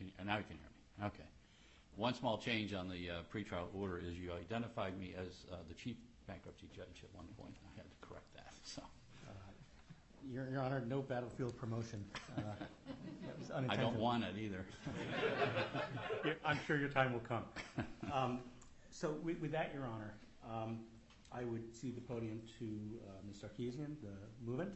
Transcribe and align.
Oh, 0.00 0.24
now 0.24 0.36
you 0.38 0.44
can 0.44 0.56
hear 0.56 0.70
me. 1.00 1.06
Okay. 1.06 1.28
One 1.96 2.14
small 2.14 2.38
change 2.38 2.74
on 2.74 2.88
the 2.88 3.10
uh, 3.10 3.14
pretrial 3.32 3.66
order 3.74 3.98
is 3.98 4.18
you 4.18 4.32
identified 4.32 4.98
me 4.98 5.14
as 5.18 5.28
uh, 5.50 5.56
the 5.68 5.74
chief 5.74 5.96
bankruptcy 6.26 6.68
judge 6.74 7.02
at 7.02 7.14
one 7.14 7.26
point. 7.38 7.54
I 7.64 7.76
had 7.76 7.86
to 7.90 8.06
correct 8.06 8.32
that. 8.34 8.42
So, 8.64 8.82
uh, 9.28 9.32
Your 10.28 10.60
Honor, 10.60 10.82
no 10.86 11.00
battlefield 11.00 11.56
promotion. 11.56 12.04
I 13.68 13.76
don't 13.76 13.96
want 13.96 14.24
it 14.24 14.34
either. 14.38 14.66
I'm 16.44 16.58
sure 16.66 16.76
your 16.78 16.88
time 16.88 17.12
will 17.12 17.20
come. 17.20 17.44
Um, 18.12 18.40
so 18.90 19.16
with 19.22 19.50
that, 19.52 19.72
Your 19.74 19.84
Honor, 19.84 20.14
um, 20.48 20.78
I 21.32 21.44
would 21.44 21.74
cede 21.74 21.96
the 21.96 22.00
podium 22.00 22.40
to 22.58 22.64
Ms. 23.26 23.42
Sarkessian, 23.42 23.96
the 24.00 24.14
movement, 24.44 24.70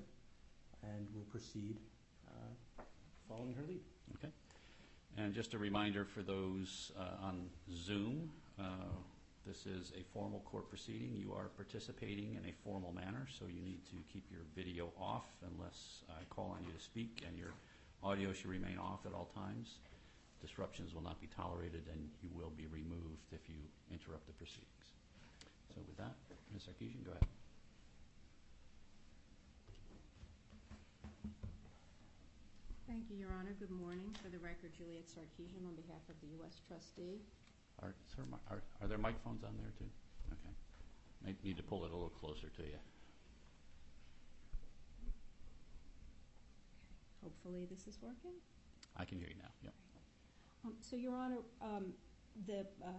and 0.82 1.06
we'll 1.14 1.24
proceed 1.24 1.78
following 3.28 3.54
her 3.54 3.62
lead. 3.68 3.80
Okay. 4.16 4.32
And 5.16 5.34
just 5.34 5.54
a 5.54 5.58
reminder 5.58 6.04
for 6.04 6.22
those 6.22 6.92
uh, 6.98 7.26
on 7.26 7.50
Zoom, 7.72 8.30
uh, 8.58 8.62
this 9.46 9.66
is 9.66 9.92
a 9.98 10.02
formal 10.12 10.40
court 10.40 10.68
proceeding. 10.68 11.16
You 11.16 11.32
are 11.32 11.48
participating 11.56 12.38
in 12.42 12.48
a 12.48 12.54
formal 12.64 12.92
manner, 12.92 13.26
so 13.38 13.46
you 13.46 13.60
need 13.62 13.84
to 13.86 13.96
keep 14.12 14.24
your 14.30 14.42
video 14.54 14.92
off 15.00 15.26
unless 15.42 16.04
I 16.08 16.22
call 16.30 16.54
on 16.56 16.64
you 16.64 16.72
to 16.72 16.82
speak, 16.82 17.22
and 17.26 17.36
your 17.38 17.52
audio 18.02 18.32
should 18.32 18.50
remain 18.50 18.78
off 18.78 19.00
at 19.06 19.12
all 19.12 19.30
times. 19.34 19.78
Disruptions 20.40 20.94
will 20.94 21.02
not 21.02 21.20
be 21.20 21.28
tolerated, 21.36 21.82
and 21.92 22.08
you 22.22 22.30
will 22.34 22.52
be 22.56 22.66
removed 22.66 23.32
if 23.32 23.48
you 23.48 23.56
interrupt 23.90 24.26
the 24.26 24.32
proceedings. 24.32 24.94
So 25.74 25.80
with 25.86 25.96
that, 25.98 26.14
Ms. 26.52 26.62
Sarkessian, 26.68 27.04
go 27.04 27.10
ahead. 27.12 27.39
Thank 32.90 33.08
you, 33.08 33.18
Your 33.22 33.30
Honor. 33.38 33.54
Good 33.60 33.70
morning. 33.70 34.10
For 34.20 34.30
the 34.30 34.38
record, 34.42 34.72
Juliet 34.76 35.06
Sarkessian 35.06 35.62
on 35.64 35.76
behalf 35.76 36.02
of 36.08 36.16
the 36.20 36.26
U.S. 36.42 36.58
trustee. 36.66 37.22
Are 37.80 37.94
there 38.88 38.98
microphones 38.98 39.44
on 39.44 39.54
there, 39.62 39.70
too? 39.78 39.86
Okay. 40.32 41.30
I 41.30 41.46
need 41.46 41.56
to 41.56 41.62
pull 41.62 41.84
it 41.84 41.92
a 41.92 41.94
little 41.94 42.10
closer 42.10 42.48
to 42.48 42.62
you. 42.62 42.80
Hopefully 47.22 47.64
this 47.70 47.86
is 47.86 47.96
working. 48.02 48.32
I 48.96 49.04
can 49.04 49.18
hear 49.18 49.28
you 49.28 49.38
now. 49.38 49.54
Yep. 49.62 49.74
Um, 50.64 50.72
so, 50.80 50.96
Your 50.96 51.14
Honor, 51.14 51.38
um, 51.62 51.92
the 52.48 52.66
uh, 52.84 52.90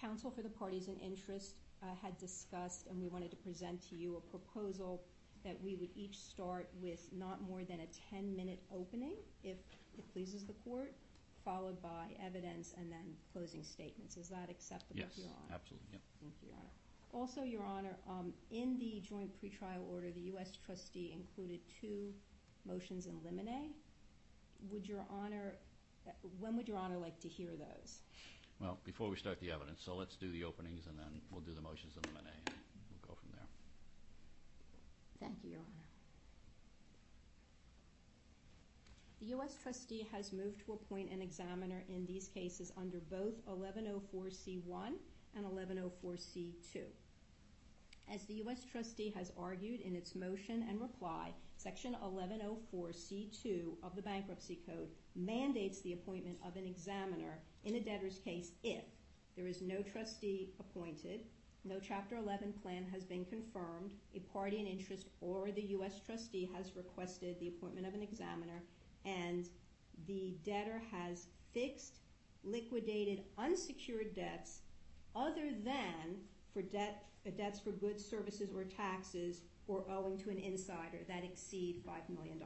counsel 0.00 0.30
for 0.30 0.42
the 0.42 0.48
parties 0.48 0.86
in 0.86 0.96
interest 0.98 1.56
uh, 1.82 1.86
had 2.00 2.16
discussed, 2.18 2.86
and 2.88 3.00
we 3.00 3.08
wanted 3.08 3.32
to 3.32 3.36
present 3.36 3.82
to 3.88 3.96
you 3.96 4.16
a 4.16 4.20
proposal 4.20 5.02
that 5.44 5.56
we 5.62 5.74
would 5.76 5.90
each 5.96 6.18
start 6.18 6.68
with 6.80 7.00
not 7.12 7.40
more 7.42 7.64
than 7.64 7.80
a 7.80 8.14
10-minute 8.14 8.60
opening, 8.74 9.14
if 9.42 9.56
it 9.96 10.12
pleases 10.12 10.44
the 10.44 10.52
court, 10.64 10.92
followed 11.44 11.80
by 11.82 12.14
evidence 12.24 12.74
and 12.76 12.90
then 12.90 13.14
closing 13.32 13.62
statements. 13.62 14.16
Is 14.16 14.28
that 14.28 14.50
acceptable 14.50 15.02
to 15.14 15.20
Your 15.20 15.30
Honor? 15.30 15.46
Yes, 15.48 15.54
absolutely. 15.54 15.98
Thank 16.20 16.34
you, 16.42 16.48
Your 16.48 16.56
Honor. 16.58 16.70
Also, 17.12 17.42
Your 17.42 17.64
Honor, 17.64 17.96
um, 18.08 18.32
in 18.50 18.78
the 18.78 19.00
joint 19.00 19.30
pretrial 19.42 19.88
order, 19.90 20.10
the 20.10 20.20
U.S. 20.32 20.52
trustee 20.64 21.12
included 21.12 21.60
two 21.80 22.12
motions 22.66 23.06
in 23.06 23.18
limine. 23.24 23.70
Would 24.70 24.86
Your 24.86 25.04
Honor, 25.10 25.54
when 26.38 26.56
would 26.56 26.68
Your 26.68 26.76
Honor 26.76 26.98
like 26.98 27.18
to 27.20 27.28
hear 27.28 27.50
those? 27.50 28.00
Well, 28.60 28.78
before 28.84 29.08
we 29.08 29.16
start 29.16 29.40
the 29.40 29.50
evidence, 29.50 29.80
so 29.82 29.96
let's 29.96 30.16
do 30.16 30.30
the 30.30 30.44
openings, 30.44 30.86
and 30.86 30.98
then 30.98 31.22
we'll 31.30 31.40
do 31.40 31.54
the 31.54 31.62
motions 31.62 31.96
in 31.96 32.02
limine, 32.02 32.28
and 32.28 32.82
we'll 32.90 33.08
go 33.08 33.18
from 33.18 33.30
there. 33.32 33.48
Thank 35.20 35.44
you, 35.44 35.50
Your 35.50 35.60
Honor. 35.60 35.66
The 39.20 39.26
U.S. 39.26 39.54
trustee 39.62 40.08
has 40.12 40.32
moved 40.32 40.64
to 40.64 40.72
appoint 40.72 41.12
an 41.12 41.20
examiner 41.20 41.84
in 41.90 42.06
these 42.06 42.28
cases 42.28 42.72
under 42.76 43.00
both 43.10 43.44
1104C1 43.46 44.92
and 45.36 45.44
1104C2. 45.44 46.82
As 48.12 48.24
the 48.24 48.34
U.S. 48.34 48.64
trustee 48.64 49.12
has 49.14 49.30
argued 49.38 49.82
in 49.82 49.94
its 49.94 50.14
motion 50.14 50.64
and 50.68 50.80
reply, 50.80 51.32
Section 51.58 51.94
1104C2 52.02 53.74
of 53.82 53.94
the 53.94 54.02
Bankruptcy 54.02 54.58
Code 54.66 54.88
mandates 55.14 55.82
the 55.82 55.92
appointment 55.92 56.38
of 56.46 56.56
an 56.56 56.66
examiner 56.66 57.38
in 57.64 57.74
a 57.74 57.80
debtor's 57.80 58.18
case 58.18 58.52
if 58.64 58.84
there 59.36 59.46
is 59.46 59.60
no 59.60 59.82
trustee 59.82 60.54
appointed, 60.58 61.20
no 61.64 61.76
Chapter 61.80 62.16
11 62.16 62.54
plan 62.62 62.86
has 62.92 63.04
been 63.04 63.24
confirmed, 63.24 63.92
a 64.14 64.20
party 64.32 64.58
in 64.58 64.66
interest 64.66 65.08
or 65.20 65.50
the 65.50 65.62
U.S. 65.62 66.00
trustee 66.04 66.48
has 66.54 66.74
requested 66.74 67.38
the 67.38 67.48
appointment 67.48 67.86
of 67.86 67.94
an 67.94 68.02
examiner, 68.02 68.62
and 69.04 69.48
the 70.06 70.34
debtor 70.44 70.80
has 70.90 71.26
fixed, 71.52 71.98
liquidated, 72.44 73.22
unsecured 73.36 74.14
debts 74.14 74.60
other 75.14 75.50
than 75.64 76.18
for 76.52 76.60
uh, 76.60 77.30
debts 77.36 77.60
for 77.60 77.72
goods, 77.72 78.04
services, 78.04 78.50
or 78.54 78.64
taxes 78.64 79.42
or 79.66 79.84
owing 79.90 80.18
to 80.18 80.30
an 80.30 80.38
insider 80.38 80.98
that 81.06 81.24
exceed 81.24 81.82
$5 81.86 82.16
million. 82.16 82.42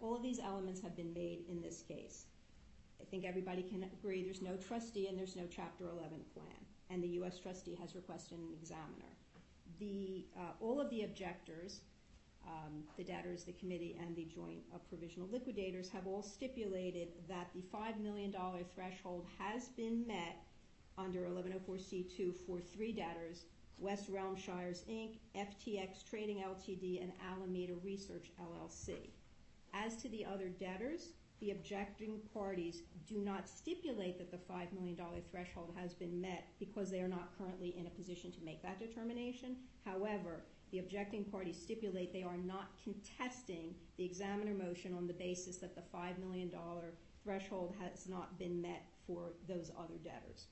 All 0.00 0.16
of 0.16 0.22
these 0.22 0.38
elements 0.38 0.80
have 0.80 0.96
been 0.96 1.12
made 1.12 1.44
in 1.48 1.60
this 1.60 1.82
case. 1.82 2.26
I 3.00 3.04
think 3.04 3.24
everybody 3.24 3.62
can 3.62 3.82
agree 3.82 4.22
there's 4.22 4.40
no 4.40 4.56
trustee 4.56 5.08
and 5.08 5.18
there's 5.18 5.36
no 5.36 5.44
Chapter 5.54 5.84
11 5.84 6.20
plan, 6.32 6.46
and 6.92 7.02
the 7.02 7.08
U.S. 7.08 7.38
trustee 7.38 7.76
has 7.80 7.94
requested 7.94 8.38
an 8.38 8.50
examiner. 8.60 9.12
Uh, 9.82 10.52
all 10.60 10.80
of 10.80 10.88
the 10.90 11.02
objectors, 11.02 11.80
um, 12.46 12.84
the 12.96 13.02
debtors, 13.02 13.42
the 13.42 13.52
committee, 13.52 13.96
and 14.00 14.14
the 14.14 14.24
joint 14.24 14.60
provisional 14.88 15.28
liquidators 15.32 15.88
have 15.88 16.06
all 16.06 16.22
stipulated 16.22 17.08
that 17.28 17.48
the 17.54 17.62
$5 17.76 17.98
million 18.00 18.32
threshold 18.74 19.26
has 19.38 19.68
been 19.68 20.06
met 20.06 20.36
under 20.98 21.20
1104C2 21.20 22.32
for 22.46 22.60
three 22.60 22.92
debtors, 22.92 23.46
West 23.78 24.08
Realm 24.08 24.36
Shires, 24.36 24.84
Inc., 24.88 25.18
FTX 25.36 26.08
Trading 26.08 26.36
Ltd., 26.36 27.02
and 27.02 27.12
Alameda 27.32 27.74
Research 27.82 28.30
LLC. 28.40 29.10
As 29.74 29.96
to 29.96 30.08
the 30.08 30.24
other 30.24 30.48
debtors, 30.48 31.08
the 31.42 31.50
objecting 31.50 32.20
parties 32.32 32.82
do 33.04 33.18
not 33.18 33.48
stipulate 33.48 34.16
that 34.16 34.30
the 34.30 34.36
$5 34.36 34.72
million 34.72 34.96
threshold 35.28 35.74
has 35.76 35.92
been 35.92 36.20
met 36.20 36.44
because 36.60 36.88
they 36.88 37.00
are 37.00 37.08
not 37.08 37.36
currently 37.36 37.74
in 37.76 37.88
a 37.88 37.90
position 37.90 38.30
to 38.30 38.44
make 38.44 38.62
that 38.62 38.78
determination. 38.78 39.56
However, 39.84 40.44
the 40.70 40.78
objecting 40.78 41.24
parties 41.24 41.60
stipulate 41.60 42.12
they 42.12 42.22
are 42.22 42.36
not 42.36 42.70
contesting 42.84 43.74
the 43.98 44.04
examiner 44.04 44.54
motion 44.54 44.94
on 44.94 45.08
the 45.08 45.12
basis 45.14 45.56
that 45.56 45.74
the 45.74 45.82
$5 45.92 46.20
million 46.20 46.48
threshold 47.24 47.74
has 47.80 48.08
not 48.08 48.38
been 48.38 48.62
met 48.62 48.84
for 49.04 49.32
those 49.48 49.72
other 49.76 49.98
debtors. 50.04 50.46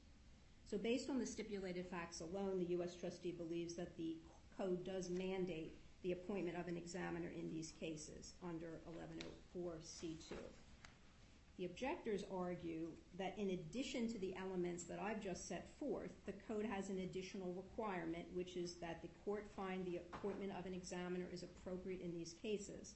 So 0.68 0.76
based 0.76 1.08
on 1.08 1.20
the 1.20 1.26
stipulated 1.26 1.86
facts 1.86 2.20
alone, 2.20 2.58
the 2.58 2.70
U.S. 2.70 2.96
trustee 2.96 3.32
believes 3.32 3.74
that 3.74 3.96
the 3.96 4.16
code 4.58 4.84
does 4.84 5.08
mandate 5.08 5.76
the 6.02 6.12
appointment 6.12 6.58
of 6.58 6.66
an 6.66 6.76
examiner 6.76 7.30
in 7.38 7.48
these 7.48 7.72
cases 7.78 8.34
under 8.42 8.80
1104C2. 9.54 10.32
The 11.60 11.66
objectors 11.66 12.24
argue 12.34 12.88
that 13.18 13.34
in 13.36 13.50
addition 13.50 14.10
to 14.12 14.18
the 14.18 14.34
elements 14.34 14.84
that 14.84 14.98
I've 14.98 15.20
just 15.20 15.46
set 15.46 15.68
forth, 15.78 16.08
the 16.24 16.32
code 16.48 16.64
has 16.64 16.88
an 16.88 17.00
additional 17.00 17.52
requirement, 17.52 18.24
which 18.32 18.56
is 18.56 18.76
that 18.76 19.02
the 19.02 19.10
court 19.26 19.44
find 19.54 19.84
the 19.84 19.98
appointment 19.98 20.52
of 20.58 20.64
an 20.64 20.72
examiner 20.72 21.26
is 21.30 21.42
appropriate 21.42 22.00
in 22.00 22.14
these 22.14 22.34
cases. 22.40 22.94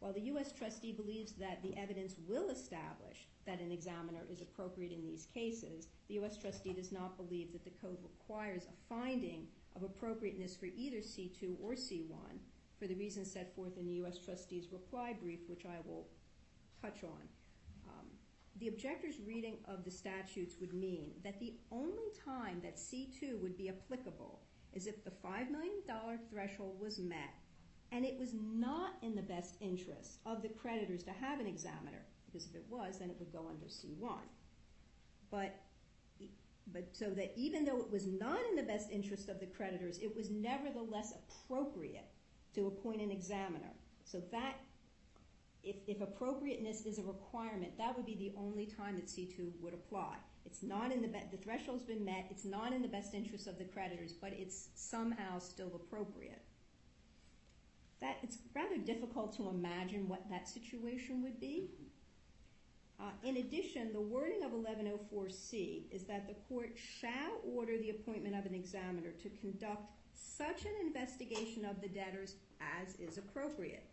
While 0.00 0.12
the 0.12 0.20
U.S. 0.32 0.52
trustee 0.52 0.92
believes 0.92 1.32
that 1.32 1.62
the 1.62 1.74
evidence 1.74 2.16
will 2.28 2.50
establish 2.50 3.26
that 3.46 3.60
an 3.60 3.72
examiner 3.72 4.26
is 4.30 4.42
appropriate 4.42 4.92
in 4.92 5.02
these 5.02 5.28
cases, 5.32 5.86
the 6.08 6.14
U.S. 6.16 6.36
trustee 6.36 6.74
does 6.74 6.92
not 6.92 7.16
believe 7.16 7.50
that 7.52 7.64
the 7.64 7.72
code 7.80 7.96
requires 8.02 8.64
a 8.66 8.94
finding 8.94 9.46
of 9.74 9.84
appropriateness 9.84 10.54
for 10.54 10.66
either 10.66 10.98
C2 10.98 11.56
or 11.62 11.72
C1 11.72 12.40
for 12.78 12.86
the 12.86 12.94
reasons 12.96 13.32
set 13.32 13.56
forth 13.56 13.78
in 13.78 13.86
the 13.86 13.94
U.S. 13.94 14.18
trustee's 14.18 14.70
reply 14.70 15.14
brief, 15.18 15.40
which 15.48 15.64
I 15.64 15.78
will 15.86 16.06
touch 16.82 17.04
on. 17.04 17.39
The 18.60 18.68
objector's 18.68 19.18
reading 19.26 19.56
of 19.66 19.84
the 19.84 19.90
statutes 19.90 20.56
would 20.60 20.74
mean 20.74 21.12
that 21.24 21.40
the 21.40 21.54
only 21.72 22.10
time 22.24 22.60
that 22.62 22.76
C2 22.76 23.40
would 23.40 23.56
be 23.56 23.70
applicable 23.70 24.42
is 24.74 24.86
if 24.86 25.02
the 25.02 25.10
$5 25.10 25.50
million 25.50 25.82
threshold 26.30 26.78
was 26.78 26.98
met 26.98 27.34
and 27.90 28.04
it 28.04 28.18
was 28.18 28.34
not 28.34 28.92
in 29.02 29.16
the 29.16 29.22
best 29.22 29.56
interest 29.60 30.18
of 30.26 30.42
the 30.42 30.48
creditors 30.48 31.02
to 31.04 31.10
have 31.10 31.40
an 31.40 31.46
examiner, 31.46 32.04
because 32.26 32.46
if 32.46 32.54
it 32.54 32.66
was, 32.68 32.98
then 32.98 33.08
it 33.10 33.16
would 33.18 33.32
go 33.32 33.48
under 33.48 33.66
C1. 33.66 34.20
But 35.30 35.56
so 36.92 37.10
that 37.10 37.32
even 37.36 37.64
though 37.64 37.80
it 37.80 37.90
was 37.90 38.06
not 38.06 38.40
in 38.50 38.56
the 38.56 38.62
best 38.62 38.90
interest 38.90 39.28
of 39.28 39.40
the 39.40 39.46
creditors, 39.46 39.98
it 39.98 40.14
was 40.14 40.30
nevertheless 40.30 41.14
appropriate 41.14 42.12
to 42.54 42.66
appoint 42.66 43.00
an 43.00 43.10
examiner. 43.10 43.72
So 44.04 44.20
if 45.62 46.00
appropriateness 46.00 46.86
is 46.86 46.98
a 46.98 47.02
requirement, 47.02 47.76
that 47.78 47.96
would 47.96 48.06
be 48.06 48.14
the 48.14 48.32
only 48.38 48.66
time 48.66 48.96
that 48.96 49.06
C2 49.06 49.52
would 49.60 49.74
apply. 49.74 50.16
It's 50.46 50.62
not 50.62 50.90
in 50.90 51.02
the 51.02 51.08
the 51.08 51.36
threshold's 51.36 51.82
been 51.82 52.04
met, 52.04 52.26
it's 52.30 52.44
not 52.44 52.72
in 52.72 52.82
the 52.82 52.88
best 52.88 53.14
interest 53.14 53.46
of 53.46 53.58
the 53.58 53.64
creditors, 53.64 54.12
but 54.12 54.32
it's 54.32 54.68
somehow 54.74 55.38
still 55.38 55.72
appropriate. 55.74 56.42
It's 58.22 58.38
rather 58.54 58.78
difficult 58.78 59.36
to 59.36 59.48
imagine 59.48 60.08
what 60.08 60.28
that 60.30 60.48
situation 60.48 61.22
would 61.22 61.40
be. 61.40 61.70
Uh, 63.00 63.10
in 63.24 63.38
addition, 63.38 63.92
the 63.92 64.00
wording 64.00 64.44
of 64.44 64.52
1104C 64.52 65.84
is 65.90 66.04
that 66.04 66.28
the 66.28 66.34
court 66.48 66.76
shall 66.76 67.40
order 67.44 67.78
the 67.78 67.90
appointment 67.90 68.36
of 68.36 68.44
an 68.44 68.54
examiner 68.54 69.10
to 69.22 69.30
conduct 69.40 69.90
such 70.14 70.64
an 70.64 70.72
investigation 70.82 71.64
of 71.64 71.80
the 71.80 71.88
debtors 71.88 72.36
as 72.60 72.94
is 72.96 73.16
appropriate. 73.16 73.89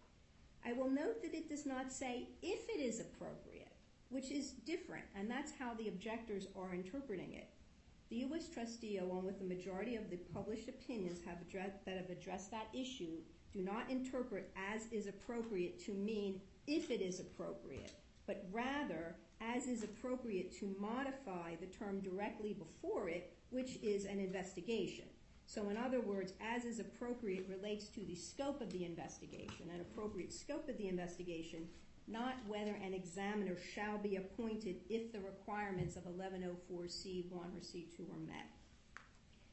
I 0.67 0.73
will 0.73 0.89
note 0.89 1.21
that 1.21 1.33
it 1.33 1.47
does 1.47 1.65
not 1.65 1.93
say 1.93 2.27
if 2.41 2.67
it 2.67 2.81
is 2.81 2.99
appropriate, 2.99 3.71
which 4.09 4.31
is 4.31 4.51
different, 4.51 5.05
and 5.15 5.31
that's 5.31 5.53
how 5.57 5.73
the 5.73 5.87
objectors 5.87 6.47
are 6.57 6.73
interpreting 6.73 7.33
it. 7.33 7.47
The 8.09 8.17
U.S. 8.17 8.49
trustee, 8.49 8.97
along 8.97 9.25
with 9.25 9.39
the 9.39 9.45
majority 9.45 9.95
of 9.95 10.09
the 10.09 10.17
published 10.17 10.67
opinions 10.67 11.19
that 11.21 11.95
have 11.97 12.09
addressed 12.09 12.51
that 12.51 12.67
issue, 12.73 13.19
do 13.53 13.61
not 13.61 13.89
interpret 13.89 14.51
as 14.73 14.91
is 14.91 15.07
appropriate 15.07 15.83
to 15.85 15.93
mean 15.93 16.41
if 16.67 16.91
it 16.91 17.01
is 17.01 17.21
appropriate, 17.21 17.93
but 18.25 18.45
rather 18.51 19.15
as 19.39 19.67
is 19.67 19.83
appropriate 19.83 20.57
to 20.59 20.75
modify 20.77 21.55
the 21.61 21.67
term 21.67 22.01
directly 22.01 22.53
before 22.53 23.07
it, 23.07 23.31
which 23.51 23.77
is 23.81 24.03
an 24.03 24.19
investigation. 24.19 25.05
So 25.47 25.69
in 25.69 25.77
other 25.77 26.01
words, 26.01 26.33
as 26.41 26.65
is 26.65 26.79
appropriate 26.79 27.47
relates 27.49 27.87
to 27.87 28.01
the 28.01 28.15
scope 28.15 28.61
of 28.61 28.69
the 28.73 28.83
investigation, 28.83 29.69
an 29.73 29.79
appropriate 29.79 30.33
scope 30.33 30.67
of 30.67 30.77
the 30.77 30.89
investigation, 30.89 31.69
not 32.05 32.35
whether 32.47 32.75
an 32.83 32.93
examiner 32.93 33.55
shall 33.73 33.97
be 33.97 34.17
appointed 34.17 34.81
if 34.89 35.13
the 35.13 35.21
requirements 35.21 35.95
of 35.95 36.03
1104C1 36.03 37.31
or 37.31 37.61
C2 37.61 38.13
are 38.13 38.27
met. 38.27 38.47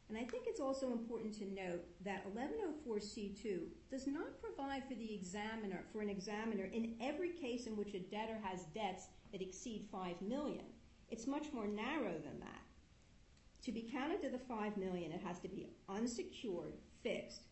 And 0.09 0.19
I 0.19 0.25
think 0.25 0.45
it's 0.49 0.61
also 0.61 0.91
important 0.91 1.33
to 1.39 1.45
note 1.45 1.85
that 2.05 2.27
1104C2 2.35 3.61
does 3.89 4.09
not 4.09 4.41
provide 4.43 4.83
for 4.89 4.95
the 4.95 5.15
examiner, 5.15 5.85
for 5.93 6.03
an 6.03 6.11
examiner 6.11 6.65
in 6.65 6.97
every 7.01 7.31
case 7.31 7.69
in 7.69 7.77
which 7.77 7.95
a 7.95 8.01
debtor 8.01 8.39
has 8.43 8.65
debts 8.75 9.07
that 9.31 9.41
exceed 9.41 9.87
5 9.93 10.21
million. 10.23 10.65
It's 11.09 11.29
much 11.29 11.53
more 11.53 11.69
narrow 11.69 12.15
than 12.15 12.41
that. 12.41 12.64
To 13.65 13.73
be 13.73 13.89
counted 13.91 14.21
to 14.23 14.29
the 14.29 14.39
5 14.39 14.77
million, 14.77 15.11
it 15.11 15.23
has 15.25 15.39
to 15.41 15.49
be 15.49 15.69
unsecured, 15.89 16.75
fixed, 17.03 17.43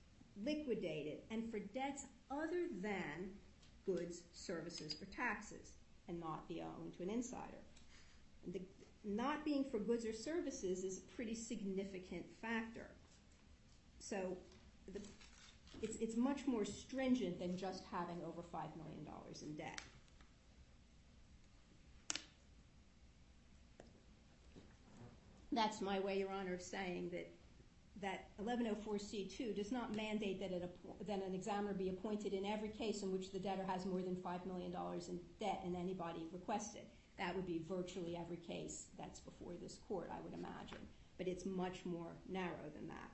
liquidated, 0.44 1.20
and 1.30 1.50
for 1.50 1.58
debts 1.58 2.04
other 2.30 2.66
than 2.82 3.30
goods, 3.86 4.22
services, 4.32 4.94
or 5.00 5.06
taxes, 5.06 5.78
and 6.08 6.20
not 6.20 6.46
be 6.48 6.60
owned 6.60 6.92
to 6.98 7.02
an 7.02 7.10
insider. 7.10 7.62
Not 9.04 9.44
being 9.44 9.64
for 9.64 9.78
goods 9.78 10.04
or 10.04 10.12
services 10.12 10.84
is 10.84 10.98
a 10.98 11.14
pretty 11.14 11.34
significant 11.34 12.24
factor. 12.42 12.88
So 13.98 14.36
it's 15.80 16.16
much 16.16 16.46
more 16.46 16.64
stringent 16.66 17.38
than 17.38 17.56
just 17.56 17.84
having 17.90 18.22
over 18.22 18.42
$5 18.42 18.76
million 18.76 19.06
in 19.40 19.54
debt. 19.56 19.80
That's 25.52 25.80
my 25.82 26.00
way, 26.00 26.18
Your 26.18 26.30
Honor, 26.30 26.54
of 26.54 26.62
saying 26.62 27.10
that 28.00 28.24
1104C2 28.42 29.54
does 29.54 29.70
not 29.70 29.94
mandate 29.94 30.40
that 30.40 30.50
an 30.50 31.34
examiner 31.34 31.74
be 31.74 31.90
appointed 31.90 32.32
in 32.32 32.44
every 32.46 32.70
case 32.70 33.02
in 33.02 33.12
which 33.12 33.30
the 33.30 33.38
debtor 33.38 33.64
has 33.64 33.86
more 33.86 34.00
than 34.00 34.16
$5 34.16 34.46
million 34.46 34.74
in 35.08 35.20
debt 35.38 35.60
and 35.64 35.76
anybody 35.76 36.26
requested. 36.32 36.82
That 37.18 37.36
would 37.36 37.46
be 37.46 37.60
virtually 37.68 38.16
every 38.16 38.38
case 38.38 38.86
that's 38.98 39.20
before 39.20 39.52
this 39.60 39.78
court, 39.86 40.10
I 40.10 40.20
would 40.24 40.32
imagine. 40.32 40.86
But 41.18 41.28
it's 41.28 41.44
much 41.44 41.84
more 41.84 42.16
narrow 42.28 42.70
than 42.74 42.88
that. 42.88 43.10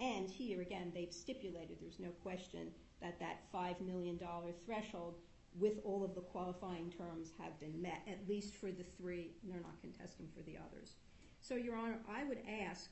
And 0.00 0.28
here, 0.28 0.60
again, 0.60 0.90
they've 0.92 1.12
stipulated, 1.12 1.78
there's 1.80 2.00
no 2.00 2.10
question, 2.22 2.72
that 3.00 3.20
that 3.20 3.50
$5 3.54 3.80
million 3.80 4.18
threshold 4.64 5.14
with 5.58 5.78
all 5.84 6.04
of 6.04 6.14
the 6.14 6.20
qualifying 6.20 6.90
terms 6.90 7.30
have 7.40 7.58
been 7.60 7.80
met, 7.80 8.02
at 8.08 8.28
least 8.28 8.56
for 8.56 8.70
the 8.72 8.84
three, 8.98 9.30
and 9.42 9.52
they're 9.52 9.60
not 9.60 9.80
contesting 9.80 10.28
for 10.36 10.42
the 10.42 10.56
others. 10.58 10.96
So, 11.40 11.54
Your 11.54 11.76
Honor, 11.76 11.98
I 12.08 12.24
would 12.24 12.40
ask 12.68 12.90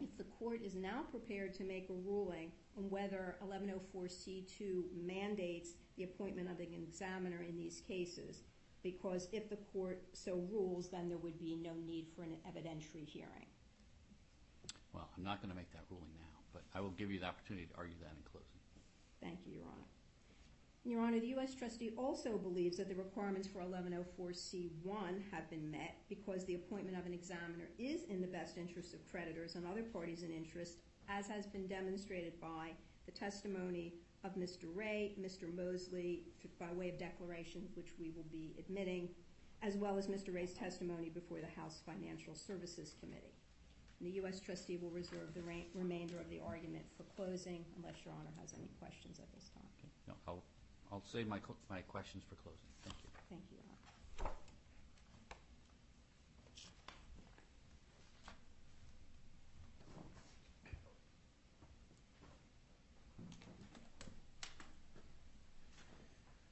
if 0.00 0.16
the 0.16 0.24
court 0.24 0.62
is 0.64 0.74
now 0.74 1.02
prepared 1.10 1.54
to 1.54 1.64
make 1.64 1.88
a 1.90 1.92
ruling 1.92 2.52
on 2.76 2.88
whether 2.90 3.36
1104C2 3.44 4.84
mandates 5.04 5.70
the 5.96 6.04
appointment 6.04 6.50
of 6.50 6.60
an 6.60 6.72
examiner 6.74 7.42
in 7.48 7.56
these 7.56 7.82
cases, 7.86 8.42
because 8.82 9.28
if 9.32 9.48
the 9.50 9.56
court 9.72 10.02
so 10.12 10.44
rules, 10.50 10.88
then 10.88 11.08
there 11.08 11.18
would 11.18 11.38
be 11.38 11.56
no 11.56 11.72
need 11.84 12.06
for 12.14 12.22
an 12.22 12.36
evidentiary 12.48 13.06
hearing. 13.06 13.46
Well, 14.92 15.08
I'm 15.16 15.24
not 15.24 15.42
going 15.42 15.50
to 15.50 15.56
make 15.56 15.70
that 15.72 15.84
ruling 15.90 16.10
now, 16.16 16.38
but 16.52 16.62
I 16.74 16.80
will 16.80 16.90
give 16.90 17.10
you 17.10 17.18
the 17.18 17.26
opportunity 17.26 17.66
to 17.66 17.76
argue 17.76 17.96
that 18.00 18.12
in 18.16 18.22
closing. 18.30 18.60
Thank 19.20 19.40
you, 19.46 19.54
Your 19.54 19.64
Honor. 19.64 19.86
Your 20.88 21.02
Honor, 21.02 21.20
the 21.20 21.28
U.S. 21.36 21.54
trustee 21.54 21.92
also 21.98 22.38
believes 22.38 22.78
that 22.78 22.88
the 22.88 22.94
requirements 22.94 23.46
for 23.46 23.60
1104C1 23.60 25.20
have 25.30 25.50
been 25.50 25.70
met 25.70 25.96
because 26.08 26.46
the 26.46 26.54
appointment 26.54 26.96
of 26.96 27.04
an 27.04 27.12
examiner 27.12 27.68
is 27.78 28.04
in 28.04 28.22
the 28.22 28.26
best 28.26 28.56
interest 28.56 28.94
of 28.94 29.06
creditors 29.10 29.54
and 29.54 29.66
other 29.66 29.82
parties 29.82 30.22
in 30.22 30.32
interest, 30.32 30.78
as 31.10 31.26
has 31.26 31.46
been 31.46 31.66
demonstrated 31.66 32.40
by 32.40 32.70
the 33.04 33.12
testimony 33.12 33.92
of 34.24 34.34
Mr. 34.36 34.64
Ray, 34.74 35.12
Mr. 35.20 35.54
Mosley, 35.54 36.22
by 36.58 36.72
way 36.72 36.88
of 36.88 36.98
declaration, 36.98 37.68
which 37.74 37.92
we 38.00 38.10
will 38.16 38.26
be 38.32 38.54
admitting, 38.58 39.10
as 39.62 39.76
well 39.76 39.98
as 39.98 40.06
Mr. 40.06 40.34
Ray's 40.34 40.54
testimony 40.54 41.10
before 41.10 41.40
the 41.40 41.60
House 41.60 41.82
Financial 41.84 42.34
Services 42.34 42.94
Committee. 42.98 43.36
The 44.00 44.10
U.S. 44.22 44.40
trustee 44.40 44.78
will 44.80 44.90
reserve 44.90 45.34
the 45.34 45.42
remainder 45.74 46.18
of 46.18 46.30
the 46.30 46.40
argument 46.40 46.86
for 46.96 47.02
closing, 47.14 47.66
unless 47.76 48.06
Your 48.06 48.14
Honor 48.14 48.32
has 48.40 48.54
any 48.56 48.70
questions 48.80 49.18
at 49.18 49.30
this 49.34 49.50
time. 49.50 49.64
I'll 50.26 50.42
save 51.12 51.28
my 51.28 51.38
questions 51.38 52.24
for 52.28 52.34
closing. 52.36 52.58
Thank 52.84 52.96
you. 53.02 53.10
Thank 53.30 53.42
you, 53.50 53.56
Your 53.56 53.64
Honor. 53.64 54.32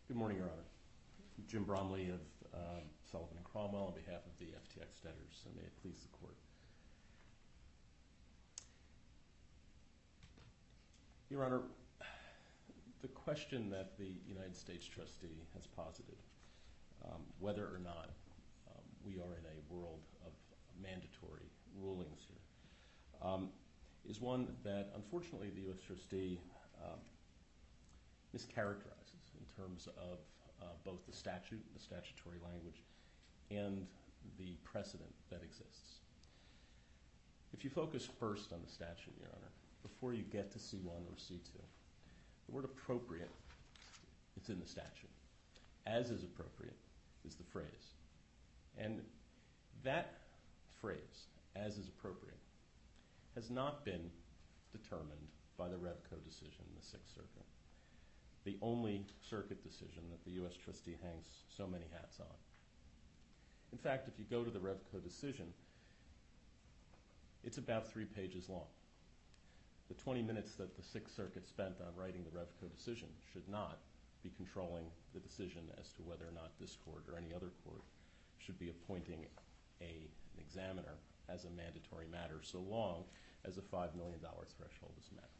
Good 0.08 0.16
morning, 0.16 0.38
Your 0.38 0.46
Honor. 0.46 0.62
Jim 1.48 1.64
Bromley 1.64 2.10
of 2.10 2.20
uh, 2.54 2.80
Sullivan 3.10 3.36
& 3.40 3.44
Cromwell 3.44 3.86
on 3.86 3.94
behalf 3.94 4.20
of 4.24 4.38
the 4.38 4.46
FTX 4.46 5.02
debtors, 5.02 5.42
and 5.46 5.54
may 5.56 5.62
it 5.62 5.72
please 5.82 6.00
the 6.02 6.16
Court. 6.18 6.34
Your 11.30 11.44
Honor, 11.44 11.58
the 11.58 11.85
question 13.26 13.68
that 13.68 13.98
the 13.98 14.14
United 14.24 14.54
States 14.54 14.86
trustee 14.86 15.42
has 15.52 15.66
posited, 15.66 16.14
um, 17.04 17.22
whether 17.40 17.64
or 17.64 17.80
not 17.82 18.10
um, 18.70 18.84
we 19.04 19.14
are 19.14 19.34
in 19.34 19.44
a 19.50 19.74
world 19.74 19.98
of 20.24 20.30
mandatory 20.80 21.50
rulings 21.76 22.22
here, 22.28 23.28
um, 23.28 23.48
is 24.08 24.20
one 24.20 24.46
that, 24.62 24.92
unfortunately, 24.94 25.50
the 25.50 25.62
U.S. 25.62 25.78
trustee 25.84 26.38
mischaracterizes 28.32 29.26
in 29.34 29.44
terms 29.56 29.88
of 29.98 30.18
uh, 30.62 30.66
both 30.84 31.04
the 31.04 31.12
statute, 31.12 31.64
the 31.74 31.82
statutory 31.82 32.38
language, 32.44 32.84
and 33.50 33.88
the 34.38 34.54
precedent 34.62 35.10
that 35.30 35.42
exists. 35.42 35.98
If 37.52 37.64
you 37.64 37.70
focus 37.70 38.08
first 38.20 38.52
on 38.52 38.60
the 38.64 38.70
statute, 38.70 39.14
Your 39.18 39.30
Honor, 39.34 39.50
before 39.82 40.12
you 40.12 40.22
get 40.22 40.52
to 40.52 40.58
C1 40.58 40.86
or 40.86 41.16
C2, 41.18 41.58
the 42.46 42.54
word 42.54 42.64
appropriate 42.64 43.30
is 44.40 44.48
in 44.48 44.60
the 44.60 44.66
statute. 44.66 45.10
As 45.86 46.10
is 46.10 46.22
appropriate 46.22 46.76
is 47.26 47.34
the 47.34 47.44
phrase. 47.44 47.94
And 48.78 49.00
that 49.84 50.14
phrase, 50.80 51.28
as 51.54 51.78
is 51.78 51.88
appropriate, 51.88 52.38
has 53.34 53.50
not 53.50 53.84
been 53.84 54.10
determined 54.72 55.28
by 55.56 55.68
the 55.68 55.76
Revco 55.76 56.22
decision 56.24 56.64
in 56.68 56.76
the 56.78 56.84
Sixth 56.84 57.14
Circuit, 57.14 57.46
the 58.44 58.56
only 58.62 59.04
circuit 59.20 59.62
decision 59.62 60.02
that 60.10 60.24
the 60.24 60.32
U.S. 60.42 60.54
trustee 60.62 60.96
hangs 61.02 61.26
so 61.48 61.66
many 61.66 61.86
hats 61.92 62.20
on. 62.20 62.36
In 63.72 63.78
fact, 63.78 64.08
if 64.08 64.18
you 64.18 64.24
go 64.30 64.44
to 64.44 64.50
the 64.50 64.58
Revco 64.58 65.02
decision, 65.02 65.46
it's 67.44 67.58
about 67.58 67.90
three 67.90 68.04
pages 68.04 68.48
long. 68.48 68.66
The 69.88 69.94
20 69.94 70.22
minutes 70.22 70.54
that 70.56 70.76
the 70.76 70.82
Sixth 70.82 71.14
Circuit 71.14 71.46
spent 71.46 71.76
on 71.80 71.94
writing 71.94 72.24
the 72.24 72.36
Revco 72.36 72.74
decision 72.74 73.08
should 73.32 73.48
not 73.48 73.78
be 74.22 74.30
controlling 74.36 74.84
the 75.14 75.20
decision 75.20 75.62
as 75.78 75.92
to 75.92 76.02
whether 76.02 76.24
or 76.24 76.34
not 76.34 76.50
this 76.60 76.76
Court 76.84 77.04
or 77.10 77.16
any 77.16 77.32
other 77.32 77.50
court 77.64 77.82
should 78.38 78.58
be 78.58 78.70
appointing 78.70 79.26
an 79.80 80.08
examiner 80.38 80.98
as 81.28 81.44
a 81.44 81.50
mandatory 81.50 82.06
matter 82.10 82.40
so 82.42 82.58
long 82.58 83.04
as 83.44 83.58
a 83.58 83.60
$5 83.60 83.94
million 83.94 84.20
threshold 84.20 84.92
is 84.98 85.10
met. 85.14 85.30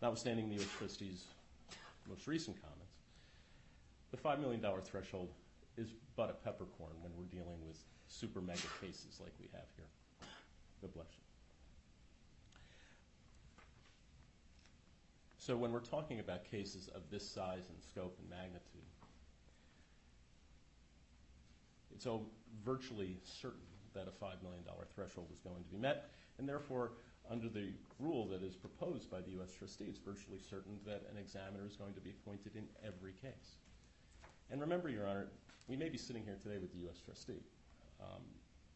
Notwithstanding 0.00 0.48
the 0.48 0.56
U.S. 0.56 0.68
trustee's 0.78 1.24
most 2.08 2.26
recent 2.26 2.56
comments, 2.62 2.96
the 4.10 4.16
$5 4.16 4.40
million 4.40 4.64
threshold 4.84 5.28
is 5.76 5.88
but 6.16 6.30
a 6.30 6.32
peppercorn 6.32 6.92
when 7.02 7.12
we're 7.16 7.24
dealing 7.24 7.58
with 7.66 7.78
super 8.08 8.40
mega 8.40 8.68
cases 8.80 9.20
like 9.20 9.32
we 9.38 9.48
have 9.52 9.68
here. 9.76 9.86
God 10.80 10.94
bless 10.94 11.08
you. 11.12 11.27
So 15.48 15.56
when 15.56 15.72
we're 15.72 15.80
talking 15.80 16.20
about 16.20 16.44
cases 16.44 16.90
of 16.94 17.08
this 17.10 17.26
size 17.26 17.70
and 17.70 17.82
scope 17.82 18.18
and 18.20 18.28
magnitude, 18.28 18.84
it's 21.90 22.04
all 22.04 22.26
virtually 22.62 23.16
certain 23.24 23.64
that 23.94 24.08
a 24.08 24.22
$5 24.22 24.42
million 24.42 24.62
threshold 24.94 25.28
is 25.32 25.40
going 25.40 25.64
to 25.64 25.70
be 25.70 25.78
met, 25.78 26.10
and 26.36 26.46
therefore, 26.46 26.92
under 27.30 27.48
the 27.48 27.70
rule 27.98 28.26
that 28.26 28.42
is 28.42 28.56
proposed 28.56 29.10
by 29.10 29.22
the 29.22 29.30
U.S. 29.40 29.48
trustee, 29.58 29.86
it's 29.88 29.98
virtually 29.98 30.38
certain 30.38 30.80
that 30.84 31.04
an 31.10 31.16
examiner 31.16 31.64
is 31.66 31.76
going 31.76 31.94
to 31.94 32.00
be 32.02 32.10
appointed 32.10 32.54
in 32.54 32.64
every 32.86 33.12
case. 33.12 33.56
And 34.50 34.60
remember, 34.60 34.90
Your 34.90 35.08
Honor, 35.08 35.28
we 35.66 35.76
may 35.76 35.88
be 35.88 35.96
sitting 35.96 36.24
here 36.24 36.36
today 36.42 36.58
with 36.58 36.72
the 36.72 36.80
U.S. 36.80 37.00
trustee, 37.00 37.40
um, 38.02 38.20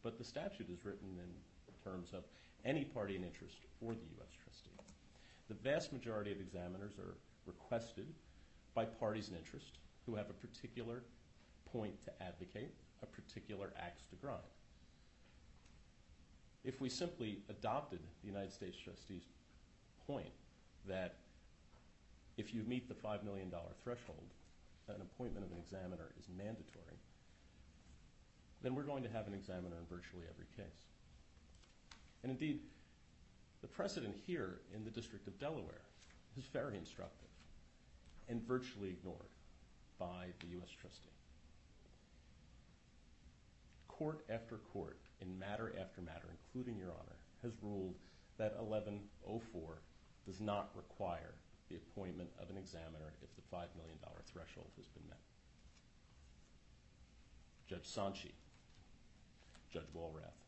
but 0.01 0.17
the 0.17 0.23
statute 0.23 0.71
is 0.71 0.83
written 0.83 1.19
in 1.21 1.91
terms 1.91 2.13
of 2.13 2.23
any 2.65 2.83
party 2.83 3.15
in 3.15 3.23
interest 3.23 3.57
or 3.79 3.93
the 3.93 4.09
U.S. 4.17 4.33
trustee. 4.43 4.72
The 5.47 5.55
vast 5.55 5.91
majority 5.91 6.31
of 6.31 6.39
examiners 6.39 6.93
are 6.97 7.15
requested 7.45 8.07
by 8.73 8.85
parties 8.85 9.29
in 9.29 9.35
interest 9.35 9.79
who 10.05 10.15
have 10.15 10.29
a 10.29 10.33
particular 10.33 11.03
point 11.71 12.01
to 12.05 12.23
advocate, 12.23 12.73
a 13.01 13.05
particular 13.05 13.73
axe 13.79 14.03
to 14.09 14.15
grind. 14.15 14.39
If 16.63 16.79
we 16.79 16.89
simply 16.89 17.39
adopted 17.49 17.99
the 18.21 18.27
United 18.27 18.53
States 18.53 18.77
trustee's 18.77 19.23
point 20.07 20.31
that 20.87 21.15
if 22.37 22.53
you 22.53 22.63
meet 22.63 22.87
the 22.87 22.95
$5 22.95 23.23
million 23.23 23.51
threshold, 23.83 24.33
an 24.87 25.01
appointment 25.01 25.45
of 25.45 25.51
an 25.51 25.57
examiner 25.57 26.11
is 26.19 26.27
mandatory, 26.35 26.97
then 28.61 28.75
we're 28.75 28.83
going 28.83 29.03
to 29.03 29.09
have 29.09 29.27
an 29.27 29.33
examiner 29.33 29.75
in 29.77 29.85
virtually 29.89 30.23
every 30.29 30.47
case. 30.55 30.79
And 32.23 32.31
indeed, 32.31 32.61
the 33.63 33.67
precedent 33.69 34.13
here 34.27 34.59
in 34.75 34.83
the 34.83 34.91
District 34.91 35.25
of 35.25 35.39
Delaware 35.39 35.87
is 36.37 36.43
very 36.51 36.77
instructive 36.77 37.29
and 38.27 38.45
virtually 38.45 38.89
ignored 38.89 39.31
by 39.97 40.27
the 40.41 40.47
U.S. 40.57 40.69
trustee. 40.69 41.15
Court 43.87 44.25
after 44.29 44.57
court, 44.73 44.97
in 45.21 45.39
matter 45.39 45.73
after 45.79 46.01
matter, 46.01 46.27
including 46.29 46.77
Your 46.77 46.91
Honor, 46.91 47.15
has 47.41 47.53
ruled 47.61 47.95
that 48.37 48.53
1104 48.59 49.81
does 50.25 50.41
not 50.41 50.69
require 50.75 51.35
the 51.69 51.77
appointment 51.77 52.29
of 52.41 52.49
an 52.49 52.57
examiner 52.57 53.13
if 53.21 53.29
the 53.35 53.55
$5 53.55 53.63
million 53.77 53.97
threshold 54.25 54.71
has 54.75 54.87
been 54.87 55.07
met. 55.07 55.19
Judge 57.65 57.87
Sontchi, 57.87 58.33
Judge 59.71 59.87
Walrath, 59.95 60.43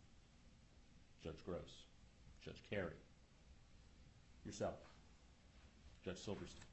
Judge 1.24 1.44
Gross, 1.46 1.86
Judge 2.44 2.62
Carey, 2.70 3.00
yourself, 4.46 4.80
Judge 6.04 6.20
Silverstein. 6.24 6.66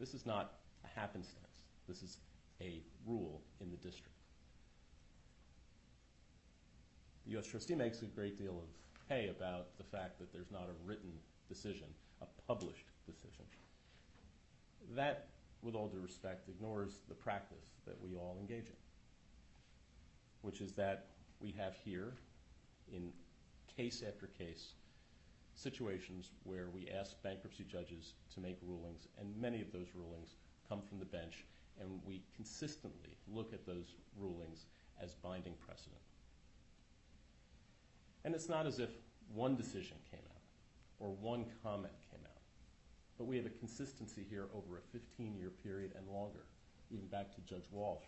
This 0.00 0.14
is 0.14 0.26
not 0.26 0.54
a 0.84 1.00
happenstance. 1.00 1.46
This 1.88 2.02
is 2.02 2.18
a 2.60 2.82
rule 3.06 3.42
in 3.60 3.70
the 3.70 3.76
district. 3.76 4.10
The 7.26 7.32
U.S. 7.32 7.46
trustee 7.46 7.74
makes 7.74 8.02
a 8.02 8.06
great 8.06 8.38
deal 8.38 8.58
of 8.58 8.68
hay 9.08 9.28
about 9.28 9.76
the 9.78 9.84
fact 9.84 10.18
that 10.18 10.32
there's 10.32 10.50
not 10.50 10.68
a 10.68 10.86
written 10.86 11.12
decision, 11.48 11.86
a 12.20 12.26
published 12.46 12.86
decision. 13.06 13.44
That, 14.94 15.28
with 15.62 15.74
all 15.74 15.88
due 15.88 16.00
respect, 16.00 16.48
ignores 16.48 17.00
the 17.08 17.14
practice 17.14 17.66
that 17.86 17.96
we 18.02 18.14
all 18.14 18.36
engage 18.40 18.66
in, 18.66 18.76
which 20.42 20.60
is 20.60 20.72
that 20.72 21.06
we 21.40 21.54
have 21.58 21.74
here, 21.84 22.12
in 22.92 23.10
case 23.76 24.02
after 24.06 24.26
case, 24.26 24.72
situations 25.54 26.30
where 26.42 26.68
we 26.68 26.88
ask 26.88 27.20
bankruptcy 27.22 27.64
judges 27.64 28.14
to 28.34 28.40
make 28.40 28.58
rulings, 28.62 29.08
and 29.18 29.40
many 29.40 29.60
of 29.60 29.72
those 29.72 29.88
rulings 29.94 30.36
come 30.68 30.82
from 30.82 30.98
the 30.98 31.04
bench, 31.04 31.44
and 31.80 32.00
we 32.04 32.22
consistently 32.34 33.16
look 33.28 33.52
at 33.52 33.66
those 33.66 33.94
rulings 34.18 34.66
as 35.02 35.14
binding 35.14 35.54
precedent. 35.64 36.00
And 38.24 38.34
it's 38.34 38.48
not 38.48 38.66
as 38.66 38.78
if 38.78 38.90
one 39.32 39.56
decision 39.56 39.96
came 40.10 40.20
out 40.34 40.42
or 40.98 41.10
one 41.10 41.44
comment 41.62 41.94
came 42.10 42.24
out, 42.24 42.42
but 43.18 43.24
we 43.24 43.36
have 43.36 43.46
a 43.46 43.50
consistency 43.50 44.24
here 44.28 44.46
over 44.54 44.78
a 44.78 44.96
15-year 44.96 45.50
period 45.62 45.92
and 45.96 46.08
longer, 46.08 46.46
even 46.90 47.06
back 47.06 47.34
to 47.34 47.40
Judge 47.42 47.66
Walsh. 47.70 48.04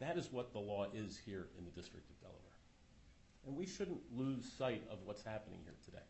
That 0.00 0.18
is 0.18 0.32
what 0.32 0.52
the 0.52 0.58
law 0.58 0.86
is 0.92 1.20
here 1.24 1.48
in 1.56 1.64
the 1.64 1.70
District 1.70 2.08
of 2.10 2.20
Delaware. 2.20 2.43
And 3.46 3.56
we 3.56 3.66
shouldn't 3.66 4.00
lose 4.14 4.50
sight 4.56 4.82
of 4.90 4.98
what's 5.04 5.22
happening 5.22 5.60
here 5.64 5.76
today. 5.84 6.06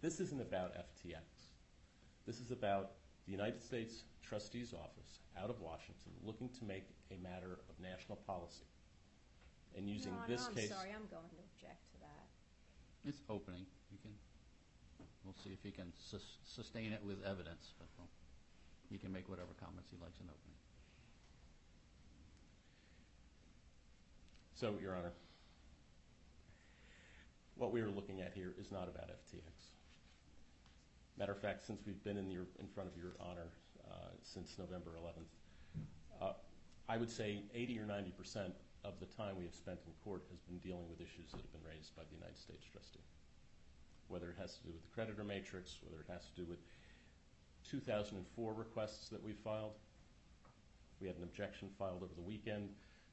This 0.00 0.20
isn't 0.20 0.40
about 0.40 0.72
FTX. 0.74 1.24
This 2.26 2.40
is 2.40 2.50
about 2.50 2.92
the 3.26 3.32
United 3.32 3.62
States 3.62 4.04
Trustee's 4.22 4.72
Office 4.72 5.20
out 5.40 5.50
of 5.50 5.60
Washington 5.60 6.12
looking 6.22 6.48
to 6.60 6.64
make 6.64 6.84
a 7.10 7.22
matter 7.22 7.60
of 7.68 7.80
national 7.80 8.16
policy. 8.26 8.64
And 9.76 9.88
using 9.88 10.12
Your 10.12 10.24
this 10.28 10.46
Honor, 10.46 10.54
case... 10.54 10.70
I'm 10.70 10.76
sorry, 10.76 10.90
I'm 10.94 11.08
going 11.10 11.28
to 11.28 11.40
object 11.52 11.84
to 11.92 11.98
that. 12.00 12.26
It's 13.04 13.20
opening. 13.28 13.66
You 13.90 13.98
can, 14.00 14.12
we'll 15.24 15.36
see 15.42 15.50
if 15.50 15.62
he 15.62 15.70
can 15.70 15.92
sus- 15.98 16.38
sustain 16.44 16.92
it 16.92 17.02
with 17.04 17.18
evidence. 17.24 17.74
But 17.78 17.88
we'll, 17.98 18.08
he 18.88 18.96
can 18.98 19.12
make 19.12 19.28
whatever 19.28 19.52
comments 19.60 19.90
he 19.90 19.98
likes 20.00 20.20
in 20.20 20.26
opening. 20.26 20.56
So, 24.54 24.74
Your 24.80 24.94
Honor, 24.94 25.12
what 27.56 27.72
we 27.72 27.80
are 27.80 27.90
looking 27.90 28.20
at 28.20 28.32
here 28.34 28.54
is 28.58 28.70
not 28.70 28.88
about 28.88 29.08
FTX. 29.08 29.70
Matter 31.18 31.32
of 31.32 31.40
fact, 31.40 31.64
since 31.66 31.80
we've 31.86 32.02
been 32.02 32.18
in, 32.18 32.26
front 32.74 32.88
of 32.88 32.96
Your 32.96 33.14
Honor 33.20 33.50
uh, 33.88 34.10
since 34.22 34.56
November 34.58 34.92
11th, 34.98 35.30
uh, 36.20 36.32
I 36.88 36.96
would 36.96 37.10
say 37.10 37.42
80 37.54 37.78
or 37.78 37.86
90 37.86 38.10
percent 38.10 38.54
of 38.84 39.00
the 39.00 39.06
time 39.06 39.36
we 39.38 39.44
have 39.44 39.54
spent 39.54 39.78
in 39.86 39.92
court 40.04 40.24
has 40.30 40.40
been 40.40 40.58
dealing 40.58 40.88
with 40.90 41.00
issues 41.00 41.30
that 41.30 41.40
have 41.40 41.52
been 41.52 41.64
raised 41.64 41.96
by 41.96 42.02
the 42.04 42.14
United 42.14 42.36
States 42.36 42.66
trustee. 42.70 43.04
Whether 44.08 44.28
it 44.28 44.36
has 44.38 44.58
to 44.58 44.62
do 44.64 44.72
with 44.72 44.82
the 44.82 44.92
creditor 44.92 45.24
matrix, 45.24 45.78
whether 45.80 46.02
it 46.02 46.10
has 46.12 46.28
to 46.28 46.34
do 46.36 46.44
with 46.44 46.58
2004 47.70 48.52
requests 48.52 49.08
that 49.08 49.22
we 49.22 49.32
filed. 49.32 49.72
We 51.00 51.06
had 51.06 51.16
an 51.16 51.22
objection 51.22 51.70
filed 51.78 52.02
over 52.02 52.12
the 52.14 52.22
weekend 52.22 52.68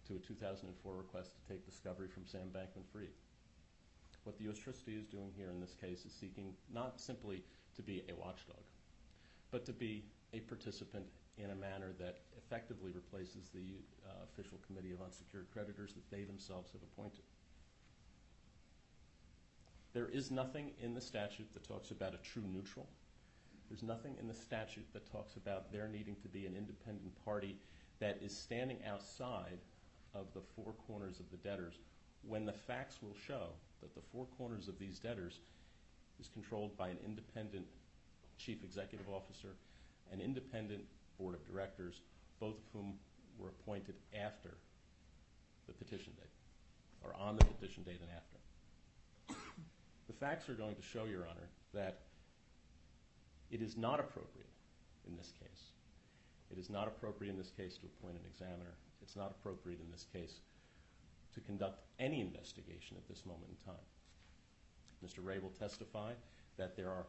to 0.07 0.15
a 0.15 0.19
2004 0.19 0.67
request 0.95 1.31
to 1.35 1.53
take 1.53 1.65
discovery 1.65 2.07
from 2.07 2.25
Sam 2.25 2.51
Bankman-Fried. 2.51 3.15
What 4.23 4.37
the 4.37 4.43
U.S. 4.45 4.59
trustee 4.59 4.97
is 4.99 5.07
doing 5.07 5.31
here 5.35 5.49
in 5.49 5.59
this 5.59 5.73
case 5.73 6.05
is 6.05 6.13
seeking 6.13 6.53
not 6.71 6.99
simply 6.99 7.43
to 7.75 7.81
be 7.81 8.03
a 8.09 8.15
watchdog, 8.15 8.61
but 9.49 9.65
to 9.65 9.73
be 9.73 10.03
a 10.33 10.39
participant 10.39 11.05
in 11.37 11.49
a 11.49 11.55
manner 11.55 11.91
that 11.99 12.19
effectively 12.37 12.91
replaces 12.91 13.49
the 13.53 13.79
uh, 14.05 14.25
official 14.31 14.59
committee 14.67 14.91
of 14.91 15.01
unsecured 15.01 15.47
creditors 15.51 15.93
that 15.93 16.09
they 16.11 16.23
themselves 16.23 16.71
have 16.71 16.81
appointed. 16.83 17.23
There 19.93 20.07
is 20.07 20.31
nothing 20.31 20.71
in 20.81 20.93
the 20.93 21.01
statute 21.01 21.51
that 21.53 21.67
talks 21.67 21.91
about 21.91 22.13
a 22.13 22.17
true 22.17 22.43
neutral. 22.45 22.87
There's 23.69 23.83
nothing 23.83 24.15
in 24.19 24.27
the 24.27 24.33
statute 24.33 24.87
that 24.93 25.11
talks 25.11 25.35
about 25.35 25.71
there 25.71 25.87
needing 25.87 26.15
to 26.21 26.27
be 26.27 26.45
an 26.45 26.55
independent 26.55 27.13
party 27.25 27.57
that 27.99 28.19
is 28.21 28.35
standing 28.35 28.77
outside 28.85 29.59
of 30.13 30.27
the 30.33 30.41
four 30.55 30.73
corners 30.87 31.19
of 31.19 31.29
the 31.31 31.37
debtors 31.37 31.75
when 32.27 32.45
the 32.45 32.53
facts 32.53 32.99
will 33.01 33.15
show 33.27 33.49
that 33.81 33.93
the 33.95 34.01
four 34.11 34.25
corners 34.37 34.67
of 34.67 34.77
these 34.79 34.99
debtors 34.99 35.39
is 36.19 36.29
controlled 36.29 36.77
by 36.77 36.89
an 36.89 36.97
independent 37.05 37.65
chief 38.37 38.63
executive 38.63 39.07
officer, 39.09 39.55
an 40.11 40.21
independent 40.21 40.83
board 41.19 41.35
of 41.35 41.45
directors, 41.47 42.01
both 42.39 42.55
of 42.55 42.63
whom 42.73 42.93
were 43.37 43.49
appointed 43.49 43.95
after 44.13 44.57
the 45.67 45.73
petition 45.73 46.13
date, 46.17 46.33
or 47.03 47.13
on 47.19 47.37
the 47.37 47.45
petition 47.45 47.83
date 47.83 47.99
and 48.01 48.09
after. 48.11 48.37
The 50.07 50.13
facts 50.13 50.49
are 50.49 50.53
going 50.53 50.75
to 50.75 50.81
show, 50.81 51.05
Your 51.05 51.21
Honor, 51.21 51.47
that 51.73 51.99
it 53.49 53.61
is 53.61 53.77
not 53.77 53.99
appropriate 53.99 54.49
in 55.07 55.15
this 55.15 55.31
case. 55.39 55.71
It 56.51 56.59
is 56.59 56.69
not 56.69 56.87
appropriate 56.87 57.31
in 57.31 57.37
this 57.37 57.51
case 57.51 57.77
to 57.77 57.85
appoint 57.87 58.15
an 58.15 58.25
examiner. 58.29 58.75
It's 59.01 59.15
not 59.15 59.31
appropriate 59.39 59.79
in 59.79 59.89
this 59.91 60.05
case 60.11 60.41
to 61.33 61.41
conduct 61.41 61.81
any 61.99 62.21
investigation 62.21 62.97
at 62.97 63.07
this 63.07 63.25
moment 63.25 63.49
in 63.49 63.65
time. 63.65 63.85
Mr. 65.05 65.25
Ray 65.25 65.39
will 65.39 65.49
testify 65.49 66.11
that 66.57 66.75
there 66.75 66.89
are 66.89 67.05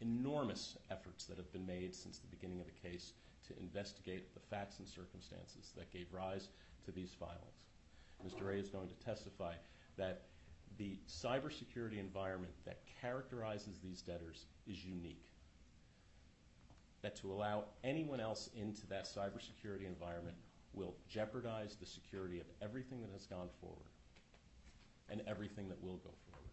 enormous 0.00 0.76
efforts 0.90 1.24
that 1.24 1.36
have 1.36 1.52
been 1.52 1.66
made 1.66 1.94
since 1.94 2.18
the 2.18 2.26
beginning 2.28 2.60
of 2.60 2.66
the 2.66 2.88
case 2.88 3.12
to 3.46 3.58
investigate 3.58 4.34
the 4.34 4.40
facts 4.40 4.78
and 4.78 4.88
circumstances 4.88 5.72
that 5.76 5.92
gave 5.92 6.06
rise 6.12 6.48
to 6.84 6.92
these 6.92 7.12
filings. 7.12 7.40
Mr. 8.26 8.46
Ray 8.46 8.58
is 8.58 8.68
going 8.68 8.88
to 8.88 8.94
testify 8.94 9.54
that 9.96 10.22
the 10.78 10.98
cybersecurity 11.08 11.98
environment 11.98 12.52
that 12.64 12.80
characterizes 13.00 13.78
these 13.82 14.00
debtors 14.00 14.46
is 14.66 14.84
unique. 14.84 15.26
That 17.02 17.16
to 17.16 17.32
allow 17.32 17.64
anyone 17.84 18.20
else 18.20 18.48
into 18.56 18.86
that 18.88 19.04
cybersecurity 19.04 19.86
environment 19.86 20.36
will 20.74 20.94
jeopardize 21.08 21.76
the 21.78 21.86
security 21.86 22.40
of 22.40 22.46
everything 22.60 23.00
that 23.00 23.10
has 23.12 23.26
gone 23.26 23.48
forward 23.60 23.92
and 25.08 25.22
everything 25.26 25.68
that 25.68 25.82
will 25.82 25.96
go 25.96 26.10
forward. 26.26 26.44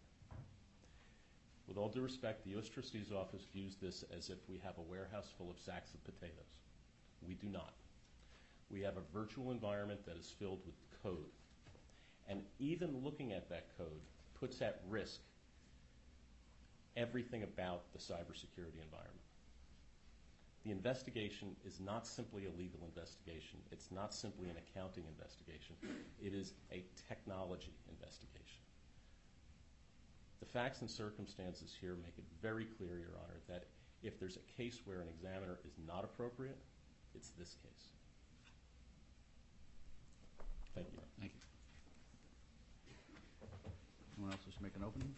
With 1.66 1.76
all 1.76 1.88
due 1.88 2.02
respect, 2.02 2.44
the 2.44 2.50
U.S. 2.50 2.68
Trustee's 2.68 3.12
Office 3.12 3.46
views 3.52 3.76
this 3.76 4.04
as 4.16 4.28
if 4.28 4.38
we 4.48 4.58
have 4.58 4.78
a 4.78 4.82
warehouse 4.82 5.32
full 5.36 5.50
of 5.50 5.58
sacks 5.58 5.94
of 5.94 6.04
potatoes. 6.04 6.60
We 7.26 7.34
do 7.34 7.48
not. 7.48 7.72
We 8.70 8.80
have 8.82 8.96
a 8.96 9.16
virtual 9.16 9.52
environment 9.52 10.04
that 10.06 10.16
is 10.16 10.32
filled 10.38 10.60
with 10.66 10.74
code. 11.02 11.30
And 12.28 12.42
even 12.58 13.02
looking 13.02 13.32
at 13.32 13.48
that 13.48 13.76
code 13.78 14.00
puts 14.38 14.60
at 14.60 14.82
risk 14.88 15.20
everything 16.96 17.42
about 17.42 17.92
the 17.92 17.98
cybersecurity 17.98 18.82
environment. 18.82 19.22
The 20.64 20.70
investigation 20.70 21.56
is 21.64 21.80
not 21.80 22.06
simply 22.06 22.46
a 22.46 22.50
legal 22.50 22.80
investigation. 22.86 23.58
It's 23.72 23.90
not 23.90 24.14
simply 24.14 24.48
an 24.48 24.56
accounting 24.56 25.04
investigation. 25.08 25.74
It 26.22 26.34
is 26.34 26.54
a 26.70 26.84
technology 27.08 27.74
investigation. 27.90 28.62
The 30.38 30.46
facts 30.46 30.80
and 30.80 30.90
circumstances 30.90 31.76
here 31.80 31.96
make 32.02 32.16
it 32.16 32.24
very 32.40 32.64
clear, 32.64 32.98
Your 32.98 33.18
Honor, 33.24 33.40
that 33.48 33.66
if 34.02 34.20
there's 34.20 34.36
a 34.36 34.52
case 34.56 34.80
where 34.84 35.00
an 35.00 35.08
examiner 35.08 35.58
is 35.64 35.74
not 35.86 36.04
appropriate, 36.04 36.58
it's 37.14 37.30
this 37.38 37.56
case. 37.62 37.88
Thank 40.74 40.88
you. 40.92 40.98
Thank 41.20 41.32
you. 41.32 41.40
Anyone 44.16 44.32
else 44.32 44.46
wish 44.46 44.56
to 44.56 44.62
make 44.62 44.76
an 44.76 44.84
opening? 44.84 45.14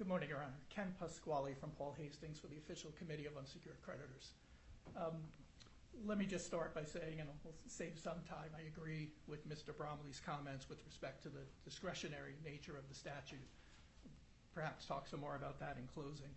Good 0.00 0.08
morning, 0.08 0.30
Your 0.30 0.38
Honor. 0.38 0.56
Ken 0.70 0.94
Pasquale 0.98 1.52
from 1.52 1.76
Paul 1.76 1.94
Hastings 2.00 2.40
for 2.40 2.46
the 2.46 2.56
Official 2.56 2.90
Committee 2.96 3.26
of 3.26 3.36
Unsecured 3.36 3.76
Creditors. 3.82 4.32
Um, 4.96 5.20
let 6.06 6.16
me 6.16 6.24
just 6.24 6.46
start 6.46 6.74
by 6.74 6.84
saying, 6.84 7.20
and 7.20 7.28
we'll 7.44 7.52
save 7.68 8.00
some 8.02 8.24
time, 8.26 8.48
I 8.56 8.64
agree 8.72 9.10
with 9.28 9.46
Mr. 9.46 9.76
Bromley's 9.76 10.18
comments 10.24 10.70
with 10.70 10.78
respect 10.86 11.22
to 11.24 11.28
the 11.28 11.44
discretionary 11.66 12.32
nature 12.42 12.78
of 12.78 12.88
the 12.88 12.94
statute. 12.94 13.44
Perhaps 14.54 14.86
talk 14.86 15.06
some 15.06 15.20
more 15.20 15.36
about 15.36 15.60
that 15.60 15.76
in 15.76 15.86
closing. 15.92 16.32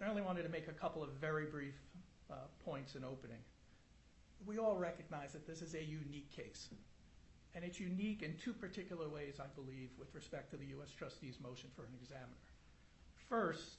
I 0.00 0.08
only 0.08 0.22
wanted 0.22 0.44
to 0.44 0.48
make 0.48 0.68
a 0.68 0.72
couple 0.72 1.02
of 1.02 1.10
very 1.20 1.44
brief 1.44 1.76
uh, 2.30 2.48
points 2.64 2.94
in 2.94 3.04
opening. 3.04 3.44
We 4.46 4.56
all 4.56 4.78
recognize 4.78 5.34
that 5.34 5.46
this 5.46 5.60
is 5.60 5.74
a 5.74 5.84
unique 5.84 6.34
case. 6.34 6.70
And 7.54 7.62
it's 7.62 7.78
unique 7.78 8.22
in 8.22 8.36
two 8.42 8.54
particular 8.54 9.06
ways, 9.10 9.36
I 9.38 9.52
believe, 9.54 9.90
with 9.98 10.14
respect 10.14 10.50
to 10.52 10.56
the 10.56 10.64
U.S. 10.80 10.92
trustee's 10.96 11.36
motion 11.42 11.68
for 11.76 11.82
an 11.82 11.92
examiner. 12.00 12.40
First, 13.32 13.76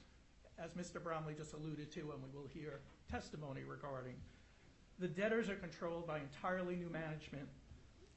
as 0.57 0.72
Mr. 0.72 1.00
Bromley 1.00 1.36
just 1.38 1.53
alluded 1.53 1.91
to, 1.91 2.00
and 2.00 2.24
we 2.24 2.29
will 2.36 2.48
hear 2.48 2.79
testimony 3.07 3.62
regarding, 3.62 4.15
the 4.98 5.07
debtors 5.07 5.48
are 5.48 5.55
controlled 5.55 6.07
by 6.07 6.22
entirely 6.22 6.75
new 6.75 6.89
management 6.89 7.48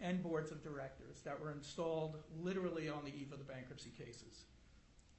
and 0.01 0.23
boards 0.23 0.51
of 0.51 0.65
directors 0.65 1.21
that 1.27 1.39
were 1.39 1.53
installed 1.53 2.17
literally 2.43 2.89
on 2.89 3.05
the 3.05 3.11
eve 3.11 3.33
of 3.33 3.39
the 3.39 3.45
bankruptcy 3.45 3.93
cases. 3.99 4.47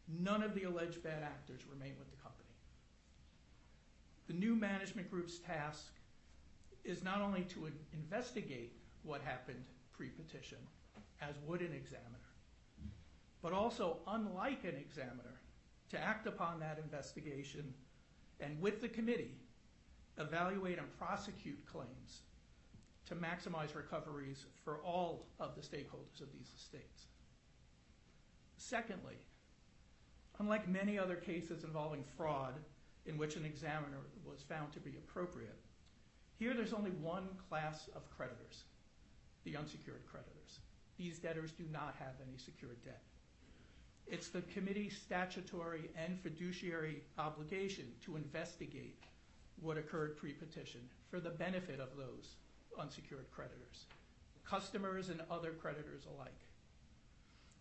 None 0.07 0.41
of 0.41 0.55
the 0.55 0.63
alleged 0.63 1.03
bad 1.03 1.21
actors 1.21 1.61
remain 1.71 1.93
with 1.99 2.09
the 2.09 2.17
company. 2.17 2.49
The 4.25 4.33
new 4.33 4.55
management 4.55 5.11
group's 5.11 5.37
task 5.37 5.91
is 6.83 7.03
not 7.03 7.21
only 7.21 7.43
to 7.43 7.69
investigate 7.93 8.73
what 9.03 9.21
happened 9.21 9.63
pre-petition, 9.95 10.57
as 11.21 11.35
would 11.45 11.61
an 11.61 11.73
examiner, 11.73 12.01
but 13.43 13.53
also, 13.53 13.97
unlike 14.07 14.63
an 14.63 14.77
examiner, 14.81 15.36
to 15.89 15.99
act 15.99 16.27
upon 16.27 16.59
that 16.59 16.79
investigation 16.83 17.73
and 18.39 18.59
with 18.61 18.81
the 18.81 18.89
committee, 18.89 19.35
evaluate 20.17 20.77
and 20.77 20.97
prosecute 20.97 21.65
claims 21.65 22.21
to 23.05 23.15
maximize 23.15 23.75
recoveries 23.75 24.45
for 24.63 24.77
all 24.79 25.27
of 25.39 25.55
the 25.55 25.61
stakeholders 25.61 26.21
of 26.21 26.31
these 26.33 26.51
estates. 26.55 27.05
Secondly, 28.57 29.15
unlike 30.39 30.67
many 30.67 30.99
other 30.99 31.15
cases 31.15 31.63
involving 31.63 32.03
fraud 32.17 32.55
in 33.05 33.17
which 33.17 33.35
an 33.35 33.45
examiner 33.45 34.01
was 34.25 34.41
found 34.43 34.71
to 34.73 34.79
be 34.79 34.97
appropriate, 34.97 35.57
here 36.37 36.53
there's 36.53 36.73
only 36.73 36.91
one 36.91 37.29
class 37.49 37.89
of 37.95 38.09
creditors, 38.15 38.65
the 39.45 39.55
unsecured 39.55 40.05
creditors. 40.05 40.59
These 40.97 41.19
debtors 41.19 41.51
do 41.51 41.63
not 41.71 41.95
have 41.99 42.15
any 42.27 42.37
secured 42.37 42.83
debt. 42.83 43.01
It's 44.09 44.29
the 44.29 44.41
committee's 44.41 44.95
statutory 44.97 45.89
and 45.97 46.17
fiduciary 46.21 47.03
obligation 47.17 47.85
to 48.05 48.15
investigate 48.15 49.03
what 49.59 49.77
occurred 49.77 50.17
pre-petition 50.17 50.81
for 51.09 51.19
the 51.19 51.29
benefit 51.29 51.81
of 51.81 51.89
those 51.97 52.35
unsecured 52.79 53.29
creditors, 53.31 53.85
customers 54.45 55.09
and 55.09 55.21
other 55.29 55.51
creditors 55.51 56.05
alike. 56.15 56.39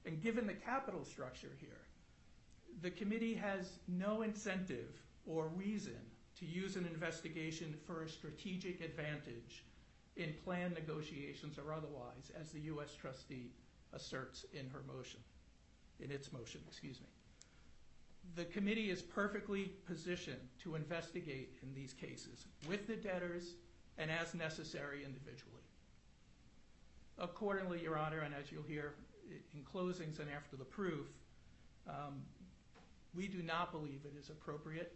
And 0.05 0.23
given 0.23 0.47
the 0.47 0.55
capital 0.55 1.05
structure 1.05 1.51
here, 1.59 1.81
the 2.81 2.91
committee 2.91 3.35
has 3.35 3.79
no 3.89 4.23
incentive 4.23 5.03
or 5.27 5.49
reason 5.49 5.99
to 6.39 6.47
use 6.47 6.77
an 6.77 6.87
investigation 6.87 7.75
for 7.87 8.03
a 8.03 8.09
strategic 8.09 8.81
advantage 8.83 9.65
in 10.17 10.33
plan 10.45 10.75
negotiations 10.75 11.59
or 11.59 11.73
otherwise, 11.73 12.31
as 12.41 12.51
the 12.51 12.61
U.S. 12.61 12.95
trustee 12.95 13.51
asserts 13.93 14.45
in 14.53 14.69
her 14.69 14.83
motion 14.87 15.21
in 16.01 16.11
its 16.11 16.33
motion, 16.33 16.61
excuse 16.69 17.01
me. 17.01 17.07
The 18.35 18.45
committee 18.45 18.91
is 18.91 19.03
perfectly 19.03 19.73
positioned 19.87 20.49
to 20.63 20.75
investigate 20.75 21.57
in 21.63 21.73
these 21.75 21.93
cases 21.93 22.47
with 22.69 22.87
the 22.87 22.97
debtors 22.97 23.55
and 23.99 24.11
as 24.11 24.35
necessary 24.35 25.05
individually. 25.05 25.63
Accordingly, 27.19 27.83
Your 27.83 27.97
Honor, 27.97 28.21
and 28.21 28.35
as 28.35 28.53
you'll 28.53 28.63
hear 28.63 28.95
in 29.55 29.63
closings 29.63 30.19
and 30.19 30.29
after 30.35 30.57
the 30.57 30.65
proof, 30.65 31.07
um, 31.89 32.23
we 33.15 33.27
do 33.27 33.43
not 33.43 33.73
believe 33.73 34.01
it 34.05 34.19
is 34.19 34.29
appropriate 34.29 34.95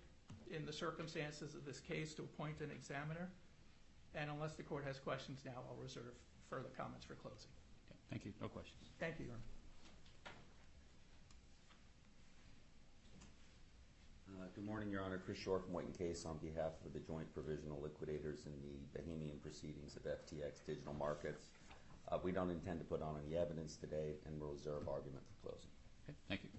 in 0.50 0.66
the 0.66 0.72
circumstances 0.72 1.54
of 1.54 1.64
this 1.64 1.80
case 1.80 2.12
to 2.14 2.22
appoint 2.22 2.60
an 2.60 2.70
examiner. 2.70 3.30
And 4.14 4.28
unless 4.28 4.54
the 4.54 4.62
court 4.62 4.84
has 4.84 4.98
questions 4.98 5.40
now, 5.44 5.62
I'll 5.68 5.82
reserve 5.82 6.12
further 6.48 6.68
comments 6.76 7.06
for 7.06 7.14
closing. 7.14 7.50
Thank 8.10 8.24
you. 8.24 8.32
No 8.40 8.48
questions. 8.48 8.90
Thank 8.98 9.18
you, 9.20 9.26
Your 9.26 9.34
Honor. 9.34 9.42
Good 14.48 14.64
morning, 14.64 14.90
Your 14.90 15.03
Honor. 15.03 15.18
Chris 15.18 15.38
Shore 15.38 15.61
from 15.61 15.72
White 15.74 15.85
and 15.85 15.96
Case 15.96 16.24
on 16.24 16.38
behalf 16.38 16.72
of 16.87 16.92
the 16.94 16.98
Joint 17.00 17.33
Provisional 17.35 17.79
Liquidators 17.81 18.46
in 18.46 18.53
the 18.62 18.98
Bahamian 18.98 19.40
proceedings 19.42 19.96
of 19.96 20.03
FTX 20.05 20.64
Digital 20.66 20.94
Markets. 20.94 21.46
Uh, 22.11 22.18
We 22.24 22.33
don't 22.33 22.50
intend 22.50 22.81
to 22.81 22.85
put 22.85 23.03
on 23.03 23.20
any 23.24 23.37
evidence 23.37 23.76
today, 23.76 24.14
and 24.26 24.40
we'll 24.40 24.50
reserve 24.53 24.88
argument 24.88 25.22
for 25.29 25.50
closing. 25.50 25.70
Okay, 26.09 26.16
thank 26.29 26.42
you. 26.42 26.50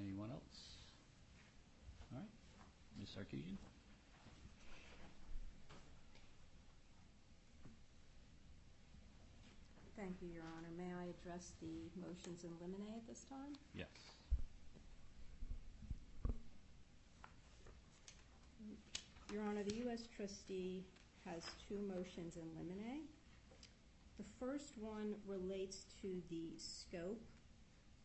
Anyone 0.00 0.30
else? 0.30 0.72
All 2.12 2.18
right, 2.18 2.28
Ms. 2.98 3.10
Sarkessian? 3.16 3.56
Thank 9.96 10.22
you, 10.22 10.28
Your 10.32 10.44
Honor. 10.56 10.70
May 10.76 10.92
I 10.94 11.10
address 11.10 11.52
the 11.60 11.90
motions 12.00 12.44
in 12.44 12.50
limine 12.60 12.94
at 12.94 13.06
this 13.08 13.24
time? 13.28 13.52
Yes. 13.74 13.88
Your 19.32 19.42
Honor, 19.44 19.62
the 19.62 19.76
U.S. 19.84 20.04
trustee 20.16 20.86
has 21.26 21.42
two 21.68 21.78
motions 21.86 22.36
in 22.36 22.48
limine. 22.56 23.02
The 24.16 24.24
first 24.40 24.72
one 24.78 25.16
relates 25.26 25.84
to 26.00 26.22
the 26.30 26.52
scope 26.56 27.20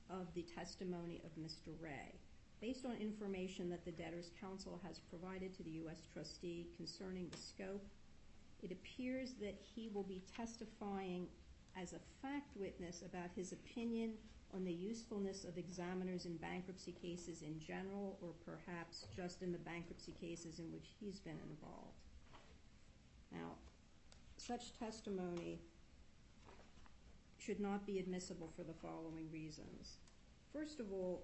of 0.09 0.27
the 0.36 0.41
testimony 0.41 1.21
of 1.23 1.31
Mr. 1.41 1.71
Ray. 1.79 2.19
Based 2.59 2.86
on 2.86 2.97
information 2.99 3.69
that 3.69 3.86
the 3.86 3.91
debtor's 3.91 4.31
counsel 4.41 4.81
has 4.86 4.99
provided 4.99 5.55
to 5.55 5.63
the 5.63 5.71
U.S. 5.71 6.01
trustee 6.12 6.67
concerning 6.75 7.29
the 7.29 7.38
scope, 7.38 7.86
it 8.62 8.73
appears 8.73 9.33
that 9.41 9.55
he 9.62 9.89
will 9.93 10.03
be 10.03 10.21
testifying 10.36 11.27
as 11.81 11.93
a 11.93 11.99
fact 12.21 12.51
witness 12.57 13.01
about 13.01 13.29
his 13.33 13.53
opinion 13.53 14.12
on 14.53 14.63
the 14.63 14.71
usefulness 14.71 15.43
of 15.43 15.57
examiners 15.57 16.25
in 16.25 16.37
bankruptcy 16.37 16.91
cases 16.91 17.41
in 17.41 17.59
general 17.59 18.17
or 18.21 18.29
perhaps 18.45 19.07
just 19.15 19.41
in 19.41 19.51
the 19.51 19.57
bankruptcy 19.59 20.13
cases 20.19 20.59
in 20.59 20.71
which 20.71 20.89
he's 20.99 21.19
been 21.19 21.39
involved. 21.49 21.97
Now, 23.31 23.55
such 24.37 24.77
testimony 24.77 25.59
should 27.37 27.59
not 27.59 27.85
be 27.85 27.99
admissible 27.99 28.49
for 28.55 28.63
the 28.63 28.73
following 28.73 29.29
reasons. 29.31 29.97
First 30.53 30.79
of 30.79 30.91
all, 30.91 31.23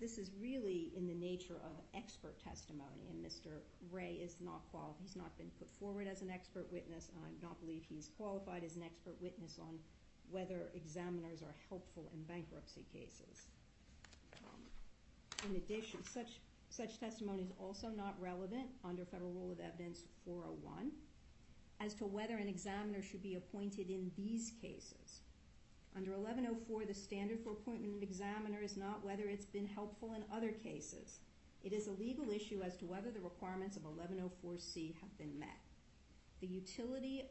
this 0.00 0.18
is 0.18 0.30
really 0.40 0.92
in 0.96 1.06
the 1.06 1.14
nature 1.14 1.56
of 1.64 1.80
expert 1.94 2.36
testimony, 2.42 3.06
and 3.08 3.24
Mr. 3.24 3.62
Ray 3.92 4.18
is 4.20 4.36
not 4.40 4.62
qualified. 4.70 4.96
He's 5.00 5.16
not 5.16 5.36
been 5.38 5.50
put 5.58 5.70
forward 5.70 6.08
as 6.08 6.20
an 6.20 6.30
expert 6.30 6.66
witness, 6.72 7.08
and 7.14 7.24
I 7.24 7.28
do 7.28 7.46
not 7.46 7.60
believe 7.60 7.84
he's 7.88 8.10
qualified 8.18 8.64
as 8.64 8.74
an 8.74 8.82
expert 8.82 9.14
witness 9.20 9.58
on 9.60 9.78
whether 10.30 10.70
examiners 10.74 11.42
are 11.42 11.54
helpful 11.68 12.10
in 12.12 12.22
bankruptcy 12.24 12.84
cases. 12.92 13.46
Um, 14.38 15.50
in 15.50 15.56
addition, 15.56 16.04
such, 16.04 16.40
such 16.70 16.98
testimony 16.98 17.42
is 17.42 17.52
also 17.60 17.88
not 17.88 18.14
relevant 18.20 18.66
under 18.84 19.04
Federal 19.04 19.32
Rule 19.32 19.52
of 19.52 19.60
Evidence 19.60 20.04
401 20.24 20.90
as 21.80 21.94
to 21.94 22.04
whether 22.06 22.36
an 22.36 22.48
examiner 22.48 23.02
should 23.02 23.22
be 23.22 23.34
appointed 23.34 23.90
in 23.90 24.10
these 24.16 24.52
cases. 24.60 25.20
Under 25.96 26.12
1104, 26.12 26.86
the 26.86 26.94
standard 26.94 27.38
for 27.40 27.50
appointment 27.50 27.92
of 27.92 27.98
an 27.98 28.02
examiner 28.02 28.60
is 28.62 28.76
not 28.76 29.04
whether 29.04 29.24
it's 29.24 29.46
been 29.46 29.66
helpful 29.66 30.14
in 30.14 30.24
other 30.34 30.50
cases. 30.50 31.20
It 31.62 31.72
is 31.72 31.86
a 31.86 31.92
legal 31.92 32.30
issue 32.30 32.62
as 32.62 32.76
to 32.78 32.84
whether 32.84 33.10
the 33.10 33.20
requirements 33.20 33.76
of 33.76 33.84
1104C 33.84 34.94
have 35.00 35.16
been 35.18 35.38
met. 35.38 35.48
The 36.40 36.46
utility 36.46 37.22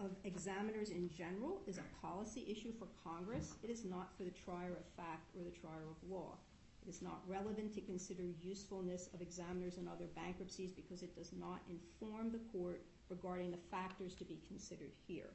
of 0.00 0.10
examiners 0.24 0.90
in 0.90 1.10
general 1.16 1.60
is 1.66 1.78
a 1.78 2.06
policy 2.06 2.46
issue 2.48 2.72
for 2.78 2.88
Congress. 3.04 3.54
It 3.62 3.70
is 3.70 3.84
not 3.84 4.08
for 4.16 4.24
the 4.24 4.30
trier 4.30 4.72
of 4.72 4.84
fact 4.96 5.28
or 5.36 5.44
the 5.44 5.50
trier 5.50 5.84
of 5.88 6.10
law. 6.10 6.32
It 6.82 6.88
is 6.88 7.02
not 7.02 7.20
relevant 7.28 7.74
to 7.74 7.80
consider 7.82 8.22
usefulness 8.42 9.10
of 9.12 9.20
examiners 9.20 9.76
in 9.76 9.86
other 9.86 10.06
bankruptcies 10.16 10.72
because 10.72 11.02
it 11.02 11.14
does 11.14 11.32
not 11.38 11.60
inform 11.68 12.32
the 12.32 12.40
court 12.52 12.80
regarding 13.10 13.50
the 13.50 13.58
factors 13.70 14.14
to 14.14 14.24
be 14.24 14.40
considered 14.48 14.92
here. 15.06 15.30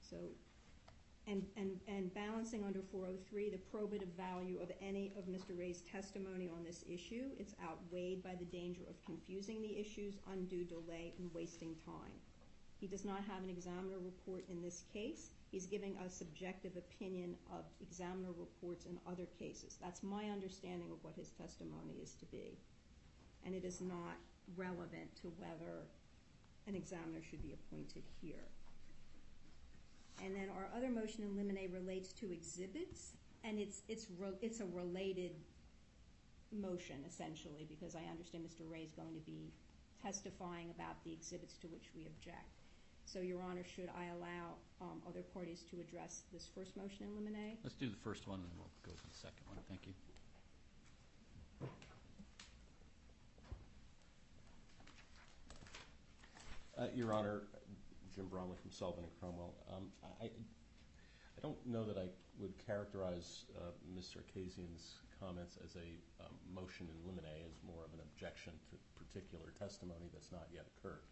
So, 0.00 0.16
and 1.26 2.14
balancing 2.14 2.64
under 2.64 2.80
403, 2.92 3.50
the 3.50 3.58
probative 3.76 4.12
value 4.16 4.60
of 4.60 4.70
any 4.80 5.12
of 5.18 5.24
Mr. 5.24 5.58
Ray's 5.58 5.82
testimony 5.82 6.48
on 6.48 6.62
this 6.62 6.84
issue 6.88 7.30
It's 7.38 7.54
outweighed 7.64 8.22
by 8.22 8.36
the 8.36 8.44
danger 8.44 8.82
of 8.88 9.04
confusing 9.04 9.60
the 9.60 9.76
issues, 9.78 10.18
undue 10.32 10.64
delay, 10.64 11.14
and 11.18 11.32
wasting 11.34 11.74
time. 11.84 12.14
He 12.78 12.86
does 12.86 13.04
not 13.04 13.24
have 13.24 13.42
an 13.42 13.50
examiner 13.50 13.98
report 13.98 14.44
in 14.48 14.62
this 14.62 14.84
case. 14.92 15.30
He's 15.50 15.66
giving 15.66 15.96
a 15.96 16.10
subjective 16.10 16.76
opinion 16.76 17.34
of 17.50 17.64
examiner 17.80 18.32
reports 18.36 18.84
in 18.84 18.98
other 19.10 19.26
cases. 19.38 19.78
That's 19.80 20.02
my 20.02 20.26
understanding 20.26 20.90
of 20.92 21.02
what 21.02 21.14
his 21.14 21.30
testimony 21.30 21.94
is 22.02 22.12
to 22.16 22.26
be. 22.26 22.58
And 23.44 23.54
it 23.54 23.64
is 23.64 23.80
not 23.80 24.16
relevant 24.56 25.16
to 25.22 25.32
whether 25.38 25.86
an 26.66 26.74
examiner 26.74 27.22
should 27.28 27.42
be 27.42 27.54
appointed 27.54 28.02
here. 28.20 28.44
And 30.24 30.34
then 30.34 30.48
our 30.56 30.68
other 30.76 30.90
motion 30.90 31.22
in 31.22 31.36
limine 31.36 31.70
relates 31.72 32.12
to 32.14 32.32
exhibits, 32.32 33.12
and 33.44 33.58
it's 33.58 34.60
a 34.60 34.64
related 34.74 35.32
motion, 36.52 36.96
essentially, 37.06 37.66
because 37.68 37.94
I 37.94 38.10
understand 38.10 38.44
Mr. 38.44 38.70
Ray 38.70 38.80
is 38.80 38.92
going 38.92 39.14
to 39.14 39.20
be 39.20 39.52
testifying 40.02 40.70
about 40.70 41.02
the 41.04 41.12
exhibits 41.12 41.56
to 41.58 41.66
which 41.68 41.90
we 41.94 42.06
object. 42.06 42.62
So, 43.04 43.20
Your 43.20 43.40
Honor, 43.42 43.62
should 43.64 43.88
I 43.96 44.06
allow 44.06 44.56
um, 44.80 45.00
other 45.08 45.22
parties 45.22 45.62
to 45.70 45.80
address 45.80 46.22
this 46.32 46.48
first 46.54 46.76
motion 46.76 47.06
in 47.06 47.14
limine? 47.14 47.56
Let's 47.62 47.76
do 47.76 47.88
the 47.88 47.96
first 47.96 48.26
one, 48.26 48.40
and 48.40 48.48
then 48.48 48.58
we'll 48.58 48.70
go 48.84 48.92
to 48.92 49.08
the 49.08 49.14
second 49.14 49.46
one. 49.46 49.58
Thank 49.68 49.86
you. 49.86 49.92
Uh, 56.78 56.88
Your 56.94 57.12
Honor, 57.12 57.42
Jim 58.16 58.32
Bromley 58.32 58.56
from 58.56 58.72
Sullivan 58.72 59.04
& 59.12 59.20
Cromwell. 59.20 59.52
Um, 59.68 59.92
I 60.24 60.32
don't 61.44 61.60
know 61.68 61.84
that 61.84 62.00
I 62.00 62.08
would 62.40 62.56
characterize 62.64 63.44
uh, 63.52 63.76
Mr. 63.92 64.24
Akazian's 64.24 65.04
comments 65.20 65.60
as 65.60 65.76
a 65.76 66.00
um, 66.24 66.32
motion 66.48 66.88
in 66.88 66.96
limine, 67.04 67.44
as 67.44 67.60
more 67.60 67.84
of 67.84 67.92
an 67.92 68.00
objection 68.00 68.56
to 68.72 68.80
particular 68.96 69.52
testimony 69.60 70.08
that's 70.16 70.32
not 70.32 70.48
yet 70.48 70.64
occurred. 70.72 71.04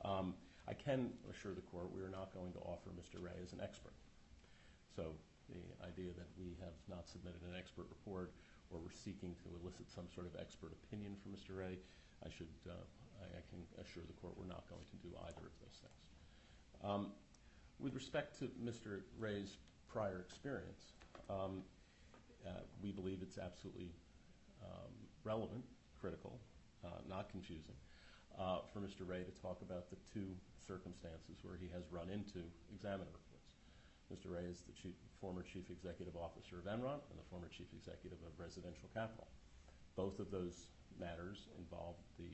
Um, 0.00 0.32
I 0.64 0.72
can 0.72 1.12
assure 1.28 1.52
the 1.52 1.64
Court 1.68 1.92
we 1.92 2.00
are 2.00 2.12
not 2.12 2.32
going 2.32 2.56
to 2.56 2.62
offer 2.64 2.88
Mr. 2.96 3.20
Ray 3.20 3.36
as 3.44 3.52
an 3.52 3.60
expert. 3.60 3.96
So 4.96 5.12
the 5.52 5.60
idea 5.84 6.16
that 6.16 6.28
we 6.40 6.56
have 6.64 6.76
not 6.88 7.04
submitted 7.04 7.44
an 7.44 7.52
expert 7.52 7.84
report 7.92 8.32
or 8.72 8.80
we're 8.80 8.96
seeking 8.96 9.36
to 9.44 9.48
elicit 9.60 9.92
some 9.92 10.08
sort 10.08 10.24
of 10.24 10.40
expert 10.40 10.72
opinion 10.72 11.20
from 11.20 11.36
Mr. 11.36 11.52
Ray, 11.52 11.76
uh, 12.24 12.32
I 12.32 13.42
can 13.52 13.60
assure 13.76 14.08
the 14.08 14.16
Court 14.24 14.32
we're 14.40 14.48
not 14.48 14.64
going 14.72 14.88
to 14.88 14.98
do 15.04 15.12
either 15.28 15.44
of 15.44 15.56
those 15.60 15.76
things. 15.84 16.09
Um, 16.84 17.08
with 17.78 17.94
respect 17.94 18.38
to 18.40 18.48
Mr. 18.62 19.00
Ray's 19.18 19.56
prior 19.88 20.20
experience, 20.20 20.92
um, 21.28 21.62
uh, 22.46 22.64
we 22.82 22.90
believe 22.90 23.18
it's 23.22 23.38
absolutely 23.38 23.92
um, 24.64 24.92
relevant, 25.24 25.64
critical, 26.00 26.40
uh, 26.84 27.00
not 27.08 27.28
confusing, 27.28 27.76
uh, 28.38 28.60
for 28.72 28.80
Mr. 28.80 29.04
Ray 29.04 29.24
to 29.24 29.34
talk 29.42 29.60
about 29.62 29.90
the 29.90 29.96
two 30.12 30.28
circumstances 30.66 31.40
where 31.42 31.56
he 31.60 31.68
has 31.72 31.84
run 31.90 32.08
into 32.08 32.40
examiner 32.72 33.12
reports. 33.12 33.52
Mr. 34.08 34.32
Ray 34.32 34.48
is 34.48 34.64
the 34.64 34.74
former 35.20 35.42
Chief 35.42 35.68
Executive 35.70 36.16
Officer 36.16 36.58
of 36.58 36.64
Enron 36.64 37.00
and 37.12 37.16
the 37.20 37.28
former 37.28 37.48
Chief 37.48 37.68
Executive 37.76 38.18
of 38.24 38.32
Residential 38.40 38.88
Capital. 38.92 39.28
Both 39.96 40.18
of 40.18 40.30
those 40.30 40.72
matters 40.98 41.48
involve 41.58 41.96
the 42.18 42.30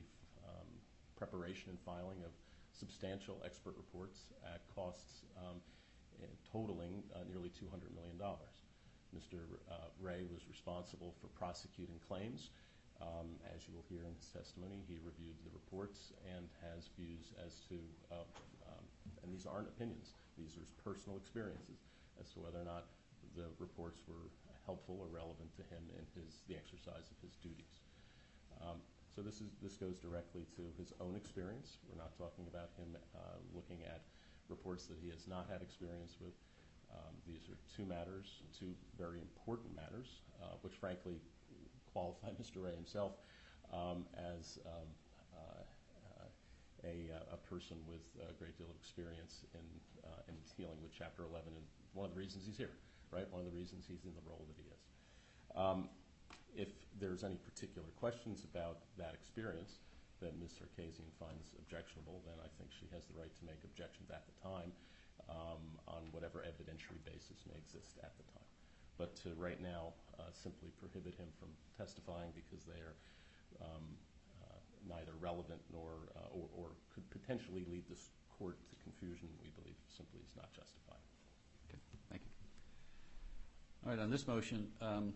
preparation 1.17 1.73
and 1.73 1.79
filing 1.81 2.21
of 2.21 2.29
substantial 2.77 3.41
expert 3.43 3.73
reports 3.75 4.29
at 4.45 4.61
costs 4.73 5.25
um, 5.41 5.57
totaling 6.51 7.03
uh, 7.13 7.25
nearly 7.29 7.49
$200 7.49 7.93
million. 7.93 8.17
Mr. 9.13 9.57
Uh, 9.69 9.89
Ray 10.01 10.25
was 10.29 10.45
responsible 10.49 11.13
for 11.21 11.27
prosecuting 11.33 11.97
claims. 12.07 12.49
Um, 12.97 13.37
as 13.53 13.61
you 13.69 13.77
will 13.77 13.85
hear 13.85 14.01
in 14.09 14.13
his 14.17 14.29
testimony, 14.33 14.81
he 14.89 14.97
reviewed 15.05 15.37
the 15.45 15.53
reports 15.53 16.13
and 16.25 16.49
has 16.65 16.89
views 16.97 17.29
as 17.37 17.61
to, 17.69 17.77
uh, 18.09 18.25
um, 18.73 18.83
and 19.21 19.29
these 19.29 19.45
aren't 19.45 19.69
opinions, 19.69 20.17
these 20.33 20.57
are 20.57 20.65
personal 20.81 21.17
experiences, 21.17 21.85
as 22.17 22.33
to 22.33 22.41
whether 22.41 22.57
or 22.57 22.65
not 22.65 22.89
the 23.37 23.45
reports 23.61 24.01
were 24.09 24.33
helpful 24.65 24.97
or 24.97 25.07
relevant 25.13 25.53
to 25.53 25.63
him 25.69 25.85
in 25.93 26.25
the 26.49 26.57
exercise 26.57 27.05
of 27.13 27.17
his 27.21 27.37
duties. 27.37 27.85
So 29.17 29.25
this 29.25 29.81
goes 29.81 29.97
directly 29.97 30.45
to 30.61 30.61
his 30.77 30.93
own 31.01 31.17
experience. 31.17 31.81
We're 31.89 31.97
not 31.97 32.13
talking 32.21 32.45
about 32.45 32.69
him 32.77 32.93
uh, 33.17 33.41
looking 33.49 33.81
at 33.81 34.05
reports 34.47 34.85
that 34.93 35.01
he 35.01 35.09
has 35.09 35.25
not 35.25 35.49
had 35.49 35.65
experience 35.65 36.21
with. 36.21 36.37
Um, 36.93 37.17
these 37.25 37.49
are 37.49 37.57
two 37.65 37.81
matters, 37.81 38.45
two 38.53 38.77
very 38.93 39.17
important 39.17 39.73
matters, 39.73 40.21
uh, 40.37 40.61
which 40.61 40.77
frankly 40.77 41.17
qualify 41.91 42.29
Mr. 42.41 42.61
Ray 42.61 42.77
himself 42.77 43.17
um, 43.73 44.05
as 44.13 44.61
um, 44.69 44.85
uh, 45.33 45.65
a 46.85 47.37
person 47.49 47.81
with 47.89 48.05
a 48.21 48.37
great 48.37 48.55
deal 48.55 48.69
of 48.69 48.77
experience 48.77 49.49
in 49.57 49.65
dealing 50.61 50.77
with 50.81 50.93
Chapter 50.93 51.25
11 51.25 51.57
and 51.57 51.65
one 51.93 52.05
of 52.05 52.13
the 52.13 52.19
reasons 52.21 52.45
he's 52.45 52.57
here, 52.57 52.77
right? 53.09 53.25
one 53.33 53.41
of 53.41 53.49
the 53.49 53.57
reasons 53.57 53.85
he's 53.89 54.05
in 54.05 54.13
the 54.13 54.21
role 54.29 54.45
that 54.45 54.61
he 54.61 54.69
is. 54.69 56.06
If 56.57 56.73
there's 56.97 57.21
any 57.21 57.37
particular 57.37 57.85
questions 58.01 58.41
about 58.41 58.81
that 58.97 59.13
experience 59.13 59.77
that 60.25 60.33
Ms. 60.41 60.57
Sarkessian 60.57 61.05
finds 61.21 61.53
objectionable, 61.61 62.25
then 62.25 62.41
I 62.41 62.49
think 62.57 62.73
she 62.73 62.89
has 62.89 63.05
the 63.05 63.13
right 63.13 63.29
to 63.29 63.43
make 63.45 63.61
objections 63.61 64.09
at 64.09 64.25
the 64.25 64.33
time 64.41 64.73
um, 65.29 65.61
on 65.85 66.09
whatever 66.09 66.41
evidentiary 66.41 66.97
basis 67.05 67.45
may 67.45 67.53
exist 67.61 68.01
at 68.01 68.17
the 68.17 68.25
time. 68.33 68.49
But 68.97 69.13
to 69.21 69.37
right 69.37 69.61
now 69.61 69.93
uh, 70.17 70.33
simply 70.33 70.73
prohibit 70.81 71.13
him 71.13 71.29
from 71.37 71.53
testifying 71.77 72.33
because 72.33 72.65
they 72.65 72.81
are 72.81 72.97
um, 73.61 73.85
uh, 74.41 74.57
neither 74.89 75.13
relevant 75.21 75.61
nor 75.69 76.09
uh, 76.17 76.33
or 76.33 76.73
could 76.89 77.05
potentially 77.13 77.69
lead 77.69 77.85
this 77.85 78.09
court 78.33 78.57
to 78.73 78.75
confusion, 78.81 79.29
we 79.37 79.53
believe 79.61 79.77
simply 79.93 80.25
is 80.25 80.33
not 80.33 80.49
justified. 80.57 81.05
Thank 82.09 82.25
you. 82.25 82.33
All 83.85 83.93
right, 83.93 84.01
on 84.01 84.09
this 84.09 84.25
motion, 84.25 84.67
um, 84.81 85.13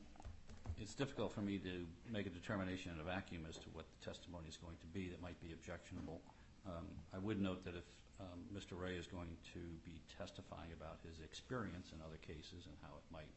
it's 0.79 0.93
difficult 0.93 1.33
for 1.33 1.41
me 1.41 1.57
to 1.59 1.85
make 2.11 2.25
a 2.25 2.29
determination 2.29 2.91
in 2.93 2.99
a 2.99 3.03
vacuum 3.03 3.45
as 3.49 3.57
to 3.57 3.67
what 3.73 3.85
the 3.89 3.99
testimony 4.05 4.47
is 4.47 4.57
going 4.57 4.77
to 4.79 4.87
be 4.87 5.09
that 5.09 5.21
might 5.21 5.39
be 5.41 5.53
objectionable. 5.53 6.21
Um, 6.65 6.85
I 7.13 7.17
would 7.17 7.41
note 7.41 7.65
that 7.65 7.75
if 7.75 7.87
um, 8.21 8.45
Mr. 8.53 8.77
Ray 8.77 8.95
is 8.95 9.07
going 9.07 9.33
to 9.53 9.63
be 9.81 9.97
testifying 10.07 10.71
about 10.77 11.01
his 11.01 11.19
experience 11.25 11.89
in 11.91 11.99
other 12.05 12.21
cases 12.21 12.69
and 12.69 12.75
how 12.85 12.93
it 12.93 13.07
might, 13.09 13.33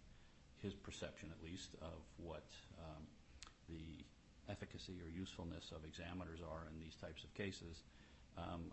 his 0.61 0.75
perception 0.75 1.33
at 1.33 1.40
least, 1.40 1.73
of 1.81 2.05
what 2.20 2.47
um, 2.77 3.03
the 3.68 4.05
efficacy 4.53 5.01
or 5.01 5.09
usefulness 5.09 5.73
of 5.73 5.88
examiners 5.88 6.44
are 6.44 6.68
in 6.68 6.77
these 6.77 6.94
types 7.01 7.25
of 7.25 7.33
cases, 7.33 7.83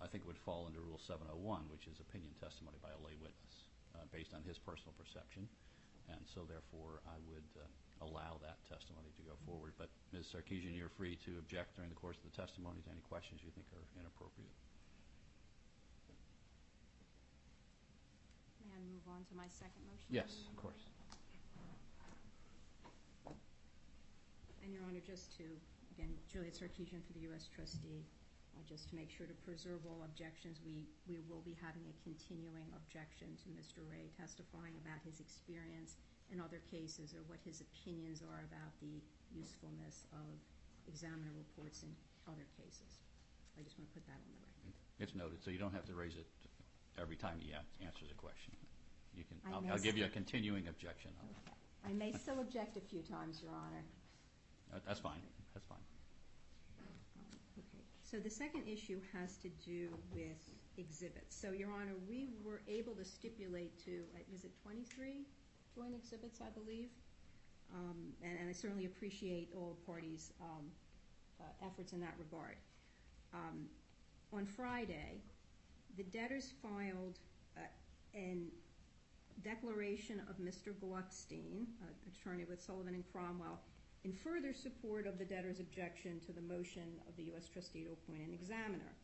I 0.02 0.08
think 0.10 0.26
it 0.26 0.28
would 0.28 0.42
fall 0.42 0.66
under 0.66 0.82
Rule 0.82 0.98
701, 0.98 1.38
which 1.70 1.86
is 1.86 2.02
opinion 2.02 2.34
testimony 2.42 2.82
by 2.82 2.90
a 2.90 3.00
lay 3.06 3.14
witness 3.22 3.70
uh, 3.94 4.10
based 4.10 4.34
on 4.34 4.42
his 4.42 4.58
personal 4.58 4.98
perception. 4.98 5.46
And 6.10 6.26
so 6.26 6.42
therefore, 6.50 7.06
I 7.06 7.22
would 7.30 7.46
uh, 7.54 7.70
allow 8.02 8.42
that 8.42 8.58
testimony 8.66 9.14
to 9.16 9.24
go 9.24 9.38
forward. 9.46 9.74
But 9.78 9.90
Ms. 10.12 10.34
Sarkessian, 10.34 10.74
you're 10.74 10.92
free 10.92 11.18
to 11.26 11.38
object 11.38 11.78
during 11.78 11.90
the 11.90 11.98
course 11.98 12.18
of 12.18 12.26
the 12.26 12.36
testimony 12.36 12.82
to 12.86 12.90
any 12.92 13.06
questions 13.06 13.42
you 13.46 13.54
think 13.54 13.70
are 13.78 13.86
inappropriate. 13.98 14.52
May 18.66 18.74
I 18.74 18.84
move 18.90 19.06
on 19.06 19.22
to 19.30 19.34
my 19.38 19.48
second 19.48 19.86
motion? 19.86 20.10
Yes, 20.10 20.50
of 20.50 20.58
course. 20.58 20.84
And, 24.62 24.70
Your 24.74 24.86
Honor, 24.86 25.02
just 25.02 25.34
to, 25.42 25.46
again, 25.98 26.14
Juliet 26.30 26.54
Sarkessian 26.54 27.02
for 27.06 27.14
the 27.18 27.26
U.S. 27.34 27.50
Trustee, 27.50 28.06
uh, 28.54 28.62
just 28.70 28.90
to 28.90 28.96
make 28.96 29.10
sure 29.10 29.26
to 29.26 29.38
preserve 29.42 29.82
all 29.90 30.06
objections, 30.06 30.62
we 30.62 30.86
will 31.30 31.42
be 31.42 31.58
having 31.58 31.82
a 31.90 31.96
continuing 32.06 32.70
objection 32.78 33.34
to 33.42 33.48
Mr. 33.58 33.82
Ray 33.90 34.12
testifying 34.14 34.78
about 34.86 35.02
his 35.02 35.18
experience 35.20 35.98
in 36.32 36.40
other 36.40 36.64
cases 36.72 37.14
or 37.14 37.22
what 37.28 37.40
his 37.44 37.62
opinions 37.62 38.24
are 38.24 38.48
about 38.48 38.72
the 38.80 39.04
usefulness 39.36 40.08
of 40.16 40.32
examiner 40.88 41.32
reports 41.36 41.84
in 41.84 41.92
other 42.28 42.48
cases. 42.56 43.04
I 43.60 43.64
just 43.64 43.78
want 43.78 43.92
to 43.92 43.94
put 43.94 44.08
that 44.08 44.20
on 44.20 44.32
the 44.32 44.42
record. 44.48 44.74
It's 45.00 45.16
noted, 45.16 45.44
so 45.44 45.52
you 45.52 45.60
don't 45.60 45.76
have 45.76 45.86
to 45.92 45.96
raise 45.96 46.16
it 46.16 46.28
every 47.00 47.16
time 47.20 47.38
he 47.40 47.52
answers 47.84 48.10
a 48.12 48.16
question. 48.16 48.56
You 49.14 49.24
can, 49.28 49.38
I 49.44 49.60
I'll, 49.72 49.78
give 49.78 49.98
you 49.98 50.06
a 50.06 50.10
continuing 50.10 50.68
objection. 50.68 51.12
I 51.86 51.92
may 51.92 52.14
still 52.14 52.40
object 52.40 52.78
a 52.78 52.82
few 52.82 53.02
times, 53.02 53.42
Your 53.44 53.52
Honor. 53.52 53.84
Uh, 54.74 54.80
That's 54.88 55.00
fine, 55.00 55.20
that's 55.54 55.66
fine. 55.66 55.84
Okay, 57.60 57.84
so 58.04 58.20
the 58.20 58.30
second 58.30 58.68
issue 58.68 59.02
has 59.12 59.36
to 59.38 59.50
do 59.66 59.90
with 60.16 60.40
exhibits. 60.78 61.36
So, 61.36 61.52
Your 61.52 61.70
Honor, 61.74 61.96
we 62.08 62.30
were 62.46 62.62
able 62.70 62.94
to 62.96 63.04
stipulate 63.04 63.84
to, 63.84 64.04
uh, 64.16 64.34
is 64.34 64.46
it 64.46 64.52
23 64.64 65.26
joint 65.76 65.96
exhibits, 65.96 66.40
I 66.42 66.50
believe? 66.50 66.90
Um, 67.74 68.14
And 68.24 68.38
and 68.40 68.50
I 68.50 68.54
certainly 68.54 68.86
appreciate 68.86 69.50
all 69.56 69.78
parties' 69.86 70.34
um, 70.42 70.72
uh, 71.40 71.66
efforts 71.66 71.94
in 71.94 72.02
that 72.02 72.16
regard. 72.20 72.58
Um, 73.34 73.70
On 74.34 74.46
Friday, 74.46 75.22
the 75.98 76.04
debtors 76.04 76.54
filed 76.62 77.20
uh, 77.58 77.62
an 78.14 78.52
declaration 79.44 80.22
of 80.30 80.38
Mr. 80.38 80.74
Glueckstein, 80.74 81.66
uh, 81.82 81.86
attorney 82.08 82.46
with 82.46 82.62
Sullivan 82.62 82.94
and 82.94 83.04
Cromwell, 83.12 83.60
in 84.04 84.14
further 84.14 84.54
support 84.54 85.06
of 85.08 85.18
the 85.18 85.26
debtor's 85.26 85.60
objection 85.60 86.20
to 86.26 86.32
the 86.32 86.42
motion 86.42 87.00
of 87.08 87.16
the 87.18 87.24
U.S. 87.24 87.48
trustee 87.48 87.84
to 87.84 87.92
appoint 87.92 88.22
an 88.28 88.34
examiner. 88.34 88.96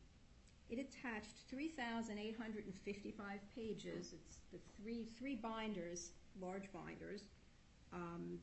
It 0.70 0.80
attached 0.80 1.32
3,855 1.50 3.40
pages. 3.56 4.14
It's 4.14 4.38
the 4.52 4.60
three, 4.82 5.06
three 5.18 5.36
binders, 5.36 6.12
large 6.42 6.72
binders. 6.72 7.24
Um, 7.94 8.40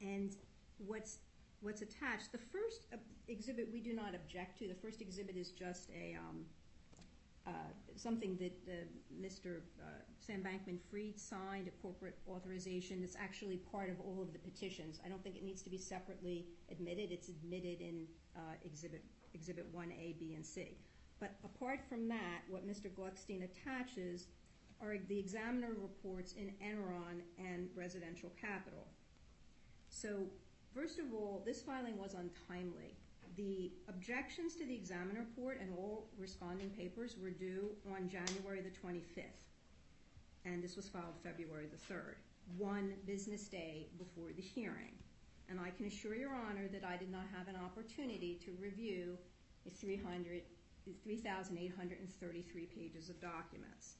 and 0.00 0.36
what's, 0.78 1.18
attached, 1.64 2.32
the 2.32 2.38
first 2.38 2.86
exhibit 3.28 3.68
we 3.72 3.80
do 3.80 3.92
not 3.92 4.14
object 4.14 4.58
to. 4.60 4.68
The 4.68 4.74
first 4.74 5.00
exhibit 5.00 5.36
is 5.36 5.50
just 5.50 5.90
um, 6.16 6.44
uh, 7.46 7.50
something 7.96 8.36
that 8.36 8.56
uh, 8.68 8.74
Mr. 9.20 9.58
uh, 9.80 9.84
Sam 10.20 10.42
Bankman-Fried 10.42 11.18
signed, 11.18 11.68
a 11.68 11.82
corporate 11.82 12.18
authorization 12.28 13.00
that's 13.00 13.16
actually 13.16 13.56
part 13.56 13.90
of 13.90 13.96
all 14.00 14.22
of 14.22 14.32
the 14.32 14.38
petitions. 14.38 15.00
I 15.04 15.08
don't 15.08 15.22
think 15.22 15.36
it 15.36 15.44
needs 15.44 15.62
to 15.62 15.70
be 15.70 15.78
separately 15.78 16.46
admitted. 16.70 17.10
It's 17.10 17.28
admitted 17.28 17.80
in 17.80 18.06
Exhibit 18.64 19.02
Exhibit 19.34 19.74
1A, 19.74 20.18
B, 20.18 20.34
and 20.34 20.44
C. 20.44 20.78
But 21.20 21.32
apart 21.44 21.80
from 21.88 22.08
that, 22.08 22.42
what 22.48 22.66
Mr. 22.66 22.90
Glueckstein 22.90 23.44
attaches 23.44 24.26
are 24.80 24.96
the 25.08 25.18
examiner 25.18 25.74
reports 25.80 26.34
in 26.34 26.52
Enron 26.64 27.20
and 27.38 27.68
Residential 27.74 28.30
Capital. 28.40 28.86
So, 29.88 30.26
first 30.74 30.98
of 30.98 31.12
all, 31.12 31.42
this 31.44 31.62
filing 31.62 31.98
was 31.98 32.14
untimely. 32.14 32.96
The 33.36 33.72
objections 33.88 34.54
to 34.56 34.66
the 34.66 34.74
examiner 34.74 35.20
report 35.20 35.58
and 35.60 35.72
all 35.76 36.08
responding 36.18 36.70
papers 36.70 37.16
were 37.20 37.30
due 37.30 37.70
on 37.94 38.08
January 38.08 38.60
the 38.60 38.70
25th, 38.70 39.22
and 40.44 40.62
this 40.62 40.76
was 40.76 40.88
filed 40.88 41.14
February 41.22 41.66
the 41.66 41.94
3rd, 41.94 42.14
one 42.56 42.94
business 43.06 43.48
day 43.48 43.88
before 43.98 44.30
the 44.34 44.42
hearing. 44.42 44.94
And 45.48 45.58
I 45.60 45.70
can 45.70 45.86
assure 45.86 46.14
Your 46.14 46.34
Honor 46.34 46.68
that 46.68 46.84
I 46.84 46.96
did 46.96 47.10
not 47.10 47.24
have 47.36 47.48
an 47.48 47.56
opportunity 47.56 48.38
to 48.44 48.52
review 48.60 49.16
the 49.64 49.70
300 49.70 50.42
3,833 51.04 52.66
pages 52.66 53.10
of 53.10 53.20
documents. 53.20 53.96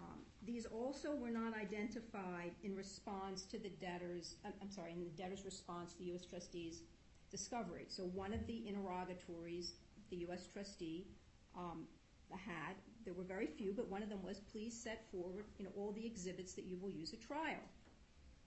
Um, 0.00 0.20
These 0.44 0.66
also 0.66 1.14
were 1.14 1.30
not 1.30 1.54
identified 1.56 2.52
in 2.62 2.76
response 2.76 3.42
to 3.46 3.58
the 3.58 3.70
debtor's, 3.70 4.36
I'm 4.44 4.52
I'm 4.62 4.70
sorry, 4.70 4.92
in 4.92 5.00
the 5.00 5.10
debtor's 5.22 5.44
response 5.44 5.92
to 5.92 5.98
the 5.98 6.04
U.S. 6.06 6.24
trustee's 6.24 6.82
discovery. 7.30 7.86
So 7.88 8.04
one 8.04 8.32
of 8.32 8.46
the 8.46 8.66
interrogatories 8.68 9.74
the 10.10 10.16
U.S. 10.28 10.46
trustee 10.52 11.06
um, 11.56 11.86
had, 12.30 12.74
there 13.04 13.14
were 13.14 13.24
very 13.24 13.46
few, 13.46 13.72
but 13.72 13.88
one 13.88 14.02
of 14.02 14.08
them 14.08 14.22
was, 14.22 14.40
please 14.52 14.78
set 14.78 15.04
forward, 15.10 15.44
all 15.76 15.92
the 15.92 16.04
exhibits 16.04 16.54
that 16.54 16.64
you 16.64 16.76
will 16.80 16.90
use 16.90 17.12
at 17.12 17.20
trial. 17.20 17.62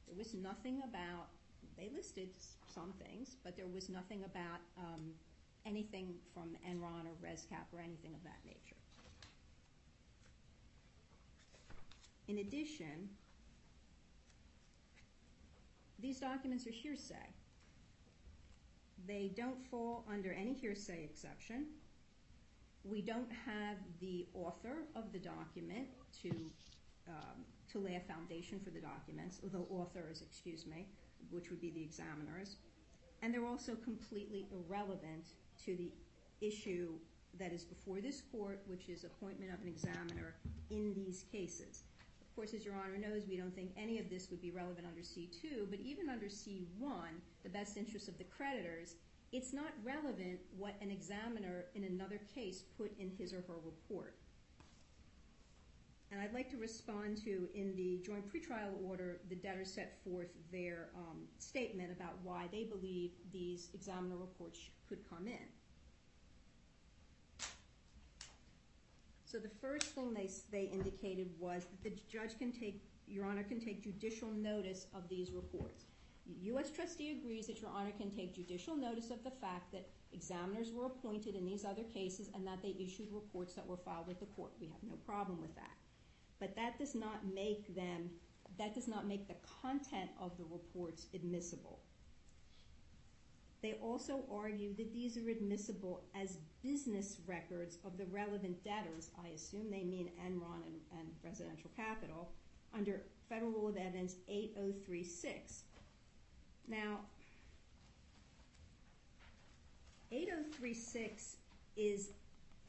There 0.07 0.17
was 0.17 0.33
nothing 0.33 0.81
about, 0.83 1.27
they 1.77 1.89
listed 1.95 2.29
some 2.67 2.93
things, 3.03 3.37
but 3.43 3.55
there 3.55 3.67
was 3.67 3.89
nothing 3.89 4.23
about 4.23 4.59
um, 4.77 5.11
anything 5.65 6.15
from 6.33 6.55
Enron 6.67 7.05
or 7.05 7.15
ResCap 7.23 7.69
or 7.73 7.79
anything 7.79 8.13
of 8.13 8.23
that 8.23 8.39
nature. 8.45 8.80
In 12.31 12.37
addition, 12.37 13.09
these 15.99 16.21
documents 16.21 16.65
are 16.65 16.71
hearsay. 16.71 17.27
They 19.05 19.33
don't 19.35 19.61
fall 19.69 20.05
under 20.09 20.31
any 20.31 20.53
hearsay 20.53 21.03
exception. 21.03 21.65
We 22.85 23.01
don't 23.01 23.29
have 23.45 23.75
the 23.99 24.29
author 24.33 24.87
of 24.95 25.11
the 25.11 25.19
document 25.19 25.89
to, 26.21 26.29
um, 27.09 27.43
to 27.73 27.79
lay 27.79 27.95
a 27.97 28.13
foundation 28.13 28.61
for 28.61 28.69
the 28.69 28.79
documents, 28.79 29.41
the 29.43 29.65
authors, 29.69 30.21
excuse 30.21 30.65
me, 30.65 30.87
which 31.31 31.49
would 31.49 31.59
be 31.59 31.71
the 31.71 31.83
examiners. 31.83 32.55
And 33.21 33.33
they're 33.33 33.45
also 33.45 33.75
completely 33.75 34.47
irrelevant 34.53 35.25
to 35.65 35.75
the 35.75 35.91
issue 36.39 36.93
that 37.37 37.51
is 37.51 37.65
before 37.65 37.99
this 37.99 38.21
court, 38.21 38.61
which 38.67 38.87
is 38.87 39.03
appointment 39.03 39.53
of 39.53 39.61
an 39.61 39.67
examiner 39.67 40.35
in 40.69 40.93
these 40.93 41.25
cases. 41.29 41.83
Of 42.31 42.35
course, 42.37 42.53
as 42.53 42.63
Your 42.63 42.75
Honor 42.75 42.97
knows, 42.97 43.27
we 43.27 43.35
don't 43.35 43.53
think 43.53 43.71
any 43.75 43.99
of 43.99 44.09
this 44.09 44.29
would 44.31 44.41
be 44.41 44.51
relevant 44.51 44.87
under 44.87 45.01
C2, 45.01 45.69
but 45.69 45.81
even 45.81 46.07
under 46.07 46.27
C1, 46.27 47.09
the 47.43 47.49
best 47.49 47.75
interest 47.75 48.07
of 48.07 48.17
the 48.17 48.23
creditors, 48.23 48.95
it's 49.33 49.51
not 49.51 49.73
relevant 49.83 50.39
what 50.57 50.75
an 50.79 50.91
examiner 50.91 51.65
in 51.75 51.83
another 51.83 52.21
case 52.33 52.63
put 52.77 52.97
in 52.97 53.11
his 53.17 53.33
or 53.33 53.43
her 53.49 53.59
report. 53.65 54.15
And 56.09 56.21
I'd 56.21 56.33
like 56.33 56.49
to 56.51 56.57
respond 56.57 57.17
to, 57.25 57.49
in 57.53 57.75
the 57.75 57.99
joint 58.05 58.23
pretrial 58.31 58.81
order, 58.89 59.19
the 59.27 59.35
debtor 59.35 59.65
set 59.65 60.01
forth 60.01 60.29
their 60.53 60.87
um, 60.95 61.23
statement 61.37 61.91
about 61.91 62.13
why 62.23 62.47
they 62.49 62.63
believe 62.63 63.11
these 63.33 63.71
examiner 63.73 64.15
reports 64.15 64.57
could 64.87 64.99
come 65.09 65.27
in. 65.27 65.49
So 69.31 69.37
the 69.37 69.47
first 69.61 69.85
thing 69.95 70.13
they, 70.51 70.63
indicated 70.63 71.29
was 71.39 71.65
that 71.65 71.83
the 71.83 72.01
judge 72.11 72.37
can 72.37 72.51
take, 72.51 72.83
Your 73.07 73.23
Honor 73.23 73.43
can 73.43 73.61
take 73.61 73.81
judicial 73.81 74.29
notice 74.29 74.87
of 74.93 75.07
these 75.07 75.31
reports. 75.31 75.85
U.S. 76.41 76.69
trustee 76.69 77.11
agrees 77.11 77.47
that 77.47 77.61
Your 77.61 77.71
Honor 77.73 77.93
can 77.97 78.11
take 78.11 78.35
judicial 78.35 78.75
notice 78.75 79.09
of 79.09 79.23
the 79.23 79.31
fact 79.31 79.71
that 79.71 79.87
examiners 80.11 80.73
were 80.73 80.87
appointed 80.87 81.35
in 81.35 81.45
these 81.45 81.63
other 81.63 81.83
cases 81.83 82.29
and 82.35 82.45
that 82.45 82.61
they 82.61 82.75
issued 82.77 83.07
reports 83.09 83.53
that 83.53 83.65
were 83.65 83.77
filed 83.77 84.09
with 84.09 84.19
the 84.19 84.25
court. 84.25 84.51
We 84.59 84.67
have 84.67 84.83
no 84.83 84.97
problem 85.05 85.39
with 85.39 85.55
that. 85.55 85.77
But 86.41 86.53
that 86.57 86.77
does 86.77 86.93
not 86.93 87.25
make 87.33 87.73
them, 87.73 88.09
that 88.57 88.75
does 88.75 88.89
not 88.89 89.07
make 89.07 89.29
the 89.29 89.35
content 89.61 90.09
of 90.19 90.37
the 90.37 90.45
reports 90.51 91.05
admissible. 91.13 91.79
They 93.61 93.73
also 93.73 94.23
argue 94.31 94.73
that 94.75 94.91
these 94.91 95.17
are 95.17 95.29
admissible 95.29 96.01
as 96.19 96.39
business 96.63 97.17
records 97.27 97.77
of 97.85 97.97
the 97.97 98.05
relevant 98.05 98.63
debtors. 98.63 99.11
I 99.23 99.29
assume 99.29 99.69
they 99.69 99.83
mean 99.83 100.09
Enron 100.25 100.63
and, 100.97 101.09
Residential 101.23 101.69
Capital 101.75 102.29
under 102.75 103.01
Federal 103.29 103.51
Rule 103.51 103.69
of 103.69 103.77
Evidence 103.77 104.15
8036. 104.27 105.63
Now, 106.67 106.99
8036 110.11 111.37
is 111.77 112.09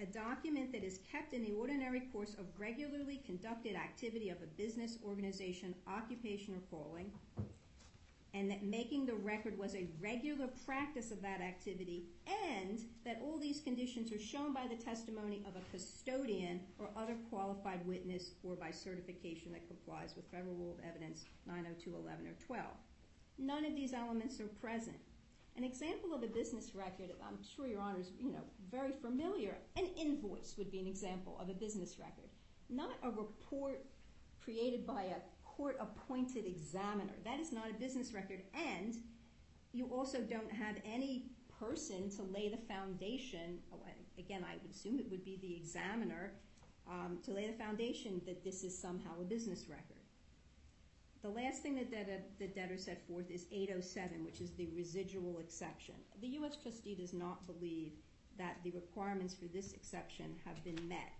a 0.01 0.07
document 0.07 0.73
that 0.73 0.85
is 0.85 1.01
kept 1.11 1.33
in 1.33 1.43
the 1.43 1.53
ordinary 1.53 2.01
course 2.13 2.35
of 2.35 2.47
regularly 2.59 3.23
conducted 3.25 3.77
activity 3.77 4.29
of 4.29 4.37
a 4.43 4.47
business, 4.61 4.99
organization, 5.07 5.75
occupation, 5.87 6.55
or 6.55 6.61
calling, 6.77 7.11
and 8.35 8.51
that 8.51 8.63
making 8.63 9.05
the 9.05 9.15
record 9.15 9.59
was 9.59 9.75
a 9.75 9.89
regular 10.01 10.47
practice 10.65 11.11
of 11.11 11.21
that 11.21 11.41
activity, 11.41 12.05
and 12.51 12.81
that 13.05 13.21
all 13.23 13.39
these 13.39 13.61
conditions 13.61 14.11
are 14.13 14.19
shown 14.19 14.55
by 14.55 14.67
the 14.67 14.83
testimony 14.83 15.45
of 15.47 15.55
a 15.55 15.65
custodian 15.71 16.61
or 16.79 16.89
other 16.97 17.17
qualified 17.29 17.87
witness 17.87 18.33
or 18.43 18.55
by 18.55 18.71
certification 18.71 19.53
that 19.53 19.69
complies 19.69 20.15
with 20.17 20.25
Federal 20.31 20.55
Rule 20.55 20.77
of 20.79 20.85
Evidence 20.89 21.25
90211 21.47 22.27
or 22.27 22.35
12. 22.47 22.67
None 23.39 23.65
of 23.67 23.75
these 23.75 23.93
elements 23.93 24.41
are 24.41 24.47
present. 24.47 24.97
An 25.57 25.65
example 25.65 26.15
of 26.15 26.23
a 26.23 26.29
business 26.29 26.75
record, 26.75 27.11
I'm 27.23 27.39
sure 27.55 27.67
Your 27.67 27.81
Honor 27.81 28.01
is 28.01 28.13
very 28.71 28.93
familiar, 28.93 29.59
an 29.77 29.87
invoice 29.99 30.55
would 30.57 30.71
be 30.71 30.81
an 30.81 30.87
example 30.87 31.37
of 31.39 31.51
a 31.51 31.55
business 31.55 31.99
record. 31.99 32.31
Not 32.71 32.93
a 33.03 33.11
report 33.11 33.85
created 34.43 34.87
by 34.87 35.03
a 35.03 35.42
court-appointed 35.63 36.45
examiner. 36.45 37.13
That 37.25 37.39
is 37.39 37.53
not 37.53 37.71
a 37.71 37.75
business 37.75 38.13
record. 38.13 38.43
And 38.53 38.97
you 39.73 39.87
also 39.87 40.19
don't 40.21 40.51
have 40.51 40.75
any 40.85 41.27
person 41.61 42.11
to 42.17 42.23
lay 42.23 42.49
the 42.49 42.57
foundation, 42.57 43.59
again, 44.19 44.45
I 44.45 44.57
would 44.61 44.73
assume 44.73 44.99
it 44.99 45.09
would 45.09 45.25
be 45.25 45.39
the 45.41 45.55
examiner, 45.55 46.33
um, 46.91 47.19
to 47.25 47.31
lay 47.31 47.47
the 47.47 47.53
foundation 47.53 48.21
that 48.27 48.43
this 48.43 48.65
is 48.65 48.77
somehow 48.77 49.11
a 49.21 49.25
business 49.25 49.67
record. 49.69 50.03
The 51.23 51.29
last 51.29 51.63
thing 51.63 51.77
that 51.77 51.93
the 52.41 52.49
debtor 52.49 52.77
set 52.77 53.07
forth 53.07 53.31
is 53.31 53.47
807, 53.53 54.25
which 54.25 54.41
is 54.41 54.51
the 54.55 54.69
residual 54.75 55.39
exception. 55.39 55.95
The 56.21 56.27
U.S. 56.39 56.57
trustee 56.61 56.97
does 56.97 57.13
not 57.13 57.47
believe 57.47 57.93
that 58.37 58.57
the 58.65 58.73
requirements 58.73 59.33
for 59.33 59.45
this 59.45 59.73
exception 59.75 60.35
have 60.45 60.65
been 60.65 60.89
met. 60.89 61.13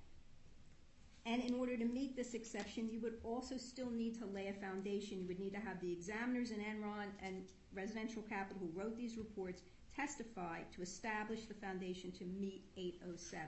And 1.25 1.43
in 1.43 1.55
order 1.55 1.77
to 1.77 1.85
meet 1.85 2.17
this 2.17 2.35
exception, 2.35 2.89
you 2.91 3.01
would 3.01 3.19
also 3.23 3.57
still 3.57 3.91
need 3.91 4.19
to 4.19 4.27
lay 4.27 4.49
a 4.49 4.53
foundation. 4.53 5.21
You 5.21 5.29
would 5.29 5.39
need 5.39 5.55
to 5.55 5.61
have 5.61 5.81
the 5.81 5.93
examiners 5.93 6.51
in 6.51 6.59
Enron 6.59 7.07
and 7.23 7.45
Residential 7.73 8.23
Capital 8.23 8.61
who 8.61 8.79
wrote 8.79 8.97
these 8.97 9.17
reports 9.17 9.63
testify 9.95 10.61
to 10.75 10.83
establish 10.83 11.45
the 11.45 11.55
foundation 11.55 12.11
to 12.13 12.25
meet 12.25 12.65
807. 12.77 13.47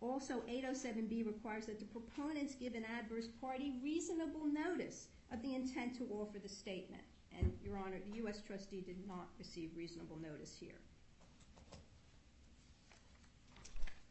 Also, 0.00 0.42
807B 0.48 1.26
requires 1.26 1.66
that 1.66 1.78
the 1.80 1.84
proponents 1.86 2.54
give 2.54 2.74
an 2.74 2.84
adverse 2.98 3.28
party 3.40 3.74
reasonable 3.82 4.46
notice 4.46 5.08
of 5.32 5.42
the 5.42 5.54
intent 5.54 5.96
to 5.96 6.08
offer 6.12 6.38
the 6.38 6.48
statement. 6.48 7.02
And, 7.36 7.52
Your 7.62 7.78
Honor, 7.78 7.98
the 8.10 8.16
U.S. 8.18 8.40
trustee 8.46 8.80
did 8.80 9.06
not 9.06 9.28
receive 9.38 9.70
reasonable 9.76 10.18
notice 10.22 10.56
here. 10.58 10.80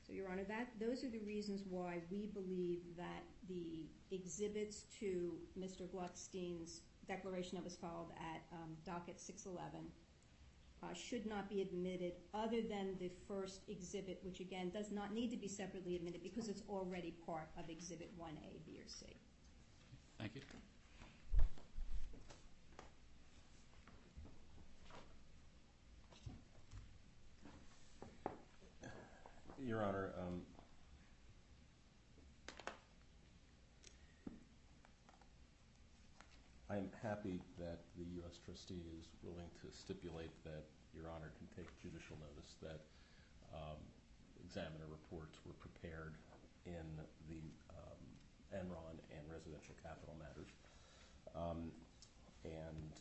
So, 0.07 0.13
Your 0.13 0.29
Honor, 0.29 0.45
those 0.79 1.03
are 1.03 1.09
the 1.09 1.19
reasons 1.19 1.63
why 1.69 1.99
we 2.09 2.27
believe 2.27 2.79
that 2.95 3.23
the 3.49 3.87
exhibits 4.09 4.83
to 4.99 5.33
Mr. 5.59 5.81
Glueckstein's 5.89 6.81
declaration 7.09 7.55
that 7.55 7.63
was 7.63 7.75
filed 7.75 8.11
at 8.17 8.41
um, 8.53 8.77
docket 8.85 9.19
611 9.19 9.85
uh, 10.81 10.93
should 10.93 11.25
not 11.25 11.49
be 11.49 11.61
admitted 11.61 12.13
other 12.33 12.61
than 12.61 12.95
the 12.99 13.11
first 13.27 13.61
exhibit, 13.67 14.19
which 14.23 14.39
again 14.39 14.69
does 14.69 14.91
not 14.91 15.13
need 15.13 15.29
to 15.31 15.37
be 15.37 15.47
separately 15.47 15.97
admitted 15.97 16.23
because 16.23 16.47
it's 16.47 16.63
already 16.69 17.13
part 17.25 17.49
of 17.57 17.69
Exhibit 17.69 18.09
1A, 18.17 18.65
B, 18.65 18.79
or 18.79 18.87
C. 18.87 19.07
Thank 20.17 20.35
you. 20.35 20.41
Your 29.67 29.84
Honor, 29.84 30.15
um, 30.15 30.39
I 36.71 36.77
am 36.80 36.88
happy 37.03 37.43
that 37.60 37.84
the 37.99 38.08
U.S. 38.23 38.39
trustee 38.39 38.80
is 38.95 39.12
willing 39.27 39.51
to 39.60 39.67
stipulate 39.75 40.32
that 40.47 40.63
Your 40.95 41.12
Honor 41.12 41.36
can 41.36 41.51
take 41.51 41.67
judicial 41.84 42.15
notice 42.15 42.56
that 42.63 42.80
um, 43.51 43.75
examiner 44.39 44.88
reports 44.88 45.36
were 45.43 45.60
prepared 45.60 46.15
in 46.63 46.88
the 47.27 47.43
um, 47.75 47.99
Enron 48.56 48.95
and 49.12 49.27
residential 49.27 49.75
capital 49.84 50.15
matters. 50.15 50.47
Um, 51.36 51.75
and 52.47 52.95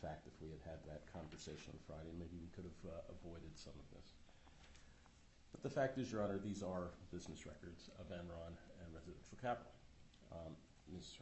fact, 0.00 0.26
if 0.26 0.34
we 0.40 0.48
had 0.48 0.64
had 0.64 0.80
that 0.88 1.04
conversation 1.12 1.76
on 1.76 1.78
Friday, 1.84 2.12
maybe 2.16 2.40
we 2.40 2.48
could 2.56 2.64
have 2.64 2.80
uh, 2.88 3.12
avoided 3.12 3.52
some 3.54 3.76
of 3.76 3.86
this. 3.92 4.16
But 5.52 5.62
the 5.62 5.72
fact 5.72 5.98
is, 5.98 6.10
Your 6.10 6.24
Honor, 6.24 6.40
these 6.40 6.62
are 6.62 6.90
business 7.12 7.44
records 7.44 7.92
of 8.00 8.08
Enron 8.08 8.56
and 8.80 8.88
residential 8.94 9.36
capital. 9.36 9.72
Um, 10.32 10.56
Ms. 10.94 11.20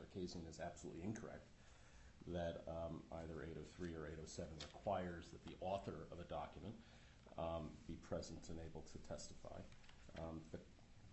Is 0.49 0.61
absolutely 0.61 1.05
incorrect 1.05 1.49
that 2.33 2.65
um, 2.69 3.01
either 3.25 3.43
803 3.43 3.95
or 3.95 4.07
807 4.07 4.49
requires 4.73 5.29
that 5.33 5.43
the 5.45 5.57
author 5.61 6.09
of 6.13 6.21
a 6.21 6.29
document 6.29 6.75
um, 7.39 7.71
be 7.87 7.95
present 8.05 8.41
and 8.49 8.59
able 8.61 8.85
to 8.93 8.99
testify. 9.09 9.57
Um, 10.19 10.41
the, 10.53 10.59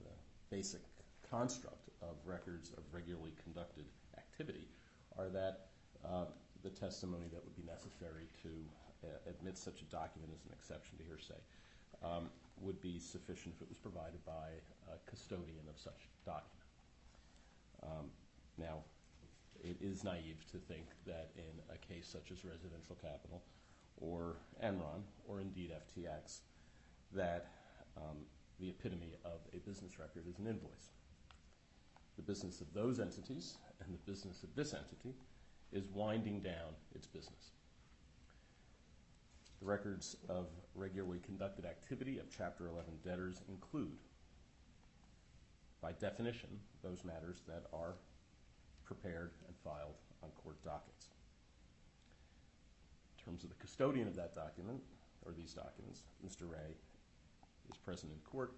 the 0.04 0.12
basic 0.49 0.82
construct 1.30 1.89
of 2.01 2.15
records 2.25 2.71
of 2.78 2.84
regularly 2.91 3.34
conducted 3.43 3.86
activity 4.17 4.67
are 5.17 5.30
that 5.30 5.67
uh, 6.04 6.25
the 6.65 6.73
testimony 6.73 7.30
that 7.32 7.45
would 7.45 7.56
be 7.56 7.62
necessary 7.62 8.25
to 8.41 8.49
uh, 9.06 9.30
admit 9.30 9.56
such 9.56 9.86
a 9.86 9.88
document 9.93 10.34
as 10.34 10.41
an 10.49 10.51
exception 10.51 10.97
to 10.97 11.04
hearsay 11.06 11.38
um, 12.01 12.25
would 12.60 12.82
be 12.82 12.97
sufficient 12.97 13.54
if 13.56 13.62
it 13.62 13.69
was 13.69 13.78
provided 13.78 14.17
by 14.25 14.49
a 14.89 14.97
custodian 15.06 15.62
of 15.69 15.78
such 15.78 16.10
document. 16.25 16.65
Um, 17.86 18.10
now, 18.58 18.82
it 19.63 19.78
is 19.80 20.04
naive 20.04 20.41
to 20.51 20.58
think 20.58 20.89
that 21.06 21.30
in 21.38 21.54
a 21.69 21.78
case 21.78 22.10
such 22.10 22.32
as 22.32 22.43
residential 22.43 22.97
capital 22.99 23.43
or 24.01 24.38
Enron 24.63 25.06
or 25.28 25.39
indeed 25.39 25.69
FTX, 25.69 26.39
that 27.13 27.51
um, 27.95 28.25
the 28.60 28.69
epitome 28.69 29.13
of 29.23 29.39
a 29.54 29.58
business 29.69 29.99
record 29.99 30.25
is 30.28 30.39
an 30.39 30.47
invoice. 30.47 30.89
The 32.15 32.23
business 32.23 32.60
of 32.60 32.73
those 32.73 32.99
entities 32.99 33.58
and 33.84 33.93
the 33.93 34.12
business 34.12 34.41
of 34.41 34.49
this 34.56 34.73
entity 34.73 35.13
is 35.71 35.88
winding 35.89 36.41
down 36.41 36.73
its 36.93 37.08
business. 37.08 37.51
The 39.60 39.65
records 39.65 40.15
of 40.30 40.47
regularly 40.73 41.19
conducted 41.25 41.65
activity 41.65 42.19
of 42.19 42.25
Chapter 42.36 42.67
11 42.67 42.93
debtors 43.04 43.41
include, 43.49 43.97
by 45.82 45.91
definition, 45.93 46.49
those 46.84 47.04
matters 47.04 47.41
that 47.47 47.63
are 47.73 47.95
prepared 48.84 49.32
and 49.47 49.56
filed 49.63 49.95
on 50.23 50.30
court 50.32 50.62
dockets. 50.63 51.08
In 53.17 53.25
terms 53.25 53.43
of 53.43 53.49
the 53.49 53.56
custodian 53.56 54.08
of 54.08 54.15
that 54.15 54.36
document, 54.36 54.82
or 55.25 55.34
these 55.34 55.54
documents, 55.54 56.04
Mr. 56.25 56.49
Ray 56.49 56.75
is 57.69 57.78
present 57.78 58.12
in 58.12 58.19
court 58.19 58.54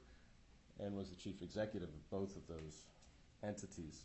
and 0.80 0.96
was 0.96 1.10
the 1.10 1.16
chief 1.16 1.42
executive 1.42 1.90
of 1.90 2.10
both 2.10 2.36
of 2.36 2.46
those 2.48 2.84
entities 3.44 4.04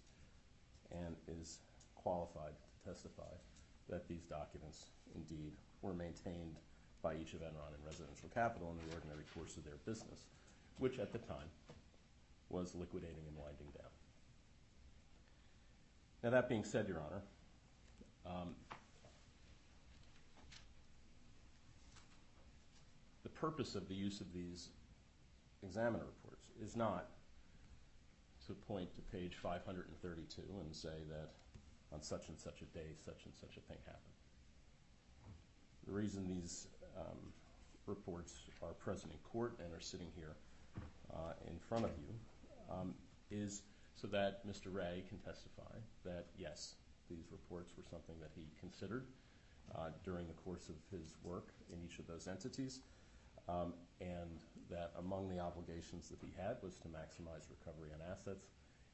and 0.93 1.17
is 1.41 1.59
qualified 1.95 2.53
testify 2.85 3.33
that 3.89 4.09
these 4.09 4.25
documents 4.25 4.87
indeed 5.15 5.53
were 5.83 5.95
maintained 5.95 6.57
by 7.03 7.15
each 7.15 7.35
of 7.35 7.41
Enron 7.41 7.75
and 7.75 7.85
Residential 7.85 8.29
Capital 8.33 8.71
in 8.71 8.89
the 8.89 8.95
ordinary 8.95 9.25
course 9.35 9.57
of 9.57 9.65
their 9.65 9.79
business, 9.85 10.27
which 10.79 10.99
at 10.99 11.13
the 11.13 11.19
time 11.19 11.51
was 12.49 12.75
liquidating 12.75 13.25
and 13.27 13.37
winding 13.37 13.67
down. 13.75 13.91
Now, 16.23 16.31
that 16.31 16.49
being 16.49 16.63
said, 16.63 16.87
Your 16.87 17.01
Honor, 17.01 17.23
um, 18.25 18.55
the 23.25 23.29
purpose 23.29 23.75
of 23.75 23.89
the 23.89 23.95
use 23.95 24.21
of 24.21 24.33
these 24.33 24.69
examiner 25.65 26.05
reports 26.05 26.47
is 26.63 26.77
not 26.77 27.09
to 28.47 28.53
point 28.53 28.95
to 28.95 29.01
page 29.17 29.35
532 29.43 30.43
and 30.61 30.75
say 30.75 30.89
that 31.09 31.31
on 31.93 32.03
such 32.03 32.29
and 32.29 32.39
such 32.39 32.63
a 32.63 32.65
day, 32.77 32.95
such 33.05 33.25
and 33.25 33.35
such 33.35 33.57
a 33.57 33.61
thing 33.61 33.79
happened. 33.85 34.17
The 35.87 35.93
reason 35.93 36.27
these 36.27 36.69
um, 36.97 37.19
reports 37.87 38.35
are 38.63 38.73
present 38.75 39.13
in 39.13 39.19
court 39.19 39.59
and 39.63 39.73
are 39.75 39.81
sitting 39.81 40.09
here 40.15 40.37
uh, 41.13 41.33
in 41.49 41.59
front 41.59 41.85
of 41.85 41.91
you 41.99 42.15
um, 42.71 42.95
is 43.31 43.63
so 43.95 44.07
that 44.09 44.47
Mr. 44.47 44.73
Ray 44.73 45.05
can 45.09 45.19
testify 45.19 45.77
that, 46.05 46.27
yes, 46.39 46.77
these 47.11 47.31
reports 47.31 47.73
were 47.77 47.83
something 47.83 48.17
that 48.21 48.31
he 48.35 48.47
considered 48.59 49.07
uh, 49.75 49.89
during 50.05 50.27
the 50.27 50.39
course 50.45 50.69
of 50.69 50.77
his 50.91 51.17
work 51.23 51.49
in 51.73 51.79
each 51.85 51.99
of 51.99 52.07
those 52.07 52.27
entities, 52.27 52.81
um, 53.49 53.75
and 54.01 54.41
that 54.71 54.93
among 54.99 55.29
the 55.29 55.39
obligations 55.39 56.09
that 56.09 56.19
he 56.21 56.33
had 56.37 56.57
was 56.63 56.77
to 56.77 56.89
maximize 56.89 57.51
recovery 57.51 57.91
on 57.93 58.01
assets 58.11 58.47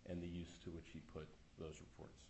and 0.09 0.23
the 0.23 0.27
use 0.27 0.59
to 0.65 0.71
which 0.71 0.89
he 0.93 1.01
put 1.13 1.29
those 1.59 1.81
reports. 1.81 2.25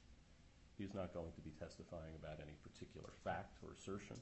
He's 0.78 0.94
not 0.94 1.12
going 1.12 1.34
to 1.34 1.42
be 1.42 1.50
testifying 1.58 2.14
about 2.14 2.38
any 2.38 2.54
particular 2.62 3.10
fact 3.26 3.58
or 3.66 3.74
assertion 3.74 4.16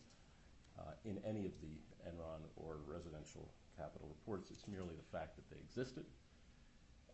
uh, 0.80 0.96
in 1.04 1.20
any 1.20 1.44
of 1.44 1.52
the 1.60 1.76
Enron 2.08 2.48
or 2.56 2.80
residential 2.88 3.52
capital 3.76 4.08
reports. 4.08 4.50
It's 4.50 4.66
merely 4.66 4.96
the 4.96 5.08
fact 5.12 5.36
that 5.36 5.44
they 5.52 5.60
existed 5.60 6.08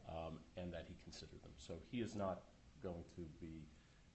um, 0.08 0.38
and 0.56 0.72
that 0.72 0.86
he 0.86 0.94
considered 1.02 1.42
them. 1.42 1.50
So 1.58 1.74
he 1.90 1.98
is 1.98 2.14
not 2.14 2.46
going 2.82 3.02
to 3.18 3.26
be 3.42 3.66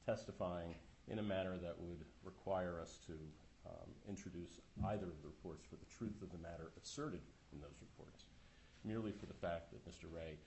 testifying 0.05 0.75
in 1.11 1.19
a 1.19 1.23
manner 1.23 1.57
that 1.57 1.75
would 1.79 2.03
require 2.23 2.79
us 2.81 2.99
to 3.07 3.13
um, 3.67 3.91
introduce 4.07 4.59
either 4.87 5.11
of 5.11 5.19
the 5.19 5.27
reports 5.27 5.65
for 5.67 5.75
the 5.75 5.89
truth 5.91 6.21
of 6.21 6.31
the 6.31 6.37
matter 6.37 6.71
asserted 6.81 7.21
in 7.51 7.59
those 7.59 7.75
reports, 7.81 8.23
merely 8.85 9.11
for 9.11 9.25
the 9.25 9.33
fact 9.33 9.71
that 9.71 9.83
Mr. 9.83 10.07
Ray 10.11 10.39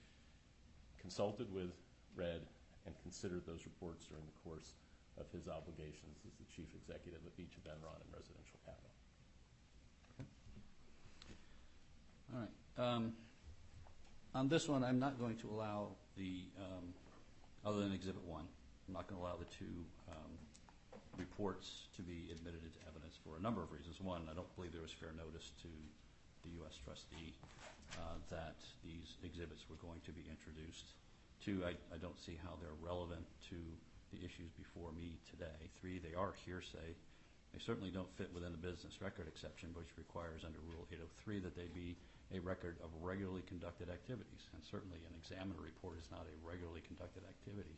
consulted 0.99 1.51
with, 1.53 1.69
read, 2.15 2.41
and 2.85 2.95
considered 3.03 3.45
those 3.45 3.65
reports 3.65 4.05
during 4.07 4.25
the 4.25 4.37
course 4.43 4.73
of 5.19 5.29
his 5.31 5.47
obligations 5.47 6.17
as 6.25 6.33
the 6.39 6.47
chief 6.49 6.67
executive 6.73 7.21
of 7.25 7.33
each 7.37 7.53
of 7.57 7.63
Enron 7.69 7.99
and 7.99 8.09
Residential 8.13 8.59
Capital. 8.65 8.91
All 12.33 12.39
right. 12.39 12.55
Um, 12.79 13.13
on 14.33 14.47
this 14.47 14.67
one, 14.67 14.83
I'm 14.83 14.99
not 14.99 15.19
going 15.19 15.35
to 15.43 15.49
allow 15.51 15.89
the, 16.15 16.47
um, 16.57 16.95
other 17.65 17.83
than 17.83 17.91
Exhibit 17.91 18.23
1, 18.23 18.39
I'm 18.87 18.93
not 18.93 19.07
going 19.07 19.19
to 19.19 19.27
allow 19.27 19.35
the 19.35 19.51
two 19.51 19.83
um, 20.07 20.31
reports 21.17 21.91
to 21.97 22.01
be 22.01 22.31
admitted 22.31 22.63
into 22.63 22.79
evidence 22.87 23.19
for 23.19 23.35
a 23.35 23.41
number 23.41 23.61
of 23.61 23.71
reasons. 23.71 23.99
One, 23.99 24.27
I 24.31 24.33
don't 24.33 24.47
believe 24.55 24.71
there 24.71 24.81
was 24.81 24.95
fair 24.95 25.11
notice 25.11 25.51
to 25.61 25.71
the 26.47 26.55
U.S. 26.63 26.79
trustee 26.79 27.35
uh, 27.99 28.17
that 28.31 28.55
these 28.83 29.19
exhibits 29.23 29.67
were 29.69 29.77
going 29.83 29.99
to 30.07 30.11
be 30.15 30.23
introduced. 30.31 30.95
Two, 31.41 31.65
I, 31.65 31.73
don't 31.97 32.19
see 32.21 32.37
how 32.45 32.53
they're 32.61 32.77
relevant 32.81 33.25
to 33.49 33.57
the 34.13 34.21
issues 34.21 34.53
before 34.53 34.93
me 34.93 35.17
today. 35.25 35.69
Three, 35.81 35.97
they 35.97 36.13
are 36.13 36.37
hearsay. 36.45 36.93
They 37.53 37.59
certainly 37.59 37.89
don't 37.89 38.09
fit 38.15 38.29
within 38.31 38.53
the 38.53 38.61
business 38.61 39.01
record 39.01 39.27
exception, 39.27 39.73
which 39.73 39.89
requires 39.97 40.45
under 40.45 40.61
Rule 40.69 40.85
803 40.93 41.41
that 41.43 41.57
they 41.57 41.67
be 41.73 41.97
a 42.31 42.39
record 42.39 42.77
of 42.85 42.93
regularly 43.01 43.43
conducted 43.49 43.89
activities. 43.89 44.43
And 44.53 44.61
certainly 44.69 45.01
an 45.03 45.17
examiner 45.17 45.59
report 45.59 45.97
is 45.99 46.07
not 46.13 46.23
a 46.29 46.35
regularly 46.45 46.85
conducted 46.85 47.25
activity 47.27 47.75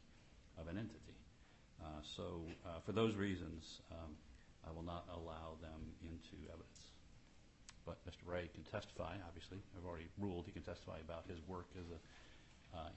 of 0.59 0.67
an 0.67 0.77
entity. 0.77 1.17
Uh, 1.81 2.03
So 2.03 2.45
uh, 2.67 2.83
for 2.85 2.91
those 2.91 3.15
reasons, 3.15 3.81
um, 3.91 4.13
I 4.67 4.71
will 4.71 4.85
not 4.85 5.07
allow 5.11 5.55
them 5.59 5.81
into 6.03 6.35
evidence. 6.51 6.79
But 7.85 7.99
Mr. 8.07 8.23
Ray 8.27 8.47
can 8.53 8.63
testify, 8.71 9.19
obviously. 9.27 9.59
I've 9.75 9.85
already 9.85 10.07
ruled 10.19 10.45
he 10.47 10.53
can 10.55 10.63
testify 10.63 10.99
about 11.03 11.27
his 11.27 11.39
work 11.47 11.67
as 11.75 11.83
a, 11.91 11.99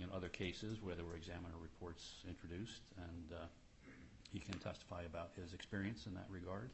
in 0.00 0.08
other 0.14 0.28
cases 0.28 0.78
where 0.82 0.94
there 0.94 1.04
were 1.04 1.16
examiner 1.16 1.56
reports 1.60 2.24
introduced, 2.28 2.82
and 2.96 3.32
uh, 3.32 3.44
he 4.32 4.38
can 4.38 4.58
testify 4.58 5.02
about 5.02 5.30
his 5.40 5.52
experience 5.52 6.06
in 6.06 6.14
that 6.14 6.26
regard 6.28 6.70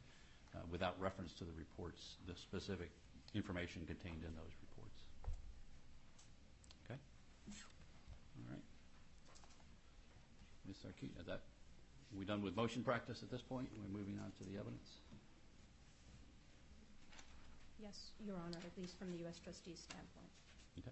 uh, 0.55 0.59
without 0.71 0.99
reference 0.99 1.33
to 1.33 1.43
the 1.43 1.53
reports, 1.57 2.15
the 2.27 2.35
specific 2.35 2.91
information 3.33 3.85
contained 3.85 4.23
in 4.23 4.33
those 4.35 4.53
reports. 4.61 4.99
Okay? 6.85 6.99
All 8.37 8.51
right. 8.51 8.63
Ms. 10.67 10.77
Sarkessian, 10.83 11.19
is 11.19 11.27
that, 11.27 11.41
we 12.17 12.25
done 12.25 12.41
with 12.43 12.55
motion 12.55 12.83
practice 12.83 13.23
at 13.23 13.31
this 13.31 13.41
point? 13.41 13.67
We're 13.75 13.97
moving 13.97 14.19
on 14.23 14.31
to 14.37 14.43
the 14.43 14.59
evidence? 14.59 15.01
Yes, 17.81 18.11
Your 18.25 18.35
Honor, 18.35 18.59
at 18.63 18.81
least 18.81 18.97
from 18.97 19.11
the 19.11 19.17
U.S. 19.23 19.39
trustee's 19.43 19.79
standpoint. 19.79 20.31
Okay. 20.79 20.91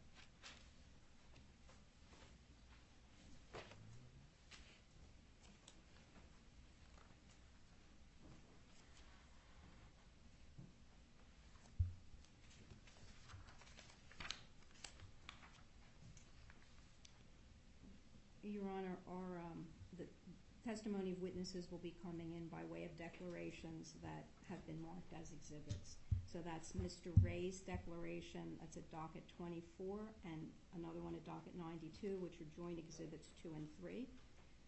Your 18.43 18.63
Honor, 18.77 18.97
our, 19.07 19.39
um, 19.39 19.65
the 19.97 20.03
testimony 20.81 21.11
of 21.13 21.21
witnesses 21.21 21.69
will 21.69 21.83
be 21.85 21.93
coming 22.01 22.33
in 22.33 22.47
by 22.49 22.65
way 22.65 22.89
of 22.89 22.97
declarations 22.97 23.93
that 24.01 24.25
have 24.49 24.65
been 24.65 24.81
marked 24.81 25.13
as 25.13 25.29
exhibits. 25.29 26.01
So 26.25 26.39
that's 26.41 26.73
Mr. 26.73 27.13
Ray's 27.21 27.61
declaration, 27.61 28.57
that's 28.59 28.77
at 28.77 28.89
docket 28.89 29.21
24, 29.37 30.09
and 30.25 30.41
another 30.73 30.97
one 31.05 31.13
at 31.13 31.23
docket 31.23 31.53
92, 31.53 32.17
which 32.17 32.41
are 32.41 32.49
joint 32.57 32.79
exhibits 32.79 33.29
2 33.43 33.53
and 33.53 33.67
3, 33.79 34.09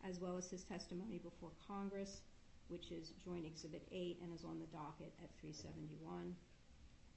as 0.06 0.20
well 0.20 0.38
as 0.38 0.52
his 0.52 0.62
testimony 0.62 1.18
before 1.18 1.50
Congress, 1.66 2.22
which 2.68 2.92
is 2.92 3.18
joint 3.26 3.46
exhibit 3.48 3.82
8 3.92 4.22
and 4.22 4.30
is 4.38 4.46
on 4.46 4.62
the 4.62 4.70
docket 4.70 5.18
at 5.18 5.34
371. 5.42 5.98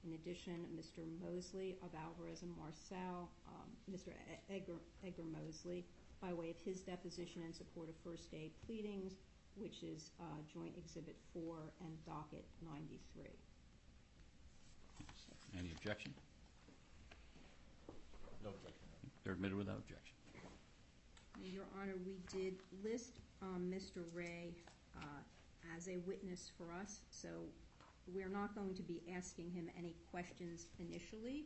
In 0.09 0.13
addition, 0.17 0.65
Mr. 0.73 1.05
Mosley 1.21 1.77
of 1.85 1.93
Alvarez 1.93 2.41
and 2.41 2.53
Marsal, 2.57 3.29
um, 3.45 3.69
Mr. 3.85 4.09
Edgar, 4.49 4.81
Edgar 5.05 5.29
Mosley, 5.29 5.85
by 6.21 6.33
way 6.33 6.49
of 6.49 6.57
his 6.65 6.81
deposition 6.81 7.41
in 7.45 7.53
support 7.53 7.89
of 7.89 7.95
first 8.03 8.31
day 8.31 8.51
pleadings, 8.65 9.13
which 9.55 9.83
is 9.83 10.11
uh, 10.19 10.23
joint 10.53 10.73
exhibit 10.77 11.15
4 11.33 11.55
and 11.81 11.93
docket 12.05 12.45
93. 12.61 13.25
Any 15.57 15.71
objection? 15.71 16.13
No 18.43 18.49
objection. 18.49 18.87
They're 19.23 19.33
admitted 19.33 19.57
without 19.57 19.77
objection. 19.77 20.13
Your 21.41 21.65
Honor, 21.79 21.93
we 22.05 22.17
did 22.31 22.55
list 22.83 23.19
um, 23.41 23.71
Mr. 23.73 24.03
Ray 24.13 24.55
uh, 24.97 25.05
as 25.75 25.87
a 25.87 25.97
witness 26.05 26.51
for 26.57 26.65
us, 26.81 26.99
so 27.09 27.29
we're 28.07 28.29
not 28.29 28.55
going 28.55 28.73
to 28.73 28.81
be 28.81 29.01
asking 29.15 29.51
him 29.51 29.69
any 29.77 29.95
questions 30.11 30.67
initially, 30.79 31.45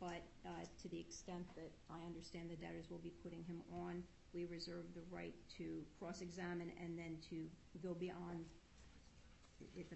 but 0.00 0.22
uh, 0.46 0.64
to 0.82 0.88
the 0.88 1.00
extent 1.00 1.44
that 1.56 1.70
I 1.90 2.04
understand 2.06 2.50
the 2.50 2.56
debtors 2.56 2.90
will 2.90 2.98
be 3.02 3.12
putting 3.22 3.44
him 3.44 3.62
on, 3.72 4.02
we 4.32 4.44
reserve 4.46 4.84
the 4.94 5.02
right 5.10 5.34
to 5.58 5.82
cross-examine 5.98 6.72
and 6.82 6.98
then 6.98 7.16
to 7.30 7.46
go 7.82 7.94
beyond, 7.94 8.44
if, 9.76 9.86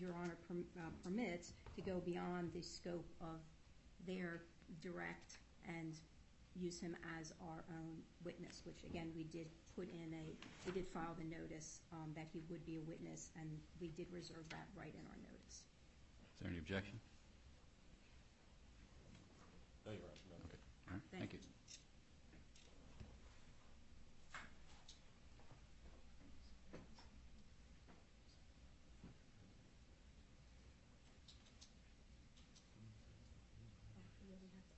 your 0.00 0.14
Honor 0.14 0.36
uh, 0.50 0.80
permits, 1.04 1.52
to 1.74 1.82
go 1.82 2.00
beyond 2.04 2.50
the 2.54 2.62
scope 2.62 3.06
of 3.20 3.40
their 4.06 4.42
direct 4.80 5.38
and 5.68 5.94
use 6.58 6.80
him 6.80 6.96
as 7.20 7.32
our 7.42 7.64
own 7.70 7.96
witness, 8.24 8.62
which 8.64 8.82
again, 8.88 9.12
we 9.14 9.24
did 9.24 9.46
put 9.76 9.88
in 9.92 10.14
a, 10.14 10.24
we 10.64 10.72
did 10.72 10.88
file 10.88 11.14
the 11.18 11.24
notice 11.24 11.80
um, 11.92 12.10
that 12.14 12.26
he 12.32 12.40
would 12.48 12.64
be 12.64 12.78
a 12.78 12.82
witness, 12.88 13.28
and 13.38 13.50
we 13.80 13.88
did 13.88 14.06
reserve 14.10 14.48
that 14.50 14.66
right 14.74 14.94
in 14.94 15.04
our 15.04 15.18
notice. 15.20 15.60
Is 15.60 16.40
there 16.40 16.48
any 16.48 16.58
objection? 16.58 16.98
No, 19.86 19.92
Your 19.92 20.02
Honor, 20.10 20.26
no. 20.30 20.36
Okay. 20.50 20.58
All 20.90 20.94
right, 20.94 21.02
Thank 21.12 21.30
thank 21.30 21.32
you. 21.34 21.38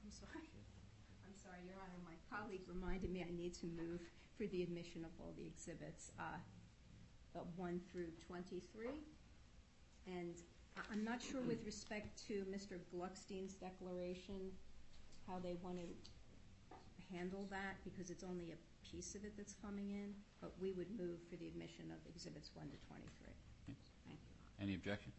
I'm 0.04 0.12
sorry. 0.12 0.48
I'm 1.26 1.34
sorry, 1.36 1.61
Your 1.64 1.76
Honor, 1.80 2.00
my 2.04 2.16
colleague 2.28 2.62
reminded 2.68 3.11
me 3.11 3.24
I 3.26 3.32
need 3.34 3.54
to 3.61 3.66
move 3.66 4.00
for 4.36 4.46
the 4.46 4.62
admission 4.62 5.04
of 5.04 5.11
all 5.20 5.32
the 5.36 5.46
exhibits, 5.46 6.12
uh, 6.18 6.38
uh, 7.36 7.40
1 7.56 7.80
through 7.90 8.09
23. 8.26 8.88
And 10.06 10.34
I'm 10.90 11.04
not 11.04 11.20
sure 11.20 11.40
with 11.42 11.64
respect 11.66 12.20
to 12.28 12.44
Mr. 12.50 12.78
Glueckstein's 12.92 13.54
declaration, 13.54 14.52
how 15.28 15.36
they 15.38 15.60
want 15.60 15.76
to 15.76 15.84
handle 17.12 17.44
that, 17.52 17.76
because 17.84 18.08
it's 18.08 18.24
only 18.24 18.56
a 18.56 18.58
piece 18.80 19.12
of 19.14 19.24
it 19.28 19.36
that's 19.36 19.52
coming 19.60 19.92
in, 19.92 20.16
but 20.40 20.56
we 20.56 20.72
would 20.72 20.88
move 20.96 21.20
for 21.28 21.36
the 21.36 21.44
admission 21.46 21.92
of 21.92 22.00
exhibits 22.08 22.48
1 22.56 22.64
to 22.72 22.78
23. 22.88 23.28
Yes. 23.68 23.76
Thank 24.08 24.16
you. 24.24 24.32
Any 24.64 24.74
objection? 24.74 25.12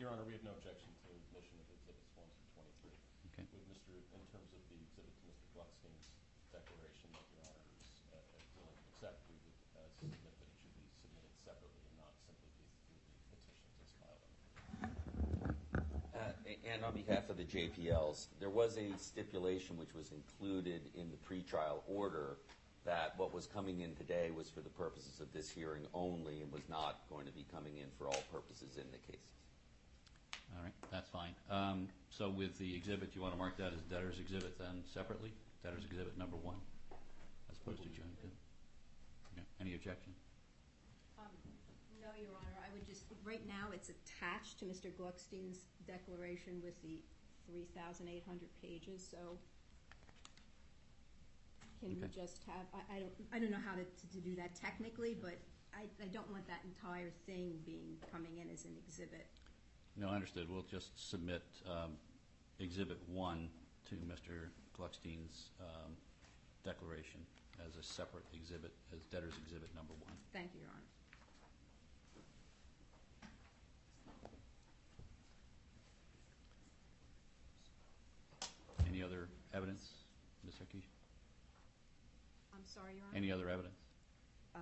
Your 0.00 0.08
Honor, 0.08 0.24
we 0.24 0.32
have 0.32 0.42
no 0.42 0.56
objection 0.56 0.88
to 1.04 1.12
admission 1.12 1.60
of 1.60 1.68
exhibits 1.76 2.08
one 2.16 2.26
through 2.32 2.48
twenty-three. 2.56 2.96
Okay. 3.30 3.44
With 3.54 3.68
Mr., 3.70 3.92
in 4.16 4.24
terms 4.32 4.50
of 4.56 4.60
the 4.72 4.76
exhibit 4.82 5.12
to 5.14 5.22
Mr. 5.30 5.44
Glueckstein's 5.54 6.08
declaration 6.50 7.12
that 7.12 7.22
Your 7.36 7.44
Honor 7.46 7.68
is 7.78 7.86
uh, 8.10 8.16
uh, 8.18 8.40
willing 8.58 8.74
to 8.82 8.88
accept, 8.98 9.20
we 9.30 9.36
would 9.46 9.54
uh, 9.78 9.86
submit 10.00 10.18
that 10.26 10.34
it 10.42 10.50
should 10.58 10.74
be 10.74 10.88
submitted 10.98 11.30
separately 11.44 11.84
and 11.86 11.94
not 12.02 12.12
simply 12.26 12.50
be 12.56 12.64
through 12.82 12.98
the 12.98 13.38
petitions 13.46 13.76
as 13.78 13.90
filed. 14.00 14.26
And 16.82 16.88
on 16.88 17.00
behalf 17.00 17.30
of 17.30 17.36
the 17.36 17.44
JPLs, 17.44 18.26
there 18.40 18.50
was 18.50 18.76
a 18.76 18.90
stipulation 18.98 19.78
which 19.78 19.94
was 19.94 20.10
included 20.10 20.82
in 20.96 21.12
the 21.12 21.16
pretrial 21.16 21.78
order 21.86 22.38
that 22.84 23.14
what 23.16 23.32
was 23.32 23.46
coming 23.46 23.82
in 23.82 23.94
today 23.94 24.32
was 24.36 24.50
for 24.50 24.62
the 24.62 24.68
purposes 24.70 25.20
of 25.20 25.32
this 25.32 25.48
hearing 25.48 25.86
only 25.94 26.42
and 26.42 26.50
was 26.50 26.68
not 26.68 26.98
going 27.08 27.24
to 27.24 27.30
be 27.30 27.46
coming 27.54 27.76
in 27.76 27.86
for 27.96 28.08
all 28.08 28.20
purposes 28.32 28.78
in 28.78 28.90
the 28.90 28.98
cases. 28.98 29.22
All 30.56 30.64
right, 30.64 30.72
that's 30.90 31.08
fine. 31.08 31.34
Um, 31.48 31.86
So 32.10 32.28
with 32.28 32.58
the 32.58 32.74
exhibit, 32.74 33.14
you 33.14 33.22
want 33.22 33.34
to 33.34 33.38
mark 33.38 33.56
that 33.58 33.72
as 33.72 33.80
debtor's 33.82 34.18
exhibit 34.18 34.58
then 34.58 34.82
separately? 34.92 35.30
Debtor's 35.62 35.84
exhibit 35.84 36.18
number 36.18 36.36
one, 36.36 36.56
as 37.48 37.58
opposed 37.58 37.84
to 37.84 37.88
joint? 37.90 38.10
Okay. 38.24 39.44
Any 39.60 39.76
objection? 39.76 40.14
No, 42.02 42.10
Your 42.18 42.34
Honor, 42.34 42.58
I 42.58 42.68
would 42.74 42.84
just, 42.84 43.04
right 43.22 43.46
now, 43.46 43.70
it's 43.72 43.88
attached 43.88 44.58
to 44.58 44.64
Mr. 44.64 44.90
Glueckstein's 44.90 45.70
declaration 45.86 46.58
with 46.58 46.74
the 46.82 46.98
3,800 47.46 48.50
pages, 48.60 49.06
so 49.08 49.38
can 51.78 51.94
we 51.94 52.08
just 52.08 52.42
have, 52.46 52.66
I, 52.90 52.98
don't, 52.98 53.12
I 53.32 53.38
don't 53.38 53.50
know 53.50 53.62
how 53.64 53.74
to, 53.74 53.86
to 53.86 54.18
do 54.20 54.34
that 54.34 54.54
technically, 54.54 55.14
but 55.14 55.38
I, 55.74 56.06
don't 56.12 56.30
want 56.30 56.46
that 56.48 56.60
entire 56.64 57.10
thing 57.26 57.58
being, 57.64 57.96
coming 58.10 58.38
in 58.38 58.50
as 58.50 58.64
an 58.64 58.74
exhibit. 58.86 59.26
No, 59.96 60.08
understood. 60.08 60.50
We'll 60.50 60.66
just 60.70 61.10
submit 61.10 61.42
um, 61.70 61.92
Exhibit 62.58 62.98
1 63.06 63.48
to 63.90 63.94
Mr. 63.94 64.50
Glueckstein's 64.78 65.50
um, 65.60 65.92
declaration 66.64 67.20
as 67.66 67.76
a 67.76 67.82
separate 67.82 68.24
exhibit, 68.34 68.72
as 68.92 69.02
debtor's 69.04 69.34
exhibit 69.44 69.74
number 69.74 69.94
1. 70.02 70.12
Thank 70.32 70.50
you, 70.54 70.60
Your 70.60 70.70
Honor. 70.70 70.82
Any 78.92 79.02
other 79.02 79.28
evidence, 79.54 79.88
Ms. 80.44 80.52
Sarkessian? 80.60 80.84
I'm 82.52 82.60
sorry, 82.66 82.92
Your 82.94 83.04
Honor? 83.08 83.16
Any 83.16 83.32
other 83.32 83.48
evidence? 83.48 83.78
Uh, 84.54 84.58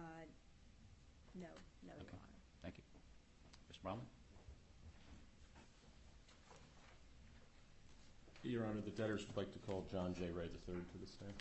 no, 1.34 1.48
no, 1.82 1.90
Your 1.94 2.02
Okay. 2.06 2.14
Honor. 2.14 2.38
Thank 2.62 2.76
you. 2.78 2.84
Mr. 3.72 3.82
Bromley? 3.82 4.04
Your 8.44 8.64
Honor, 8.66 8.80
the 8.84 8.92
debtors 8.92 9.26
would 9.26 9.36
like 9.36 9.52
to 9.52 9.58
call 9.66 9.84
John 9.90 10.14
J. 10.14 10.30
Ray 10.30 10.44
III 10.44 10.76
to 10.76 10.98
the 11.00 11.08
stand. 11.10 11.34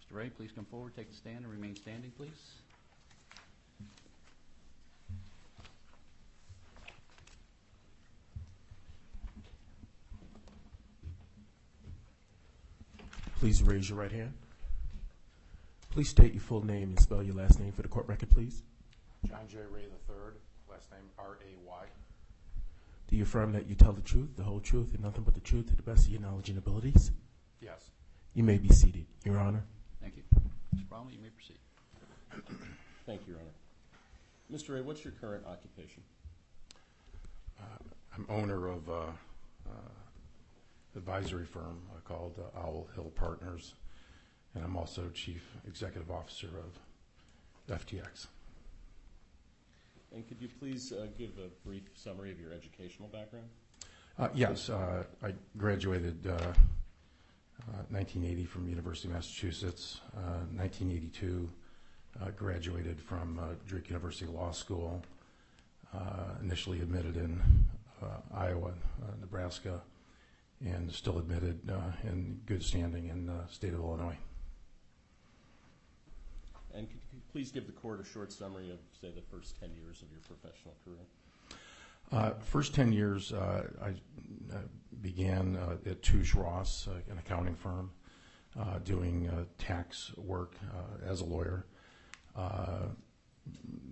Mr. 0.00 0.16
Ray, 0.16 0.30
please 0.30 0.50
come 0.50 0.64
forward, 0.64 0.96
take 0.96 1.10
the 1.10 1.16
stand, 1.16 1.44
and 1.44 1.48
remain 1.52 1.76
standing, 1.76 2.10
please. 2.16 2.40
Please 13.44 13.62
raise 13.62 13.90
your 13.90 13.98
right 13.98 14.10
hand. 14.10 14.32
Please 15.90 16.08
state 16.08 16.32
your 16.32 16.40
full 16.40 16.64
name 16.64 16.84
and 16.84 16.98
spell 16.98 17.22
your 17.22 17.34
last 17.34 17.60
name 17.60 17.72
for 17.72 17.82
the 17.82 17.88
court 17.88 18.08
record, 18.08 18.30
please. 18.30 18.62
John 19.28 19.46
J. 19.50 19.58
Ray 19.70 19.82
III, 19.82 20.32
last 20.70 20.90
name 20.90 21.02
R-A-Y. 21.18 21.84
Do 23.06 23.16
you 23.16 23.22
affirm 23.24 23.52
that 23.52 23.66
you 23.66 23.74
tell 23.74 23.92
the 23.92 24.00
truth, 24.00 24.30
the 24.38 24.42
whole 24.42 24.60
truth, 24.60 24.94
and 24.94 25.02
nothing 25.02 25.24
but 25.24 25.34
the 25.34 25.40
truth 25.40 25.66
to 25.66 25.76
the 25.76 25.82
best 25.82 26.06
of 26.06 26.12
your 26.12 26.22
knowledge 26.22 26.48
and 26.48 26.56
abilities? 26.56 27.10
Yes. 27.60 27.90
You 28.32 28.44
may 28.44 28.56
be 28.56 28.70
seated, 28.70 29.04
Your 29.26 29.38
Honor. 29.38 29.62
Thank 30.00 30.16
you. 30.16 30.22
Mr. 30.74 30.88
Bromley, 30.88 31.12
you 31.12 31.20
may 31.20 31.28
proceed. 31.28 31.58
Thank 33.04 33.26
you, 33.26 33.34
Your 33.34 33.42
Honor. 33.42 34.58
Mr. 34.58 34.74
Ray, 34.74 34.80
what's 34.80 35.04
your 35.04 35.12
current 35.20 35.44
occupation? 35.46 36.02
Uh, 37.60 37.84
I'm 38.16 38.24
owner 38.30 38.68
of 38.68 38.88
an 38.88 39.12
advisory 40.96 41.44
firm 41.46 41.80
called 42.04 42.38
uh, 42.38 42.58
Owl 42.58 42.88
Hill 42.94 43.12
Partners, 43.14 43.74
and 44.54 44.64
I'm 44.64 44.76
also 44.76 45.08
chief 45.12 45.42
executive 45.66 46.10
officer 46.10 46.48
of 47.68 47.78
FTX. 47.80 48.26
And 50.14 50.26
could 50.28 50.40
you 50.40 50.48
please 50.60 50.92
uh, 50.92 51.06
give 51.18 51.30
a 51.38 51.48
brief 51.66 51.82
summary 51.94 52.30
of 52.30 52.38
your 52.38 52.52
educational 52.52 53.08
background? 53.08 53.48
Uh, 54.18 54.28
Yes, 54.34 54.70
uh, 54.70 55.02
I 55.22 55.34
graduated 55.56 56.26
uh, 56.26 56.30
uh, 56.30 57.82
1980 57.90 58.44
from 58.44 58.68
University 58.68 59.08
of 59.08 59.14
Massachusetts. 59.14 60.00
Uh, 60.16 60.46
1982, 60.54 61.50
uh, 62.22 62.30
graduated 62.36 63.00
from 63.00 63.40
uh, 63.40 63.54
Drake 63.66 63.88
University 63.88 64.26
Law 64.26 64.52
School. 64.52 65.02
Uh, 65.92 65.98
Initially 66.42 66.80
admitted 66.80 67.16
in 67.16 67.40
uh, 68.02 68.06
Iowa, 68.36 68.68
uh, 68.70 69.06
Nebraska, 69.20 69.80
and 70.64 70.90
still 70.90 71.18
admitted 71.18 71.60
uh, 71.70 71.92
in 72.08 72.40
good 72.46 72.62
standing 72.62 73.08
in 73.08 73.26
the 73.26 73.46
state 73.48 73.74
of 73.74 73.80
Illinois. 73.80 74.16
And 76.74 76.88
could 76.88 76.98
you 77.12 77.20
please 77.30 77.52
give 77.52 77.66
the 77.66 77.72
court 77.72 78.00
a 78.00 78.04
short 78.04 78.32
summary 78.32 78.70
of, 78.70 78.78
say, 79.00 79.12
the 79.14 79.22
first 79.22 79.60
10 79.60 79.70
years 79.76 80.02
of 80.02 80.08
your 80.10 80.20
professional 80.20 80.74
career? 80.84 81.06
Uh, 82.12 82.34
First 82.40 82.74
10 82.74 82.92
years, 82.92 83.32
uh, 83.32 83.68
I 83.82 83.88
uh, 84.54 84.58
began 85.00 85.56
uh, 85.56 85.76
at 85.88 86.02
Touche 86.02 86.34
Ross, 86.34 86.88
uh, 86.88 87.00
an 87.10 87.18
accounting 87.18 87.54
firm, 87.54 87.90
uh, 88.58 88.78
doing 88.80 89.28
uh, 89.28 89.44
tax 89.58 90.12
work 90.16 90.54
uh, 90.72 91.08
as 91.10 91.20
a 91.20 91.24
lawyer. 91.24 91.66
Uh, 92.36 92.88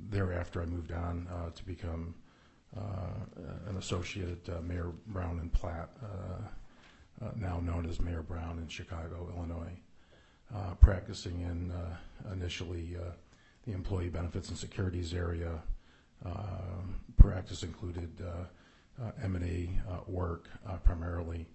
Thereafter, 0.08 0.62
I 0.62 0.66
moved 0.66 0.92
on 0.92 1.28
uh, 1.30 1.50
to 1.50 1.64
become 1.64 2.14
uh, 2.76 2.80
an 3.68 3.76
associate 3.76 4.48
at 4.48 4.56
uh, 4.56 4.60
Mayer 4.62 4.92
Brown 5.06 5.38
and 5.40 5.52
Platt, 5.52 5.90
uh, 7.22 7.26
uh, 7.26 7.30
now 7.36 7.60
known 7.60 7.88
as 7.88 8.00
Mayer 8.00 8.22
Brown 8.22 8.58
in 8.58 8.68
Chicago, 8.68 9.32
Illinois, 9.36 9.78
uh, 10.54 10.74
practicing 10.80 11.40
in 11.40 11.70
uh, 11.70 12.32
initially 12.32 12.96
uh, 12.96 13.12
the 13.66 13.72
employee 13.72 14.08
benefits 14.08 14.48
and 14.48 14.58
securities 14.58 15.14
area, 15.14 15.62
um, 16.24 16.96
Practice 17.16 17.62
included 17.62 18.10
uh, 18.20 19.02
uh, 19.02 19.10
M&A 19.22 19.70
uh, 19.88 19.98
work 20.08 20.48
uh, 20.68 20.76
primarily. 20.78 21.46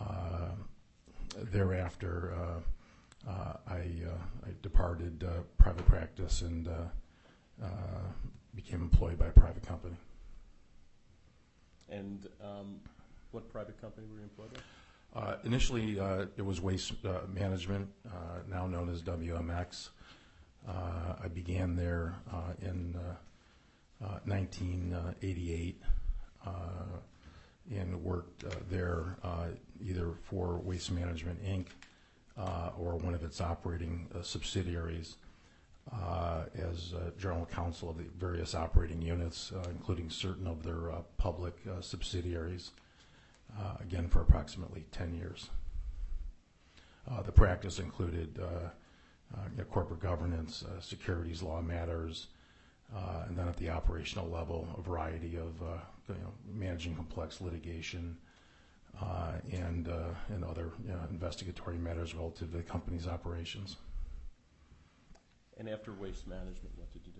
Uh, 0.00 0.50
Thereafter, 1.52 2.34
uh, 2.34 3.30
uh, 3.30 3.56
I 3.66 3.80
uh, 4.06 4.46
I 4.46 4.50
departed 4.62 5.22
uh, 5.24 5.42
private 5.58 5.84
practice 5.86 6.42
and 6.42 6.68
uh, 6.68 6.72
uh, 7.62 7.68
became 8.54 8.80
employed 8.80 9.18
by 9.18 9.26
a 9.26 9.32
private 9.32 9.66
company. 9.66 9.96
And 11.90 12.26
um, 12.42 12.76
what 13.32 13.50
private 13.50 13.78
company 13.80 14.06
were 14.10 14.16
you 14.16 14.22
employed 14.22 14.52
with? 14.52 14.62
Uh, 15.16 15.36
Initially, 15.44 15.98
uh, 15.98 16.26
it 16.36 16.44
was 16.44 16.60
Waste 16.60 16.92
uh, 17.06 17.20
Management, 17.32 17.88
uh, 18.06 18.40
now 18.50 18.66
known 18.66 18.90
as 18.90 19.00
WMX. 19.02 19.88
Uh, 20.68 21.14
I 21.24 21.28
began 21.28 21.74
there 21.74 22.16
in 22.60 22.94
uh, 22.96 24.04
uh, 24.04 24.18
1988 24.26 25.80
uh, 26.44 26.50
and 27.74 28.04
worked 28.04 28.44
there 28.68 29.16
either 29.82 30.12
for 30.22 30.58
Waste 30.58 30.90
Management, 30.90 31.42
Inc. 31.42 31.68
or 32.78 32.96
one 32.96 33.14
of 33.14 33.24
its 33.24 33.40
operating 33.40 34.08
subsidiaries 34.20 35.16
as 35.94 36.92
general 37.18 37.46
counsel 37.46 37.88
of 37.88 37.96
the 37.96 38.04
various 38.18 38.54
operating 38.54 39.00
units, 39.00 39.50
including 39.70 40.10
certain 40.10 40.46
of 40.46 40.62
their 40.62 40.90
public 41.16 41.54
subsidiaries 41.80 42.72
again 43.80 44.08
for 44.08 44.20
approximately 44.20 44.86
10 44.92 45.14
years. 45.14 45.50
Uh, 47.10 47.22
the 47.22 47.32
practice 47.32 47.78
included 47.78 48.38
uh, 48.40 48.68
uh, 49.36 49.64
corporate 49.70 50.00
governance, 50.00 50.64
uh, 50.64 50.80
securities 50.80 51.42
law 51.42 51.60
matters, 51.60 52.28
uh, 52.94 53.24
and 53.28 53.36
then 53.36 53.48
at 53.48 53.56
the 53.56 53.70
operational 53.70 54.28
level, 54.28 54.68
a 54.78 54.82
variety 54.82 55.36
of 55.36 55.60
uh, 55.62 55.78
you 56.08 56.14
know, 56.14 56.32
managing 56.52 56.94
complex 56.94 57.40
litigation 57.40 58.16
uh, 59.00 59.32
and, 59.52 59.88
uh, 59.88 60.08
and 60.28 60.44
other 60.44 60.70
you 60.84 60.92
know, 60.92 61.00
investigatory 61.10 61.76
matters 61.76 62.14
relative 62.14 62.50
to 62.50 62.56
the 62.56 62.62
company's 62.62 63.06
operations. 63.06 63.76
And 65.58 65.68
after 65.68 65.92
waste 65.92 66.26
management, 66.26 66.70
what 66.76 66.92
did 66.92 67.02
you 67.06 67.12
do? 67.12 67.15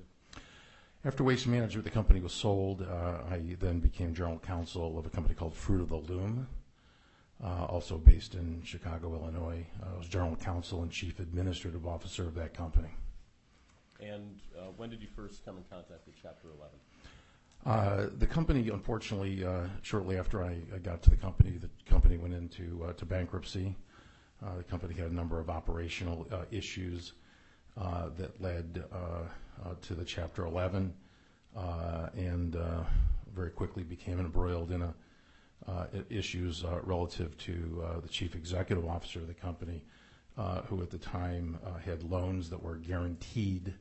After 1.07 1.23
Waste 1.23 1.47
Management, 1.47 1.85
the 1.85 1.91
company 1.93 2.19
was 2.19 2.33
sold. 2.33 2.83
Uh, 2.83 3.19
I 3.31 3.41
then 3.61 3.79
became 3.79 4.13
general 4.13 4.41
counsel 4.41 4.99
of 4.99 5.07
a 5.07 5.09
company 5.09 5.37
called 5.37 5.55
Fruit 5.55 5.81
of 5.81 5.91
the 5.91 5.99
Loom, 5.99 6.49
uh, 7.45 7.67
also 7.67 7.97
based 7.97 8.35
in 8.35 8.61
Chicago, 8.65 9.15
Illinois. 9.15 9.65
Uh, 9.81 9.95
I 9.95 9.99
was 9.99 10.09
general 10.09 10.35
counsel 10.35 10.83
and 10.83 10.91
chief 10.91 11.21
administrative 11.21 11.87
officer 11.87 12.25
of 12.25 12.35
that 12.35 12.55
company. 12.55 12.89
And 14.01 14.41
uh, 14.59 14.73
when 14.77 14.91
did 14.91 15.01
you 15.01 15.07
first 15.15 15.45
come 15.45 15.57
in 15.59 15.63
contact 15.71 16.05
with 16.09 16.17
Chapter 16.21 16.49
11? 17.65 18.09
Uh, 18.09 18.11
the 18.19 18.27
company, 18.27 18.69
unfortunately, 18.71 19.45
uh, 19.45 19.69
shortly 19.83 20.19
after 20.19 20.43
I, 20.43 20.57
I 20.75 20.79
got 20.79 21.03
to 21.03 21.11
the 21.11 21.17
company, 21.17 21.53
the 21.53 21.71
company 21.89 22.17
went 22.17 22.35
into 22.35 22.85
uh, 22.85 22.95
to 22.95 23.05
bankruptcy. 23.05 23.77
Uh, 24.45 24.57
the 24.57 24.65
company 24.65 24.95
had 24.95 25.13
a 25.13 25.15
number 25.15 25.39
of 25.39 25.51
operational 25.51 26.27
uh, 26.33 26.39
issues 26.51 27.13
uh, 27.81 28.09
that 28.19 28.43
led 28.43 28.83
to 29.83 29.95
the 29.95 30.05
Chapter 30.05 30.45
11, 30.45 30.93
uh, 31.57 32.09
and 32.17 32.57
uh, 32.57 32.85
very 33.35 33.51
quickly 33.51 33.83
became 33.83 34.19
embroiled 34.21 34.71
in 34.71 34.83
uh, 34.83 35.87
issues 36.11 36.65
uh, 36.65 36.81
relative 36.83 37.37
to 37.39 37.85
uh, 37.85 38.01
the 38.01 38.09
chief 38.09 38.35
executive 38.35 38.87
officer 38.87 39.21
of 39.21 39.27
the 39.27 39.35
company, 39.35 39.85
uh, 40.39 40.63
who 40.63 40.83
at 40.83 40.91
the 40.91 40.99
time 40.99 41.59
uh, 41.65 41.79
had 41.79 42.03
loans 42.03 42.51
that 42.51 42.63
were 42.63 42.77
guaranteed 42.77 43.73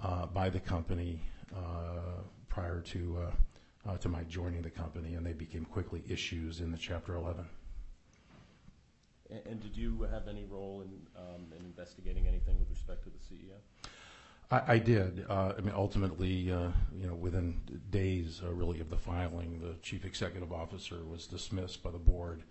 uh, 0.00 0.26
by 0.26 0.48
the 0.48 0.60
company 0.60 1.20
uh, 1.54 2.20
prior 2.48 2.80
to 2.80 3.18
uh, 3.20 3.90
uh, 3.90 3.96
to 3.98 4.08
my 4.08 4.22
joining 4.24 4.62
the 4.62 4.70
company, 4.70 5.14
and 5.14 5.26
they 5.26 5.32
became 5.32 5.64
quickly 5.64 6.02
issues 6.08 6.60
in 6.60 6.70
the 6.72 6.78
Chapter 6.78 7.16
11. 7.16 7.44
And 9.46 9.60
did 9.60 9.76
you 9.76 10.02
have 10.10 10.28
any 10.28 10.44
role 10.44 10.82
in, 10.82 10.90
um, 11.16 11.52
in 11.58 11.64
investigating 11.64 12.26
anything 12.26 12.58
with 12.58 12.70
respect 12.70 13.02
to 13.04 13.10
the 13.10 13.18
CEO? 13.18 13.56
I, 14.50 14.62
I 14.74 14.78
did. 14.78 15.24
Uh, 15.28 15.52
I 15.56 15.60
mean, 15.60 15.74
ultimately, 15.74 16.50
uh, 16.50 16.68
you 16.98 17.06
know, 17.06 17.14
within 17.14 17.60
days, 17.90 18.40
uh, 18.44 18.52
really, 18.52 18.80
of 18.80 18.90
the 18.90 18.96
filing, 18.96 19.60
the 19.60 19.74
chief 19.82 20.04
executive 20.04 20.52
officer 20.52 21.04
was 21.04 21.26
dismissed 21.26 21.82
by 21.82 21.90
the 21.90 21.98
board. 21.98 22.42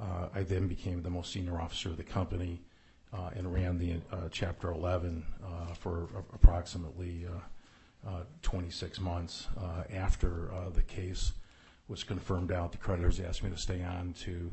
Uh, 0.00 0.28
I 0.34 0.42
then 0.42 0.66
became 0.66 1.02
the 1.02 1.10
most 1.10 1.32
senior 1.32 1.60
officer 1.60 1.90
of 1.90 1.96
the 1.98 2.02
company 2.02 2.62
uh, 3.12 3.30
and 3.34 3.52
ran 3.52 3.78
the 3.78 3.96
uh, 4.12 4.28
Chapter 4.30 4.70
11 4.70 5.24
uh, 5.42 5.74
for 5.74 6.08
approximately 6.32 7.26
uh, 7.26 8.08
uh, 8.08 8.22
26 8.42 9.00
months. 9.00 9.46
After 9.92 10.50
the 10.72 10.82
case 10.82 11.32
was 11.88 12.02
confirmed 12.02 12.52
out, 12.52 12.72
the 12.72 12.78
creditors 12.78 13.20
asked 13.20 13.42
me 13.42 13.50
to 13.50 13.58
stay 13.58 13.82
on 13.82 14.14
to 14.20 14.50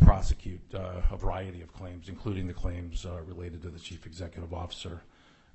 prosecute 0.00 0.60
a 0.72 1.16
variety 1.16 1.60
of 1.62 1.72
claims, 1.72 2.08
including 2.08 2.46
the 2.48 2.54
claims 2.54 3.06
related 3.26 3.62
to 3.62 3.68
the 3.68 3.78
chief 3.78 4.06
executive 4.06 4.52
officer 4.52 5.02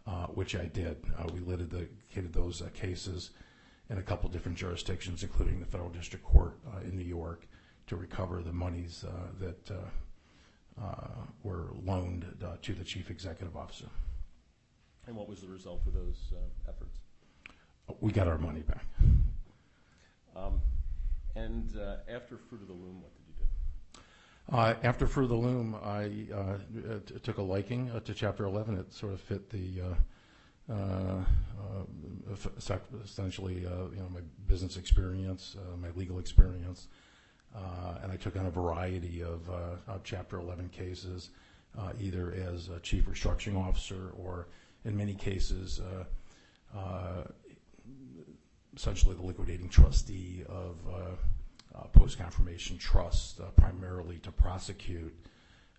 uh, 0.09 0.27
which 0.27 0.55
I 0.55 0.65
did. 0.65 0.97
Uh, 1.17 1.25
we 1.33 1.39
litigated 1.39 2.33
those 2.33 2.61
uh, 2.61 2.69
cases 2.73 3.31
in 3.89 3.97
a 3.97 4.01
couple 4.01 4.29
different 4.29 4.57
jurisdictions, 4.57 5.23
including 5.23 5.59
the 5.59 5.65
federal 5.65 5.89
district 5.89 6.25
court 6.25 6.57
uh, 6.73 6.79
in 6.81 6.97
New 6.97 7.05
York, 7.05 7.47
to 7.87 7.95
recover 7.95 8.41
the 8.41 8.53
monies 8.53 9.05
uh, 9.07 9.11
that 9.39 9.71
uh, 9.71 9.75
uh, 10.83 11.07
were 11.43 11.67
loaned 11.83 12.25
uh, 12.43 12.55
to 12.61 12.73
the 12.73 12.83
chief 12.83 13.09
executive 13.09 13.55
officer. 13.55 13.89
And 15.07 15.15
what 15.15 15.27
was 15.27 15.41
the 15.41 15.47
result 15.47 15.81
of 15.87 15.93
those 15.93 16.33
uh, 16.33 16.69
efforts? 16.69 16.99
We 17.99 18.11
got 18.11 18.27
our 18.27 18.37
money 18.37 18.61
back. 18.61 18.85
Um, 20.35 20.61
and 21.35 21.75
uh, 21.77 21.97
after 22.07 22.37
Fruit 22.37 22.61
of 22.61 22.67
the 22.67 22.73
Loom, 22.73 23.01
what 23.01 23.11
did 23.13 23.18
you 23.18 23.18
do? 23.18 23.18
Uh, 24.51 24.73
after 24.81 25.05
of 25.25 25.29
the 25.29 25.35
Loom, 25.35 25.75
I 25.83 26.25
uh, 26.33 26.57
t- 27.05 27.19
took 27.21 27.37
a 27.37 27.41
liking 27.41 27.91
uh, 27.91 27.99
to 27.99 28.15
Chapter 28.15 28.45
11. 28.45 28.79
It 28.79 28.91
sort 28.91 29.13
of 29.13 29.21
fit 29.21 29.47
the 29.51 29.81
uh, 29.81 30.73
uh, 30.73 31.23
uh, 32.31 32.77
essentially, 33.03 33.59
you 33.59 33.69
know, 33.69 34.09
my 34.11 34.21
business 34.47 34.75
experience, 34.75 35.55
my 35.79 35.89
legal 35.95 36.17
experience, 36.17 36.87
and 38.01 38.11
I 38.11 38.15
took 38.15 38.37
on 38.37 38.47
a 38.47 38.51
variety 38.51 39.21
of, 39.21 39.47
of 39.49 40.01
Chapter 40.03 40.39
11 40.39 40.69
cases, 40.69 41.29
either 41.99 42.33
as 42.33 42.69
a 42.69 42.79
chief 42.79 43.05
restructuring 43.05 43.55
officer 43.55 44.13
or, 44.17 44.47
in 44.83 44.97
many 44.97 45.13
cases, 45.13 45.79
essentially 48.75 49.13
the 49.15 49.23
liquidating 49.23 49.69
trustee 49.69 50.43
of. 50.49 50.75
Uh, 51.75 51.83
post-confirmation 51.93 52.77
trust, 52.79 53.39
uh, 53.39 53.43
primarily 53.55 54.17
to 54.17 54.31
prosecute 54.31 55.13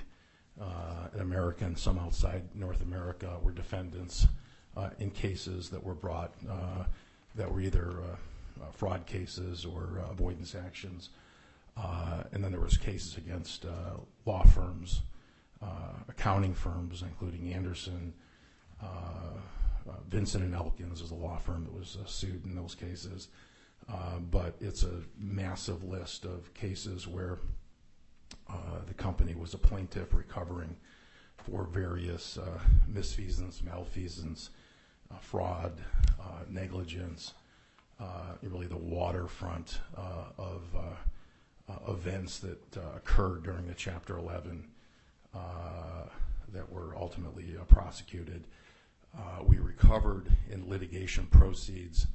uh, 0.60 1.08
in 1.14 1.20
America 1.20 1.64
and 1.64 1.78
some 1.78 1.98
outside 1.98 2.42
North 2.54 2.82
America 2.82 3.38
were 3.42 3.52
defendants 3.52 4.26
uh, 4.76 4.90
in 4.98 5.10
cases 5.10 5.68
that 5.70 5.82
were 5.82 5.94
brought 5.94 6.32
uh, 6.48 6.84
that 7.34 7.50
were 7.52 7.60
either 7.60 7.90
uh, 7.90 8.62
uh, 8.62 8.70
fraud 8.72 9.06
cases 9.06 9.64
or 9.64 10.00
uh, 10.00 10.10
avoidance 10.12 10.54
actions. 10.54 11.10
Uh, 11.76 12.22
and 12.32 12.42
then 12.42 12.52
there 12.52 12.60
was 12.60 12.76
cases 12.76 13.16
against 13.16 13.64
uh, 13.64 13.98
law 14.26 14.44
firms, 14.44 15.02
uh, 15.60 15.92
accounting 16.08 16.54
firms, 16.54 17.02
including 17.02 17.52
Andersen, 17.52 18.12
uh, 18.80 18.86
uh, 19.88 19.92
Vinson 20.08 20.42
and 20.42 20.54
Elkins 20.54 21.00
is 21.00 21.10
a 21.10 21.14
law 21.14 21.36
firm 21.36 21.64
that 21.64 21.74
was 21.74 21.98
uh, 22.00 22.06
sued 22.06 22.44
in 22.44 22.54
those 22.54 22.74
cases. 22.74 23.28
Uh, 23.88 24.18
but 24.30 24.54
it's 24.60 24.82
a 24.82 25.02
massive 25.18 25.84
list 25.84 26.24
of 26.24 26.52
cases 26.54 27.06
where 27.06 27.32
uh, 27.32 27.36
the 28.86 28.94
company 28.94 29.34
was 29.34 29.54
a 29.54 29.58
plaintiff 29.58 30.12
recovering 30.12 30.76
for 31.36 31.64
various 31.64 32.38
uh, 32.38 32.58
misfeasance, 32.90 33.62
malfeasance, 33.62 34.50
uh, 35.10 35.18
fraud, 35.18 35.72
uh, 36.20 36.40
negligence, 36.48 37.34
uh, 38.00 38.34
really 38.42 38.66
the 38.66 38.76
waterfront 38.76 39.78
uh, 39.96 40.24
of 40.38 40.62
uh, 40.74 41.72
uh, 41.72 41.92
events 41.92 42.38
that 42.38 42.76
uh, 42.76 42.96
occurred 42.96 43.42
during 43.42 43.66
the 43.66 43.74
Chapter 43.74 44.18
11 44.18 44.64
uh, 45.34 45.38
that 46.52 46.70
were 46.70 46.94
ultimately 46.96 47.56
uh, 47.58 47.64
prosecuted. 47.64 48.44
Uh, 49.16 49.42
we 49.44 49.58
recovered 49.58 50.28
in 50.50 50.68
litigation 50.68 51.26
proceeds 51.26 52.06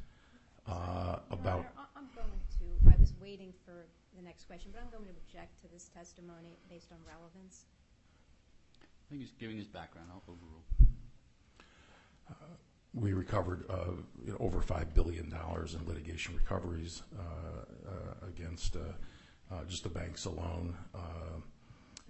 uh, 0.67 1.19
about. 1.31 1.65
I'm 1.95 2.09
going 2.15 2.27
to, 2.59 2.89
I 2.89 2.99
was 2.99 3.13
waiting 3.21 3.53
for 3.65 3.85
the 4.19 4.25
next 4.25 4.45
question, 4.47 4.71
but 4.73 4.81
I'm 4.81 4.89
going 4.91 5.05
to 5.05 5.11
object 5.25 5.61
to 5.61 5.67
this 5.71 5.89
testimony 5.95 6.57
based 6.69 6.91
on 6.91 6.97
relevance. 7.07 7.63
I 8.81 8.85
think 9.09 9.21
he's 9.21 9.31
giving 9.39 9.57
his 9.57 9.67
background. 9.67 10.09
I'll 10.11 10.21
overrule. 10.27 10.63
We 12.93 13.13
recovered 13.13 13.65
uh, 13.69 13.91
you 14.25 14.31
know, 14.31 14.37
over 14.39 14.59
$5 14.59 14.93
billion 14.93 15.31
in 15.31 15.87
litigation 15.87 16.35
recoveries 16.35 17.03
uh, 17.17 17.21
uh, 17.89 18.27
against 18.27 18.75
uh, 18.75 18.79
uh, 19.51 19.63
just 19.65 19.83
the 19.83 19.89
banks 19.89 20.25
alone. 20.25 20.75
Uh, 20.93 21.39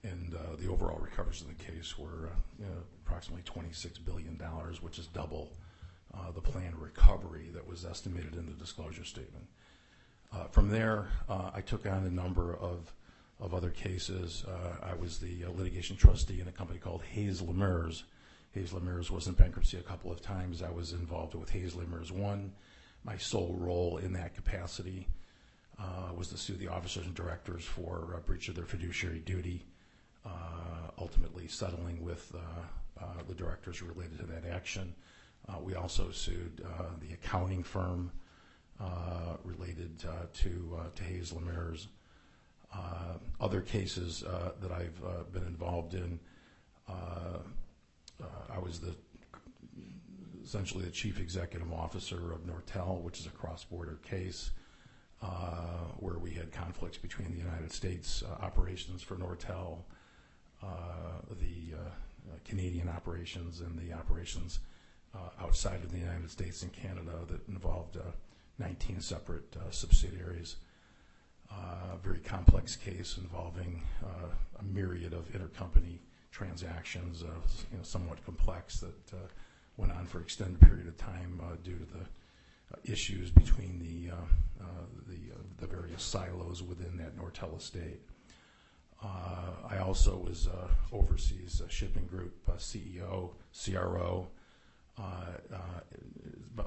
And 0.03 0.34
uh, 0.34 0.55
the 0.57 0.70
overall 0.70 0.97
recoveries 0.97 1.41
in 1.41 1.49
the 1.49 1.62
case 1.62 1.99
were 1.99 2.28
uh, 2.32 2.36
you 2.57 2.66
know, 2.66 2.72
approximately 3.05 3.43
$26 3.43 4.05
billion, 4.05 4.36
which 4.82 4.97
is 4.97 5.07
double 5.07 5.51
uh, 6.14 6.32
the 6.32 6.39
planned 6.41 6.78
recovery 6.82 7.49
that 7.53 7.68
was 7.68 7.84
estimated 7.84 8.36
in 8.36 8.45
the 8.45 8.53
disclosure 8.53 9.03
statement. 9.03 9.45
Uh, 10.32 10.43
From 10.51 10.69
there, 10.69 11.07
uh, 11.27 11.49
I 11.53 11.61
took 11.61 11.86
on 11.88 12.05
a 12.05 12.09
number 12.09 12.55
of, 12.55 12.93
of 13.39 13.53
other 13.53 13.71
cases. 13.71 14.45
Uh, 14.47 14.86
I 14.86 14.93
was 14.93 15.17
the 15.17 15.45
litigation 15.55 15.95
trustee 15.97 16.39
in 16.39 16.47
a 16.47 16.51
company 16.51 16.80
called 16.80 17.01
Hayes 17.13 17.41
Lemmerz. 17.41 18.03
Hayes 18.53 18.71
Lemmerz 18.71 19.09
was 19.09 19.27
in 19.27 19.34
bankruptcy 19.34 19.77
a 19.77 19.82
couple 19.82 20.11
of 20.11 20.21
times. 20.21 20.61
I 20.61 20.69
was 20.69 20.93
involved 20.93 21.34
with 21.34 21.49
Hayes 21.49 21.73
Lemmerz 21.73 22.11
One. 22.11 22.51
My 23.03 23.17
sole 23.17 23.55
role 23.57 23.97
in 23.97 24.13
that 24.13 24.36
capacity 24.36 25.07
was 26.15 26.27
to 26.27 26.38
sue 26.38 26.55
the 26.55 26.67
officers 26.67 27.05
and 27.05 27.15
directors 27.15 27.63
for 27.63 28.13
uh, 28.15 28.19
breach 28.19 28.49
of 28.49 28.55
their 28.55 28.65
fiduciary 28.65 29.19
duty, 29.19 29.65
ultimately 30.99 31.47
settling 31.47 32.03
with 32.03 32.32
the 33.27 33.34
directors 33.36 33.82
related 33.82 34.19
to 34.19 34.25
that 34.25 34.45
action. 34.45 34.93
We 35.61 35.75
also 35.75 36.11
sued 36.11 36.57
the 36.99 37.13
accounting 37.13 37.63
firm 37.63 38.11
related 39.43 40.03
uh, 40.07 40.25
to 40.34 40.77
uh, 40.80 40.89
to 40.95 41.03
Hayes. 41.03 41.34
Uh, 42.71 43.17
other 43.41 43.61
cases 43.61 44.23
uh, 44.23 44.51
that 44.61 44.71
I've 44.71 45.03
uh, 45.03 45.23
been 45.34 45.47
involved 45.47 45.95
in, 45.95 46.19
uh, 46.88 47.39
uh, 48.21 48.25
I 48.53 48.59
was 48.59 48.80
essentially 50.43 50.86
the 50.86 50.91
chief 50.91 51.19
executive 51.19 51.71
officer 51.73 52.32
of 52.32 52.45
Nortel, 52.45 53.01
which 53.01 53.19
is 53.19 53.25
a 53.25 53.32
cross-border 53.32 53.99
case 54.03 54.51
uh, 55.21 55.86
where 55.97 56.17
we 56.17 56.32
had 56.32 56.51
conflicts 56.51 56.97
between 56.97 57.32
the 57.32 57.38
United 57.38 57.71
States 57.71 58.23
uh, 58.23 58.43
operations 58.43 59.01
for 59.01 59.15
Nortel, 59.15 59.80
uh, 60.63 60.67
the 61.39 61.75
uh, 61.75 61.80
uh, 61.80 62.36
Canadian 62.45 62.89
operations, 62.89 63.61
and 63.61 63.77
the 63.77 63.93
operations 63.93 64.59
uh, 65.13 65.43
outside 65.43 65.84
of 65.84 65.91
the 65.91 65.97
United 65.97 66.30
States 66.30 66.61
and 66.63 66.71
Canada 66.71 67.19
that 67.27 67.47
involved 67.47 67.97
uh, 67.97 68.01
19 68.60 69.01
separate 69.01 69.55
uh, 69.57 69.72
subsidiaries. 69.72 70.57
Uh, 71.51 71.95
very 72.03 72.20
complex 72.20 72.76
case 72.76 73.18
involving 73.18 73.82
uh, 74.03 74.28
a 74.60 74.64
myriad 74.64 75.14
of 75.14 75.32
intercompany 75.32 75.97
transactions, 76.32 77.24
somewhat 77.82 78.24
complex 78.24 78.80
that 78.80 79.14
uh, 79.14 79.28
went 79.78 79.91
on 79.91 80.05
for 80.05 80.22
extended 80.22 80.62
period 80.62 80.88
of 80.88 80.95
time 80.97 81.41
uh, 81.43 81.55
due 81.64 81.78
to 81.78 81.86
the 81.86 82.01
uh, 82.01 82.78
issues 82.84 83.32
between 83.32 83.80
the 83.80 84.12
various 85.68 86.03
silos 86.03 86.62
within 86.62 86.97
that 86.97 87.18
Nortel 87.18 87.57
estate. 87.57 88.01
I 89.01 89.78
also 89.80 90.18
was 90.18 90.47
overseas 90.91 91.62
shipping 91.70 92.05
group 92.05 92.36
CEO, 92.57 93.32
CRO, 93.53 94.28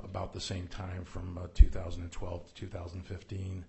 about 0.05 0.33
the 0.33 0.41
same 0.41 0.67
time 0.69 1.05
from 1.05 1.39
uh, 1.39 1.47
2012 1.55 2.47
to 2.49 2.55
2015. 2.55 3.65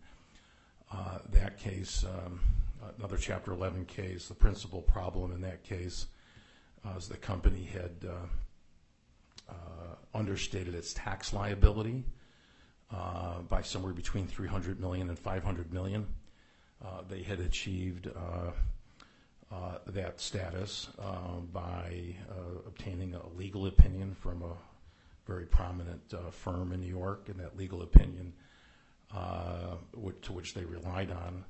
Uh, 0.91 1.17
that 1.31 1.57
case, 1.57 2.03
um, 2.05 2.39
another 2.97 3.17
Chapter 3.17 3.51
11 3.51 3.85
case, 3.85 4.27
the 4.27 4.33
principal 4.35 4.81
problem 4.81 5.31
in 5.31 5.41
that 5.41 5.63
case 5.63 6.07
uh, 6.85 6.97
is 6.97 7.07
the 7.07 7.17
company 7.17 7.63
had 7.63 7.91
uh, 8.07 8.13
uh, 9.49 9.53
understated 10.13 10.75
its 10.75 10.93
tax 10.93 11.33
liability 11.33 12.03
uh, 12.93 13.39
by 13.49 13.61
somewhere 13.61 13.93
between 13.93 14.27
300 14.27 14.79
million 14.79 15.09
and 15.09 15.17
500 15.17 15.73
million. 15.73 16.05
Uh, 16.83 17.01
They 17.09 17.23
had 17.23 17.39
achieved 17.39 18.07
uh, 18.07 18.19
uh, 18.19 18.51
that 19.87 20.19
status 20.19 20.87
uh, 20.99 21.39
by 21.51 22.15
uh, 22.29 22.59
obtaining 22.67 23.15
a 23.15 23.27
legal 23.37 23.67
opinion 23.67 24.15
from 24.15 24.41
a 24.41 24.55
very 25.25 25.45
prominent 25.45 26.01
uh, 26.13 26.29
firm 26.31 26.73
in 26.73 26.81
New 26.81 26.87
York, 26.87 27.29
and 27.29 27.39
that 27.39 27.57
legal 27.57 27.81
opinion, 27.81 28.33
uh, 29.15 29.75
to 30.21 30.33
which 30.33 30.53
they 30.53 30.65
relied 30.65 31.11
on, 31.11 31.45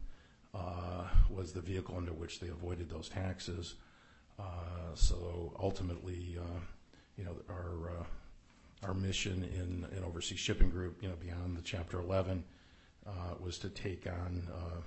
uh, 0.54 1.08
was 1.30 1.54
the 1.54 1.62
vehicle 1.62 1.96
under 1.98 2.14
which 2.14 2.40
they 2.40 2.50
avoided 2.50 2.90
those 2.90 3.10
taxes. 3.10 3.76
Uh, 4.40 4.44
So 4.96 5.54
ultimately, 5.60 6.38
uh, 6.40 6.60
you 7.18 7.24
know, 7.24 7.36
our, 7.50 7.90
uh, 7.90 8.88
our 8.88 8.94
mission 8.94 9.44
in, 9.44 9.88
in 9.98 10.04
Overseas 10.04 10.40
Shipping 10.40 10.70
Group, 10.70 11.02
you 11.02 11.10
know, 11.10 11.16
beyond 11.16 11.58
the 11.58 11.62
Chapter 11.62 12.00
11, 12.00 12.44
uh, 13.06 13.12
was 13.40 13.58
to 13.60 13.70
take 13.70 14.06
on 14.08 14.48
uh, 14.52 14.56
uh, 14.56 14.82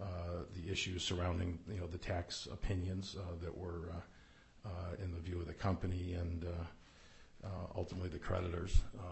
the 0.00 0.70
issues 0.70 1.02
surrounding, 1.02 1.58
you 1.68 1.80
know, 1.80 1.86
the 1.86 1.98
tax 1.98 2.46
opinions 2.50 3.16
uh, 3.18 3.22
that 3.42 3.56
were 3.56 3.90
uh, 3.92 4.68
uh, 4.68 5.02
in 5.02 5.12
the 5.12 5.20
view 5.20 5.40
of 5.40 5.46
the 5.46 5.54
company 5.54 6.14
and 6.14 6.44
uh, 6.44 7.46
uh, 7.46 7.48
ultimately 7.76 8.08
the 8.08 8.18
creditors 8.18 8.82
uh, 8.98 9.02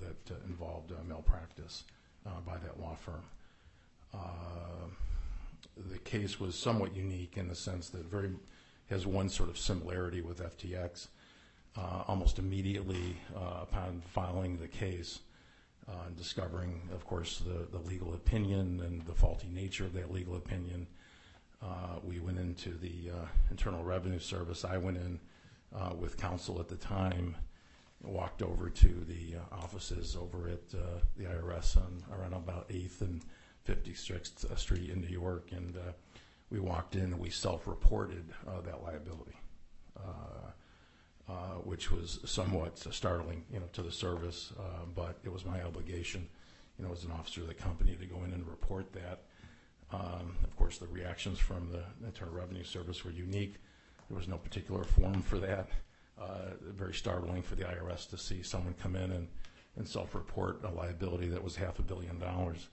that 0.00 0.34
uh, 0.34 0.38
involved 0.46 0.92
uh, 0.92 0.96
malpractice 1.06 1.84
uh, 2.26 2.30
by 2.46 2.56
that 2.58 2.80
law 2.80 2.94
firm. 2.94 3.22
Uh, 4.14 4.88
The 5.92 5.98
case 5.98 6.38
was 6.40 6.54
somewhat 6.54 6.94
unique 6.94 7.36
in 7.36 7.48
the 7.48 7.54
sense 7.54 7.90
that 7.90 8.04
very, 8.04 8.30
has 8.90 9.06
one 9.06 9.28
sort 9.28 9.48
of 9.48 9.58
similarity 9.58 10.20
with 10.22 10.40
FTX. 10.40 11.08
Uh, 11.76 12.04
Almost 12.06 12.38
immediately 12.38 13.16
uh, 13.36 13.62
upon 13.62 14.02
filing 14.06 14.56
the 14.58 14.68
case, 14.68 15.20
and 15.86 16.16
discovering, 16.16 16.88
of 16.92 17.04
course, 17.06 17.42
the, 17.70 17.78
legal 17.78 18.14
opinion 18.14 18.80
and 18.84 19.02
the 19.02 19.12
faulty 19.12 19.48
nature 19.48 19.84
of 19.84 19.92
that 19.92 20.10
legal 20.10 20.36
opinion. 20.36 20.86
Uh, 21.62 21.98
we 22.02 22.18
went 22.18 22.38
into 22.38 22.70
the 22.70 23.10
uh, 23.10 23.26
Internal 23.50 23.84
Revenue 23.84 24.18
Service. 24.18 24.64
I 24.64 24.78
went 24.78 24.96
in 24.96 25.20
uh, 25.74 25.92
with 25.98 26.16
counsel 26.16 26.60
at 26.60 26.68
the 26.68 26.76
time, 26.76 27.36
walked 28.02 28.42
over 28.42 28.70
to 28.70 28.88
the 29.06 29.36
offices 29.52 30.16
over 30.16 30.48
at 30.48 30.68
the 30.70 31.00
IRS 31.20 31.76
on 31.76 32.02
around 32.12 32.34
about 32.34 32.68
8th 32.68 33.00
and 33.02 33.22
56th 33.66 34.58
Street 34.58 34.90
in 34.90 35.00
New 35.00 35.08
York, 35.08 35.48
and 35.52 35.76
we 36.50 36.60
walked 36.60 36.96
in 36.96 37.04
and 37.04 37.18
we 37.18 37.30
self-reported 37.30 38.24
that 38.64 38.82
liability. 38.82 39.36
Uh, 41.26 41.54
which 41.64 41.90
was 41.90 42.20
somewhat 42.26 42.76
startling, 42.92 43.42
you 43.50 43.58
know, 43.58 43.64
to 43.72 43.80
the 43.80 43.90
service, 43.90 44.52
uh, 44.58 44.84
but 44.94 45.16
it 45.24 45.32
was 45.32 45.46
my 45.46 45.62
obligation, 45.62 46.28
you 46.78 46.84
know, 46.84 46.92
as 46.92 47.02
an 47.04 47.10
officer 47.12 47.40
of 47.40 47.46
the 47.46 47.54
company 47.54 47.96
to 47.96 48.04
go 48.04 48.22
in 48.24 48.32
and 48.34 48.46
report 48.46 48.92
that. 48.92 49.22
Um, 49.90 50.36
Of 50.44 50.54
course, 50.56 50.76
the 50.76 50.86
reactions 50.88 51.38
from 51.38 51.70
the 51.72 51.82
Internal 52.06 52.34
Revenue 52.34 52.62
Service 52.62 53.06
were 53.06 53.10
unique. 53.10 53.54
There 54.10 54.18
was 54.18 54.28
no 54.28 54.36
particular 54.36 54.84
form 54.84 55.22
for 55.22 55.38
that. 55.38 55.70
Uh, 56.20 56.50
Very 56.60 56.92
startling 56.92 57.40
for 57.40 57.54
the 57.54 57.64
IRS 57.64 58.06
to 58.10 58.18
see 58.18 58.42
someone 58.42 58.74
come 58.74 58.94
in 58.94 59.10
and, 59.10 59.26
and 59.76 59.88
self-report 59.88 60.62
a 60.64 60.70
liability 60.72 61.28
that 61.28 61.42
was 61.42 61.56
half 61.56 61.78
a 61.78 61.82
billion 61.82 62.18
dollars. 62.18 62.68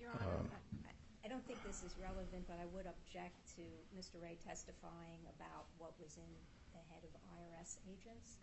Your 0.00 0.10
Honor, 0.10 0.38
Um, 0.40 0.50
I- 0.84 1.26
I 1.26 1.28
don't 1.28 1.46
think 1.46 1.62
this 1.62 1.84
is 1.84 1.94
relevant, 2.02 2.48
but 2.48 2.58
I 2.58 2.66
would 2.66 2.86
object 2.86 3.36
to 3.54 3.62
Mr. 3.96 4.20
Ray 4.20 4.38
testifying 4.44 5.20
about 5.38 5.66
what 5.78 5.96
was 6.00 6.16
in 6.16 6.34
the 6.76 6.84
head 6.92 7.02
of 7.04 7.12
IRS 7.36 7.78
agents, 7.88 8.36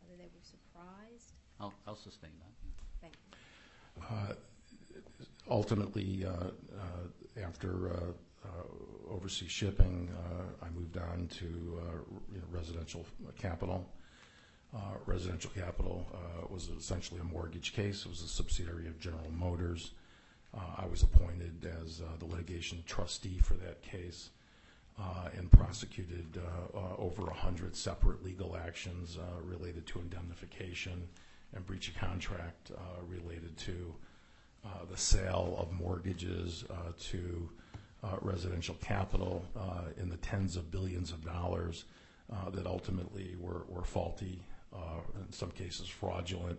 whether 0.00 0.16
they 0.18 0.28
were 0.34 0.42
surprised. 0.42 1.32
I'll, 1.60 1.74
I'll 1.86 1.96
sustain 1.96 2.32
that. 2.40 2.52
Thank 3.00 3.14
you. 3.16 4.02
Uh, 4.02 4.34
Ultimately, 5.50 6.24
uh, 6.24 6.30
uh, 6.30 7.42
after 7.44 7.90
uh, 7.90 7.96
uh, 8.44 9.12
overseas 9.14 9.50
shipping, 9.50 10.08
uh, 10.16 10.64
I 10.64 10.70
moved 10.70 10.96
on 10.96 11.28
to 11.38 11.44
uh, 11.44 11.96
you 12.32 12.38
know, 12.38 12.44
residential 12.50 13.04
capital. 13.38 13.86
Uh, 14.74 14.78
Residential 15.06 15.50
capital 15.54 16.06
uh, 16.14 16.46
was 16.50 16.68
essentially 16.68 17.20
a 17.20 17.24
mortgage 17.24 17.74
case. 17.74 18.06
It 18.06 18.08
was 18.08 18.22
a 18.22 18.28
subsidiary 18.28 18.86
of 18.86 18.98
General 18.98 19.30
Motors. 19.30 19.92
Uh, 20.54 20.60
I 20.78 20.86
was 20.86 21.02
appointed 21.02 21.70
as 21.84 22.00
uh, 22.00 22.16
the 22.18 22.24
litigation 22.24 22.82
trustee 22.86 23.38
for 23.38 23.54
that 23.54 23.82
case 23.82 24.30
uh, 24.30 24.43
and 25.36 25.50
prosecuted 25.50 26.38
uh, 26.38 26.78
uh, 26.78 26.96
over 26.98 27.22
100 27.22 27.74
separate 27.74 28.24
legal 28.24 28.56
actions 28.56 29.18
uh, 29.18 29.40
related 29.42 29.86
to 29.86 29.98
indemnification 29.98 31.08
and 31.54 31.66
breach 31.66 31.88
of 31.88 31.96
contract 31.96 32.70
uh, 32.76 32.80
related 33.08 33.56
to 33.56 33.94
uh, 34.64 34.68
the 34.90 34.96
sale 34.96 35.56
of 35.58 35.72
mortgages 35.72 36.64
uh, 36.70 36.92
to 36.98 37.48
uh, 38.02 38.16
residential 38.20 38.74
capital 38.76 39.44
uh, 39.56 39.82
in 40.00 40.08
the 40.08 40.16
tens 40.18 40.56
of 40.56 40.70
billions 40.70 41.10
of 41.10 41.24
dollars 41.24 41.84
uh, 42.32 42.50
that 42.50 42.66
ultimately 42.66 43.34
were, 43.40 43.64
faulty, 43.84 44.42
uh, 44.74 45.00
in 45.26 45.32
some 45.32 45.50
cases 45.50 45.86
fraudulent, 45.88 46.58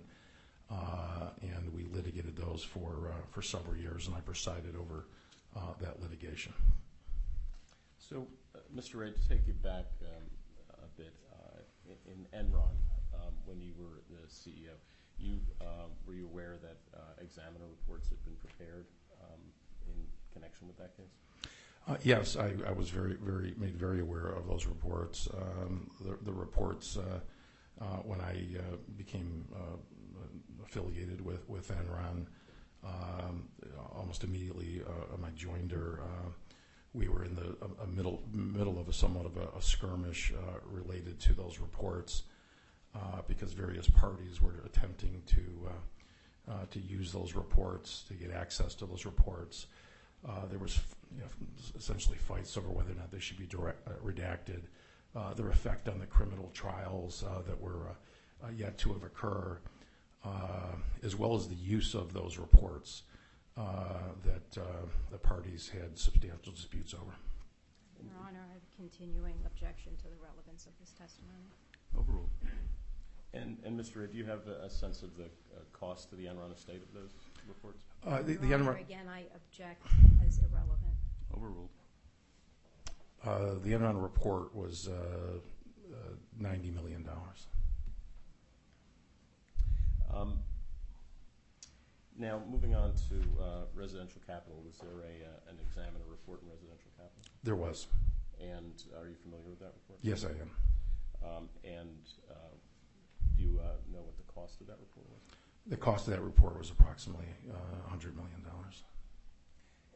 uh, 0.71 1.29
and 1.41 1.71
we 1.73 1.85
litigated 1.93 2.35
those 2.35 2.63
for, 2.63 3.11
uh, 3.11 3.41
several 3.41 3.75
years, 3.75 4.07
and 4.07 4.15
I 4.15 4.21
presided 4.21 4.75
over 4.75 5.05
uh, 5.55 5.73
that 5.81 6.01
litigation. 6.01 6.53
So, 8.07 8.27
uh, 8.53 8.59
Mr. 8.75 8.99
Ray, 8.99 9.11
to 9.11 9.27
take 9.27 9.47
you 9.47 9.53
back 9.53 9.85
um, 10.03 10.23
a 10.77 10.87
bit, 10.95 11.13
uh, 11.33 11.91
in 12.05 12.27
Enron, 12.39 12.75
um, 13.15 13.33
when 13.45 13.59
you 13.59 13.73
were 13.75 14.03
the 14.11 14.27
CEO, 14.27 14.75
you, 15.17 15.39
um, 15.61 15.89
were 16.05 16.13
you 16.13 16.25
aware 16.25 16.57
that 16.61 16.77
uh, 16.93 16.99
examiner 17.19 17.65
reports 17.67 18.09
had 18.09 18.23
been 18.23 18.35
prepared 18.35 18.85
in 19.87 19.93
connection 20.33 20.67
with 20.67 20.77
that 20.77 20.95
case? 20.95 21.51
Yes, 22.03 22.35
I, 22.35 22.53
was 22.71 22.89
very, 22.89 23.15
very, 23.15 23.53
made 23.57 23.75
very 23.75 24.01
aware 24.01 24.27
of 24.27 24.47
those 24.47 24.65
reports. 24.67 25.27
The, 26.01 26.31
reports, 26.31 26.97
when 28.03 28.21
I 28.21 28.45
became 28.97 29.45
affiliated 30.63 31.21
with, 31.21 31.47
Enron, 31.69 32.27
almost 33.95 34.23
immediately 34.23 34.83
joined 35.35 35.71
her, 35.71 36.01
uh, 36.03 36.29
we 36.95 37.09
were 37.09 37.25
in 37.25 37.35
the 37.35 37.55
middle, 37.87 38.23
middle 38.31 38.79
of 38.79 38.87
a 38.87 38.93
somewhat 38.93 39.25
of 39.25 39.37
a, 39.37 39.61
skirmish 39.61 40.33
uh, 40.33 40.59
related 40.71 41.19
to 41.19 41.33
those 41.33 41.59
reports 41.59 42.23
uh, 42.95 43.21
because 43.27 43.51
various 43.53 43.89
parties 43.89 44.41
were 44.41 44.61
attempting 44.65 45.21
to, 45.25 45.41
uh, 45.67 46.51
uh 46.51 46.65
to 46.71 46.79
use 46.79 47.11
those 47.11 47.35
reports, 47.35 48.03
to 48.07 48.13
get 48.13 48.31
access 48.31 48.75
to 48.75 48.85
those 48.85 49.05
reports. 49.05 49.67
Uh, 50.27 50.45
there 50.49 50.59
was 50.59 50.79
essentially 51.77 52.17
fights 52.17 52.57
over 52.57 52.69
whether 52.69 52.91
or 52.91 52.95
not 52.95 53.11
they 53.11 53.19
should 53.19 53.37
be 53.37 53.47
uh, 53.57 53.71
redacted, 54.03 54.61
their 55.35 55.49
effect 55.49 55.87
on 55.87 55.99
the 55.99 56.05
criminal 56.05 56.49
trials 56.53 57.23
that 57.45 57.59
were 57.59 57.95
yet 58.55 58.77
to 58.77 58.91
have 58.93 59.03
occur, 59.03 59.57
as 61.03 61.15
well 61.15 61.35
as 61.35 61.47
the 61.47 61.55
use 61.55 61.93
of 61.93 62.13
those 62.13 62.37
reports 62.37 63.03
that 63.55 64.57
uh, 64.61 64.63
the 65.11 65.17
parties 65.17 65.69
had 65.69 65.97
substantial 65.97 66.51
disputes 66.53 66.93
over. 66.93 67.11
Your 68.03 68.13
Honor, 68.27 68.39
I 68.49 68.53
have 68.53 68.61
a 68.61 68.75
continuing 68.75 69.35
objection 69.45 69.93
to 69.97 70.03
the 70.03 70.17
relevance 70.21 70.65
of 70.65 70.73
this 70.79 70.91
testimony. 70.91 71.47
Overruled. 71.97 72.29
And, 73.33 73.57
and 73.65 73.79
Mr. 73.79 74.01
Ray, 74.01 74.07
do 74.07 74.17
you 74.17 74.25
have 74.25 74.47
a 74.47 74.65
a 74.65 74.69
sense 74.69 75.01
of 75.03 75.15
the 75.17 75.23
uh, 75.25 75.59
cost 75.73 76.09
to 76.09 76.15
the 76.15 76.25
Enron 76.25 76.53
estate 76.53 76.81
of 76.81 76.93
those 76.93 77.11
reports? 77.47 77.83
Uh, 78.05 78.21
the- 78.21 78.35
the 78.35 78.47
Your 78.47 78.59
Honor, 78.59 78.77
again, 78.77 79.07
I 79.09 79.23
object 79.35 79.85
as 80.25 80.39
irrelevant. 80.39 80.79
Overruled. 81.35 81.69
uh, 83.25 83.55
The 83.63 83.71
Enron 83.71 84.01
report 84.01 84.53
was 84.55 84.87
uh, 84.87 84.91
uh, 84.91 85.95
$90 86.41 86.73
million. 86.75 87.07
Now, 92.17 92.41
moving 92.49 92.73
on 92.75 92.93
to 93.09 93.43
uh, 93.43 93.45
residential 93.73 94.21
capital, 94.25 94.63
was 94.65 94.77
there 94.77 95.03
a, 95.03 95.27
uh, 95.27 95.51
an 95.51 95.57
examiner 95.67 96.05
report 96.07 96.41
in 96.41 96.49
residential 96.49 96.91
capital? 96.95 97.23
There 97.43 97.55
was. 97.55 97.87
And 98.39 98.81
are 98.97 99.07
you 99.07 99.15
familiar 99.15 99.49
with 99.49 99.59
that 99.59 99.73
report? 99.75 99.99
Yes, 100.01 100.23
I 100.23 100.29
am. 100.29 100.51
Um, 101.23 101.49
And 101.63 102.07
uh, 102.29 102.55
do 103.35 103.43
you 103.43 103.59
uh, 103.59 103.75
know 103.91 104.01
what 104.01 104.15
the 104.17 104.31
cost 104.31 104.61
of 104.61 104.67
that 104.67 104.77
report 104.79 105.07
was? 105.09 105.21
The 105.67 105.77
cost 105.77 106.07
of 106.07 106.13
that 106.13 106.21
report 106.21 106.57
was 106.57 106.69
approximately 106.69 107.27
uh, 107.49 107.89
$100 107.93 108.15
million. 108.15 108.45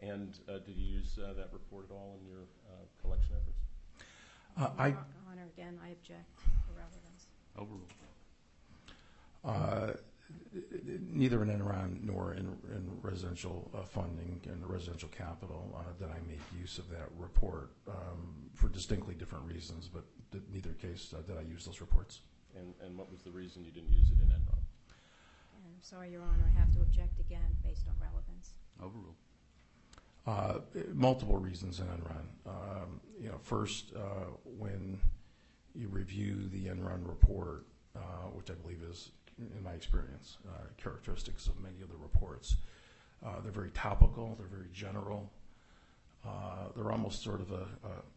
And 0.02 0.38
uh, 0.48 0.60
did 0.60 0.78
you 0.78 0.86
use 0.86 1.20
uh, 1.20 1.34
that 1.34 1.50
report 1.52 1.86
at 1.90 1.94
all 1.94 2.18
in 2.20 2.28
your 2.28 2.44
uh, 2.68 2.86
collection 3.02 3.36
efforts? 3.36 3.60
Uh, 4.58 4.82
I, 4.82 4.88
Your 4.88 4.98
Honor, 5.32 5.48
again, 5.54 5.78
I 5.84 5.90
object 5.90 6.40
to 6.40 6.74
relevance. 6.76 7.28
Overruled. 7.58 7.94
Uh, 10.56 10.60
Neither 11.12 11.44
in 11.44 11.50
Enron 11.50 12.04
nor 12.04 12.34
in 12.34 12.48
in 12.72 13.00
residential 13.02 13.70
uh, 13.76 13.84
funding 13.84 14.42
and 14.46 14.68
residential 14.68 15.10
capital 15.10 15.76
uh, 15.78 15.92
did 16.00 16.10
I 16.10 16.20
make 16.28 16.42
use 16.60 16.78
of 16.78 16.90
that 16.90 17.10
report 17.18 17.72
um, 17.88 18.50
for 18.54 18.68
distinctly 18.70 19.16
different 19.16 19.46
reasons, 19.46 19.88
but 19.88 20.04
in 20.34 20.42
neither 20.52 20.74
case 20.74 21.14
uh, 21.14 21.22
did 21.22 21.38
I 21.38 21.42
use 21.42 21.66
those 21.66 21.82
reports. 21.82 22.22
And, 22.58 22.74
and 22.84 22.98
what 22.98 23.12
was 23.12 23.22
the 23.22 23.32
reason 23.32 23.64
you 23.64 23.72
didn't 23.72 23.92
use 23.92 24.08
it 24.10 24.22
in 24.22 24.30
Enron? 24.30 24.58
And 25.56 25.74
Sorry, 25.82 26.10
Your 26.10 26.24
Honor, 26.24 26.52
I 26.56 26.60
have 26.60 26.74
to 26.74 26.82
object 26.82 27.20
again 27.20 27.56
based 27.64 27.86
on 27.88 27.96
relevance. 28.02 28.54
Overruled. 28.82 29.16
Uh, 30.26 30.60
multiple 30.94 31.38
reasons 31.38 31.80
in 31.80 31.86
Enron. 31.88 32.26
Um, 32.48 33.02
you 33.20 33.30
know, 33.30 33.38
first, 33.42 33.94
uh, 33.96 34.32
when 34.58 35.00
you 35.76 35.88
review 35.88 36.50
the 36.52 36.66
Enron 36.66 37.08
report, 37.08 37.66
uh, 37.96 38.30
which 38.34 38.50
I 38.52 38.54
believe 38.54 38.82
is, 38.84 39.12
in 39.56 39.64
my 39.64 39.72
experience, 39.72 40.38
uh, 40.48 40.64
characteristics 40.78 41.48
of 41.48 41.60
many 41.60 41.82
of 41.82 41.90
the 41.90 41.98
reports, 41.98 42.58
uh, 43.26 43.40
they're 43.42 43.52
very 43.52 43.72
topical, 43.72 44.36
they're 44.38 44.48
very 44.48 44.70
general. 44.74 45.32
Uh, 46.26 46.68
they're 46.76 46.92
almost 46.92 47.24
sort 47.24 47.40
of 47.40 47.52
a, 47.52 47.66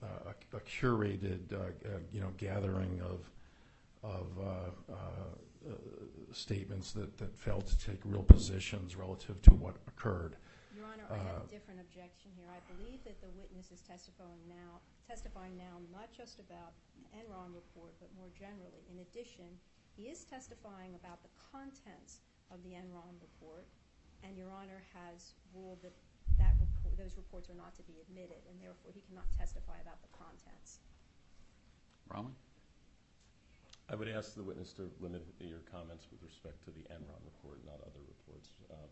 a, 0.02 0.06
a, 0.06 0.56
a 0.56 0.60
curated, 0.60 1.38
you 2.12 2.20
know, 2.20 2.32
gathering 2.36 3.00
of 3.00 3.30
of 4.02 4.26
uh, 4.38 4.42
uh, 4.90 4.94
uh, 4.94 5.74
statements 6.32 6.90
that, 6.92 7.16
that 7.18 7.36
failed 7.38 7.66
to 7.66 7.78
take 7.78 8.00
real 8.04 8.22
positions 8.22 8.96
relative 8.96 9.40
to 9.42 9.54
what 9.54 9.76
occurred. 9.86 10.34
Your 10.74 10.86
Honor, 10.86 11.06
I 11.06 11.22
have 11.22 11.46
a 11.46 11.52
different 11.52 11.78
objection 11.78 12.34
here. 12.34 12.50
I 12.50 12.58
believe 12.74 12.98
that 13.04 13.20
the 13.22 13.30
witness 13.38 13.70
is 13.70 13.78
testifying 13.86 14.42
now, 14.48 14.82
testifying 15.06 15.54
now 15.54 15.78
not 15.92 16.10
just 16.10 16.40
about 16.40 16.74
the 16.98 17.06
Enron 17.14 17.54
report, 17.54 17.94
but 18.00 18.10
more 18.18 18.32
generally. 18.34 18.82
In 18.90 18.98
addition, 19.06 19.46
he 19.96 20.08
is 20.08 20.24
testifying 20.24 20.94
about 20.96 21.22
the 21.22 21.32
contents 21.52 22.20
of 22.50 22.62
the 22.64 22.72
Enron 22.76 23.16
report, 23.20 23.68
and 24.24 24.36
Your 24.36 24.50
Honor 24.50 24.82
has 24.92 25.34
ruled 25.54 25.82
that 25.82 25.92
that 26.38 26.54
those 26.96 27.16
reports 27.16 27.50
are 27.50 27.58
not 27.58 27.74
to 27.76 27.82
be 27.82 28.00
admitted, 28.00 28.40
and 28.48 28.56
therefore 28.60 28.92
he 28.94 29.02
cannot 29.04 29.26
testify 29.36 29.76
about 29.82 30.00
the 30.00 30.12
contents. 30.16 30.80
Bromley? 32.08 32.32
I 33.90 33.94
would 33.96 34.08
ask 34.08 34.34
the 34.34 34.42
witness 34.42 34.72
to 34.80 34.88
limit 35.00 35.26
your 35.40 35.60
comments 35.68 36.08
with 36.08 36.22
respect 36.22 36.64
to 36.64 36.70
the 36.70 36.86
Enron 36.88 37.20
report, 37.26 37.60
not 37.66 37.82
other 37.84 38.00
reports. 38.08 38.54
Uh, 38.70 38.88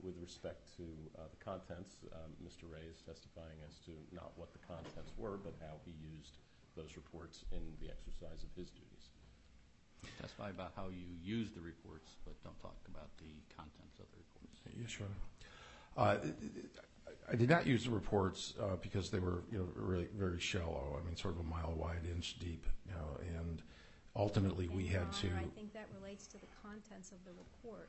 With 0.00 0.16
respect 0.20 0.70
to 0.76 0.86
uh, 1.18 1.28
the 1.28 1.40
contents, 1.44 2.00
um, 2.12 2.32
Mr. 2.40 2.64
Ray 2.70 2.86
is 2.88 3.02
testifying 3.04 3.58
as 3.68 3.78
to 3.84 3.92
not 4.12 4.32
what 4.36 4.52
the 4.52 4.62
contents 4.64 5.12
were, 5.16 5.36
but 5.36 5.54
how 5.60 5.76
he 5.84 5.92
used 6.00 6.38
those 6.76 6.96
reports 6.96 7.44
in 7.52 7.60
the 7.80 7.90
exercise 7.90 8.42
of 8.42 8.50
his 8.56 8.70
duties. 8.70 9.10
Testify 10.20 10.50
about 10.50 10.72
how 10.76 10.88
you 10.88 11.06
use 11.22 11.48
the 11.54 11.60
reports, 11.60 12.10
but 12.24 12.34
don't 12.44 12.58
talk 12.60 12.76
about 12.88 13.08
the 13.18 13.32
contents 13.56 13.98
of 13.98 14.06
the 14.12 14.18
reports. 14.18 14.60
Yeah, 14.78 14.86
sure. 14.86 15.06
Uh, 15.96 16.16
I 17.30 17.36
did 17.36 17.48
not 17.48 17.66
use 17.66 17.84
the 17.84 17.90
reports 17.90 18.54
uh, 18.60 18.76
because 18.82 19.10
they 19.10 19.18
were, 19.18 19.42
really 19.50 20.08
very 20.16 20.40
shallow. 20.40 20.98
I 21.00 21.06
mean, 21.06 21.16
sort 21.16 21.34
of 21.34 21.40
a 21.40 21.48
mile 21.48 21.74
wide, 21.76 22.06
inch 22.10 22.38
deep, 22.38 22.64
and 23.36 23.62
ultimately 24.16 24.68
we 24.68 24.86
had 24.86 25.12
to. 25.12 25.28
Honor, 25.28 25.38
I 25.38 25.54
think 25.54 25.72
that 25.74 25.86
relates 26.00 26.26
to 26.28 26.38
the 26.38 26.46
contents 26.62 27.12
of 27.12 27.18
the 27.24 27.32
report. 27.32 27.88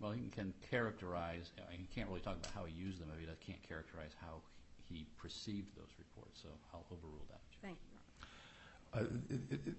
Well, 0.00 0.12
he 0.12 0.28
can 0.28 0.52
characterize, 0.70 1.52
uh, 1.58 1.62
he 1.70 1.86
can't 1.94 2.08
really 2.08 2.20
talk 2.20 2.36
about 2.36 2.52
how 2.54 2.64
he 2.64 2.74
used 2.74 3.00
them, 3.00 3.08
if 3.14 3.20
he 3.20 3.26
does- 3.26 3.36
can't 3.40 3.62
characterize 3.62 4.12
how 4.20 4.42
he 4.88 5.06
perceived 5.16 5.74
those 5.76 5.90
reports, 5.98 6.42
so 6.42 6.48
I'll 6.72 6.84
overrule 6.90 7.24
that. 7.30 7.40
Thank 7.62 7.78
you, 7.82 7.90
Your 7.90 9.08
Honor. 9.08 9.74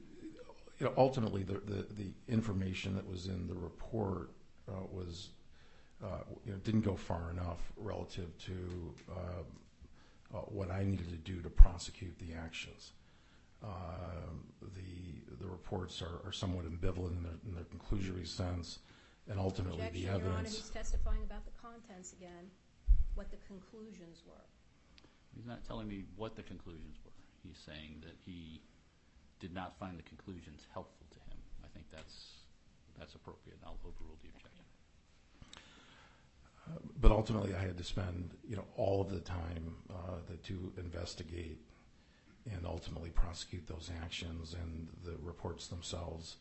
You 0.80 0.88
know, 0.88 0.94
ultimately, 0.98 1.44
the, 1.44 1.54
the, 1.54 1.86
the 1.96 2.12
information 2.28 2.96
that 2.96 3.08
was 3.08 3.28
in 3.28 3.48
the 3.48 3.54
report 3.54 4.32
uh, 4.68 4.74
was, 4.92 5.30
uh, 6.04 6.24
you 6.46 6.52
know, 6.52 6.58
didn't 6.60 6.82
go 6.82 6.96
far 6.96 7.32
enough 7.32 7.72
relative 7.78 8.38
to 8.40 8.94
uh, 9.10 10.38
uh, 10.38 10.40
what 10.48 10.70
I 10.70 10.84
needed 10.84 11.10
to 11.10 11.18
do 11.18 11.42
to 11.42 11.50
prosecute 11.50 12.18
the 12.20 12.34
actions. 12.34 12.92
Um, 13.64 14.44
the 14.62 15.36
the 15.40 15.48
reports 15.50 16.02
are, 16.02 16.28
are 16.28 16.32
somewhat 16.32 16.66
ambivalent 16.66 17.18
in 17.18 17.24
their, 17.24 17.40
in 17.48 17.56
their 17.56 17.64
conclusory 17.64 18.28
sense, 18.28 18.80
and 19.30 19.40
ultimately 19.40 19.80
Objection, 19.80 20.02
the 20.02 20.08
Your 20.08 20.16
Honor, 20.16 20.40
evidence. 20.40 20.56
he's 20.58 20.70
testifying 20.70 21.24
about 21.24 21.46
the 21.46 21.52
contents 21.62 22.14
again, 22.14 22.52
what 23.16 23.32
the 23.32 23.38
conclusions 23.48 24.24
were. 24.28 24.46
He's 25.36 25.46
not 25.46 25.64
telling 25.66 25.88
me 25.88 26.04
what 26.16 26.36
the 26.36 26.44
conclusions 26.44 26.98
were. 27.04 27.12
He's 27.44 27.58
saying 27.58 28.02
that 28.02 28.16
he 28.26 28.62
did 29.46 29.54
not 29.54 29.78
find 29.78 29.96
the 30.02 30.08
conclusions 30.14 30.66
helpful 30.74 31.06
to 31.12 31.20
him. 31.30 31.38
I 31.64 31.68
think 31.74 31.86
that's, 31.92 32.16
that's 32.98 33.14
appropriate. 33.14 33.60
I'll 33.64 33.78
overrule 33.86 34.18
the 34.24 34.30
objection. 34.30 34.66
But 37.00 37.12
ultimately, 37.12 37.54
I 37.54 37.60
had 37.60 37.78
to 37.78 37.84
spend, 37.84 38.32
you 38.50 38.56
know, 38.56 38.66
all 38.76 39.02
of 39.02 39.12
the 39.12 39.20
time 39.20 39.76
uh, 39.92 40.36
to 40.50 40.74
investigate 40.78 41.60
and 42.52 42.66
ultimately 42.66 43.12
prosecute 43.12 43.68
those 43.68 43.92
actions, 44.04 44.56
and 44.60 44.88
the 45.04 45.16
reports 45.22 45.68
themselves 45.68 46.38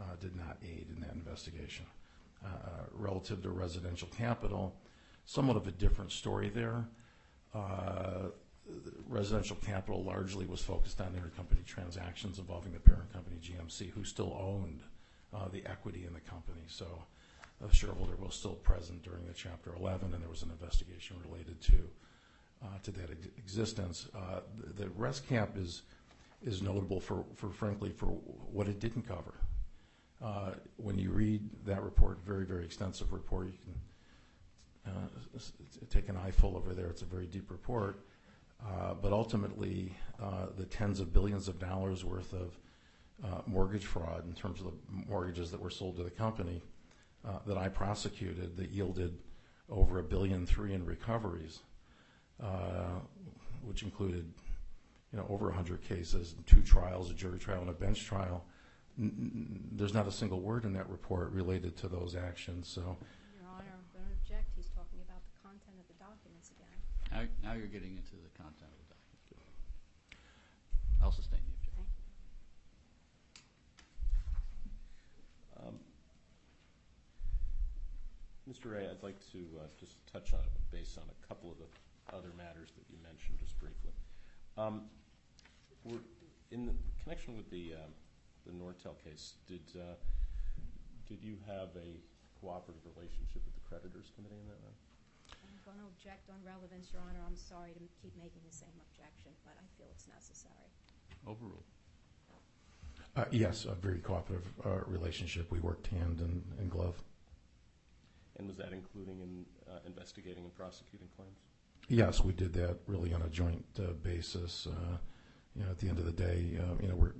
uh, 0.00 0.14
did 0.20 0.36
not 0.36 0.58
aid 0.62 0.86
in 0.94 1.00
that 1.00 1.14
investigation. 1.14 1.86
Uh, 2.44 2.48
relative 2.92 3.42
to 3.42 3.50
residential 3.50 4.08
capital, 4.16 4.76
somewhat 5.24 5.56
of 5.56 5.66
a 5.66 5.72
different 5.72 6.12
story 6.12 6.50
there. 6.50 6.86
Residential 9.08 9.56
capital 9.56 10.02
largely 10.02 10.46
was 10.46 10.62
focused 10.62 11.00
on 11.00 11.12
intercompany 11.12 11.64
transactions 11.66 12.38
involving 12.38 12.72
the 12.72 12.80
parent 12.80 13.12
company 13.12 13.36
GMC, 13.42 13.90
who 13.90 14.04
still 14.04 14.36
owned 14.40 14.80
uh, 15.34 15.48
the 15.48 15.64
equity 15.66 16.04
in 16.06 16.14
the 16.14 16.20
company. 16.20 16.62
So 16.66 16.86
a 17.64 17.72
shareholder 17.74 18.16
was 18.16 18.34
still 18.34 18.54
present 18.54 19.02
during 19.02 19.26
the 19.26 19.34
Chapter 19.34 19.74
11, 19.78 20.14
and 20.14 20.22
there 20.22 20.30
was 20.30 20.42
an 20.42 20.50
investigation 20.50 21.16
related 21.28 21.60
to 21.62 21.88
uh, 22.62 22.66
that 22.84 23.10
existence. 23.36 24.08
Uh, 24.14 24.40
the, 24.58 24.84
the 24.84 24.90
ResCap 24.90 25.58
is 25.58 25.82
notable 26.62 27.00
frankly 27.00 27.90
for 27.90 28.06
what 28.06 28.68
it 28.68 28.80
didn't 28.80 29.06
cover. 29.06 29.34
When 30.76 30.98
you 30.98 31.10
read 31.10 31.42
that 31.66 31.82
report, 31.82 32.18
very 32.24 32.44
very 32.44 32.64
extensive 32.64 33.12
report, 33.12 33.48
you 33.48 33.58
can 34.86 35.88
take 35.90 36.08
an 36.08 36.16
eyeful 36.16 36.56
over 36.56 36.72
there. 36.74 36.86
It's 36.86 37.02
a 37.02 37.06
very 37.06 37.26
deep 37.26 37.50
report. 37.50 38.00
Uh, 38.62 38.94
but 38.94 39.12
ultimately, 39.12 39.94
uh, 40.22 40.46
the 40.56 40.64
tens 40.64 41.00
of 41.00 41.12
billions 41.12 41.48
of 41.48 41.58
dollars 41.58 42.04
worth 42.04 42.32
of 42.32 42.58
uh, 43.24 43.42
mortgage 43.46 43.84
fraud 43.84 44.26
in 44.26 44.32
terms 44.32 44.60
of 44.60 44.66
the 44.66 44.72
mortgages 44.88 45.50
that 45.50 45.60
were 45.60 45.70
sold 45.70 45.96
to 45.96 46.02
the 46.02 46.10
company 46.10 46.62
that 47.46 47.56
I 47.56 47.68
prosecuted 47.68 48.56
that 48.58 48.70
yielded 48.70 49.16
over 49.70 49.98
a 49.98 50.02
billion 50.02 50.44
three 50.44 50.74
in 50.74 50.84
recoveries, 50.84 51.60
which 53.62 53.82
included, 53.82 54.30
you 55.10 55.18
know, 55.18 55.26
over 55.30 55.46
100 55.46 55.82
cases, 55.82 56.34
two 56.44 56.60
trials, 56.60 57.10
a 57.10 57.14
jury 57.14 57.38
trial 57.38 57.62
and 57.62 57.70
a 57.70 57.74
bench 57.74 58.04
trial. 58.04 58.44
There's 58.98 59.94
not 59.94 60.06
a 60.06 60.12
single 60.12 60.40
word 60.40 60.64
in 60.64 60.74
that 60.74 60.88
report 60.90 61.32
related 61.32 61.76
to 61.78 61.88
those 61.88 62.14
actions. 62.14 62.68
So 62.68 62.80
Your 62.80 63.48
Honor, 63.48 63.72
I'm 63.72 63.84
going 63.92 64.06
to 64.06 64.14
object. 64.22 64.52
He's 64.54 64.68
talking 64.68 65.00
about 65.02 65.22
the 65.24 65.48
content 65.48 65.76
of 65.80 65.86
the 65.88 65.98
documents 65.98 66.50
again. 66.52 67.03
Now, 67.14 67.22
now 67.46 67.52
you're 67.54 67.70
getting 67.70 67.94
into 67.94 68.18
the 68.18 68.34
content 68.34 68.74
of 68.74 68.78
the 68.82 68.90
document. 68.90 69.22
I'll 71.00 71.12
sustain 71.14 71.38
the 71.46 71.54
objection. 71.54 71.86
You. 75.62 75.68
Um, 75.68 75.78
Mr. 78.50 78.74
Ray, 78.74 78.90
I'd 78.90 79.02
like 79.06 79.20
to 79.30 79.38
uh, 79.62 79.70
just 79.78 80.04
touch 80.10 80.34
on, 80.34 80.40
base 80.72 80.98
on 80.98 81.04
a 81.06 81.18
couple 81.28 81.52
of 81.52 81.58
the 81.62 81.70
other 82.10 82.34
matters 82.36 82.74
that 82.74 82.82
you 82.90 82.98
mentioned 83.06 83.38
just 83.38 83.54
briefly. 83.60 83.94
Um, 84.58 84.90
In 86.50 86.74
connection 87.02 87.36
with 87.36 87.48
the, 87.50 87.74
um, 87.78 87.94
the 88.44 88.52
Nortel 88.52 88.98
case, 89.06 89.34
did, 89.46 89.62
uh, 89.78 89.94
did 91.06 91.22
you 91.22 91.38
have 91.46 91.70
a 91.78 91.94
cooperative 92.40 92.82
relationship 92.96 93.40
with 93.46 93.54
the 93.54 93.62
creditors 93.70 94.10
committee 94.16 94.40
in 94.42 94.48
that 94.50 94.58
matter? 94.66 94.93
I'm 95.66 95.72
going 95.72 95.80
to 95.80 95.88
object 95.96 96.28
on 96.28 96.36
relevance, 96.44 96.92
Your 96.92 97.00
Honor. 97.08 97.24
I'm 97.26 97.36
sorry 97.36 97.72
to 97.72 97.80
keep 98.02 98.14
making 98.18 98.42
the 98.46 98.54
same 98.54 98.76
objection, 98.84 99.32
but 99.44 99.54
I 99.56 99.64
feel 99.78 99.86
it's 99.90 100.06
necessary. 100.08 100.68
Overruled. 101.26 101.64
uh, 103.16 103.24
yes, 103.30 103.64
a 103.64 103.74
very 103.74 103.98
cooperative 103.98 104.46
uh, 104.64 104.80
relationship. 104.86 105.50
We 105.50 105.60
worked 105.60 105.86
hand 105.86 106.20
in, 106.20 106.42
in 106.60 106.68
glove. 106.68 107.02
And 108.36 108.46
was 108.46 108.58
that 108.58 108.72
including 108.72 109.20
in 109.20 109.46
uh, 109.66 109.78
investigating 109.86 110.44
and 110.44 110.54
prosecuting 110.54 111.08
claims? 111.16 111.38
Yes, 111.88 112.22
we 112.22 112.32
did 112.34 112.52
that 112.54 112.78
really 112.86 113.14
on 113.14 113.22
a 113.22 113.28
joint 113.28 113.64
uh, 113.78 113.92
basis. 114.02 114.66
Uh, 114.66 114.98
you 115.56 115.64
know, 115.64 115.70
at 115.70 115.78
the 115.78 115.88
end 115.88 115.98
of 115.98 116.04
the 116.04 116.12
day, 116.12 116.58
uh, 116.58 116.82
you 116.82 116.88
know, 116.88 116.96
we're 116.96 117.14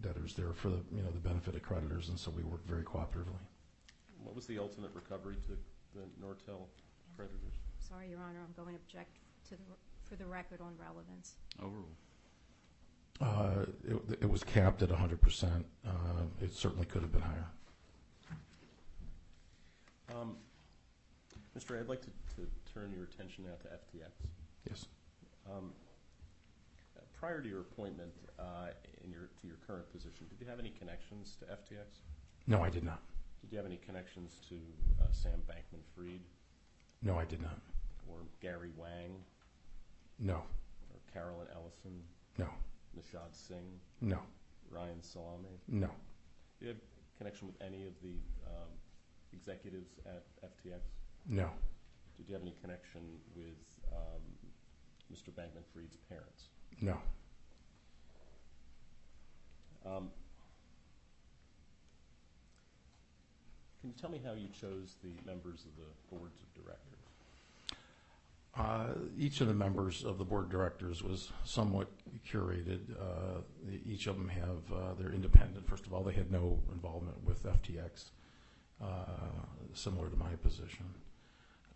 debtors 0.00 0.34
there 0.34 0.52
for 0.52 0.70
the 0.70 0.80
you 0.90 1.02
know 1.02 1.10
the 1.10 1.20
benefit 1.20 1.54
of 1.54 1.62
creditors, 1.62 2.08
and 2.08 2.18
so 2.18 2.30
we 2.30 2.42
work 2.42 2.66
very 2.66 2.82
cooperatively. 2.82 3.44
What 4.22 4.34
was 4.34 4.46
the 4.46 4.58
ultimate 4.58 4.90
recovery 4.94 5.36
to 5.46 5.58
the 5.94 6.06
Nortel 6.24 6.66
creditors? 7.16 7.54
Sorry, 7.94 8.10
Your 8.10 8.18
Honor, 8.20 8.40
I'm 8.40 8.64
going 8.64 8.74
to 8.76 8.82
object 8.82 9.18
to 9.48 9.54
the, 9.54 9.62
for 10.02 10.16
the 10.16 10.26
record 10.26 10.60
on 10.60 10.72
relevance. 10.78 11.34
Overruled. 11.62 11.94
Uh, 13.20 13.66
it, 13.86 14.22
it 14.22 14.28
was 14.28 14.42
capped 14.42 14.82
at 14.82 14.90
100 14.90 15.20
percent. 15.20 15.64
Uh, 15.86 16.24
it 16.42 16.52
certainly 16.52 16.86
could 16.86 17.02
have 17.02 17.12
been 17.12 17.22
higher. 17.22 17.46
Um, 20.12 20.36
Mr. 21.56 21.70
Ray, 21.70 21.80
I'd 21.80 21.88
like 21.88 22.00
to, 22.02 22.10
to 22.36 22.48
turn 22.72 22.92
your 22.92 23.04
attention 23.04 23.44
now 23.44 23.54
to 23.62 23.68
FTX. 23.68 24.10
Yes. 24.68 24.86
Um, 25.48 25.72
prior 27.18 27.40
to 27.40 27.48
your 27.48 27.60
appointment 27.60 28.12
uh, 28.40 28.68
in 29.04 29.12
your, 29.12 29.30
to 29.40 29.46
your 29.46 29.56
current 29.66 29.90
position, 29.92 30.26
did 30.28 30.40
you 30.40 30.46
have 30.48 30.58
any 30.58 30.70
connections 30.70 31.36
to 31.40 31.44
FTX? 31.46 32.00
No, 32.48 32.62
I 32.62 32.70
did 32.70 32.82
not. 32.82 33.02
Did 33.40 33.52
you 33.52 33.58
have 33.58 33.66
any 33.66 33.78
connections 33.86 34.40
to 34.48 34.56
uh, 35.00 35.06
Sam 35.12 35.42
Bankman-Fried 35.48 36.20
No, 37.02 37.16
I 37.16 37.24
did 37.24 37.40
not. 37.40 37.60
Or 38.08 38.18
Gary 38.40 38.70
Wang 38.76 39.22
No, 40.18 40.34
or 40.36 41.00
Caroline 41.12 41.46
Ellison, 41.54 42.02
no, 42.38 42.48
Nishad 42.96 43.32
Singh, 43.32 43.80
no, 44.00 44.18
Ryan 44.70 45.02
Salame? 45.02 45.58
no, 45.68 45.88
Do 46.58 46.66
you 46.66 46.68
have 46.68 46.80
connection 47.18 47.46
with 47.46 47.56
any 47.60 47.86
of 47.86 47.92
the 48.02 48.16
um, 48.46 48.68
executives 49.32 49.98
at 50.06 50.24
FTX? 50.44 50.80
no, 51.26 51.50
Did 52.16 52.28
you 52.28 52.34
have 52.34 52.42
any 52.42 52.54
connection 52.60 53.00
with 53.34 53.56
um, 53.92 54.22
Mr. 55.12 55.30
Bankman-Fried's 55.32 55.96
parents? 56.08 56.48
no. 56.80 56.96
Um, 59.86 60.08
Can 63.80 63.90
you 63.90 63.96
tell 64.00 64.08
me 64.10 64.18
how 64.24 64.32
you 64.32 64.48
chose 64.48 64.96
the 65.02 65.12
members 65.26 65.66
of 65.66 65.76
the 65.76 66.16
boards 66.16 66.40
of 66.40 66.54
directors? 66.54 67.03
Uh, 68.56 68.86
Each 69.18 69.40
of 69.40 69.48
the 69.48 69.54
members 69.54 70.04
of 70.04 70.18
the 70.18 70.24
board 70.24 70.44
of 70.44 70.50
directors 70.50 71.02
was 71.02 71.30
somewhat 71.44 71.88
curated. 72.28 72.80
Uh, 72.92 73.40
Each 73.84 74.06
of 74.06 74.16
them 74.16 74.28
have, 74.28 74.72
uh, 74.72 74.94
they're 74.98 75.12
independent. 75.12 75.66
First 75.68 75.86
of 75.86 75.92
all, 75.92 76.04
they 76.04 76.12
had 76.12 76.30
no 76.30 76.60
involvement 76.72 77.22
with 77.24 77.44
FTX, 77.44 78.10
uh, 78.80 78.86
similar 79.72 80.08
to 80.08 80.16
my 80.16 80.34
position. 80.42 80.86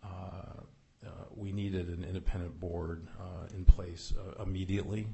Uh, 0.04 0.62
uh, 1.04 1.10
we 1.34 1.52
needed 1.52 1.88
an 1.88 2.04
independent 2.04 2.58
board 2.60 3.06
in 3.54 3.64
place 3.64 4.12
immediately. 4.40 5.06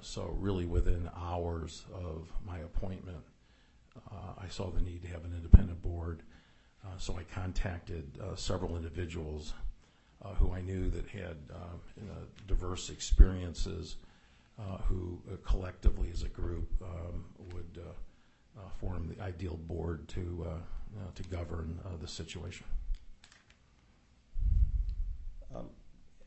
So 0.00 0.34
really 0.38 0.66
within 0.66 1.10
hours 1.16 1.84
of 1.94 2.30
my 2.44 2.58
appointment, 2.58 3.24
I 4.38 4.48
saw 4.48 4.70
the 4.70 4.82
need 4.82 5.02
to 5.02 5.08
have 5.08 5.24
an 5.24 5.32
independent 5.34 5.82
board. 5.82 6.22
So 6.98 7.16
I 7.18 7.24
contacted 7.24 8.18
several 8.36 8.76
individuals 8.76 9.54
who 10.34 10.52
I 10.52 10.60
knew 10.60 10.90
that 10.90 11.06
had 11.08 11.36
um, 11.54 11.80
diverse 12.46 12.90
experiences, 12.90 13.96
uh, 14.58 14.78
who 14.88 15.20
uh, 15.30 15.36
collectively 15.44 16.10
as 16.12 16.22
a 16.22 16.28
group 16.28 16.68
um, 16.82 17.24
would 17.52 17.78
uh, 17.78 18.60
uh, 18.60 18.68
form 18.80 19.08
the 19.14 19.22
ideal 19.22 19.58
board 19.66 20.08
to 20.08 20.46
uh, 20.48 21.22
govern 21.30 21.78
uh, 21.84 21.88
the 22.00 22.08
situation. 22.08 22.66
Um, 25.54 25.66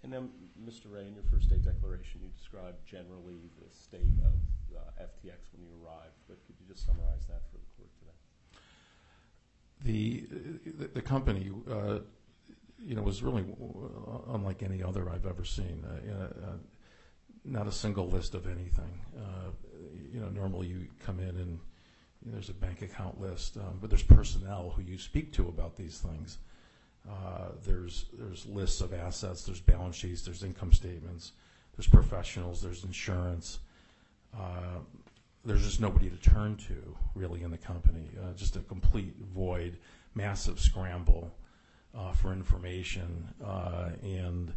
And 0.04 0.14
then, 0.14 0.30
Mr. 0.64 0.91
Ray, 0.93 1.08
in 1.08 1.14
your 1.14 1.24
first 1.32 1.50
day 1.50 1.58
declaration, 1.58 2.22
you 2.24 2.30
described 2.38 2.78
generally 2.86 3.50
the 3.62 3.70
state 3.70 4.16
of 4.24 4.34
uh, 4.78 5.04
FTX 5.04 5.52
when 5.52 5.62
you 5.64 5.72
arrived, 5.84 6.16
but 6.28 6.38
could 6.45 6.56
you 6.60 6.66
just 6.74 6.86
summarize 6.86 7.26
that 7.28 7.41
for 7.52 7.58
the 7.58 7.68
court 7.76 7.89
today? 8.00 8.18
The 9.84 10.28
the, 10.80 10.88
the 10.88 11.02
company, 11.02 11.52
uh, 11.70 12.00
you 12.86 12.95
know, 12.95 13.01
was 13.01 13.21
really 13.21 13.43
uh, 13.43 14.34
unlike 14.34 14.63
any 14.63 14.82
other 14.84 15.09
I've 15.09 15.25
ever 15.25 15.43
seen. 15.43 15.84
Uh, 15.86 16.23
uh, 16.23 16.53
not 17.45 17.67
a 17.67 17.71
single 17.71 18.07
list 18.07 18.36
of 18.36 18.47
anything. 18.47 18.99
You 20.11 20.19
know, 20.19 20.30
normally 20.30 20.67
you 20.67 20.88
come 20.99 21.19
in 21.19 21.30
and 21.30 21.59
there's 22.25 22.49
a 22.49 22.53
bank 22.53 22.82
account 22.82 23.19
list, 23.19 23.57
um, 23.57 23.77
but 23.80 23.89
there's 23.89 24.03
personnel 24.03 24.73
who 24.75 24.82
you 24.82 24.97
speak 24.97 25.32
to 25.34 25.47
about 25.47 25.75
these 25.75 25.99
things. 25.99 26.38
There's 27.65 28.05
there's 28.13 28.45
lists 28.45 28.82
of 28.82 28.93
assets, 28.93 29.45
there's 29.45 29.61
balance 29.61 29.95
sheets, 29.95 30.21
there's 30.21 30.43
income 30.43 30.73
statements, 30.73 31.32
there's 31.75 31.88
professionals, 31.88 32.61
there's 32.61 32.84
insurance. 32.84 33.59
There's 35.45 35.63
just 35.63 35.80
nobody 35.80 36.09
to 36.09 36.17
turn 36.17 36.57
to 36.67 36.97
really 37.15 37.43
in 37.43 37.51
the 37.51 37.57
company. 37.57 38.09
Just 38.36 38.57
a 38.57 38.59
complete 38.59 39.15
void, 39.34 39.77
massive 40.13 40.59
scramble 40.59 41.32
for 42.15 42.33
information, 42.33 43.27
uh, 43.43 43.89
and 44.03 44.53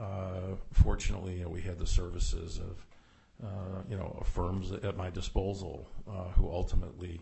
uh, 0.00 0.56
fortunately, 0.72 1.38
you 1.38 1.44
know, 1.44 1.50
we 1.50 1.60
had 1.60 1.78
the 1.78 1.86
services 1.86 2.58
of 2.58 2.86
uh, 3.44 3.82
you 3.88 3.96
know 3.96 4.22
firms 4.24 4.72
at 4.72 4.96
my 4.96 5.10
disposal 5.10 5.88
uh, 6.08 6.28
who 6.36 6.50
ultimately 6.50 7.20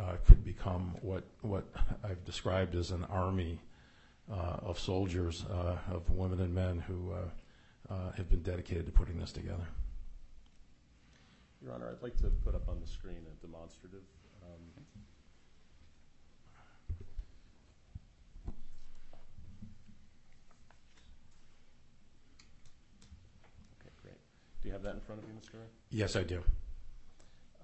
uh, 0.00 0.16
could 0.26 0.44
become 0.44 0.96
what 1.02 1.24
what 1.42 1.64
I've 2.02 2.24
described 2.24 2.74
as 2.74 2.90
an 2.90 3.04
army 3.04 3.60
uh, 4.32 4.56
of 4.62 4.78
soldiers, 4.78 5.44
uh, 5.50 5.76
of 5.90 6.10
women 6.10 6.40
and 6.40 6.54
men 6.54 6.78
who 6.78 7.12
uh, 7.12 7.92
uh, 7.92 8.12
have 8.12 8.28
been 8.30 8.42
dedicated 8.42 8.86
to 8.86 8.92
putting 8.92 9.18
this 9.18 9.32
together. 9.32 9.66
Your 11.62 11.74
Honor, 11.74 11.90
I'd 11.90 12.02
like 12.02 12.16
to 12.18 12.28
put 12.44 12.54
up 12.54 12.68
on 12.68 12.80
the 12.80 12.86
screen 12.86 13.16
a 13.26 13.46
demonstrative. 13.46 14.02
um, 14.42 14.84
Okay, 23.80 23.90
great. 24.02 24.20
Do 24.64 24.68
you 24.68 24.72
have 24.72 24.82
that 24.88 24.94
in 24.96 25.00
front 25.04 25.20
of 25.20 25.28
you, 25.28 25.36
Mr. 25.36 25.60
Ray? 25.60 25.68
Yes, 25.92 26.16
I 26.16 26.22
do. 26.24 26.40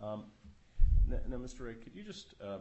Um, 0.05 0.24
n- 1.11 1.24
Now, 1.32 1.38
Mr. 1.40 1.64
Ray, 1.64 1.72
could 1.80 1.96
you 1.96 2.05
just 2.05 2.34
uh, 2.44 2.59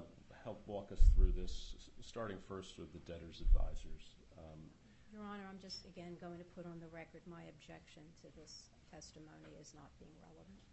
help 0.48 0.64
walk 0.66 0.94
us 0.94 1.12
through 1.14 1.34
this, 1.36 1.76
starting 2.00 2.38
first 2.48 2.80
with 2.80 2.88
the 2.96 3.00
debtors' 3.04 3.44
advisors? 3.44 4.16
Um, 4.40 4.64
Your 5.12 5.24
Honor, 5.28 5.44
I'm 5.52 5.60
just, 5.60 5.84
again, 5.92 6.16
going 6.24 6.38
to 6.40 6.46
put 6.56 6.64
on 6.66 6.80
the 6.80 6.88
record 6.88 7.20
my 7.28 7.44
objection 7.52 8.00
to 8.24 8.32
this 8.40 8.72
testimony 8.88 9.60
as 9.60 9.76
not 9.76 9.92
being 10.00 10.16
relevant. 10.24 10.64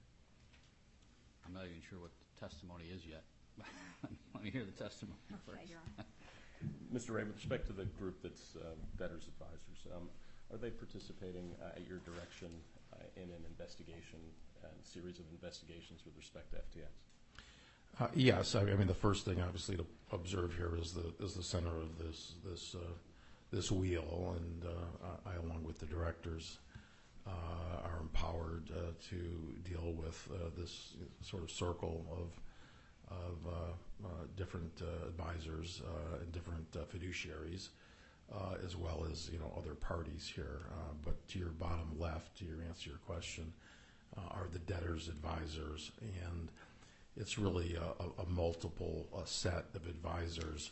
I'm 1.45 1.51
not 1.53 1.67
even 1.67 1.83
sure 1.83 1.99
what 1.99 2.15
the 2.15 2.39
testimony 2.39 2.85
is 2.95 3.03
yet. 3.03 3.27
Let 4.31 4.45
me 4.47 4.51
hear 4.55 4.63
the 4.63 4.79
testimony 4.79 5.19
first. 5.43 5.59
Okay, 5.59 5.67
Your 5.75 5.83
Honor. 5.83 6.07
Mr. 6.95 7.19
Ray, 7.19 7.27
with 7.27 7.35
respect 7.35 7.67
to 7.67 7.75
the 7.75 7.91
group 7.99 8.23
that's 8.23 8.55
uh, 8.55 8.79
debtors' 8.95 9.27
advisors, 9.27 9.91
um, 9.91 10.07
are 10.55 10.57
they 10.57 10.71
participating 10.71 11.51
uh, 11.59 11.75
at 11.75 11.83
your 11.83 11.99
direction 12.07 12.47
in 13.17 13.25
an 13.25 13.45
investigation, 13.49 14.19
and 14.63 14.73
series 14.85 15.19
of 15.19 15.25
investigations 15.31 16.01
with 16.05 16.17
respect 16.17 16.51
to 16.51 16.57
FTX? 16.57 16.89
Uh, 18.01 18.09
Yes, 18.15 18.55
I 18.55 18.65
mean, 18.65 18.87
the 18.87 18.95
first 18.95 19.25
thing 19.25 19.41
obviously 19.41 19.77
to 19.77 19.87
observe 20.13 20.55
here 20.55 20.77
is 20.77 20.93
the, 20.93 21.13
is 21.25 21.35
the 21.35 21.43
center 21.43 21.77
of 21.77 21.99
this, 21.99 22.35
this, 22.45 22.75
uh, 22.75 22.93
this 23.51 23.71
wheel, 23.73 24.37
and 24.39 24.65
uh, 24.65 25.31
I, 25.31 25.35
along 25.37 25.65
with 25.65 25.79
the 25.79 25.87
directors, 25.87 26.59
uh, 27.27 27.31
are 27.85 27.99
empowered 28.01 28.71
uh, 28.71 28.93
to 29.11 29.55
deal 29.69 29.93
with 29.95 30.29
uh, 30.33 30.51
this 30.57 30.95
sort 31.23 31.43
of 31.43 31.51
circle 31.51 32.07
of, 32.13 33.17
of 33.17 33.47
uh, 33.47 34.07
uh, 34.07 34.09
different 34.37 34.83
uh, 34.83 35.09
advisors 35.09 35.83
uh, 35.85 36.19
and 36.23 36.33
different 36.33 36.67
uh, 36.77 36.81
fiduciaries, 36.95 37.69
uh, 37.69 37.71
as 38.65 38.77
well 38.77 39.07
as, 39.11 39.31
you 39.33 39.39
know, 39.39 39.53
other 39.57 39.75
parties 39.75 40.31
here. 40.35 40.63
Uh, 40.73 40.95
But 41.05 41.29
to 41.29 41.39
your 41.39 41.51
bottom 41.51 41.99
left, 41.99 42.37
to 42.39 42.47
answer 42.69 42.91
your 42.91 42.99
question, 42.99 43.53
uh, 44.17 44.21
are 44.31 44.49
the 44.53 44.59
debtors' 44.59 45.09
advisors, 45.09 45.93
and 46.01 46.51
it's 47.17 47.39
really 47.39 47.77
a, 47.77 48.27
multiple 48.27 49.09
uh 49.17 49.25
set 49.25 49.67
of 49.75 49.87
advisors 49.87 50.71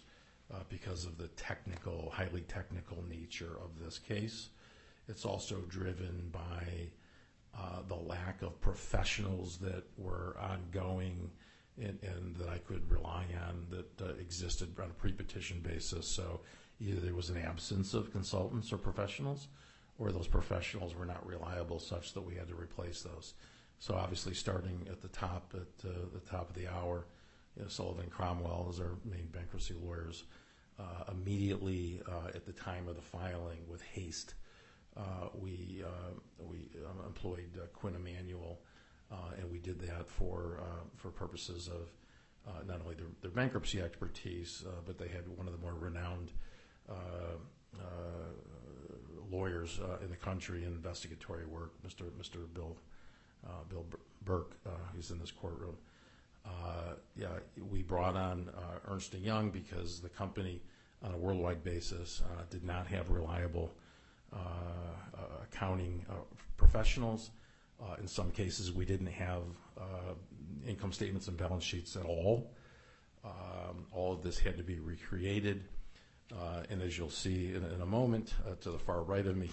uh, 0.52 0.59
because 0.68 1.07
of 1.07 1.16
the 1.16 1.28
technical, 1.28 2.11
highly 2.11 2.42
technical 2.42 3.02
nature 3.09 3.57
of 3.62 3.82
this 3.82 3.98
case. 3.98 4.50
It's 5.09 5.24
also 5.24 5.57
driven 5.68 6.30
by 6.32 6.90
uh, 7.57 7.82
the 7.88 7.94
lack 7.94 8.42
of 8.42 8.61
professionals 8.61 9.59
that 9.59 9.84
were 9.96 10.36
ongoing 10.40 11.30
and, 11.80 12.36
that 12.38 12.48
I 12.48 12.59
could 12.59 12.88
rely 12.90 13.26
on 13.48 13.66
that 13.70 14.00
uh, 14.00 14.14
existed 14.20 14.78
on 14.78 14.90
a 14.90 14.94
pre-petition 14.94 15.61
basis. 15.61 16.07
So 16.07 16.40
either 16.81 17.01
there 17.01 17.14
was 17.14 17.31
an 17.31 17.39
absence 17.39 17.95
of 17.95 18.12
consultants 18.12 18.72
or 18.72 18.79
professionals, 18.79 19.49
or 19.99 20.11
those 20.11 20.27
professionals 20.27 20.95
were 20.95 21.07
not 21.07 21.27
reliable 21.27 21.79
such 21.79 22.14
that 22.14 22.22
we 22.22 22.35
had 22.35 22.49
to 22.49 22.55
replace 22.55 23.03
those. 23.03 23.35
So 23.79 23.95
obviously, 23.95 24.35
starting 24.35 24.87
at 24.91 25.03
the 25.03 25.09
top, 25.09 25.55
at 25.55 25.89
uh, 25.89 25.95
the 26.12 26.20
top 26.20 26.49
of 26.49 26.55
the 26.55 26.68
hour, 26.68 27.07
you 27.57 27.62
know, 27.62 27.68
Sullivan 27.68 28.11
Cromwell 28.11 28.68
is 28.70 28.81
our 28.81 28.97
main 29.05 29.29
bankruptcy 29.33 29.75
lawyers. 29.75 30.25
Uh, 30.77 31.12
immediately 31.12 32.01
uh, 32.09 32.29
at 32.35 32.45
the 32.45 32.53
time 32.53 32.89
of 32.89 32.97
the 32.97 33.03
filing, 33.03 33.61
with 33.68 33.81
haste, 33.83 34.35
uh, 34.97 35.29
we 35.35 35.85
uh, 35.85 36.11
we 36.39 36.70
um, 36.85 37.05
employed 37.07 37.51
uh, 37.57 37.66
Quinn 37.72 37.95
Emanuel, 37.95 38.59
and 39.39 39.49
we 39.51 39.59
did 39.59 39.79
that 39.81 40.09
for 40.09 40.61
for 40.97 41.11
purposes 41.11 41.68
of 41.68 41.91
not 42.66 42.81
only 42.81 42.95
their, 42.95 43.07
their 43.22 43.31
bankruptcy 43.31 43.81
expertise, 43.81 44.64
but 44.85 44.99
they 44.99 45.09
had 45.09 45.29
one 45.37 45.47
of 45.47 45.53
the 45.53 45.61
more 45.61 45.75
renowned 45.75 46.33
lawyers 49.30 49.80
uh, 49.80 50.03
in 50.05 50.11
the 50.11 50.16
country 50.16 50.64
in 50.64 50.68
investigatory 50.68 51.47
work, 51.47 51.72
Mr. 51.87 52.11
Mr. 52.20 52.47
Bill 52.55 52.76
uh, 53.47 53.64
Bill 53.68 53.85
Burke, 54.24 54.57
uh, 54.66 54.70
who's 54.95 55.11
in 55.11 55.18
this 55.18 55.30
courtroom. 55.30 55.76
Uh, 56.47 56.95
yeah, 57.16 57.28
we 57.70 57.82
brought 57.82 58.16
on 58.16 58.51
uh, 58.57 58.93
Ernst 58.93 59.14
Young 59.14 59.51
because 59.51 60.01
the 60.01 60.09
company, 60.09 60.61
on 61.03 61.12
a 61.12 61.16
worldwide 61.16 61.64
basis, 61.64 62.22
uh, 62.24 62.43
did 62.51 62.64
not 62.64 62.87
have 62.87 63.11
reliable 63.11 63.70
uh, 64.32 64.37
uh, 64.37 65.18
accounting 65.43 66.05
uh, 66.11 66.14
professionals. 66.57 67.30
Uh, 67.82 67.97
in 67.99 68.07
some 68.07 68.30
cases, 68.30 68.72
we 68.72 68.85
didn't 68.85 69.09
have 69.09 69.43
uh, 69.78 70.14
income 70.66 70.93
statements 70.93 71.28
and 71.28 71.37
balance 71.37 71.64
sheets 71.64 71.97
at 71.97 72.05
all. 72.05 72.51
Um, 73.24 73.87
all 73.93 74.12
of 74.12 74.22
this 74.22 74.39
had 74.39 74.57
to 74.59 74.62
be 74.62 74.78
recreated. 74.78 75.64
Uh, 76.33 76.62
and 76.70 76.81
as 76.81 76.97
you'll 76.97 77.11
see 77.11 77.55
in, 77.55 77.81
a 77.83 77.87
moment, 77.87 78.35
uh, 78.47 78.55
to 78.61 78.70
the 78.70 78.79
far 78.79 79.03
right 79.03 79.27
of 79.27 79.37
me, 79.37 79.51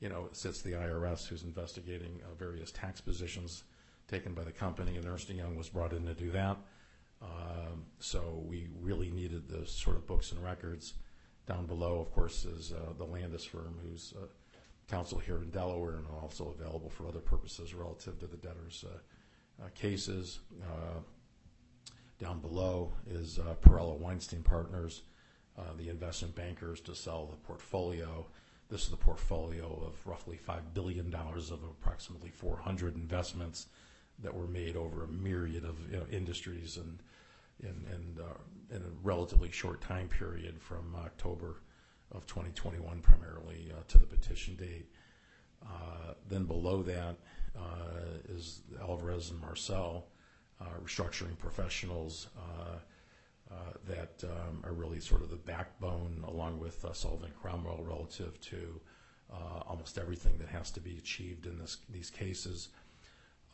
you 0.00 0.08
know, 0.08 0.28
sits 0.32 0.62
the 0.62 0.72
IRS 0.72 1.26
who's 1.26 1.42
investigating 1.42 2.20
uh, 2.24 2.34
various 2.34 2.70
tax 2.70 3.00
positions 3.00 3.64
taken 4.08 4.32
by 4.32 4.44
the 4.44 4.52
company, 4.52 4.96
and 4.96 5.06
Ernst 5.06 5.30
& 5.30 5.30
Young 5.30 5.56
was 5.56 5.68
brought 5.68 5.92
in 5.92 6.06
to 6.06 6.14
do 6.14 6.30
that. 6.30 6.56
Um, 7.20 7.86
so 7.98 8.42
we 8.46 8.68
really 8.80 9.10
needed 9.10 9.48
the 9.48 9.66
sort 9.66 9.96
of 9.96 10.06
books 10.06 10.32
and 10.32 10.42
records. 10.42 10.94
Down 11.46 11.66
below, 11.66 12.00
of 12.00 12.12
course, 12.12 12.44
is 12.44 12.72
the 12.98 13.04
Landis 13.04 13.44
firm, 13.44 13.78
who's 13.82 14.14
counsel 14.88 15.18
here 15.18 15.38
in 15.38 15.50
Delaware 15.50 15.96
and 15.96 16.06
also 16.22 16.54
available 16.58 16.90
for 16.90 17.06
other 17.06 17.20
purposes 17.20 17.74
relative 17.74 18.18
to 18.20 18.26
the 18.26 18.36
debtors' 18.36 18.84
cases. 19.74 20.40
Down 22.18 22.40
below 22.40 22.92
is 23.08 23.38
Perella 23.60 23.98
Weinberg 23.98 24.44
Partners, 24.44 25.02
the 25.76 25.88
investment 25.88 26.34
bankers 26.34 26.80
to 26.80 26.94
sell 26.94 27.26
the 27.26 27.36
portfolio. 27.36 28.26
This 28.68 28.84
is 28.84 28.90
the 28.90 28.96
portfolio 28.96 29.82
of 29.86 30.06
roughly 30.06 30.38
$5 30.48 30.60
billion 30.74 31.14
of 31.14 31.62
approximately 31.62 32.30
400 32.30 32.94
investments 32.94 33.66
that 34.22 34.34
were 34.34 34.46
made 34.46 34.76
over 34.76 35.04
a 35.04 35.08
myriad 35.08 35.64
of 35.64 35.76
you 35.90 35.98
know, 35.98 36.06
industries 36.10 36.76
and 36.76 36.98
in, 37.62 38.18
uh, 38.20 38.76
a 38.76 38.80
relatively 39.02 39.50
short 39.50 39.80
time 39.80 40.08
period 40.08 40.60
from 40.60 40.94
October 40.96 41.60
of 42.10 42.26
2021 42.26 43.00
primarily 43.00 43.72
uh, 43.72 43.82
to 43.88 43.98
the 43.98 44.06
petition 44.06 44.56
date. 44.56 44.86
Uh, 45.64 46.14
then 46.28 46.44
below 46.44 46.82
that 46.82 47.16
uh, 47.56 48.18
is 48.28 48.62
Alvarez 48.80 49.30
and 49.30 49.40
Marsal, 49.40 50.06
uh, 50.60 50.64
restructuring 50.84 51.38
professionals 51.38 52.28
uh, 52.36 52.40
uh, 52.40 52.78
that 53.86 54.22
um, 54.24 54.62
are 54.64 54.72
really 54.72 55.00
sort 55.00 55.22
of 55.22 55.30
the 55.30 55.36
backbone, 55.36 56.24
along 56.26 56.60
with 56.60 56.84
uh, 56.84 56.92
Sullivan 56.92 57.32
Cromwell, 57.40 57.82
relative 57.82 58.40
to 58.42 58.80
uh, 59.32 59.60
almost 59.66 59.98
everything 59.98 60.38
that 60.38 60.48
has 60.48 60.70
to 60.72 60.80
be 60.80 60.98
achieved 60.98 61.46
in 61.46 61.60
these 61.90 62.10
cases. 62.10 62.68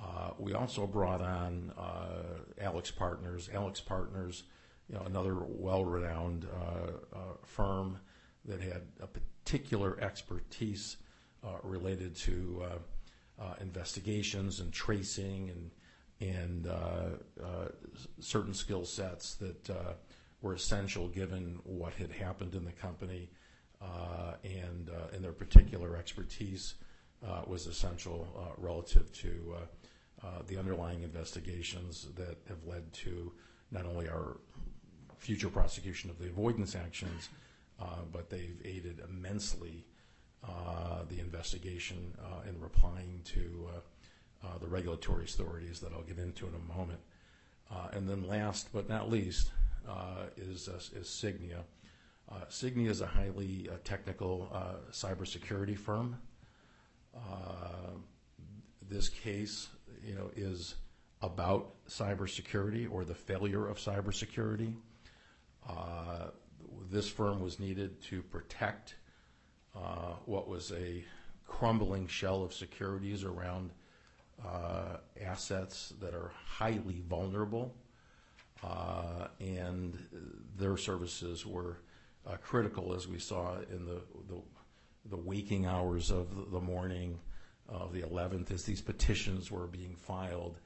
Uh, 0.01 0.31
we 0.39 0.53
also 0.55 0.87
brought 0.87 1.21
on 1.21 1.73
uh, 1.77 2.63
AlixPartners. 2.63 3.53
Alex 3.53 3.81
Partners, 3.81 4.45
you 4.89 4.95
know, 4.95 5.03
another 5.03 5.37
well-renowned 5.41 6.47
uh, 6.47 7.17
uh, 7.17 7.21
firm 7.45 7.99
that 8.45 8.61
had 8.61 8.83
a 9.01 9.07
particular 9.07 9.99
expertise 10.01 10.97
uh, 11.45 11.59
related 11.63 12.15
to 12.17 12.63
uh, 12.65 13.43
uh, 13.43 13.55
investigations 13.61 14.61
and 14.61 14.73
tracing 14.73 15.51
and 15.51 15.71
and 16.21 16.67
uh, 16.67 17.11
uh, 17.43 17.69
certain 18.21 18.55
skill 18.55 18.85
sets 18.85 19.35
that 19.37 19.71
uh, 19.71 19.93
were 20.43 20.55
essential 20.55 21.09
given 21.09 21.61
what 21.65 21.95
had 21.95 22.11
happened 22.11 22.55
in 22.55 22.65
the 22.65 22.73
company 22.73 23.31
uh, 23.81 23.85
uh, 23.85 25.15
and 25.15 25.25
their 25.25 25.33
particular 25.33 25.97
expertise 25.97 26.75
uh, 27.27 27.43
was 27.47 27.67
essential 27.67 28.55
relative 28.59 29.13
to 29.13 29.55
the 30.47 30.59
underlying 30.59 31.03
investigations 31.03 32.09
that 32.17 32.39
have 32.49 32.65
led 32.67 32.93
to 32.93 33.33
not 33.71 33.85
only 33.85 34.09
our 34.09 34.39
future 35.19 35.49
prosecution 35.49 36.11
of 36.11 36.19
the 36.19 36.27
avoidance 36.27 36.75
actions, 36.75 37.29
but 38.13 38.31
they've 38.31 38.61
aided 38.65 39.01
immensely 39.09 39.87
the 41.09 41.21
investigation 41.21 42.13
in 42.49 42.61
replying 42.61 43.21
to 43.25 43.69
the 44.61 44.67
regulatory 44.67 45.25
authorities 45.25 45.81
that 45.81 45.93
I'll 45.93 46.03
get 46.03 46.19
into 46.19 46.47
in 46.47 46.55
a 46.55 46.77
moment. 46.77 47.01
Uh, 47.71 47.89
and 47.93 48.09
then 48.09 48.27
last 48.27 48.69
but 48.73 48.89
not 48.89 49.11
least 49.11 49.51
uh, 49.89 50.25
is, 50.37 50.69
uh, 50.69 50.77
is 50.99 51.09
Sygnia. 51.09 51.65
Uh, 52.31 52.45
Sygnia 52.49 52.91
is 52.91 53.01
a 53.01 53.07
highly 53.07 53.69
uh, 53.71 53.77
technical 53.85 54.49
uh, 54.53 54.91
cybersecurity 54.93 55.77
firm. 55.77 56.17
Uh, 57.17 57.91
this 58.89 59.09
case, 59.09 59.69
you 60.05 60.15
know, 60.15 60.31
is 60.37 60.75
about 61.23 61.75
cybersecurity 61.89 62.91
or 62.91 63.05
the 63.05 63.15
failure 63.15 63.67
of 63.67 63.79
cybersecurity. 63.79 64.75
Uh, 65.69 66.29
this 66.91 67.09
firm 67.09 67.41
was 67.41 67.59
needed 67.59 68.01
to 68.03 68.23
protect 68.23 68.95
uh, 69.75 70.15
what 70.27 70.49
was 70.49 70.73
a 70.73 71.05
crumbling 71.47 72.07
shell 72.07 72.43
of 72.43 72.53
securities 72.53 73.25
around 73.25 73.71
uh, 73.71 73.73
assets 75.21 75.93
that 76.01 76.15
are 76.15 76.31
highly 76.47 77.03
vulnerable, 77.09 77.75
uh, 78.63 79.29
and 79.41 79.99
their 80.57 80.77
services 80.77 81.47
were 81.47 81.79
uh, 82.27 82.37
critical, 82.43 82.95
as 82.95 83.07
we 83.07 83.19
saw 83.19 83.57
in 83.71 83.87
the, 83.87 84.01
waking 85.17 85.67
hours 85.67 86.11
of 86.11 86.51
the 86.51 86.61
morning 86.61 87.19
of 87.69 87.93
the 87.93 88.03
11th, 88.03 88.51
as 88.51 88.65
these 88.65 88.81
petitions 88.81 89.51
were 89.51 89.67
being 89.67 89.95
filed. 89.95 90.59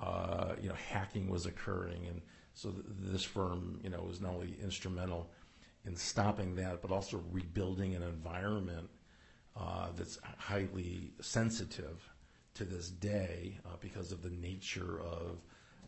Uh, 0.00 0.54
you 0.60 0.68
know, 0.68 0.74
hacking 0.74 1.28
was 1.28 1.46
occurring, 1.46 2.06
and 2.06 2.22
so 2.54 2.70
th- 2.70 2.84
this 3.00 3.22
firm, 3.22 3.78
you 3.82 3.90
know, 3.90 4.02
was 4.02 4.20
not 4.20 4.34
only 4.34 4.56
instrumental 4.62 5.30
in 5.84 5.94
stopping 5.94 6.54
that, 6.56 6.80
but 6.80 6.90
also 6.90 7.22
rebuilding 7.30 7.94
an 7.94 8.02
environment 8.02 8.88
uh, 9.58 9.88
that's 9.96 10.18
highly 10.38 11.12
sensitive 11.20 12.09
to 12.54 12.64
this 12.64 12.88
day 12.88 13.58
uh, 13.66 13.76
because 13.80 14.12
of 14.12 14.22
the 14.22 14.30
nature 14.30 15.00
of 15.00 15.38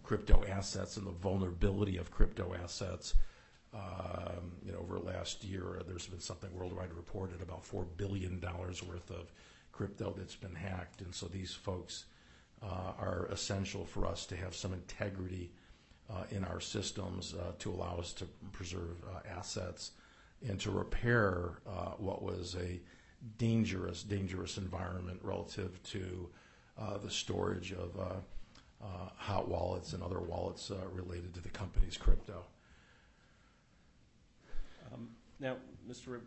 crypto 0.02 0.44
assets 0.48 0.96
and 0.96 1.06
the 1.06 1.12
vulnerability 1.12 1.96
of 1.96 2.10
crypto 2.10 2.54
assets. 2.62 3.14
Um, 3.74 4.52
you 4.64 4.72
know, 4.72 4.78
over 4.78 4.98
last 4.98 5.44
year, 5.44 5.78
uh, 5.78 5.82
there's 5.86 6.06
been 6.06 6.20
something 6.20 6.50
worldwide 6.54 6.92
reported 6.92 7.40
about 7.40 7.64
four 7.64 7.84
billion 7.96 8.38
dollars 8.38 8.82
worth 8.82 9.10
of 9.10 9.32
crypto 9.72 10.14
that's 10.16 10.34
been 10.34 10.54
hacked, 10.54 11.00
and 11.00 11.14
so 11.14 11.26
these 11.26 11.54
folks 11.54 12.04
uh, 12.62 12.92
are 12.98 13.28
essential 13.30 13.84
for 13.84 14.06
us 14.06 14.26
to 14.26 14.36
have 14.36 14.54
some 14.54 14.72
integrity 14.72 15.50
uh, 16.10 16.24
in 16.30 16.44
our 16.44 16.60
systems 16.60 17.34
uh, 17.34 17.52
to 17.58 17.70
allow 17.70 17.96
us 17.96 18.12
to 18.12 18.26
preserve 18.52 19.02
uh, 19.08 19.20
assets 19.38 19.92
and 20.46 20.60
to 20.60 20.70
repair 20.70 21.58
uh, 21.66 21.92
what 21.98 22.22
was 22.22 22.56
a 22.56 22.80
dangerous, 23.38 24.02
dangerous 24.02 24.58
environment 24.58 25.18
relative 25.22 25.82
to 25.84 26.28
the 27.02 27.10
storage 27.10 27.72
of 27.72 27.90
uh, 27.98 28.04
uh, 28.82 28.86
hot 29.16 29.48
wallets 29.48 29.92
and 29.92 30.02
other 30.02 30.20
wallets 30.20 30.70
uh, 30.70 30.76
related 30.92 31.34
to 31.34 31.40
the 31.40 31.48
company's 31.50 31.96
crypto. 31.96 32.44
Um, 34.92 35.08
Now, 35.40 35.56
Mr. 35.88 36.08
Rib, 36.18 36.22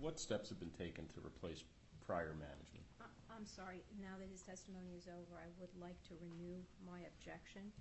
what 0.00 0.18
steps 0.18 0.48
have 0.48 0.58
been 0.60 0.72
taken 0.78 1.06
to 1.14 1.20
replace 1.24 1.64
prior 2.06 2.32
management? 2.38 2.84
I- 3.00 3.04
I'm 3.36 3.46
sorry, 3.46 3.80
now 4.00 4.16
that 4.20 4.28
his 4.28 4.42
testimony 4.42 4.92
is 4.96 5.08
over, 5.08 5.40
I 5.40 5.48
would 5.60 5.72
like 5.80 5.96
to 6.08 6.14
renew 6.20 6.60
my 6.84 7.00
objection. 7.08 7.72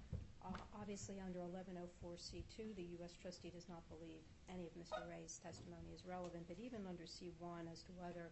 Uh, 0.45 0.55
Obviously, 0.79 1.19
under 1.19 1.39
1104C2, 1.39 2.75
the 2.75 2.87
U.S. 2.99 3.11
trustee 3.21 3.51
does 3.51 3.67
not 3.67 3.83
believe 3.91 4.23
any 4.47 4.67
of 4.67 4.73
Mr. 4.79 5.03
Ray's 5.11 5.39
testimony 5.43 5.91
is 5.93 6.05
relevant, 6.07 6.47
but 6.47 6.57
even 6.59 6.87
under 6.87 7.03
C1 7.03 7.67
as 7.71 7.83
to 7.83 7.91
whether 7.99 8.31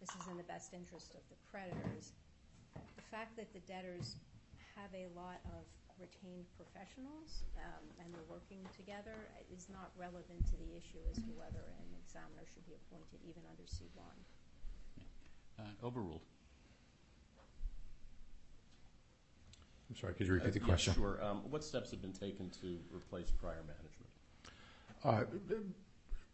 this 0.00 0.08
is 0.16 0.26
in 0.32 0.36
the 0.40 0.48
best 0.48 0.72
interest 0.72 1.12
of 1.14 1.20
the 1.28 1.36
creditors, 1.50 2.12
the 2.74 3.06
fact 3.10 3.36
that 3.36 3.52
the 3.52 3.60
debtors 3.68 4.16
have 4.76 4.90
a 4.94 5.08
lot 5.18 5.40
of 5.52 5.64
retained 6.00 6.46
professionals 6.56 7.44
um, 7.60 7.84
and 8.00 8.08
they're 8.12 8.26
working 8.28 8.58
together 8.74 9.14
is 9.54 9.68
not 9.70 9.92
relevant 9.96 10.40
to 10.50 10.56
the 10.58 10.70
issue 10.74 10.98
as 11.10 11.16
to 11.22 11.30
whether 11.38 11.62
an 11.78 11.90
examiner 12.02 12.42
should 12.48 12.64
be 12.66 12.74
appointed 12.74 13.20
even 13.28 13.42
under 13.46 13.62
C1. 13.68 14.02
Uh, 15.60 15.86
Overruled. 15.86 16.22
I'm 19.90 19.96
sorry, 19.96 20.14
could 20.14 20.26
you 20.26 20.34
repeat 20.34 20.54
the 20.54 20.62
Uh, 20.62 20.64
question? 20.66 20.94
Sure. 20.94 21.22
Um, 21.22 21.44
What 21.50 21.62
steps 21.62 21.90
have 21.90 22.00
been 22.00 22.14
taken 22.14 22.50
to 22.62 22.80
replace 22.90 23.30
prior 23.30 23.62
management? 23.62 24.08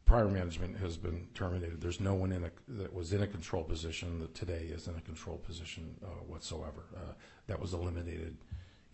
Prior 0.09 0.27
management 0.27 0.79
has 0.79 0.97
been 0.97 1.27
terminated. 1.35 1.83
There's 1.83 2.01
no 2.01 2.15
one 2.15 2.33
in 2.33 2.45
a, 2.45 2.51
that 2.81 2.95
was 2.95 3.13
in 3.13 3.23
a 3.23 3.27
control 3.27 3.63
position 3.63 4.19
that 4.21 4.35
today 4.35 4.71
is 4.73 4.89
in 4.89 4.95
a 4.95 5.03
control 5.03 5.37
position 5.37 5.95
uh, 6.03 6.07
whatsoever. 6.27 6.87
Uh, 6.97 7.13
That 7.47 7.61
was 7.61 7.75
eliminated, 7.75 8.35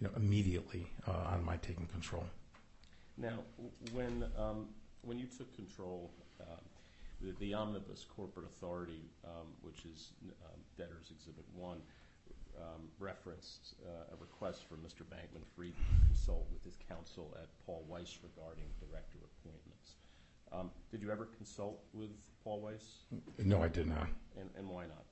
you 0.01 0.09
know, 0.09 0.13
immediately 0.17 0.91
uh, 1.07 1.33
on 1.35 1.45
my 1.45 1.57
taking 1.59 1.87
control. 1.87 2.25
Now, 3.17 3.39
when, 3.93 4.25
um, 4.37 4.67
when 5.03 5.17
you 5.21 5.27
took 5.27 5.55
control, 5.55 6.11
the 7.39 7.55
Omnibus 7.55 8.05
Corporate 8.17 8.47
Authority, 8.47 9.05
um, 9.25 9.47
which 9.63 9.87
is 9.87 10.11
um, 10.45 10.61
Debtors 10.77 11.13
Exhibit 11.15 11.45
1, 11.55 11.79
um, 12.59 12.91
referenced 12.99 13.77
a 14.13 14.17
request 14.21 14.65
from 14.69 14.79
Mr. 14.79 15.07
Bankman-Fried 15.07 15.75
to 15.79 16.07
consult 16.07 16.47
with 16.53 16.65
his 16.65 16.77
counsel 16.89 17.37
at 17.41 17.47
Paul 17.65 17.85
Weiss 17.89 18.19
regarding 18.21 18.67
director 18.83 19.19
appointments. 19.23 19.95
Um, 20.53 20.71
Did 20.91 21.03
you 21.03 21.11
ever 21.11 21.27
consult 21.37 21.81
with 21.93 22.11
Paul 22.43 22.61
Weiss, 22.61 23.05
No, 23.39 23.63
I 23.63 23.69
did 23.69 23.87
not. 23.89 24.09
and 24.39 24.51
and 24.57 24.69
why 24.69 24.85
not? 24.87 25.05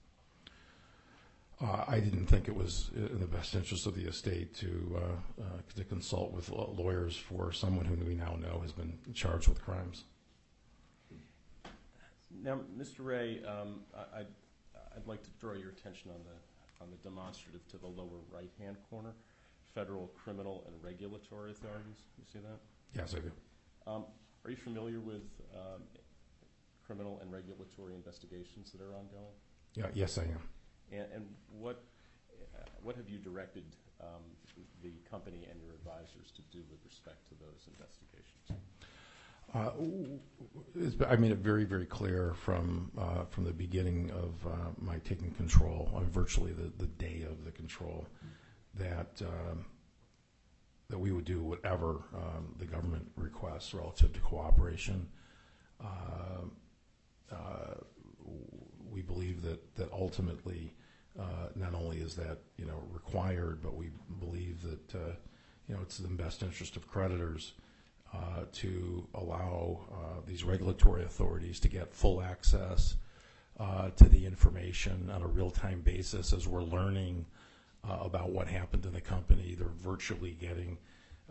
Uh, 1.60 1.84
I 1.86 2.00
didn't 2.00 2.26
think 2.26 2.48
it 2.48 2.56
was 2.56 2.90
in 2.94 3.20
the 3.20 3.26
best 3.26 3.54
interest 3.54 3.86
of 3.86 3.94
the 3.94 4.04
estate 4.08 4.52
to, 4.56 4.96
uh, 5.38 5.42
uh, 5.42 5.44
to 5.76 5.84
consult 5.84 6.32
with 6.32 6.48
lawyers 6.50 7.16
for 7.16 7.52
someone 7.52 7.84
who 7.84 7.94
we 8.04 8.14
now 8.14 8.34
know 8.40 8.58
has 8.62 8.72
been 8.72 8.98
charged 9.14 9.46
with 9.48 9.62
crimes. 9.62 10.04
Now, 12.42 12.58
Mr. 12.76 13.04
Ray, 13.04 13.44
um, 13.44 13.82
I- 13.94 14.20
I'd, 14.20 14.26
I'd 14.96 15.06
like 15.06 15.22
to 15.22 15.30
draw 15.38 15.52
your 15.54 15.68
attention 15.70 16.10
on 16.10 16.20
the, 16.24 16.82
on 16.84 16.90
the 16.90 16.96
demonstrative 17.08 17.64
to 17.68 17.78
the 17.78 17.86
lower 17.86 18.18
right-hand 18.32 18.76
corner, 18.90 19.12
federal 19.72 20.08
criminal 20.08 20.64
and 20.66 20.74
regulatory 20.82 21.52
authorities. 21.52 21.98
You 22.18 22.24
see 22.32 22.38
that? 22.40 22.58
Yes, 22.94 23.14
I 23.14 23.20
do. 23.20 23.30
Are 24.44 24.50
you 24.50 24.56
familiar 24.56 25.00
with 25.00 25.22
um, 25.54 25.82
criminal 26.84 27.18
and 27.22 27.32
regulatory 27.32 27.94
investigations 27.94 28.72
that 28.72 28.80
are 28.80 28.94
ongoing? 28.94 29.34
Yeah, 29.74 29.86
yes, 29.94 30.18
I 30.18 30.22
am. 30.22 30.40
And 30.90 31.06
and 31.14 31.26
what, 31.58 31.82
uh, 32.54 32.64
what 32.82 32.96
have 32.96 33.08
you 33.08 33.18
directed 33.18 33.64
um, 34.00 34.22
the 34.82 34.90
company 35.10 35.46
and 35.50 35.60
your 35.60 35.72
advisors 35.74 36.32
to 36.36 36.42
do 36.50 36.58
with 36.70 36.80
respect 36.84 37.28
to 37.28 37.34
those 37.36 37.68
investigations? 37.72 38.62
Uh, 39.54 39.64
w- 39.70 40.18
w- 40.54 40.86
it's- 40.86 41.10
I 41.10 41.16
made 41.16 41.30
it 41.30 41.38
very, 41.38 41.64
very 41.64 41.84
clear 41.86 42.32
from, 42.34 42.90
uh, 42.96 43.24
from 43.26 43.44
the 43.44 43.52
beginning 43.52 44.10
of 44.10 44.34
uh, 44.46 44.50
my 44.78 44.98
taking 45.00 45.30
control, 45.32 45.90
virtually 46.10 46.52
the, 46.52 46.72
the 46.78 46.86
day 46.86 47.22
of 47.30 47.44
the 47.44 47.50
control, 47.52 48.06
that, 48.74 49.20
um, 49.22 49.66
that 50.92 50.98
we 50.98 51.10
would 51.10 51.24
do 51.24 51.42
whatever 51.42 52.04
um, 52.14 52.54
the 52.58 52.66
government 52.66 53.06
requests 53.16 53.72
relative 53.72 54.12
to 54.12 54.20
cooperation. 54.20 55.08
Uh, 55.82 56.44
uh, 57.32 57.74
We 58.92 59.00
believe 59.00 59.40
that, 59.48 59.60
that 59.76 59.90
ultimately, 59.90 60.74
uh, 61.18 61.48
not 61.54 61.72
only 61.74 61.96
is 62.06 62.14
that, 62.16 62.38
you 62.58 62.66
know, 62.66 62.82
required, 62.92 63.62
but 63.62 63.74
we 63.74 63.88
believe 64.20 64.60
that, 64.68 64.94
uh, 64.94 65.14
you 65.66 65.74
know, 65.74 65.80
it's 65.80 65.98
in 65.98 66.04
the 66.14 66.22
best 66.22 66.42
interest 66.42 66.76
of 66.76 66.86
creditors 66.86 67.54
uh, 68.12 68.44
to 68.52 69.08
allow 69.14 69.80
uh, 69.90 70.20
these 70.26 70.44
regulatory 70.44 71.04
authorities 71.04 71.58
to 71.60 71.68
get 71.68 71.94
full 71.94 72.20
access 72.22 72.96
to 73.96 74.08
the 74.08 74.26
information 74.26 75.08
on 75.14 75.22
a 75.22 75.26
real-time 75.26 75.80
basis 75.80 76.32
as 76.32 76.46
we're 76.46 76.68
learning 76.76 77.24
about 77.84 78.30
what 78.30 78.46
happened 78.46 78.86
in 78.86 78.92
the 78.92 79.00
company. 79.00 79.54
They're 79.58 79.68
virtually 79.68 80.36
getting 80.40 80.78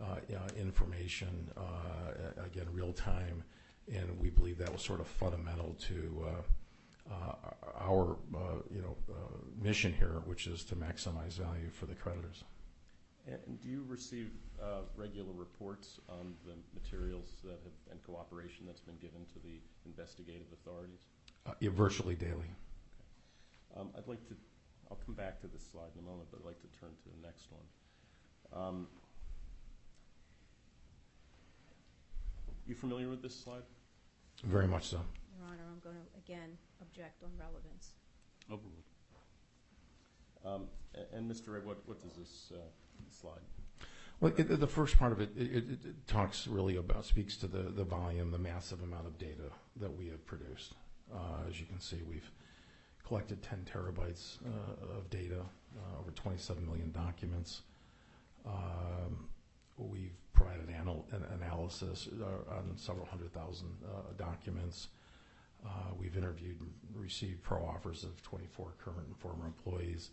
uh, 0.00 0.04
uh, 0.04 0.48
information, 0.58 1.50
uh, 1.56 2.42
again, 2.44 2.66
real-time, 2.72 3.42
and 3.92 4.18
we 4.20 4.30
believe 4.30 4.58
that 4.58 4.72
was 4.72 4.82
sort 4.82 5.00
of 5.00 5.06
fundamental 5.06 5.76
to 5.88 6.26
uh, 6.26 7.12
uh, 7.12 7.34
our, 7.80 8.16
uh, 8.34 8.38
you 8.70 8.80
know, 8.80 8.96
uh, 9.10 9.14
mission 9.60 9.92
here, 9.92 10.22
which 10.24 10.46
is 10.46 10.62
to 10.64 10.76
maximize 10.76 11.32
value 11.32 11.68
for 11.70 11.86
the 11.86 11.94
creditors. 11.94 12.44
And 13.26 13.60
do 13.60 13.68
you 13.68 13.84
receive 13.88 14.30
uh, 14.60 14.80
regular 14.96 15.32
reports 15.32 16.00
on 16.08 16.34
the 16.44 16.54
materials 16.74 17.36
that 17.44 17.60
have, 17.62 17.72
and 17.90 18.02
cooperation 18.04 18.66
that's 18.66 18.80
been 18.80 18.96
given 18.96 19.24
to 19.32 19.38
the 19.44 19.60
investigative 19.86 20.46
authorities? 20.52 21.06
Uh, 21.46 21.52
yeah, 21.60 21.70
Virtually 21.72 22.14
daily. 22.14 22.50
Um, 23.76 23.90
I'd 23.96 24.08
like 24.08 24.26
to, 24.28 24.34
I'll 24.92 24.98
come 25.06 25.14
back 25.14 25.40
to 25.40 25.46
this 25.46 25.64
slide 25.72 25.88
in 25.96 26.04
a 26.04 26.06
moment, 26.06 26.28
but 26.30 26.40
I'd 26.40 26.46
like 26.46 26.60
to 26.60 26.68
turn 26.78 26.90
to 26.90 27.08
the 27.16 27.26
next 27.26 27.46
one. 27.50 28.62
Um, 28.62 28.86
You 32.66 32.74
familiar 32.74 33.08
with 33.08 33.22
this 33.22 33.34
slide? 33.34 33.62
Very 34.44 34.68
much 34.68 34.88
so. 34.88 35.00
Your 35.36 35.48
Honor, 35.48 35.64
I'm 35.72 35.80
going 35.82 35.96
to, 35.96 36.18
again, 36.18 36.56
object 36.80 37.22
on 37.24 37.30
relevance. 37.38 37.92
Overruled. 38.50 38.84
Um, 40.44 40.68
And 41.14 41.28
Mr. 41.30 41.54
Ray, 41.54 41.60
what, 41.60 41.78
what 41.86 42.00
does 42.02 42.12
this 42.12 42.52
uh, 42.54 42.58
slide? 43.10 43.40
Well, 44.20 44.32
it, 44.36 44.60
the 44.60 44.66
first 44.66 44.98
part 44.98 45.12
of 45.12 45.20
it, 45.20 45.30
it, 45.36 45.56
it, 45.56 45.70
it 45.84 46.06
talks 46.06 46.46
really 46.46 46.76
about, 46.76 47.06
speaks 47.06 47.36
to 47.38 47.46
the, 47.46 47.62
the 47.62 47.84
volume, 47.84 48.30
the 48.30 48.38
massive 48.38 48.82
amount 48.82 49.06
of 49.06 49.18
data 49.18 49.50
that 49.80 49.96
we 49.96 50.08
have 50.08 50.24
produced. 50.26 50.74
Uh, 51.12 51.48
as 51.48 51.58
you 51.58 51.66
can 51.66 51.80
see, 51.80 52.00
we've 52.08 52.30
collected 53.12 53.42
10 53.42 53.66
terabytes 53.70 54.38
uh, 54.46 54.96
of 54.96 55.10
data, 55.10 55.40
uh, 55.76 56.00
over 56.00 56.10
27 56.12 56.64
million 56.64 56.90
documents. 56.92 57.60
Um, 58.46 59.28
we've 59.76 60.16
provided 60.32 60.70
anal- 60.80 61.04
an 61.12 61.22
analysis 61.38 62.08
uh, 62.22 62.54
on 62.54 62.72
several 62.76 63.04
hundred 63.04 63.30
thousand 63.34 63.68
uh, 63.84 64.14
documents. 64.16 64.88
Uh, 65.62 65.68
we've 66.00 66.16
interviewed 66.16 66.58
and 66.58 66.70
received 66.94 67.42
pro 67.42 67.58
offers 67.58 68.02
of 68.02 68.22
24 68.22 68.72
current 68.82 69.06
and 69.06 69.16
former 69.18 69.44
employees. 69.44 70.08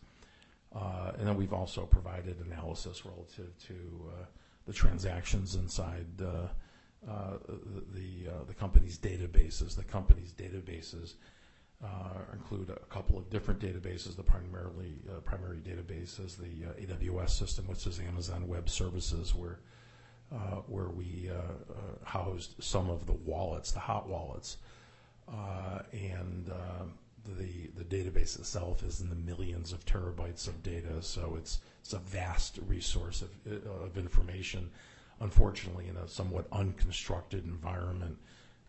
And 0.73 1.25
then 1.25 1.37
we've 1.37 1.53
also 1.53 1.85
provided 1.85 2.35
analysis 2.45 3.05
relative 3.05 3.57
to 3.67 4.11
the 4.67 4.73
transactions 4.73 5.55
inside 5.55 6.05
the 6.17 6.49
the, 7.93 8.27
the 8.45 8.53
company's 8.53 8.99
databases. 8.99 9.77
The 9.77 9.85
company's 9.85 10.33
databases 10.33 11.13
include 12.33 12.69
a 12.69 12.93
couple 12.93 13.17
of 13.17 13.29
different 13.29 13.59
databases. 13.59 14.15
The 14.15 14.23
primarily 14.23 14.95
uh, 15.09 15.19
primary 15.21 15.57
database 15.57 16.23
is 16.23 16.35
the 16.35 16.69
uh, 16.69 16.95
AWS 16.95 17.29
system, 17.29 17.67
which 17.67 17.85
is 17.87 17.99
Amazon 17.99 18.47
Web 18.47 18.69
Services, 18.69 19.33
where 19.33 19.59
uh, 20.31 20.61
where 20.67 20.89
we 20.89 21.29
uh, 21.29 21.33
uh, 21.33 22.05
housed 22.05 22.55
some 22.59 22.89
of 22.89 23.05
the 23.05 23.13
wallets, 23.13 23.71
the 23.71 23.79
hot 23.79 24.07
wallets, 24.07 24.57
uh, 25.27 25.79
and 25.91 26.51
uh, 26.51 26.85
the 27.37 27.69
the 27.75 27.83
database 27.83 28.37
itself 28.37 28.83
is 28.83 29.01
in 29.01 29.09
the 29.09 29.15
millions 29.15 29.73
of 29.73 29.85
terabytes 29.85 30.47
of 30.47 30.61
data. 30.63 31.01
So 31.01 31.35
it's 31.37 31.59
a 31.93 31.97
vast 31.99 32.59
resource 32.67 33.21
of 33.21 33.29
uh, 33.51 33.85
of 33.85 33.97
information. 33.97 34.69
Unfortunately, 35.21 35.87
in 35.89 35.97
a 35.97 36.07
somewhat 36.07 36.47
unconstructed 36.51 37.43
environment, 37.43 38.17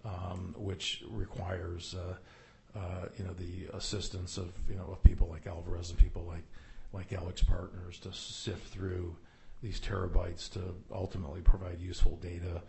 um, 0.05 0.55
which 0.59 1.05
requires 1.09 1.95
uh, 1.95 2.15
uh, 2.15 2.17
you 3.19 3.25
know 3.25 3.33
the 3.33 3.77
assistance 3.77 4.37
of 4.37 4.53
you 4.69 4.77
know 4.77 4.89
of 4.91 5.03
people 5.03 5.29
like 5.29 5.47
Alvarez 5.47 5.91
and 5.91 5.99
people 5.99 6.25
like 6.27 6.45
like 6.93 7.11
AlixPartners 7.11 8.01
to 8.01 8.13
sift 8.13 8.69
through 8.69 9.17
these 9.63 9.81
terabytes 9.81 10.51
to 10.53 10.61
ultimately 10.93 11.41
provide 11.41 11.79
useful 11.81 12.17
data 12.17 12.63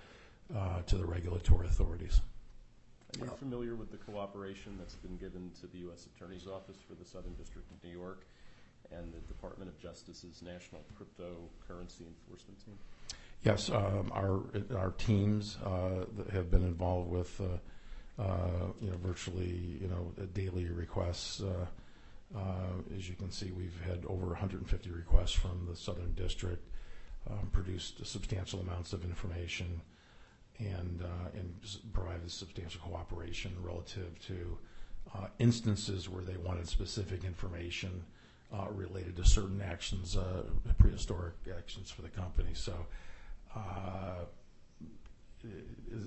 uh, 0.56 0.82
to 0.84 0.98
the 0.98 1.06
regulatory 1.06 1.68
authorities. 1.68 2.22
Are 3.20 3.26
you 3.26 3.32
familiar 3.32 3.76
with 3.76 3.92
the 3.92 3.98
cooperation 3.98 4.76
that's 4.78 4.96
been 4.96 5.18
given 5.18 5.52
to 5.62 5.68
the 5.68 5.80
U.S. 5.80 6.08
Attorney's 6.16 6.48
Office 6.48 6.78
for 6.88 6.96
the 6.96 7.06
Southern 7.06 7.34
District 7.34 7.70
of 7.72 7.84
New 7.84 7.98
York 7.98 8.26
and 8.92 9.14
the 9.14 9.20
Department 9.28 9.70
of 9.70 9.80
Justice's 9.80 10.42
National 10.42 10.82
Cryptocurrency 10.98 12.08
Enforcement 12.08 12.64
Team? 12.66 12.78
Yes, 13.44 13.70
um, 13.70 14.12
our 14.14 14.44
our 14.78 14.92
teams 14.92 15.58
uh, 15.66 16.06
that 16.18 16.30
have 16.30 16.52
been 16.52 16.64
involved 16.64 17.10
with 17.10 17.42
uh, 18.20 18.68
you 18.82 18.90
know 18.90 18.98
virtually 18.98 19.78
you 19.82 19.88
know 19.88 20.12
daily 20.34 20.66
requests. 20.66 21.42
Uh, 21.42 21.66
uh, 22.36 22.96
as 22.98 23.10
you 23.10 23.16
can 23.16 23.30
see, 23.30 23.52
we've 23.52 23.80
had 23.86 24.06
over 24.08 24.28
150 24.28 24.90
requests 24.90 25.34
from 25.34 25.68
the 25.70 25.76
Southern 25.76 26.14
District, 26.14 26.66
um, 27.30 27.50
produced 27.52 28.06
substantial 28.06 28.62
amounts 28.62 28.94
of 28.94 29.04
information, 29.04 29.82
and 30.60 31.04
and 31.34 31.56
provided 31.94 32.32
substantial 32.32 32.82
cooperation 32.82 33.52
relative 33.62 34.18
to 34.28 34.58
instances 35.40 36.08
where 36.08 36.24
they 36.24 36.38
wanted 36.38 36.68
specific 36.68 37.26
information 37.26 38.04
related 38.70 39.16
to 39.18 39.26
certain 39.26 39.62
actions, 39.62 40.18
prehistoric 40.78 41.34
actions 41.58 41.92
for 41.92 42.02
the 42.02 42.10
company. 42.10 42.52
So 42.54 42.74
uh, 43.56 44.26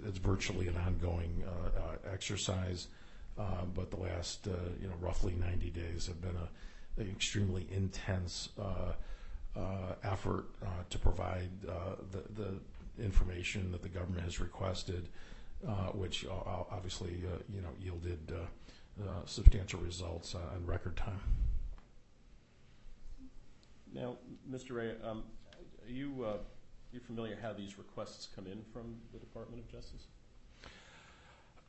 it's 0.07 0.19
virtually 0.19 0.69
an 0.69 0.77
ongoing 0.77 1.43
uh, 1.47 1.81
uh, 1.81 2.13
exercise, 2.13 2.89
uh, 3.39 3.65
but 3.75 3.91
the 3.91 3.97
last 3.97 4.47
uh, 4.47 4.51
you 4.81 4.89
know 4.89 4.95
roughly 5.01 5.35
90 5.35 5.71
days 5.71 6.07
have 6.07 6.21
been 6.21 6.37
an 6.99 7.11
extremely 7.11 7.67
intense 7.71 8.51
uh, 8.59 8.93
uh, 9.57 9.95
effort 10.03 10.47
to 10.91 10.99
provide 10.99 11.51
the, 11.63 12.55
information 12.97 13.73
that 13.73 13.83
the 13.83 13.89
government 13.89 14.23
has 14.23 14.39
requested, 14.39 15.09
which 15.95 16.25
obviously 16.71 17.23
you 17.53 17.61
know 17.61 17.71
yielded 17.81 18.33
substantial 19.27 19.81
results 19.81 20.37
in 20.57 20.67
record 20.67 20.97
time. 20.97 21.21
Now, 23.93 24.17
Mr. 24.51 24.77
Ray, 24.77 24.95
um, 25.05 25.23
you, 25.89 26.27
you 26.95 27.01
familiar 27.01 27.37
how 27.43 27.53
these 27.53 27.77
requests 27.77 28.29
come 28.35 28.47
in 28.47 28.63
from 28.73 28.95
the 29.13 29.19
Department 29.19 29.61
of 29.63 29.71
Justice? 29.71 30.07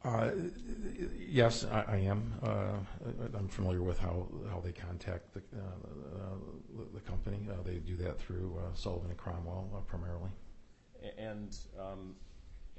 Uh, 0.04 0.30
Yes, 1.18 1.66
I 1.66 1.82
I 1.82 1.98
am. 1.98 2.34
Uh, 2.44 2.78
I'm 3.36 3.48
familiar 3.48 3.82
with 3.82 3.98
how 3.98 4.28
how 4.50 4.60
they 4.60 4.72
contact 4.72 5.34
the 5.34 5.40
uh, 5.40 6.38
the 6.94 7.00
company. 7.02 7.40
Uh, 7.50 7.64
They 7.64 7.78
do 7.78 7.96
that 7.98 8.20
through 8.20 8.56
uh, 8.60 8.76
Sullivan 8.76 9.10
and 9.10 9.18
Cromwell 9.18 9.68
uh, 9.76 9.80
primarily. 9.82 10.30
And, 11.18 11.56
um, 11.80 12.16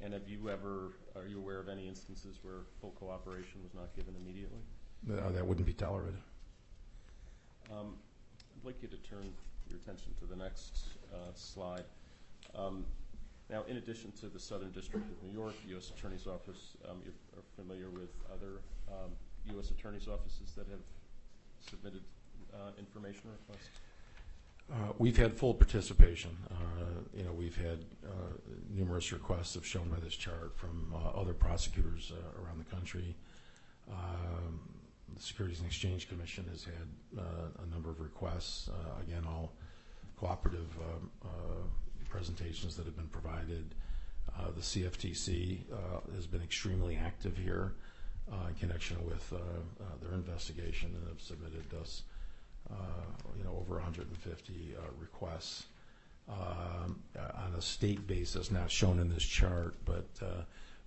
and 0.01 0.13
have 0.13 0.29
you 0.29 0.51
ever, 0.51 0.95
are 1.15 1.27
you 1.27 1.39
aware 1.39 1.61
of 1.61 1.69
any 1.69 1.87
instances 1.87 2.41
where 2.43 2.63
full 2.81 2.91
cooperation 2.93 3.63
was 3.63 3.73
not 3.73 3.95
given 3.95 4.17
immediately? 4.17 4.59
That 5.05 5.47
wouldn't 5.47 5.67
be 5.67 5.73
tolerated. 5.73 6.19
Um, 7.71 7.95
I'd 8.59 8.65
like 8.65 8.83
you 8.83 8.89
to 8.89 8.97
turn 8.97 9.33
your 9.69 9.79
attention 9.79 10.13
to 10.21 10.27
the 10.27 10.35
next 10.35 10.89
uh, 11.15 11.33
slide. 11.35 11.85
Um, 12.57 12.85
Now, 13.49 13.63
in 13.69 13.77
addition 13.77 14.11
to 14.21 14.27
the 14.27 14.41
Southern 14.41 14.73
District 14.73 15.07
of 15.09 15.23
New 15.23 15.33
York, 15.33 15.55
U.S. 15.69 15.93
Attorney's 15.97 16.27
Office, 16.27 16.77
um, 16.91 16.97
you 17.05 17.13
are 17.37 17.45
familiar 17.55 17.91
with 17.91 18.11
other 18.33 18.61
um, 18.89 19.13
U.S. 19.55 19.71
Attorney's 19.71 20.09
offices 20.09 20.53
that 20.57 20.67
have 20.69 20.81
submitted 21.71 22.03
uh, 22.53 22.71
information 22.77 23.23
requests? 23.31 23.69
Uh, 24.73 24.93
We've 24.99 25.17
had 25.17 25.33
full 25.33 25.55
participation. 25.55 26.37
Uh, 26.51 26.57
You 27.17 27.23
know, 27.25 27.33
we've 27.33 27.57
had 27.57 27.85
numerous 28.69 29.13
requests, 29.13 29.55
as 29.57 29.65
shown 29.65 29.89
by 29.91 30.01
this 30.01 30.17
chart, 30.17 30.57
from 30.57 30.93
other 31.15 31.33
prosecutors 31.33 32.13
around 32.43 32.59
the 32.59 32.71
country. 32.77 33.15
Um, 33.89 34.59
The 35.15 35.23
Securities 35.23 35.61
and 35.61 35.69
Exchange 35.69 36.09
Commission 36.09 36.45
has 36.51 36.65
had 36.65 36.89
a 37.63 37.67
number 37.73 37.91
of 37.91 38.01
requests, 38.01 38.69
again, 39.01 39.25
all 39.25 39.53
cooperative 40.17 40.71
um, 40.91 41.11
presentations 42.17 42.77
that 42.77 42.87
have 42.87 42.97
been 42.97 43.09
provided. 43.09 43.75
Uh, 44.39 44.51
The 44.53 44.63
CFTC 44.63 45.61
uh, 45.71 45.77
has 46.15 46.27
been 46.27 46.43
extremely 46.43 46.97
active 46.97 47.37
here 47.37 47.75
uh, 48.33 48.49
in 48.49 48.55
connection 48.55 48.97
with 49.05 49.29
their 50.01 50.15
investigation 50.15 50.95
and 50.97 51.07
have 51.09 51.21
submitted 51.21 51.67
us 51.79 52.05
you 53.39 53.45
know, 53.45 53.55
over 53.61 53.75
150 53.75 54.75
uh, 54.75 54.81
requests. 54.99 55.67
Um, 56.29 57.03
On 57.45 57.53
a 57.55 57.61
state 57.61 58.07
basis, 58.07 58.51
not 58.51 58.71
shown 58.71 58.99
in 58.99 59.09
this 59.11 59.23
chart, 59.23 59.77
but 59.85 60.09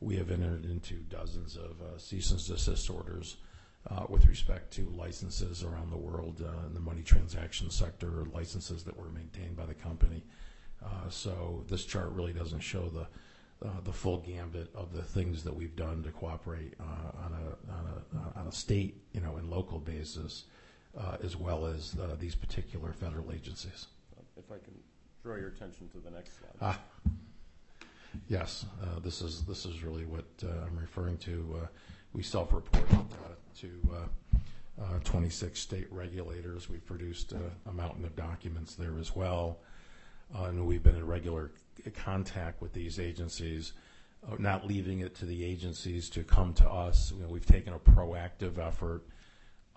we 0.01 0.15
have 0.15 0.31
entered 0.31 0.65
into 0.65 0.95
dozens 1.17 1.57
of 1.57 1.75
cease 2.01 2.31
and 2.31 2.39
desist 2.43 2.89
orders 2.89 3.37
with 4.09 4.25
respect 4.25 4.73
to 4.73 4.89
licenses 4.97 5.63
around 5.63 5.91
the 5.91 6.03
world 6.09 6.41
in 6.67 6.73
the 6.73 6.79
money 6.89 7.03
transaction 7.03 7.69
sector, 7.69 8.25
licenses 8.33 8.83
that 8.83 8.97
were 8.97 9.09
maintained 9.09 9.55
by 9.55 9.67
the 9.67 9.75
company. 9.75 10.23
Uh, 10.83 11.09
So 11.09 11.63
this 11.67 11.85
chart 11.85 12.09
really 12.11 12.33
doesn't 12.33 12.59
show 12.61 12.89
the, 12.89 13.07
uh, 13.67 13.81
the 13.83 13.93
full 13.93 14.17
gambit 14.19 14.69
of 14.75 14.93
the 14.93 15.03
things 15.03 15.43
that 15.43 15.55
we've 15.55 15.75
done 15.75 16.03
to 16.03 16.11
cooperate 16.11 16.73
uh, 16.79 17.23
on 17.25 17.33
a, 17.33 17.71
on 17.71 17.85
a, 17.85 18.39
on 18.39 18.47
a 18.47 18.51
state, 18.51 19.01
you 19.13 19.21
know, 19.21 19.35
and 19.37 19.49
local 19.49 19.79
basis 19.79 20.45
uh, 20.97 21.17
as 21.23 21.35
well 21.35 21.65
as 21.65 21.95
uh, 21.99 22.15
these 22.19 22.35
particular 22.35 22.93
federal 22.93 23.31
agencies. 23.31 23.87
If 24.37 24.51
I 24.51 24.57
can 24.57 24.73
draw 25.23 25.35
your 25.35 25.49
attention 25.49 25.89
to 25.89 25.99
the 25.99 26.09
next 26.11 26.39
slide. 26.39 26.51
Ah, 26.61 26.79
yes, 28.27 28.65
uh, 28.81 28.99
this 28.99 29.21
is 29.21 29.43
this 29.43 29.65
is 29.65 29.83
really 29.83 30.05
what 30.05 30.25
uh, 30.43 30.65
I'm 30.65 30.77
referring 30.77 31.17
to. 31.19 31.59
Uh, 31.63 31.67
we 32.13 32.23
self-report 32.23 32.85
uh, 32.91 33.35
to 33.59 33.69
uh, 33.93 34.81
uh, 34.81 34.99
26 35.03 35.59
state 35.59 35.87
regulators. 35.91 36.69
We've 36.69 36.85
produced 36.85 37.33
a 37.67 37.71
mountain 37.71 38.05
of 38.05 38.15
documents 38.15 38.75
there 38.75 38.97
as 38.99 39.15
well, 39.15 39.59
and 40.33 40.65
we've 40.65 40.83
been 40.83 40.95
in 40.95 41.05
regular 41.05 41.51
contact 41.95 42.61
with 42.61 42.73
these 42.73 42.99
agencies. 42.99 43.73
Uh, 44.29 44.35
not 44.37 44.67
leaving 44.67 44.99
it 44.99 45.15
to 45.15 45.25
the 45.25 45.45
agencies 45.45 46.09
to 46.09 46.23
come 46.25 46.53
to 46.53 46.69
us. 46.69 47.13
You 47.15 47.23
know, 47.23 47.29
we've 47.29 47.45
taken 47.45 47.73
a 47.73 47.79
proactive 47.79 48.57
effort 48.57 49.03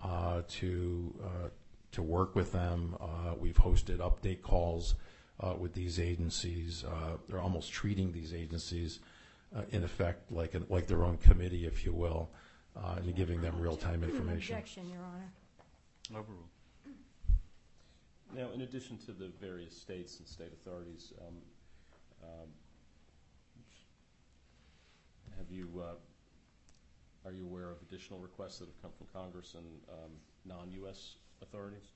uh, 0.03 0.41
to 0.47 1.13
uh, 1.23 1.47
to 1.93 2.01
work 2.01 2.35
with 2.35 2.51
them. 2.51 2.95
Uh, 2.99 3.35
we've 3.39 3.55
hosted 3.55 3.99
update 3.99 4.41
calls 4.41 4.95
uh, 5.39 5.53
with 5.57 5.73
these 5.73 5.99
agencies. 5.99 6.83
Uh, 6.83 7.17
they're 7.27 7.39
almost 7.39 7.71
treating 7.71 8.11
these 8.11 8.33
agencies, 8.33 8.99
uh, 9.55 9.61
in 9.71 9.83
effect, 9.83 10.31
like 10.31 10.55
a, 10.55 10.61
like 10.69 10.87
their 10.87 11.03
own 11.03 11.17
committee, 11.17 11.65
if 11.65 11.85
you 11.85 11.93
will, 11.93 12.29
uh, 12.75 12.95
and 12.97 13.15
giving 13.15 13.41
them 13.41 13.57
real 13.59 13.77
time 13.77 14.03
information. 14.03 14.55
Objection, 14.55 14.89
Your 14.89 14.99
Honor. 14.99 16.19
Overruled. 16.19 16.49
Now, 18.35 18.49
in 18.51 18.61
addition 18.61 18.97
to 19.05 19.11
the 19.11 19.31
various 19.39 19.77
states 19.77 20.17
and 20.17 20.27
state 20.27 20.51
authorities, 20.53 21.13
um, 21.21 21.35
um, 22.23 22.47
have 25.37 25.51
you, 25.51 25.69
uh, 25.79 27.27
are 27.27 27.31
you 27.31 27.45
aware 27.45 27.69
of 27.69 27.77
additional 27.87 28.19
requests 28.19 28.57
that 28.57 28.65
have 28.65 28.81
come 28.81 28.91
from 28.97 29.05
Congress 29.13 29.53
and 29.55 29.65
um, 29.87 30.11
non-U.S. 30.45 31.15
authorities? 31.43 31.91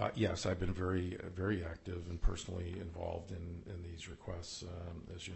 Uh, 0.00 0.10
yes, 0.16 0.46
I've 0.46 0.58
been 0.58 0.74
very, 0.74 1.16
very 1.34 1.64
active 1.64 2.08
and 2.10 2.20
personally 2.20 2.74
involved 2.80 3.30
in, 3.30 3.62
in 3.72 3.82
these 3.82 4.08
requests. 4.08 4.64
Um, 4.64 5.02
as 5.14 5.28
you, 5.28 5.34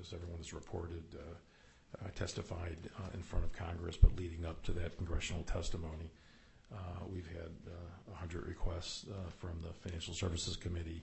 as 0.00 0.14
everyone 0.14 0.38
has 0.38 0.54
reported, 0.54 1.04
uh, 1.14 2.08
testified 2.14 2.78
uh, 2.98 3.10
in 3.12 3.20
front 3.22 3.44
of 3.44 3.52
Congress, 3.52 3.98
but 4.00 4.16
leading 4.16 4.46
up 4.46 4.62
to 4.62 4.72
that 4.72 4.96
congressional 4.96 5.42
testimony, 5.42 6.10
we've 7.08 7.26
had 7.28 7.50
uh, 7.66 8.10
100 8.10 8.46
requests 8.46 9.04
uh, 9.10 9.30
from 9.38 9.60
the 9.62 9.72
Financial 9.88 10.14
Services 10.14 10.56
Committee. 10.56 11.02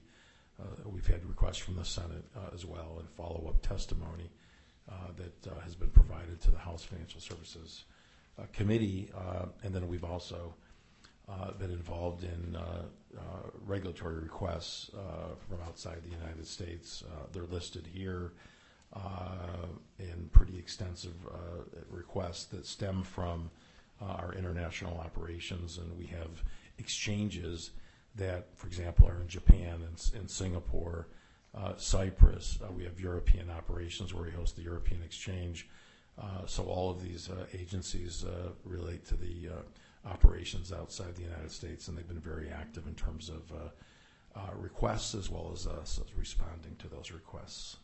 Uh, 0.60 0.64
we've 0.85 1.07
had 1.07 1.23
requests 1.26 1.57
from 1.57 1.76
the 1.76 1.85
Senate 1.85 2.23
uh, 2.35 2.53
as 2.53 2.65
well, 2.65 2.95
and 2.99 3.10
follow-up 3.10 3.61
testimony 3.61 4.30
uh, 4.89 4.94
that 5.15 5.52
uh, 5.52 5.60
has 5.61 5.76
been 5.76 5.89
provided 5.89 6.41
to 6.41 6.52
the 6.52 6.57
House 6.57 6.84
Financial 6.84 7.19
Services 7.19 7.84
uh, 8.39 8.44
Committee, 8.53 9.10
uh, 9.15 9.45
and 9.64 9.73
then 9.73 9.88
we've 9.88 10.03
also 10.03 10.53
uh, 11.30 11.52
been 11.52 11.72
involved 11.72 12.23
in 12.23 12.56
uh, 12.56 12.84
uh, 13.18 13.22
regulatory 13.65 14.15
requests 14.15 14.89
uh, 14.95 15.35
from 15.48 15.60
outside 15.68 16.02
the 16.03 16.10
United 16.10 16.48
States. 16.48 17.03
Uh, 17.06 17.26
They're 17.34 17.44
listed 17.44 17.85
here 17.85 18.31
uh, 18.94 19.68
in 19.99 20.30
pretty 20.31 20.57
extensive 20.57 21.15
uh, 21.30 21.64
requests 21.89 22.45
that 22.45 22.65
stem 22.65 23.03
from 23.03 23.49
uh, 23.53 23.76
our 24.01 24.33
international 24.33 24.97
operations, 24.99 25.77
and 25.77 25.97
we 25.97 26.05
have 26.07 26.43
exchanges 26.77 27.71
that, 28.15 28.47
for 28.55 28.67
example, 28.67 29.07
are 29.07 29.21
in 29.21 29.27
Japan 29.27 29.81
and 30.15 30.29
Singapore, 30.29 31.07
uh, 31.55 31.75
Cyprus. 31.77 32.59
Uh, 32.61 32.71
We 32.71 32.83
have 32.83 32.99
European 32.99 33.49
operations 33.49 34.13
where 34.13 34.23
we 34.23 34.31
host 34.31 34.55
the 34.55 34.63
European 34.63 35.01
Exchange. 35.03 35.67
Uh, 36.17 36.45
So 36.45 36.63
all 36.65 36.89
of 36.89 37.01
these 37.01 37.29
uh, 37.29 37.45
agencies 37.53 38.23
uh, 38.25 38.51
relate 38.63 39.05
to 39.07 39.15
the 39.15 39.49
uh, 39.49 40.09
operations 40.09 40.71
outside 40.71 41.15
the 41.15 41.23
United 41.23 41.51
States, 41.51 41.87
and 41.87 41.97
they've 41.97 42.07
been 42.07 42.19
very 42.19 42.49
active 42.49 42.87
in 42.87 42.95
terms 42.95 43.29
of 43.29 43.51
uh, 43.51 44.39
uh, 44.39 44.53
requests 44.55 45.15
as 45.15 45.29
well 45.29 45.51
as 45.53 45.67
us 45.67 45.99
responding 46.15 46.75
to 46.77 46.87
those 46.87 47.11
requests. 47.11 47.77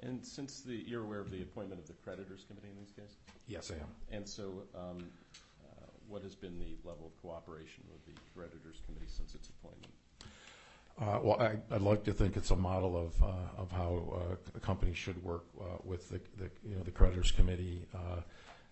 And 0.00 0.24
since 0.24 0.60
the, 0.60 0.74
you're 0.86 1.02
aware 1.02 1.20
of 1.20 1.30
the 1.30 1.42
appointment 1.42 1.80
of 1.80 1.86
the 1.88 1.94
creditors 1.94 2.44
committee 2.46 2.68
in 2.70 2.78
these 2.78 2.92
cases? 2.92 3.16
Yes, 3.46 3.70
I 3.70 3.74
am. 3.74 3.88
And 4.12 4.28
so 4.28 4.62
um, 4.74 4.98
uh, 5.64 5.86
what 6.08 6.22
has 6.22 6.34
been 6.36 6.58
the 6.58 6.76
level 6.88 7.06
of 7.06 7.20
cooperation 7.22 7.82
with 7.90 8.04
the 8.06 8.20
creditors 8.34 8.80
committee 8.86 9.08
since 9.08 9.34
its 9.34 9.48
appointment? 9.48 9.92
Uh, 11.00 11.20
Well, 11.22 11.40
I- 11.40 11.74
I'd 11.74 11.82
like 11.82 12.04
to 12.04 12.12
think 12.12 12.36
it's 12.36 12.50
a 12.52 12.56
model 12.56 12.96
of, 12.96 13.20
uh, 13.22 13.26
of 13.62 13.72
how 13.72 14.30
uh, 14.30 14.36
a 14.56 14.60
company 14.60 14.94
should 14.94 15.22
work 15.24 15.44
uh, 15.60 15.64
with 15.84 16.08
the, 16.10 16.20
the, 16.36 16.50
you 16.68 16.76
know, 16.76 16.82
the 16.82 16.90
creditors 16.92 17.32
committee. 17.32 17.84
Uh, 17.92 18.20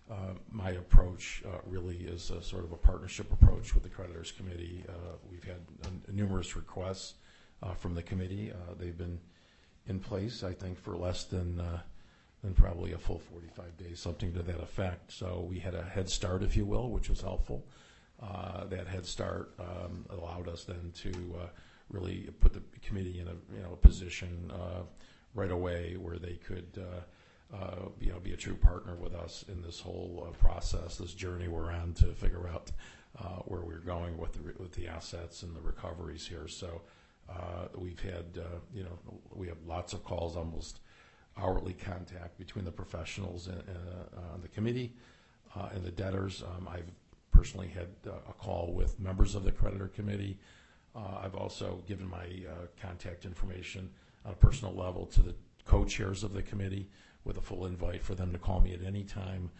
uh, 0.09 0.15
My 0.49 0.71
approach 0.71 1.43
uh, 1.45 1.57
really 1.65 1.97
is 1.97 2.31
a 2.31 2.41
sort 2.41 2.63
of 2.63 2.71
a 2.71 2.77
partnership 2.77 3.31
approach 3.33 3.73
with 3.73 3.83
the 3.83 3.89
creditors 3.89 4.31
committee. 4.31 4.85
Uh, 4.87 4.93
We've 5.29 5.43
had 5.43 5.59
numerous 6.13 6.55
requests 6.55 7.15
uh, 7.61 7.73
from 7.73 7.95
the 7.95 8.03
committee. 8.03 8.51
Uh, 8.53 8.75
They've 8.79 8.97
been 8.97 9.19
in 9.87 9.99
place, 9.99 10.43
I 10.43 10.53
think, 10.53 10.77
for 10.77 10.95
less 10.95 11.23
than, 11.23 11.59
uh, 11.59 11.79
than 12.43 12.53
probably 12.53 12.93
a 12.93 12.97
full 12.97 13.19
45 13.19 13.77
days, 13.77 13.99
something 13.99 14.33
to 14.33 14.43
that 14.43 14.59
effect. 14.61 15.11
So 15.11 15.45
we 15.49 15.59
had 15.59 15.75
a 15.75 15.83
head 15.83 16.09
start, 16.09 16.43
if 16.43 16.55
you 16.55 16.65
will, 16.65 16.89
which 16.89 17.09
was 17.09 17.21
helpful. 17.21 17.65
Uh, 18.21 18.65
That 18.65 18.87
head 18.87 19.05
start 19.05 19.53
um, 19.59 20.05
allowed 20.09 20.47
us 20.47 20.63
then 20.63 20.91
to 21.03 21.09
uh, 21.39 21.47
really 21.89 22.29
put 22.39 22.53
the 22.53 22.61
committee 22.81 23.19
in 23.19 23.27
a, 23.27 23.55
you 23.55 23.63
know, 23.63 23.75
position 23.81 24.51
uh, 24.51 24.83
right 25.35 25.51
away 25.51 25.97
where 25.97 26.17
they 26.17 26.33
could, 26.35 26.67
uh, 26.77 27.55
uh, 27.55 27.89
you 27.99 28.11
know, 28.11 28.19
be 28.19 28.33
a 28.33 28.37
true 28.37 28.55
partner 28.55 28.95
with 28.95 29.13
us 29.13 29.45
in 29.47 29.61
this 29.61 29.79
whole 29.79 30.27
uh, 30.27 30.31
process, 30.37 30.97
this 30.97 31.13
journey 31.13 31.47
we're 31.47 31.71
on 31.71 31.93
to 31.93 32.07
figure 32.07 32.47
out 32.47 32.71
where 33.45 33.61
we're 33.61 33.79
going 33.79 34.15
with 34.17 34.33
the, 34.33 34.53
with 34.61 34.73
the 34.73 34.87
assets 34.87 35.43
and 35.43 35.55
the 35.55 35.61
recoveries 35.61 36.27
here. 36.27 36.47
So 36.47 36.81
we've 37.75 37.99
had, 37.99 38.25
uh, 38.37 38.59
you 38.73 38.83
know, 38.83 38.97
we 39.33 39.47
have 39.47 39.57
lots 39.65 39.93
of 39.93 40.03
calls, 40.03 40.35
almost 40.35 40.79
hourly 41.37 41.73
contact 41.73 42.37
between 42.37 42.65
the 42.65 42.71
professionals 42.71 43.47
and, 43.47 43.59
uh, 43.59 44.33
on 44.33 44.41
the 44.41 44.47
committee 44.47 44.93
uh, 45.55 45.69
and 45.73 45.83
the 45.83 45.91
debtors. 45.91 46.43
Um, 46.43 46.67
I've 46.67 46.91
personally 47.31 47.67
had 47.67 47.87
uh, 48.07 48.15
a 48.29 48.33
call 48.33 48.73
with 48.73 48.99
members 48.99 49.35
of 49.35 49.43
the 49.43 49.51
creditor 49.51 49.87
committee. 49.87 50.39
Uh, 50.95 51.19
I've 51.21 51.35
also 51.35 51.83
given 51.87 52.09
my 52.09 52.25
uh, 52.25 52.67
contact 52.81 53.25
information 53.25 53.89
on 54.25 54.31
a 54.31 54.35
personal 54.35 54.73
level 54.73 55.05
to 55.07 55.21
the 55.21 55.35
co-chairs 55.65 56.23
of 56.23 56.33
the 56.33 56.41
committee 56.41 56.89
with 57.23 57.37
a 57.37 57.41
full 57.41 57.65
invite 57.65 58.01
for 58.01 58.15
them 58.15 58.31
to 58.31 58.39
call 58.39 58.61
me 58.61 58.73
at 58.73 58.83
any 58.83 59.03
time 59.03 59.51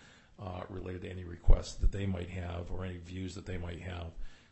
uh, 0.42 0.62
related 0.70 1.02
to 1.02 1.10
any 1.10 1.24
requests 1.24 1.76
that 1.76 1.92
they 1.92 2.06
might 2.06 2.30
have 2.30 2.72
or 2.72 2.86
any 2.86 2.98
views 2.98 3.36
that 3.36 3.46
they 3.46 3.58
might 3.58 3.82
have 3.82 4.08
uh, 4.08 4.12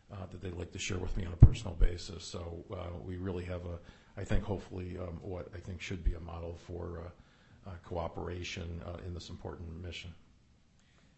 that 0.10 0.42
they'd 0.42 0.54
like 0.54 0.72
to 0.72 0.80
share 0.80 0.98
with 0.98 1.16
me 1.18 1.26
on 1.26 1.34
a 1.34 1.46
personal 1.46 1.76
basis. 1.76 2.24
So 2.24 2.64
uh, 2.72 2.98
we 3.04 3.18
really 3.18 3.46
have 3.46 3.66
a, 3.66 3.80
I 4.18 4.24
think 4.24 4.44
hopefully 4.44 4.98
um, 4.98 5.20
what 5.22 5.48
I 5.54 5.60
think 5.60 5.82
should 5.82 6.04
be 6.04 6.14
a 6.14 6.20
model 6.20 6.58
for 6.68 7.02
uh, 7.06 7.70
uh, 7.70 7.74
cooperation 7.84 8.82
uh, 8.86 8.98
in 9.06 9.14
this 9.14 9.30
important 9.30 9.84
mission. 9.84 10.14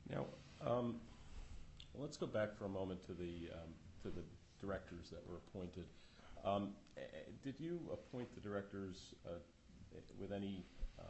Now, 0.10 0.26
um, 0.66 0.96
let's 1.96 2.18
go 2.18 2.28
back 2.28 2.58
for 2.58 2.66
a 2.66 2.70
moment 2.70 3.06
to 3.08 3.14
the, 3.14 3.52
um, 3.54 3.74
to 4.04 4.10
the 4.10 4.24
directors 4.62 5.10
that 5.12 5.22
were 5.30 5.38
appointed. 5.38 5.86
Um, 6.46 6.70
eh, 6.98 7.02
eh, 7.02 7.32
Did 7.44 7.56
you 7.60 7.80
appoint 7.92 8.34
the 8.36 8.42
directors 8.42 9.14
uh, 9.26 9.32
eh, 9.96 10.00
with 10.20 10.32
any, 10.32 10.64
uh, 11.00 11.04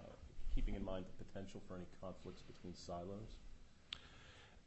keeping 0.56 0.76
in 0.76 0.84
mind 0.84 1.06
the 1.06 1.24
potential 1.26 1.62
for 1.68 1.76
any 1.76 1.86
conflicts 2.02 2.42
between 2.42 2.74
silos? 2.74 3.38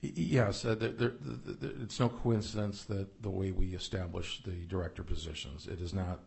Yes, 0.03 0.65
it's 0.65 2.01
no 2.01 2.09
coincidence 2.09 2.85
that 2.85 3.23
the 3.23 3.29
way 3.29 3.53
we 3.53 3.75
establish 3.75 4.43
the 4.43 4.65
director 4.67 5.03
positions, 5.03 5.67
it 5.67 5.81
is 5.81 5.93
not 5.93 6.21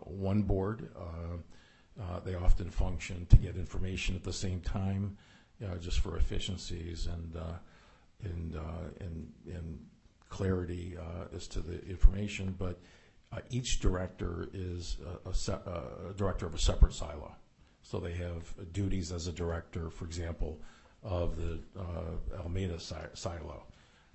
one 0.00 0.42
board. 0.42 0.88
Uh, 0.96 2.02
uh, 2.02 2.20
They 2.20 2.34
often 2.34 2.70
function 2.70 3.26
to 3.26 3.36
get 3.36 3.56
information 3.56 4.16
at 4.16 4.24
the 4.24 4.32
same 4.32 4.60
time, 4.62 5.18
just 5.78 6.00
for 6.00 6.16
efficiencies 6.16 7.06
and, 7.06 7.36
uh, 7.36 7.58
clarity 10.30 10.96
as 11.34 11.46
to 11.48 11.60
the 11.60 11.84
information. 11.86 12.54
But 12.58 12.80
each 13.50 13.80
director 13.80 14.48
is 14.54 14.96
a 15.26 16.14
director 16.16 16.46
of 16.46 16.54
a 16.54 16.58
separate 16.58 16.94
silo. 16.94 17.34
So 17.82 18.00
they 18.00 18.14
have 18.14 18.72
duties 18.72 19.12
as 19.12 19.26
a 19.26 19.32
director, 19.32 19.90
for 19.90 20.06
example, 20.06 20.60
of 21.02 21.36
the 21.36 21.60
uh, 21.78 22.38
Alameda 22.38 22.78
si- 22.80 22.94
silo. 23.14 23.64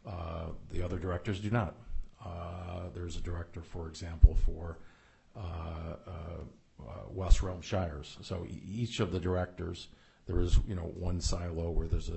Uh, 0.05 0.47
The 0.71 0.81
other 0.83 0.97
directors 0.99 1.39
do 1.39 1.49
not. 1.49 1.75
Uh, 2.23 2.89
There's 2.93 3.15
a 3.17 3.21
director, 3.21 3.61
for 3.61 3.87
example, 3.87 4.35
for 4.45 4.77
West 7.09 7.41
Realm 7.41 7.61
Shires. 7.61 8.17
So 8.21 8.45
each 8.49 8.99
of 8.99 9.11
the 9.11 9.19
directors, 9.19 9.87
there 10.25 10.39
is, 10.41 10.57
you 10.67 10.75
know, 10.75 10.91
one 10.95 11.21
silo 11.21 11.69
where 11.69 11.87
there's 11.87 12.09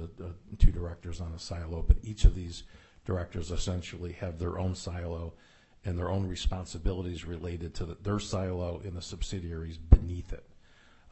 two 0.58 0.72
directors 0.72 1.20
on 1.20 1.32
a 1.32 1.38
silo, 1.38 1.82
but 1.82 1.98
each 2.02 2.24
of 2.24 2.34
these 2.34 2.64
directors 3.04 3.50
essentially 3.50 4.12
have 4.12 4.38
their 4.38 4.58
own 4.58 4.74
silo 4.74 5.34
and 5.84 5.96
their 5.98 6.08
own 6.10 6.26
responsibilities 6.26 7.24
related 7.24 7.74
to 7.74 7.84
the- 7.84 7.94
their 8.02 8.18
silo 8.18 8.80
and 8.80 8.96
the 8.96 9.02
subsidiaries 9.02 9.78
beneath 9.78 10.32
it. 10.32 10.44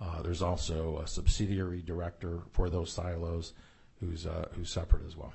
Uh, 0.05 0.23
There's 0.23 0.43
also 0.43 1.01
a 1.03 1.07
subsidiary 1.07 1.83
director 1.83 2.41
for 2.51 2.69
those 2.69 2.93
silos 2.93 3.55
who's, 4.01 4.27
uh, 4.27 4.49
who's 4.53 4.71
separate 4.71 5.07
as 5.07 5.17
well. 5.17 5.33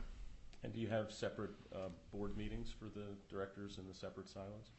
And 0.64 0.74
do 0.74 0.80
you 0.80 0.88
have 0.90 1.12
separate 1.12 1.52
uh, 1.74 1.90
board 2.14 2.38
meetings 2.38 2.72
for 2.78 2.86
the 2.86 3.06
directors 3.30 3.78
in 3.78 3.88
the 3.88 3.94
separate 3.94 4.30
silos? 4.30 4.72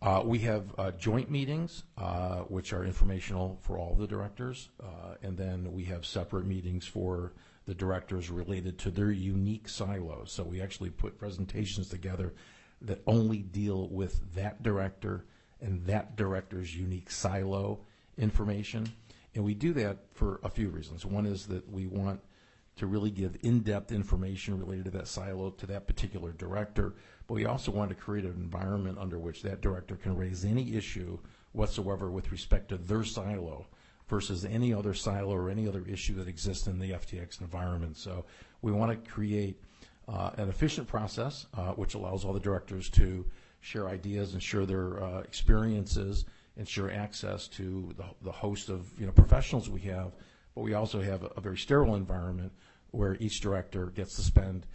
Uh, 0.00 0.22
We 0.24 0.38
have 0.40 0.72
uh, 0.78 0.92
joint 0.92 1.30
meetings, 1.30 1.84
uh, 1.96 2.40
which 2.42 2.72
are 2.72 2.84
informational 2.84 3.58
for 3.62 3.78
all 3.78 3.94
the 3.94 4.06
directors, 4.06 4.68
uh, 4.80 5.14
and 5.22 5.36
then 5.36 5.72
we 5.72 5.84
have 5.84 6.06
separate 6.06 6.46
meetings 6.46 6.86
for 6.86 7.32
the 7.64 7.74
directors 7.74 8.30
related 8.30 8.78
to 8.78 8.90
their 8.90 9.10
unique 9.10 9.68
silos. 9.68 10.30
So 10.30 10.44
we 10.44 10.60
actually 10.62 10.90
put 10.90 11.18
presentations 11.18 11.88
together 11.88 12.34
that 12.82 13.02
only 13.06 13.38
deal 13.38 13.88
with 13.88 14.34
that 14.34 14.62
director 14.62 15.24
and 15.60 15.84
that 15.86 16.16
director's 16.16 16.76
unique 16.76 17.10
silo 17.10 17.80
information. 18.16 18.88
And 19.38 19.44
we 19.44 19.54
do 19.54 19.72
that 19.74 19.98
for 20.14 20.40
a 20.42 20.48
few 20.48 20.68
reasons. 20.68 21.06
One 21.06 21.24
is 21.24 21.46
that 21.46 21.70
we 21.70 21.86
want 21.86 22.20
to 22.74 22.88
really 22.88 23.12
give 23.12 23.36
in-depth 23.42 23.92
information 23.92 24.58
related 24.58 24.86
to 24.86 24.90
that 24.90 25.06
silo 25.06 25.50
to 25.50 25.66
that 25.66 25.86
particular 25.86 26.32
director, 26.32 26.96
but 27.28 27.34
we 27.34 27.46
also 27.46 27.70
want 27.70 27.88
to 27.90 27.94
create 27.94 28.24
an 28.24 28.32
environment 28.32 28.98
under 28.98 29.16
which 29.16 29.42
that 29.42 29.60
director 29.60 29.94
can 29.94 30.16
raise 30.16 30.44
any 30.44 30.74
issue 30.74 31.16
whatsoever 31.52 32.10
with 32.10 32.32
respect 32.32 32.70
to 32.70 32.78
their 32.78 33.04
silo 33.04 33.64
versus 34.08 34.44
any 34.44 34.74
other 34.74 34.92
silo 34.92 35.36
or 35.36 35.50
any 35.50 35.68
other 35.68 35.84
issue 35.86 36.16
that 36.16 36.26
exists 36.26 36.66
in 36.66 36.80
the 36.80 36.90
FTX 36.90 37.40
environment. 37.40 37.96
So 37.96 38.24
we 38.60 38.72
want 38.72 38.90
to 38.90 39.08
create 39.08 39.62
uh, 40.08 40.32
an 40.36 40.48
efficient 40.48 40.88
process 40.88 41.46
uh, 41.56 41.74
which 41.74 41.94
allows 41.94 42.24
all 42.24 42.32
the 42.32 42.40
directors 42.40 42.90
to 42.90 43.24
share 43.60 43.86
ideas 43.86 44.32
and 44.32 44.42
share 44.42 44.66
their 44.66 45.00
uh, 45.00 45.20
experiences 45.20 46.24
and 46.58 46.68
share 46.68 46.92
access 46.92 47.46
to 47.48 47.94
the, 47.96 48.04
the 48.22 48.32
host 48.32 48.68
of 48.68 48.90
you 48.98 49.06
know 49.06 49.12
professionals 49.12 49.70
we 49.70 49.80
have. 49.82 50.12
But 50.54 50.62
we 50.62 50.74
also 50.74 51.00
have 51.00 51.22
a, 51.22 51.30
a 51.36 51.40
very 51.40 51.56
sterile 51.56 51.94
environment 51.94 52.52
where 52.90 53.16
each 53.20 53.40
director 53.40 53.86
gets 53.86 54.16
to 54.16 54.22
spend 54.22 54.66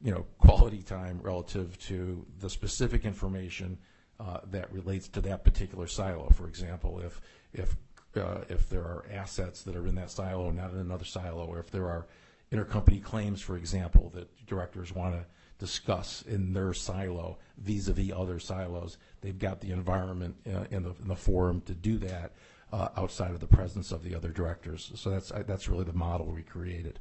you 0.00 0.12
know 0.12 0.24
quality 0.38 0.82
time 0.82 1.20
relative 1.22 1.78
to 1.80 2.24
the 2.38 2.48
specific 2.48 3.04
information 3.04 3.76
uh, 4.20 4.38
that 4.50 4.72
relates 4.72 5.08
to 5.08 5.20
that 5.20 5.44
particular 5.44 5.86
silo. 5.86 6.30
For 6.30 6.46
example, 6.46 7.00
if 7.04 7.20
if 7.52 7.76
uh, 8.16 8.44
if 8.48 8.68
there 8.68 8.82
are 8.82 9.04
assets 9.12 9.62
that 9.62 9.74
are 9.74 9.86
in 9.86 9.94
that 9.96 10.10
silo, 10.10 10.50
not 10.50 10.72
in 10.72 10.78
another 10.78 11.04
silo, 11.04 11.44
or 11.46 11.58
if 11.58 11.70
there 11.70 11.88
are 11.88 12.06
intercompany 12.52 13.02
claims, 13.02 13.40
for 13.40 13.56
example, 13.56 14.12
that 14.14 14.28
directors 14.46 14.94
want 14.94 15.14
to 15.14 15.24
discuss 15.58 16.22
in 16.22 16.52
their 16.52 16.72
silo 16.72 17.38
vis-a-vis 17.58 18.12
other 18.12 18.38
silos, 18.38 18.98
they've 19.20 19.38
got 19.38 19.60
the 19.60 19.70
environment 19.70 20.34
uh, 20.46 20.64
in, 20.70 20.82
the, 20.82 20.94
in 21.00 21.08
the 21.08 21.16
forum 21.16 21.60
to 21.66 21.74
do 21.74 21.98
that 21.98 22.32
uh, 22.72 22.88
outside 22.96 23.30
of 23.30 23.40
the 23.40 23.46
presence 23.46 23.92
of 23.92 24.02
the 24.02 24.14
other 24.14 24.30
directors. 24.30 24.90
So 24.94 25.10
that's 25.10 25.30
uh, 25.30 25.42
that's 25.46 25.68
really 25.68 25.84
the 25.84 25.92
model 25.92 26.26
we 26.26 26.42
created. 26.42 26.98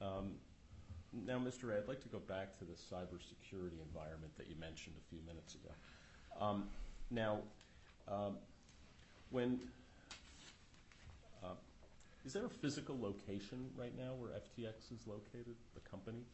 Um, 0.00 0.32
Now, 1.12 1.38
Mr. 1.38 1.68
Ray, 1.68 1.76
I'd 1.76 1.88
like 1.88 2.00
to 2.02 2.08
go 2.08 2.20
back 2.20 2.58
to 2.58 2.64
the 2.64 2.72
cybersecurity 2.72 3.80
environment 3.84 4.32
that 4.38 4.48
you 4.48 4.54
mentioned 4.58 4.96
a 4.96 5.10
few 5.10 5.18
minutes 5.26 5.54
ago. 5.54 5.70
Um, 6.40 6.68
Now, 7.10 7.40
um, 8.08 8.38
when, 9.30 9.60
is 12.24 12.32
there 12.32 12.44
a 12.44 12.50
physical 12.50 12.98
location 13.00 13.70
right 13.76 13.96
now 13.96 14.14
where 14.18 14.30
FTX 14.30 14.92
is 14.92 15.06
located, 15.06 15.56
the 15.74 15.80
company? 15.80 16.24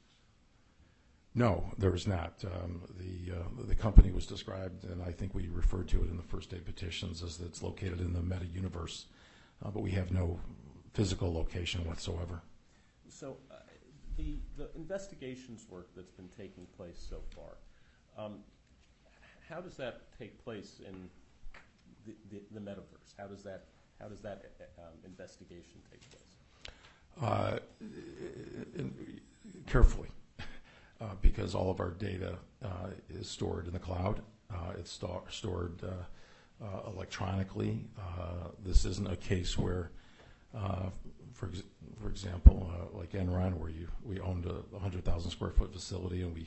No, 1.35 1.65
there 1.77 1.95
is 1.95 2.07
not. 2.07 2.43
Um, 2.45 2.83
the 2.99 3.35
uh, 3.35 3.67
the 3.67 3.75
company 3.75 4.11
was 4.11 4.27
described, 4.27 4.85
and 4.85 5.03
I 5.03 5.13
think 5.13 5.35
we 5.35 5.49
referred 5.49 5.87
to 5.89 6.03
it 6.03 6.09
in 6.11 6.17
the 6.17 6.23
first 6.23 6.51
day 6.51 6.59
petitions 6.59 7.23
as 7.23 7.41
it's 7.41 7.63
located 7.63 8.01
in 8.01 8.15
the 8.15 8.23
meta 8.23 8.47
universe, 8.47 9.07
uh, 9.65 9.71
but 9.71 9.83
we 9.83 9.91
have 9.91 10.11
no 10.11 10.41
physical 10.95 11.33
location 11.33 11.85
whatsoever. 11.85 12.41
So 13.09 13.37
uh, 13.51 13.57
the, 14.17 14.39
the 14.57 14.71
investigations 14.77 15.67
work 15.69 15.89
that's 15.95 16.11
been 16.11 16.31
taking 16.37 16.67
place 16.75 17.05
so 17.09 17.19
far, 17.35 18.25
um, 18.25 18.39
how 19.49 19.61
does 19.61 19.77
that 19.77 20.03
take 20.19 20.43
place 20.43 20.81
in 20.87 21.11
the 22.53 22.61
metaverse? 22.61 23.15
How 23.19 23.27
does 23.27 23.43
that, 23.43 23.65
how 24.01 24.09
does 24.09 24.21
that 24.21 24.45
um, 24.79 24.95
investigation 25.05 25.81
take 25.91 26.01
place? 26.11 26.73
Uh, 27.23 27.59
carefully, 29.67 30.09
uh, 31.01 31.05
because 31.23 31.55
all 31.55 31.71
of 31.71 31.81
our 31.81 31.91
data 31.91 32.37
uh, 32.63 32.89
is 33.09 33.29
stored 33.29 33.67
in 33.67 33.73
the 33.73 33.79
cloud. 33.79 34.21
It's 34.79 34.93
sto- 34.93 35.25
stored 35.31 35.83
electronically. 36.87 37.85
This 38.63 38.85
isn't 38.85 39.11
a 39.11 39.17
case 39.17 39.57
where, 39.57 39.91
for 41.33 41.49
ex- 41.49 41.63
for 42.01 42.09
example, 42.11 42.71
like 42.93 43.13
Enron, 43.13 43.55
where 43.55 43.73
we 44.05 44.21
owned 44.21 44.45
a 44.47 44.63
100,000 44.71 45.31
square 45.31 45.51
foot 45.51 45.73
facility 45.73 46.23
and 46.23 46.35
we 46.35 46.47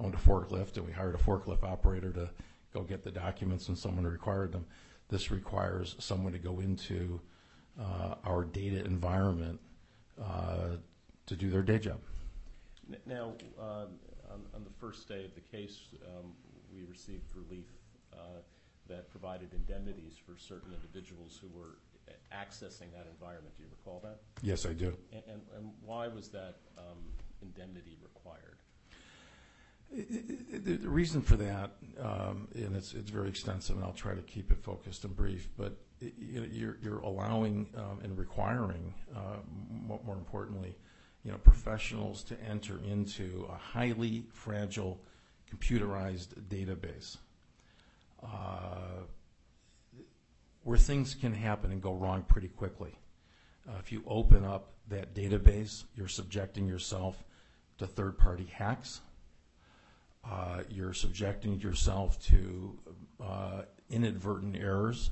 owned 0.00 0.14
a 0.14 0.18
forklift 0.18 0.76
and 0.76 0.86
we 0.86 0.92
hired 0.92 1.14
a 1.14 1.18
forklift 1.18 1.62
operator 1.62 2.12
to 2.12 2.30
go 2.72 2.82
get 2.82 3.02
the 3.02 3.10
documents 3.10 3.68
when 3.68 3.76
someone 3.76 4.06
required 4.06 4.52
them. 4.52 4.64
This 5.08 5.30
requires 5.30 5.96
someone 5.98 6.32
to 6.32 6.38
go 6.38 6.60
into 6.60 7.20
uh, 7.80 8.16
our 8.24 8.44
data 8.44 8.84
environment 8.84 9.60
uh, 10.22 10.76
to 11.26 11.36
do 11.36 11.50
their 11.50 11.62
day 11.62 11.78
job. 11.78 12.00
Now, 13.04 13.32
um, 13.58 13.88
on, 14.54 14.64
the 14.64 14.70
first 14.78 15.08
day 15.08 15.24
of 15.24 15.34
the 15.34 15.40
case, 15.40 15.88
um, 16.06 16.32
we 16.72 16.84
received 16.84 17.24
relief 17.34 17.66
uh, 18.12 18.40
that 18.88 19.10
provided 19.10 19.52
indemnities 19.52 20.14
for 20.24 20.38
certain 20.38 20.72
individuals 20.72 21.40
who 21.40 21.48
were 21.48 21.78
uh, 22.08 22.12
accessing 22.34 22.92
that 22.92 23.06
environment. 23.10 23.56
Do 23.56 23.64
you 23.64 23.68
recall 23.70 24.00
that? 24.04 24.20
Yes, 24.42 24.66
I 24.66 24.72
do. 24.72 24.96
And 25.12 25.70
why 25.84 26.08
was 26.08 26.28
that 26.28 26.56
um, 26.78 26.98
indemnity 27.42 27.96
required? 28.02 28.58
The 29.92 30.78
reason 30.88 31.22
for 31.22 31.36
that, 31.36 31.72
um, 32.00 32.48
and 32.54 32.76
it's 32.76 32.92
very 32.92 33.28
extensive, 33.28 33.76
and 33.76 33.84
I'll 33.84 33.92
try 33.92 34.14
to 34.14 34.22
keep 34.22 34.50
it 34.50 34.58
focused 34.62 35.04
and 35.04 35.14
brief, 35.16 35.48
but 35.56 35.76
you're 36.00 36.98
allowing 36.98 37.68
um, 37.76 38.00
and 38.02 38.18
requiring, 38.18 38.92
uh, 39.14 39.36
more 39.86 40.16
importantly, 40.16 40.76
professionals 41.42 42.22
to 42.24 42.40
enter 42.42 42.78
into 42.84 43.48
a 43.50 43.56
highly 43.56 44.24
fragile 44.32 45.00
computerized 45.50 46.28
database 46.48 47.16
uh, 48.22 49.02
where 50.62 50.78
things 50.78 51.14
can 51.14 51.32
happen 51.32 51.72
and 51.72 51.82
go 51.82 51.92
wrong 51.92 52.22
pretty 52.22 52.48
quickly. 52.48 52.98
Uh, 53.68 53.72
If 53.78 53.92
you 53.92 54.02
open 54.06 54.44
up 54.44 54.72
that 54.88 55.14
database, 55.14 55.84
you're 55.96 56.08
subjecting 56.08 56.66
yourself 56.68 57.24
to 57.78 57.86
third-party 57.86 58.44
hacks. 58.52 59.00
Uh, 60.28 60.62
You're 60.68 60.92
subjecting 60.94 61.60
yourself 61.60 62.20
to 62.26 62.78
uh, 63.22 63.62
inadvertent 63.90 64.56
errors. 64.56 65.10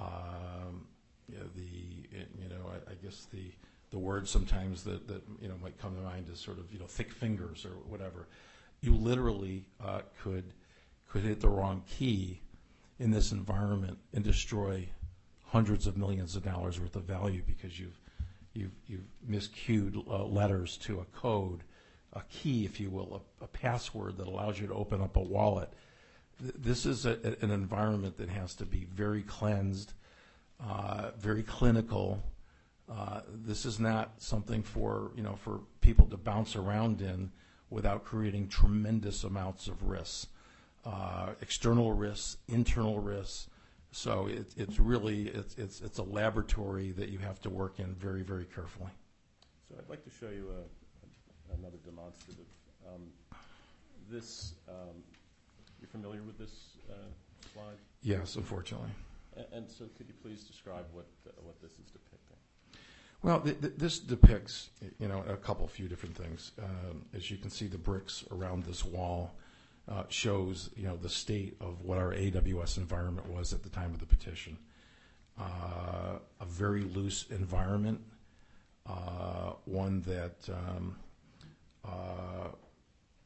Um, 0.00 0.86
you 1.28 1.38
The, 1.54 2.08
you 2.42 2.48
know, 2.48 2.70
I- 2.90 2.92
guess 3.02 3.26
the 3.90 3.98
word 3.98 4.26
sometimes 4.28 4.84
that, 4.84 5.06
that 5.08 5.22
you 5.40 5.48
know 5.48 5.54
might 5.62 5.78
come 5.78 5.94
to 5.94 6.00
mind 6.02 6.28
is 6.32 6.38
sort 6.40 6.58
of 6.58 6.72
you 6.72 6.78
know 6.78 6.86
thick 6.86 7.12
fingers 7.12 7.64
or 7.66 7.72
whatever. 7.88 8.28
You 8.80 8.94
literally 8.94 9.66
uh, 9.84 10.00
could 10.22 10.52
could 11.08 11.22
hit 11.22 11.40
the 11.40 11.48
wrong 11.48 11.82
key 11.86 12.40
in 12.98 13.10
this 13.10 13.32
environment 13.32 13.98
and 14.14 14.24
destroy 14.24 14.88
hundreds 15.44 15.86
of 15.86 15.96
millions 15.98 16.36
of 16.36 16.42
dollars 16.44 16.80
worth 16.80 16.96
of 16.96 17.04
value 17.04 17.42
because 17.46 17.78
you've 17.78 18.00
you've 18.54 18.74
you've 18.86 19.08
miscued 19.28 20.02
letters 20.32 20.78
to 20.78 21.00
a 21.00 21.04
code, 21.18 21.62
a 22.12 22.22
key, 22.30 22.64
if 22.64 22.78
you 22.80 22.90
will, 22.90 23.22
a, 23.40 23.44
a 23.44 23.48
password 23.48 24.18
that 24.18 24.26
allows 24.26 24.60
you 24.60 24.66
to 24.66 24.74
open 24.74 25.00
up 25.00 25.16
a 25.16 25.20
wallet. 25.20 25.72
Th- 26.40 26.54
This 26.58 26.86
is 26.86 27.06
a, 27.06 27.18
an 27.40 27.50
environment 27.50 28.18
that 28.18 28.28
has 28.28 28.54
to 28.56 28.66
be 28.66 28.86
very 28.92 29.22
cleansed, 29.22 29.92
uh, 30.60 31.10
very 31.18 31.42
clinical. 31.42 32.22
Uh, 32.90 33.20
this 33.46 33.64
is 33.64 33.80
not 33.80 34.12
something 34.18 34.62
for 34.62 35.12
you 35.16 35.22
know 35.22 35.36
for 35.36 35.60
people 35.80 36.06
to 36.06 36.16
bounce 36.16 36.56
around 36.56 37.00
in 37.00 37.30
without 37.70 38.04
creating 38.04 38.48
tremendous 38.48 39.24
amounts 39.24 39.66
of 39.66 39.82
risks, 39.84 40.26
uh, 40.84 41.30
external 41.40 41.92
risks, 41.92 42.36
internal 42.48 42.98
risks. 42.98 43.48
So 43.92 44.26
it, 44.26 44.52
it's 44.56 44.78
really 44.78 45.28
it's, 45.28 45.54
it's 45.56 45.80
it's 45.80 45.98
a 45.98 46.02
laboratory 46.02 46.92
that 46.92 47.08
you 47.08 47.18
have 47.18 47.40
to 47.42 47.50
work 47.50 47.78
in 47.78 47.94
very 47.94 48.22
very 48.22 48.44
carefully. 48.44 48.90
So 49.68 49.76
I'd 49.78 49.88
like 49.88 50.04
to 50.04 50.10
show 50.10 50.28
you 50.28 50.50
a, 50.50 50.81
another 51.58 51.78
demonstrative. 51.84 52.46
Um, 52.86 53.02
this, 54.10 54.54
um, 54.68 55.02
you're 55.80 55.88
familiar 55.88 56.22
with 56.22 56.38
this 56.38 56.76
uh, 56.90 56.94
slide? 57.52 57.76
Yes, 58.02 58.36
unfortunately. 58.36 58.90
And 59.52 59.70
so 59.70 59.84
could 59.96 60.06
you 60.08 60.14
please 60.22 60.44
describe 60.44 60.84
what, 60.92 61.06
uh, 61.26 61.32
what 61.42 61.60
this 61.62 61.72
is 61.72 61.90
depicting? 61.90 62.36
Well, 63.22 63.40
th- 63.40 63.60
th- 63.60 63.74
this 63.76 63.98
depicts, 63.98 64.70
you 64.98 65.08
know, 65.08 65.24
a 65.28 65.36
couple, 65.36 65.66
few 65.68 65.88
different 65.88 66.16
things. 66.16 66.52
Um, 66.62 67.04
as 67.14 67.30
you 67.30 67.36
can 67.36 67.50
see, 67.50 67.66
the 67.66 67.78
bricks 67.78 68.24
around 68.32 68.64
this 68.64 68.84
wall 68.84 69.32
uh, 69.88 70.04
shows, 70.08 70.70
you 70.76 70.84
know, 70.84 70.96
the 70.96 71.08
state 71.08 71.56
of 71.60 71.82
what 71.82 71.98
our 71.98 72.12
AWS 72.12 72.78
environment 72.78 73.28
was 73.28 73.52
at 73.52 73.62
the 73.62 73.68
time 73.68 73.92
of 73.92 74.00
the 74.00 74.06
petition. 74.06 74.58
Uh, 75.40 76.18
a 76.40 76.44
very 76.44 76.82
loose 76.82 77.26
environment, 77.30 78.00
uh, 78.86 79.52
one 79.64 80.02
that 80.02 80.48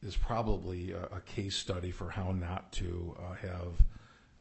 is 0.03 0.15
probably 0.15 0.91
a, 0.91 1.21
case 1.25 1.55
study 1.55 1.91
for 1.91 2.09
how 2.09 2.31
not 2.31 2.71
to 2.71 3.15
uh, 3.19 3.33
have 3.33 3.85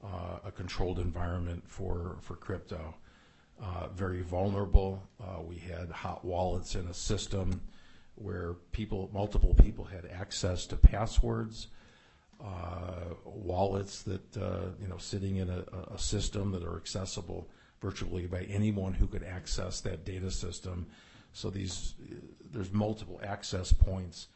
uh, 0.04 0.38
a 0.44 0.52
controlled 0.52 0.98
environment 0.98 1.62
for 1.66 2.18
crypto 2.40 2.94
uh, 3.60 3.88
very 3.88 4.22
vulnerable. 4.22 5.02
Uh, 5.20 5.40
we 5.42 5.56
had 5.56 5.90
hot 5.90 6.24
wallets 6.24 6.74
in 6.74 6.86
a 6.88 6.94
system 6.94 7.60
where 8.14 8.54
people, 8.72 9.10
multiple 9.12 9.54
people 9.54 9.84
had 9.84 10.06
access 10.06 10.66
to 10.66 10.76
passwords, 10.76 11.68
uh, 12.44 13.14
wallets 13.24 14.02
that, 14.02 14.36
uh, 14.36 14.66
you 14.80 14.88
know, 14.88 14.98
sitting 14.98 15.36
in 15.36 15.48
a 15.48 15.98
system 15.98 16.52
that 16.52 16.62
are 16.62 16.76
accessible 16.76 17.48
virtually 17.80 18.26
by 18.26 18.42
anyone 18.42 18.92
who 18.92 19.06
could 19.06 19.22
access 19.22 19.80
that 19.80 20.04
data 20.04 20.30
system. 20.30 20.86
So 21.36 21.50
these, 21.50 21.94
there's 22.50 22.72
multiple 22.72 23.20
access 23.22 23.70
points 23.70 24.28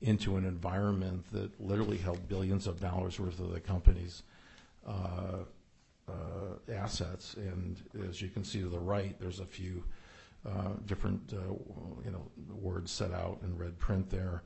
into 0.00 0.38
an 0.38 0.46
environment 0.46 1.30
that 1.30 1.60
literally 1.60 1.98
held 1.98 2.26
billions 2.30 2.66
of 2.66 2.80
dollars 2.80 3.20
worth 3.20 3.38
of 3.40 3.52
the 3.52 3.60
company's 3.60 4.22
uh, 4.86 5.44
uh, 6.08 6.72
assets. 6.72 7.34
And 7.34 7.76
as 8.08 8.22
you 8.22 8.30
can 8.30 8.42
see 8.42 8.62
to 8.62 8.68
the 8.68 8.78
right, 8.78 9.14
there's 9.20 9.40
a 9.40 9.44
few 9.44 9.84
uh, 10.48 10.70
different, 10.86 11.34
uh, 11.34 11.52
you 12.02 12.10
know, 12.10 12.26
words 12.54 12.90
set 12.90 13.12
out 13.12 13.38
in 13.42 13.58
red 13.58 13.78
print 13.78 14.08
there. 14.08 14.42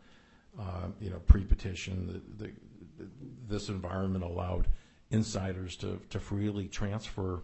Uh, 0.59 0.89
You 1.01 1.11
know, 1.11 1.20
pre-petition, 1.20 2.23
the- 2.39 2.45
the- 2.45 3.09
this 3.47 3.69
environment 3.69 4.24
allowed 4.24 4.66
insiders 5.11 5.77
to 5.77 6.01
to 6.11 6.19
freely 6.19 6.66
transfer 6.69 7.43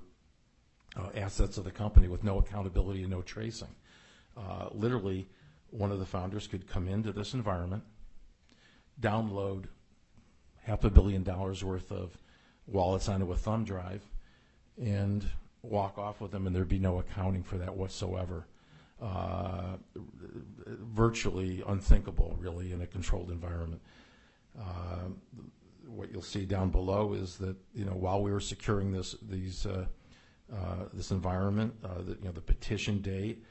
uh, 0.97 1.10
assets 1.14 1.56
of 1.56 1.64
the 1.64 1.70
company 1.70 2.09
with 2.09 2.24
no 2.24 2.38
accountability 2.38 3.02
and 3.02 3.10
no 3.10 3.22
tracing. 3.22 3.74
Uh, 4.36 4.68
Literally, 4.72 5.28
one 5.70 5.90
of 5.90 5.98
the 5.98 6.06
founders 6.06 6.46
could 6.46 6.68
come 6.68 6.88
into 6.88 7.12
this 7.12 7.34
environment, 7.34 7.82
download 9.00 9.64
half 10.62 10.84
a 10.84 10.90
billion 10.90 11.22
dollars 11.22 11.62
worth 11.62 11.90
of 11.92 12.16
wallets 12.66 13.08
onto 13.08 13.30
a 13.32 13.36
thumb 13.36 13.64
drive 13.64 14.02
and 14.82 15.24
walk 15.62 15.98
off 15.98 16.20
with 16.20 16.30
them, 16.30 16.46
and 16.46 16.54
there'd 16.54 16.68
be 16.68 16.78
no 16.78 16.98
accounting 16.98 17.42
for 17.42 17.58
that 17.58 17.74
whatsoever. 17.74 18.46
Uh, 19.00 19.76
virtually 20.66 21.62
unthinkable, 21.66 22.36
really, 22.40 22.72
in 22.72 22.80
a 22.80 22.86
controlled 22.86 23.30
environment. 23.30 23.80
Uh, 24.58 25.10
what 25.86 26.10
you'll 26.10 26.22
see 26.22 26.46
down 26.46 26.70
below 26.70 27.12
is 27.12 27.36
that 27.36 27.56
you 27.74 27.84
know 27.84 27.92
while 27.92 28.22
we 28.22 28.32
were 28.32 28.40
securing 28.40 28.90
this 28.90 29.14
these 29.28 29.66
uh, 29.66 29.84
uh, 30.52 30.84
this 30.94 31.10
environment, 31.10 31.74
uh, 31.84 31.98
the, 31.98 32.12
you 32.12 32.24
know 32.24 32.32
the 32.32 32.40
petition 32.40 33.00
date, 33.02 33.44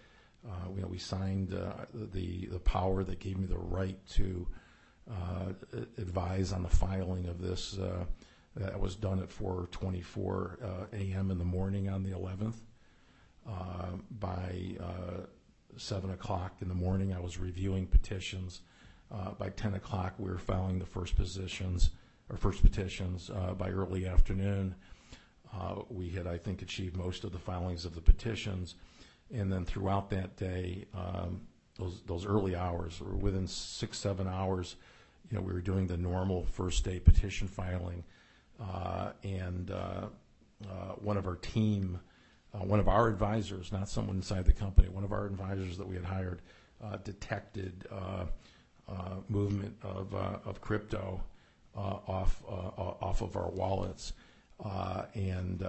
uh, 0.47 0.69
you 0.75 0.81
know 0.81 0.87
we 0.87 0.97
signed 0.97 1.53
uh, 1.53 1.85
the 1.93 2.45
the 2.47 2.59
power 2.59 3.03
that 3.03 3.19
gave 3.19 3.37
me 3.37 3.47
the 3.47 3.57
right 3.57 3.97
to 4.09 4.47
uh, 5.09 5.53
advise 5.97 6.51
on 6.51 6.63
the 6.63 6.69
filing 6.69 7.27
of 7.27 7.41
this. 7.41 7.77
Uh, 7.77 8.05
that 8.55 8.79
was 8.79 8.95
done 8.95 9.19
at 9.19 9.29
4:24 9.29 10.63
uh, 10.63 10.85
a.m. 10.93 11.29
in 11.29 11.37
the 11.37 11.43
morning 11.43 11.89
on 11.89 12.03
the 12.03 12.11
11th. 12.11 12.55
Uh, 13.47 13.97
by 14.19 14.77
7 15.77 16.09
o'clock 16.11 16.53
in 16.61 16.69
the 16.69 16.73
morning, 16.73 17.13
I 17.13 17.19
was 17.19 17.37
reviewing 17.37 17.85
petitions. 17.85 18.61
By 19.37 19.49
10 19.49 19.73
o'clock, 19.73 20.13
we 20.17 20.29
were 20.29 20.37
filing 20.37 20.79
the 20.79 20.85
first 20.85 21.17
positions 21.17 21.91
or 22.29 22.37
first 22.37 22.61
petitions. 22.61 23.29
By 23.57 23.71
early 23.71 24.07
afternoon, 24.07 24.73
we 25.89 26.09
had, 26.09 26.25
I 26.25 26.37
think, 26.37 26.61
achieved 26.61 26.95
most 26.95 27.25
of 27.25 27.33
the 27.33 27.39
filings 27.39 27.83
of 27.83 27.93
the 27.93 28.01
petitions. 28.01 28.75
And 29.33 29.51
then 29.51 29.65
throughout 29.65 30.09
that 30.11 30.37
day, 30.37 30.85
um, 30.93 31.41
those 31.79 32.01
those 32.05 32.25
early 32.25 32.55
hours, 32.55 33.01
or 33.01 33.15
within 33.15 33.47
six 33.47 33.97
seven 33.97 34.27
hours, 34.27 34.75
you 35.29 35.37
know, 35.37 35.43
we 35.43 35.53
were 35.53 35.61
doing 35.61 35.87
the 35.87 35.97
normal 35.97 36.45
first 36.45 36.83
day 36.83 36.99
petition 36.99 37.47
filing. 37.47 38.03
Uh, 38.59 39.11
and 39.23 39.71
uh, 39.71 40.05
uh, 40.63 40.93
one 41.01 41.17
of 41.17 41.27
our 41.27 41.35
team, 41.35 41.99
uh, 42.53 42.59
one 42.59 42.79
of 42.79 42.87
our 42.87 43.07
advisors, 43.07 43.71
not 43.71 43.89
someone 43.89 44.15
inside 44.15 44.45
the 44.45 44.53
company, 44.53 44.87
one 44.87 45.03
of 45.03 45.11
our 45.11 45.25
advisors 45.25 45.77
that 45.77 45.87
we 45.87 45.95
had 45.95 46.05
hired, 46.05 46.41
uh, 46.83 46.97
detected 46.97 47.85
movement 49.27 49.75
of 49.81 50.13
of 50.13 50.61
crypto 50.61 51.21
off 51.75 52.41
off 52.47 53.21
of 53.21 53.35
our 53.35 53.49
wallets, 53.49 54.13
and 55.13 55.65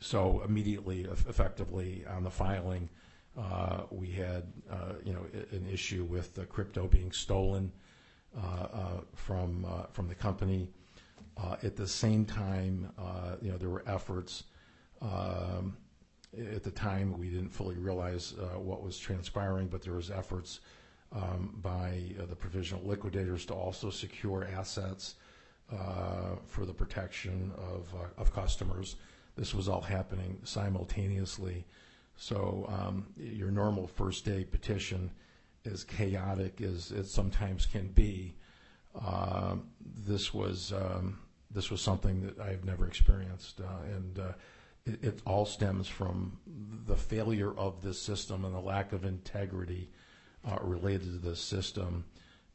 so 0.00 0.42
immediately, 0.44 1.02
effectively 1.04 2.04
on 2.08 2.24
the 2.24 2.30
filing, 2.30 2.88
uh, 3.36 3.82
we 3.90 4.10
had 4.10 4.44
uh, 4.70 4.94
you 5.04 5.12
know 5.12 5.24
an 5.50 5.66
issue 5.70 6.04
with 6.04 6.34
the 6.34 6.44
crypto 6.44 6.86
being 6.86 7.10
stolen 7.10 7.72
uh, 8.40 9.00
from 9.14 9.66
from 9.92 10.08
the 10.08 10.14
company. 10.14 10.68
At 11.62 11.74
the 11.74 11.88
same 11.88 12.24
time, 12.24 12.92
you 13.42 13.50
know, 13.50 13.58
there 13.58 13.68
were 13.68 13.82
efforts, 13.88 14.44
um, 15.02 15.76
at 16.54 16.62
the 16.62 16.70
time, 16.70 17.18
we 17.18 17.28
didn't 17.28 17.50
fully 17.50 17.76
realize 17.76 18.34
what 18.56 18.82
was 18.82 18.98
transpiring, 18.98 19.66
but 19.66 19.82
there 19.82 19.94
was 19.94 20.10
efforts 20.10 20.60
um, 21.12 21.58
by 21.60 22.02
the 22.28 22.36
provisional 22.36 22.84
liquidators 22.84 23.44
to 23.46 23.54
also 23.54 23.90
secure 23.90 24.46
assets 24.56 25.16
for 26.46 26.64
the 26.64 26.74
protection 26.74 27.50
of 27.56 27.92
of 28.16 28.32
customers. 28.32 28.94
This 29.36 29.54
was 29.54 29.68
all 29.68 29.80
happening 29.80 30.38
simultaneously. 30.44 31.64
So 32.16 32.66
um, 32.68 33.06
your 33.16 33.50
normal 33.50 33.86
first 33.86 34.24
day 34.24 34.44
petition, 34.44 35.10
as 35.64 35.82
chaotic 35.82 36.60
as 36.60 36.92
it 36.92 37.06
sometimes 37.06 37.66
can 37.66 37.88
be, 37.88 38.34
uh, 39.00 39.56
this 40.06 40.32
was 40.32 40.72
um, 40.72 41.18
this 41.50 41.70
was 41.70 41.80
something 41.80 42.22
that 42.22 42.38
I 42.40 42.50
have 42.50 42.64
never 42.64 42.86
experienced, 42.86 43.60
uh, 43.60 43.96
and 43.96 44.18
uh, 44.18 44.32
it, 44.86 45.04
it 45.04 45.22
all 45.26 45.46
stems 45.46 45.88
from 45.88 46.38
the 46.86 46.96
failure 46.96 47.56
of 47.58 47.82
this 47.82 48.00
system 48.00 48.44
and 48.44 48.54
the 48.54 48.60
lack 48.60 48.92
of 48.92 49.04
integrity 49.04 49.90
uh, 50.48 50.58
related 50.62 51.12
to 51.12 51.28
this 51.28 51.40
system. 51.40 52.04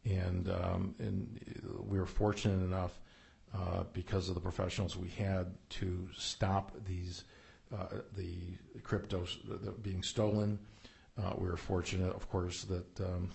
And 0.05 0.49
um, 0.49 0.95
and 0.99 1.39
we 1.85 1.99
were 1.99 2.05
fortunate 2.05 2.63
enough 2.63 2.99
because 3.93 4.29
of 4.29 4.35
the 4.35 4.41
professionals 4.41 4.95
we 4.95 5.09
had 5.09 5.47
to 5.69 6.07
stop 6.15 6.71
these 6.85 7.23
uh, 7.73 7.85
the 8.15 8.35
cryptos 8.81 9.37
being 9.83 10.01
stolen. 10.01 10.57
Uh, 11.17 11.33
we 11.37 11.47
were 11.47 11.57
fortunate, 11.57 12.15
of 12.15 12.29
course, 12.29 12.63
that 12.63 12.99
um, 13.01 13.29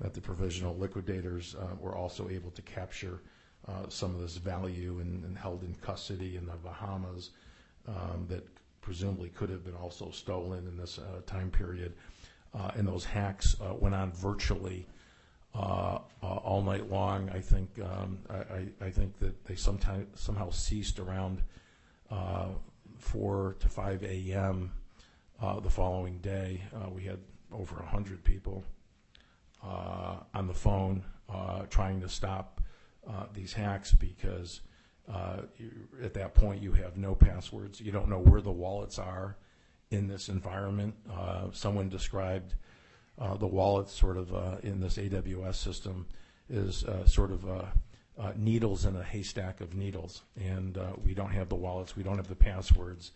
that 0.00 0.14
the 0.14 0.20
provisional 0.20 0.76
liquidators 0.76 1.54
uh, 1.54 1.74
were 1.80 1.94
also 1.94 2.28
able 2.28 2.50
to 2.50 2.62
capture 2.62 3.20
uh, 3.68 3.88
some 3.88 4.14
of 4.14 4.20
this 4.20 4.36
value 4.36 4.98
and, 5.00 5.36
held 5.36 5.62
in 5.62 5.74
custody 5.76 6.36
in 6.36 6.46
the 6.46 6.52
Bahamas 6.56 7.30
um, 7.86 8.26
that 8.28 8.46
presumably 8.80 9.28
could 9.30 9.50
have 9.50 9.64
been 9.64 9.74
also 9.74 10.10
stolen 10.10 10.66
in 10.66 10.76
this 10.76 10.98
uh, 10.98 11.20
time 11.26 11.50
period. 11.50 11.92
uh, 12.54 12.70
and 12.74 12.86
those 12.88 13.04
hacks 13.04 13.56
uh, 13.60 13.74
went 13.74 13.94
on 13.94 14.10
virtually 14.12 14.86
uh, 14.86 14.90
uh, 14.90 14.99
all 15.54 16.62
night 16.64 16.90
long. 16.90 17.30
I 17.30 17.40
think 17.40 17.70
um, 17.82 18.18
that 18.28 19.44
they 19.44 19.56
somehow 19.56 20.50
ceased 20.50 20.98
around 20.98 21.42
uh, 22.10 22.48
four 22.98 23.56
to 23.60 23.68
five 23.68 24.02
a.m. 24.02 24.72
Uh, 25.40 25.60
the 25.60 25.70
following 25.70 26.18
day. 26.18 26.62
Uh, 26.74 26.90
we 26.90 27.04
had 27.04 27.18
over 27.52 27.80
a 27.80 27.86
hundred 27.86 28.22
people 28.24 28.62
uh, 29.64 30.16
on 30.34 30.46
the 30.46 30.54
phone 30.54 31.04
uh, 31.28 31.62
trying 31.70 32.00
to 32.00 32.08
stop 32.08 32.60
uh, 33.08 33.26
these 33.34 33.52
hacks 33.52 33.92
because 33.92 34.60
uh, 35.12 35.42
at 36.02 36.14
that 36.14 36.34
point 36.34 36.62
you 36.62 36.72
have 36.72 36.96
no 36.96 37.14
passwords. 37.14 37.80
You 37.80 37.92
don't 37.92 38.08
know 38.08 38.18
where 38.18 38.40
the 38.40 38.52
wallets 38.52 38.98
are 38.98 39.36
in 39.90 40.06
this 40.06 40.28
environment. 40.28 40.94
Uh, 41.10 41.46
someone 41.52 41.88
described 41.88 42.54
uh, 42.54 42.56
the 43.20 43.46
wallets 43.46 43.92
sort 43.92 44.16
of 44.16 44.34
uh, 44.34 44.56
in 44.62 44.80
this 44.80 44.96
AWS 44.96 45.56
system 45.56 46.06
is 46.48 46.84
uh, 46.84 47.06
sort 47.06 47.30
of 47.30 47.48
uh, 47.48 47.64
uh, 48.18 48.32
needles 48.36 48.84
in 48.84 48.96
a 48.96 49.02
haystack 49.02 49.60
of 49.60 49.74
needles, 49.74 50.22
and 50.36 50.76
uh, 50.76 50.92
we 51.04 51.14
don't 51.14 51.30
have 51.30 51.48
the 51.48 51.56
wallets. 51.56 51.96
We 51.96 52.02
don't 52.02 52.16
have 52.16 52.28
the 52.28 52.34
passwords. 52.34 53.12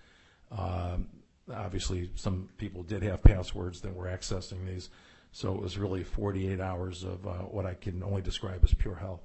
Um, 0.51 1.09
obviously, 1.53 2.11
some 2.15 2.49
people 2.57 2.83
did 2.83 3.03
have 3.03 3.23
passwords 3.23 3.81
that 3.83 3.95
were 3.95 4.07
accessing 4.07 4.65
these, 4.67 4.89
so 5.33 5.55
it 5.55 5.61
was 5.61 5.77
really 5.77 6.05
48 6.05 6.61
hours 6.61 7.03
of 7.03 7.27
uh, 7.27 7.33
what 7.51 7.67
I 7.67 7.75
can 7.75 8.03
only 8.03 8.23
describe 8.23 8.65
as 8.65 8.73
pure 8.73 8.95
hell. 8.95 9.21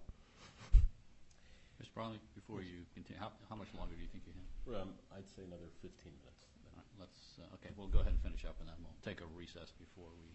Mr. 1.81 1.93
Bromley, 1.93 2.19
before 2.35 2.61
you 2.61 2.84
continue, 2.93 3.22
how, 3.22 3.31
how 3.47 3.56
much 3.56 3.69
longer 3.77 3.95
do 3.95 4.01
you 4.01 4.10
think 4.11 4.23
you 4.27 4.34
have? 4.73 4.84
Um, 4.84 4.89
I'd 5.15 5.30
say 5.31 5.47
another 5.47 5.69
15 5.81 6.11
minutes. 6.11 6.43
All 6.65 6.76
right, 6.76 6.91
let's, 6.99 7.39
uh, 7.39 7.56
okay, 7.56 7.72
we'll 7.77 7.88
go 7.88 7.99
ahead 8.03 8.11
and 8.11 8.22
finish 8.22 8.43
up 8.43 8.57
and 8.60 8.68
then 8.68 8.76
we'll 8.84 8.99
take 9.06 9.22
a 9.22 9.30
recess 9.38 9.72
before 9.80 10.11
we 10.19 10.27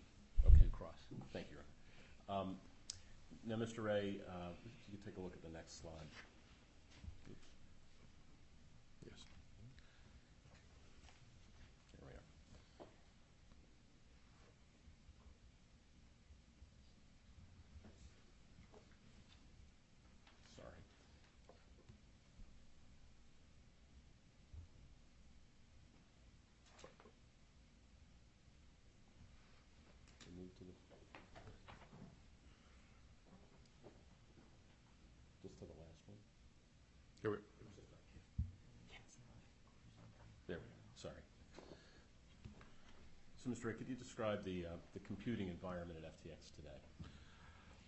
Okay. 0.46 0.64
cross. 0.72 0.96
Thank 1.32 1.46
you, 1.50 1.56
Your 1.56 1.64
Honor. 2.28 2.40
Um, 2.42 2.56
Now, 3.46 3.56
Mr. 3.56 3.84
Ray, 3.84 4.20
uh, 4.28 4.50
if 4.64 4.72
you 4.90 4.96
could 4.96 5.04
take 5.04 5.16
a 5.18 5.20
look 5.20 5.34
at 5.34 5.42
the 5.42 5.50
next 5.50 5.80
slide. 5.80 6.08
Yes. 9.04 9.20
There 12.00 12.08
we 12.08 12.14
are. 12.16 12.24
Sorry. 20.56 20.80
We 30.26 30.42
move 30.42 30.52
to 30.58 30.64
the, 30.64 30.72
just 35.42 35.58
to 35.60 35.64
the 35.66 35.76
last 35.78 36.00
one. 36.08 36.18
Here 37.22 37.30
we- 37.30 37.38
There 40.46 40.58
we 40.58 40.64
go, 40.64 40.74
sorry. 40.94 41.22
Ray, 43.64 43.72
could 43.72 43.88
you 43.88 43.94
describe 43.94 44.44
the, 44.44 44.66
uh, 44.66 44.76
the 44.92 45.00
computing 45.00 45.48
environment 45.48 45.98
at 46.02 46.12
FTX 46.12 46.54
today? 46.54 46.68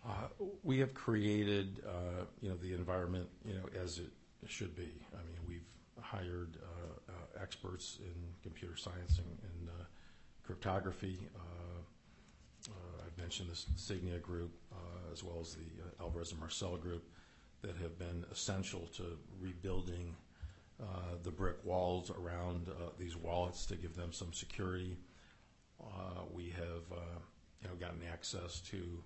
Uh, 0.06 0.28
We 0.62 0.78
have 0.78 0.94
created, 0.94 1.82
uh, 1.86 2.24
you 2.40 2.48
know, 2.48 2.56
the 2.56 2.72
environment, 2.72 3.28
you 3.44 3.54
know, 3.54 3.68
as 3.78 3.98
it 3.98 4.10
should 4.46 4.74
be. 4.74 4.90
I 5.12 5.18
mean, 5.18 5.36
we've 5.46 5.68
hired 6.00 6.56
uh, 6.56 7.12
uh, 7.12 7.42
experts 7.42 7.98
in 8.00 8.14
computer 8.42 8.76
science 8.76 9.18
and 9.18 9.68
uh, 9.68 9.84
cryptography. 10.44 11.28
I've 13.06 13.18
mentioned 13.18 13.50
this 13.50 13.66
Sygnia 13.76 14.20
group, 14.20 14.52
as 15.12 15.22
well 15.22 15.38
as 15.40 15.54
the 15.54 15.64
Alvarez 16.00 16.32
and 16.32 16.40
Marsal 16.40 16.76
group, 16.76 17.04
that 17.62 17.76
have 17.76 17.98
been 17.98 18.24
essential 18.30 18.86
to 18.96 19.18
rebuilding 19.40 20.14
the 21.22 21.30
brick 21.30 21.56
walls 21.64 22.10
around 22.10 22.68
these 22.98 23.16
wallets 23.16 23.66
to 23.66 23.76
give 23.76 23.94
them 23.94 24.12
some 24.12 24.32
security. 24.32 24.96
Uh, 25.82 26.22
We 26.32 26.50
have, 26.50 26.84
uh, 26.92 27.18
you 27.62 27.68
know, 27.68 27.74
gotten 27.78 28.00
access 28.12 28.60
to 28.70 29.02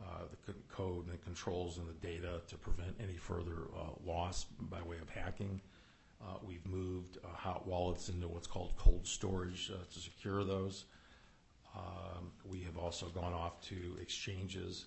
uh, 0.00 0.24
the 0.30 0.52
co- 0.52 0.58
code 0.68 1.04
and 1.06 1.14
the 1.14 1.18
controls 1.18 1.78
and 1.78 1.88
the 1.88 2.06
data 2.06 2.40
to 2.48 2.56
prevent 2.56 2.96
any 3.00 3.16
further 3.16 3.68
loss 4.04 4.44
by 4.60 4.80
way 4.82 4.96
of 4.98 5.08
hacking. 5.10 5.60
We've 6.46 6.64
moved 6.66 7.18
hot 7.24 7.66
wallets 7.66 8.08
into 8.08 8.28
what's 8.28 8.46
called 8.46 8.74
cold 8.76 9.06
storage 9.06 9.66
to 9.68 9.98
secure 10.00 10.44
those. 10.44 10.84
Um, 11.74 12.32
We 12.44 12.60
have 12.62 12.78
also 12.78 13.06
gone 13.06 13.32
off 13.32 13.60
to 13.68 13.96
exchanges 14.00 14.86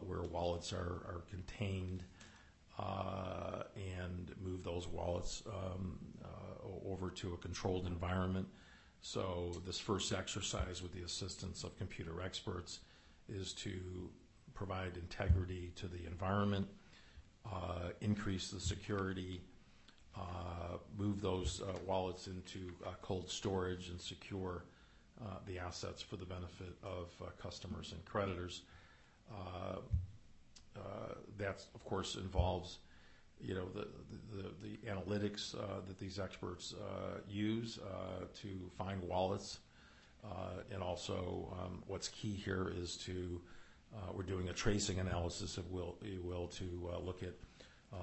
where 0.00 0.22
wallets 0.22 0.72
are 0.72 1.22
contained 1.30 2.04
and 2.78 4.34
move 4.42 4.64
those 4.64 4.88
wallets 4.88 5.42
um, 5.46 5.98
over 6.86 7.10
to 7.10 7.34
a 7.34 7.36
controlled 7.36 7.86
environment. 7.86 8.48
So 9.04 9.52
this 9.66 9.78
first 9.78 10.14
exercise 10.14 10.82
with 10.82 10.94
the 10.94 11.02
assistance 11.02 11.62
of 11.62 11.76
computer 11.76 12.22
experts 12.22 12.80
is 13.28 13.52
to 13.52 14.08
provide 14.54 14.96
integrity 14.96 15.72
to 15.76 15.86
the 15.86 16.06
environment, 16.06 16.66
uh, 17.44 17.90
increase 18.00 18.50
the 18.50 18.58
security, 18.58 19.42
uh, 20.16 20.78
move 20.96 21.20
those 21.20 21.60
uh, 21.60 21.76
wallets 21.86 22.28
into 22.28 22.72
uh, 22.86 22.92
cold 23.02 23.28
storage 23.28 23.90
and 23.90 24.00
secure 24.00 24.64
uh, 25.20 25.34
the 25.46 25.58
assets 25.58 26.00
for 26.00 26.16
the 26.16 26.24
benefit 26.24 26.74
of 26.82 27.08
uh, 27.20 27.26
customers 27.40 27.92
and 27.92 28.02
creditors. 28.06 28.62
That, 31.36 31.62
of 31.74 31.84
course, 31.84 32.14
involves, 32.14 32.78
you 33.40 33.54
know, 33.54 33.66
the, 33.74 33.88
the, 34.32 34.50
the 34.62 34.78
analytics 34.88 35.54
uh, 35.54 35.80
that 35.86 35.98
these 35.98 36.18
experts 36.18 36.74
uh, 36.74 37.18
use 37.28 37.78
uh, 37.78 38.24
to 38.42 38.70
find 38.78 39.02
wallets. 39.02 39.60
Uh, 40.24 40.62
And 40.72 40.82
also, 40.82 41.54
um, 41.60 41.82
what's 41.86 42.08
key 42.08 42.32
here 42.32 42.72
is 42.74 42.96
to, 43.04 43.40
uh, 43.94 44.12
we're 44.14 44.22
doing 44.22 44.48
a 44.48 44.52
tracing 44.52 44.98
analysis, 44.98 45.58
if 45.58 45.66
will, 45.70 45.96
you 46.02 46.22
will, 46.22 46.48
to 46.48 46.90
uh, 46.92 46.98
look 46.98 47.22
at 47.22 47.34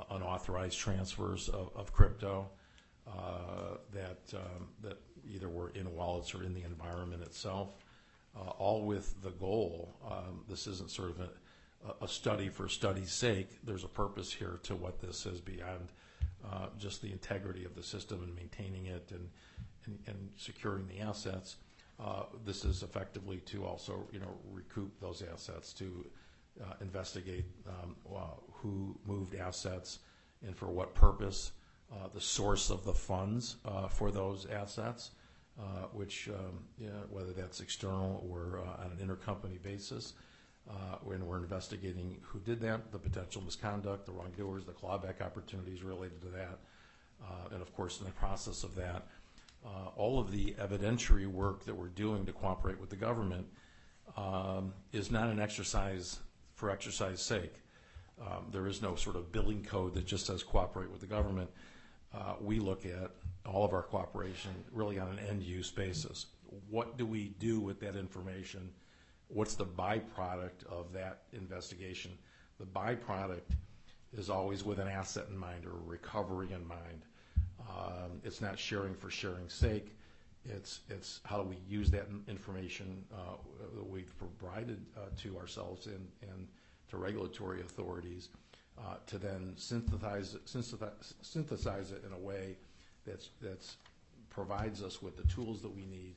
unauthorized 0.10 0.78
transfers 0.78 1.50
of, 1.50 1.70
of 1.76 1.92
crypto 1.92 2.48
that, 3.92 4.22
um, 4.34 4.70
that 4.82 4.98
either 5.34 5.50
were 5.50 5.72
in 5.72 5.94
wallets 5.96 6.34
or 6.36 6.44
in 6.44 6.54
the 6.54 6.64
environment 6.64 7.24
itself, 7.24 7.70
all 8.36 8.86
with 8.86 9.22
the 9.22 9.32
goal, 9.32 9.94
um, 10.10 10.46
this 10.48 10.68
isn't 10.68 10.90
sort 10.90 11.10
of 11.10 11.20
a, 11.20 11.30
a 12.02 12.08
study 12.08 12.50
for 12.50 12.68
study's 12.68 13.12
sake. 13.12 13.60
There's 13.64 13.84
a 13.84 13.90
purpose 13.90 14.32
here 14.32 14.60
to 14.64 14.76
what 14.76 15.00
this 15.02 15.26
is 15.26 15.42
beyond 15.42 15.90
uh, 16.44 16.68
just 16.78 17.02
the 17.02 17.12
integrity 17.12 17.66
of 17.66 17.76
the 17.76 17.84
system 17.84 18.24
and 18.24 18.36
maintaining 18.36 18.88
it 18.88 19.12
and, 19.12 19.30
securing 20.38 20.88
the 20.88 21.00
assets. 21.00 21.58
Uh, 22.00 22.24
This 22.46 22.66
is 22.66 22.84
effectively 22.84 23.38
to 23.46 23.66
also, 23.66 24.08
you 24.12 24.20
know, 24.20 24.36
recoup 24.52 25.00
those 25.00 25.24
assets, 25.34 25.74
to 25.74 26.06
uh, 26.62 26.74
investigate 26.82 27.46
um, 27.68 27.96
who 28.52 28.96
moved 29.06 29.36
assets 29.36 30.00
and 30.46 30.56
for 30.56 30.68
what 30.68 30.94
purpose, 30.94 31.52
the 32.14 32.22
source 32.22 32.70
of 32.70 32.86
the 32.86 32.94
funds 32.94 33.58
for 33.90 34.12
those 34.12 34.46
assets, 34.46 35.12
which, 35.94 36.30
um, 36.30 36.64
whether 37.10 37.34
that's 37.34 37.60
external 37.60 38.26
or 38.30 38.60
on 38.84 38.92
an 38.92 38.98
intercompany 39.06 39.62
basis. 39.62 40.14
Uh, 40.70 40.98
When 41.04 41.26
we're 41.26 41.38
investigating 41.38 42.18
who 42.22 42.40
did 42.40 42.62
that, 42.62 42.92
the 42.92 43.00
potential 43.00 43.42
misconduct, 43.42 44.06
the 44.06 44.12
wrongdoers, 44.12 44.66
the 44.66 44.72
clawback 44.72 45.22
opportunities 45.22 45.84
related 45.84 46.22
to 46.22 46.28
that. 46.30 46.60
Uh, 47.24 47.54
And 47.54 47.62
of 47.62 47.74
course, 47.74 48.00
in 48.00 48.06
the 48.06 48.12
process 48.12 48.64
of 48.64 48.76
that, 48.76 49.08
uh, 49.66 49.88
all 49.96 50.20
of 50.20 50.32
the 50.32 50.54
evidentiary 50.54 51.28
work 51.28 51.66
that 51.66 51.76
we're 51.76 51.90
doing 51.90 52.26
to 52.26 52.34
cooperate 52.34 52.80
with 52.80 52.90
the 52.90 52.96
government 52.96 53.48
um, 54.18 54.74
is 54.92 55.12
not 55.12 55.30
an 55.30 55.40
exercise 55.40 56.20
for 56.56 56.70
exercise 56.70 57.22
sake. 57.22 57.54
Um, 58.20 58.48
There 58.52 58.68
is 58.68 58.82
no 58.82 58.96
sort 58.96 59.16
of 59.16 59.32
billing 59.32 59.64
code 59.64 59.94
that 59.96 60.06
just 60.06 60.26
says 60.26 60.44
cooperate 60.44 60.92
with 60.92 61.02
the 61.02 61.08
government. 61.08 61.50
We 62.40 62.60
look 62.60 62.86
at 62.86 63.12
all 63.46 63.66
of 63.66 63.74
our 63.74 63.84
cooperation 63.84 64.52
really 64.72 65.00
on 65.00 65.10
an 65.10 65.20
end-use 65.20 65.72
basis. 65.72 66.28
What 66.70 66.98
do 66.98 67.06
we 67.06 67.30
do 67.40 67.60
with 67.60 67.80
that 67.80 67.96
information? 67.96 68.70
What's 69.34 69.56
the 69.56 69.66
byproduct 69.66 70.66
of 70.70 70.92
that 70.94 71.24
investigation? 71.34 72.12
The 72.60 72.66
byproduct 72.66 73.56
is 74.18 74.30
always 74.30 74.66
with 74.66 74.80
an 74.80 74.88
asset 74.90 75.26
in 75.30 75.38
mind 75.38 75.66
or 75.66 75.72
a 75.72 75.86
recovery 75.86 76.52
in 76.52 76.68
mind. 76.68 77.06
Um, 77.62 78.20
It's 78.26 78.42
not 78.42 78.60
sharing 78.60 78.94
for 78.94 79.10
sharing's 79.10 79.54
sake. 79.54 79.96
It's, 80.44 80.82
it's 80.90 81.22
how 81.24 81.42
do 81.42 81.48
we 81.48 81.58
use 81.70 81.90
that 81.92 82.08
information 82.28 83.06
uh, 83.14 83.38
that 83.76 83.90
we've 83.90 84.14
provided 84.18 84.84
uh, 84.98 85.02
to 85.22 85.38
ourselves 85.38 85.88
and, 85.88 86.08
to 86.90 86.98
regulatory 86.98 87.62
authorities 87.62 88.28
uh, 88.78 88.96
to 89.08 89.18
then 89.18 89.54
synthesize, 89.56 90.36
it- 90.36 90.42
synthesize, 90.50 91.14
synthesize 91.22 91.92
it 91.92 92.04
in 92.06 92.12
a 92.12 92.18
way 92.18 92.58
that's 93.08 93.30
provides 94.30 94.82
us 94.82 95.02
with 95.02 95.16
the 95.16 95.24
tools 95.24 95.62
that 95.62 95.74
we 95.74 95.86
need 95.86 96.16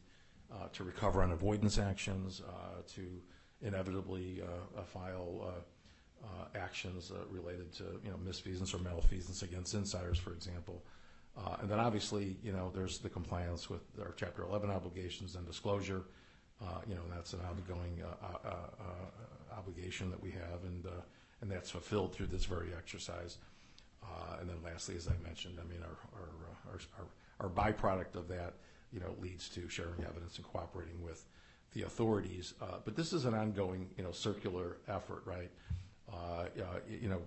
uh, 0.54 0.68
to 0.72 0.84
recover 0.84 1.22
on 1.22 1.32
avoidance 1.32 1.78
actions, 1.78 2.42
uh, 2.48 2.82
to 2.94 3.20
inevitably 3.62 4.42
uh, 4.42 4.80
uh, 4.80 4.84
file 4.84 5.42
uh, 5.42 6.26
uh, 6.26 6.58
actions 6.58 7.10
uh, 7.10 7.26
related 7.30 7.72
to 7.72 7.84
you 8.04 8.10
know 8.10 8.16
misfeasance 8.16 8.74
or 8.74 8.78
malfeasance 8.78 9.42
against 9.42 9.74
insiders, 9.74 10.18
for 10.18 10.32
example. 10.32 10.82
And 11.60 11.68
then 11.68 11.80
obviously, 11.80 12.36
you 12.44 12.52
know, 12.52 12.70
there's 12.72 12.98
the 12.98 13.08
compliance 13.08 13.68
with 13.68 13.82
our 14.00 14.14
Chapter 14.16 14.44
11 14.44 14.70
obligations 14.70 15.34
and 15.34 15.44
disclosure. 15.44 16.04
You 16.88 16.94
know, 16.94 17.02
that's 17.12 17.32
an 17.32 17.40
ongoing 17.40 18.02
obligation 19.56 20.10
that 20.10 20.22
we 20.22 20.30
have, 20.30 20.62
and 20.64 20.86
and 21.40 21.50
that's 21.50 21.70
fulfilled 21.70 22.14
through 22.14 22.26
this 22.26 22.44
very 22.44 22.68
exercise. 22.76 23.38
Uh, 24.02 24.36
and 24.40 24.48
then 24.48 24.56
lastly, 24.64 24.96
as 24.96 25.08
I 25.08 25.16
mentioned, 25.26 25.58
I 25.60 25.64
mean, 25.68 25.82
our 25.82 25.96
our 26.70 26.78
our 26.98 27.06
our 27.40 27.48
byproduct 27.48 28.14
of 28.14 28.28
that, 28.28 28.54
you 28.94 29.00
know, 29.00 29.14
leads 29.20 29.48
to 29.50 29.68
sharing 29.68 30.04
evidence 30.04 30.36
and 30.36 30.46
cooperating 30.46 31.02
with 31.02 31.26
the 31.72 31.82
authorities. 31.82 32.54
Uh, 32.62 32.78
but 32.84 32.94
this 32.94 33.12
is 33.12 33.24
an 33.24 33.34
ongoing, 33.34 33.90
you 33.98 34.04
know, 34.04 34.12
circular 34.12 34.78
effort, 34.88 35.22
right? 35.26 35.50
Uh, 36.10 36.44
uh, 36.60 36.78
you 36.88 37.08
know, 37.08 37.20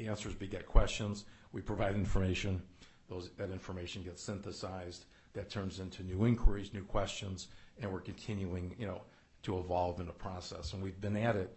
answers 0.00 0.34
beget 0.34 0.66
questions. 0.66 1.26
We 1.52 1.60
provide 1.60 1.94
information. 1.94 2.62
Those, 3.08 3.30
that 3.36 3.50
information 3.50 4.02
gets 4.02 4.22
synthesized. 4.22 5.04
That 5.34 5.50
turns 5.50 5.80
into 5.80 6.02
new 6.02 6.24
inquiries, 6.24 6.72
new 6.72 6.84
questions, 6.84 7.48
and 7.80 7.92
we're 7.92 8.00
continuing, 8.00 8.74
you 8.78 8.86
know, 8.86 9.02
to 9.42 9.58
evolve 9.58 10.00
in 10.00 10.06
the 10.06 10.12
process. 10.12 10.72
And 10.72 10.82
we've 10.82 11.00
been 11.00 11.16
at 11.16 11.36
it 11.36 11.56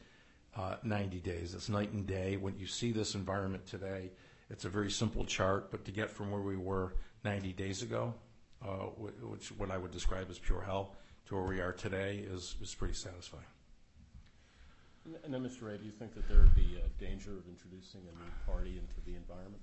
uh, 0.58 0.76
90 0.84 1.20
days. 1.22 1.54
It's 1.54 1.70
night 1.70 1.92
and 1.92 2.06
day. 2.06 2.36
When 2.36 2.58
you 2.58 2.68
see 2.68 2.92
this 2.92 3.16
environment 3.16 3.66
today, 3.66 4.12
it's 4.50 4.66
a 4.66 4.70
very 4.70 4.92
simple 4.92 5.24
chart, 5.24 5.72
but 5.72 5.86
to 5.86 5.92
get 5.92 6.10
from 6.10 6.30
where 6.30 6.42
we 6.42 6.58
were 6.58 6.94
90 7.24 7.54
days 7.54 7.84
ago, 7.84 8.14
which 8.64 9.52
what 9.54 9.72
I 9.72 9.78
would 9.78 9.92
describe 9.92 10.30
as 10.30 10.40
pure 10.40 10.62
hell, 10.62 10.96
to 11.28 11.36
where 11.36 11.44
we 11.46 11.60
are 11.62 11.72
today 11.74 12.18
is, 12.18 12.56
is 12.62 12.74
pretty 12.76 12.94
satisfying. 12.94 13.46
And- 15.06 15.16
And 15.24 15.34
then, 15.34 15.44
Mr. 15.44 15.64
Ray, 15.68 15.78
do 15.78 15.86
you 15.86 15.92
think 15.92 16.14
that 16.14 16.28
there 16.28 16.40
would 16.40 16.56
be 16.56 16.78
a 16.78 16.88
danger 17.02 17.32
of 17.38 17.48
introducing 17.48 18.02
a 18.02 18.12
new 18.12 18.32
party 18.46 18.78
into 18.78 19.00
the 19.06 19.16
environment? 19.16 19.62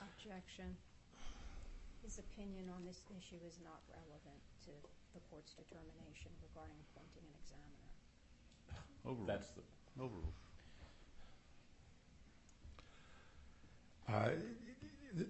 Objection. 0.00 0.76
His 2.02 2.18
opinion 2.18 2.68
on 2.74 2.84
this 2.84 3.00
issue 3.16 3.38
is 3.46 3.58
not 3.62 3.80
relevant 3.88 4.40
to 4.66 4.70
the 5.14 5.20
court's 5.30 5.52
determination 5.54 6.30
regarding 6.42 6.74
appointing 6.90 7.22
an 7.22 7.34
examiner. 7.38 7.86
Overruled. 9.06 9.28
That's 9.28 9.50
the, 9.52 9.62
Overruled. 10.02 10.32
Uh, 14.08 14.30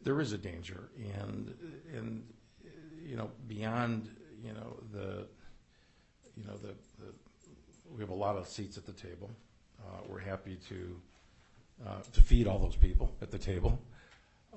There 0.05 0.20
is 0.20 0.32
a 0.32 0.39
danger, 0.39 0.90
and, 1.20 1.55
and, 1.93 2.23
uh, 2.23 2.32
you 3.05 3.16
know, 3.16 3.31
beyond, 3.49 4.09
you 4.45 4.53
know, 4.53 4.77
the, 4.93 5.27
you 6.37 6.45
know, 6.47 6.57
the, 6.57 6.69
the- 6.99 7.15
we 7.95 8.01
have 8.01 8.11
a 8.11 8.15
lot 8.15 8.37
of 8.37 8.49
seats 8.49 8.79
at 8.79 8.87
the 8.87 8.93
table. 8.93 9.31
Uh, 9.81 10.01
We're 10.09 10.20
happy 10.20 10.57
to, 10.69 11.01
uh, 11.87 12.01
to 12.12 12.23
feed 12.23 12.47
all 12.47 12.59
those 12.59 12.77
people 12.77 13.12
at 13.20 13.31
the 13.31 13.39
table. 13.39 13.79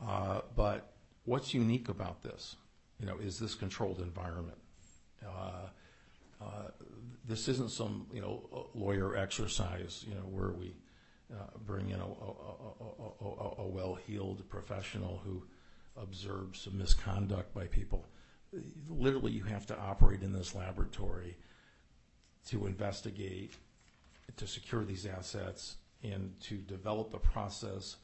Uh, 0.08 0.42
But 0.56 0.94
what's 1.26 1.54
unique 1.54 1.90
about 1.90 2.24
this, 2.24 2.56
you 3.00 3.06
know, 3.06 3.18
is 3.18 3.38
this 3.38 3.54
controlled 3.56 4.00
environment. 4.00 4.58
Uh, 5.26 5.68
uh, 6.42 6.46
This 7.28 7.48
isn't 7.50 7.72
some, 7.72 8.08
you 8.14 8.22
know, 8.22 8.70
lawyer 8.74 9.18
exercise, 9.18 10.06
you 10.08 10.16
know, 10.16 10.28
where 10.32 10.52
we 10.52 10.76
uh, 11.34 11.58
bring 11.66 11.90
in 11.90 12.00
a, 12.00 12.06
a, 12.06 12.08
a, 12.08 13.26
a, 13.26 13.62
a 13.64 13.68
well-heeled 13.68 14.48
professional 14.48 15.22
who 15.26 15.44
observes 15.98 16.62
some 16.62 16.78
misconduct 16.78 17.54
by 17.54 17.66
people. 17.66 18.06
Literally, 18.90 19.32
you 19.32 19.44
have 19.44 19.66
to 19.68 19.80
operate 19.80 20.22
in 20.22 20.34
this 20.34 20.56
laboratory 20.56 21.38
to 22.50 22.68
investigate, 22.68 23.54
to 24.38 24.48
secure 24.48 24.84
these 24.86 25.06
assets, 25.06 25.78
and 26.04 26.34
to 26.42 26.56
develop 26.56 27.14
a 27.14 27.20
process 27.20 27.98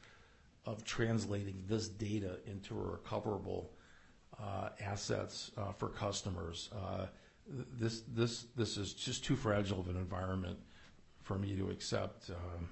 of 0.66 0.84
translating 0.84 1.64
this 1.68 1.88
data 1.88 2.38
into 2.46 2.74
recoverable 2.74 3.70
uh, 4.42 4.70
assets 4.80 5.50
uh, 5.56 5.72
for 5.72 5.88
customers. 5.88 6.70
Uh, 6.74 7.06
This, 7.80 8.02
this, 8.14 8.46
this 8.56 8.76
is 8.76 8.94
just 8.94 9.24
too 9.24 9.36
fragile 9.36 9.80
of 9.80 9.88
an 9.88 9.96
environment 9.96 10.58
for 11.22 11.38
me 11.38 11.56
to 11.56 11.70
accept, 11.70 12.30
um, 12.30 12.68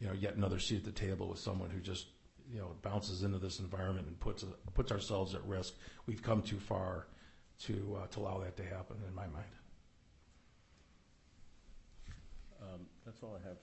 you 0.00 0.08
know, 0.08 0.12
yet 0.12 0.34
another 0.36 0.58
seat 0.58 0.78
at 0.78 0.84
the 0.84 1.06
table 1.06 1.28
with 1.28 1.38
someone 1.38 1.70
who 1.70 1.80
just, 1.80 2.06
you 2.52 2.58
know, 2.58 2.74
bounces 2.82 3.22
into 3.22 3.38
this 3.38 3.58
environment 3.58 4.06
and 4.06 4.18
puts, 4.20 4.44
puts 4.74 4.92
ourselves 4.92 5.34
at 5.34 5.44
risk. 5.46 5.74
We've 6.06 6.22
come 6.22 6.42
too 6.42 6.58
far 6.58 7.06
to, 7.60 7.98
uh, 8.02 8.06
to 8.08 8.20
allow 8.20 8.38
that 8.40 8.56
to 8.58 8.64
happen, 8.64 8.96
in 9.06 9.14
my 9.14 9.26
mind. 9.26 9.46
um, 12.74 12.86
that's 13.04 13.22
all 13.22 13.36
I 13.36 13.42
have 13.46 13.58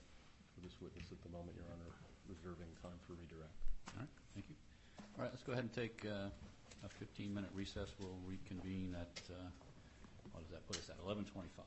for 0.54 0.60
this 0.62 0.76
witness 0.80 1.10
at 1.10 1.20
the 1.22 1.28
moment, 1.28 1.56
Your 1.56 1.66
Honor, 1.72 1.90
reserving 2.28 2.70
time 2.80 2.96
for 3.06 3.14
redirect. 3.14 3.54
All 3.94 4.00
right, 4.00 4.12
thank 4.34 4.46
you. 4.48 4.56
All 5.18 5.22
right, 5.26 5.32
let's 5.32 5.42
go 5.42 5.52
ahead 5.52 5.64
and 5.64 5.74
take 5.74 6.04
uh, 6.06 6.30
a 6.86 6.90
15-minute 7.02 7.50
recess. 7.54 7.92
We'll 7.98 8.18
reconvene 8.24 8.94
at, 8.94 9.12
uh, 9.28 9.50
what 10.32 10.42
does 10.42 10.52
that 10.52 10.66
put 10.66 10.78
us 10.78 10.88
at, 10.88 10.96
11:25. 11.02 11.66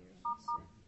Here, 0.00 0.16
let's 0.58 0.79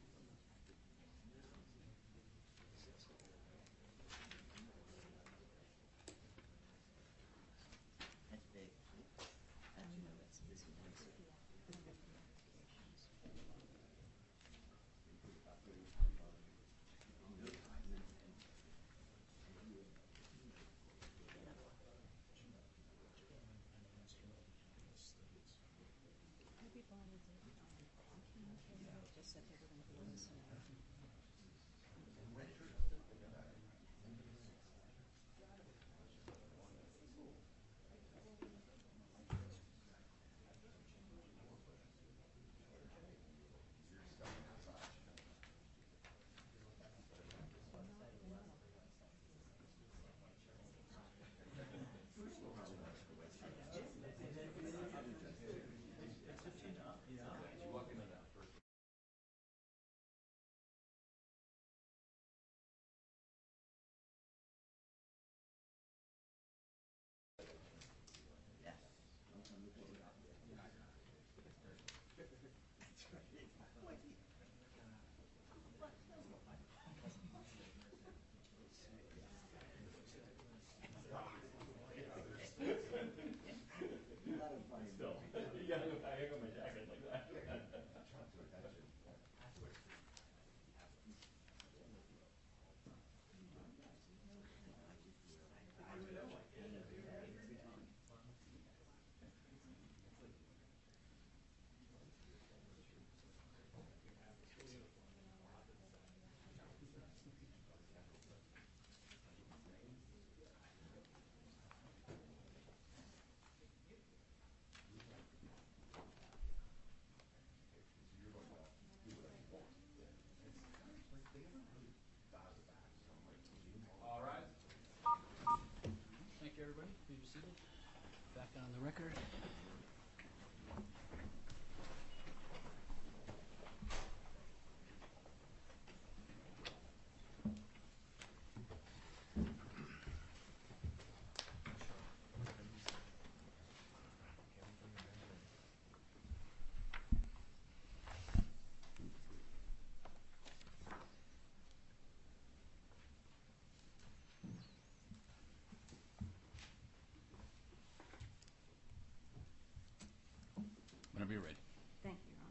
Whenever 161.32 161.48
you're 161.48 161.56
ready. 161.56 161.64
Thank 162.02 162.18
you, 162.28 162.36
Your 162.36 162.44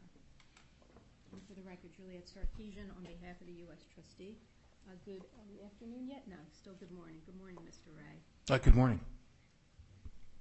Honor. 1.30 1.42
For 1.46 1.54
the 1.54 1.62
record, 1.62 1.90
Juliet 1.94 2.26
Sarkessian 2.26 2.90
on 2.96 3.04
behalf 3.04 3.40
of 3.40 3.46
the 3.46 3.52
U.S. 3.70 3.84
trustee. 3.94 4.36
Uh, 4.88 4.94
Good 5.04 5.22
afternoon 5.64 6.08
yet? 6.08 6.24
No, 6.26 6.34
still 6.50 6.72
good 6.80 6.90
morning. 6.90 7.18
Good 7.24 7.38
morning, 7.38 7.58
Mr. 7.62 7.94
Ray. 7.94 8.18
Uh, 8.50 8.58
Good 8.58 8.74
morning. 8.74 8.98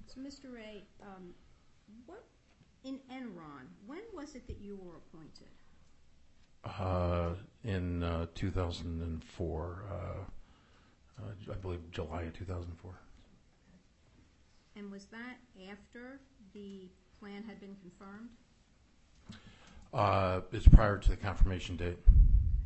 So, 0.08 0.20
Mr. 0.22 0.52
Ray, 0.52 0.84
um, 1.04 1.36
what, 2.08 2.24
in 2.84 3.00
Enron, 3.14 3.70
when 3.86 4.02
was 4.12 4.34
it 4.34 4.48
that 4.48 4.58
you 4.60 4.76
were 4.76 4.98
appointed? 4.98 5.54
Uh, 6.66 7.36
In 7.64 8.02
uh, 8.02 8.26
2004, 8.34 9.84
uh, 9.88 9.94
uh, 9.94 11.52
I 11.52 11.56
believe 11.58 11.80
July 11.92 12.24
of 12.24 12.34
2004. 12.34 12.92
And 14.78 14.92
was 14.92 15.06
that 15.12 15.38
after 15.70 16.20
the 16.56 16.90
plan 17.22 17.44
had 17.44 17.60
been 17.60 17.76
confirmed? 17.82 18.30
Uh, 19.94 20.42
It's 20.52 20.68
prior 20.68 20.98
to 20.98 21.10
the 21.10 21.16
confirmation 21.16 21.78
date. 21.78 22.00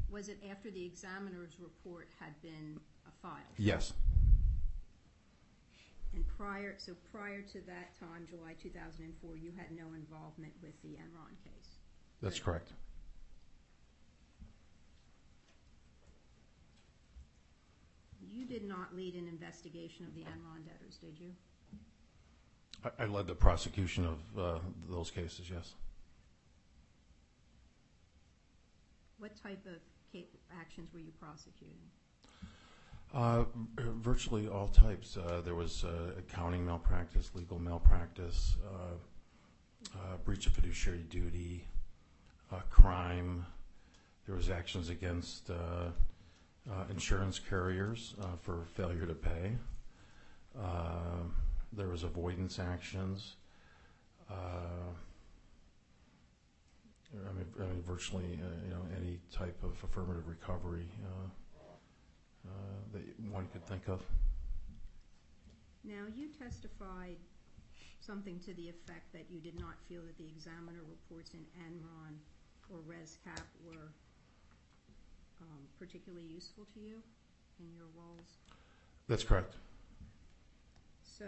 Was 0.10 0.30
it 0.30 0.38
after 0.50 0.72
the 0.72 0.86
examiner's 0.86 1.60
report 1.60 2.08
had 2.20 2.42
been 2.42 2.80
uh, 3.06 3.10
filed? 3.22 3.44
Yes. 3.58 3.92
And 6.14 6.26
prior, 6.38 6.76
so 6.78 6.94
prior 7.12 7.42
to 7.42 7.60
that 7.68 8.00
time, 8.00 8.26
July 8.30 8.54
2004, 8.64 9.36
you 9.36 9.52
had 9.58 9.72
no 9.76 9.94
involvement 9.94 10.54
with 10.64 10.82
the 10.82 10.96
Enron 10.96 11.36
case? 11.44 11.72
That's 12.22 12.40
correct. 12.40 12.72
You 18.32 18.46
did 18.46 18.64
not 18.66 18.96
lead 18.96 19.16
an 19.16 19.28
investigation 19.28 20.06
of 20.06 20.16
the 20.16 20.22
Enron 20.22 20.66
debtors, 20.66 20.98
did 20.98 21.20
you? 21.20 21.32
I- 23.00 23.06
led 23.06 23.28
the 23.28 23.36
prosecution 23.36 24.06
of 24.06 24.40
uh, 24.40 24.60
those 24.90 25.12
cases, 25.12 25.50
yes. 25.50 25.74
What 29.18 29.36
type 29.42 29.66
of 29.66 29.82
actions 30.60 30.94
were 30.94 31.00
you 31.00 31.12
prosecuting? 31.20 31.78
Uh, 33.14 33.46
Virtually 33.78 34.48
all 34.48 34.68
types. 34.68 35.18
Uh, 35.18 35.42
There 35.44 35.56
was 35.56 35.86
accounting 36.18 36.66
malpractice, 36.66 37.32
legal 37.34 37.60
malpractice, 37.60 38.56
uh, 38.66 39.98
uh, 39.98 40.18
breach 40.24 40.48
of 40.48 40.54
fiduciary 40.54 41.04
duty, 41.10 41.66
uh, 42.52 42.60
crime. 42.70 43.46
There 44.26 44.36
was 44.36 44.50
actions 44.50 44.90
against 44.90 45.50
uh, 45.50 45.54
uh, 46.70 46.84
insurance 46.90 47.40
carriers 47.40 48.16
uh, 48.22 48.36
for 48.42 48.66
failure 48.74 49.06
to 49.06 49.14
pay. 49.14 49.56
There 51.74 51.88
was 51.90 52.04
avoidance 52.04 52.60
actions. 52.60 53.36
Uh, 54.30 54.94
I 57.14 57.34
mean, 57.34 57.82
virtually, 57.86 58.40
uh, 58.42 58.66
you 58.66 58.72
know, 58.74 58.82
any 58.98 59.20
type 59.32 59.58
of 59.64 59.72
affirmative 59.84 60.28
recovery 60.28 60.88
uh, 61.04 61.28
uh, 62.48 62.52
that 62.94 63.32
one 63.32 63.48
could 63.54 63.66
think 63.66 63.88
of. 63.88 64.02
Now, 65.84 66.06
you 66.16 66.30
testified 66.30 67.18
something 68.00 68.40
to 68.40 68.54
the 68.54 68.70
effect 68.70 69.14
that 69.14 69.26
you 69.30 69.40
did 69.40 69.60
not 69.60 69.76
feel 69.88 70.02
that 70.02 70.18
the 70.18 70.28
examiner 70.28 70.82
reports 70.90 71.32
in 71.34 71.46
Enron 71.62 72.18
or 72.70 72.80
ResCap 72.80 73.46
were 73.64 73.92
um, 75.42 75.62
particularly 75.80 76.26
useful 76.26 76.66
to 76.74 76.80
you 76.80 76.98
in 77.60 77.68
your 77.76 77.88
roles. 77.96 78.38
That's 79.08 79.24
correct. 79.24 79.56
So, 81.18 81.26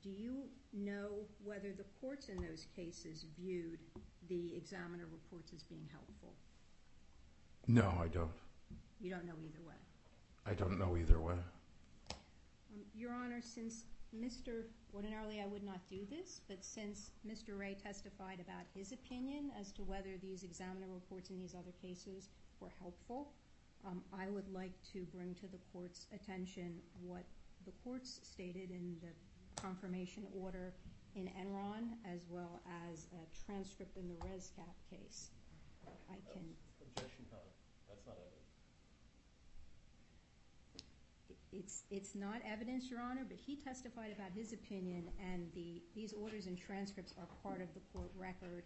do 0.00 0.10
you 0.10 0.44
know 0.72 1.08
whether 1.42 1.72
the 1.72 1.84
courts 2.00 2.28
in 2.28 2.40
those 2.40 2.66
cases 2.76 3.26
viewed 3.36 3.80
the 4.28 4.54
examiner 4.56 5.06
reports 5.10 5.52
as 5.54 5.64
being 5.64 5.88
helpful? 5.90 6.34
No, 7.66 7.92
I 8.00 8.06
don't. 8.06 8.30
You 9.00 9.10
don't 9.10 9.26
know 9.26 9.34
either 9.42 9.66
way. 9.66 9.74
I 10.46 10.54
don't 10.54 10.78
know 10.78 10.96
either 10.96 11.18
way. 11.20 11.34
Um, 11.34 12.84
Your 12.94 13.12
Honor, 13.12 13.40
since 13.42 13.86
Mr., 14.16 14.64
ordinarily 14.94 15.40
I 15.40 15.46
would 15.46 15.64
not 15.64 15.80
do 15.88 16.06
this, 16.08 16.40
but 16.48 16.64
since 16.64 17.10
Mr. 17.26 17.58
Ray 17.58 17.76
testified 17.82 18.38
about 18.38 18.64
his 18.74 18.92
opinion 18.92 19.50
as 19.58 19.72
to 19.72 19.82
whether 19.82 20.16
these 20.22 20.44
examiner 20.44 20.86
reports 20.92 21.30
in 21.30 21.38
these 21.40 21.54
other 21.54 21.72
cases 21.82 22.28
were 22.60 22.72
helpful, 22.80 23.32
um, 23.84 24.02
I 24.12 24.28
would 24.28 24.52
like 24.52 24.72
to 24.92 25.04
bring 25.12 25.34
to 25.36 25.46
the 25.48 25.58
court's 25.72 26.06
attention 26.14 26.76
what 27.04 27.24
the 27.66 27.72
courts 27.84 28.20
stated 28.22 28.70
in 28.70 28.96
the 29.02 29.12
confirmation 29.60 30.24
order 30.34 30.72
in 31.16 31.26
Enron, 31.40 31.96
as 32.06 32.26
well 32.30 32.60
as 32.88 33.06
a 33.12 33.44
transcript 33.44 33.96
in 33.96 34.08
the 34.08 34.14
ResCap 34.26 34.74
case. 34.90 35.30
I 36.08 36.14
can 36.32 36.42
Objection. 36.80 37.24
That's 37.88 38.06
not 38.06 38.16
evidence. 38.16 38.50
It's, 41.52 41.82
it's 41.90 42.14
not 42.14 42.40
evidence, 42.46 42.90
Your 42.90 43.00
Honor, 43.00 43.24
but 43.26 43.36
he 43.36 43.56
testified 43.56 44.12
about 44.12 44.30
his 44.34 44.52
opinion, 44.52 45.08
and 45.18 45.50
the, 45.54 45.82
these 45.94 46.12
orders 46.12 46.46
and 46.46 46.56
transcripts 46.56 47.14
are 47.18 47.26
part 47.42 47.60
of 47.60 47.68
the 47.74 47.80
court 47.92 48.10
record, 48.16 48.62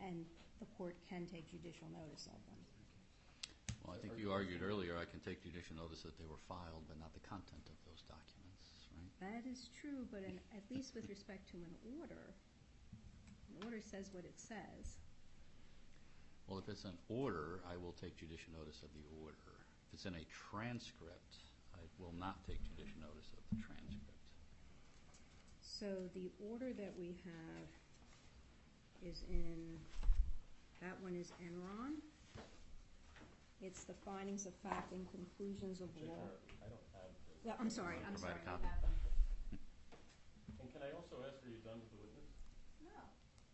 and 0.00 0.24
the 0.60 0.66
court 0.76 0.96
can 1.08 1.26
take 1.26 1.50
judicial 1.50 1.88
notice 1.92 2.26
of 2.26 2.38
them. 2.46 2.60
Well, 3.88 3.96
I 3.96 4.04
think 4.04 4.20
you 4.20 4.28
argued 4.28 4.60
earlier, 4.60 5.00
I 5.00 5.08
can 5.08 5.16
take 5.24 5.40
judicial 5.40 5.72
notice 5.72 6.04
that 6.04 6.12
they 6.20 6.28
were 6.28 6.36
filed, 6.44 6.84
but 6.92 7.00
not 7.00 7.16
the 7.16 7.24
content 7.24 7.64
of 7.72 7.78
those 7.88 8.04
documents, 8.04 8.68
right? 8.92 9.08
That 9.24 9.48
is 9.48 9.72
true, 9.72 10.04
but 10.12 10.20
at 10.20 10.64
least 10.68 10.92
with 10.92 11.08
respect 11.08 11.48
to 11.52 11.58
an 11.64 11.72
order, 11.96 12.36
an 13.48 13.64
order 13.64 13.80
says 13.80 14.12
what 14.12 14.28
it 14.28 14.36
says. 14.36 15.00
Well, 16.44 16.60
if 16.60 16.68
it's 16.68 16.84
an 16.84 17.00
order, 17.08 17.64
I 17.64 17.80
will 17.80 17.96
take 17.96 18.20
judicial 18.20 18.52
notice 18.60 18.84
of 18.84 18.92
the 18.92 19.08
order. 19.24 19.56
If 19.88 19.96
it's 19.96 20.04
in 20.04 20.20
a 20.20 20.24
transcript, 20.28 21.40
I 21.72 21.80
will 21.96 22.12
not 22.12 22.44
take 22.44 22.60
judicial 22.60 23.00
notice 23.00 23.32
of 23.32 23.40
the 23.48 23.56
transcript. 23.64 24.20
So 25.64 26.12
the 26.12 26.28
order 26.44 26.76
that 26.76 26.92
we 26.92 27.16
have 27.24 27.68
is 29.00 29.24
in, 29.32 29.80
that 30.84 31.00
one 31.00 31.16
is 31.16 31.32
Enron. 31.40 32.04
It's 33.60 33.82
the 33.82 33.94
findings 34.06 34.46
of 34.46 34.54
fact 34.62 34.92
and 34.94 35.02
conclusions 35.10 35.82
of 35.82 35.90
law. 36.06 36.30
I 36.62 36.70
don't 36.70 36.88
have 36.94 37.10
this. 37.26 37.42
Yeah, 37.42 37.58
I'm 37.58 37.66
sorry, 37.70 37.98
I'm 38.06 38.14
sorry. 38.14 38.38
Provide 38.38 38.46
a 38.46 38.50
I 38.50 38.54
copy. 38.54 38.68
have 38.70 38.80
them. 38.86 38.94
And 40.62 40.66
can 40.70 40.80
I 40.86 40.90
also 40.94 41.18
ask, 41.26 41.42
are 41.42 41.50
you 41.50 41.58
done 41.66 41.82
with 41.82 41.90
the 41.90 41.98
witness? 41.98 42.30
No. 42.86 42.94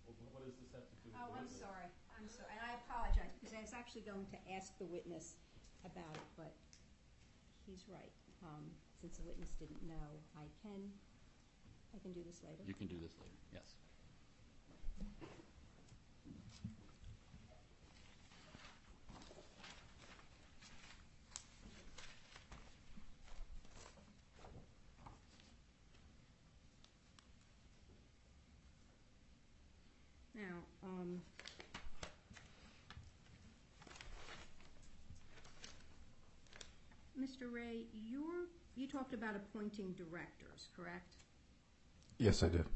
What 0.05 0.44
does 0.44 0.60
this 0.60 0.76
have 0.76 0.85
to 0.85 0.97
do 1.01 1.09
with 1.09 1.16
the 1.16 1.24
Oh, 1.24 1.32
I'm 1.32 1.48
witness? 1.48 1.56
sorry, 1.64 1.89
I'm 2.20 2.28
sorry, 2.28 2.52
and 2.52 2.60
I 2.60 2.76
apologize, 2.85 3.32
because 3.40 3.56
I 3.56 3.64
was 3.64 3.72
actually 3.72 4.05
going 4.05 4.28
to 4.28 4.39
ask 4.52 4.76
the 4.76 4.85
witness 4.93 5.40
about 5.89 6.12
it, 6.20 6.28
but 6.36 6.52
he's 7.64 7.89
right. 7.89 8.12
Um, 8.44 8.68
Since 9.01 9.16
the 9.20 9.24
witness 9.24 9.56
didn't 9.56 9.81
know, 9.89 10.09
I 10.36 10.44
can, 10.60 10.81
I 11.97 11.98
can 12.05 12.12
do 12.12 12.20
this 12.28 12.44
later. 12.44 12.60
You 12.68 12.76
can 12.76 12.89
do 12.93 13.01
this 13.01 13.16
later, 13.16 13.40
yes. 13.56 13.76
Now, 30.35 30.66
um, 30.82 30.90
Mr. 37.18 37.51
Ray, 37.51 37.85
you're, 37.93 38.48
talked 38.86 39.14
about 39.14 39.35
appointing 39.35 39.93
directors, 39.93 40.68
correct? 40.76 41.14
Yes, 42.18 42.43
I 42.43 42.48
did. 42.48 42.66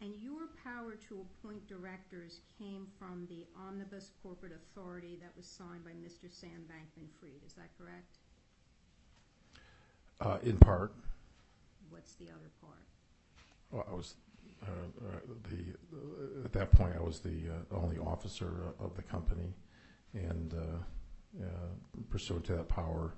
And 0.00 0.14
your 0.16 0.48
power 0.62 0.94
to 1.08 1.24
appoint 1.24 1.66
directors 1.66 2.40
came 2.58 2.86
from 2.98 3.26
the 3.28 3.46
omnibus 3.58 4.10
corporate 4.22 4.52
authority 4.52 5.18
that 5.20 5.30
was 5.36 5.46
signed 5.46 5.84
by 5.84 5.92
Mr. 5.92 6.30
Sam 6.30 6.64
Bankman-Fried, 6.68 7.42
is 7.46 7.54
that 7.54 7.70
correct? 7.78 8.18
Uh, 10.20 10.38
in 10.42 10.56
part, 10.58 10.94
What's 11.90 12.14
the 12.14 12.26
other 12.26 12.50
part? 12.60 12.82
Well, 13.70 13.86
I 13.90 13.94
was, 13.94 14.14
uh, 14.66 15.06
uh, 15.06 15.20
the, 15.50 16.44
at 16.44 16.52
that 16.52 16.70
point, 16.72 16.94
I 16.96 17.02
was 17.02 17.20
the 17.20 17.50
uh, 17.50 17.76
only 17.76 17.98
officer 17.98 18.74
of 18.78 18.94
the 18.96 19.02
company, 19.02 19.54
and 20.12 20.54
uh, 20.54 21.44
uh, 21.44 21.46
pursuant 22.10 22.44
to 22.46 22.56
that 22.56 22.68
power, 22.68 23.14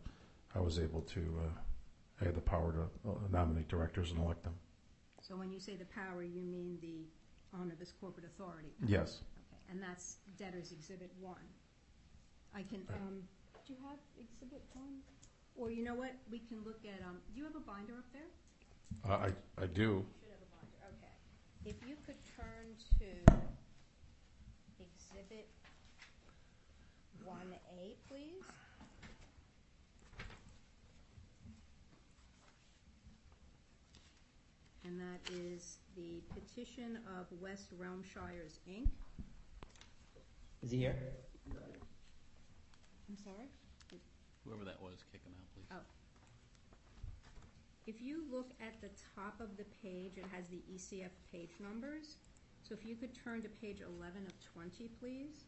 I 0.55 0.61
was 0.61 0.79
able 0.79 1.03
to, 1.03 1.21
uh, 1.21 2.21
I 2.21 2.25
had 2.25 2.35
the 2.35 2.41
power 2.41 2.73
to 2.73 3.11
uh, 3.11 3.15
nominate 3.31 3.69
directors 3.69 4.11
and 4.11 4.21
elect 4.21 4.43
them. 4.45 4.55
So 5.21 5.37
when 5.37 5.53
you 5.53 5.61
say 5.61 5.77
the 5.77 5.87
power, 5.87 6.23
you 6.23 6.43
mean 6.43 6.79
the 6.81 7.07
omnibus 7.59 7.93
corporate 8.01 8.27
authority? 8.27 8.71
Yes. 8.87 9.21
Okay, 9.39 9.59
and 9.71 9.83
that's 9.83 10.17
debtors 10.39 10.73
exhibit 10.73 11.11
one. 11.21 11.47
I 12.55 12.63
can, 12.63 12.83
um, 12.95 13.23
do 13.67 13.75
you 13.75 13.79
have 13.83 13.99
exhibit 14.19 14.63
one? 14.73 15.01
Or 15.57 15.71
you 15.71 15.85
know 15.85 15.95
what, 15.95 16.13
we 16.31 16.39
can 16.39 16.59
look 16.65 16.81
at, 16.85 17.05
um, 17.07 17.19
do 17.33 17.41
you 17.41 17.45
have 17.45 17.57
a 17.57 17.61
binder 17.61 17.95
up 17.95 18.05
there? 18.13 18.31
Uh, 19.05 19.29
I, 19.29 19.63
I 19.63 19.67
do. 19.67 20.05
You 20.05 20.07
should 20.21 20.33
have 20.33 20.41
a 20.41 20.51
binder, 20.57 20.79
okay. 20.97 21.13
If 21.67 21.75
you 21.85 21.97
could 22.07 22.15
turn 22.37 22.77
to 23.01 23.07
exhibit 24.79 25.49
one 27.25 27.53
A, 27.77 27.97
please. 28.09 28.45
And 34.85 35.01
that 35.01 35.29
is 35.35 35.79
the 35.97 36.23
petition 36.33 37.01
of 37.19 37.27
West 37.43 37.73
Realm 37.77 38.05
Shires, 38.15 38.61
Inc. 38.71 38.87
Is 40.63 40.71
he 40.71 40.79
here? 40.79 40.95
I'm 41.51 43.17
sorry? 43.25 43.49
Whoever 44.45 44.65
that 44.65 44.81
was, 44.81 45.03
kick 45.11 45.23
him 45.25 45.33
out, 45.37 45.49
please. 45.53 45.67
Oh. 45.73 46.06
If 47.87 48.03
you 48.03 48.25
look 48.33 48.51
at 48.61 48.81
the 48.81 48.89
top 49.15 49.41
of 49.41 49.57
the 49.57 49.65
page, 49.81 50.15
it 50.17 50.25
has 50.33 50.45
the 50.49 50.61
ECF 50.75 51.11
page 51.31 51.51
numbers. 51.61 52.17
So 52.63 52.75
if 52.75 52.85
you 52.85 52.97
could 52.97 53.15
turn 53.15 53.43
to 53.43 53.49
page 53.49 53.81
11 53.81 54.27
of 54.27 54.33
20, 54.55 54.91
please. 54.99 55.45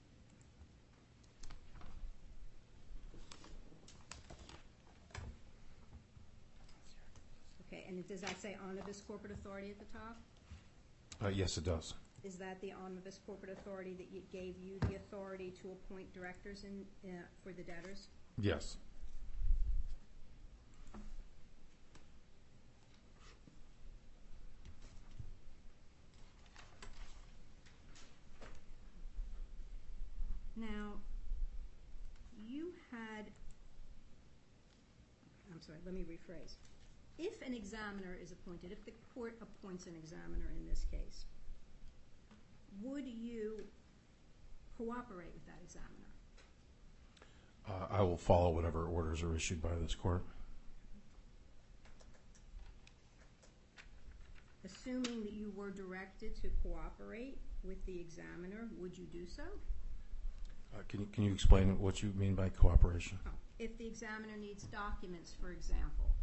Okay, 7.67 7.85
and 7.89 8.07
does 8.07 8.21
that 8.21 8.41
say 8.41 8.57
omnibus 8.69 9.01
corporate 9.01 9.33
authority 9.33 9.71
at 9.71 9.79
the 9.81 9.99
top? 9.99 10.17
Uh, 11.23 11.29
yes, 11.29 11.59
it 11.59 11.65
does. 11.65 11.95
Is 12.23 12.37
that 12.37 12.61
the 12.61 12.73
omnibus 12.73 13.19
corporate 13.27 13.51
authority 13.51 13.95
that 13.95 14.31
gave 14.31 14.57
you 14.59 14.79
the 14.89 14.95
authority 14.95 15.53
to 15.61 15.73
appoint 15.73 16.13
directors 16.15 16.63
in, 16.63 16.85
uh, 17.05 17.15
for 17.43 17.53
the 17.53 17.63
debtors? 17.63 18.07
Yes. 18.41 18.77
Now, 30.59 30.95
you 32.45 32.73
had, 32.91 33.27
I'm 35.53 35.57
sorry, 35.69 35.81
let 35.85 35.95
me 35.95 36.05
rephrase. 36.09 36.55
If 37.19 37.43
an 37.43 37.53
examiner 37.53 38.17
is 38.21 38.33
appointed, 38.33 38.73
if 38.73 38.85
the 38.85 38.93
court 39.15 39.37
appoints 39.43 39.87
an 39.87 39.95
examiner 39.95 40.51
in 40.57 40.67
this 40.67 40.87
case, 40.91 41.27
would 42.81 43.07
you 43.07 43.65
cooperate 44.79 45.33
with 45.35 45.45
that 45.47 45.59
examiner? 45.63 46.09
Uh, 47.69 47.99
I 47.99 48.03
will 48.03 48.17
follow 48.17 48.51
whatever 48.51 48.87
orders 48.87 49.23
are 49.23 49.37
issued 49.37 49.61
by 49.61 49.75
this 49.83 49.95
court. 49.95 50.23
Assuming 54.65 55.23
that 55.25 55.33
you 55.33 55.53
were 55.55 55.71
directed 55.71 56.35
to 56.43 56.49
cooperate 56.63 57.39
with 57.63 57.85
the 57.85 58.01
examiner, 58.01 58.69
would 58.79 58.97
you 58.97 59.05
do 59.07 59.27
so? 59.27 59.43
Uh, 60.75 60.83
can, 60.89 61.01
you, 61.01 61.09
can 61.13 61.25
you 61.25 61.33
explain 61.33 61.79
what 61.79 62.03
you 62.03 62.13
mean 62.17 62.35
by 62.35 62.49
cooperation? 62.49 63.19
If 63.59 63.77
the 63.77 63.87
examiner 63.87 64.37
needs 64.39 64.65
documents, 64.65 65.35
for 65.41 65.51
example, 65.51 66.15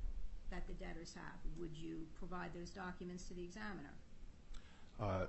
that 0.51 0.67
the 0.67 0.73
debtors 0.73 1.13
have, 1.15 1.39
would 1.59 1.75
you 1.75 2.05
provide 2.17 2.51
those 2.53 2.69
documents 2.69 3.25
to 3.25 3.33
the 3.33 3.43
examiner? 3.43 3.93
Uh, 5.01 5.25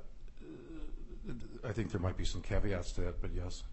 I 1.64 1.72
think 1.72 1.90
there 1.90 2.00
might 2.00 2.16
be 2.16 2.24
some 2.24 2.42
caveats 2.42 2.92
to 2.92 3.00
that, 3.02 3.20
but 3.20 3.32
yes. 3.34 3.64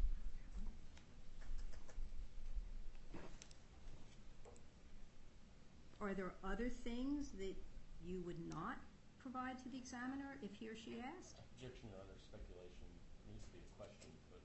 Are 6.02 6.14
there 6.14 6.34
other 6.44 6.70
things 6.84 7.30
that 7.38 7.56
you 8.04 8.22
would 8.26 8.40
not 8.50 8.78
provide 9.22 9.58
to 9.64 9.70
the 9.70 9.78
examiner 9.78 10.36
if 10.42 10.52
he 10.60 10.68
or 10.68 10.76
she 10.76 11.00
asked? 11.00 11.40
Objection, 11.56 11.88
Your 11.88 12.02
Honor, 12.02 12.18
speculation 12.18 12.90
needs 13.30 13.46
to 13.46 13.52
be 13.56 13.62
a 13.64 13.72
question 13.80 14.12
put. 14.28 14.44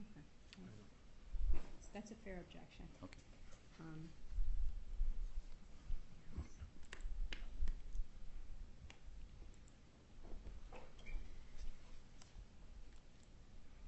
Okay. 0.00 0.24
That's 1.94 2.10
a 2.10 2.14
fair 2.24 2.38
objection. 2.40 2.84
Okay. 3.02 3.18
Um, 3.80 4.08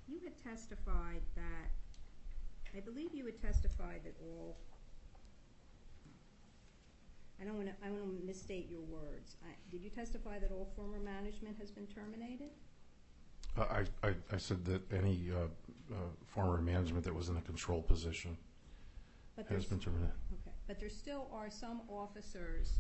You 0.09 0.19
had 0.25 0.35
testified 0.43 1.23
that, 1.37 1.71
I 2.77 2.81
believe 2.81 3.15
you 3.15 3.25
had 3.27 3.41
testified 3.41 4.01
that 4.05 4.15
all, 4.21 4.57
I 7.41 7.45
don't 7.45 7.57
want 7.57 7.69
to, 7.69 7.75
I 7.87 7.91
want 7.91 8.03
to 8.21 8.27
misstate 8.27 8.69
your 8.69 8.81
words. 8.81 9.37
I- 9.47 9.55
Did 9.71 9.83
you 9.83 9.91
testify 9.91 10.39
that 10.41 10.51
all 10.51 10.69
former 10.75 10.99
management 10.99 11.57
has 11.61 11.71
been 11.71 11.87
terminated? 11.87 12.51
I, 13.59 13.85
I, 14.03 14.15
I 14.33 14.37
said 14.37 14.65
that 14.67 14.93
any 14.93 15.31
uh, 15.31 15.45
uh, 15.93 15.97
former 16.27 16.61
management 16.61 17.05
that 17.05 17.15
was 17.15 17.29
in 17.29 17.37
a 17.37 17.41
control 17.43 17.83
position 17.83 18.37
But 19.37 19.47
has 19.47 19.65
been 19.65 19.81
terminated. 19.81 20.13
Okay, 20.33 20.55
but 20.67 20.79
there 20.79 20.89
still 20.89 21.29
are 21.33 21.51
some 21.51 21.83
officers 21.89 22.79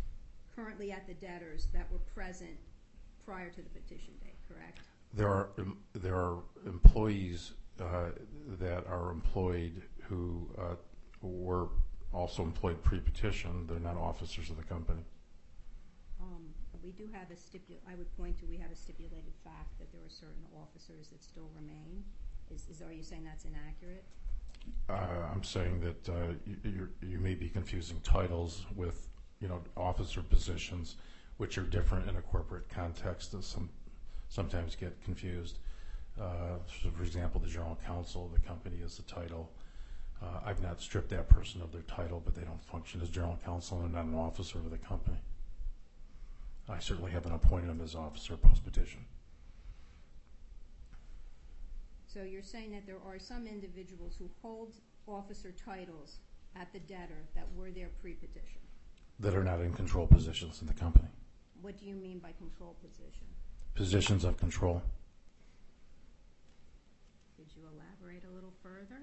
currently 0.55 0.92
at 0.92 1.06
the 1.06 1.14
debtors 1.14 1.68
that 1.72 1.90
were 1.90 1.98
present 1.98 2.56
prior 3.24 3.51
to 3.51 3.62
the 3.62 3.68
petition 3.70 4.14
date, 4.22 4.36
correct? 4.48 4.80
There 5.14 5.28
are 5.28 5.48
em- 5.59 5.78
there 5.92 6.16
are 6.16 6.38
employees 6.66 7.52
uh, 7.80 8.10
that 8.59 8.86
are 8.86 9.10
employed 9.10 9.82
who 10.02 10.48
uh, 10.59 10.74
were 11.20 11.68
also 12.12 12.42
employed 12.42 12.82
pre-petition. 12.82 13.66
They're 13.66 13.80
not 13.80 13.97
officers 13.97 14.51
of 14.51 14.56
the 14.56 14.62
company. 14.62 15.05
We 16.90 17.06
do 17.06 17.12
have 17.12 17.30
a 17.30 17.34
stipu, 17.34 17.76
I 17.88 17.94
would 17.94 18.16
point 18.16 18.40
to, 18.40 18.46
we 18.46 18.56
have 18.56 18.72
a 18.72 18.74
stipulated 18.74 19.32
fact 19.44 19.78
that 19.78 19.92
there 19.92 20.00
are 20.00 20.08
certain 20.08 20.42
officers 20.60 21.06
that 21.08 21.22
still 21.22 21.48
remain. 21.54 22.02
Are 22.84 22.92
you 22.92 23.04
saying 23.04 23.22
that's 23.24 23.44
inaccurate? 23.44 24.02
Uh, 24.88 25.30
I'm 25.32 25.44
saying 25.44 25.80
that 25.82 26.08
uh, 26.08 26.34
you, 26.64 27.18
may 27.20 27.34
be 27.34 27.48
confusing 27.48 28.00
titles 28.02 28.66
with, 28.74 29.06
you 29.40 29.46
know, 29.46 29.60
officer 29.76 30.20
positions, 30.20 30.96
which 31.36 31.58
are 31.58 31.62
different 31.62 32.08
in 32.08 32.16
a 32.16 32.22
corporate 32.22 32.68
context. 32.68 33.40
Some 33.40 33.70
sometimes 34.28 34.74
get 34.74 35.00
confused. 35.04 35.58
Uh, 36.20 36.56
for 36.96 37.04
example, 37.04 37.40
the 37.40 37.48
general 37.48 37.78
counsel 37.86 38.26
of 38.26 38.32
the 38.32 38.40
company 38.40 38.78
is 38.82 38.96
the 38.96 39.04
title. 39.04 39.48
I've 40.44 40.60
not 40.60 40.80
stripped 40.80 41.10
that 41.10 41.28
person 41.28 41.62
of 41.62 41.70
their 41.70 41.82
title, 41.82 42.20
but 42.24 42.34
they 42.34 42.42
don't 42.42 42.62
function 42.64 43.00
as 43.00 43.10
general 43.10 43.38
counsel 43.44 43.80
and 43.82 43.92
not 43.92 44.06
an 44.06 44.16
officer 44.16 44.58
of 44.58 44.70
the 44.72 44.78
company. 44.78 45.18
I 46.70 46.78
certainly 46.78 47.10
haven't 47.10 47.32
appointed 47.32 47.68
them 47.68 47.80
as 47.82 47.94
officer 47.94 48.36
post 48.36 48.64
petition. 48.64 49.05
So 52.06 52.22
you're 52.22 52.42
saying 52.42 52.72
that 52.72 52.86
there 52.86 52.98
are 53.06 53.18
some 53.18 53.47
individuals 53.47 54.14
who 54.18 54.28
hold 54.42 54.74
officer 55.06 55.52
titles 55.52 56.18
at 56.56 56.72
the 56.72 56.80
debtor 56.80 57.22
that 57.34 57.47
were 57.56 57.70
there 57.70 57.90
pre-petition? 58.01 58.60
That 59.20 59.34
are 59.34 59.44
not 59.44 59.60
in 59.60 59.72
control 59.72 60.06
positions 60.06 60.60
in 60.60 60.66
the 60.66 60.74
company. 60.74 61.09
What 61.62 61.78
do 61.78 61.86
you 61.86 61.94
mean 61.94 62.18
by 62.18 62.32
control 62.32 62.76
position? 62.80 63.26
Positions 63.74 64.24
of 64.24 64.36
control. 64.38 64.82
Could 67.36 67.47
you 67.55 67.62
elaborate 67.62 68.24
a 68.24 68.34
little 68.34 68.52
further? 68.62 69.02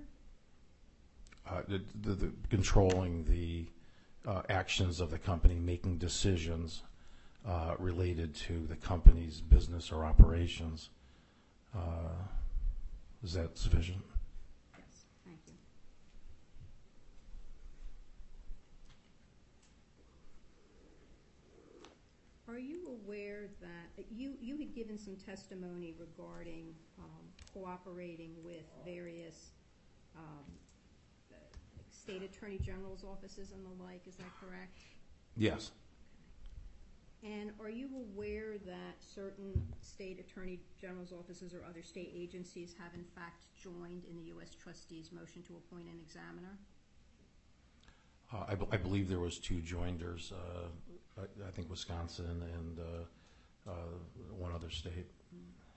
uh, 1.49 1.61
the, 1.67 1.81
the, 2.01 2.15
the 2.15 2.31
controlling 2.49 3.23
the 3.25 3.65
uh, 4.29 4.41
actions 4.49 4.99
of 4.99 5.11
the 5.11 5.17
company, 5.17 5.55
making 5.55 5.97
decisions 5.97 6.83
related 7.79 8.35
to 8.35 8.65
the 8.67 8.75
company's 8.75 9.41
business 9.41 9.91
or 9.91 10.03
operations. 10.05 10.89
Uh, 11.75 12.13
is 13.23 13.33
that 13.33 13.57
sufficient? 13.57 14.03
Yes, 14.77 15.05
thank 15.25 15.39
you. 15.47 15.53
Are 22.53 22.59
you 22.59 22.99
aware 23.03 23.47
that, 23.61 24.05
you, 24.11 24.33
you 24.41 24.57
had 24.57 24.73
given 24.73 24.97
some 24.97 25.15
testimony 25.15 25.93
regarding 25.99 26.73
um, 26.99 27.05
cooperating 27.53 28.31
with 28.43 28.63
various 28.85 29.51
um, 30.15 30.23
uh, 31.31 31.35
state 31.91 32.23
attorney 32.23 32.59
general's 32.59 33.03
offices 33.03 33.51
and 33.51 33.65
the 33.65 33.83
like, 33.83 34.01
is 34.07 34.15
that 34.15 34.31
correct? 34.39 34.77
Yes. 35.35 35.71
And 37.23 37.51
are 37.59 37.69
you 37.69 37.89
aware 37.95 38.57
that 38.59 38.95
certain 38.99 39.61
state 39.81 40.19
attorney 40.19 40.59
general's 40.79 41.11
offices 41.11 41.53
or 41.53 41.63
other 41.67 41.81
state 41.81 42.13
agencies 42.15 42.75
have 42.77 42.93
in 42.93 43.03
fact 43.15 43.45
joined 43.61 44.03
in 44.09 44.15
the 44.17 44.27
U.S. 44.33 44.55
trustee's 44.55 45.11
motion 45.11 45.41
to 45.43 45.55
appoint 45.55 45.87
an 45.87 45.99
examiner? 45.99 46.57
Uh, 48.31 48.55
I, 48.71 48.77
believe 48.77 49.07
there 49.07 49.19
was 49.19 49.39
two 49.39 49.61
joinders, 49.61 50.33
uh, 50.33 51.21
I, 51.47 51.51
think 51.51 51.69
Wisconsin 51.69 52.43
and 52.53 52.79
uh, 52.79 53.71
uh, 53.71 53.73
one 54.37 54.51
other 54.53 54.69
state. 54.69 55.09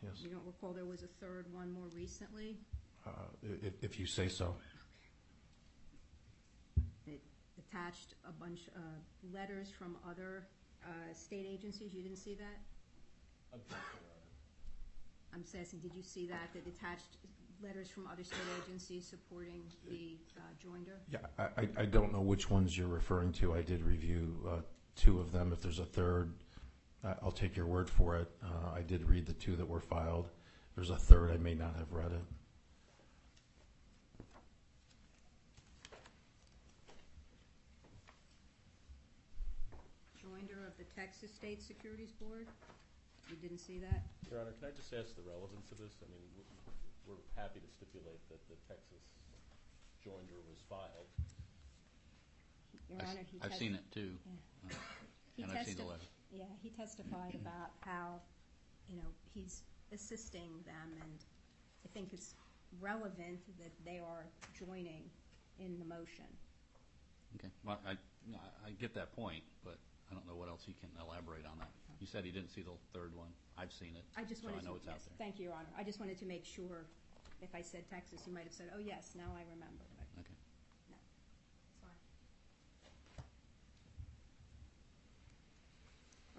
Yes, 0.02 0.14
You 0.22 0.30
don't 0.30 0.44
recall 0.44 0.72
there 0.72 0.84
was 0.84 1.02
a 1.02 1.24
third 1.24 1.46
one 1.52 1.70
more 1.70 1.86
recently? 1.94 2.56
uh, 3.06 3.10
if, 3.62 3.72
if 3.82 3.98
you 4.00 4.06
say 4.06 4.28
so. 4.28 4.54
It 7.06 7.20
attached 7.58 8.14
a 8.28 8.32
bunch 8.32 8.60
of 8.74 9.32
letters 9.32 9.68
from 9.70 9.96
other 10.08 10.46
state 11.14 11.46
agencies. 11.50 11.92
You 11.94 12.02
didn't 12.02 12.18
see 12.18 12.34
that? 12.34 12.58
Objection, 13.52 13.98
Your 14.02 14.10
Honor. 14.12 15.34
I'm 15.34 15.42
just 15.42 15.54
asking, 15.56 15.80
did 15.80 15.94
you 15.94 16.02
see 16.02 16.26
that, 16.28 16.50
that 16.54 16.66
attached 16.66 17.16
letters 17.62 17.88
from 17.90 18.06
other 18.06 18.24
state 18.24 18.38
agencies 18.64 19.06
supporting 19.06 19.62
the 19.88 20.16
uh, 20.36 20.40
joinder? 20.64 20.96
Yeah, 21.10 21.18
I, 21.38 21.62
I- 21.62 21.82
I 21.82 21.84
don't 21.84 22.12
know 22.12 22.20
which 22.20 22.48
ones 22.50 22.76
you're 22.76 22.88
referring 22.88 23.32
to. 23.34 23.54
I 23.54 23.62
did 23.62 23.82
review 23.82 24.36
uh, 24.48 24.56
two 24.96 25.20
of 25.20 25.32
them. 25.32 25.52
If 25.52 25.60
there's 25.60 25.78
a 25.78 25.84
third, 25.84 26.32
I- 27.04 27.14
I'll 27.22 27.32
take 27.32 27.56
your 27.56 27.66
word 27.66 27.88
for 27.90 28.16
it. 28.16 28.30
Uh, 28.42 28.70
I 28.74 28.82
did 28.82 29.08
read 29.08 29.26
the 29.26 29.34
two 29.34 29.56
that 29.56 29.68
were 29.68 29.80
filed. 29.80 30.26
If 30.70 30.76
there's 30.76 30.90
a 30.90 30.96
third, 30.96 31.30
I 31.32 31.36
may 31.36 31.54
not 31.54 31.76
have 31.76 31.92
read 31.92 32.12
it. 32.12 32.22
Joinder 40.18 40.66
of 40.66 40.76
the 40.76 40.84
Texas 41.00 41.32
State 41.32 41.62
Securities 41.64 42.12
Board? 42.12 42.44
You 43.32 43.36
didn't 43.40 43.58
see 43.64 43.78
that? 43.80 44.04
Your 44.28 44.40
Honor, 44.40 44.52
can 44.60 44.68
I 44.68 44.72
just 44.76 44.92
ask 44.92 45.16
the 45.16 45.24
relevance 45.24 45.72
of 45.72 45.78
this? 45.80 45.96
I 46.04 46.06
mean, 46.12 46.20
we're 47.08 47.16
happy 47.40 47.60
to 47.60 47.70
stipulate 47.72 48.20
that 48.28 48.36
the 48.52 48.56
Texas 48.68 49.00
joinder 50.04 50.36
was 50.44 50.60
filed. 50.68 51.08
Your 52.92 53.00
I've- 53.00 53.10
Honor, 53.16 53.24
he 53.32 53.38
I've 53.40 53.54
seen 53.56 53.74
it 53.74 53.84
too, 53.90 54.18
Yeah. 54.28 54.32
uh, 54.68 54.74
He 55.36 55.42
and 55.42 55.52
I've 55.52 55.64
seen 55.64 55.76
the 55.76 55.84
letter. 55.88 56.04
Yeah, 56.30 56.44
he 56.60 56.68
testified 56.68 57.34
about 57.34 57.70
how, 57.80 58.20
you 58.86 58.96
know, 58.96 59.08
he's 59.32 59.62
assisting 59.92 60.62
them, 60.64 60.92
and 61.00 61.24
I 61.84 61.88
think 61.88 62.12
it's 62.12 62.34
relevant 62.78 63.40
that 63.58 63.72
they 63.84 64.00
are 64.00 64.26
joining 64.52 65.08
in 65.58 65.78
the 65.78 65.84
motion. 65.86 66.26
Okay, 67.36 67.50
well, 67.64 67.80
I, 67.86 67.92
I- 68.36 68.66
I 68.66 68.70
get 68.72 68.92
that 68.94 69.12
point, 69.14 69.44
but 69.64 69.78
I 70.10 70.14
don't 70.14 70.26
know 70.26 70.34
what 70.34 70.48
else 70.48 70.64
he 70.66 70.74
can 70.74 70.90
elaborate 71.00 71.46
on 71.46 71.58
that. 71.58 71.70
You 72.00 72.06
said 72.06 72.24
he 72.24 72.30
didn't 72.30 72.50
see 72.50 72.62
the 72.62 72.72
third 72.92 73.14
one. 73.14 73.28
I've 73.56 73.72
seen 73.72 73.94
it, 73.94 74.04
I 74.16 74.24
just 74.24 74.42
so 74.42 74.48
I 74.48 74.52
wanted 74.52 74.66
know 74.66 74.72
to, 74.72 74.76
it's 74.78 74.88
out 74.88 74.94
yes, 74.98 75.04
there. 75.04 75.14
thank 75.18 75.38
you, 75.38 75.46
Your 75.46 75.54
Honor. 75.54 75.68
I 75.78 75.84
just 75.84 76.00
wanted 76.00 76.18
to 76.18 76.24
make 76.24 76.44
sure, 76.44 76.86
if 77.42 77.54
I 77.54 77.60
said 77.60 77.84
Texas, 77.90 78.22
you 78.26 78.32
might 78.32 78.44
have 78.44 78.52
said, 78.54 78.70
oh, 78.74 78.80
yes, 78.80 79.12
now 79.14 79.28
I 79.36 79.42
remember. 79.52 79.84
But 79.98 80.24
Okay. 80.24 80.32
it's 81.68 81.76
fine. 81.78 81.94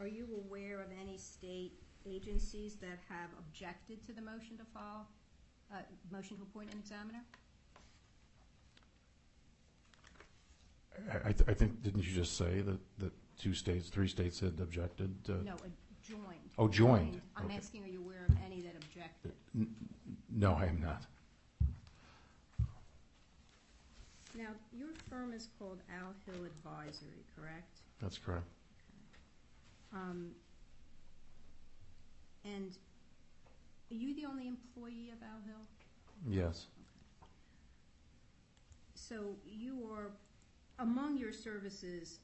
Are 0.03 0.07
you 0.10 0.27
aware 0.48 0.80
of 0.81 0.88
any 0.99 1.18
state 1.18 1.73
agencies 2.10 2.76
that 2.81 2.98
have 3.07 3.30
objected 3.38 4.03
to 4.07 4.14
the 4.14 4.22
motion 4.22 4.57
to 4.57 4.65
file, 4.73 5.07
uh, 5.72 5.77
motion 6.11 6.38
to 6.38 6.43
appoint 6.43 6.73
an 6.73 6.80
examiner? 6.80 7.22
I, 11.14 11.30
I 11.30 11.34
I 11.48 11.53
think, 11.53 11.84
didn't 11.84 12.03
you 12.03 12.14
just 12.14 12.35
say 12.35 12.61
that, 12.61 12.80
that 12.99 13.14
two 13.38 13.53
states, 13.53 13.90
three 13.90 14.08
states 14.08 14.40
had 14.40 14.60
objected? 14.60 15.16
uh, 15.30 15.34
No, 15.44 15.53
a 15.56 16.08
joined. 16.08 16.49
Oh, 16.58 16.68
joined. 16.68 17.22
I'm 17.36 17.45
Okay. 17.45 17.56
asking, 17.58 17.84
are 17.84 17.88
you 17.88 18.02
aware 18.02 18.26
of 18.28 18.36
any 18.45 18.62
that 18.62 18.76
objected? 18.76 19.34
No, 20.30 20.53
I 20.53 20.66
am 20.66 20.80
not. 20.82 21.06
Now, 24.34 24.49
your 24.72 24.90
firm 25.10 25.34
is 25.34 25.49
called 25.60 25.80
Owl 26.02 26.14
Hill 26.26 26.45
Advisory, 26.45 27.26
correct? 27.36 27.80
That's 28.02 28.18
correct. 28.18 28.48
Um, 29.94 30.34
And 32.44 32.76
are 33.91 33.95
you 33.95 34.16
the 34.16 34.26
only 34.26 34.48
employee 34.48 35.12
of 35.12 35.22
Owl 35.22 35.41
Hill? 35.45 35.62
Yes. 36.28 36.66
So 38.95 39.36
you 39.45 39.88
are, 39.94 40.12
among 40.80 41.18
your 41.18 41.32
services, 41.32 42.20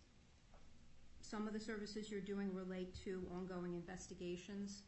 some 1.28 1.48
of 1.48 1.54
the 1.54 1.60
services 1.60 2.10
you're 2.10 2.22
doing 2.22 2.54
relate 2.54 2.96
to 3.04 3.28
ongoing 3.36 3.74
investigations 3.74 4.84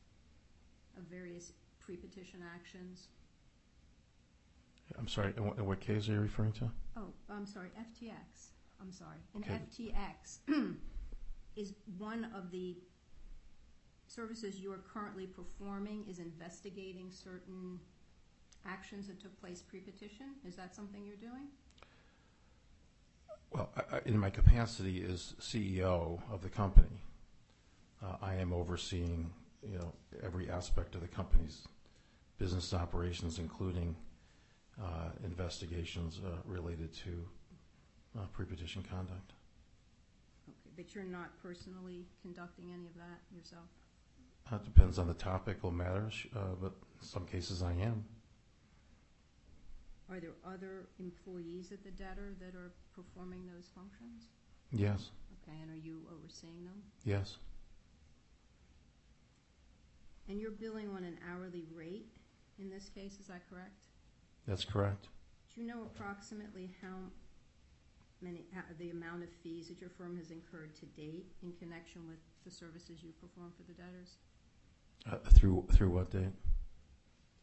of 0.98 1.04
various 1.04 1.52
pre-petition 1.80 2.40
actions? 2.56 3.08
I'm 4.98 5.08
sorry, 5.08 5.34
in 5.38 5.46
what, 5.46 5.58
in 5.58 5.66
what 5.66 5.80
case 5.80 6.08
are 6.08 6.14
you 6.14 6.22
referring 6.22 6.54
to? 6.54 6.70
Oh, 6.98 7.08
I'm 7.30 7.46
sorry, 7.46 7.70
FTX, 7.80 8.52
I'm 8.82 8.92
sorry. 8.92 9.18
And. 9.36 9.46
FTX 9.46 10.76
is 11.56 11.74
one 11.98 12.28
of 12.36 12.52
the 12.52 12.78
services 14.08 14.60
you 14.60 14.72
are 14.72 14.82
currently 14.92 15.28
performing 15.28 16.06
is 16.10 16.20
investigating 16.20 17.12
certain 17.12 17.80
actions 18.66 19.08
that 19.08 19.20
took 19.20 19.40
place 19.40 19.62
pre-petition? 19.62 20.36
Is 20.48 20.56
that 20.56 20.76
something 20.76 21.06
you're 21.06 21.18
doing? 21.18 21.48
Well, 23.52 23.70
in 24.06 24.18
my 24.18 24.30
capacity 24.30 25.04
as 25.04 25.34
CEO 25.40 26.22
of 26.32 26.42
the 26.42 26.50
company, 26.50 27.02
uh, 28.04 28.18
I 28.22 28.36
am 28.36 28.54
overseeing, 28.54 29.32
you 29.64 29.78
know, 29.78 29.92
every 30.24 30.50
aspect 30.50 30.94
of 30.96 31.02
the 31.02 31.08
company's 31.08 31.68
business 32.38 32.74
operations, 32.74 33.40
including 33.40 33.96
uh, 34.82 35.10
investigations 35.24 36.22
uh, 36.26 36.30
related 36.46 36.94
to 36.94 37.26
pre-petition 38.34 38.84
conduct. 38.84 39.34
Okay, 40.48 40.72
but 40.76 40.94
you're 40.94 41.04
not 41.04 41.30
personally 41.42 42.06
conducting 42.22 42.66
any 42.74 42.88
of 42.88 42.96
that 42.96 43.20
yourself? 43.36 43.66
It 44.52 44.66
depends 44.66 45.00
on 45.00 45.08
the 45.08 45.14
topical 45.14 45.72
matters, 45.72 46.26
uh, 46.36 46.56
but 46.62 46.74
in 47.02 47.08
some 47.08 47.26
cases 47.26 47.62
I 47.62 47.74
am. 47.74 48.04
Are 50.12 50.20
there 50.20 50.34
other 50.46 50.88
employees 51.00 51.72
at 51.72 51.84
the 51.84 51.92
debtor 51.92 52.34
that 52.40 52.56
are 52.56 52.72
performing 52.96 53.46
those 53.46 53.70
functions? 53.76 54.30
Yes, 54.72 55.12
Okay, 55.44 55.58
and 55.62 55.72
are 55.72 55.76
you 55.78 56.02
overseeing 56.14 56.64
them? 56.66 56.82
yes, 57.04 57.38
And 60.28 60.40
you're 60.40 60.52
billing 60.52 60.90
on 60.90 61.04
an 61.04 61.18
hourly 61.28 61.66
rate 61.74 62.06
in 62.60 62.70
this 62.70 62.90
case, 62.90 63.20
is 63.20 63.28
that 63.28 63.50
correct? 63.50 63.86
that's 64.48 64.66
correct. 64.66 65.08
Do 65.54 65.62
you 65.62 65.68
know 65.68 65.84
approximately 65.84 66.72
how 66.82 66.96
many, 68.22 68.46
the 68.80 68.90
amount 68.92 69.24
of 69.24 69.30
fees 69.44 69.68
that 69.70 69.80
your 69.82 69.90
firm 69.92 70.18
has 70.18 70.30
incurred 70.32 70.76
to 70.78 70.86
date 70.88 71.26
in 71.44 71.52
connection 71.54 72.08
with 72.08 72.18
the 72.46 72.52
services 72.52 73.02
you 73.04 73.12
perform 73.22 73.52
for 73.58 73.64
the 73.64 73.74
debtors? 73.74 74.18
Uh, 75.12 75.18
Through, 75.32 75.68
through 75.72 75.90
what 75.90 76.12
date? 76.12 76.34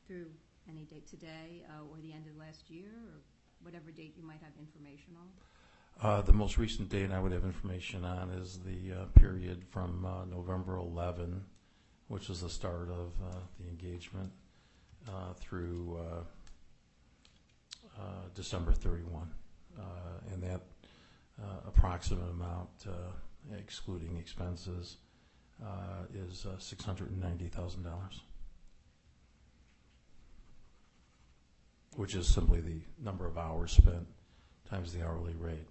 Through 0.06 0.26
any 0.68 0.84
date 0.84 1.06
today, 1.06 1.64
uh, 1.70 1.82
or 1.90 1.98
the 2.02 2.12
end 2.12 2.26
of 2.26 2.36
last 2.36 2.68
year, 2.70 2.88
or 3.08 3.20
whatever 3.62 3.90
date 3.90 4.14
you 4.16 4.24
might 4.24 4.40
have 4.42 4.52
information 4.58 5.14
on? 5.18 5.28
Uh, 6.00 6.22
The 6.22 6.32
most 6.32 6.58
recent 6.58 6.88
date 6.88 7.10
I 7.10 7.18
would 7.20 7.32
have 7.32 7.44
information 7.44 8.04
on 8.04 8.30
is 8.30 8.58
the 8.60 8.92
uh, 8.92 9.04
period 9.14 9.64
from 9.70 10.06
November 10.30 10.76
11, 10.76 11.44
which 12.08 12.28
is 12.30 12.40
the 12.42 12.50
start 12.50 12.90
of 12.90 13.12
the 13.58 13.68
engagement, 13.68 14.32
through 15.38 15.98
December 18.34 18.72
31. 18.72 19.30
Uh, 19.78 19.82
And 20.32 20.42
that 20.42 20.62
approximate 21.66 22.28
amount, 22.30 22.86
excluding 23.58 24.16
expenses, 24.16 24.98
is 26.12 26.46
uh, 26.46 26.56
$690,000, 26.58 28.20
which 31.96 32.14
is 32.14 32.28
simply 32.28 32.60
the 32.60 32.80
number 33.02 33.26
of 33.26 33.38
hours 33.38 33.72
spent 33.72 34.06
times 34.68 34.92
the 34.92 35.02
hourly 35.02 35.34
rate. 35.38 35.66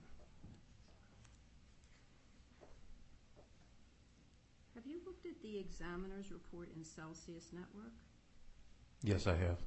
Have 4.74 4.86
you 4.86 5.00
looked 5.06 5.26
at 5.26 5.42
the 5.42 5.58
examiner's 5.58 6.32
report 6.32 6.70
in 6.76 6.84
Celsius 6.84 7.50
Network? 7.54 7.94
Yes, 9.04 9.28
I 9.28 9.36
have. 9.36 9.58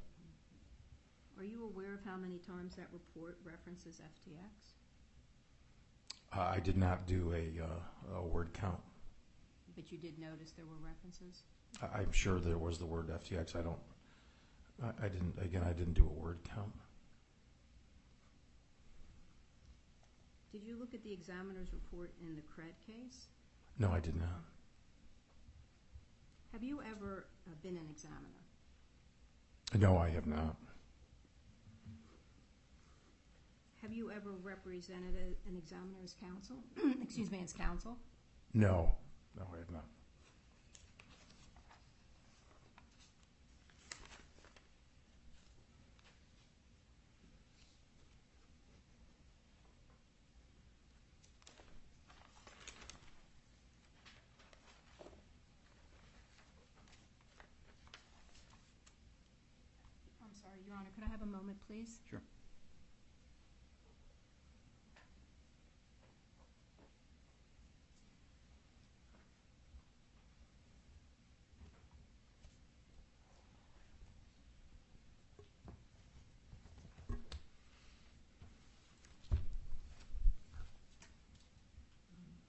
Are 1.38 1.44
you 1.44 1.64
aware 1.64 1.94
of 1.94 2.00
how 2.04 2.16
many 2.16 2.38
times 2.38 2.74
that 2.74 2.88
report 2.92 3.38
references 3.44 4.00
FTX? 4.00 4.72
Uh, 6.36 6.40
I 6.40 6.58
did 6.58 6.76
not 6.76 7.06
do 7.06 7.32
a, 7.32 7.62
uh, 7.62 8.18
a 8.18 8.26
word 8.26 8.52
count. 8.52 8.80
But 9.76 9.92
you 9.92 9.98
did 9.98 10.18
notice 10.18 10.50
there 10.56 10.66
were 10.66 10.84
references? 10.84 11.42
I'm 11.94 12.10
sure 12.10 12.40
there 12.40 12.58
was 12.58 12.78
the 12.78 12.86
word 12.86 13.08
FTX. 13.08 13.54
I 13.54 13.62
don't. 13.62 13.78
I, 14.82 15.08
didn't. 15.08 15.34
Again, 15.42 15.62
I 15.68 15.72
didn't 15.72 15.94
do 15.94 16.04
a 16.04 16.20
word 16.22 16.38
count. 16.54 16.72
Did 20.52 20.62
you 20.62 20.78
look 20.78 20.94
at 20.94 21.02
the 21.02 21.12
examiner's 21.12 21.72
report 21.72 22.12
in 22.22 22.36
the 22.36 22.42
CRED 22.42 22.74
case? 22.86 23.26
No, 23.78 23.90
I 23.90 24.00
did 24.00 24.16
not. 24.16 24.42
Have 26.52 26.62
you 26.62 26.80
ever 26.90 27.26
uh, 27.46 27.54
been 27.62 27.76
an 27.76 27.86
examiner? 27.90 28.42
No, 29.74 29.98
I 29.98 30.08
have 30.10 30.26
not. 30.26 30.56
Have 33.82 33.92
you 33.92 34.10
ever 34.10 34.30
represented 34.42 35.14
an 35.46 35.56
examiner 35.56 35.98
as 36.02 36.14
counsel? 36.20 36.56
Excuse 37.02 37.30
me, 37.30 37.40
as 37.44 37.52
counsel? 37.52 37.96
No, 38.54 38.94
no, 39.36 39.46
I 39.54 39.58
have 39.58 39.70
not. 39.70 39.84
I'm 60.22 60.34
sorry, 60.34 60.58
Your 60.66 60.76
Honor, 60.76 60.90
could 60.94 60.97
I 61.08 61.10
have 61.10 61.22
a 61.22 61.26
moment, 61.26 61.56
please? 61.66 62.00
Sure. 62.10 62.20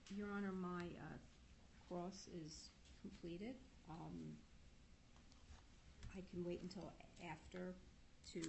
Your 0.09 0.27
Honor, 0.35 0.51
my 0.51 0.83
uh, 0.83 1.17
cross 1.87 2.27
is 2.45 2.71
completed. 3.01 3.55
Um, 3.89 4.33
I 6.13 6.21
can 6.29 6.43
wait 6.43 6.61
until 6.61 6.91
after 7.31 7.73
to 8.33 8.41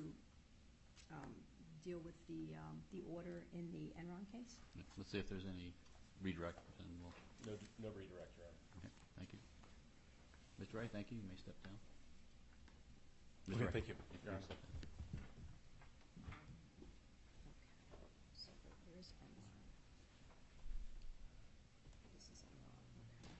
um, 1.13 1.33
deal 1.85 1.99
with 2.05 2.15
the, 2.29 2.55
um, 2.61 2.81
the 2.93 3.03
order 3.11 3.43
in 3.55 3.71
the 3.73 3.91
Enron 4.01 4.25
case. 4.33 4.57
Let's 4.97 5.11
see 5.13 5.19
if 5.19 5.29
there's 5.29 5.47
any 5.49 5.73
redirect, 6.23 6.59
No, 7.47 7.53
no 7.83 7.89
redirect, 7.97 8.37
Your 8.37 8.47
Honor. 8.47 8.61
okay, 8.85 8.93
thank 9.17 9.33
you. 9.33 9.39
Mr. 10.61 10.77
Wright, 10.79 10.91
thank 10.93 11.11
you, 11.11 11.17
you 11.17 11.25
may 11.29 11.37
step 11.41 11.57
down. 11.65 11.77
Mr. 13.49 13.57
Okay, 13.57 13.65
Ray, 13.65 13.73
thank 13.73 13.89
you. 13.89 13.95
you 13.97 14.19
Your 14.25 14.33
may 14.33 14.37
Honor. 14.37 14.45
step 14.45 14.61
down. 14.61 14.69
So 18.37 18.53
where's 18.93 19.09
Enron? 19.25 19.65
This 22.13 22.29
is 22.29 22.45
Enron, 22.45 22.85
okay. 22.93 23.33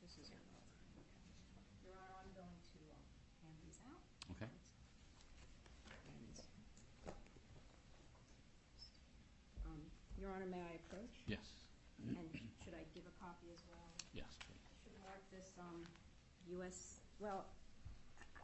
This 0.00 0.16
is 0.16 0.32
Enron, 0.32 0.64
okay. 0.96 1.04
Your 1.84 1.92
Honor, 2.00 2.24
I'm 2.24 2.32
going 2.32 2.56
to 2.72 2.80
um, 2.96 3.04
hand 3.44 3.56
these 3.60 3.76
out. 3.84 4.00
Okay. 4.32 4.48
And, 6.08 6.34
um, 9.68 9.80
Your 10.16 10.32
Honor, 10.32 10.48
may 10.48 10.64
I 10.64 10.80
approach? 10.88 11.19
Yes, 11.30 11.46
And 12.18 12.26
should 12.64 12.74
I 12.74 12.82
give 12.92 13.06
a 13.06 13.14
copy 13.22 13.46
as 13.54 13.62
well? 13.70 13.86
yes, 14.12 14.34
I 14.50 14.58
should 14.82 14.98
mark 14.98 15.22
this, 15.30 15.54
um, 15.62 15.86
US, 16.58 16.98
well, 17.20 17.46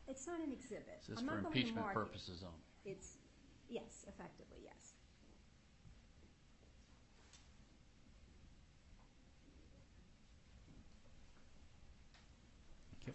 it's 0.06 0.26
not 0.26 0.38
an 0.40 0.52
exhibit. 0.52 1.02
this 1.02 1.08
is 1.10 1.18
I'm 1.18 1.26
for 1.26 1.34
not 1.34 1.42
going 1.42 1.52
to 1.54 1.58
impeachment 1.58 1.82
mark 1.86 1.96
it. 1.96 1.98
purposes 1.98 2.44
only. 2.46 2.62
It's, 2.84 3.18
yes, 3.68 4.04
effectively, 4.06 4.62
yes. 4.62 4.94
Thank 13.04 13.14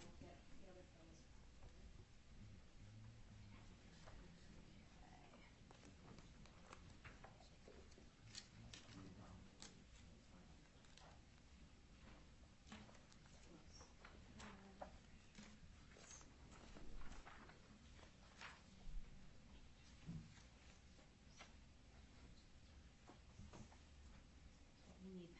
We 25.04 25.12
need 25.18 25.30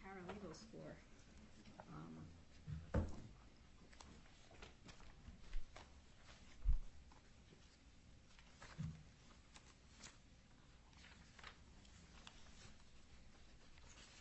for, 0.70 0.96
um, 1.80 3.02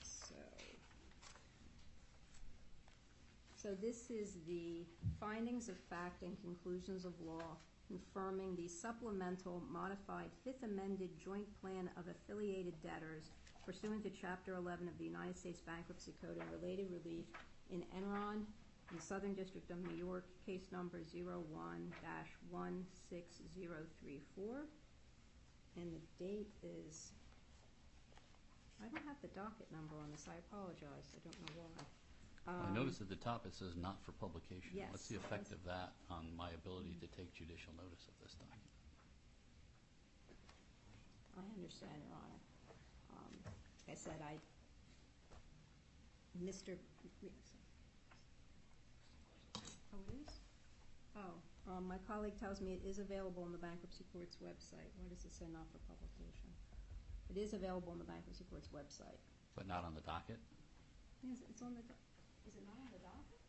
so. 0.03 0.35
So 3.55 3.75
this 3.79 4.09
is 4.09 4.37
the 4.47 4.85
findings 5.19 5.69
of 5.69 5.77
fact 5.89 6.23
and 6.23 6.35
conclusions 6.41 7.05
of 7.05 7.13
law 7.25 7.57
confirming 7.87 8.55
the 8.55 8.67
supplemental 8.67 9.61
modified 9.69 10.29
Fifth 10.43 10.63
Amended 10.63 11.09
Joint 11.23 11.45
Plan 11.61 11.89
of 11.97 12.05
Affiliated 12.07 12.73
Debtors 12.81 13.31
pursuant 13.71 14.03
to 14.03 14.11
Chapter 14.11 14.59
11 14.59 14.83
of 14.91 14.97
the 14.99 15.07
United 15.07 15.39
States 15.39 15.63
Bankruptcy 15.63 16.11
Code 16.19 16.35
and 16.35 16.43
related 16.51 16.91
relief 16.91 17.23
in 17.71 17.87
Enron, 17.95 18.43
in 18.91 18.99
the 18.99 19.01
Southern 19.01 19.31
District 19.31 19.63
of 19.71 19.79
New 19.87 19.95
York, 19.95 20.27
case 20.43 20.67
number 20.75 20.99
01-16034. 20.99 21.47
And 25.79 25.87
the 25.87 26.03
date 26.19 26.51
is, 26.59 27.15
I 28.83 28.91
don't 28.91 29.07
have 29.07 29.15
the 29.23 29.31
docket 29.31 29.71
number 29.71 29.95
on 30.03 30.11
this, 30.11 30.27
I 30.27 30.35
apologize, 30.51 31.15
I 31.15 31.23
don't 31.23 31.39
know 31.39 31.63
why. 31.63 31.71
I 32.51 32.75
notice 32.75 32.99
noticed 32.99 32.99
at 32.99 33.07
the 33.07 33.23
top 33.23 33.47
it 33.47 33.55
says 33.55 33.79
not 33.79 34.03
for 34.03 34.11
publication. 34.19 34.75
Yes. 34.75 34.91
What's 34.91 35.07
the 35.07 35.15
effect 35.15 35.55
of 35.55 35.63
that 35.63 35.95
on 36.09 36.27
my 36.35 36.51
ability 36.59 36.99
to 36.99 37.07
take 37.15 37.31
judicial 37.31 37.71
notice 37.79 38.03
of 38.03 38.19
this 38.19 38.35
document? 38.35 38.67
I 41.39 41.47
understand, 41.55 41.95
Your 42.03 42.19
Honor. 42.19 42.40
I 43.91 43.93
said, 43.93 44.23
I, 44.23 44.39
Mr., 46.39 46.79
oh, 49.91 49.99
it 50.07 50.15
is? 50.15 50.39
Oh, 51.17 51.35
um, 51.67 51.89
my 51.89 51.97
colleague 52.07 52.39
tells 52.39 52.61
me 52.61 52.79
it 52.79 52.87
is 52.87 52.99
available 52.99 53.43
on 53.43 53.51
the 53.51 53.57
bankruptcy 53.57 54.05
court's 54.13 54.37
website. 54.39 54.87
Why 54.95 55.11
does 55.11 55.25
it 55.25 55.35
say 55.35 55.51
not 55.51 55.67
for 55.75 55.79
publication? 55.91 56.55
It 57.27 57.35
is 57.35 57.51
available 57.51 57.91
on 57.91 57.99
the 57.99 58.07
bankruptcy 58.07 58.45
court's 58.49 58.69
website. 58.71 59.19
But 59.59 59.67
not 59.67 59.83
on 59.83 59.93
the 59.93 60.01
docket? 60.07 60.39
Yes, 61.21 61.43
it's 61.49 61.61
on 61.61 61.75
the, 61.75 61.83
is 62.47 62.55
it 62.55 62.63
not 62.63 62.79
on 62.79 62.87
the 62.95 63.03
docket? 63.03 63.43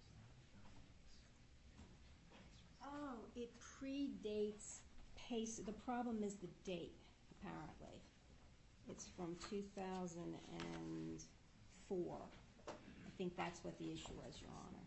Oh, 2.82 3.30
it 3.36 3.54
predates 3.62 4.82
Pace, 5.14 5.60
the 5.64 5.72
problem 5.72 6.24
is 6.24 6.34
the 6.34 6.50
date, 6.64 6.98
apparently. 7.30 8.02
It's 8.90 9.06
from 9.16 9.36
two 9.50 9.62
thousand 9.76 10.34
and 10.58 11.22
four. 11.88 12.18
I 12.68 13.10
think 13.18 13.36
that's 13.36 13.62
what 13.64 13.78
the 13.78 13.92
issue 13.92 14.12
was, 14.24 14.40
Your 14.40 14.50
Honor. 14.50 14.86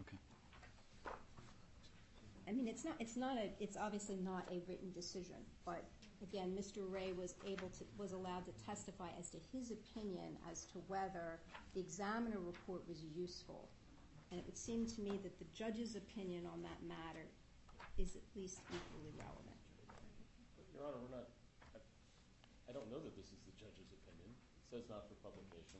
Okay. 0.00 0.18
I 2.48 2.52
mean, 2.52 2.68
it's 2.68 2.84
not, 2.84 2.94
it's 3.00 3.16
not 3.16 3.36
a, 3.36 3.50
it's 3.60 3.76
obviously 3.76 4.16
not 4.16 4.46
a 4.50 4.60
written 4.68 4.92
decision, 4.92 5.36
but 5.66 5.84
again, 6.22 6.56
Mr. 6.58 6.80
Ray 6.88 7.12
was 7.12 7.34
able 7.46 7.68
to, 7.78 7.84
was 7.98 8.12
allowed 8.12 8.44
to 8.46 8.52
testify 8.64 9.08
as 9.18 9.28
to 9.30 9.38
his 9.52 9.70
opinion 9.70 10.36
as 10.50 10.64
to 10.66 10.78
whether 10.88 11.40
the 11.74 11.80
examiner 11.80 12.38
report 12.38 12.82
was 12.88 13.04
useful. 13.14 13.68
And 14.30 14.40
it 14.40 14.46
would 14.46 14.56
seem 14.58 14.86
to 14.86 15.00
me 15.00 15.18
that 15.22 15.38
the 15.38 15.44
judge's 15.54 15.96
opinion 15.96 16.46
on 16.46 16.62
that 16.62 16.80
matter 16.86 17.26
is 17.98 18.16
at 18.16 18.22
least 18.34 18.58
equally 18.70 19.12
relevant. 19.18 19.58
Your 20.74 20.84
Honor, 20.86 20.96
we're 21.02 21.16
not, 21.16 21.26
I- 21.26 21.30
I 21.30 21.33
don't 22.74 22.90
know 22.90 22.98
that 22.98 23.14
this 23.14 23.30
is 23.30 23.38
the 23.46 23.54
judge's 23.54 23.94
opinion. 23.94 24.34
It 24.34 24.66
says 24.66 24.84
not 24.90 25.06
for 25.06 25.14
publication. 25.22 25.78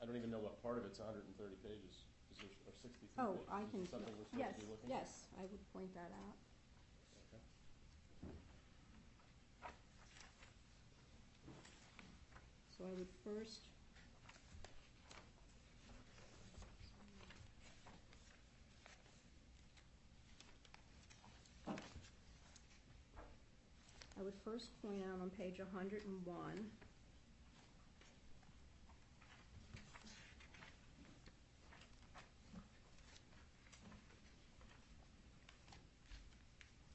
I 0.00 0.08
don't 0.08 0.16
even 0.16 0.32
know 0.32 0.40
what 0.40 0.56
part 0.64 0.80
of 0.80 0.88
it's 0.88 0.98
hundred 0.98 1.28
and 1.28 1.36
thirty 1.36 1.60
pages, 1.62 2.08
is 2.32 2.40
there, 2.40 2.50
or 2.66 2.72
sixty-three 2.80 3.12
pages. 3.22 3.44
Oh, 3.44 3.52
I 3.52 3.62
Is 3.62 3.70
can, 3.70 3.84
it 3.84 3.92
something 3.92 4.10
we're 4.16 4.26
yes, 4.34 4.56
supposed 4.56 4.58
to 4.58 4.64
be 4.64 4.70
looking 4.72 4.88
at? 4.90 5.04
yes, 5.04 5.28
I 5.38 5.44
would 5.46 5.62
point 5.76 5.92
that 5.94 6.10
out. 6.10 6.36
Okay. 7.28 7.42
So 12.72 12.88
I 12.88 12.92
would 12.98 13.12
first 13.22 13.68
I 24.22 24.24
would 24.24 24.34
first 24.44 24.68
point 24.80 25.02
out 25.12 25.20
on 25.20 25.30
page 25.30 25.58
101 25.58 26.64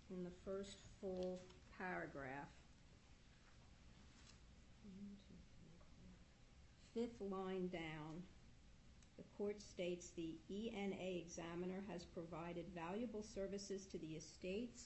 in 0.09 0.23
the 0.23 0.29
first 0.45 0.77
full 1.01 1.41
paragraph, 1.77 2.47
fifth 6.93 7.19
line 7.19 7.67
down, 7.67 8.23
the 9.17 9.23
court 9.37 9.61
states 9.61 10.11
the 10.15 10.37
ENA 10.49 11.19
examiner 11.25 11.83
has 11.91 12.05
provided 12.05 12.63
valuable 12.73 13.21
services 13.21 13.85
to 13.87 13.97
the 13.97 14.15
estates 14.15 14.85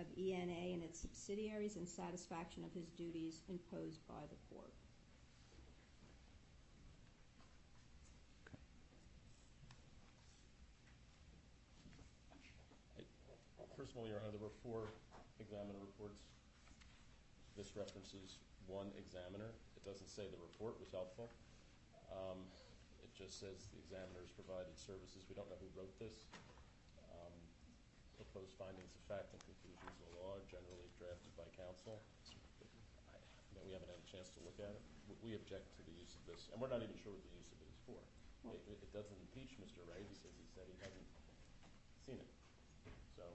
of 0.00 0.06
ENA 0.18 0.72
and 0.72 0.82
its 0.82 0.98
subsidiaries 0.98 1.76
in 1.76 1.86
satisfaction 1.86 2.64
of 2.64 2.72
his 2.72 2.88
duties 2.96 3.42
imposed 3.48 4.00
by 4.08 4.24
the 4.32 4.38
court. 4.48 4.72
First 13.76 13.92
of 13.96 14.04
all, 14.04 14.08
Your 14.08 14.20
Honor, 14.20 14.36
there 14.36 14.44
were 14.44 14.52
four 14.60 14.92
examiner 15.40 15.80
reports. 15.80 16.20
This 17.56 17.72
references 17.76 18.36
one 18.68 18.92
examiner. 19.00 19.56
It 19.76 19.84
doesn't 19.88 20.08
say 20.12 20.28
the 20.28 20.36
report 20.36 20.76
was 20.76 20.92
helpful. 20.92 21.28
Um, 22.12 22.44
It 23.00 23.08
just 23.16 23.40
says 23.40 23.72
the 23.72 23.80
examiners 23.80 24.28
provided 24.36 24.76
services. 24.76 25.24
We 25.28 25.34
don't 25.34 25.48
know 25.48 25.56
who 25.60 25.72
wrote 25.72 25.92
this. 25.96 26.28
Proposed 28.30 28.54
findings 28.62 28.94
of 28.94 29.02
fact 29.10 29.34
and 29.34 29.42
conclusions 29.42 29.98
of 30.06 30.14
law 30.22 30.38
are 30.38 30.46
generally 30.46 30.86
drafted 31.02 31.34
by 31.34 31.50
counsel. 31.58 31.98
I- 33.10 33.18
you 33.50 33.58
know, 33.58 33.66
We 33.66 33.74
haven't 33.74 33.90
had 33.90 33.98
a 33.98 34.06
chance 34.06 34.30
to 34.38 34.40
look 34.46 34.54
at 34.62 34.70
it. 34.70 34.82
We- 35.10 35.18
We 35.30 35.34
object 35.34 35.74
to 35.74 35.82
the 35.82 35.90
use 35.90 36.14
of 36.14 36.24
this, 36.26 36.48
and 36.54 36.62
we're 36.62 36.70
not 36.70 36.80
even 36.80 36.94
sure 36.94 37.10
what 37.10 37.24
the 37.26 37.34
use 37.34 37.50
of 37.50 37.60
it 37.60 37.66
is 37.66 37.78
for. 37.82 37.98
It- 38.54 38.62
It 38.70 38.82
it 38.86 38.92
doesn't 38.92 39.18
impeach 39.18 39.58
Mr. 39.58 39.82
Ray 39.84 40.04
because 40.04 40.30
he 40.38 40.46
said 40.46 40.68
he 40.68 40.78
hasn't 40.78 41.08
seen 42.06 42.20
it. 42.20 42.30
So, 43.16 43.34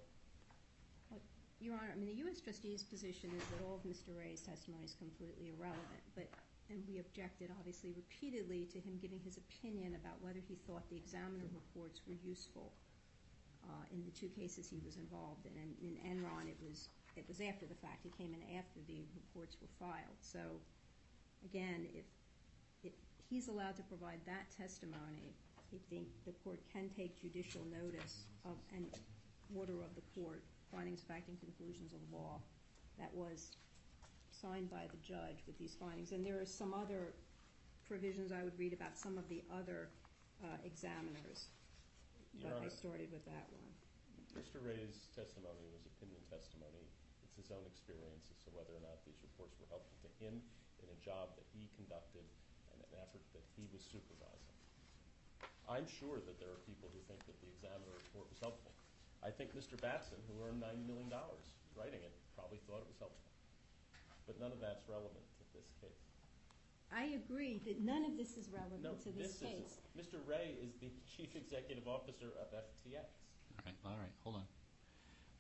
Your 1.60 1.76
Honor, 1.76 1.92
I 1.92 1.96
mean, 1.96 2.08
the 2.08 2.16
U.S. 2.24 2.40
trustee's 2.40 2.84
position 2.84 3.32
is 3.32 3.44
that 3.50 3.62
all 3.64 3.76
of 3.76 3.84
Mr. 3.84 4.16
Ray's 4.16 4.42
testimony 4.44 4.86
is 4.86 4.96
completely 4.96 5.50
irrelevant, 5.50 6.04
but, 6.16 6.30
and 6.70 6.88
we 6.88 7.00
objected 7.00 7.52
obviously 7.52 7.92
repeatedly 7.92 8.66
to 8.68 8.80
him 8.80 8.98
giving 9.00 9.20
his 9.20 9.36
opinion 9.38 9.96
about 9.96 10.22
whether 10.22 10.40
he 10.40 10.56
thought 10.56 10.88
the 10.90 10.96
examiner 10.96 11.48
reports 11.48 12.06
were 12.08 12.14
useful 12.14 12.72
in 13.94 14.04
the 14.06 14.12
two 14.12 14.28
cases 14.28 14.68
he 14.70 14.82
was 14.86 14.98
involved 14.98 15.46
in. 15.46 15.54
And 15.56 15.72
in 15.82 15.94
Enron, 16.04 16.48
it 16.48 16.58
was, 16.62 16.90
it 17.16 17.26
after 17.48 17.66
the 17.66 17.76
fact. 17.76 18.04
He 18.04 18.12
came 18.18 18.34
in 18.34 18.58
after 18.58 18.80
the 18.88 19.06
reports 19.16 19.58
were 19.62 19.72
filed. 19.80 20.20
So, 20.20 20.40
again, 21.46 21.88
if, 21.94 22.06
he's 23.30 23.48
allowed 23.48 23.76
to 23.76 23.84
provide 23.84 24.20
that 24.26 24.52
testimony, 24.56 25.34
I 25.74 25.78
think 25.90 26.08
the 26.26 26.34
court 26.44 26.60
can 26.72 26.90
take 26.96 27.20
judicial 27.20 27.62
notice 27.72 28.26
of 28.46 28.56
an 28.76 28.86
order 29.56 29.82
of 29.82 29.94
the 29.96 30.06
court, 30.14 30.44
findings, 30.72 31.02
fact, 31.02 31.28
and 31.28 31.40
conclusions 31.40 31.94
of 31.94 32.00
law 32.14 32.40
that 33.00 33.14
was 33.14 33.58
signed 34.32 34.70
by 34.70 34.88
the 34.92 34.98
judge 35.02 35.44
with 35.48 35.58
these 35.58 35.76
findings. 35.80 36.12
And 36.12 36.26
there 36.26 36.40
are 36.40 36.46
some 36.46 36.74
other 36.74 37.14
provisions 37.88 38.32
I 38.32 38.44
would 38.44 38.58
read 38.58 38.74
about 38.74 38.98
some 38.98 39.18
of 39.18 39.28
the 39.30 39.44
other 39.52 39.90
uh, 40.44 40.58
examiners, 40.64 41.48
Your 42.36 42.52
but 42.52 42.60
I 42.62 42.68
Honor. 42.68 42.70
started 42.70 43.10
with 43.12 43.26
that 43.26 43.48
one. 43.52 43.70
Mr. 44.36 44.60
Ray's 44.60 45.08
testimony 45.16 45.64
was 45.72 45.88
opinion 45.88 46.20
testimony. 46.28 46.84
It's 47.24 47.36
his 47.40 47.50
own 47.56 47.64
experience 47.68 48.28
as 48.32 48.40
to 48.44 48.50
whether 48.52 48.76
or 48.76 48.84
not 48.84 49.00
these 49.08 49.20
reports 49.24 49.56
were 49.60 49.70
helpful 49.72 49.96
to 50.04 50.12
him 50.20 50.44
in 50.84 50.88
a 50.92 50.98
job 51.00 51.32
that 51.40 51.48
he 51.56 51.72
conducted 51.80 52.28
and 52.76 52.78
an 52.84 52.92
effort 53.00 53.24
that 53.32 53.44
he 53.56 53.64
was 53.72 53.80
supervising. 53.88 54.56
I'm 55.66 55.88
sure 55.88 56.20
that 56.22 56.38
there 56.38 56.52
are 56.52 56.62
people 56.68 56.92
who 56.94 57.02
think 57.10 57.24
that 57.26 57.40
the 57.42 57.50
examiner 57.50 57.96
report 57.96 58.30
was 58.30 58.38
helpful. 58.44 58.76
I 59.26 59.34
think 59.34 59.56
Mr. 59.58 59.80
Batson, 59.80 60.20
who 60.30 60.38
earned 60.46 60.62
$90 60.62 60.86
million 60.86 61.10
writing 61.74 62.04
it, 62.04 62.14
probably 62.38 62.62
thought 62.70 62.84
it 62.86 62.90
was 62.92 63.00
helpful. 63.02 63.32
But 64.30 64.38
none 64.38 64.54
of 64.54 64.62
that's 64.62 64.86
relevant 64.86 65.26
to 65.42 65.44
this 65.58 65.66
case. 65.82 66.15
I 66.96 67.06
agree 67.20 67.60
that 67.66 67.82
none 67.82 68.06
of 68.06 68.16
this 68.18 68.38
is 68.38 68.48
No, 68.48 68.60
relevant 68.60 69.04
to 69.04 69.10
this 69.12 69.34
this 69.34 69.40
case. 69.40 69.80
isn't. 69.96 70.14
Mr. 70.16 70.18
Ray 70.26 70.56
is 70.64 70.72
the 70.80 70.88
chief 71.18 71.36
executive 71.36 71.88
officer 71.88 72.28
of 72.40 72.48
FTX. 72.56 73.04
All 73.04 73.66
right, 73.66 73.76
all 73.86 73.98
right, 74.00 74.14
hold 74.24 74.36
on. 74.38 74.48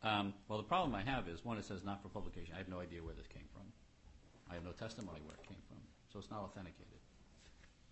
Um, 0.03 0.33
Well, 0.47 0.57
the 0.59 0.67
problem 0.67 0.93
I 0.95 1.01
have 1.03 1.27
is, 1.29 1.43
one, 1.45 1.57
it 1.57 1.65
says 1.65 1.83
not 1.83 2.01
for 2.01 2.09
publication. 2.09 2.53
I 2.55 2.57
have 2.57 2.67
no 2.69 2.79
idea 2.79 3.01
where 3.03 3.13
this 3.15 3.27
came 3.27 3.47
from. 3.53 3.63
I 4.49 4.53
have 4.55 4.63
no 4.63 4.71
testimony 4.73 5.21
where 5.25 5.35
it 5.35 5.43
came 5.47 5.61
from, 5.67 5.77
so 6.11 6.19
it's 6.19 6.29
not 6.29 6.41
authenticated. 6.41 6.99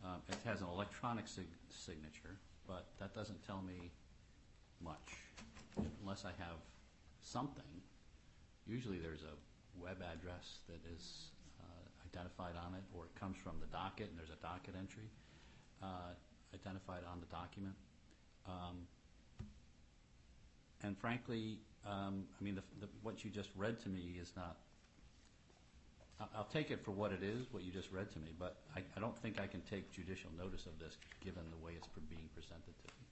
Um, 0.03 0.21
It 0.27 0.37
has 0.45 0.61
an 0.61 0.67
electronic 0.67 1.27
sig- 1.27 1.47
signature, 1.69 2.37
but 2.67 2.85
that 2.99 3.15
doesn't 3.15 3.41
tell 3.47 3.61
me 3.61 3.91
much, 4.81 5.15
unless 6.01 6.25
I 6.25 6.31
have 6.37 6.59
something. 7.21 7.81
Usually 8.67 8.99
there's 8.99 9.23
a 9.23 9.35
web 9.81 10.01
address 10.01 10.59
that 10.67 10.79
is 10.93 11.31
identified 12.13 12.55
on 12.55 12.75
it, 12.75 12.83
or 12.93 13.05
it 13.05 13.15
comes 13.19 13.37
from 13.37 13.59
the 13.59 13.67
docket, 13.67 14.09
and 14.09 14.17
there's 14.17 14.29
a 14.29 14.41
docket 14.41 14.75
entry 14.77 15.09
uh, 15.81 16.13
identified 16.53 17.01
on 17.11 17.19
the 17.19 17.25
document. 17.27 17.75
Um, 18.45 18.85
and 20.83 20.97
frankly, 20.97 21.59
um, 21.87 22.25
I 22.39 22.43
mean, 22.43 22.55
the, 22.55 22.63
the, 22.79 22.87
what 23.01 23.23
you 23.23 23.31
just 23.31 23.49
read 23.55 23.79
to 23.83 23.89
me 23.89 24.17
is 24.21 24.31
not. 24.35 24.57
I'll 26.35 26.47
take 26.53 26.71
it 26.71 26.79
for 26.85 26.91
what 26.91 27.11
it 27.11 27.19
is, 27.23 27.51
what 27.51 27.63
you 27.63 27.71
just 27.73 27.91
read 27.91 28.07
to 28.11 28.19
me, 28.19 28.31
but 28.37 28.55
I, 28.77 28.79
I 28.95 28.99
don't 29.01 29.17
think 29.17 29.41
I 29.41 29.47
can 29.47 29.59
take 29.67 29.91
judicial 29.91 30.29
notice 30.37 30.67
of 30.67 30.79
this 30.79 30.95
given 31.19 31.43
the 31.51 31.59
way 31.59 31.73
it's 31.75 31.89
being 32.07 32.29
presented 32.31 32.71
to 32.79 32.87
me. 32.95 33.03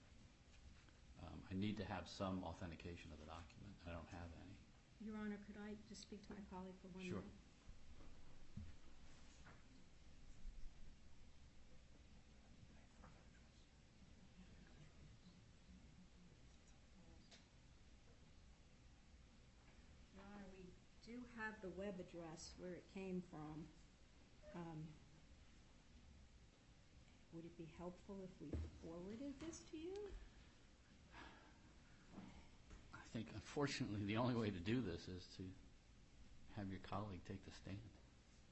Um, 1.20 1.36
I 1.50 1.54
need 1.58 1.76
to 1.76 1.84
have 1.84 2.08
some 2.08 2.40
authentication 2.46 3.12
of 3.12 3.20
the 3.20 3.28
document. 3.28 3.74
I 3.84 3.92
don't 3.92 4.08
have 4.16 4.30
any. 4.40 4.56
Your 5.04 5.18
Honor, 5.20 5.36
could 5.44 5.58
I 5.60 5.76
just 5.90 6.00
speak 6.08 6.24
to 6.28 6.32
my 6.32 6.40
colleague 6.48 6.78
for 6.80 6.88
one 6.94 7.04
Sure. 7.04 7.20
minute? 7.20 7.36
Your 7.36 7.51
have 21.42 21.58
the 21.58 21.74
web 21.74 21.98
address 21.98 22.54
where 22.58 22.70
it 22.70 22.86
came 22.94 23.22
from. 23.30 23.66
Um, 24.54 24.78
Would 27.34 27.44
it 27.44 27.56
be 27.58 27.66
helpful 27.78 28.22
if 28.22 28.30
we 28.38 28.52
forwarded 28.84 29.34
this 29.42 29.64
to 29.72 29.76
you? 29.76 30.12
I 32.94 33.04
think 33.12 33.26
unfortunately 33.34 34.04
the 34.06 34.16
only 34.16 34.36
way 34.36 34.50
to 34.52 34.62
do 34.62 34.80
this 34.80 35.08
is 35.08 35.26
to 35.36 35.42
have 36.56 36.68
your 36.68 36.80
colleague 36.84 37.24
take 37.26 37.42
the 37.44 37.52
stand. 37.52 37.80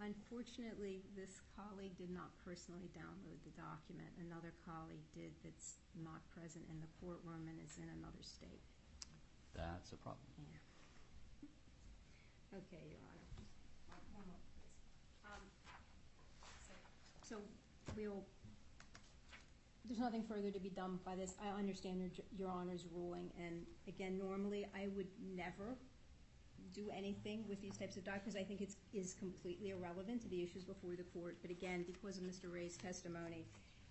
Unfortunately, 0.01 1.05
this 1.13 1.45
colleague 1.53 1.93
did 2.01 2.09
not 2.09 2.33
personally 2.41 2.89
download 2.97 3.37
the 3.45 3.53
document. 3.53 4.09
Another 4.17 4.57
colleague 4.65 5.05
did 5.13 5.29
that's 5.45 5.77
not 6.01 6.25
present 6.33 6.65
in 6.73 6.81
the 6.81 6.89
courtroom 7.05 7.45
and 7.45 7.61
is 7.61 7.77
in 7.77 7.89
another 8.01 8.25
state. 8.25 8.65
That's 9.53 9.93
a 9.93 10.01
problem. 10.01 10.25
Okay, 12.51 12.83
Your 12.91 12.99
Honor. 13.07 13.29
Um, 15.25 15.43
So 17.23 17.37
we'll, 17.97 18.25
there's 19.85 20.01
nothing 20.01 20.25
further 20.25 20.51
to 20.51 20.59
be 20.59 20.71
done 20.71 20.99
by 21.05 21.15
this. 21.15 21.35
I 21.41 21.57
understand 21.57 22.01
your, 22.01 22.11
Your 22.37 22.49
Honor's 22.51 22.87
ruling, 22.93 23.31
and 23.39 23.65
again, 23.87 24.19
normally 24.19 24.67
I 24.75 24.89
would 24.97 25.07
never 25.37 25.77
do 26.75 26.91
anything 26.97 27.45
with 27.49 27.61
these 27.63 27.77
types 27.77 27.97
of 27.97 28.05
documents. 28.05 28.37
I 28.37 28.43
think 28.43 28.61
it's, 28.61 28.77
is 28.93 29.15
completely 29.15 29.71
irrelevant 29.71 30.23
to 30.23 30.29
the 30.29 30.43
issues 30.43 30.65
before 30.65 30.97
the 30.97 31.05
court, 31.15 31.37
but 31.43 31.51
again, 31.53 31.85
because 31.87 32.19
of 32.19 32.25
Mr. 32.25 32.53
Ray's 32.53 32.77
testimony, 32.77 33.47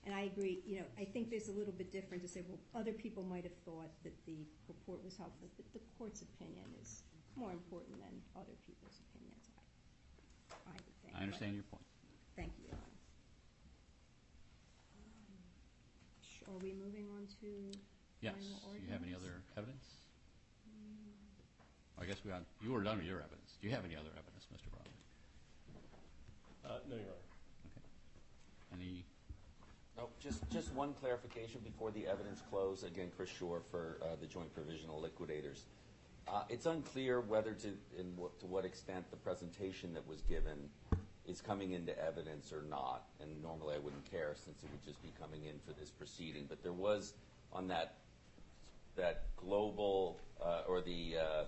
and 0.05 0.13
I 0.13 0.21
agree, 0.21 0.59
you 0.65 0.79
know, 0.79 0.85
I 0.99 1.05
think 1.05 1.29
there's 1.29 1.47
a 1.47 1.53
little 1.53 1.73
bit 1.73 1.91
different 1.91 2.23
to 2.23 2.29
say, 2.29 2.43
well, 2.47 2.59
other 2.75 2.91
people 2.91 3.23
might 3.23 3.43
have 3.43 3.55
thought 3.65 3.91
that 4.03 4.13
the 4.25 4.37
report 4.67 5.03
was 5.03 5.15
helpful, 5.17 5.47
but 5.55 5.65
the 5.73 5.79
court's 5.97 6.21
opinion 6.21 6.65
is 6.81 7.03
more 7.35 7.51
important 7.51 7.97
than 7.99 8.13
other 8.35 8.55
people's 8.65 8.99
opinions, 9.09 9.43
I, 10.51 10.69
I 10.69 10.73
would 10.73 10.95
think. 11.03 11.13
I 11.15 11.21
understand 11.23 11.53
your 11.55 11.63
point. 11.69 11.83
Thank 12.35 12.51
you, 12.59 12.65
Your 12.71 12.77
Honor. 12.79 12.95
Um, 14.95 15.39
sh- 16.23 16.43
Are 16.47 16.57
we 16.59 16.73
moving 16.73 17.07
on 17.15 17.27
to 17.41 17.71
Yes. 18.21 18.35
final 18.35 18.75
Do 18.75 18.83
you 18.83 18.91
have 18.91 19.03
any 19.03 19.13
arguments? 19.13 19.23
other 19.23 19.35
evidence? 19.57 19.85
I 21.99 22.05
guess 22.05 22.23
we 22.23 22.31
got, 22.31 22.43
you 22.63 22.71
were 22.71 22.81
done 22.83 22.97
with 22.97 23.07
your 23.07 23.19
evidence. 23.19 23.57
Do 23.61 23.67
you 23.67 23.75
have 23.75 23.83
any 23.83 23.95
other 23.95 24.11
evidence, 24.15 24.47
Mr. 24.47 24.71
Brown? 24.71 24.87
Uh, 26.63 26.79
no, 26.87 26.95
Your 26.95 27.11
Honor. 27.11 27.27
Okay. 27.75 28.79
Any, 28.79 29.03
Oh, 29.97 30.07
just, 30.21 30.49
just 30.49 30.71
one 30.73 30.93
clarification 30.93 31.59
before 31.59 31.91
the 31.91 32.07
evidence 32.07 32.41
close. 32.49 32.83
Again, 32.83 33.11
Chris 33.17 33.27
Shore 33.29 33.61
for 33.69 33.99
uh, 34.01 34.15
the 34.21 34.27
Joint 34.27 34.53
Provisional 34.53 35.01
Liquidators. 35.01 35.65
Uh, 36.31 36.43
It's 36.49 36.65
unclear 36.65 37.21
whether 37.21 37.53
to, 37.53 37.69
what, 38.47 38.65
extent 38.65 39.09
the 39.09 39.17
presentation 39.17 39.93
that 39.93 40.07
was 40.07 40.21
given 40.21 40.69
is 41.27 41.41
coming 41.41 41.71
into 41.71 41.97
evidence 41.99 42.53
or 42.53 42.63
not. 42.69 43.03
And 43.19 43.41
normally 43.41 43.75
I 43.75 43.79
wouldn't 43.79 44.09
care 44.09 44.35
since 44.35 44.63
it 44.63 44.69
would 44.71 44.83
just 44.85 45.01
be 45.01 45.11
coming 45.19 45.45
in 45.45 45.55
for 45.65 45.79
this 45.79 45.89
proceeding. 45.89 46.45
But 46.47 46.61
there 46.61 46.73
was 46.73 47.13
on 47.51 47.67
that, 47.69 47.95
global, 49.37 50.19
uh, 50.43 50.61
or 50.67 50.81
uh, 51.17 51.45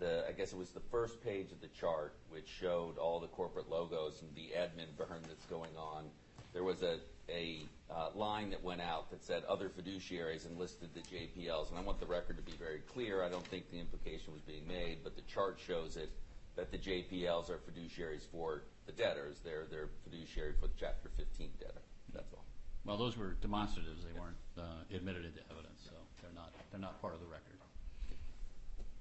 the, 0.00 0.28
I 0.28 0.32
guess 0.32 0.52
it 0.52 0.58
was 0.58 0.70
the 0.70 0.80
first 0.90 1.22
page 1.22 1.52
of 1.52 1.60
the 1.60 1.68
chart, 1.68 2.14
which 2.30 2.48
showed 2.48 2.98
all 2.98 3.20
the 3.20 3.28
corporate 3.28 3.70
logos 3.70 4.22
and 4.22 4.34
the 4.34 4.54
admin 4.56 4.96
burn 4.96 5.22
that's 5.28 5.46
going 5.46 5.76
on. 5.78 6.04
There 6.52 6.64
was 6.64 6.82
a, 6.82 6.98
a 7.28 7.66
uh, 7.90 8.08
line 8.14 8.50
that 8.50 8.62
went 8.62 8.80
out 8.80 9.10
that 9.10 9.22
said 9.22 9.44
other 9.44 9.68
fiduciaries 9.68 10.46
and 10.46 10.58
listed 10.58 10.90
the 10.94 11.00
JPLs. 11.00 11.70
And 11.70 11.78
I 11.78 11.82
want 11.82 12.00
the 12.00 12.06
record 12.06 12.36
to 12.36 12.42
be 12.42 12.56
very 12.58 12.80
clear. 12.92 13.22
I 13.22 13.28
don't 13.28 13.46
think 13.46 13.70
the 13.70 13.78
implication 13.78 14.32
was 14.32 14.42
being 14.42 14.66
made, 14.66 14.98
but 15.02 15.16
the 15.16 15.22
chart 15.22 15.58
shows 15.64 15.96
it, 15.96 16.10
that 16.56 16.70
the 16.70 16.78
JPLs 16.78 17.50
are 17.50 17.58
fiduciaries 17.58 18.22
for 18.30 18.62
the 18.86 18.92
debtors. 18.92 19.40
They're, 19.44 19.66
they're 19.70 19.90
fiduciary 20.04 20.54
for 20.60 20.68
the 20.68 20.74
Chapter 20.78 21.10
15 21.16 21.50
debtor. 21.58 21.82
That's 22.12 22.32
all. 22.32 22.44
Well, 22.84 22.96
those 22.96 23.16
were 23.16 23.36
demonstratives. 23.40 24.04
They 24.04 24.18
weren't 24.18 24.36
uh, 24.58 24.84
admitted 24.94 25.24
into 25.24 25.40
evidence, 25.50 25.80
so 25.84 25.92
they're 26.20 26.34
not, 26.34 26.52
they're 26.70 26.80
not 26.80 27.00
part 27.00 27.14
of 27.14 27.20
the 27.20 27.26
record. 27.26 27.56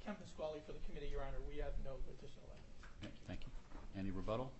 Ken 0.04 0.16
Pasquale 0.20 0.60
for 0.68 0.74
the 0.74 0.84
committee, 0.88 1.08
Your 1.12 1.24
Honor. 1.24 1.40
We 1.48 1.64
have 1.64 1.72
no 1.84 1.96
additional 2.12 2.44
evidence. 2.52 2.76
Okay, 3.00 3.14
Thank 3.28 3.40
you. 3.48 3.52
Any 3.96 4.12
rebuttal? 4.12 4.52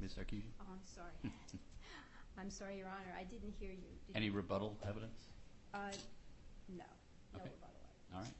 Ms. 0.00 0.12
Sarkessian? 0.14 0.52
Oh, 0.60 0.64
I'm 0.72 0.84
sorry. 0.84 1.32
I'm 2.38 2.50
sorry, 2.50 2.76
Your 2.78 2.88
Honor, 2.88 3.14
I 3.18 3.24
didn't 3.24 3.54
hear 3.58 3.70
you. 3.70 3.88
Any 4.14 4.30
rebuttal 4.30 4.76
evidence? 4.86 5.20
Uh, 5.72 5.78
no, 6.68 6.84
no 7.32 7.40
Okay. 7.40 7.50
rebuttal. 7.50 7.80
All 8.14 8.20
right, 8.20 8.34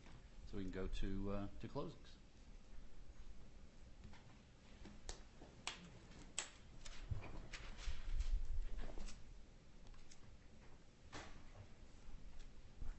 so 0.50 0.58
we 0.58 0.62
can 0.64 0.72
go 0.72 0.86
to, 1.00 1.32
uh, 1.32 1.46
to 1.62 1.68
closings. 1.68 2.12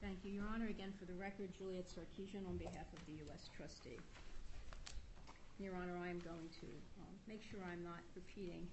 Thank 0.00 0.24
you, 0.24 0.32
Your 0.32 0.44
Honor. 0.54 0.68
Again, 0.68 0.92
for 0.98 1.04
the 1.06 1.14
record, 1.14 1.50
Juliet 1.58 1.86
Sarkessian 1.88 2.46
on 2.48 2.56
behalf 2.56 2.86
of 2.92 3.00
the 3.06 3.12
U.S. 3.26 3.48
trustee. 3.56 3.98
Your 5.58 5.74
Honor, 5.74 5.98
I 5.98 6.08
am 6.08 6.20
going 6.20 6.48
to 6.60 6.66
um, 7.02 7.14
make 7.26 7.42
sure 7.42 7.58
I'm 7.70 7.82
not 7.82 7.98
repeating 8.14 8.68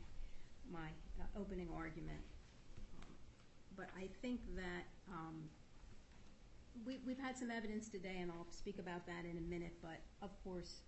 my 0.71 0.89
uh, 1.19 1.25
opening 1.39 1.67
argument. 1.75 2.21
Um, 3.01 3.09
But 3.75 3.89
I 3.97 4.07
think 4.21 4.39
that 4.55 4.85
um, 5.11 5.49
we- 6.85 7.01
we've 7.05 7.17
had 7.19 7.35
some 7.37 7.49
evidence 7.49 7.89
today, 7.89 8.17
and 8.21 8.31
I'll 8.31 8.51
speak 8.51 8.77
about 8.79 9.05
that 9.07 9.25
in 9.25 9.37
a 9.37 9.41
minute, 9.41 9.73
but 9.81 9.99
of 10.21 10.31
course, 10.43 10.81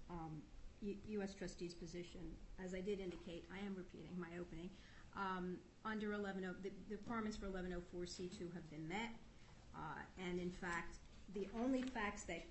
U.S. 1.09 1.33
trustee's 1.33 1.73
position, 1.73 2.21
as 2.63 2.73
I 2.75 2.81
did 2.81 2.99
indicate, 2.99 3.45
I 3.51 3.57
am 3.65 3.73
repeating 3.75 4.17
my 4.19 4.29
opening, 4.39 4.69
under 5.83 6.13
11, 6.13 6.41
the 6.61 6.69
the 6.89 6.95
requirements 6.95 7.37
for 7.37 7.47
1104C2 7.47 8.53
have 8.53 8.69
been 8.69 8.87
met. 8.87 9.09
Uh, 9.75 9.79
And 10.19 10.39
in 10.39 10.51
fact, 10.51 10.97
the 11.33 11.47
only 11.55 11.81
facts 11.81 12.23
that 12.25 12.43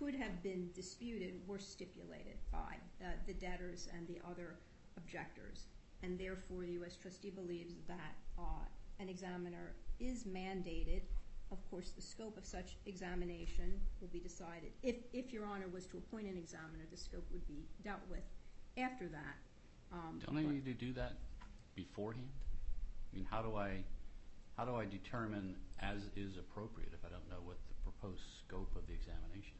could 0.00 0.14
have 0.14 0.42
been 0.42 0.70
disputed 0.74 1.34
were 1.46 1.58
stipulated 1.58 2.38
by 2.50 2.76
uh, 3.02 3.10
the 3.26 3.34
debtors 3.34 3.88
and 3.94 4.08
the 4.08 4.18
other 4.28 4.56
objectors. 4.96 5.66
And 6.02 6.18
therefore, 6.18 6.64
the 6.64 6.72
U.S. 6.72 6.96
trustee 6.96 7.30
believes 7.30 7.74
that 7.86 8.14
uh, 8.38 8.64
an 8.98 9.10
examiner 9.10 9.74
is 9.98 10.24
mandated. 10.24 11.02
Of 11.52 11.58
course, 11.70 11.90
the 11.90 12.00
scope 12.00 12.38
of 12.38 12.46
such 12.46 12.76
examination 12.86 13.78
will 14.00 14.08
be 14.08 14.20
decided. 14.20 14.72
If, 14.82 14.96
if 15.12 15.32
Your 15.32 15.44
Honor 15.44 15.68
was 15.68 15.84
to 15.86 15.98
appoint 15.98 16.26
an 16.26 16.38
examiner, 16.38 16.86
the 16.90 16.96
scope 16.96 17.26
would 17.32 17.46
be 17.46 17.66
dealt 17.84 18.00
with 18.08 18.24
after 18.78 19.06
that. 19.08 19.36
Um, 19.92 20.20
Don't 20.24 20.38
I 20.38 20.42
need 20.42 20.64
to 20.64 20.72
do 20.72 20.94
that 20.94 21.16
beforehand? 21.74 22.28
I 23.12 23.16
mean, 23.16 23.26
how 23.28 23.42
do 23.42 23.56
I, 23.56 23.82
how 24.56 24.64
do 24.64 24.76
I 24.76 24.86
determine 24.86 25.56
as 25.80 26.08
is 26.16 26.38
appropriate 26.38 26.92
if 26.94 27.04
I 27.04 27.10
don't 27.10 27.28
know 27.28 27.42
what 27.44 27.58
the 27.68 27.74
proposed 27.82 28.22
scope 28.38 28.72
of 28.76 28.86
the 28.86 28.94
examination 28.94 29.56
is? 29.58 29.59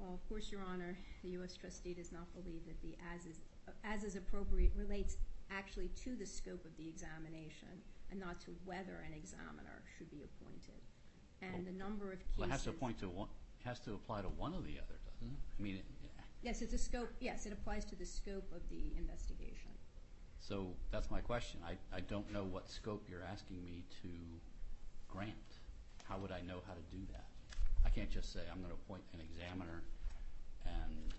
Well, 0.00 0.14
of 0.14 0.26
course, 0.28 0.50
Your 0.50 0.62
Honor, 0.62 0.96
the 1.22 1.28
U.S. 1.40 1.54
trustee 1.56 1.92
does 1.92 2.10
not 2.10 2.32
believe 2.34 2.64
that 2.66 2.80
the 2.80 2.96
as 3.14 3.26
is, 3.26 3.40
as 3.84 4.02
is 4.02 4.16
appropriate 4.16 4.72
relates 4.74 5.16
actually 5.50 5.88
to 6.04 6.16
the 6.16 6.24
scope 6.24 6.64
of 6.64 6.74
the 6.78 6.88
examination 6.88 7.68
and 8.10 8.18
not 8.18 8.40
to 8.40 8.54
whether 8.64 9.04
an 9.06 9.12
examiner 9.14 9.82
should 9.96 10.10
be 10.10 10.22
appointed. 10.24 10.80
And 11.42 11.66
the 11.66 11.72
number 11.72 12.12
of 12.12 12.18
cases. 12.20 12.38
Well, 12.38 12.48
it 12.48 12.52
has 12.52 12.64
to 12.64 12.72
point 12.72 12.98
to 13.00 13.08
one, 13.08 13.28
it 13.60 13.66
has 13.66 13.78
to 13.80 13.94
apply 13.94 14.22
to 14.22 14.28
one 14.28 14.52
or 14.52 14.60
the 14.62 14.76
other, 14.78 14.96
doesn't 15.04 15.28
it? 15.34 15.38
I 15.58 15.62
mean, 15.62 15.76
it- 15.76 15.84
Yes, 16.42 16.62
it's 16.62 16.72
a 16.72 16.78
scope, 16.78 17.10
yes, 17.20 17.44
it 17.44 17.52
applies 17.52 17.84
to 17.84 17.94
the 17.96 18.06
scope 18.06 18.50
of 18.56 18.66
the 18.70 18.94
investigation. 18.96 19.72
so 20.38 20.74
that's 20.90 21.10
my 21.10 21.20
question. 21.20 21.60
I, 21.62 21.76
I 21.94 22.00
don't 22.00 22.32
know 22.32 22.44
what 22.44 22.66
scope 22.66 23.06
you're 23.10 23.22
asking 23.22 23.62
me 23.62 23.84
to 24.00 24.08
grant. 25.06 25.60
How 26.04 26.16
would 26.16 26.32
I 26.32 26.40
know 26.40 26.62
how 26.66 26.72
to 26.72 26.80
do 26.90 27.04
that? 27.12 27.26
I 27.90 27.98
can't 27.98 28.10
just 28.10 28.32
say 28.32 28.40
I'm 28.46 28.62
going 28.62 28.70
to 28.70 28.78
appoint 28.86 29.02
an 29.14 29.20
examiner 29.20 29.82
and, 30.64 31.10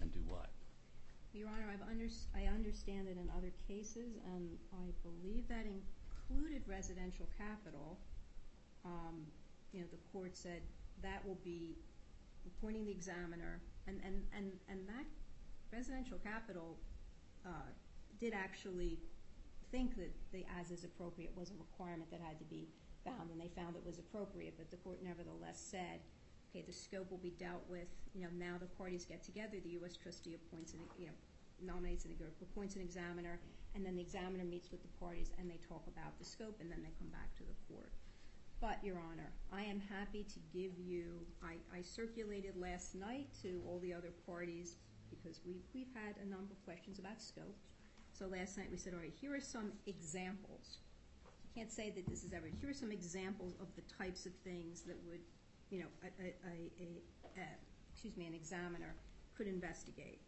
and 0.00 0.10
do 0.10 0.18
what? 0.26 0.50
Your 1.32 1.46
Honor, 1.46 1.70
I've 1.70 1.86
under, 1.88 2.06
I 2.34 2.50
understand 2.50 3.06
that 3.06 3.14
in 3.14 3.30
other 3.38 3.52
cases, 3.68 4.18
and 4.34 4.50
I 4.74 4.90
believe 5.06 5.46
that 5.46 5.66
included 5.70 6.62
residential 6.66 7.28
capital, 7.38 7.98
um, 8.84 9.22
you 9.72 9.80
know, 9.80 9.86
the 9.92 10.02
court 10.12 10.36
said 10.36 10.62
that 11.02 11.24
will 11.24 11.38
be 11.44 11.76
appointing 12.46 12.84
the 12.84 12.90
examiner, 12.90 13.60
and, 13.86 14.00
and, 14.04 14.22
and, 14.36 14.50
and 14.68 14.80
that 14.88 15.06
residential 15.72 16.18
capital, 16.24 16.76
uh, 17.46 17.70
did 18.18 18.34
actually 18.34 18.98
think 19.70 19.96
that 19.96 20.10
the 20.32 20.44
as 20.58 20.72
is 20.72 20.82
appropriate 20.82 21.30
was 21.36 21.50
a 21.50 21.54
requirement 21.54 22.10
that 22.10 22.20
had 22.20 22.38
to 22.38 22.44
be 22.44 22.66
and 23.06 23.40
they 23.40 23.48
found 23.48 23.76
it 23.76 23.84
was 23.84 23.98
appropriate, 23.98 24.54
but 24.56 24.70
the 24.70 24.76
court 24.78 25.02
nevertheless 25.02 25.60
said, 25.60 26.00
okay, 26.50 26.64
the 26.66 26.72
scope 26.72 27.10
will 27.10 27.18
be 27.18 27.34
dealt 27.38 27.62
with, 27.68 27.88
now 28.14 28.56
the 28.58 28.66
parties 28.78 29.04
get 29.04 29.22
together, 29.22 29.56
the 29.62 29.70
U.S. 29.80 29.96
trustee 29.96 30.36
nominates 31.62 32.04
and 32.04 32.14
appoints 32.42 32.76
an 32.76 32.82
examiner, 32.82 33.40
and 33.74 33.84
then 33.84 33.96
the 33.96 34.02
examiner 34.02 34.44
meets 34.44 34.70
with 34.70 34.82
the 34.82 34.88
parties 35.00 35.30
and 35.38 35.50
they 35.50 35.58
talk 35.68 35.82
about 35.86 36.18
the 36.18 36.24
scope, 36.24 36.56
and 36.60 36.70
then 36.70 36.82
they 36.82 36.92
come 36.98 37.08
back 37.08 37.34
to 37.36 37.42
the 37.42 37.74
court. 37.74 37.92
But, 38.60 38.78
Your 38.82 38.96
Honor, 38.96 39.30
I 39.52 39.62
am 39.62 39.80
happy 39.90 40.24
to 40.24 40.38
give 40.52 40.78
you, 40.78 41.20
I, 41.42 41.82
circulated 41.82 42.56
last 42.56 42.94
night 42.94 43.28
to 43.42 43.60
all 43.66 43.78
the 43.80 43.92
other 43.92 44.12
parties, 44.26 44.76
because 45.10 45.40
we, 45.44 45.60
we've 45.74 45.92
had 45.94 46.16
a 46.22 46.24
number 46.24 46.52
of 46.52 46.64
questions 46.64 46.98
about 46.98 47.20
scope. 47.20 47.56
So 48.12 48.26
last 48.26 48.56
night 48.56 48.68
we 48.70 48.78
said, 48.78 48.94
all 48.94 49.00
right, 49.00 49.12
here 49.20 49.34
are 49.34 49.40
some 49.40 49.72
examples. 49.86 50.78
Can't 51.54 51.70
say 51.70 51.90
that 51.90 52.08
this 52.08 52.24
is 52.24 52.32
every, 52.32 52.52
here 52.60 52.70
are 52.70 52.74
some 52.74 52.90
examples 52.90 53.54
of 53.60 53.68
the 53.76 53.82
types 53.82 54.26
of 54.26 54.32
things 54.42 54.82
that 54.82 54.96
would, 55.06 55.20
you 55.70 55.78
know, 55.80 55.86
an 58.26 58.34
examiner 58.34 58.94
could 59.36 59.46
investigate. 59.46 60.20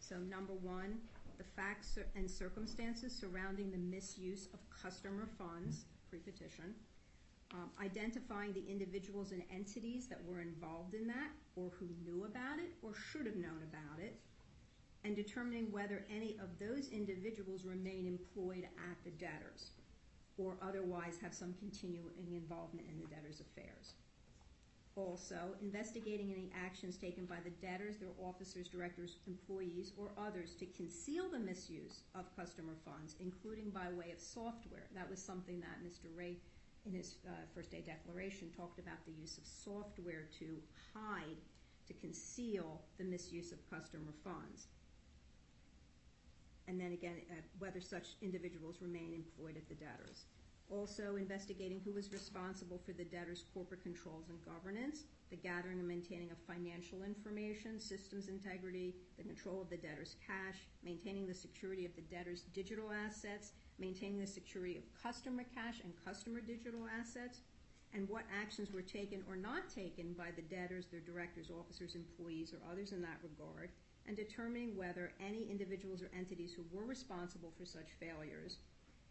So 0.00 0.16
number 0.16 0.54
one, 0.54 0.98
the 1.38 1.44
facts 1.44 1.98
and 2.16 2.28
circumstances 2.28 3.14
surrounding 3.14 3.70
the 3.70 3.78
misuse 3.78 4.48
of 4.52 4.58
customer 4.70 5.28
funds, 5.38 5.84
pre-petition. 6.10 6.74
Um, 7.54 7.70
identifying 7.82 8.52
the 8.52 8.64
individuals 8.68 9.32
and 9.32 9.42
entities 9.54 10.06
that 10.08 10.22
were 10.26 10.40
involved 10.40 10.94
in 10.94 11.06
that, 11.06 11.30
or 11.56 11.70
who 11.78 11.86
knew 12.04 12.24
about 12.24 12.58
it, 12.58 12.72
or 12.82 12.92
should 12.94 13.24
have 13.26 13.36
known 13.36 13.62
about 13.70 14.00
it. 14.04 14.20
And 15.08 15.16
determining 15.16 15.72
whether 15.72 16.04
any 16.14 16.36
of 16.36 16.58
those 16.60 16.88
individuals 16.88 17.64
remain 17.64 18.04
employed 18.06 18.64
at 18.64 19.02
the 19.06 19.10
debtors, 19.12 19.70
or 20.36 20.58
otherwise 20.60 21.16
have 21.22 21.32
some 21.32 21.54
continuing 21.58 22.12
involvement 22.30 22.86
in 22.92 23.00
the 23.00 23.06
debtors' 23.06 23.40
affairs. 23.40 23.94
Also, 24.96 25.56
investigating 25.62 26.30
any 26.30 26.52
actions 26.54 26.98
taken 26.98 27.24
by 27.24 27.38
the 27.42 27.56
debtors, 27.66 27.96
their 27.96 28.12
officers, 28.22 28.68
directors, 28.68 29.16
employees, 29.26 29.94
or 29.96 30.10
others 30.18 30.54
to 30.56 30.66
conceal 30.66 31.30
the 31.30 31.38
misuse 31.38 32.02
of 32.14 32.36
customer 32.36 32.74
funds, 32.84 33.16
including 33.18 33.70
by 33.70 33.88
way 33.88 34.12
of 34.12 34.20
software. 34.20 34.90
That 34.94 35.08
was 35.08 35.22
something 35.22 35.58
that 35.60 35.82
Mr. 35.82 36.14
Ray, 36.14 36.36
in 36.84 36.92
his 36.92 37.14
uh, 37.26 37.30
first 37.54 37.70
day 37.70 37.80
declaration, 37.80 38.50
talked 38.54 38.78
about 38.78 39.06
the 39.06 39.18
use 39.18 39.38
of 39.38 39.46
software 39.46 40.28
to 40.38 40.58
hide, 40.92 41.40
to 41.86 41.94
conceal 41.94 42.82
the 42.98 43.04
misuse 43.04 43.52
of 43.52 43.70
customer 43.70 44.12
funds. 44.22 44.66
And 46.68 46.78
then 46.78 46.92
again, 46.92 47.16
uh, 47.30 47.40
whether 47.58 47.80
such 47.80 48.16
individuals 48.20 48.76
remain 48.80 49.14
employed 49.14 49.56
at 49.56 49.68
the 49.68 49.74
debtors. 49.74 50.26
Also 50.70 51.16
investigating 51.16 51.80
who 51.82 51.94
was 51.94 52.12
responsible 52.12 52.78
for 52.84 52.92
the 52.92 53.04
debtor's 53.04 53.44
corporate 53.54 53.82
controls 53.82 54.28
and 54.28 54.38
governance, 54.44 55.04
the 55.30 55.36
gathering 55.36 55.78
and 55.78 55.88
maintaining 55.88 56.30
of 56.30 56.36
financial 56.46 57.04
information, 57.04 57.80
systems 57.80 58.28
integrity, 58.28 58.94
the 59.16 59.24
control 59.24 59.62
of 59.62 59.70
the 59.70 59.78
debtor's 59.78 60.16
cash, 60.26 60.68
maintaining 60.84 61.26
the 61.26 61.32
security 61.32 61.86
of 61.86 61.96
the 61.96 62.02
debtor's 62.02 62.42
digital 62.52 62.92
assets, 62.92 63.52
maintaining 63.78 64.20
the 64.20 64.26
security 64.26 64.76
of 64.76 65.02
customer 65.02 65.44
cash 65.54 65.80
and 65.82 65.94
customer 66.04 66.40
digital 66.42 66.84
assets, 67.00 67.40
and 67.94 68.06
what 68.06 68.24
actions 68.38 68.70
were 68.70 68.82
taken 68.82 69.22
or 69.26 69.36
not 69.36 69.70
taken 69.74 70.12
by 70.12 70.28
the 70.36 70.42
debtors, 70.42 70.86
their 70.86 71.00
directors, 71.00 71.50
officers, 71.50 71.94
employees, 71.94 72.52
or 72.52 72.60
others 72.70 72.92
in 72.92 73.00
that 73.00 73.16
regard, 73.22 73.70
and 74.08 74.16
determining 74.16 74.74
whether 74.74 75.12
any 75.20 75.46
individuals 75.50 76.02
or 76.02 76.10
entities 76.16 76.54
who 76.54 76.64
were 76.72 76.84
responsible 76.84 77.52
for 77.58 77.66
such 77.66 77.92
failures 78.00 78.56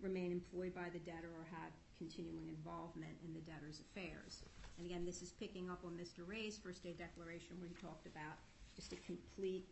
remain 0.02 0.32
employed 0.32 0.74
by 0.74 0.90
the 0.92 1.00
debtor 1.00 1.30
or 1.38 1.46
have 1.52 1.72
continuing 1.98 2.50
involvement 2.50 3.14
in 3.24 3.34
the 3.34 3.40
debtor's 3.42 3.80
affairs. 3.80 4.42
And 4.78 4.86
again, 4.86 5.06
this 5.06 5.22
is 5.22 5.32
picking 5.32 5.70
up 5.70 5.80
on 5.86 5.94
Mr. 5.94 6.28
Ray's 6.28 6.58
first 6.58 6.84
day 6.84 6.96
declaration 6.98 7.58
where 7.60 7.70
he 7.70 7.76
talked 7.76 8.06
about 8.08 8.42
just 8.76 8.92
a 8.92 8.98
complete, 8.98 9.66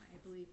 I 0.00 0.18
believe, 0.22 0.46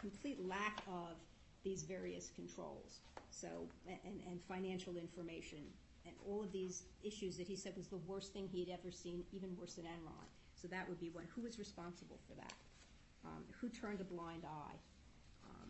complete 0.00 0.38
lack 0.46 0.78
of 0.88 1.18
these 1.64 1.82
various 1.82 2.30
controls. 2.34 3.00
So, 3.30 3.48
and, 3.86 4.22
and 4.28 4.40
financial 4.48 4.96
information 4.96 5.58
and 6.06 6.14
all 6.26 6.42
of 6.42 6.52
these 6.52 6.84
issues 7.02 7.36
that 7.36 7.46
he 7.46 7.54
said 7.54 7.74
was 7.76 7.88
the 7.88 8.00
worst 8.08 8.32
thing 8.32 8.48
he 8.50 8.60
had 8.60 8.70
ever 8.70 8.90
seen, 8.90 9.24
even 9.32 9.56
worse 9.60 9.74
than 9.74 9.84
Enron. 9.84 10.26
So 10.54 10.66
that 10.68 10.88
would 10.88 10.98
be 10.98 11.10
one. 11.10 11.24
Who 11.34 11.42
was 11.42 11.58
responsible 11.58 12.18
for 12.26 12.34
that? 12.34 12.52
Um, 13.28 13.44
who 13.60 13.68
turned 13.68 14.00
a 14.00 14.04
blind 14.04 14.44
eye? 14.44 14.78
Um, 15.44 15.68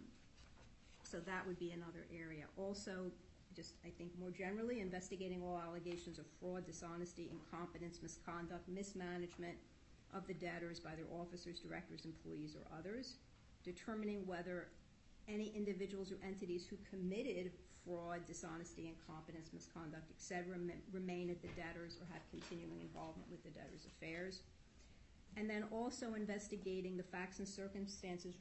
so 1.02 1.18
that 1.20 1.46
would 1.46 1.58
be 1.58 1.72
another 1.72 2.06
area. 2.14 2.44
Also, 2.56 3.10
just 3.54 3.74
I 3.84 3.90
think 3.90 4.12
more 4.18 4.30
generally, 4.30 4.80
investigating 4.80 5.42
all 5.42 5.60
allegations 5.60 6.18
of 6.18 6.26
fraud, 6.40 6.64
dishonesty, 6.66 7.30
incompetence, 7.32 7.98
misconduct, 8.02 8.68
mismanagement 8.68 9.56
of 10.14 10.26
the 10.26 10.34
debtors 10.34 10.78
by 10.80 10.94
their 10.94 11.08
officers, 11.20 11.58
directors, 11.58 12.04
employees, 12.04 12.54
or 12.54 12.78
others. 12.78 13.16
Determining 13.64 14.26
whether 14.26 14.68
any 15.28 15.52
individuals 15.54 16.12
or 16.12 16.18
entities 16.24 16.66
who 16.66 16.76
committed 16.88 17.50
fraud, 17.84 18.24
dishonesty, 18.26 18.88
incompetence, 18.88 19.50
misconduct, 19.52 20.10
etc., 20.10 20.56
remain 20.92 21.30
at 21.30 21.42
the 21.42 21.48
debtors 21.48 21.98
or 22.00 22.06
have 22.12 22.22
continuing 22.30 22.80
involvement 22.80 23.28
with 23.30 23.42
the 23.42 23.50
debtors' 23.50 23.86
affairs. 23.86 24.40
And 25.36 25.48
then 25.48 25.64
also 25.70 26.14
investigating 26.14 26.96
the 26.96 27.02
facts 27.02 27.38
and 27.38 27.46
circumstances 27.46 28.34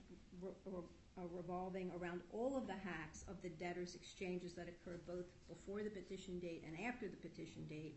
uh, 1.18 1.22
revolving 1.36 1.92
around 2.00 2.22
all 2.32 2.56
of 2.58 2.68
the 2.68 2.74
hacks 2.74 3.24
of 3.28 3.42
the 3.42 3.50
debtors' 3.50 3.96
exchanges 3.96 4.54
that 4.54 4.68
occurred 4.68 5.02
both 5.08 5.26
before 5.48 5.84
the 5.84 5.90
petition 5.90 6.40
date 6.40 6.64
and 6.66 6.86
after 6.86 7.08
the 7.08 7.18
petition 7.18 7.66
date, 7.70 7.96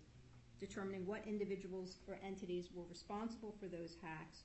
determining 0.58 1.06
what 1.06 1.22
individuals 1.26 1.98
or 2.08 2.18
entities 2.26 2.68
were 2.74 2.84
responsible 2.90 3.54
for 3.60 3.66
those 3.66 3.96
hacks, 4.02 4.44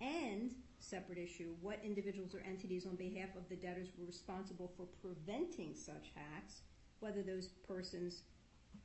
and, 0.00 0.52
separate 0.78 1.18
issue, 1.18 1.54
what 1.62 1.78
individuals 1.82 2.34
or 2.34 2.42
entities 2.46 2.86
on 2.86 2.96
behalf 2.96 3.30
of 3.36 3.48
the 3.48 3.56
debtors 3.56 3.88
were 3.96 4.06
responsible 4.06 4.70
for 4.76 4.86
preventing 5.00 5.74
such 5.74 6.12
hacks, 6.14 6.60
whether 7.00 7.22
those 7.22 7.48
persons 7.66 8.22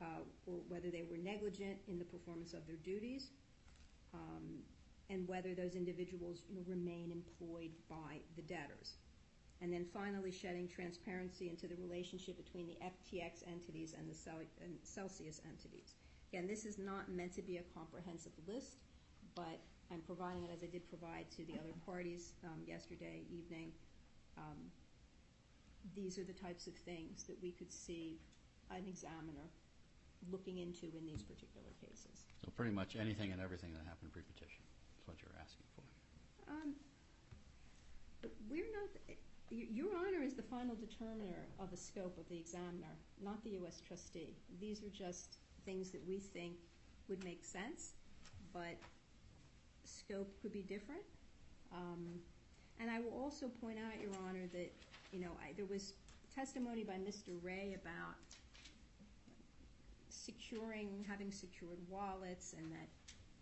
uh, 0.00 0.22
or 0.46 0.54
whether 0.68 0.90
they 0.90 1.04
were 1.10 1.18
negligent 1.18 1.76
in 1.86 1.98
the 1.98 2.04
performance 2.04 2.54
of 2.54 2.66
their 2.66 2.76
duties, 2.76 3.28
um, 4.14 4.62
and 5.12 5.28
whether 5.28 5.54
those 5.54 5.74
individuals 5.74 6.42
remain 6.66 7.12
employed 7.12 7.70
by 7.88 8.18
the 8.34 8.42
debtors. 8.42 8.94
And 9.60 9.72
then 9.72 9.84
finally, 9.92 10.32
shedding 10.32 10.66
transparency 10.66 11.48
into 11.48 11.68
the 11.68 11.76
relationship 11.76 12.42
between 12.42 12.66
the 12.66 12.78
FTX 12.82 13.46
entities 13.46 13.94
and 13.96 14.10
the 14.10 14.16
Celsius 14.82 15.40
entities. 15.46 15.94
Again, 16.32 16.48
this 16.48 16.64
is 16.64 16.78
not 16.78 17.10
meant 17.10 17.32
to 17.34 17.42
be 17.42 17.58
a 17.58 17.62
comprehensive 17.78 18.32
list, 18.48 18.78
but 19.36 19.60
I'm 19.92 20.00
providing 20.00 20.44
it 20.44 20.50
as 20.52 20.62
I 20.62 20.66
did 20.66 20.88
provide 20.88 21.30
to 21.36 21.44
the 21.44 21.52
other 21.52 21.76
parties 21.84 22.32
um, 22.44 22.62
yesterday 22.66 23.22
evening. 23.30 23.70
Um, 24.38 24.56
these 25.94 26.18
are 26.18 26.24
the 26.24 26.32
types 26.32 26.66
of 26.66 26.74
things 26.74 27.24
that 27.24 27.36
we 27.42 27.52
could 27.52 27.70
see 27.70 28.18
an 28.70 28.84
examiner 28.88 29.50
looking 30.30 30.58
into 30.58 30.86
in 30.96 31.04
these 31.04 31.22
particular 31.22 31.68
cases. 31.80 32.24
So 32.42 32.50
pretty 32.56 32.72
much 32.72 32.96
anything 32.96 33.30
and 33.30 33.40
everything 33.40 33.72
that 33.74 33.84
happened 33.86 34.12
pre-petition 34.12 34.62
is 35.02 35.08
what 35.08 35.16
you're 35.22 35.40
asking 35.40 35.66
for. 35.74 35.82
Um, 36.52 36.74
we're 38.48 38.70
not, 38.72 39.16
your 39.50 39.96
honor 39.96 40.22
is 40.22 40.34
the 40.34 40.42
final 40.42 40.76
determiner 40.76 41.46
of 41.58 41.70
the 41.70 41.76
scope 41.76 42.16
of 42.18 42.28
the 42.28 42.36
examiner, 42.36 42.94
not 43.22 43.42
the 43.44 43.50
U.S. 43.50 43.82
trustee. 43.86 44.36
These 44.60 44.82
are 44.82 44.90
just 44.90 45.38
things 45.64 45.90
that 45.90 46.06
we 46.06 46.18
think 46.18 46.54
would 47.08 47.24
make 47.24 47.44
sense, 47.44 47.92
but 48.52 48.76
scope 49.84 50.30
could 50.40 50.52
be 50.52 50.62
different. 50.62 51.02
Um, 51.72 52.20
and 52.80 52.90
I 52.90 53.00
will 53.00 53.18
also 53.18 53.48
point 53.60 53.78
out, 53.78 54.00
Your 54.00 54.12
Honor, 54.28 54.46
that 54.52 54.72
you 55.12 55.20
know 55.20 55.30
there 55.56 55.66
was 55.66 55.94
testimony 56.34 56.84
by 56.84 56.94
Mr. 56.94 57.32
Ray 57.42 57.76
about 57.80 58.16
securing, 60.08 61.04
having 61.08 61.30
secured 61.30 61.78
wallets, 61.88 62.54
and 62.56 62.70
that 62.72 62.88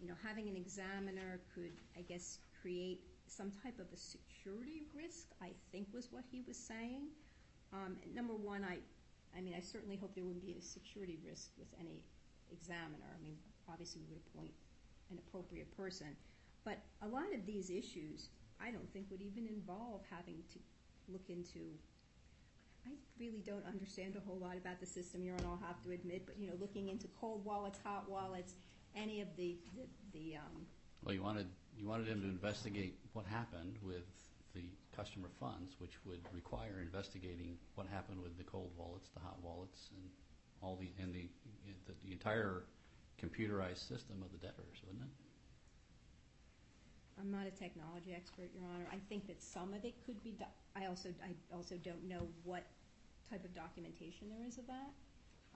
you 0.01 0.09
know 0.09 0.15
having 0.27 0.49
an 0.49 0.57
examiner 0.57 1.41
could, 1.55 1.73
I 1.97 2.03
guess, 2.03 2.39
create 2.61 3.01
some 3.27 3.53
type 3.63 3.79
of 3.79 3.87
a 3.93 3.97
security 3.97 4.83
risk. 4.95 5.29
I 5.41 5.51
think 5.71 5.89
was 5.93 6.09
what 6.11 6.25
he 6.31 6.43
was 6.47 6.57
saying. 6.57 7.09
Um, 7.73 7.97
number 8.15 8.35
one, 8.35 8.65
I, 8.65 8.79
I 9.37 9.41
mean, 9.41 9.55
I 9.57 9.61
certainly 9.61 9.97
hope 9.97 10.15
there 10.15 10.25
wouldn't 10.25 10.45
be 10.45 10.57
a 10.59 10.63
security 10.63 11.19
risk 11.25 11.51
with 11.59 11.69
any 11.79 12.03
examiner. 12.51 13.07
I 13.07 13.23
mean, 13.23 13.37
obviously 13.71 14.03
we 14.09 14.15
would 14.15 14.23
appoint 14.35 14.53
an 15.11 15.19
appropriate 15.19 15.75
person. 15.77 16.17
But 16.65 16.79
a 17.03 17.09
lot 17.09 17.33
of 17.33 17.47
these 17.47 17.71
issues, 17.71 18.29
I 18.61 18.71
don't 18.71 18.91
think 18.93 19.07
would 19.11 19.23
even 19.23 19.47
involve 19.47 20.03
having 20.11 20.43
to 20.53 20.59
look 21.09 21.29
into. 21.29 21.61
I 22.87 22.91
really 23.19 23.43
don't 23.45 23.65
understand 23.67 24.17
a 24.17 24.21
whole 24.27 24.39
lot 24.39 24.57
about 24.57 24.81
the 24.81 24.87
system. 24.87 25.23
You're 25.23 25.37
I'll 25.47 25.61
have 25.67 25.83
to 25.85 25.91
admit, 25.93 26.25
but 26.27 26.37
you 26.39 26.47
know, 26.49 26.55
looking 26.59 26.89
into 26.89 27.09
cold 27.21 27.45
wallets, 27.45 27.79
hot 27.85 28.09
wallets, 28.09 28.55
any 28.97 29.21
of 29.21 29.29
the 29.37 29.57
the, 29.77 30.19
the 30.19 30.37
um, 30.37 30.67
Well, 31.05 31.15
you 31.15 31.23
wanted, 31.23 31.47
you 31.77 31.87
wanted 31.87 32.09
him 32.09 32.21
to 32.23 32.29
investigate 32.29 32.99
what 33.13 33.27
happened 33.27 33.77
with 33.83 34.05
the 34.55 34.65
customer 34.97 35.29
funds, 35.39 35.77
which 35.79 35.95
would 36.05 36.21
require 36.35 36.81
investigating 36.83 37.57
what 37.75 37.87
happened 37.87 38.21
with 38.23 38.37
the 38.37 38.45
cold 38.45 38.71
wallets, 38.77 39.09
the 39.15 39.21
hot 39.21 39.39
wallets, 39.43 39.91
and 39.95 40.11
all 40.61 40.77
the, 40.77 40.91
and 41.03 41.15
the, 41.15 41.29
the, 41.87 41.95
the 42.05 42.13
entire 42.13 42.65
computerized 43.23 43.87
system 43.87 44.23
of 44.23 44.33
the 44.33 44.39
debtors, 44.39 44.83
wouldn't 44.87 45.05
it? 45.05 45.11
I'm 47.21 47.31
not 47.31 47.47
a 47.47 47.51
technology 47.51 48.15
expert, 48.15 48.49
Your 48.55 48.65
Honor. 48.75 48.87
I 48.91 48.97
think 49.09 49.27
that 49.27 49.43
some 49.43 49.75
of 49.75 49.85
it 49.85 49.95
could 50.07 50.23
be. 50.25 50.31
Do- 50.33 50.45
I 50.75 50.87
also 50.87 51.11
I 51.23 51.35
also 51.55 51.77
don't 51.85 52.03
know 52.09 52.27
what 52.45 52.65
type 53.29 53.45
of 53.45 53.55
documentation 53.55 54.29
there 54.31 54.47
is 54.47 54.57
of 54.57 54.67
that. 54.69 54.91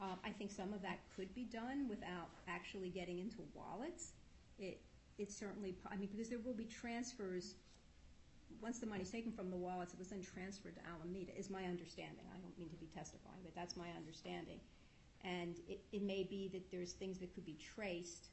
Um, 0.00 0.18
I 0.24 0.30
think 0.30 0.50
some 0.50 0.72
of 0.72 0.82
that 0.82 0.98
could 1.16 1.32
be 1.34 1.44
done 1.44 1.88
without 1.88 2.28
actually 2.48 2.88
getting 2.88 3.18
into 3.18 3.38
wallets. 3.54 4.12
It 4.58 4.80
certainly. 5.28 5.76
I 5.90 5.96
mean, 5.96 6.08
because 6.10 6.28
there 6.28 6.40
will 6.44 6.54
be 6.54 6.64
transfers. 6.64 7.54
Once 8.60 8.78
the 8.78 8.86
money's 8.86 9.10
taken 9.10 9.32
from 9.32 9.50
the 9.50 9.56
wallets, 9.56 9.92
it 9.92 9.98
was 9.98 10.08
then 10.08 10.22
transferred 10.22 10.74
to 10.74 10.80
Alameda. 10.86 11.36
Is 11.38 11.50
my 11.50 11.64
understanding. 11.64 12.24
I 12.34 12.38
don't 12.38 12.56
mean 12.58 12.70
to 12.70 12.76
be 12.76 12.86
testifying, 12.86 13.40
but 13.42 13.54
that's 13.54 13.76
my 13.76 13.88
understanding. 13.96 14.60
And 15.24 15.56
it 15.68 16.02
may 16.02 16.22
be 16.22 16.48
that 16.52 16.70
there's 16.70 16.92
things 16.92 17.18
that 17.18 17.34
could 17.34 17.46
be 17.46 17.56
traced 17.74 18.28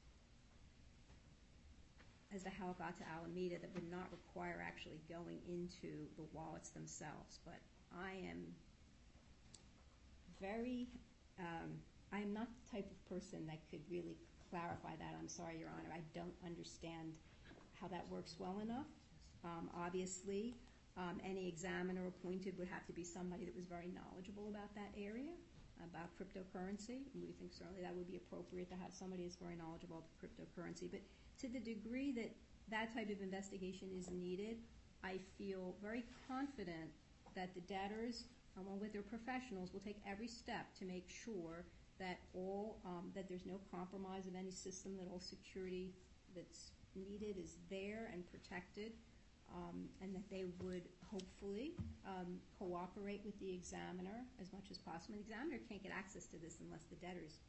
as 2.33 2.43
to 2.43 2.49
how 2.49 2.69
it 2.71 2.77
got 2.77 2.97
to 2.97 3.03
Alameda 3.17 3.59
that 3.59 3.69
would 3.73 3.89
not 3.89 4.07
require 4.11 4.63
actually 4.65 4.99
going 5.09 5.39
into 5.47 6.07
the 6.17 6.23
wallets 6.33 6.69
themselves. 6.69 7.39
But 7.45 7.59
I 7.97 8.11
am 8.29 8.45
very, 10.39 10.88
um, 11.41 11.69
I 12.13 12.19
am 12.19 12.34
not 12.34 12.47
the 12.47 12.77
type 12.77 12.88
of 12.91 12.99
person 13.09 13.45
that 13.47 13.59
could 13.69 13.81
really 13.89 14.15
clarify 14.49 14.95
that. 14.99 15.15
I'm 15.18 15.27
sorry, 15.27 15.57
Your 15.57 15.69
Honor. 15.69 15.89
I 15.93 16.03
don't 16.13 16.35
understand 16.45 17.13
how 17.80 17.88
that 17.88 18.05
works 18.09 18.35
well 18.38 18.59
enough. 18.61 18.88
Um, 19.43 19.69
obviously, 19.73 20.55
um, 20.97 21.18
any 21.26 21.47
examiner 21.47 22.07
appointed 22.07 22.57
would 22.59 22.68
have 22.68 22.85
to 22.85 22.93
be 22.93 23.03
somebody 23.03 23.45
that 23.45 23.55
was 23.55 23.65
very 23.65 23.89
knowledgeable 23.89 24.49
about 24.49 24.76
that 24.76 24.91
area, 24.99 25.34
about 25.81 26.11
cryptocurrency. 26.19 27.07
We 27.15 27.34
think 27.39 27.53
certainly 27.53 27.81
that 27.81 27.95
would 27.95 28.07
be 28.07 28.18
appropriate 28.18 28.69
to 28.69 28.76
have 28.76 28.93
somebody 28.93 29.23
that's 29.23 29.38
very 29.38 29.55
knowledgeable 29.55 30.03
about 30.03 30.13
cryptocurrency. 30.19 30.91
But 30.91 31.01
to 31.41 31.47
the 31.47 31.59
degree 31.59 32.11
that 32.13 32.35
that 32.69 32.93
type 32.93 33.09
of 33.09 33.22
investigation 33.22 33.89
is 33.97 34.11
needed, 34.11 34.57
I 35.03 35.18
feel 35.38 35.76
very 35.81 36.03
confident 36.27 36.91
that 37.35 37.55
the 37.55 37.61
debtors, 37.61 38.26
along 38.60 38.80
with 38.80 38.94
their 38.94 39.02
professionals, 39.02 39.73
will 39.73 39.82
take 39.82 40.02
every 40.07 40.28
step 40.28 40.73
to 40.80 40.86
make 40.86 41.07
sure 41.10 41.65
that 41.99 42.19
all 42.34 42.80
um, 42.86 43.11
that 43.15 43.30
there's 43.30 43.45
no 43.45 43.60
compromise 43.69 44.28
of 44.28 44.36
any 44.36 44.52
system, 44.52 44.98
that 44.98 45.07
all 45.11 45.19
security 45.19 45.94
that's 46.36 46.72
needed 46.95 47.38
is 47.38 47.57
there 47.69 48.10
and 48.11 48.23
protected, 48.32 48.91
um, 49.53 49.86
and 50.02 50.15
that 50.15 50.28
they 50.30 50.45
would 50.64 50.84
hopefully 51.11 51.73
um, 52.07 52.40
cooperate 52.57 53.22
with 53.23 53.38
the 53.40 53.53
examiner 53.53 54.26
as 54.41 54.52
much 54.52 54.72
as 54.72 54.78
possible. 54.78 55.15
The 55.15 55.22
examiner 55.22 55.60
can't 55.69 55.84
get 55.84 55.91
access 55.91 56.26
to 56.28 56.38
this 56.38 56.57
unless 56.64 56.84
the 56.90 56.95
debtors 56.95 57.40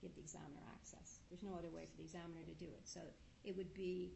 give 0.00 0.14
the 0.14 0.20
examiner 0.20 0.62
access. 0.74 1.20
There's 1.30 1.42
no 1.42 1.54
other 1.54 1.70
way 1.70 1.86
for 1.86 1.96
the 1.96 2.02
examiner 2.02 2.42
to 2.46 2.54
do 2.58 2.66
it. 2.66 2.82
So 2.84 3.00
it 3.44 3.56
would 3.56 3.72
be, 3.74 4.12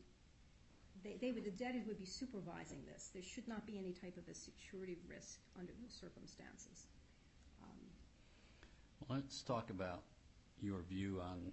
they, 1.03 1.33
would, 1.33 1.45
the 1.45 1.51
debtors 1.51 1.87
would 1.87 1.99
be 1.99 2.07
supervising 2.07 2.79
this. 2.93 3.11
There 3.13 3.23
should 3.23 3.49
not 3.49 3.67
be 3.67 3.79
any 3.79 3.93
type 3.93 4.17
of 4.17 4.29
a 4.29 4.35
security 4.35 4.97
risk 5.09 5.39
under 5.59 5.73
those 5.83 5.93
circumstances. 5.93 6.87
Um, 7.63 9.17
let's 9.17 9.43
talk 9.43 9.71
about 9.71 10.03
your 10.63 10.81
view 10.89 11.21
on 11.23 11.53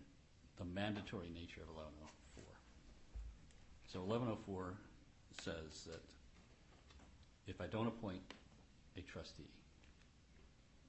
the 0.57 0.65
mandatory 0.65 1.29
nature 1.33 1.61
of 1.61 1.75
1104. 1.75 2.43
So 3.87 3.99
1104 4.01 4.73
says 5.41 5.87
that 5.87 6.01
if 7.47 7.59
I 7.59 7.67
don't 7.67 7.87
appoint 7.87 8.21
a 8.97 9.01
trustee, 9.01 9.43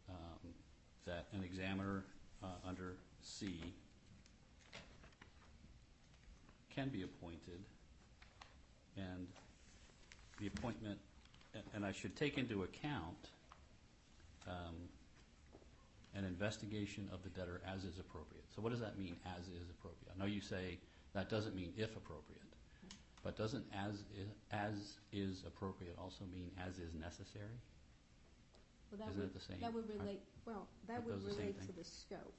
um, 0.08 0.52
that 1.06 1.26
an 1.32 1.42
examiner 1.42 2.04
uh, 2.42 2.46
under 2.66 2.94
C 3.22 3.58
can 6.74 6.88
be 6.88 7.02
appointed, 7.02 7.60
and 8.96 9.26
the 10.40 10.46
appointment, 10.46 10.98
and- 11.74 11.84
I 11.84 11.92
should 11.92 12.16
take 12.16 12.38
into 12.38 12.62
account 12.62 13.30
um, 14.46 14.74
an 16.14 16.24
investigation 16.24 17.08
of 17.12 17.22
the 17.22 17.28
debtor 17.30 17.60
as 17.66 17.84
is 17.84 17.98
appropriate. 17.98 18.44
So 18.54 18.62
what 18.62 18.70
does 18.72 18.80
that 18.80 18.98
mean, 18.98 19.16
as 19.24 19.46
is 19.48 19.68
appropriate? 19.70 20.12
I 20.14 20.18
know 20.18 20.26
you 20.26 20.40
say 20.40 20.78
that 21.14 21.28
doesn't 21.28 21.54
mean 21.56 21.72
if 21.76 21.96
appropriate, 21.96 22.42
but 23.22 23.36
doesn't 23.36 23.64
as 23.74 23.94
is, 24.16 24.28
as 24.52 24.98
is 25.12 25.42
appropriate 25.46 25.96
also 25.98 26.24
mean 26.32 26.50
as 26.66 26.78
is 26.78 26.92
necessary? 26.94 27.58
Well, 28.90 28.98
that 28.98 29.08
Isn't 29.10 29.20
would- 29.22 29.30
it 29.30 29.34
the 29.34 29.40
same? 29.40 29.60
That 29.60 29.72
would 29.72 29.88
relate, 29.88 30.20
well, 30.44 30.68
that 30.86 30.94
aren't 30.94 31.06
would 31.06 31.14
those 31.16 31.24
the 31.24 31.30
same 31.30 31.40
relate 31.40 31.56
thing? 31.58 31.66
to 31.68 31.72
the 31.72 31.84
scope. 31.84 32.34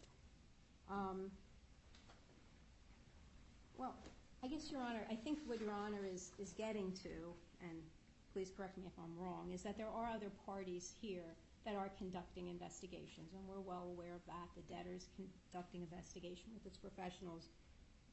Um, 0.90 1.32
Well, 3.77 3.94
I 4.44 4.48
guess, 4.48 4.72
Your 4.72 4.82
Honor, 4.82 5.06
I 5.10 5.16
think 5.16 5.40
what 5.45 5.60
Your 5.60 5.72
Honor 5.72 6.06
is, 6.06 6.32
getting 6.57 6.91
to, 7.03 7.34
and 7.62 7.78
please 8.34 8.52
correct 8.56 8.78
me 8.78 8.84
if 8.86 8.94
I'm 8.98 9.18
wrong, 9.18 9.52
is 9.53 9.64
that 9.64 9.78
there 9.78 9.88
are 9.88 10.07
other 10.07 10.30
parties 10.45 10.94
here 11.02 11.36
that 11.66 11.76
are 11.76 11.90
conducting 11.98 12.48
investigations, 12.48 13.34
and 13.34 13.41
we're 13.48 13.62
well 13.62 13.88
aware 13.91 14.14
of 14.14 14.22
that. 14.28 14.48
The 14.56 14.62
debtor's 14.74 15.07
conducting 15.16 15.82
investigation 15.82 16.52
with 16.53 16.66
its 16.66 16.78
professionals. 16.78 17.49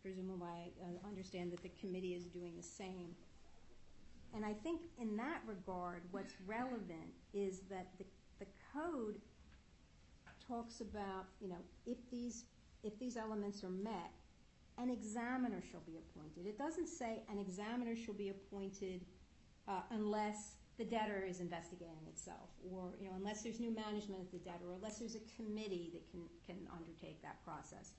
Presumably, 0.02 0.48
I 0.48 0.70
uh, 0.82 1.08
understand 1.08 1.52
that 1.52 1.62
the 1.62 1.70
committee 1.80 2.14
is 2.14 2.24
doing 2.24 2.54
the 2.56 2.62
same. 2.62 3.14
And 4.34 4.44
I 4.44 4.54
think 4.54 4.80
in 4.98 5.16
that 5.18 5.42
regard, 5.46 6.02
what's 6.10 6.34
relevant 6.46 7.12
is 7.34 7.60
that 7.70 7.86
the, 7.98 8.04
code 8.74 9.20
talks 10.48 10.80
about, 10.80 11.26
you 11.40 11.48
know, 11.48 11.60
if 11.86 11.98
these 12.10 13.16
elements 13.16 13.62
are 13.62 13.70
met, 13.70 14.10
an 14.78 14.90
examiner 14.90 15.62
shall 15.70 15.82
be 15.86 15.96
appointed. 15.96 16.46
It 16.46 16.58
doesn't 16.58 16.88
say 16.88 17.22
an 17.30 17.38
examiner 17.38 17.94
shall 17.96 18.14
be 18.14 18.30
appointed 18.30 19.04
uh, 19.68 19.80
unless 19.90 20.56
the 20.78 20.84
debtor 20.84 21.24
is 21.28 21.40
investigating 21.40 22.06
itself, 22.08 22.48
or, 22.72 22.94
you 22.98 23.06
know, 23.06 23.14
unless 23.16 23.42
there's 23.42 23.60
new 23.60 23.70
management 23.70 24.22
at 24.22 24.32
the 24.32 24.38
debtor, 24.38 24.70
or 24.70 24.74
unless 24.74 24.98
there's 24.98 25.14
a 25.14 25.24
committee 25.36 25.90
that 25.92 26.02
can, 26.10 26.56
undertake 26.72 27.20
that 27.22 27.44
process. 27.44 27.92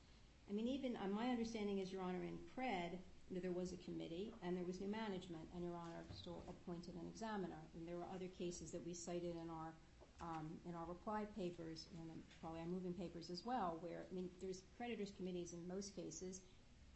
I 0.50 0.54
mean, 0.54 0.68
even, 0.68 0.98
uh, 0.98 1.08
my 1.08 1.30
understanding 1.30 1.80
is, 1.80 1.92
Your 1.92 2.02
Honor, 2.02 2.24
in 2.24 2.38
Cred, 2.58 2.98
there 3.32 3.52
was 3.52 3.72
a 3.72 3.78
committee 3.78 4.34
and 4.44 4.58
there 4.58 4.66
was 4.66 4.82
new 4.82 4.90
management, 4.90 5.46
and 5.56 5.64
Your 5.64 5.76
Honor 5.76 6.04
still 6.12 6.44
appointed 6.50 6.96
an 6.96 7.08
examiner. 7.08 7.62
And 7.78 7.88
there 7.88 7.96
were 7.96 8.10
other 8.14 8.28
cases 8.28 8.72
that 8.72 8.86
we 8.86 8.94
cited 8.94 9.36
in 9.38 9.50
our, 9.50 9.74
um, 10.20 10.50
in 10.68 10.76
our 10.76 10.86
reply 10.86 11.26
papers, 11.38 11.86
and 12.00 12.10
probably 12.42 12.60
our 12.60 12.68
moving 12.68 12.94
papers 12.94 13.30
as 13.30 13.46
well, 13.46 13.78
where, 13.82 14.06
I 14.12 14.14
mean, 14.14 14.30
there's 14.42 14.64
creditors 14.76 15.12
committees 15.16 15.54
in 15.54 15.66
most 15.68 15.96
cases. 15.96 16.42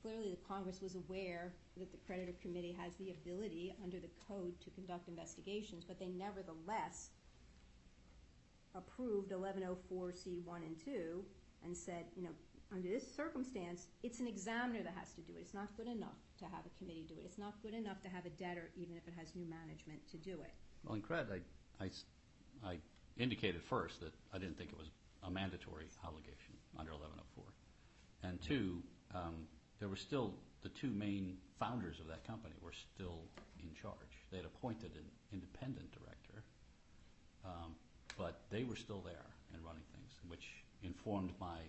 Clearly, 0.01 0.29
the 0.31 0.47
Congress 0.47 0.81
was 0.81 0.95
aware 0.95 1.53
that 1.77 1.91
the 1.91 1.97
creditor 2.05 2.33
committee 2.41 2.75
has 2.79 2.95
the 2.95 3.11
ability 3.11 3.75
under 3.83 3.99
the 3.99 4.09
code 4.27 4.53
to 4.61 4.69
conduct 4.71 5.07
investigations, 5.07 5.83
but 5.85 5.99
they 5.99 6.07
nevertheless 6.07 7.09
approved 8.75 9.31
1104C1 9.31 10.57
and 10.65 10.77
2 10.83 11.23
and 11.65 11.75
said, 11.75 12.05
you 12.15 12.23
know, 12.23 12.29
under 12.71 12.89
this 12.89 13.03
circumstance, 13.15 13.87
it's 14.03 14.19
an 14.19 14.27
examiner 14.27 14.83
that 14.83 14.93
has 14.95 15.13
to 15.13 15.21
do 15.21 15.33
it. 15.37 15.41
It's 15.41 15.53
not 15.53 15.75
good 15.77 15.87
enough 15.87 16.19
to 16.39 16.45
have 16.45 16.65
a 16.65 16.77
committee 16.77 17.05
do 17.07 17.15
it. 17.15 17.23
It's 17.25 17.37
not 17.37 17.53
good 17.63 17.73
enough 17.73 18.01
to 18.01 18.09
have 18.09 18.25
a 18.25 18.29
debtor, 18.29 18.69
even 18.75 18.97
if 18.97 19.07
it 19.07 19.13
has 19.17 19.33
new 19.35 19.45
management, 19.45 20.05
to 20.11 20.17
do 20.17 20.33
it. 20.41 20.51
Well, 20.83 20.95
in 20.95 21.01
credit, 21.01 21.41
I 21.79 22.77
indicated 23.17 23.63
first 23.63 24.01
that 24.01 24.13
I 24.33 24.37
didn't 24.37 24.57
think 24.57 24.71
it 24.71 24.77
was 24.77 24.89
a 25.23 25.31
mandatory 25.31 25.85
obligation 26.05 26.53
under 26.77 26.91
1104. 26.91 27.43
And 28.23 28.41
two, 28.41 28.83
um, 29.15 29.47
there 29.79 29.89
were 29.89 29.95
still, 29.95 30.33
the 30.63 30.69
two 30.69 30.89
main 30.89 31.37
founders 31.59 31.99
of 31.99 32.07
that 32.07 32.25
company 32.25 32.55
were 32.61 32.73
still 32.73 33.21
in 33.59 33.69
charge. 33.79 34.13
They 34.31 34.37
had 34.37 34.45
appointed 34.45 34.91
an 34.95 35.05
independent 35.31 35.91
director, 35.91 36.43
um, 37.45 37.75
but 38.17 38.41
they 38.49 38.63
were 38.63 38.75
still 38.75 39.01
there 39.05 39.29
and 39.53 39.63
running 39.63 39.83
things, 39.93 40.13
which 40.27 40.45
informed 40.83 41.31
my 41.39 41.59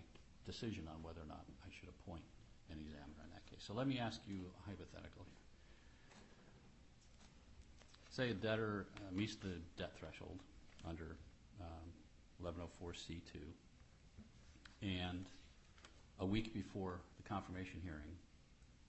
decision 0.46 0.88
on 0.88 1.02
whether 1.02 1.20
or 1.20 1.28
not 1.28 1.44
I 1.64 1.68
should 1.78 1.88
appoint 1.88 2.24
an 2.70 2.78
examiner 2.80 3.24
in 3.24 3.30
that 3.32 3.44
case. 3.50 3.62
So 3.66 3.74
let 3.74 3.86
me 3.86 3.98
ask 3.98 4.20
you 4.26 4.40
a 4.40 4.70
hypothetical. 4.70 5.26
Say 8.10 8.30
a 8.30 8.34
debtor 8.34 8.86
uh, 8.96 9.14
meets 9.14 9.36
the 9.36 9.60
debt 9.76 9.92
threshold 9.98 10.40
under 10.88 11.16
um, 11.60 11.86
1104C2, 12.42 13.20
and 14.82 15.26
a 16.20 16.26
week 16.26 16.52
before 16.52 17.00
confirmation 17.28 17.80
hearing, 17.84 18.16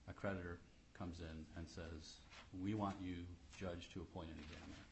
a 0.08 0.12
creditor 0.12 0.58
comes 0.96 1.20
in 1.20 1.44
and 1.56 1.68
says, 1.68 2.20
"We 2.60 2.74
want 2.74 2.96
you, 3.00 3.16
judge, 3.56 3.90
to 3.94 4.00
appoint 4.00 4.28
an 4.30 4.38
examiner 4.38 4.84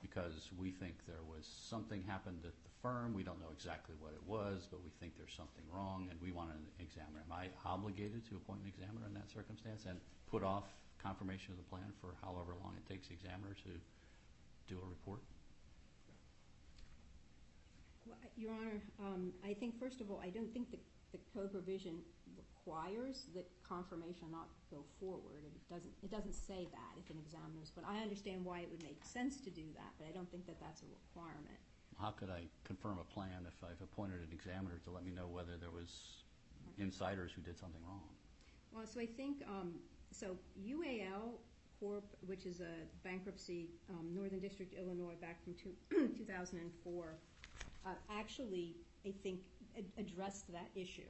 because 0.00 0.50
we 0.58 0.70
think 0.70 0.94
there 1.06 1.22
was 1.26 1.46
something 1.46 2.02
happened 2.02 2.44
at 2.44 2.52
the 2.62 2.70
firm. 2.82 3.14
We 3.14 3.22
don't 3.22 3.40
know 3.40 3.50
exactly 3.52 3.96
what 3.98 4.12
it 4.12 4.22
was, 4.26 4.66
but 4.70 4.82
we 4.84 4.90
think 5.00 5.16
there's 5.16 5.34
something 5.34 5.64
wrong, 5.72 6.08
and 6.10 6.20
we 6.20 6.30
want 6.30 6.50
an 6.50 6.64
examiner." 6.78 7.20
Am 7.26 7.32
I 7.32 7.48
obligated 7.64 8.24
to 8.28 8.36
appoint 8.36 8.62
an 8.62 8.68
examiner 8.68 9.06
in 9.06 9.14
that 9.14 9.30
circumstance 9.30 9.86
and 9.86 10.00
put 10.30 10.42
off 10.42 10.64
confirmation 10.98 11.52
of 11.52 11.58
the 11.58 11.64
plan 11.64 11.92
for 12.00 12.14
however 12.22 12.54
long 12.62 12.74
it 12.76 12.86
takes 12.88 13.08
the 13.08 13.14
examiner 13.14 13.54
to 13.64 13.70
do 14.68 14.80
a 14.80 14.86
report? 14.88 15.20
Your 18.36 18.50
Honor, 18.52 18.82
um, 18.98 19.32
I 19.44 19.54
think, 19.54 19.78
first 19.78 20.00
of 20.00 20.10
all, 20.10 20.20
I 20.20 20.28
don't 20.28 20.52
think 20.52 20.70
the 20.70 20.78
the 21.14 21.22
code 21.30 21.52
provision 21.52 22.02
requires 22.34 23.30
that 23.34 23.46
confirmation 23.62 24.26
not 24.34 24.50
go 24.70 24.82
forward. 24.98 25.46
It 25.46 25.54
doesn't, 25.70 25.94
it 26.02 26.10
doesn't 26.10 26.34
say 26.34 26.66
that 26.74 26.92
if 26.98 27.08
an 27.10 27.22
examiner's, 27.22 27.70
but 27.70 27.84
I 27.86 28.02
understand 28.02 28.44
why 28.44 28.66
it 28.66 28.68
would 28.70 28.82
make 28.82 28.98
sense 29.04 29.38
to 29.46 29.50
do 29.50 29.62
that, 29.78 29.94
but 29.98 30.08
I 30.08 30.10
don't 30.10 30.28
think 30.30 30.46
that 30.46 30.58
that's 30.58 30.82
a 30.82 30.90
requirement. 30.90 31.60
How 32.00 32.10
could 32.10 32.30
I 32.30 32.50
confirm 32.64 32.98
a 32.98 33.06
plan 33.06 33.46
if 33.46 33.54
I've 33.62 33.80
appointed 33.80 34.26
an 34.26 34.32
examiner 34.34 34.82
to 34.84 34.90
let 34.90 35.06
me 35.06 35.12
know 35.12 35.30
whether 35.30 35.54
there 35.60 35.70
was 35.70 36.24
insiders 36.78 37.30
who 37.30 37.42
did 37.42 37.56
something 37.56 37.80
wrong? 37.86 38.10
Well, 38.74 38.86
so 38.86 38.98
I 38.98 39.06
think, 39.06 39.44
um, 39.46 39.74
so 40.10 40.34
UAL 40.58 41.38
Corp., 41.78 42.04
which 42.26 42.46
is 42.46 42.60
a 42.60 42.74
bankruptcy, 43.04 43.68
um, 43.90 44.10
Northern 44.12 44.40
District, 44.40 44.74
Illinois, 44.74 45.14
back 45.20 45.38
from 45.44 45.54
two, 45.54 45.70
2004, 46.18 47.14
uh, 47.86 47.90
actually, 48.10 48.74
I 49.06 49.12
think, 49.22 49.40
addressed 49.98 50.52
that 50.52 50.70
issue. 50.74 51.02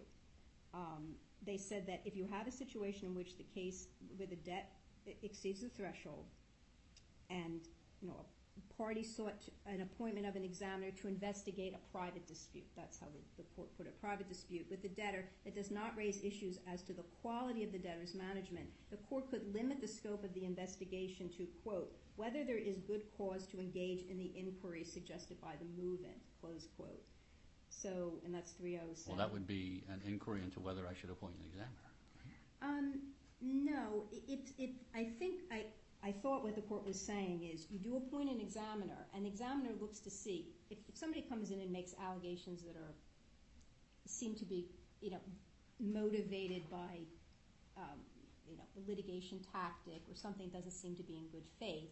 Um, 0.73 1.15
they 1.47 1.57
said 1.57 1.87
that 1.87 2.01
if 2.05 2.17
you 2.17 2.27
have 2.31 2.47
a 2.47 2.51
situation 2.51 3.07
in 3.07 3.15
which 3.15 3.37
the 3.37 3.45
case, 3.45 3.89
where 4.17 4.27
the 4.27 4.37
debt 4.37 4.73
exceeds 5.23 5.61
the 5.61 5.69
threshold, 5.69 6.27
and, 7.31 7.61
a 8.57 8.75
party 8.77 9.03
sought 9.03 9.49
an 9.67 9.81
appointment 9.81 10.27
of 10.27 10.37
an 10.37 10.45
examiner 10.45 10.91
to 10.91 11.09
investigate 11.09 11.75
a 11.75 11.97
private 11.97 12.27
dispute, 12.27 12.67
that's 12.77 13.01
how 13.01 13.07
the, 13.07 13.43
the 13.43 13.49
court 13.57 13.69
put 13.77 13.87
it, 13.87 14.01
private 14.01 14.29
dispute 14.29 14.67
with 14.71 14.83
the 14.83 14.89
debtor 14.89 15.25
that 15.45 15.55
does 15.55 15.71
not 15.71 15.97
raise 15.97 16.23
issues 16.23 16.59
as 16.73 16.83
to 16.83 16.93
the 16.93 17.03
quality 17.23 17.65
of 17.65 17.73
the 17.73 17.79
debtor's 17.79 18.15
management, 18.15 18.67
the 18.91 18.97
court 18.97 19.31
could 19.31 19.53
limit 19.55 19.81
the 19.81 19.89
scope 19.89 20.23
of 20.23 20.35
the 20.35 20.45
investigation 20.45 21.29
to, 21.31 21.47
quote, 21.65 21.93
whether 22.17 22.45
there 22.45 22.59
is 22.59 22.77
good 22.79 23.03
cause 23.17 23.47
to 23.47 23.59
engage 23.59 24.05
in 24.09 24.19
the 24.19 24.33
inquiry 24.37 24.85
suggested 24.85 25.41
by 25.41 25.55
the 25.59 25.83
movant, 25.83 26.21
close 26.41 26.69
quote. 26.77 27.03
So, 27.83 28.15
and 28.25 28.35
that's 28.35 28.53
307. 28.53 29.05
Well, 29.09 29.19
that 29.27 29.33
would 29.33 29.47
be 29.47 29.83
an 29.91 30.01
inquiry 30.07 30.41
into 30.43 30.61
whether 30.61 30.87
I 30.87 30.95
should 30.95 31.11
appoint 31.11 31.35
an 31.39 31.45
examiner. 31.47 31.91
Um, 32.63 33.01
no, 33.43 34.05
i- 34.13 34.23
it, 34.33 34.49
it, 34.59 34.71
I 34.95 35.05
think, 35.19 35.43
I, 35.53 35.67
I 36.03 36.13
thought 36.13 36.45
what 36.45 36.55
the 36.55 36.63
court 36.63 36.87
was 36.87 36.99
saying 36.99 37.43
is, 37.53 37.67
you 37.71 37.79
do 37.79 37.97
appoint 37.97 38.31
an 38.31 38.41
examiner, 38.41 39.07
and 39.15 39.25
the 39.27 39.29
examiner 39.29 39.71
looks 39.81 39.99
to 40.01 40.11
see, 40.11 40.47
if, 40.71 40.79
if 40.89 40.97
somebody 40.97 41.23
comes 41.23 41.51
in 41.51 41.61
and 41.61 41.71
makes 41.71 41.95
allegations 42.03 42.63
that 42.63 42.77
are, 42.77 42.95
seem 44.07 44.35
to 44.37 44.45
be, 44.45 44.67
you 45.03 45.11
know, 45.11 45.21
motivated 45.81 46.63
by, 46.71 47.01
um, 47.77 47.99
you 48.49 48.57
know, 48.57 48.63
a 48.79 48.89
litigation 48.89 49.41
tactic, 49.53 50.01
or 50.09 50.15
something 50.15 50.49
doesn't 50.49 50.71
seem 50.73 50.95
to 50.97 51.03
be 51.03 51.17
in 51.17 51.27
good 51.33 51.45
faith, 51.59 51.91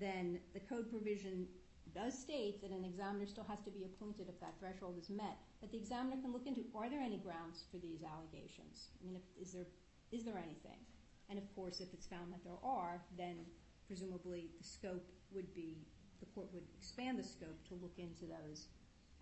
then 0.00 0.40
the 0.54 0.60
code 0.60 0.90
provision 0.90 1.46
does 1.94 2.18
state 2.18 2.62
that 2.62 2.70
an 2.70 2.84
examiner 2.84 3.26
still 3.26 3.46
has 3.48 3.60
to 3.60 3.70
be 3.70 3.84
appointed 3.84 4.28
if 4.28 4.40
that 4.40 4.54
threshold 4.58 4.96
is 4.98 5.10
met. 5.10 5.36
But 5.60 5.70
the 5.70 5.78
examiner 5.78 6.16
can 6.20 6.32
look 6.32 6.46
into, 6.46 6.62
are 6.74 6.88
there 6.88 7.00
any 7.00 7.18
grounds 7.18 7.64
for 7.70 7.78
these 7.78 8.02
allegations? 8.02 8.88
I 9.00 9.06
mean, 9.06 9.20
is 9.40 9.52
there, 9.52 9.66
is 10.10 10.24
there 10.24 10.38
anything? 10.38 10.78
And 11.28 11.38
of 11.38 11.44
course, 11.54 11.80
if 11.80 11.92
it's 11.92 12.06
found 12.06 12.32
that 12.32 12.44
there 12.44 12.60
are, 12.64 13.00
then 13.16 13.36
presumably 13.86 14.50
the 14.58 14.64
scope 14.64 15.06
would 15.32 15.52
be, 15.54 15.76
the 16.20 16.26
court 16.34 16.48
would 16.52 16.64
expand 16.78 17.18
the 17.18 17.24
scope 17.24 17.58
to 17.68 17.74
look 17.80 17.98
into 17.98 18.24
those 18.24 18.68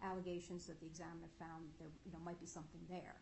allegations 0.03 0.67
that 0.67 0.81
the 0.81 0.87
examiner 0.87 1.29
found 1.39 1.65
there, 1.79 2.21
might 2.25 2.41
be 2.41 2.47
something 2.47 2.81
there. 2.89 3.17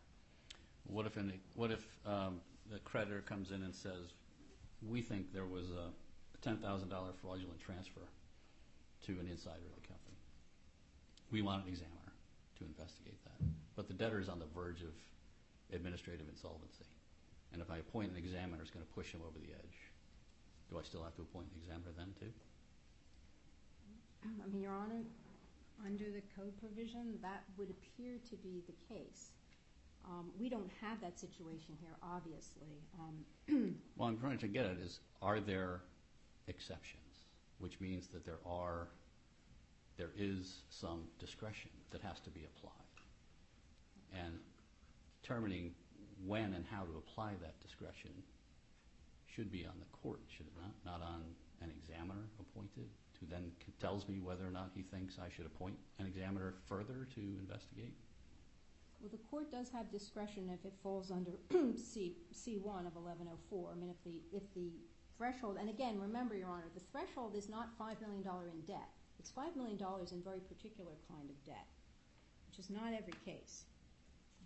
What 0.85 1.05
if 1.05 1.85
um, 2.05 2.41
the 2.71 2.79
creditor 2.79 3.21
comes 3.21 3.51
in 3.51 3.63
and 3.63 3.73
says, 3.73 4.13
we 4.87 5.01
think 5.01 5.33
there 5.33 5.45
was 5.45 5.65
a 5.71 5.91
$10,000 6.47 6.61
fraudulent 7.21 7.59
transfer 7.59 8.01
to 9.09 9.19
an 9.19 9.25
insider 9.25 9.65
of 9.65 9.73
the 9.73 9.87
company. 9.87 10.17
We 11.31 11.41
want 11.41 11.63
an 11.65 11.69
examiner 11.69 12.13
to 12.59 12.65
investigate 12.65 13.17
that. 13.25 13.41
But 13.75 13.87
the 13.87 13.93
debtor 13.97 14.19
is 14.19 14.29
on 14.29 14.37
the 14.37 14.45
verge 14.53 14.81
of 14.81 14.93
administrative 15.73 16.27
insolvency. 16.29 16.85
and 17.51 17.61
if 17.61 17.71
I 17.71 17.77
appoint 17.77 18.11
an 18.11 18.17
examiner, 18.17 18.61
it's 18.61 18.69
going 18.69 18.85
to 18.85 18.93
push 18.93 19.09
him 19.11 19.21
over 19.25 19.39
the 19.39 19.49
edge. 19.53 19.77
Do 20.69 20.77
I 20.77 20.83
still 20.83 21.01
have 21.03 21.15
to 21.15 21.23
appoint 21.23 21.47
an 21.49 21.57
examiner 21.57 21.89
then, 21.97 22.13
too? 22.19 22.29
I 24.23 24.47
mean, 24.51 24.61
Your 24.61 24.73
Honor, 24.73 25.01
under 25.83 26.05
the 26.11 26.21
code 26.37 26.53
provision, 26.61 27.17
that 27.23 27.41
would 27.57 27.69
appear 27.71 28.17
to 28.29 28.35
be 28.35 28.61
the 28.67 28.77
case. 28.93 29.31
Um, 30.05 30.29
We 30.39 30.49
don't 30.49 30.69
have 30.81 31.01
that 31.01 31.17
situation 31.19 31.75
here, 31.81 31.95
obviously. 32.03 32.77
Um, 32.99 33.75
Well, 33.97 34.09
I'm 34.09 34.19
trying 34.19 34.37
to 34.39 34.47
get 34.47 34.65
at 34.67 34.77
is, 34.77 34.99
are 35.23 35.39
there 35.39 35.81
exceptions? 36.47 37.25
Which 37.57 37.79
means 37.79 38.07
that 38.07 38.23
there 38.25 38.39
are, 38.45 38.87
there 39.99 40.15
is 40.17 40.63
some 40.69 41.03
discretion 41.19 41.69
that 41.91 42.01
has 42.01 42.21
to 42.21 42.29
be 42.29 42.45
applied. 42.45 42.73
And 44.13 44.39
determining 45.21 45.73
when 46.25 46.53
and 46.53 46.65
how 46.71 46.83
to 46.83 46.97
apply 46.97 47.33
that 47.41 47.59
discretion 47.59 48.11
should 49.27 49.51
be 49.51 49.65
on 49.65 49.73
the 49.77 49.97
court, 50.01 50.21
should 50.29 50.47
it 50.47 50.53
not? 50.55 50.99
Not 50.99 51.05
on 51.05 51.21
an 51.61 51.71
examiner 51.77 52.23
appointed, 52.39 52.87
who 53.19 53.27
then 53.29 53.51
tells 53.81 54.07
me 54.07 54.21
whether 54.21 54.47
or 54.47 54.51
not 54.51 54.71
he 54.73 54.81
thinks 54.81 55.17
I 55.19 55.29
should 55.29 55.45
appoint 55.45 55.75
an 55.99 56.07
examiner 56.07 56.55
further 56.65 57.05
to 57.15 57.21
investigate? 57.37 57.93
Well, 59.01 59.09
the 59.11 59.23
court 59.29 59.51
does 59.51 59.69
have 59.69 59.91
discretion 59.91 60.49
if 60.49 60.65
it 60.65 60.73
falls 60.81 61.11
under 61.11 61.31
C, 61.77 62.15
C1 62.33 62.87
of 62.87 62.95
1104. 62.95 63.71
I 63.71 63.79
mean, 63.79 63.89
if 63.89 64.01
the, 64.03 64.21
if 64.35 64.43
the 64.53 64.71
threshold, 65.17 65.57
and 65.59 65.69
again, 65.69 65.99
remember, 65.99 66.35
Your 66.35 66.49
Honor, 66.49 66.69
the 66.73 66.83
threshold 66.91 67.35
is 67.35 67.49
not 67.49 67.77
$5 67.77 68.01
million 68.01 68.23
in 68.23 68.61
debt. 68.65 68.89
It's 69.19 69.31
$5 69.31 69.55
million 69.55 69.77
in 69.77 70.21
very 70.23 70.39
particular 70.39 70.93
kind 71.11 71.29
of 71.29 71.35
debt, 71.45 71.67
which 72.47 72.57
is 72.57 72.69
not 72.69 72.93
every 72.97 73.13
case. 73.25 73.65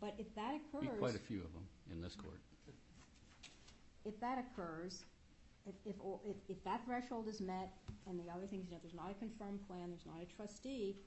But 0.01 0.15
if 0.17 0.33
that 0.35 0.55
occurs, 0.55 0.89
quite 0.99 1.15
a 1.15 1.19
few 1.19 1.37
of 1.37 1.53
them 1.53 1.65
in 1.91 2.01
this 2.01 2.15
court. 2.15 2.39
if 4.03 4.19
that 4.19 4.39
occurs, 4.39 5.05
if, 5.65 5.75
if, 5.85 5.95
all- 6.01 6.21
if, 6.25 6.35
if 6.49 6.63
that 6.63 6.83
threshold 6.85 7.27
is 7.27 7.39
met, 7.39 7.71
and 8.07 8.19
the 8.19 8.29
other 8.29 8.47
things, 8.47 8.65
you 8.67 8.73
know, 8.73 8.79
there's 8.81 8.95
not 8.95 9.11
a 9.11 9.13
confirmed 9.13 9.65
plan, 9.67 9.89
there's 9.89 10.05
not 10.05 10.21
a 10.21 10.35
trustee, 10.35 10.97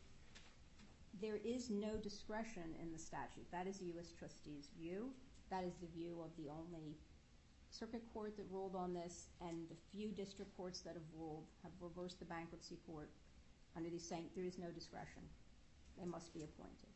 there 1.20 1.38
is 1.44 1.68
no 1.68 1.96
discretion 1.96 2.74
in 2.80 2.92
the 2.92 2.98
statute. 2.98 3.50
That 3.50 3.66
is 3.66 3.78
the 3.78 3.86
U.S. 3.96 4.12
trustee's 4.18 4.68
view. 4.78 5.10
That 5.50 5.64
is 5.64 5.74
the 5.80 5.88
view 5.88 6.22
of 6.24 6.30
the 6.36 6.50
only 6.50 6.94
circuit 7.70 8.02
court 8.14 8.36
that 8.36 8.46
ruled 8.50 8.74
on 8.76 8.94
this, 8.94 9.26
and 9.40 9.68
the 9.68 9.76
few 9.92 10.08
district 10.08 10.56
courts 10.56 10.80
that 10.80 10.94
have 10.94 11.08
ruled 11.18 11.44
have 11.62 11.72
reversed 11.80 12.18
the 12.18 12.24
bankruptcy 12.24 12.78
court 12.86 13.10
under 13.76 13.90
these 13.90 14.06
saying 14.06 14.24
there 14.34 14.44
is 14.44 14.58
no 14.58 14.68
discretion. 14.70 15.22
They 15.98 16.04
must 16.06 16.32
be 16.34 16.42
appointed. 16.42 16.90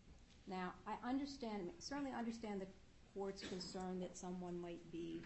Now, 0.46 0.72
I 0.86 1.08
understand, 1.08 1.70
certainly 1.78 2.12
understand 2.16 2.60
the 2.60 2.66
court's 3.14 3.42
concern 3.42 4.00
that 4.00 4.16
someone 4.16 4.60
might 4.60 4.80
be, 4.90 5.22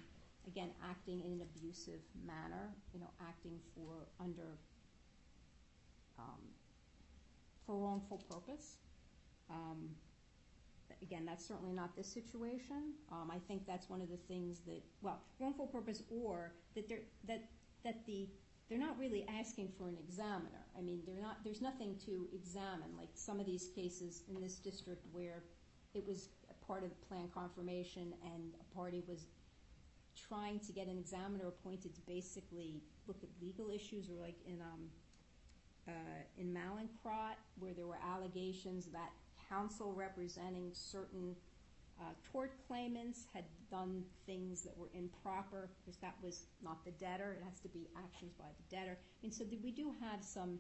again, 0.47 0.71
acting 0.89 1.21
in 1.21 1.33
an 1.33 1.41
abusive 1.43 2.01
manner, 2.27 2.71
you 2.93 3.01
know, 3.01 3.11
acting 3.21 3.59
for, 3.75 4.07
under, 4.21 4.59
um, 6.19 6.41
for 7.67 7.77
wrongful 7.77 8.19
purpose. 8.29 8.77
Um, 9.51 9.91
again, 11.03 11.25
that's 11.25 11.47
certainly 11.47 11.73
not 11.73 11.97
this 11.97 12.07
situation. 12.07 12.93
Um, 13.13 13.31
I 13.31 13.39
think 13.49 13.67
that's 13.67 13.89
one 13.89 14.01
of 14.01 14.11
the 14.11 14.17
things 14.29 14.61
that, 14.67 14.83
well, 15.03 15.21
wrongful 15.39 15.67
purpose 15.67 16.03
or 16.11 16.53
that 16.75 16.89
they're, 16.89 17.07
that, 17.27 17.45
that 17.85 18.07
the, 18.07 18.27
they're 18.69 18.79
not 18.79 18.99
really 18.99 19.27
asking 19.39 19.71
for 19.79 19.89
an 19.89 19.97
examiner. 19.97 20.64
I 20.77 20.83
mean, 20.83 21.01
not, 21.21 21.39
there's 21.45 21.63
nothing 21.63 21.97
to 22.07 22.29
examine, 22.33 22.97
like 22.97 23.11
some 23.15 23.39
of 23.39 23.47
these 23.47 23.69
cases 23.75 24.23
in 24.29 24.41
this 24.41 24.57
district 24.57 25.05
where 25.13 25.45
it 25.95 26.05
was 26.07 26.31
part 26.67 26.83
of 26.83 26.91
the 26.91 27.07
plan 27.07 27.29
confirmation 27.33 28.15
and 28.25 28.55
a 28.61 28.75
party 28.75 29.03
was 29.07 29.27
trying 30.29 30.59
to 30.61 30.73
get 30.73 30.87
an 30.87 30.99
examiner 30.99 31.49
appointed 31.49 31.95
to 31.95 32.01
basically 32.03 32.83
look 33.07 33.19
at 33.23 33.29
legal 33.41 33.71
issues 33.71 34.09
or 34.09 34.21
like 34.21 34.37
in, 34.47 34.61
um, 34.61 34.89
uh, 35.89 35.93
in 36.39 36.53
Mallinckrodt 36.53 37.37
where 37.59 37.75
there 37.75 37.87
were 37.87 37.99
allegations 38.03 38.87
that 38.87 39.11
counsel 39.49 39.93
representing 39.93 40.71
certain 40.73 41.35
tort 42.31 42.53
claimants 42.67 43.27
had 43.33 43.45
done 43.71 44.03
things 44.27 44.63
that 44.63 44.77
were 44.77 44.91
improper 44.95 45.71
because 45.81 45.99
that 46.01 46.15
was 46.23 46.47
not 46.63 46.85
the 46.85 46.91
debtor. 46.93 47.37
It 47.39 47.45
has 47.45 47.61
to 47.61 47.69
be 47.69 47.89
actions 47.97 48.33
by 48.39 48.47
the 48.57 48.77
debtor. 48.77 48.99
And 49.23 49.33
so 49.33 49.45
we 49.63 49.71
do 49.71 49.95
have 50.01 50.23
some, 50.23 50.59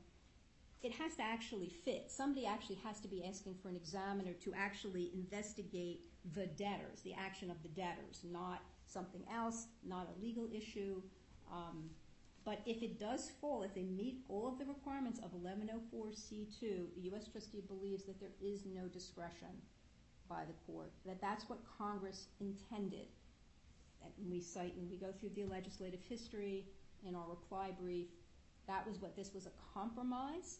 it 0.82 0.92
has 0.92 1.16
to 1.16 1.22
actually 1.22 1.68
fit. 1.68 2.10
Somebody 2.10 2.46
actually 2.46 2.78
has 2.84 3.00
to 3.00 3.08
be 3.08 3.24
asking 3.24 3.56
for 3.62 3.68
an 3.68 3.76
examiner 3.76 4.32
to 4.32 4.52
actually 4.54 5.10
investigate 5.14 6.02
the 6.34 6.46
debtors, 6.46 7.00
the 7.02 7.14
action 7.14 7.50
of 7.50 7.62
the 7.62 7.68
debtors, 7.68 8.20
not 8.24 8.62
something 8.86 9.24
else, 9.32 9.66
not 9.86 10.08
a 10.08 10.22
legal 10.22 10.48
issue. 10.54 11.02
Um, 11.52 11.90
but 12.44 12.60
if 12.66 12.82
it 12.82 12.98
does 12.98 13.30
fall, 13.40 13.62
if 13.62 13.74
they 13.74 13.84
meet 13.84 14.18
all 14.28 14.48
of 14.48 14.58
the 14.58 14.66
requirements 14.66 15.18
of 15.18 15.32
1104C2, 15.32 16.60
the 16.94 17.00
U.S. 17.02 17.26
trustee 17.28 17.62
believes 17.66 18.04
that 18.04 18.20
there 18.20 18.34
is 18.42 18.64
no 18.66 18.86
discretion 18.86 19.48
by 20.28 20.42
the 20.44 20.72
court, 20.72 20.92
that 21.06 21.20
that's 21.20 21.48
what 21.48 21.58
Congress 21.78 22.26
intended. 22.40 23.06
We 24.28 24.40
cite 24.40 24.74
and 24.76 24.90
we 24.90 24.96
go 24.96 25.12
through 25.18 25.30
the 25.34 25.44
legislative 25.44 26.00
history 26.08 26.66
in 27.06 27.14
our 27.14 27.28
reply 27.28 27.70
brief. 27.80 28.08
That 28.66 28.86
was 28.86 29.00
what 29.00 29.16
this 29.16 29.32
was 29.34 29.46
a 29.46 29.52
compromise 29.72 30.58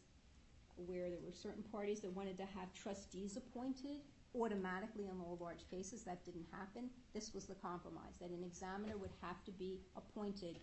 where 0.76 1.09
there 1.09 1.20
were 1.25 1.33
certain 1.33 1.62
parties 1.70 2.01
that 2.01 2.15
wanted 2.17 2.36
to 2.39 2.44
have 2.44 2.73
trustees 2.75 3.36
appointed 3.36 4.01
automatically 4.34 5.05
in 5.05 5.20
all 5.20 5.39
large 5.41 5.68
cases. 5.70 6.02
That 6.02 6.25
didn't 6.25 6.47
happen. 6.51 6.91
This 7.12 7.33
was 7.34 7.44
the 7.44 7.55
compromise, 7.55 8.17
that 8.20 8.31
an 8.31 8.43
examiner 8.44 8.97
would 8.97 9.12
have 9.23 9.44
to 9.44 9.52
be 9.52 9.81
appointed 9.97 10.59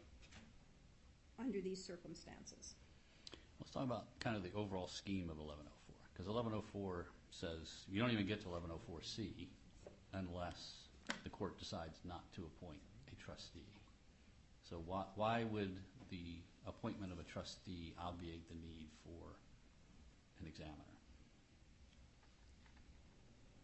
under 1.40 1.62
these 1.62 1.84
circumstances. 1.84 2.76
Let's 3.60 3.72
talk 3.72 3.84
about 3.84 4.20
kind 4.20 4.36
of 4.36 4.44
the 4.44 4.52
overall 4.54 4.88
scheme 4.88 5.30
of 5.30 5.38
1104, 5.38 5.96
because 6.14 6.26
1104 6.28 7.08
says 7.32 7.86
you 7.90 8.00
don't 8.00 8.12
even 8.12 8.28
get 8.28 8.42
to 8.42 8.48
1104C 8.48 9.48
unless 10.14 10.88
the 11.24 11.30
court 11.30 11.58
decides 11.58 12.00
not 12.06 12.32
to 12.34 12.44
appoint 12.44 12.80
a 13.12 13.24
trustee. 13.24 13.66
So 14.70 14.82
why, 14.86 15.04
why 15.16 15.44
would 15.46 15.76
the 16.10 16.40
appointment 16.68 17.12
of 17.12 17.20
a 17.20 17.24
trustee 17.24 17.94
obviate 18.00 18.48
the 18.48 18.56
need 18.56 18.88
for 19.04 19.36
an 20.40 20.48
examiner? 20.48 20.76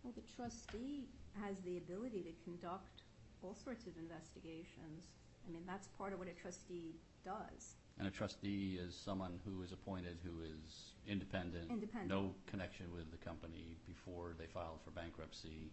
Well, 0.04 0.14
the 0.16 0.34
trustee 0.36 1.08
has 1.42 1.56
the 1.66 1.78
ability 1.78 2.24
to 2.24 2.34
conduct 2.44 3.02
all 3.44 3.56
sorts 3.56 3.86
of 3.86 3.94
investigations. 3.98 5.12
I 5.48 5.52
mean, 5.52 5.64
that's 5.68 5.88
part 5.98 6.14
of 6.14 6.20
what 6.20 6.28
a 6.28 6.42
trustee 6.42 6.96
does. 7.24 7.76
And 8.00 8.08
a 8.08 8.12
trustee 8.12 8.78
is 8.80 8.94
someone 8.96 9.40
who 9.44 9.64
is 9.64 9.72
appointed 9.72 10.18
who 10.24 10.42
is 10.42 10.94
independent, 11.08 11.72
Independent. 11.72 12.10
no 12.10 12.36
connection 12.46 12.94
with 12.94 13.10
the 13.10 13.18
company 13.18 13.78
before 13.88 14.36
they 14.38 14.46
filed 14.46 14.80
for 14.86 14.92
bankruptcy. 14.92 15.72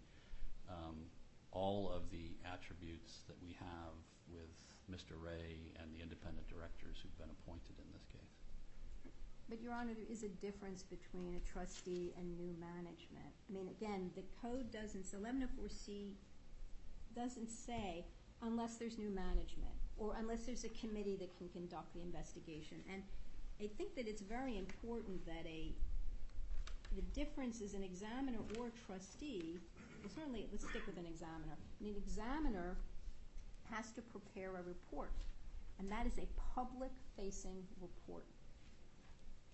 Um, 0.68 1.04
all 1.52 1.92
of 1.94 2.10
the 2.10 2.32
attributes 2.50 3.20
that 3.28 3.36
we 3.42 3.54
have 3.60 3.94
with 4.32 4.50
Mr. 4.90 5.20
Ray 5.20 5.72
and 5.80 5.92
the 5.94 6.00
independent 6.02 6.48
directors 6.48 6.96
who've 7.02 7.18
been 7.18 7.30
appointed 7.30 7.76
in 7.78 7.92
this 7.92 8.06
case. 8.10 9.12
But, 9.48 9.60
Your 9.60 9.74
Honor, 9.74 9.92
there 9.92 10.08
is 10.10 10.22
a 10.22 10.28
difference 10.40 10.82
between 10.82 11.36
a 11.36 11.40
trustee 11.52 12.14
and 12.18 12.34
new 12.38 12.56
management. 12.58 13.28
I 13.48 13.52
mean, 13.52 13.68
again, 13.68 14.10
the 14.16 14.24
code 14.40 14.72
doesn't, 14.72 15.04
so 15.04 15.18
1104C 15.18 16.14
doesn't 17.14 17.50
say 17.50 18.06
unless 18.42 18.76
there's 18.76 18.96
new 18.98 19.10
management 19.10 19.76
or 19.96 20.16
unless 20.18 20.44
there's 20.44 20.64
a 20.64 20.68
committee 20.70 21.16
that 21.16 21.36
can 21.36 21.48
conduct 21.48 21.94
the 21.94 22.00
investigation. 22.00 22.78
And 22.92 23.02
I 23.60 23.68
think 23.78 23.94
that 23.96 24.08
it's 24.08 24.22
very 24.22 24.58
important 24.58 25.24
that 25.26 25.46
a, 25.46 25.72
the 26.94 27.02
difference 27.12 27.60
is 27.60 27.74
an 27.74 27.82
examiner 27.82 28.38
or 28.58 28.70
trustee, 28.86 29.58
certainly, 30.14 30.46
let's 30.50 30.64
stick 30.68 30.82
with 30.86 30.98
an 30.98 31.06
examiner. 31.06 31.56
An 31.80 31.94
examiner 31.96 32.76
has 33.70 33.92
to 33.92 34.02
prepare 34.02 34.50
a 34.56 34.62
report, 34.62 35.12
and 35.78 35.90
that 35.90 36.06
is 36.06 36.18
a 36.18 36.26
public-facing 36.54 37.62
report 37.80 38.26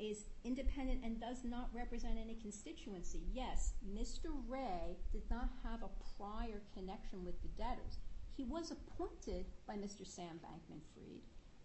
is 0.01 0.25
independent 0.45 1.05
and 1.05 1.21
does 1.21 1.45
not 1.45 1.69
represent 1.75 2.15
any 2.19 2.35
constituency. 2.35 3.21
Yes, 3.35 3.75
Mr. 3.95 4.33
Ray 4.49 4.97
did 5.13 5.23
not 5.31 5.51
have 5.63 5.83
a 5.83 5.91
prior 6.17 6.63
connection 6.75 7.25
with 7.25 7.41
the 7.43 7.49
debtors. 7.49 7.99
He 8.37 8.45
was 8.45 8.71
appointed 8.71 9.47
by 9.67 9.75
Mr. 9.75 10.07
Sam 10.07 10.41
Bankman-Fried, 10.43 11.23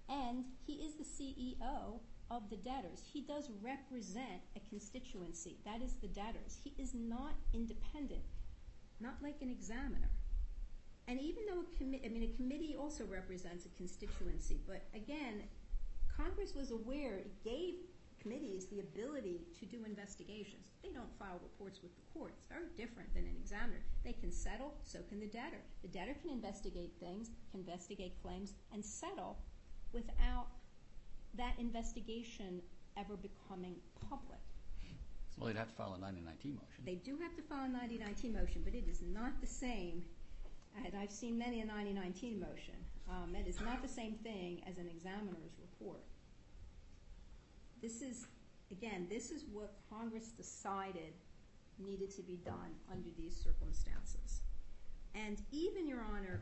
and 0.10 0.45
he 0.66 0.74
is 0.74 0.95
the 0.95 1.03
CEO 1.03 2.00
of 2.32 2.50
the 2.50 2.58
debtors. 2.58 3.02
He 3.11 3.22
does 3.22 3.50
represent 3.61 4.42
a 4.56 4.60
constituency. 4.69 5.58
That 5.66 5.82
is 5.82 5.94
the 6.02 6.08
debtors. 6.08 6.58
He 6.64 6.74
is 6.77 6.94
not 6.94 7.34
independent, 7.53 8.24
not 9.00 9.22
like 9.22 9.42
an 9.42 9.50
examiner. 9.50 10.10
And 11.08 11.19
even 11.22 11.44
though 11.45 11.61
a 11.61 12.35
committee, 12.35 12.76
also 12.77 13.06
represents 13.06 13.66
a 13.66 13.69
constituency, 13.77 14.60
but 14.68 14.84
again, 14.95 15.44
Congress 16.18 16.56
was 16.56 16.72
aware, 16.72 17.18
it 17.18 17.44
gave 17.44 17.76
committees 18.25 18.65
the 18.65 18.79
ability 18.79 19.41
to 19.59 19.65
do 19.67 19.85
investigations. 19.85 20.65
They 20.81 20.89
don't 20.89 21.13
file 21.19 21.39
reports 21.43 21.79
with 21.83 21.93
the 21.95 22.01
court. 22.11 22.33
It's 22.37 22.49
very 22.49 22.69
different 22.75 23.13
than 23.13 23.23
an 23.23 23.35
examiner. 23.39 23.81
They 24.03 24.13
can 24.13 24.31
settle, 24.31 24.73
so 24.83 24.99
can 25.09 25.19
the 25.19 25.27
debtor. 25.27 25.61
The 25.83 25.89
debtor 25.89 26.15
can 26.21 26.31
investigate 26.31 26.93
things, 26.99 27.29
can 27.51 27.59
investigate 27.59 28.13
claims, 28.23 28.53
and 28.73 28.83
settle 28.83 29.37
without 29.93 30.47
that 31.37 31.53
investigation 31.59 32.61
ever 32.97 33.15
becoming 33.15 33.75
public. 34.09 34.39
Well, 35.37 35.47
they'd 35.47 35.59
have 35.59 35.69
to 35.69 35.75
file 35.75 35.93
a 35.93 35.99
9019 35.99 36.55
motion. 36.55 36.83
They 36.83 36.95
do 36.95 37.17
have 37.21 37.35
to 37.35 37.43
file 37.43 37.65
a 37.65 37.69
9019 37.69 38.33
motion, 38.33 38.61
but 38.63 38.73
it 38.73 38.87
is 38.89 39.03
not 39.03 39.39
the 39.39 39.47
same, 39.47 40.01
and 40.83 40.95
I've 40.97 41.11
seen 41.11 41.37
many 41.37 41.61
a 41.61 41.65
9019 41.65 42.39
motion. 42.39 42.75
Um, 43.07 43.35
it 43.35 43.47
is 43.47 43.61
not 43.61 43.83
the 43.83 43.87
same 43.87 44.15
thing 44.23 44.63
as 44.67 44.79
an 44.79 44.87
examiner's 44.87 45.53
report. 45.61 46.01
This 47.81 48.01
is, 48.01 48.25
again, 48.71 49.07
this 49.09 49.31
is 49.31 49.45
what 49.51 49.73
Congress 49.89 50.27
decided 50.29 51.13
needed 51.77 52.09
to 52.15 52.21
be 52.21 52.37
done 52.45 52.73
under 52.91 53.09
these 53.17 53.35
circumstances. 53.35 54.41
And 55.13 55.41
even, 55.51 55.87
Your 55.87 56.03
Honor, 56.13 56.41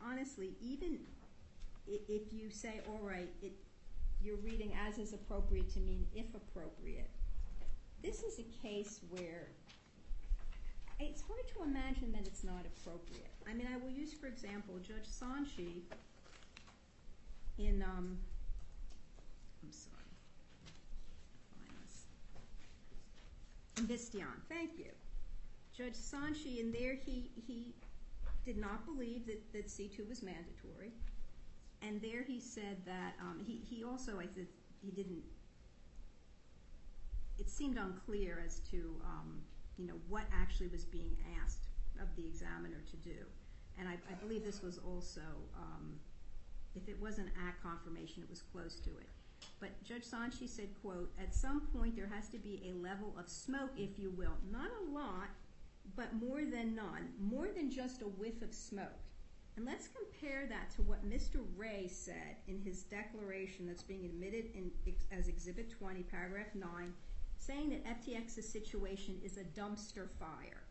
honestly, 0.00 0.54
even 0.60 0.98
if 1.86 2.32
you 2.32 2.50
say, 2.50 2.80
all 2.88 3.00
right, 3.02 3.28
you're 4.22 4.36
reading 4.36 4.72
as 4.86 4.98
is 4.98 5.12
appropriate 5.12 5.72
to 5.74 5.80
mean 5.80 6.06
if 6.14 6.26
appropriate, 6.34 7.10
this 8.02 8.22
is 8.22 8.38
a 8.38 8.66
case 8.66 9.00
where 9.10 9.48
it's 11.00 11.22
hard 11.22 11.46
to 11.56 11.62
imagine 11.62 12.12
that 12.12 12.26
it's 12.26 12.44
not 12.44 12.64
appropriate. 12.76 13.30
I 13.48 13.54
mean, 13.54 13.68
I 13.72 13.76
will 13.78 13.90
use, 13.90 14.12
for 14.12 14.26
example, 14.26 14.74
Judge 14.80 15.08
Sontchi 15.08 15.82
in, 17.58 17.82
um, 17.82 18.18
I'm 19.64 19.72
sorry, 19.72 19.96
in 23.71 23.71
Visteon. 23.86 24.40
Thank 24.48 24.78
you. 24.78 24.90
Judge 25.76 25.94
Sontchi, 25.94 26.60
in 26.60 26.70
there, 26.72 26.94
he 26.94 27.74
did 28.44 28.58
not 28.58 28.84
believe 28.84 29.26
that 29.26 29.70
C-2 29.70 30.08
was 30.08 30.22
mandatory, 30.22 30.92
and 31.80 32.00
there 32.00 32.22
he 32.22 32.40
said 32.40 32.76
that 32.84 33.14
um, 33.20 33.40
he 33.44 33.84
also, 33.84 34.18
I 34.18 34.26
think, 34.26 34.48
he 34.82 34.90
didn't, 34.90 35.22
it 37.38 37.48
seemed 37.48 37.78
unclear 37.78 38.42
as 38.44 38.60
to 38.70 39.00
um, 39.04 39.42
you 39.76 39.86
know, 39.86 39.94
what 40.08 40.24
actually 40.32 40.68
was 40.68 40.84
being 40.84 41.16
asked 41.42 41.66
of 42.00 42.14
the 42.16 42.26
examiner 42.26 42.82
to 42.90 42.96
do. 42.96 43.16
And 43.78 43.88
I 43.88 43.96
believe 44.20 44.44
this 44.44 44.62
was 44.62 44.78
also, 44.78 45.22
um, 45.56 45.94
if 46.74 46.88
it 46.88 47.00
wasn't 47.00 47.28
at 47.48 47.60
confirmation, 47.62 48.22
it 48.22 48.28
was 48.28 48.42
close 48.42 48.78
to 48.80 48.90
it. 48.90 49.08
But 49.60 49.82
Judge 49.84 50.04
Sontchi 50.04 50.48
said, 50.48 50.68
quote, 50.82 51.12
at 51.20 51.34
some 51.34 51.62
point 51.74 51.96
there 51.96 52.10
has 52.12 52.28
to 52.30 52.38
be 52.38 52.62
a 52.68 52.82
level 52.82 53.14
of 53.18 53.28
smoke, 53.28 53.70
if 53.76 53.98
you 53.98 54.10
will, 54.10 54.36
not 54.50 54.70
a 54.82 54.90
lot, 54.90 55.28
but 55.96 56.14
more 56.14 56.44
than 56.44 56.74
none, 56.74 57.08
more 57.20 57.48
than 57.48 57.70
just 57.70 58.02
a 58.02 58.06
whiff 58.06 58.42
of 58.42 58.52
smoke. 58.54 58.86
And 59.56 59.66
let's 59.66 59.88
compare 59.88 60.46
that 60.48 60.70
to 60.76 60.82
what 60.82 61.08
Mr. 61.08 61.40
Ray 61.56 61.86
said 61.86 62.36
in 62.48 62.58
his 62.60 62.84
declaration 62.84 63.66
that's 63.66 63.82
being 63.82 64.06
admitted 64.06 64.46
as 65.10 65.28
Exhibit 65.28 65.70
20, 65.70 66.02
Paragraph 66.04 66.54
9, 66.54 66.94
saying 67.38 67.70
that 67.70 67.84
FTX's 67.84 68.48
situation 68.48 69.20
is 69.22 69.36
a 69.36 69.44
dumpster 69.58 70.08
fire. 70.18 70.62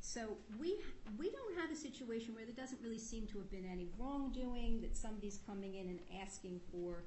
So 0.00 0.38
we 0.58 0.78
don't 1.20 1.60
have 1.60 1.70
a 1.70 1.76
situation 1.76 2.34
where 2.34 2.44
there 2.44 2.54
doesn't 2.54 2.80
really 2.82 2.98
seem 2.98 3.26
to 3.28 3.38
have 3.38 3.50
been 3.50 3.68
any 3.70 3.86
wrongdoing, 3.98 4.80
that 4.80 4.96
somebody's 4.96 5.38
coming 5.46 5.74
in 5.74 5.88
and 5.88 6.00
asking 6.20 6.60
for 6.72 7.04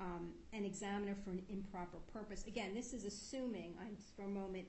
Um, 0.00 0.30
an 0.54 0.64
examiner 0.64 1.14
for 1.22 1.30
an 1.30 1.42
improper 1.50 1.98
purpose. 2.10 2.46
Again, 2.46 2.72
this 2.74 2.94
is 2.94 3.04
assuming, 3.04 3.74
for 4.16 4.24
a 4.24 4.28
moment, 4.28 4.64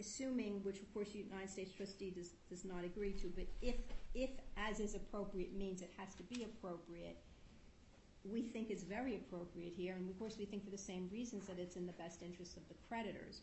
assuming, 0.00 0.64
which 0.64 0.80
of 0.80 0.92
course 0.92 1.10
the 1.10 1.18
United 1.18 1.48
States 1.48 1.72
trustee 1.72 2.12
does 2.50 2.64
not 2.64 2.84
agree 2.84 3.12
to, 3.12 3.28
but 3.28 3.46
if 3.62 4.30
as 4.56 4.80
is 4.80 4.96
appropriate 4.96 5.54
means 5.54 5.80
it 5.80 5.92
has 5.96 6.14
to 6.16 6.24
be 6.24 6.42
appropriate, 6.42 7.18
we 8.24 8.42
think 8.42 8.70
it's 8.70 8.82
very 8.82 9.14
appropriate 9.14 9.72
here, 9.76 9.94
and 9.94 10.10
of 10.10 10.18
course 10.18 10.36
we 10.38 10.44
think 10.44 10.64
for 10.64 10.70
the 10.70 10.78
same 10.78 11.08
reasons 11.12 11.46
that 11.46 11.58
it's 11.58 11.76
in 11.76 11.86
the 11.86 11.92
best 11.92 12.22
interest 12.22 12.56
of 12.56 12.66
the 12.68 12.74
creditors. 12.88 13.42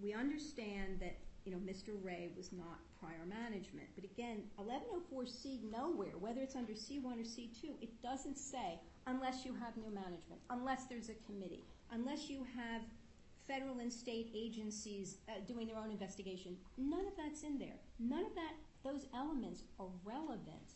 We 0.00 0.12
understand 0.12 1.00
that 1.00 1.18
you 1.44 1.52
know 1.52 1.58
Mr. 1.58 1.90
Ray 2.02 2.30
was 2.36 2.52
not 2.52 2.78
prior 3.00 3.26
management, 3.28 3.88
but 3.96 4.04
again, 4.04 4.44
1104C 4.60 5.70
nowhere, 5.70 6.16
whether 6.20 6.40
it's 6.40 6.54
under 6.54 6.72
C1 6.72 7.04
or 7.04 7.24
C2, 7.24 7.74
it 7.80 8.00
doesn't 8.02 8.38
say 8.38 8.78
unless 9.06 9.44
you 9.44 9.54
have 9.54 9.76
new 9.76 9.92
management, 9.92 10.40
unless 10.50 10.84
there's 10.84 11.08
a 11.08 11.14
committee, 11.26 11.64
unless 11.90 12.30
you 12.30 12.46
have 12.56 12.82
federal 13.46 13.80
and 13.80 13.92
state 13.92 14.30
agencies 14.34 15.16
uh, 15.28 15.32
doing 15.46 15.66
their 15.66 15.76
own 15.76 15.90
investigation. 15.90 16.56
None 16.78 17.06
of 17.06 17.16
that's 17.16 17.42
in 17.42 17.58
there. 17.58 17.76
None 17.98 18.24
of 18.24 18.34
that 18.34 18.54
those 18.84 19.06
elements 19.14 19.62
are 19.78 19.86
relevant 20.04 20.74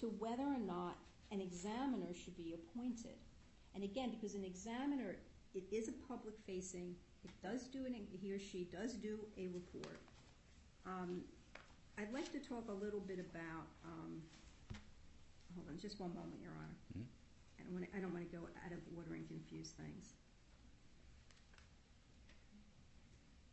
to 0.00 0.06
whether 0.18 0.42
or 0.42 0.58
not 0.58 0.96
an 1.30 1.40
examiner 1.40 2.14
should 2.14 2.36
be 2.36 2.54
appointed. 2.54 3.16
And 3.74 3.84
again, 3.84 4.10
because 4.10 4.34
an 4.34 4.44
examiner, 4.44 5.16
it 5.54 5.64
is 5.70 5.88
a 5.88 5.92
public-facing, 6.08 6.94
he 8.22 8.32
or 8.32 8.38
she 8.38 8.68
does 8.72 8.94
do 8.94 9.18
a 9.36 9.48
report. 9.48 9.98
Um, 10.86 11.22
I'd 11.98 12.12
like 12.12 12.30
to 12.32 12.38
talk 12.38 12.68
a 12.68 12.72
little 12.72 13.00
bit 13.00 13.18
about, 13.18 13.66
um, 13.84 14.22
hold 15.54 15.68
on 15.68 15.78
just 15.78 15.98
one 16.00 16.10
moment, 16.10 16.40
Your 16.42 16.52
Honor. 16.52 16.76
Mm-hmm. 16.96 17.15
I 17.94 18.00
don't 18.00 18.12
want 18.12 18.30
to 18.30 18.36
go 18.36 18.44
out 18.64 18.72
of 18.72 18.78
order 18.96 19.14
and 19.14 19.26
confuse 19.26 19.70
things. 19.70 20.14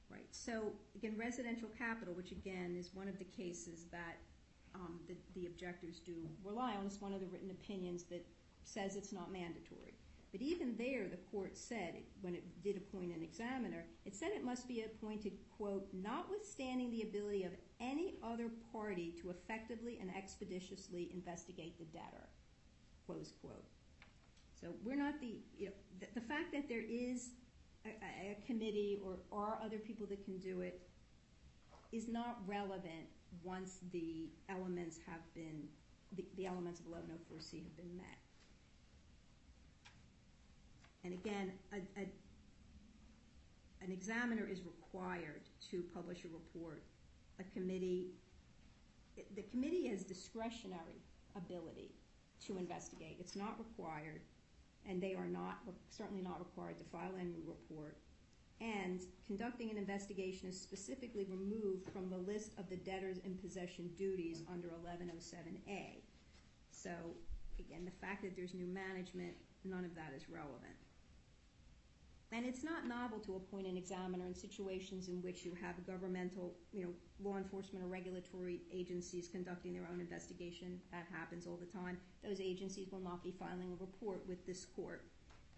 Right, 0.09 0.27
so 0.29 0.73
again, 0.95 1.15
residential 1.17 1.69
capital, 1.77 2.13
which 2.13 2.31
again 2.31 2.75
is 2.77 2.91
one 2.93 3.07
of 3.07 3.17
the 3.17 3.25
cases 3.25 3.85
that 3.91 4.17
um, 4.75 4.99
the 5.07 5.15
the 5.35 5.47
objectors 5.47 5.99
do 5.99 6.13
rely 6.43 6.75
on, 6.75 6.85
is 6.85 7.01
one 7.01 7.13
of 7.13 7.19
the 7.19 7.27
written 7.27 7.49
opinions 7.49 8.03
that 8.03 8.25
says 8.63 8.95
it's 8.95 9.11
not 9.11 9.31
mandatory. 9.31 9.93
But 10.33 10.41
even 10.41 10.75
there, 10.77 11.07
the 11.07 11.17
court 11.31 11.55
said, 11.55 11.93
when 12.21 12.33
it 12.33 12.43
did 12.63 12.75
appoint 12.75 13.15
an 13.15 13.21
examiner, 13.21 13.85
it 14.03 14.15
said 14.15 14.31
it 14.33 14.43
must 14.43 14.67
be 14.67 14.81
appointed, 14.81 15.33
quote, 15.55 15.87
notwithstanding 15.93 16.89
the 16.89 17.03
ability 17.03 17.43
of 17.43 17.51
any 17.79 18.15
other 18.23 18.49
party 18.71 19.13
to 19.21 19.29
effectively 19.29 19.99
and 20.01 20.09
expeditiously 20.15 21.11
investigate 21.13 21.77
the 21.77 21.85
debtor, 21.85 22.27
close 23.05 23.31
quote. 23.41 23.63
So 24.63 24.69
we're 24.81 24.95
not 24.95 25.19
the, 25.19 25.35
the 26.15 26.21
fact 26.21 26.53
that 26.53 26.69
there 26.69 26.83
is 26.89 27.31
a 27.85 28.37
committee 28.47 28.97
or 29.03 29.17
are 29.37 29.59
other 29.63 29.77
people 29.77 30.07
that 30.07 30.23
can 30.23 30.37
do 30.37 30.61
it 30.61 30.87
is 31.91 32.07
not 32.07 32.37
relevant 32.47 33.09
once 33.43 33.79
the 33.91 34.29
elements 34.47 34.99
have 35.05 35.19
been, 35.35 35.67
the 36.37 36.45
elements 36.45 36.79
of 36.79 36.85
1104C 36.85 37.63
have 37.63 37.75
been 37.75 37.97
met. 37.97 38.05
And 41.03 41.13
again, 41.13 41.51
an 41.73 42.07
examiner 43.91 44.47
is 44.49 44.61
required 44.61 45.41
to 45.71 45.83
publish 45.93 46.23
a 46.23 46.29
report. 46.29 46.83
A 47.41 47.43
committee, 47.43 48.11
the 49.35 49.41
committee 49.41 49.89
has 49.89 50.03
discretionary 50.03 51.01
ability 51.35 51.91
to 52.47 52.57
investigate. 52.57 53.17
It's 53.19 53.35
not 53.35 53.59
required, 53.59 54.21
and 54.87 55.01
they 55.01 55.13
are 55.13 55.27
not, 55.27 55.59
certainly 55.89 56.21
not 56.21 56.39
required 56.39 56.77
to 56.79 56.83
file 56.85 57.13
any 57.19 57.41
report. 57.45 57.97
And 58.61 59.01
conducting 59.25 59.69
an 59.71 59.77
investigation 59.77 60.47
is 60.47 60.59
specifically 60.59 61.25
removed 61.29 61.89
from 61.91 62.09
the 62.09 62.17
list 62.17 62.53
of 62.57 62.69
the 62.69 62.77
debtors 62.77 63.17
in 63.25 63.35
possession 63.35 63.89
duties 63.97 64.43
under 64.51 64.69
1107A. 64.69 66.01
So 66.71 66.91
again, 67.59 67.85
the 67.85 68.05
fact 68.05 68.23
that 68.23 68.35
there's 68.35 68.53
new 68.53 68.67
management, 68.67 69.33
none 69.63 69.85
of 69.85 69.95
that 69.95 70.13
is 70.15 70.29
relevant. 70.29 70.75
And 72.35 72.47
it's 72.47 72.63
not 72.63 72.87
novel 72.87 73.19
to 73.19 73.35
appoint 73.35 73.67
an 73.67 73.77
examiner 73.77 74.25
in 74.25 74.33
situations 74.33 75.07
in 75.07 75.21
which 75.21 75.45
you 75.45 75.53
have 75.61 75.85
governmental, 75.85 76.55
you 76.71 76.81
know, 76.81 76.89
law 77.23 77.37
enforcement 77.37 77.85
or 77.85 77.87
regulatory 77.87 78.61
agencies 78.73 79.27
conducting 79.31 79.71
their 79.71 79.87
own 79.91 79.99
investigation. 79.99 80.81
That 80.91 81.05
happens 81.15 81.45
all 81.45 81.57
the 81.57 81.67
time. 81.67 81.99
Those 82.23 82.41
agencies 82.41 82.91
will 82.91 83.01
not 83.01 83.23
be 83.23 83.29
filing 83.29 83.71
a 83.71 83.75
report 83.79 84.23
with 84.27 84.43
this 84.47 84.65
court 84.65 85.03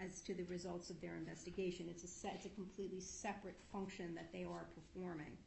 as 0.02 0.20
to 0.24 0.34
the 0.34 0.44
results 0.44 0.90
of 0.90 1.00
their 1.00 1.16
investigation. 1.16 1.88
It's 1.90 2.04
a 2.04 2.50
completely 2.50 3.00
separate 3.00 3.56
function 3.72 4.14
that 4.16 4.34
they 4.34 4.44
are 4.44 4.66
performing. 4.76 5.38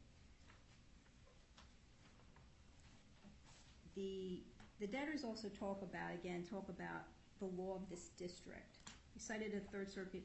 The 3.94 4.40
debtors 4.80 5.24
also 5.24 5.48
talk 5.48 5.82
about, 5.82 6.14
again, 6.14 6.46
talk 6.48 6.70
about 6.70 7.02
the 7.38 7.46
law 7.46 7.74
of 7.74 7.90
this 7.90 8.08
district. 8.16 8.78
He 9.12 9.20
cited 9.20 9.52
a 9.52 9.60
Third 9.70 9.90
Circuit 9.92 10.22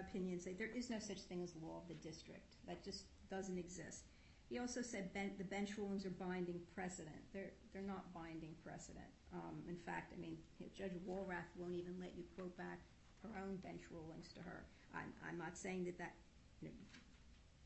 opinion 0.00 0.40
say 0.40 0.52
there 0.52 0.74
is 0.74 0.90
no 0.90 0.98
such 0.98 1.20
thing 1.20 1.42
as 1.42 1.54
law 1.62 1.78
of 1.82 1.88
the 1.88 1.94
district. 1.94 2.54
That 2.66 2.84
just 2.84 3.04
doesn't 3.30 3.58
exist. 3.58 4.04
He 4.48 4.58
also 4.58 4.82
said 4.82 5.08
the 5.14 5.44
bench 5.44 5.78
rulings 5.78 6.04
are 6.04 6.10
binding 6.10 6.60
precedent. 6.74 7.16
They're 7.32 7.82
not 7.82 8.12
binding 8.12 8.54
precedent. 8.62 9.08
Um, 9.32 9.62
in 9.66 9.76
fact, 9.76 10.12
I 10.14 10.20
mean, 10.20 10.36
Judge 10.76 10.92
Walrath 11.08 11.48
won't 11.56 11.74
even 11.74 11.94
let 11.98 12.12
you 12.16 12.24
quote 12.36 12.56
back 12.58 12.80
her 13.22 13.30
own 13.40 13.56
bench 13.56 13.80
rulings 13.90 14.32
to 14.34 14.40
her. 14.40 14.64
I'm, 14.94 15.38
not 15.38 15.56
saying 15.56 15.84
that 15.84 15.96
that, 15.96 16.12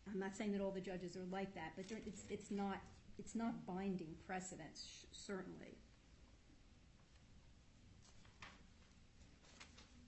I'm 0.09 0.21
not 0.21 0.37
saying 0.37 0.53
that 0.53 0.61
all 0.61 0.71
the 0.71 0.81
judges 0.81 1.17
are 1.17 1.27
like 1.31 1.53
that, 1.55 1.73
but 1.77 1.87
it's, 2.07 2.51
not, 2.53 3.67
binding 3.67 4.15
precedent, 4.25 4.79
certainly. 5.11 5.79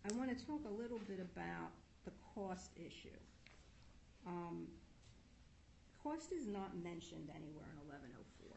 I 0.04 0.14
want 0.16 0.30
to 0.36 0.46
talk 0.46 0.60
a 0.64 0.70
little 0.70 1.00
bit 1.08 1.18
about 1.18 1.72
cost 2.38 2.70
issue. 2.76 3.18
Um, 4.26 4.68
Cost 6.02 6.32
is 6.32 6.46
not 6.46 6.76
mentioned 6.82 7.28
anywhere 7.34 7.66
in 7.74 7.78
1104. 7.90 8.48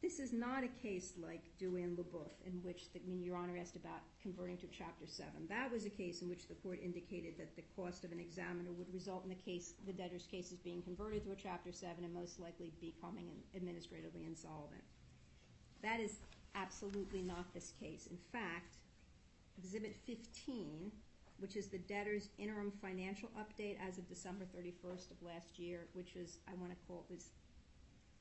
This 0.00 0.20
is 0.20 0.32
not 0.32 0.62
a 0.62 0.68
case 0.80 1.14
like 1.18 1.42
Duane 1.58 1.96
LeBoeuf, 1.96 2.30
in 2.46 2.62
which, 2.62 2.88
Your 3.22 3.36
Honor 3.36 3.56
asked 3.58 3.74
about 3.74 4.00
converting 4.22 4.56
to 4.58 4.66
Chapter 4.70 5.06
7. 5.06 5.32
That 5.48 5.72
was 5.72 5.86
a 5.86 5.90
case 5.90 6.22
in 6.22 6.28
which 6.28 6.46
the 6.46 6.54
court 6.54 6.78
indicated 6.82 7.34
that 7.38 7.56
the 7.56 7.64
cost 7.74 8.04
of 8.04 8.12
an 8.12 8.20
examiner 8.20 8.70
would 8.70 8.92
result 8.92 9.24
in 9.24 9.30
the 9.30 9.92
debtor's 9.92 10.26
case 10.26 10.52
is 10.52 10.58
being 10.58 10.82
converted 10.82 11.24
to 11.24 11.32
a 11.32 11.36
Chapter 11.36 11.72
7 11.72 12.04
and 12.04 12.14
most 12.14 12.38
likely 12.38 12.72
becoming 12.80 13.28
administratively 13.56 14.24
insolvent. 14.26 14.84
That 15.82 16.00
is 16.00 16.20
absolutely 16.54 17.22
not 17.22 17.52
this 17.52 17.72
case. 17.80 18.06
In 18.10 18.18
fact, 18.30 18.76
Exhibit 19.58 19.96
15, 20.06 20.92
which 21.38 21.56
is 21.56 21.66
the 21.66 21.78
debtor's 21.78 22.28
interim 22.38 22.72
financial 22.80 23.28
update 23.38 23.76
as 23.86 23.98
of 23.98 24.08
December 24.08 24.44
31st 24.44 25.10
of 25.10 25.22
last 25.22 25.58
year, 25.58 25.86
which 25.92 26.16
is, 26.16 26.38
I 26.48 26.54
want 26.54 26.72
to 26.72 26.78
call 26.86 27.04
it, 27.08 27.12
was, 27.12 27.30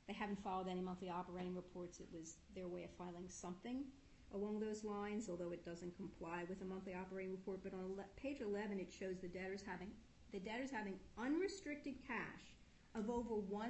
they 0.08 0.14
haven't 0.14 0.44
filed 0.44 0.68
any 0.68 0.82
monthly 0.82 1.10
operating 1.10 1.56
reports. 1.56 2.00
It 2.00 2.08
was 2.12 2.36
their 2.56 2.68
way 2.68 2.84
of 2.84 2.90
filing 2.98 3.30
something 3.30 3.84
along 4.34 4.60
those 4.60 4.84
lines, 4.84 5.30
although 5.30 5.52
it 5.52 5.64
doesn't 5.64 5.96
comply 5.96 6.44
with 6.50 6.62
a 6.62 6.66
monthly 6.66 6.94
operating 6.94 7.32
report. 7.32 7.60
But 7.64 7.74
on 7.74 7.92
page 8.16 8.42
11, 8.42 8.80
it 8.80 8.92
shows 8.92 9.20
the 9.22 9.28
debtors 9.28 9.62
having, 9.66 9.90
the 10.32 10.40
debtors 10.40 10.72
having 10.72 10.96
unrestricted 11.18 11.96
cash 12.08 12.44
of 12.96 13.10
over 13.10 13.36
1.2 13.36 13.70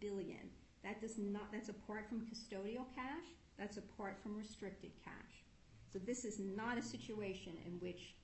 billion. 0.00 0.50
That 0.82 1.00
does 1.00 1.18
not, 1.18 1.52
that's 1.52 1.68
apart 1.68 2.06
from 2.08 2.20
custodial 2.22 2.86
cash, 2.94 3.24
that's 3.58 3.76
apart 3.76 4.18
from 4.22 4.36
restricted 4.36 4.92
cash. 5.04 5.44
So 5.92 5.98
this 5.98 6.24
is 6.24 6.38
not 6.38 6.78
a 6.78 6.82
situation 6.82 7.52
in 7.66 7.72
which 7.80 8.14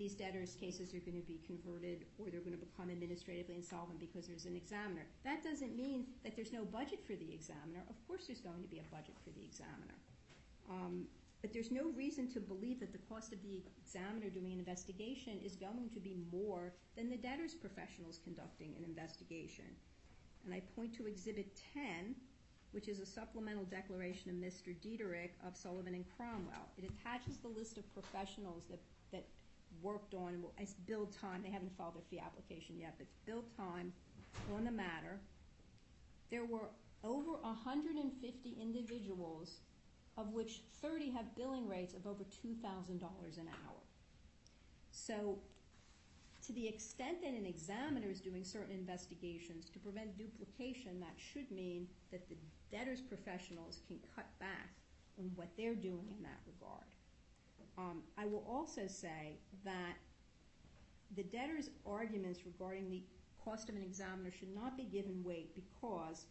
these 0.00 0.14
debtors' 0.14 0.56
cases 0.56 0.94
are 0.94 1.04
going 1.04 1.20
to 1.20 1.28
be 1.28 1.38
converted 1.44 2.08
or 2.16 2.32
they're 2.32 2.40
going 2.40 2.56
to 2.56 2.64
become 2.64 2.88
administratively 2.88 3.54
insolvent 3.54 4.00
because 4.00 4.26
there's 4.26 4.46
an 4.46 4.56
examiner. 4.56 5.04
That 5.28 5.44
doesn't 5.44 5.76
mean 5.76 6.06
that 6.24 6.34
there's 6.34 6.54
no 6.54 6.64
budget 6.64 7.04
for 7.04 7.12
the 7.12 7.28
examiner. 7.28 7.84
Of 7.90 8.00
course 8.08 8.24
there's 8.26 8.40
going 8.40 8.62
to 8.62 8.68
be 8.68 8.80
a 8.80 8.88
budget 8.88 9.14
for 9.22 9.28
the 9.36 9.44
examiner. 9.44 10.00
Um, 10.72 11.04
but 11.42 11.52
there's 11.52 11.70
no 11.70 11.92
reason 11.96 12.32
to 12.32 12.40
believe 12.40 12.80
that 12.80 12.92
the 12.92 13.04
cost 13.12 13.32
of 13.32 13.42
the 13.42 13.60
examiner 13.76 14.28
doing 14.28 14.52
an 14.52 14.58
investigation 14.58 15.38
is 15.44 15.56
going 15.56 15.90
to 15.92 16.00
be 16.00 16.16
more 16.32 16.72
than 16.96 17.10
the 17.10 17.16
debtor's 17.16 17.54
professionals 17.54 18.20
conducting 18.24 18.72
an 18.78 18.84
investigation. 18.84 19.68
And 20.44 20.54
I 20.54 20.60
point 20.76 20.94
to 20.96 21.06
Exhibit 21.06 21.60
10, 21.74 22.14
which 22.72 22.88
is 22.88 23.00
a 23.00 23.06
supplemental 23.06 23.64
declaration 23.64 24.30
of 24.30 24.36
Mr. 24.36 24.74
Dietderich 24.80 25.36
of 25.46 25.56
Sullivan 25.56 25.94
and 25.94 26.04
Cromwell. 26.16 26.68
It 26.76 26.84
attaches 26.88 27.36
the 27.36 27.48
list 27.48 27.78
of 27.78 27.92
professionals 27.92 28.64
that, 28.70 28.80
that 28.80 28.99
worked 29.82 30.14
on, 30.14 30.42
it's 30.58 30.74
billed 30.74 31.12
time, 31.12 31.42
they 31.42 31.50
haven't 31.50 31.76
filed 31.76 31.94
their 31.94 32.02
fee 32.10 32.20
application 32.24 32.78
yet, 32.78 32.94
but 32.98 33.06
billed 33.26 33.56
time 33.56 33.92
on 34.54 34.64
the 34.64 34.70
matter. 34.70 35.20
There 36.30 36.44
were 36.44 36.70
over 37.02 37.32
150 37.42 38.56
individuals, 38.60 39.60
of 40.16 40.32
which 40.32 40.62
30 40.82 41.10
have 41.10 41.34
billing 41.36 41.68
rates 41.68 41.94
of 41.94 42.06
over 42.06 42.24
$2,000 42.24 42.58
an 42.90 43.48
hour. 43.48 43.80
So 44.90 45.38
to 46.46 46.52
the 46.52 46.66
extent 46.66 47.22
that 47.22 47.32
an 47.32 47.46
examiner 47.46 48.10
is 48.10 48.20
doing 48.20 48.44
certain 48.44 48.74
investigations 48.74 49.70
to 49.70 49.78
prevent 49.78 50.18
duplication, 50.18 51.00
that 51.00 51.14
should 51.16 51.50
mean 51.50 51.86
that 52.10 52.28
the 52.28 52.36
debtor's 52.70 53.00
professionals 53.00 53.80
can 53.86 53.98
cut 54.14 54.26
back 54.38 54.70
on 55.18 55.30
what 55.34 55.48
they're 55.56 55.74
doing 55.74 56.08
in 56.16 56.22
that 56.22 56.40
regard. 56.46 56.86
Um, 57.78 58.02
I 58.18 58.26
will 58.26 58.44
also 58.48 58.86
say 58.86 59.38
that 59.64 59.96
the 61.16 61.22
debtor's 61.24 61.70
arguments 61.86 62.40
regarding 62.44 62.90
the 62.90 63.02
cost 63.44 63.68
of 63.68 63.76
an 63.76 63.82
examiner 63.82 64.30
should 64.30 64.54
not 64.54 64.76
be 64.76 64.84
given 64.84 65.22
weight 65.24 65.54
because 65.54 66.26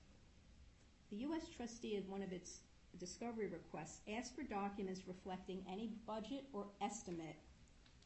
the 1.09 1.17
U.S. 1.17 1.49
trustee 1.49 1.97
of 1.97 2.07
one 2.07 2.21
of 2.21 2.31
its 2.31 2.59
discovery 2.97 3.47
requests 3.47 4.01
asked 4.09 4.35
for 4.35 4.43
documents 4.43 5.01
reflecting 5.07 5.63
any 5.71 5.91
budget 6.05 6.45
or 6.53 6.67
estimate 6.81 7.35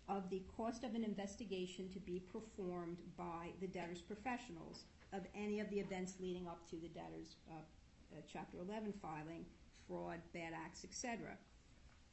of 0.09 0.29
the 0.29 0.41
cost 0.57 0.83
of 0.83 0.95
an 0.95 1.03
investigation 1.03 1.89
to 1.89 1.99
be 1.99 2.19
performed 2.31 2.97
by 3.17 3.49
the 3.61 3.67
debtor's 3.67 4.01
professionals 4.01 4.83
of 5.13 5.21
any 5.35 5.59
of 5.59 5.69
the 5.69 5.79
events 5.79 6.15
leading 6.19 6.47
up 6.47 6.67
to 6.69 6.75
the 6.77 6.89
debtor's 6.89 7.35
uh, 7.49 7.55
uh, 7.55 8.21
Chapter 8.31 8.57
11 8.59 8.93
filing, 9.01 9.45
fraud, 9.87 10.19
bad 10.33 10.53
acts, 10.53 10.83
etc. 10.83 11.37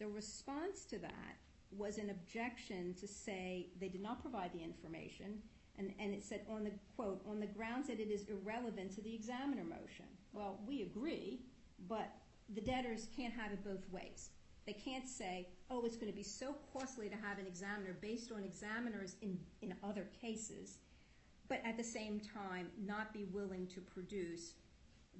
The 0.00 0.08
response 0.08 0.86
to 0.86 0.98
that 0.98 1.36
was 1.70 1.98
an 1.98 2.08
objection 2.08 2.94
to 2.94 3.06
say 3.06 3.68
they 3.78 3.88
did 3.88 4.00
not 4.00 4.22
provide 4.22 4.50
the 4.52 4.64
information, 4.64 5.42
and, 5.78 5.92
it 5.98 6.24
said 6.24 6.40
on 6.50 6.64
the 6.64 6.72
quote 6.96 7.22
on 7.28 7.38
the 7.38 7.46
grounds 7.46 7.88
that 7.88 8.00
it 8.00 8.10
is 8.10 8.24
irrelevant 8.24 8.92
to 8.92 9.02
the 9.02 9.14
examiner 9.14 9.62
motion. 9.62 10.06
Well, 10.32 10.58
we 10.66 10.82
agree, 10.82 11.40
but 11.86 12.10
the 12.54 12.60
debtors 12.60 13.08
can't 13.14 13.32
have 13.34 13.52
it 13.52 13.62
both 13.62 13.88
ways. 13.90 14.30
They 14.66 14.72
can't 14.72 15.08
say, 15.08 15.48
oh, 15.70 15.84
it's 15.84 15.96
going 15.96 16.10
to 16.10 16.16
be 16.16 16.22
so 16.22 16.56
costly 16.72 17.08
to 17.08 17.16
have 17.16 17.38
an 17.38 17.46
examiner 17.46 17.96
based 18.00 18.32
on 18.32 18.42
examiners 18.42 19.16
in, 19.22 19.38
in 19.62 19.74
other 19.84 20.06
cases, 20.20 20.78
but 21.48 21.60
at 21.64 21.76
the 21.76 21.84
same 21.84 22.20
time 22.20 22.68
not 22.86 23.12
be 23.12 23.24
willing 23.24 23.66
to 23.68 23.80
produce 23.80 24.54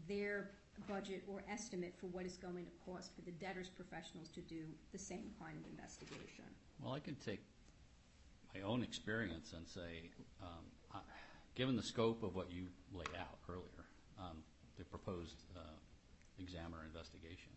their 0.08 0.50
budget 0.86 1.22
or 1.28 1.42
estimate 1.50 1.94
for 2.00 2.06
what 2.06 2.24
it's 2.24 2.36
going 2.36 2.64
to 2.64 2.72
cost 2.84 3.14
for 3.14 3.22
the 3.22 3.32
debtor's 3.32 3.68
professionals 3.68 4.28
to 4.30 4.40
do 4.42 4.64
the 4.92 4.98
same 4.98 5.30
kind 5.38 5.56
of 5.58 5.64
investigation. 5.70 6.44
Well, 6.82 6.94
I 6.94 7.00
can 7.00 7.16
take 7.16 7.40
my 8.54 8.62
own 8.62 8.82
experience 8.82 9.52
and 9.56 9.66
say, 9.66 10.10
um, 10.42 10.64
I- 10.92 11.00
given 11.54 11.76
the 11.76 11.82
scope 11.82 12.22
of 12.22 12.34
what 12.34 12.50
you 12.50 12.66
laid 12.92 13.14
out 13.18 13.38
earlier, 13.48 13.84
um, 14.18 14.42
the 14.78 14.84
proposed 14.84 15.36
uh, 15.56 15.60
examiner 16.38 16.84
investigation, 16.84 17.52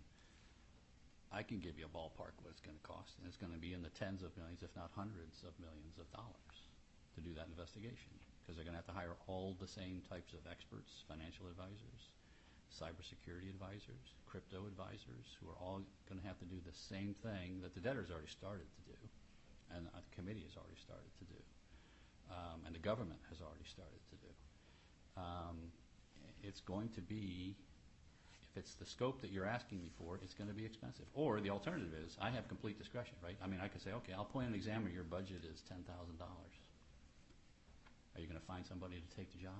I 1.31 1.41
can 1.41 1.57
give 1.59 1.79
you 1.79 1.85
a 1.85 1.93
ballpark 1.97 2.37
what 2.45 2.51
it's 2.51 2.61
going 2.61 2.77
to 2.77 2.85
cost, 2.85 3.17
and 3.17 3.25
it's 3.27 3.37
going 3.37 3.51
to 3.53 3.57
be 3.57 3.73
in 3.73 3.81
the 3.81 3.89
tens 3.89 4.21
of 4.21 4.29
millions, 4.37 4.61
if 4.61 4.69
not 4.75 4.91
hundreds 4.93 5.41
of 5.41 5.57
millions 5.57 5.97
of 5.97 6.05
dollars 6.13 6.57
to 7.15 7.21
do 7.21 7.33
that 7.33 7.47
investigation, 7.49 8.13
because 8.41 8.53
they're 8.55 8.65
going 8.65 8.77
to 8.77 8.81
have 8.85 8.89
to 8.89 8.93
hire 8.93 9.17
all 9.25 9.57
the 9.57 9.67
same 9.67 10.01
types 10.05 10.33
of 10.33 10.45
experts, 10.45 11.01
financial 11.09 11.47
advisors, 11.49 12.13
cybersecurity 12.73 13.49
advisors, 13.49 14.17
crypto 14.25 14.65
advisors, 14.65 15.37
who 15.39 15.49
are 15.49 15.59
all 15.61 15.81
going 16.09 16.19
to 16.19 16.27
have 16.27 16.39
to 16.39 16.45
do 16.45 16.57
the 16.65 16.73
same 16.73 17.13
thing 17.21 17.61
that 17.61 17.73
the 17.73 17.81
debtor's 17.81 18.09
already 18.09 18.31
started 18.31 18.65
to 18.65 18.81
do, 18.89 18.99
and 19.75 19.85
the 19.85 19.91
committee 20.15 20.45
has 20.49 20.57
already 20.57 20.79
started 20.81 21.09
to 21.21 21.25
do, 21.29 21.41
um, 22.33 22.65
and 22.65 22.73
the 22.73 22.81
government 22.81 23.21
has 23.29 23.41
already 23.41 23.65
started 23.69 24.01
to 24.09 24.17
do. 24.17 24.31
Um, 25.17 25.69
it's 26.41 26.61
going 26.61 26.89
to 26.97 27.01
be, 27.01 27.55
if 28.51 28.57
it's 28.57 28.73
the 28.75 28.85
scope 28.85 29.21
that 29.21 29.31
you're 29.31 29.45
asking 29.45 29.79
me 29.81 29.89
for, 29.97 30.19
it's 30.21 30.33
going 30.33 30.49
to 30.49 30.57
be 30.57 30.65
expensive. 30.65 31.05
Or 31.13 31.39
the 31.39 31.49
alternative 31.49 31.93
is, 32.05 32.17
I 32.19 32.29
have 32.31 32.47
complete 32.49 32.77
discretion, 32.77 33.15
right? 33.23 33.37
I 33.43 33.47
mean, 33.47 33.61
I 33.63 33.67
could 33.69 33.81
say, 33.81 33.91
okay, 34.03 34.13
I'll 34.13 34.25
appoint 34.27 34.49
an 34.49 34.55
examiner, 34.55 34.89
your 34.89 35.05
budget 35.05 35.45
is 35.45 35.61
$10,000. 35.69 35.85
Are 38.13 38.21
you 38.21 38.27
going 38.27 38.39
to 38.39 38.45
find 38.45 38.65
somebody 38.65 39.01
to 39.01 39.09
take 39.15 39.31
the 39.33 39.41
job? 39.41 39.57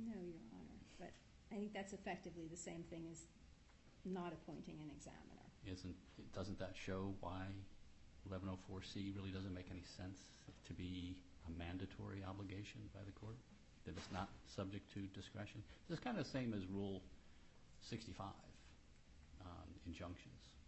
No, 0.00 0.16
Your 0.16 0.42
Honor, 0.50 0.73
I 1.54 1.56
think 1.56 1.72
that's 1.72 1.92
effectively 1.92 2.50
the 2.50 2.58
same 2.58 2.82
thing 2.90 3.06
as 3.06 3.30
not 4.02 4.34
appointing 4.34 4.74
an 4.82 4.90
examiner. 4.90 5.46
Isn't, 5.62 5.94
doesn't 6.34 6.58
that 6.58 6.74
show 6.74 7.14
why 7.20 7.46
1104C 8.26 9.14
really 9.14 9.30
doesn't 9.30 9.54
make 9.54 9.70
any 9.70 9.86
sense 9.86 10.18
to 10.66 10.72
be 10.74 11.14
a 11.46 11.50
mandatory 11.54 12.26
obligation 12.26 12.82
by 12.90 13.06
the 13.06 13.14
court? 13.14 13.38
That 13.86 13.94
it's 13.96 14.10
not 14.10 14.28
subject 14.50 14.90
to 14.98 15.06
discretion? 15.14 15.62
It's 15.88 16.00
kind 16.00 16.18
of 16.18 16.24
the 16.24 16.30
same 16.30 16.52
as 16.58 16.66
Rule 16.66 17.02
65, 17.86 18.26
um, 19.46 19.68
injunctions. 19.86 20.58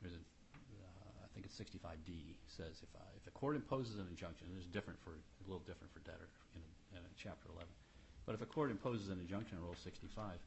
Uh, 0.00 0.08
I 0.08 1.28
think 1.34 1.44
it's 1.44 1.58
65D 1.60 2.40
says 2.48 2.80
if, 2.80 2.88
uh, 2.96 3.04
if 3.20 3.26
a 3.26 3.34
court 3.36 3.54
imposes 3.54 3.98
an 4.00 4.06
injunction, 4.08 4.46
it's 4.56 4.64
different 4.70 4.98
for, 5.04 5.12
a 5.12 5.44
little 5.44 5.66
different 5.68 5.92
for 5.92 6.00
debtor 6.00 6.32
in 6.56 6.62
Chapter 7.18 7.52
11. 7.52 7.68
But 8.26 8.34
if 8.34 8.42
a 8.42 8.46
court 8.46 8.70
imposes 8.70 9.08
an 9.08 9.18
injunction 9.18 9.58
in 9.58 9.64
Rule 9.64 9.76
65, 9.82 10.38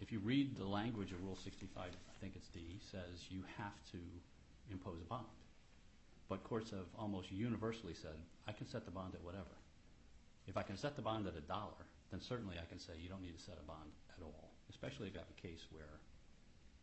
if 0.00 0.10
you 0.10 0.18
read 0.18 0.56
the 0.56 0.66
language 0.66 1.12
of 1.12 1.22
Rule 1.22 1.38
65, 1.42 1.78
I 1.78 2.20
think 2.20 2.34
it's 2.34 2.48
D, 2.48 2.80
says 2.90 3.30
you 3.30 3.44
have 3.58 3.78
to 3.92 3.98
impose 4.70 4.98
a 5.00 5.08
bond. 5.08 5.30
But 6.28 6.42
courts 6.42 6.70
have 6.70 6.90
almost 6.98 7.30
universally 7.30 7.94
said, 7.94 8.18
I 8.48 8.52
can 8.52 8.66
set 8.66 8.84
the 8.84 8.90
bond 8.90 9.14
at 9.14 9.22
whatever. 9.22 9.54
If 10.48 10.56
I 10.56 10.62
can 10.62 10.76
set 10.76 10.96
the 10.96 11.02
bond 11.02 11.28
at 11.28 11.36
a 11.36 11.46
dollar, 11.46 11.86
then 12.10 12.20
certainly 12.20 12.56
I 12.58 12.66
can 12.66 12.80
say 12.80 12.94
you 12.98 13.08
don't 13.08 13.22
need 13.22 13.38
to 13.38 13.44
set 13.44 13.58
a 13.62 13.66
bond 13.66 13.94
at 14.18 14.24
all, 14.24 14.50
especially 14.70 15.06
if 15.06 15.14
you 15.14 15.20
have 15.20 15.30
a 15.30 15.40
case 15.40 15.66
where 15.70 16.02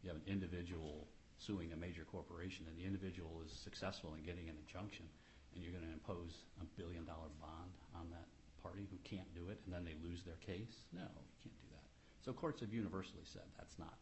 you 0.01 0.07
have 0.07 0.17
an 0.17 0.27
individual 0.31 1.07
suing 1.39 1.73
a 1.73 1.75
major 1.75 2.07
corporation 2.07 2.65
and 2.71 2.75
the 2.79 2.87
individual 2.87 3.43
is 3.43 3.51
successful 3.51 4.15
in 4.15 4.23
getting 4.23 4.47
an 4.47 4.55
injunction 4.63 5.07
and 5.53 5.63
you're 5.63 5.75
going 5.75 5.83
to 5.83 5.91
impose 5.91 6.47
a 6.63 6.67
billion 6.79 7.03
dollar 7.03 7.31
bond 7.39 7.71
on 7.95 8.07
that 8.11 8.27
party 8.69 8.85
who 8.93 9.01
can't 9.01 9.33
do 9.33 9.49
it 9.49 9.57
and 9.65 9.73
then 9.73 9.81
they 9.81 9.97
lose 10.05 10.21
their 10.21 10.37
case? 10.45 10.85
No, 10.93 11.09
you 11.09 11.37
can't 11.41 11.57
do 11.57 11.69
that. 11.73 11.89
So 12.21 12.29
courts 12.29 12.61
have 12.61 12.69
universally 12.69 13.25
said 13.25 13.49
that's 13.57 13.81
not 13.81 13.97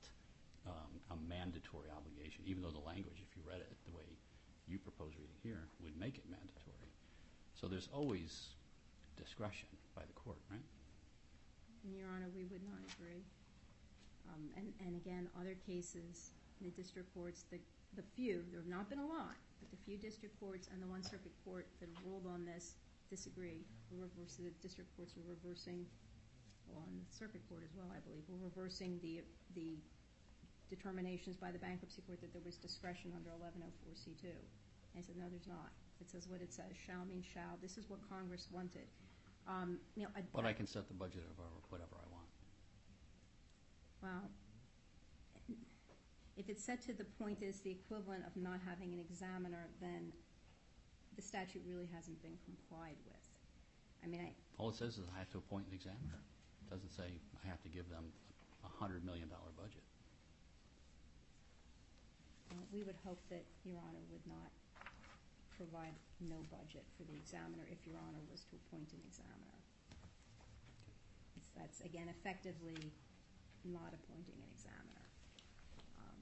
um, 0.67 0.91
a 1.15 1.17
mandatory 1.31 1.87
obligation, 1.87 2.43
even 2.43 2.59
though 2.59 2.75
the 2.75 2.83
language, 2.83 3.23
if 3.23 3.31
you 3.31 3.41
read 3.47 3.63
it 3.63 3.71
the 3.87 3.95
way 3.95 4.03
you 4.67 4.75
propose 4.75 5.15
reading 5.15 5.39
here, 5.39 5.71
would 5.79 5.95
make 5.95 6.19
it 6.19 6.27
mandatory. 6.27 6.91
So 7.55 7.71
there's 7.71 7.87
always 7.95 8.51
discretion 9.15 9.71
by 9.95 10.03
the 10.03 10.13
court, 10.13 10.43
right? 10.51 10.67
Your 11.87 12.11
Honor, 12.11 12.27
we 12.35 12.43
would 12.51 12.67
not 12.67 12.83
agree. 12.99 13.23
Um, 14.27 14.51
and, 14.59 14.91
again, 14.99 15.31
other 15.39 15.55
cases, 15.65 16.35
in 16.59 16.67
the 16.67 16.75
district 16.75 17.07
courts, 17.15 17.45
the, 17.49 17.57
the 17.95 18.03
few, 18.03 18.43
there 18.51 18.59
have 18.59 18.67
not 18.67 18.89
been 18.89 18.99
a 18.99 19.07
lot, 19.07 19.39
but 19.63 19.71
the 19.71 19.79
few 19.87 19.95
district 19.95 20.37
courts 20.37 20.67
and 20.73 20.83
the 20.83 20.87
one 20.91 21.01
circuit 21.01 21.31
court 21.45 21.65
that 21.79 21.87
have 21.87 22.03
ruled 22.03 22.27
on 22.27 22.43
this 22.43 22.75
disagree. 23.09 23.65
The 23.91 23.97
reverse, 23.97 24.37
the 24.37 24.51
district 24.61 24.95
courts 24.95 25.15
were 25.15 25.23
reversing, 25.27 25.85
well, 26.67 26.83
on 26.87 26.99
the 26.99 27.07
circuit 27.11 27.41
court 27.47 27.63
as 27.63 27.73
well, 27.75 27.87
I 27.91 27.99
believe, 28.03 28.23
were 28.27 28.41
reversing 28.43 28.99
the, 29.01 29.23
the 29.55 29.79
determinations 30.69 31.37
by 31.37 31.51
the 31.51 31.59
bankruptcy 31.59 32.01
court 32.03 32.19
that 32.21 32.33
there 32.33 32.43
was 32.43 32.57
discretion 32.57 33.13
under 33.15 33.31
1104C2. 33.31 34.31
And 34.95 35.05
said, 35.05 35.15
no, 35.15 35.29
there's 35.29 35.47
not. 35.47 35.69
It 36.01 36.09
says 36.09 36.27
what 36.27 36.41
it 36.41 36.53
says. 36.53 36.73
Shall 36.73 37.05
means 37.05 37.25
shall. 37.25 37.57
This 37.61 37.77
is 37.77 37.89
what 37.89 37.99
Congress 38.09 38.47
wanted. 38.51 38.89
Um, 39.47 39.77
you 39.95 40.03
know, 40.03 40.09
I, 40.15 40.21
But 40.33 40.45
I 40.45 40.53
can 40.53 40.67
set 40.67 40.87
the 40.87 40.93
budget 40.93 41.23
of 41.29 41.37
whatever 41.69 41.95
I 41.95 42.07
want. 42.11 42.27
Well, 44.01 44.29
if 46.35 46.49
it's 46.49 46.63
set 46.63 46.81
to 46.83 46.93
the 46.93 47.05
point 47.17 47.39
that 47.39 47.47
it's 47.47 47.61
the 47.61 47.71
equivalent 47.71 48.23
of 48.25 48.35
not 48.35 48.59
having 48.67 48.93
an 48.93 48.99
examiner, 48.99 49.69
then 49.81 50.11
the 51.17 51.25
statute 51.25 51.65
really 51.65 51.89
hasn't 51.93 52.21
been 52.21 52.37
complied 52.45 52.95
with. 53.09 53.25
I 54.03 54.07
mean, 54.07 54.21
I, 54.21 54.31
All 54.61 54.69
it 54.69 54.77
says 54.77 55.01
is 55.01 55.09
I 55.09 55.17
have 55.17 55.29
to 55.33 55.41
appoint 55.41 55.65
an 55.67 55.73
examiner. 55.73 56.21
It 56.61 56.69
doesn't 56.69 56.93
say 56.93 57.09
I 57.09 57.43
have 57.49 57.59
to 57.65 57.69
give 57.73 57.89
them 57.89 58.05
a 58.63 58.69
hundred 58.69 59.03
million 59.03 59.27
dollar 59.27 59.49
budget. 59.57 59.81
uh, 62.53 62.63
we 62.71 62.83
would 62.85 62.95
hope 63.03 63.19
that 63.33 63.43
Your 63.65 63.81
Honor 63.81 64.05
would 64.13 64.23
not 64.29 64.53
provide 65.57 65.97
no 66.21 66.37
budget 66.53 66.85
for 66.95 67.03
the 67.09 67.17
examiner 67.17 67.65
if 67.73 67.81
Your 67.83 67.97
Honor 68.07 68.21
was 68.29 68.45
to 68.53 68.55
appoint 68.61 68.93
an 68.93 69.01
examiner. 69.09 69.57
It's- 71.35 71.51
That's, 71.57 71.81
again, 71.81 72.07
effectively 72.13 72.77
not 73.65 73.89
appointing 73.91 74.37
an 74.37 74.49
examiner. 74.53 75.05
Um, 75.97 76.19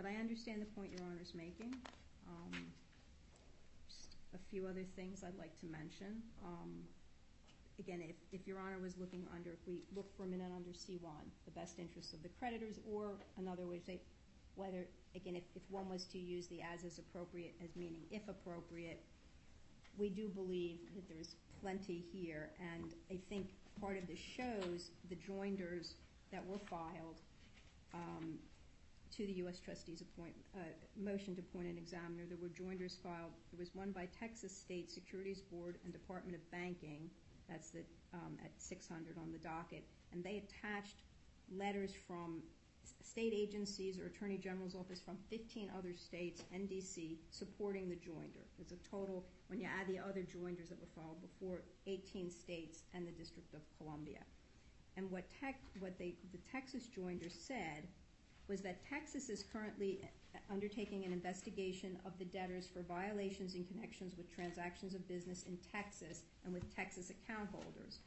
But 0.00 0.06
I 0.08 0.16
understand 0.16 0.62
the 0.64 0.70
point 0.72 0.90
Your 0.96 1.04
Honor's 1.06 1.34
making. 1.36 1.76
Um, 2.26 2.72
a 4.34 4.38
few 4.50 4.66
other 4.66 4.84
things 4.96 5.22
I'd 5.24 5.38
like 5.38 5.58
to 5.60 5.66
mention. 5.66 6.22
Um, 6.44 6.84
Again, 7.78 8.02
if, 8.32 8.46
Your 8.46 8.58
Honor 8.58 8.78
was 8.80 8.96
looking 8.98 9.26
under, 9.34 9.50
if 9.50 9.66
we 9.66 9.82
look 9.96 10.14
for 10.16 10.24
a 10.24 10.26
minute 10.26 10.52
under 10.54 10.70
C1, 10.70 11.00
the 11.46 11.50
best 11.52 11.78
interests 11.78 12.12
of 12.12 12.22
the 12.22 12.28
creditors, 12.38 12.78
or 12.88 13.12
another 13.38 13.66
way 13.66 13.78
to 13.78 13.84
say, 13.84 14.00
whether, 14.54 14.86
again, 15.16 15.34
if, 15.34 15.42
if 15.56 15.62
one 15.70 15.88
was 15.88 16.04
to 16.04 16.18
use 16.18 16.46
the 16.48 16.60
as 16.60 16.84
is 16.84 16.98
appropriate 16.98 17.54
as 17.64 17.74
meaning 17.74 18.02
if 18.10 18.28
appropriate, 18.28 19.02
we 19.96 20.10
do 20.10 20.28
believe 20.28 20.78
that 20.94 21.08
there's 21.08 21.36
plenty 21.60 22.04
here, 22.12 22.50
and 22.60 22.92
I 23.10 23.18
think 23.28 23.48
part 23.80 23.96
of 23.96 24.06
this 24.06 24.18
shows 24.18 24.90
the 25.08 25.16
joinders 25.16 25.94
that 26.30 26.46
were 26.46 26.58
filed 26.58 27.20
um, 27.94 28.38
to 29.16 29.26
the 29.26 29.32
U.S. 29.44 29.60
trustees 29.60 30.02
uh, 30.02 30.58
motion 30.96 31.34
to 31.34 31.40
appoint 31.40 31.68
an 31.68 31.76
examiner. 31.76 32.24
There 32.28 32.38
were 32.40 32.48
joinders 32.48 32.96
filed. 33.02 33.32
There 33.52 33.60
was 33.60 33.74
one 33.74 33.92
by 33.92 34.08
Texas 34.18 34.56
State 34.56 34.90
Securities 34.90 35.40
Board 35.40 35.76
and 35.84 35.92
Department 35.92 36.34
of 36.34 36.50
Banking. 36.50 37.10
That's 37.48 37.72
um, 38.14 38.38
at 38.44 38.50
600 38.56 39.16
on 39.18 39.30
the 39.32 39.38
docket. 39.38 39.84
And 40.12 40.24
they 40.24 40.42
attached 40.42 41.02
letters 41.54 41.92
from 42.06 42.42
state 43.02 43.32
agencies 43.34 43.98
or 43.98 44.06
Attorney 44.06 44.38
General's 44.38 44.74
office 44.74 45.00
from 45.00 45.18
15 45.28 45.70
other 45.76 45.94
states 45.94 46.42
and 46.52 46.68
D.C. 46.68 47.18
supporting 47.30 47.88
the 47.88 47.96
joinder. 47.96 48.44
There's 48.56 48.72
a 48.72 48.88
total, 48.88 49.26
when 49.48 49.60
you 49.60 49.66
add 49.66 49.86
the 49.88 49.98
other 49.98 50.22
joinders 50.22 50.68
that 50.68 50.80
were 50.80 50.88
filed 50.94 51.20
before, 51.20 51.62
18 51.86 52.30
states 52.30 52.84
and 52.94 53.06
the 53.06 53.12
District 53.12 53.52
of 53.54 53.60
Columbia. 53.76 54.20
And 54.96 55.10
what 55.10 55.24
the 55.98 56.14
Texas 56.50 56.88
joinder 56.96 57.30
said 57.30 57.88
was 58.52 58.60
that 58.60 58.86
Texas 58.86 59.30
is 59.30 59.46
currently 59.50 59.98
undertaking 60.50 61.06
an 61.06 61.12
investigation 61.12 61.98
of 62.04 62.12
the 62.18 62.24
debtors 62.26 62.68
for 62.68 62.82
violations 62.82 63.54
in 63.54 63.64
connections 63.64 64.12
with 64.14 64.30
transactions 64.30 64.94
of 64.94 65.08
business 65.08 65.44
in 65.44 65.56
Texas 65.72 66.20
and 66.44 66.52
with 66.52 66.76
Texas 66.76 67.08
account 67.08 67.48
holders. 67.50 68.00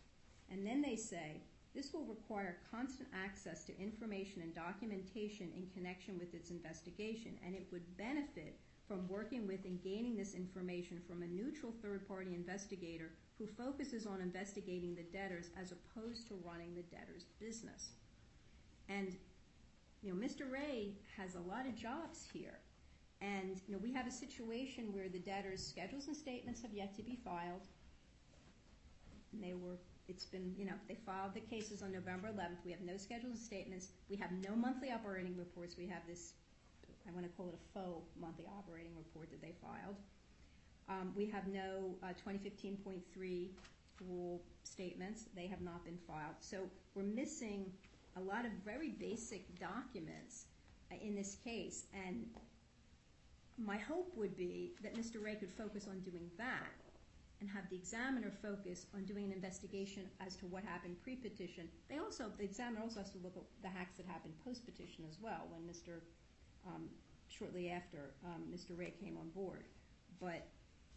And 0.52 0.64
then 0.64 0.84
they 0.84 0.98
say, 0.98 1.42
this 1.74 1.94
will 1.94 2.06
require 2.06 2.58
constant 2.70 3.10
access 3.12 3.64
to 3.64 3.82
information 3.82 4.44
and 4.44 4.54
documentation 4.54 5.50
in 5.58 5.68
connection 5.74 6.20
with 6.20 6.36
its 6.36 6.52
investigation, 6.52 7.40
and 7.44 7.56
it 7.56 7.66
would 7.72 7.98
benefit 7.98 8.60
from 8.88 9.10
working 9.10 9.48
with 9.48 9.66
and 9.66 9.82
gaining 9.82 10.16
this 10.16 10.36
information 10.36 11.02
from 11.08 11.24
a 11.24 11.28
neutral 11.28 11.74
third-party 11.82 12.36
investigator 12.36 13.10
who 13.40 13.48
focuses 13.48 14.06
on 14.06 14.22
investigating 14.22 14.94
the 14.94 15.18
debtors 15.18 15.50
as 15.60 15.74
opposed 15.74 16.28
to 16.28 16.36
running 16.46 16.76
the 16.76 16.84
debtor's 16.96 17.26
business. 17.40 17.90
And 18.88 19.18
you 20.06 20.14
know, 20.14 20.20
Mr. 20.20 20.50
Ray 20.50 20.94
has 21.18 21.34
a 21.34 21.40
lot 21.40 21.66
of 21.66 21.76
jobs 21.76 22.28
here. 22.32 22.60
And, 23.22 23.60
you 23.68 23.74
know, 23.74 23.80
we 23.82 23.92
have 23.94 24.06
a 24.06 24.12
situation 24.12 24.94
where 24.94 25.10
the 25.10 25.18
debtors' 25.18 25.66
schedules 25.66 26.06
and 26.08 26.16
statements 26.16 26.62
have 26.62 26.74
yet 26.74 26.96
to 26.98 27.02
be 27.02 27.18
filed. 27.26 27.66
And 29.34 29.44
they 29.44 29.54
were, 29.54 29.80
it's 30.08 30.26
been, 30.26 30.54
you 30.56 30.66
know, 30.66 30.74
they 30.88 30.98
filed 31.06 31.34
the 31.34 31.40
cases 31.40 31.82
on 31.82 31.92
November 31.92 32.28
11th. 32.28 32.64
We 32.64 32.72
have 32.72 32.82
no 32.82 32.98
schedules 32.98 33.34
and 33.34 33.42
statements. 33.42 33.88
We 34.08 34.16
have 34.18 34.32
no 34.32 34.56
monthly 34.56 34.92
operating 34.92 35.36
reports. 35.36 35.76
We 35.76 35.88
have 35.88 36.04
this, 36.08 36.34
I 37.08 37.12
want 37.12 37.26
to 37.26 37.32
call 37.36 37.48
it 37.50 37.56
a 37.56 37.74
faux 37.74 38.06
monthly 38.20 38.46
operating 38.60 38.92
report 38.96 39.32
that 39.32 39.42
they 39.42 39.56
filed. 39.60 39.96
Um, 40.88 41.14
we 41.16 41.26
have 41.32 41.48
no 41.48 41.96
uh, 42.04 42.14
2015.3 42.30 43.50
rule 44.08 44.44
statements. 44.62 45.26
They 45.36 45.48
have 45.48 45.62
not 45.62 45.84
been 45.84 45.98
filed. 46.06 46.36
So 46.42 46.70
we're 46.94 47.04
missing 47.04 47.72
a 48.16 48.22
lot 48.22 48.46
of 48.46 48.52
very 48.64 48.90
basic 48.90 49.60
documents 49.60 50.46
uh, 50.92 50.96
in 51.02 51.16
this 51.16 51.36
case. 51.44 51.86
And 51.94 52.26
my 53.58 53.78
hope 53.78 54.12
would 54.16 54.36
be 54.38 54.74
that 54.84 54.96
Mr. 54.96 55.24
Ray 55.24 55.36
could 55.36 55.52
focus 55.52 55.88
on 55.90 56.00
doing 56.00 56.30
that 56.38 56.74
and 57.42 57.50
have 57.50 57.70
the 57.70 57.76
examiner 57.76 58.32
focus 58.42 58.86
on 58.94 59.04
doing 59.04 59.26
an 59.26 59.32
investigation 59.32 60.04
as 60.26 60.36
to 60.38 60.46
what 60.46 60.64
happened 60.64 60.96
pre-petition. 61.04 61.68
They 61.90 61.98
also, 61.98 62.32
the 62.38 62.44
examiner 62.44 62.82
also 62.82 63.00
has 63.00 63.12
to 63.12 63.18
look 63.24 63.36
at 63.36 63.44
the 63.62 63.68
hacks 63.68 63.98
that 63.98 64.06
happened 64.06 64.34
post-petition 64.44 65.04
as 65.10 65.18
well 65.22 65.48
when 65.50 65.62
Mr., 65.62 66.00
um, 66.66 66.90
shortly 67.28 67.70
after 67.70 68.14
um, 68.26 68.44
Mr. 68.54 68.78
Ray 68.78 68.94
came 69.02 69.18
on 69.18 69.30
board. 69.30 69.66
But 70.20 70.48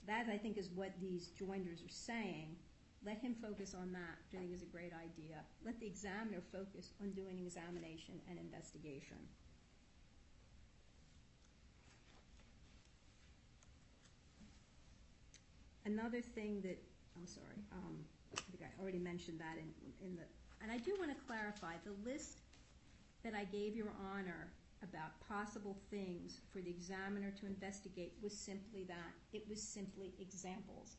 that, 0.07 0.27
I 0.33 0.39
think, 0.39 0.57
is 0.59 0.71
what 0.75 0.93
these 1.01 1.29
joinders 1.29 1.83
are 1.83 1.91
saying. 1.91 2.57
Let 3.05 3.18
him 3.18 3.35
focus 3.41 3.75
on 3.75 3.93
that, 3.93 4.18
which 4.27 4.39
I 4.39 4.43
think 4.43 4.55
is 4.55 4.62
a 4.62 4.67
great 4.67 4.93
idea. 4.93 5.39
Let 5.65 5.78
the 5.81 5.86
examiner 5.86 6.43
focus 6.52 6.91
on 7.01 7.12
doing 7.12 7.39
examination 7.39 8.20
and 8.28 8.39
investigation. 8.39 9.17
Another 15.86 16.20
thing 16.20 16.60
that, 16.62 16.77
I'm 17.17 17.27
sorry, 17.27 17.57
um, 17.73 18.05
I 18.36 18.41
think 18.51 18.62
I 18.62 18.83
already 18.83 18.99
mentioned 18.99 19.41
that 19.41 19.57
in, 19.57 19.70
in 20.07 20.17
the, 20.17 20.23
and 20.62 20.70
I 20.70 20.77
do 20.78 20.94
want 20.99 21.10
to 21.10 21.17
clarify, 21.27 21.75
the 21.85 21.97
list 22.05 22.41
that 23.25 23.33
I 23.33 23.44
gave 23.44 23.75
your 23.75 23.93
honor 24.12 24.52
about 24.83 25.18
possible 25.27 25.77
things 25.91 26.41
for 26.52 26.60
the 26.60 26.70
examiner 26.70 27.33
to 27.41 27.47
investigate 27.47 28.12
was 28.23 28.36
simply 28.36 28.85
that. 28.85 29.12
It 29.33 29.49
was 29.49 29.62
simply 29.62 30.12
examples. 30.20 30.97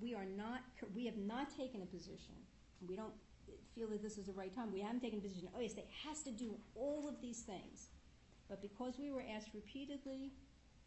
We 0.00 0.14
are 0.14 0.24
not, 0.24 0.60
we 0.94 1.04
have 1.06 1.16
not 1.16 1.56
taken 1.56 1.82
a 1.82 1.86
position, 1.86 2.34
we 2.88 2.96
don't 2.96 3.14
feel 3.74 3.88
that 3.88 4.02
this 4.02 4.18
is 4.18 4.26
the 4.26 4.32
right 4.32 4.54
time, 4.54 4.72
we 4.72 4.80
haven't 4.80 5.00
taken 5.00 5.18
a 5.18 5.22
position, 5.22 5.48
oh 5.56 5.60
yes, 5.60 5.74
it 5.74 5.88
has 6.06 6.22
to 6.22 6.30
do 6.30 6.54
all 6.74 7.08
of 7.08 7.20
these 7.20 7.40
things. 7.40 7.88
But 8.48 8.60
because 8.60 8.98
we 8.98 9.10
were 9.10 9.22
asked 9.34 9.50
repeatedly 9.54 10.32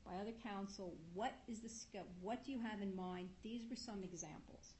by 0.05 0.13
other 0.21 0.33
counsel, 0.43 0.93
what 1.13 1.33
is 1.47 1.61
the 1.61 1.69
scope, 1.69 2.07
what 2.21 2.43
do 2.43 2.51
you 2.51 2.59
have 2.59 2.81
in 2.81 2.95
mind, 2.95 3.29
these 3.43 3.61
were 3.69 3.75
some 3.75 4.03
examples. 4.03 4.73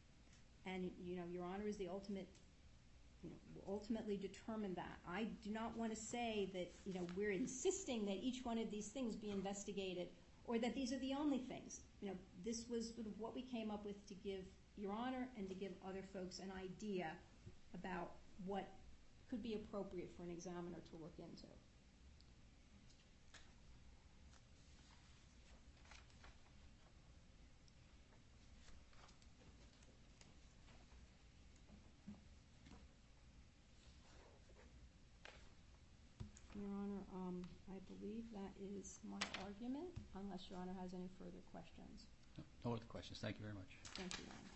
And, 0.65 0.91
you 1.03 1.15
know, 1.15 1.23
your 1.31 1.45
honor 1.45 1.67
is 1.67 1.77
the 1.77 1.87
ultimate, 1.87 2.27
you 3.23 3.29
know, 3.29 3.35
ultimately 3.67 4.17
determine 4.17 4.73
that. 4.75 4.97
I 5.07 5.27
do 5.43 5.51
not 5.51 5.77
want 5.77 5.93
to 5.93 5.99
say 5.99 6.49
that, 6.53 6.71
you 6.85 6.93
know, 6.93 7.07
we're 7.15 7.31
insisting 7.31 8.05
that 8.05 8.17
each 8.21 8.43
one 8.43 8.57
of 8.57 8.69
these 8.69 8.87
things 8.87 9.15
be 9.15 9.31
investigated 9.31 10.07
or 10.47 10.59
that 10.59 10.75
these 10.75 10.93
are 10.93 10.99
the 10.99 11.13
only 11.13 11.39
things. 11.39 11.81
You 12.01 12.09
know, 12.09 12.15
this 12.43 12.65
was 12.69 12.93
sort 12.93 13.07
of 13.07 13.13
what 13.17 13.35
we 13.35 13.41
came 13.41 13.71
up 13.71 13.85
with 13.85 14.05
to 14.07 14.13
give 14.13 14.41
your 14.77 14.91
honor 14.91 15.27
and 15.37 15.47
to 15.49 15.55
give 15.55 15.71
other 15.87 16.03
folks 16.13 16.39
an 16.39 16.51
idea 16.57 17.07
about 17.73 18.11
what 18.45 18.67
could 19.29 19.41
be 19.41 19.55
appropriate 19.55 20.11
for 20.15 20.23
an 20.23 20.31
examiner 20.31 20.79
to 20.91 20.97
look 21.01 21.13
into. 21.17 21.47
Honor. 36.85 37.03
Um, 37.13 37.24
I 37.69 37.77
believe 37.91 38.23
that 38.33 38.53
is 38.77 38.99
my 39.09 39.19
argument, 39.43 39.89
unless 40.15 40.49
Your 40.49 40.59
Honor 40.59 40.75
has 40.81 40.93
any 40.93 41.09
further 41.19 41.41
questions. 41.51 42.05
No- 42.37 42.43
No 42.63 42.73
other 42.75 42.85
questions. 42.87 43.19
Thank 43.19 43.37
you 43.37 43.43
very 43.43 43.53
much. 43.55 43.71
Thank 43.95 44.11
you, 44.19 44.25
Your 44.25 44.33
Honor. 44.33 44.53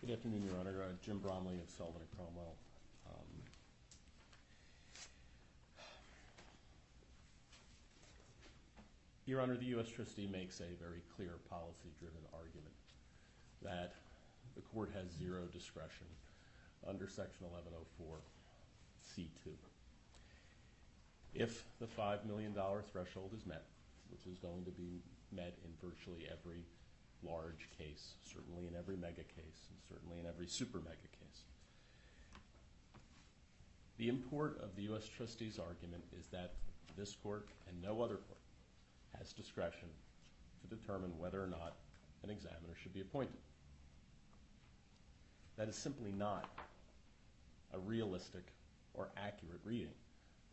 Good 0.00 0.10
afternoon, 0.10 0.44
Your 0.44 0.58
Honor. 0.58 0.82
Uh, 0.82 0.92
Jim 1.04 1.18
Bromley 1.18 1.54
of 1.62 1.70
Sullivan 1.70 2.00
and 2.02 2.10
Cromwell. 2.16 2.56
Your 9.24 9.40
Honor, 9.40 9.56
the 9.56 9.66
U.S. 9.78 9.88
trustee 9.88 10.26
makes 10.26 10.58
a 10.58 10.74
very 10.82 11.00
clear 11.14 11.38
policy-driven 11.48 12.22
argument 12.34 12.74
that 13.62 13.94
the 14.56 14.62
court 14.62 14.90
has 14.94 15.06
zero 15.16 15.46
discretion 15.52 16.08
under 16.88 17.06
Section 17.06 17.46
1104C2. 19.06 19.54
If 21.34 21.64
the 21.78 21.86
$5 21.86 22.26
million 22.26 22.52
threshold 22.90 23.30
is 23.36 23.46
met, 23.46 23.64
which 24.10 24.26
is 24.26 24.38
going 24.38 24.64
to 24.64 24.72
be 24.72 25.00
met 25.30 25.56
in 25.64 25.70
virtually 25.80 26.26
every 26.26 26.64
large 27.22 27.68
case, 27.78 28.14
certainly 28.22 28.66
in 28.66 28.74
every 28.76 28.96
mega 28.96 29.22
case, 29.22 29.70
and 29.70 29.78
certainly 29.88 30.18
in 30.18 30.26
every 30.26 30.48
super 30.48 30.78
mega 30.78 31.08
case. 31.20 31.42
The 33.98 34.08
import 34.08 34.58
of 34.62 34.74
the 34.74 34.82
U.S. 34.84 35.06
trustee's 35.06 35.58
argument 35.58 36.04
is 36.18 36.26
that 36.28 36.54
this 36.96 37.14
court 37.22 37.48
and 37.68 37.80
no 37.80 38.02
other 38.02 38.16
court 38.16 38.41
has 39.18 39.32
discretion 39.32 39.88
to 40.60 40.76
determine 40.76 41.10
whether 41.18 41.42
or 41.42 41.46
not 41.46 41.76
an 42.22 42.30
examiner 42.30 42.74
should 42.80 42.94
be 42.94 43.00
appointed. 43.00 43.36
That 45.56 45.68
is 45.68 45.76
simply 45.76 46.12
not 46.12 46.48
a 47.74 47.78
realistic 47.78 48.44
or 48.94 49.10
accurate 49.16 49.60
reading 49.64 49.92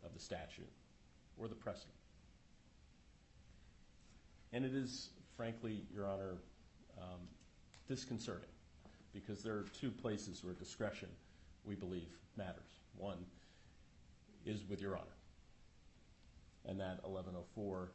of 0.04 0.12
the 0.14 0.20
statute 0.20 0.70
or 1.38 1.48
the 1.48 1.54
precedent. 1.54 1.94
And 4.52 4.64
it 4.64 4.74
is, 4.74 5.10
frankly, 5.36 5.82
Your 5.94 6.06
Honor, 6.06 6.34
um, 7.00 7.20
disconcerting 7.88 8.48
because 9.12 9.42
there 9.42 9.54
are 9.54 9.66
two 9.80 9.90
places 9.90 10.44
where 10.44 10.54
discretion, 10.54 11.08
we 11.64 11.74
believe, 11.74 12.08
matters. 12.36 12.80
One 12.96 13.18
is 14.46 14.64
with 14.68 14.80
Your 14.80 14.96
Honor, 14.96 15.06
and 16.66 16.78
that 16.80 17.00
1104 17.02 17.90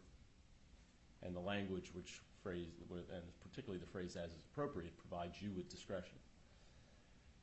and 1.26 1.36
the 1.36 1.40
language 1.40 1.92
which 1.94 2.22
phrase, 2.44 2.68
and 2.92 3.24
particularly 3.42 3.80
the 3.80 3.90
phrase 3.92 4.16
as 4.16 4.32
is 4.32 4.44
appropriate, 4.52 4.96
provides 4.98 5.42
you 5.42 5.52
with 5.52 5.70
discretion. 5.70 6.18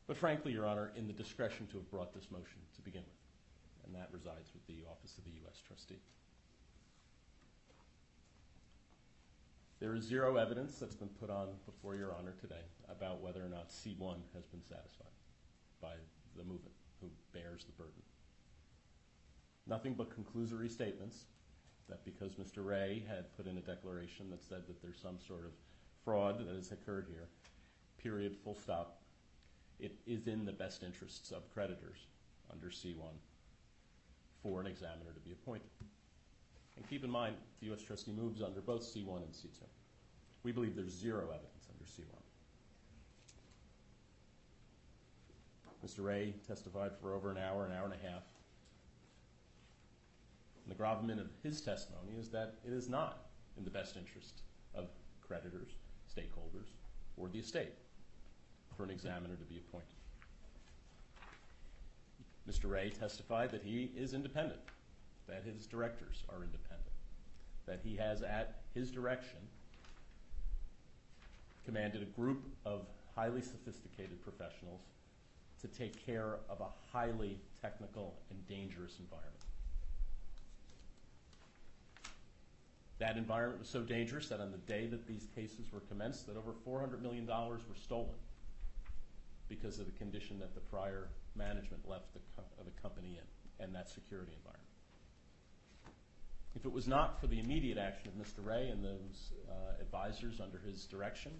But 0.06 0.16
frankly, 0.16 0.52
Your 0.52 0.66
Honor, 0.66 0.92
in 0.96 1.06
the 1.06 1.12
discretion 1.12 1.66
to 1.68 1.78
have 1.78 1.90
brought 1.90 2.14
this 2.14 2.30
motion 2.30 2.60
to 2.76 2.82
begin 2.82 3.02
with, 3.02 3.86
and 3.86 3.94
that 3.94 4.08
resides 4.12 4.50
with 4.54 4.66
the 4.66 4.84
Office 4.90 5.18
of 5.18 5.24
the 5.24 5.32
U.S. 5.42 5.60
Trustee. 5.66 5.98
There 9.80 9.94
is 9.94 10.04
zero 10.04 10.36
evidence 10.36 10.76
that's 10.78 10.94
been 10.94 11.08
put 11.08 11.30
on 11.30 11.48
before 11.66 11.96
Your 11.96 12.14
Honor 12.14 12.34
today 12.40 12.62
about 12.88 13.20
whether 13.20 13.44
or 13.44 13.48
not 13.48 13.70
C1 13.70 14.16
has 14.34 14.46
been 14.46 14.62
satisfied 14.62 15.10
by 15.80 15.94
the 16.36 16.42
movant 16.42 16.76
who 17.00 17.08
bears 17.32 17.64
the 17.64 17.72
burden. 17.72 18.02
Nothing 19.66 19.94
but 19.94 20.08
conclusory 20.10 20.70
statements 20.70 21.24
that 21.88 22.04
because 22.04 22.32
Mr. 22.34 22.64
Ray 22.64 23.04
had 23.08 23.36
put 23.36 23.46
in 23.46 23.58
a 23.58 23.60
declaration 23.60 24.30
that 24.30 24.42
said 24.42 24.66
that 24.66 24.80
there's 24.82 25.00
some 25.00 25.18
sort 25.26 25.44
of 25.44 25.52
fraud 26.04 26.38
that 26.38 26.54
has 26.54 26.72
occurred 26.72 27.06
here, 27.08 27.28
period, 28.02 28.36
full 28.42 28.54
stop, 28.54 29.02
it 29.78 29.96
is 30.06 30.26
in 30.26 30.44
the 30.44 30.52
best 30.52 30.82
interests 30.82 31.30
of 31.30 31.52
creditors 31.52 32.06
under 32.50 32.68
C1 32.68 32.94
for 34.42 34.60
an 34.60 34.66
examiner 34.66 35.12
to 35.12 35.20
be 35.20 35.32
appointed. 35.32 35.70
And 36.76 36.88
keep 36.88 37.04
in 37.04 37.10
mind, 37.10 37.36
the 37.60 37.66
U.S. 37.66 37.82
Trustee 37.82 38.12
moves 38.12 38.42
under 38.42 38.60
both 38.60 38.82
C1 38.82 39.16
and 39.16 39.32
C2. 39.32 39.62
We 40.42 40.52
believe 40.52 40.74
there's 40.74 40.92
zero 40.92 41.24
evidence 41.24 41.68
under 41.70 41.84
C1. 41.84 42.22
Mr. 45.84 46.04
Ray 46.04 46.34
testified 46.46 46.92
for 47.00 47.14
over 47.14 47.30
an 47.30 47.38
hour, 47.38 47.66
an 47.66 47.72
hour 47.72 47.84
and 47.84 47.94
a 47.94 48.08
half. 48.08 48.22
The 50.68 50.74
gravamen 50.74 51.18
of 51.18 51.28
his 51.42 51.60
testimony 51.60 52.12
is 52.18 52.28
that 52.30 52.54
it 52.66 52.72
is 52.72 52.88
not 52.88 53.26
in 53.56 53.64
the 53.64 53.70
best 53.70 53.96
interest 53.96 54.42
of 54.74 54.88
creditors, 55.20 55.72
stakeholders, 56.08 56.68
or 57.16 57.28
the 57.28 57.38
estate 57.38 57.74
for 58.76 58.84
an 58.84 58.90
examiner 58.90 59.36
to 59.36 59.44
be 59.44 59.58
appointed. 59.58 59.88
Mr. 62.48 62.70
Ray 62.70 62.90
testified 62.90 63.50
that 63.50 63.62
he 63.62 63.92
is 63.96 64.14
independent, 64.14 64.60
that 65.28 65.44
his 65.44 65.66
directors 65.66 66.24
are 66.28 66.42
independent, 66.42 66.90
that 67.66 67.80
he 67.84 67.96
has 67.96 68.22
at 68.22 68.62
his 68.74 68.90
direction 68.90 69.38
commanded 71.64 72.02
a 72.02 72.06
group 72.06 72.42
of 72.64 72.86
highly 73.14 73.42
sophisticated 73.42 74.22
professionals 74.22 74.80
to 75.60 75.68
take 75.68 76.04
care 76.04 76.38
of 76.48 76.60
a 76.60 76.68
highly 76.92 77.38
technical 77.60 78.14
and 78.30 78.46
dangerous 78.48 78.98
environment. 78.98 79.44
That 83.02 83.16
environment 83.16 83.58
was 83.58 83.68
so 83.68 83.82
dangerous 83.82 84.28
that 84.28 84.38
on 84.38 84.52
the 84.52 84.58
day 84.58 84.86
that 84.86 85.08
these 85.08 85.26
cases 85.34 85.72
were 85.72 85.80
commenced, 85.80 86.28
that 86.28 86.36
over 86.36 86.52
$400 86.64 87.02
million 87.02 87.26
were 87.26 87.58
stolen 87.74 88.14
because 89.48 89.80
of 89.80 89.86
the 89.86 89.92
condition 89.98 90.38
that 90.38 90.54
the 90.54 90.60
prior 90.60 91.08
management 91.34 91.82
left 91.88 92.14
the 92.14 92.20
company 92.80 93.18
in 93.18 93.64
and 93.64 93.74
that 93.74 93.90
security 93.90 94.30
environment. 94.36 94.68
If 96.54 96.64
it 96.64 96.70
was 96.70 96.86
not 96.86 97.20
for 97.20 97.26
the 97.26 97.40
immediate 97.40 97.76
action 97.76 98.06
of 98.06 98.24
Mr. 98.24 98.46
Ray 98.46 98.68
and 98.68 98.84
those 98.84 99.32
uh, 99.50 99.80
advisors 99.80 100.40
under 100.40 100.58
his 100.58 100.84
direction, 100.84 101.32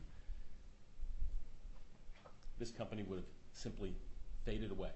this 2.59 2.73
company 2.73 3.05
would 3.05 3.19
have 3.19 3.29
simply 3.53 3.95
faded 4.45 4.73
away, 4.73 4.91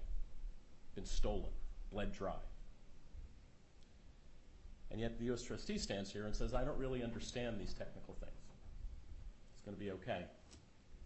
been 0.95 1.05
stolen, 1.05 1.53
bled 1.93 2.11
dry. 2.11 2.35
And 4.91 4.99
yet 4.99 5.17
the 5.19 5.25
U.S. 5.25 5.43
Trustee 5.43 5.77
stands 5.77 6.11
here 6.11 6.25
and 6.25 6.35
says, 6.35 6.53
I 6.53 6.63
don't 6.63 6.77
really 6.77 7.03
understand 7.03 7.59
these 7.59 7.73
technical 7.73 8.13
things. 8.15 8.31
It's 9.55 9.65
going 9.65 9.75
to 9.75 9.83
be 9.83 9.91
okay. 9.91 10.25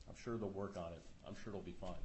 I'm 0.07 0.15
sure 0.23 0.37
they'll 0.37 0.49
work 0.49 0.77
on 0.77 0.91
it. 0.91 1.01
I'm 1.27 1.35
sure 1.35 1.51
it'll 1.51 1.61
be 1.61 1.75
fine. 1.79 1.95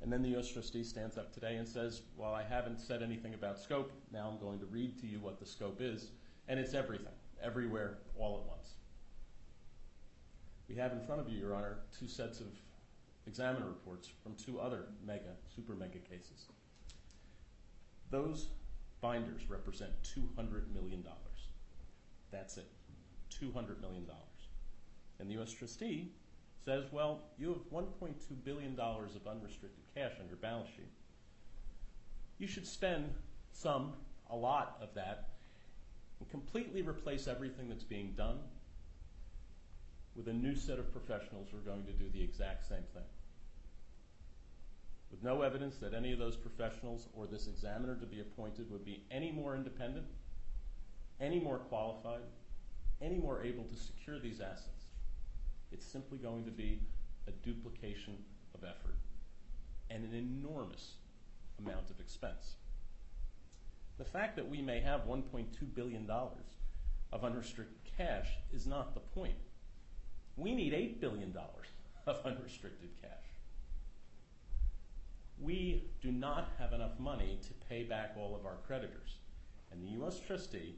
And 0.00 0.12
then 0.12 0.22
the 0.22 0.28
U.S. 0.30 0.48
Trustee 0.48 0.84
stands 0.84 1.16
up 1.16 1.32
today 1.32 1.56
and 1.56 1.66
says, 1.66 2.02
well, 2.16 2.34
I 2.34 2.42
haven't 2.42 2.78
said 2.78 3.02
anything 3.02 3.34
about 3.34 3.58
scope. 3.58 3.90
Now 4.12 4.28
I'm 4.30 4.38
going 4.38 4.58
to 4.60 4.66
read 4.66 5.00
to 5.00 5.06
you 5.06 5.18
what 5.18 5.40
the 5.40 5.46
scope 5.46 5.80
is. 5.80 6.10
And 6.46 6.60
it's 6.60 6.74
everything, 6.74 7.14
everywhere, 7.42 7.98
all 8.18 8.38
at 8.38 8.46
once. 8.46 8.74
We 10.68 10.74
have 10.76 10.92
in 10.92 11.00
front 11.00 11.20
of 11.20 11.28
you, 11.28 11.38
Your 11.38 11.54
Honor, 11.54 11.78
two 11.98 12.06
sets 12.06 12.40
of 12.40 12.48
examiner 13.26 13.66
reports 13.66 14.10
from 14.22 14.34
two 14.34 14.60
other 14.60 14.86
mega, 15.06 15.36
super 15.54 15.74
mega 15.74 15.98
cases. 15.98 16.46
Those 18.14 18.46
binders 19.00 19.50
represent 19.50 19.90
$200 20.04 20.72
million. 20.72 21.04
That's 22.30 22.58
it, 22.58 22.70
$200 23.42 23.80
million. 23.80 24.06
And 25.18 25.28
the 25.28 25.34
U.S. 25.34 25.50
Trustee 25.50 26.12
says, 26.64 26.84
well, 26.92 27.22
you 27.40 27.48
have 27.48 27.68
$1.2 27.72 28.14
billion 28.44 28.78
of 28.78 29.26
unrestricted 29.28 29.84
cash 29.96 30.12
on 30.20 30.28
your 30.28 30.36
balance 30.36 30.68
sheet. 30.76 30.92
You 32.38 32.46
should 32.46 32.68
spend 32.68 33.12
some, 33.50 33.94
a 34.30 34.36
lot 34.36 34.78
of 34.80 34.94
that, 34.94 35.30
and 36.20 36.30
completely 36.30 36.82
replace 36.82 37.26
everything 37.26 37.68
that's 37.68 37.82
being 37.82 38.14
done 38.16 38.38
with 40.14 40.28
a 40.28 40.32
new 40.32 40.54
set 40.54 40.78
of 40.78 40.92
professionals 40.92 41.48
who 41.50 41.56
are 41.56 41.74
going 41.74 41.84
to 41.86 41.92
do 41.92 42.04
the 42.12 42.22
exact 42.22 42.68
same 42.68 42.84
thing. 42.94 43.02
With 45.14 45.22
no 45.22 45.42
evidence 45.42 45.76
that 45.76 45.94
any 45.94 46.12
of 46.12 46.18
those 46.18 46.34
professionals 46.34 47.06
or 47.14 47.28
this 47.28 47.46
examiner 47.46 47.94
to 47.94 48.04
be 48.04 48.18
appointed 48.18 48.68
would 48.68 48.84
be 48.84 49.04
any 49.12 49.30
more 49.30 49.54
independent, 49.54 50.06
any 51.20 51.38
more 51.38 51.58
qualified, 51.58 52.22
any 53.00 53.18
more 53.18 53.40
able 53.44 53.62
to 53.62 53.76
secure 53.76 54.18
these 54.18 54.40
assets. 54.40 54.86
It's 55.70 55.86
simply 55.86 56.18
going 56.18 56.44
to 56.46 56.50
be 56.50 56.80
a 57.28 57.30
duplication 57.30 58.16
of 58.56 58.64
effort 58.64 58.96
and 59.88 60.02
an 60.02 60.14
enormous 60.14 60.94
amount 61.60 61.90
of 61.90 62.00
expense. 62.00 62.56
The 63.98 64.04
fact 64.04 64.34
that 64.34 64.50
we 64.50 64.60
may 64.60 64.80
have 64.80 65.02
$1.2 65.02 65.46
billion 65.76 66.10
of 66.10 67.24
unrestricted 67.24 67.78
cash 67.96 68.30
is 68.52 68.66
not 68.66 68.94
the 68.94 69.00
point. 69.00 69.38
We 70.36 70.56
need 70.56 70.72
$8 70.72 70.98
billion 70.98 71.32
of 72.04 72.26
unrestricted 72.26 72.90
cash. 73.00 73.33
We 75.38 75.90
do 76.00 76.12
not 76.12 76.52
have 76.58 76.72
enough 76.72 76.98
money 76.98 77.38
to 77.42 77.66
pay 77.68 77.82
back 77.82 78.14
all 78.16 78.34
of 78.36 78.46
our 78.46 78.56
creditors. 78.66 79.16
And 79.70 79.82
the 79.82 79.92
U.S. 79.98 80.20
Trustee, 80.20 80.76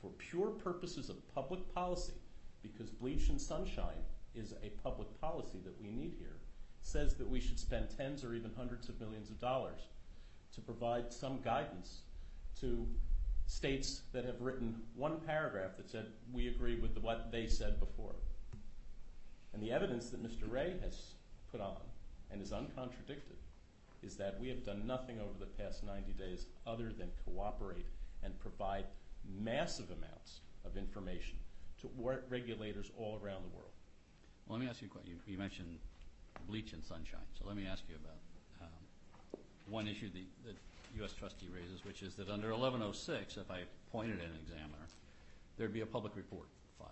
for 0.00 0.10
pure 0.18 0.50
purposes 0.50 1.08
of 1.08 1.34
public 1.34 1.72
policy, 1.74 2.12
because 2.62 2.90
bleach 2.90 3.28
and 3.28 3.40
sunshine 3.40 4.02
is 4.34 4.52
a 4.62 4.70
public 4.82 5.08
policy 5.20 5.58
that 5.64 5.80
we 5.80 5.88
need 5.88 6.14
here, 6.18 6.36
says 6.80 7.14
that 7.14 7.28
we 7.28 7.40
should 7.40 7.58
spend 7.58 7.88
tens 7.96 8.24
or 8.24 8.34
even 8.34 8.50
hundreds 8.56 8.88
of 8.88 9.00
millions 9.00 9.30
of 9.30 9.40
dollars 9.40 9.80
to 10.54 10.60
provide 10.60 11.12
some 11.12 11.40
guidance 11.42 12.00
to 12.60 12.86
states 13.46 14.02
that 14.12 14.24
have 14.24 14.40
written 14.40 14.82
one 14.94 15.18
paragraph 15.20 15.76
that 15.76 15.90
said 15.90 16.06
we 16.32 16.48
agree 16.48 16.78
with 16.78 16.96
what 16.98 17.30
they 17.32 17.46
said 17.46 17.80
before. 17.80 18.14
And 19.52 19.62
the 19.62 19.72
evidence 19.72 20.10
that 20.10 20.22
Mr. 20.22 20.50
Ray 20.50 20.74
has 20.82 21.14
put 21.50 21.60
on 21.60 21.80
and 22.30 22.42
is 22.42 22.52
uncontradicted 22.52 23.36
is 24.04 24.16
that 24.16 24.38
we 24.40 24.48
have 24.48 24.64
done 24.64 24.86
nothing 24.86 25.18
over 25.20 25.38
the 25.38 25.46
past 25.46 25.84
90 25.84 26.12
days 26.12 26.46
other 26.66 26.92
than 26.92 27.08
cooperate 27.24 27.86
and 28.22 28.38
provide 28.40 28.84
massive 29.40 29.86
amounts 29.90 30.40
of 30.64 30.76
information 30.76 31.36
to 31.80 31.90
regulators 32.28 32.90
all 32.98 33.20
around 33.22 33.42
the 33.42 33.56
world. 33.56 33.72
Well, 34.46 34.58
let 34.58 34.64
me 34.64 34.70
ask 34.70 34.82
you 34.82 34.88
a 34.88 34.90
question. 34.90 35.18
You 35.26 35.38
mentioned 35.38 35.78
bleach 36.48 36.72
and 36.72 36.84
sunshine. 36.84 37.26
So 37.38 37.46
let 37.46 37.56
me 37.56 37.66
ask 37.66 37.84
you 37.88 37.96
about 37.96 38.18
um, 38.62 39.40
one 39.68 39.88
issue 39.88 40.08
the, 40.12 40.24
the 40.44 40.54
U.S. 40.98 41.12
trustee 41.12 41.48
raises, 41.52 41.84
which 41.84 42.02
is 42.02 42.14
that 42.16 42.28
under 42.28 42.50
1106, 42.50 43.36
if 43.36 43.50
I 43.50 43.60
appointed 43.88 44.20
an 44.20 44.30
examiner, 44.42 44.86
there'd 45.56 45.72
be 45.72 45.80
a 45.80 45.86
public 45.86 46.16
report 46.16 46.48
filed. 46.78 46.90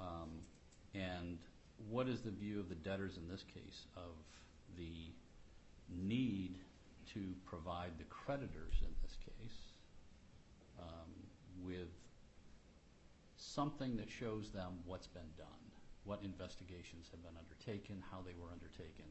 Um, 0.00 0.30
and 0.94 1.38
what 1.90 2.08
is 2.08 2.20
the 2.20 2.30
view 2.30 2.60
of 2.60 2.68
the 2.68 2.74
debtors 2.74 3.16
in 3.16 3.28
this 3.28 3.42
case 3.42 3.86
of 3.96 4.12
the 4.76 5.10
need 5.90 6.58
to 7.12 7.34
provide 7.44 7.92
the 7.98 8.04
creditors 8.04 8.74
in 8.82 8.92
this 9.02 9.16
case 9.24 9.58
um, 10.78 11.10
with 11.62 11.92
something 13.36 13.96
that 13.96 14.10
shows 14.10 14.50
them 14.50 14.78
what's 14.84 15.06
been 15.06 15.30
done, 15.36 15.62
what 16.04 16.20
investigations 16.22 17.08
have 17.10 17.22
been 17.22 17.36
undertaken, 17.38 18.02
how 18.10 18.18
they 18.24 18.34
were 18.38 18.50
undertaken, 18.52 19.06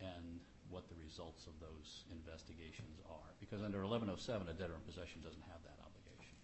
and 0.00 0.40
what 0.70 0.88
the 0.88 0.94
results 1.04 1.46
of 1.46 1.52
those 1.60 2.04
investigations 2.10 2.98
are. 3.10 3.34
Because 3.40 3.62
under 3.62 3.84
1107, 3.84 4.48
a 4.48 4.52
debtor 4.52 4.74
in 4.74 4.80
possession 4.86 5.20
doesn't 5.20 5.44
have 5.52 5.60
that 5.64 5.76
obligation. 5.84 6.36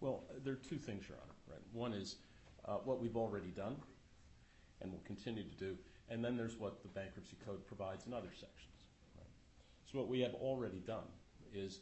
Well, 0.00 0.24
there 0.44 0.54
are 0.54 0.64
two 0.68 0.78
things, 0.78 1.04
Your 1.08 1.18
Honor. 1.18 1.36
Right? 1.50 1.64
One 1.72 1.92
is 1.92 2.16
uh, 2.64 2.80
what 2.84 3.00
we've 3.00 3.16
already 3.16 3.52
done 3.52 3.76
and 4.80 4.90
will 4.90 5.02
continue 5.04 5.44
to 5.44 5.56
do, 5.56 5.76
and 6.08 6.24
then 6.24 6.36
there's 6.36 6.56
what 6.56 6.82
the 6.82 6.88
Bankruptcy 6.88 7.36
Code 7.44 7.66
provides 7.66 8.06
in 8.06 8.12
other 8.12 8.32
sections. 8.32 8.74
So 9.90 9.98
what 9.98 10.08
we 10.08 10.20
have 10.20 10.34
already 10.34 10.80
done 10.80 11.06
is 11.54 11.80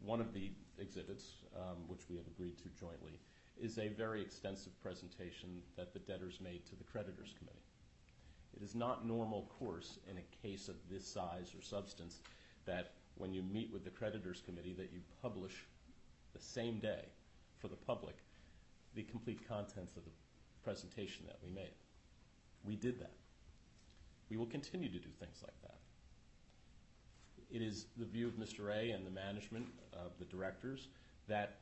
one 0.00 0.20
of 0.20 0.34
the 0.34 0.50
exhibits, 0.78 1.36
um, 1.56 1.88
which 1.88 2.10
we 2.10 2.16
have 2.16 2.26
agreed 2.26 2.58
to 2.58 2.68
jointly, 2.78 3.18
is 3.60 3.78
a 3.78 3.88
very 3.88 4.20
extensive 4.20 4.78
presentation 4.82 5.62
that 5.76 5.92
the 5.92 6.00
debtors 6.00 6.40
made 6.42 6.66
to 6.66 6.76
the 6.76 6.84
creditors 6.84 7.34
committee. 7.38 7.64
It 8.56 8.62
is 8.62 8.74
not 8.74 9.06
normal 9.06 9.50
course 9.58 9.98
in 10.10 10.18
a 10.18 10.46
case 10.46 10.68
of 10.68 10.76
this 10.90 11.06
size 11.06 11.54
or 11.56 11.62
substance 11.62 12.20
that 12.66 12.92
when 13.16 13.32
you 13.32 13.42
meet 13.42 13.72
with 13.72 13.84
the 13.84 13.90
creditors 13.90 14.42
committee 14.44 14.74
that 14.74 14.92
you 14.92 15.00
publish 15.22 15.66
the 16.34 16.40
same 16.40 16.80
day 16.80 17.04
for 17.58 17.68
the 17.68 17.76
public 17.76 18.16
the 18.94 19.02
complete 19.02 19.46
contents 19.48 19.96
of 19.96 20.04
the 20.04 20.10
presentation 20.62 21.24
that 21.26 21.38
we 21.42 21.50
made. 21.50 21.74
We 22.62 22.76
did 22.76 23.00
that. 23.00 23.12
We 24.34 24.38
will 24.38 24.46
continue 24.46 24.88
to 24.88 24.98
do 24.98 25.10
things 25.20 25.44
like 25.44 25.54
that. 25.62 25.78
It 27.52 27.62
is 27.62 27.86
the 27.96 28.04
view 28.04 28.26
of 28.26 28.32
Mr. 28.32 28.74
A 28.74 28.90
and 28.90 29.06
the 29.06 29.10
management 29.12 29.68
of 29.92 30.10
the 30.18 30.24
directors 30.24 30.88
that 31.28 31.58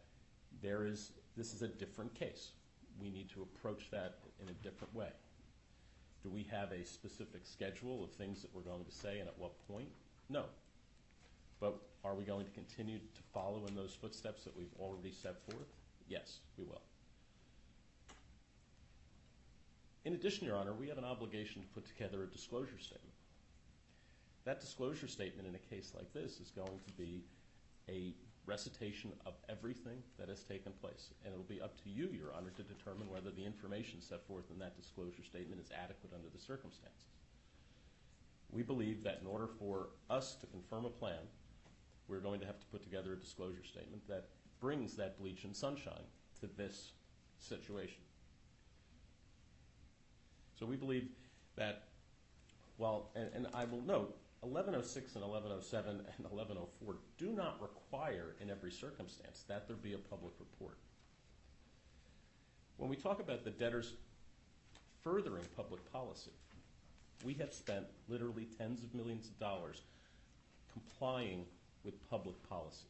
there 0.63 0.87
is 0.87 1.13
this 1.37 1.53
is 1.53 1.61
a 1.61 1.69
different 1.69 2.15
case. 2.15 2.53
We 2.99 3.11
need 3.11 3.29
to 3.33 3.43
approach 3.43 3.91
that 3.91 4.21
in 4.43 4.49
a 4.49 4.55
different 4.55 4.95
way. 4.95 5.11
Do 6.23 6.31
we 6.31 6.45
have 6.51 6.73
a 6.73 6.83
specific 6.83 7.43
schedule 7.45 8.03
of 8.05 8.11
things 8.13 8.41
that 8.41 8.55
we're 8.55 8.63
going 8.63 8.87
to 8.87 8.91
say 8.91 9.19
and 9.19 9.29
at 9.29 9.39
what 9.39 9.53
point? 9.69 9.91
No. 10.31 10.45
But 11.61 11.75
are 12.07 12.15
we 12.15 12.25
going 12.25 12.47
to 12.47 12.53
continue 12.53 13.01
to 13.01 13.23
follow 13.35 13.67
in 13.69 13.75
those 13.75 13.93
footsteps 13.93 14.45
that 14.45 14.57
we've 14.57 14.73
already 14.81 15.13
set 15.13 15.45
forth? 15.45 15.69
Yes, 16.09 16.39
we 16.57 16.65
will. 16.65 16.81
In 20.05 20.15
addition, 20.15 20.47
Your 20.47 20.57
Honor, 20.57 20.75
we 20.75 20.89
have 20.89 20.99
an 20.99 21.05
obligation 21.05 21.63
to 21.63 21.69
put 21.69 21.87
together 21.87 22.25
a 22.25 22.27
disclosure 22.27 22.79
statement. 22.79 23.15
That 24.45 24.61
disclosure 24.61 25.07
statement 25.07 25.47
in 25.47 25.55
a 25.55 25.59
case 25.59 25.93
like 25.97 26.13
this 26.13 26.41
is 26.41 26.51
going 26.51 26.81
to 26.87 26.93
be 26.95 27.23
a 27.89 28.15
recitation 28.45 29.13
of 29.25 29.35
everything 29.49 30.03
that 30.19 30.29
has 30.29 30.43
taken 30.43 30.73
place. 30.81 31.11
And 31.25 31.33
it 31.33 31.37
will 31.37 31.45
be 31.45 31.61
up 31.61 31.81
to 31.85 31.89
you, 31.89 32.09
Your 32.13 32.35
Honor, 32.35 32.51
to 32.57 32.63
determine 32.65 33.09
whether 33.09 33.31
the 33.31 33.45
information 33.45 34.01
set 34.01 34.27
forth 34.27 34.51
in 34.51 34.59
that 34.59 34.77
disclosure 34.77 35.23
statement 35.23 35.61
is 35.61 35.71
adequate 35.71 36.13
under 36.13 36.29
the 36.29 36.41
circumstances. 36.41 37.15
We 38.51 38.65
believe 38.65 39.05
that 39.05 39.21
in 39.21 39.27
order 39.29 39.47
for 39.47 39.91
us 40.11 40.35
to 40.41 40.47
confirm 40.47 40.85
a 40.85 40.91
plan, 40.91 41.23
we're 42.09 42.19
going 42.19 42.41
to 42.41 42.47
have 42.47 42.59
to 42.59 42.67
put 42.67 42.83
together 42.83 43.13
a 43.13 43.17
disclosure 43.17 43.65
statement 43.65 44.07
that 44.09 44.29
brings 44.61 44.97
that 44.97 45.19
bleach 45.19 45.45
and 45.45 45.55
sunshine 45.55 46.05
to 46.41 46.49
this 46.57 46.93
situation. 47.39 48.03
So 50.59 50.67
we 50.67 50.77
believe 50.77 51.09
that, 51.57 51.85
well, 52.79 53.11
and, 53.15 53.29
and 53.35 53.47
I 53.55 53.65
will 53.65 53.83
note, 53.83 54.17
1106 54.41 55.15
and 55.15 55.23
1107 55.23 55.91
and 55.91 56.27
1104 56.29 56.97
do 57.17 57.33
not 57.33 57.63
require 57.63 58.35
in 58.41 58.51
every 58.51 58.73
circumstance 58.73 59.45
that 59.47 59.69
there 59.69 59.77
be 59.77 59.93
a 59.93 59.99
public 59.99 60.33
report. 60.41 60.77
When 62.77 62.91
we 62.91 62.97
talk 62.97 63.21
about 63.21 63.45
the 63.45 63.51
debtors 63.51 63.95
furthering 65.05 65.45
public 65.57 65.81
policy, 65.93 66.33
we 67.25 67.35
have 67.35 67.53
spent 67.53 67.87
literally 68.09 68.49
tens 68.59 68.83
of 68.83 68.93
millions 68.95 69.29
of 69.29 69.39
dollars 69.39 69.83
complying 70.73 71.45
with 71.85 71.95
public 72.11 72.37
policy 72.49 72.87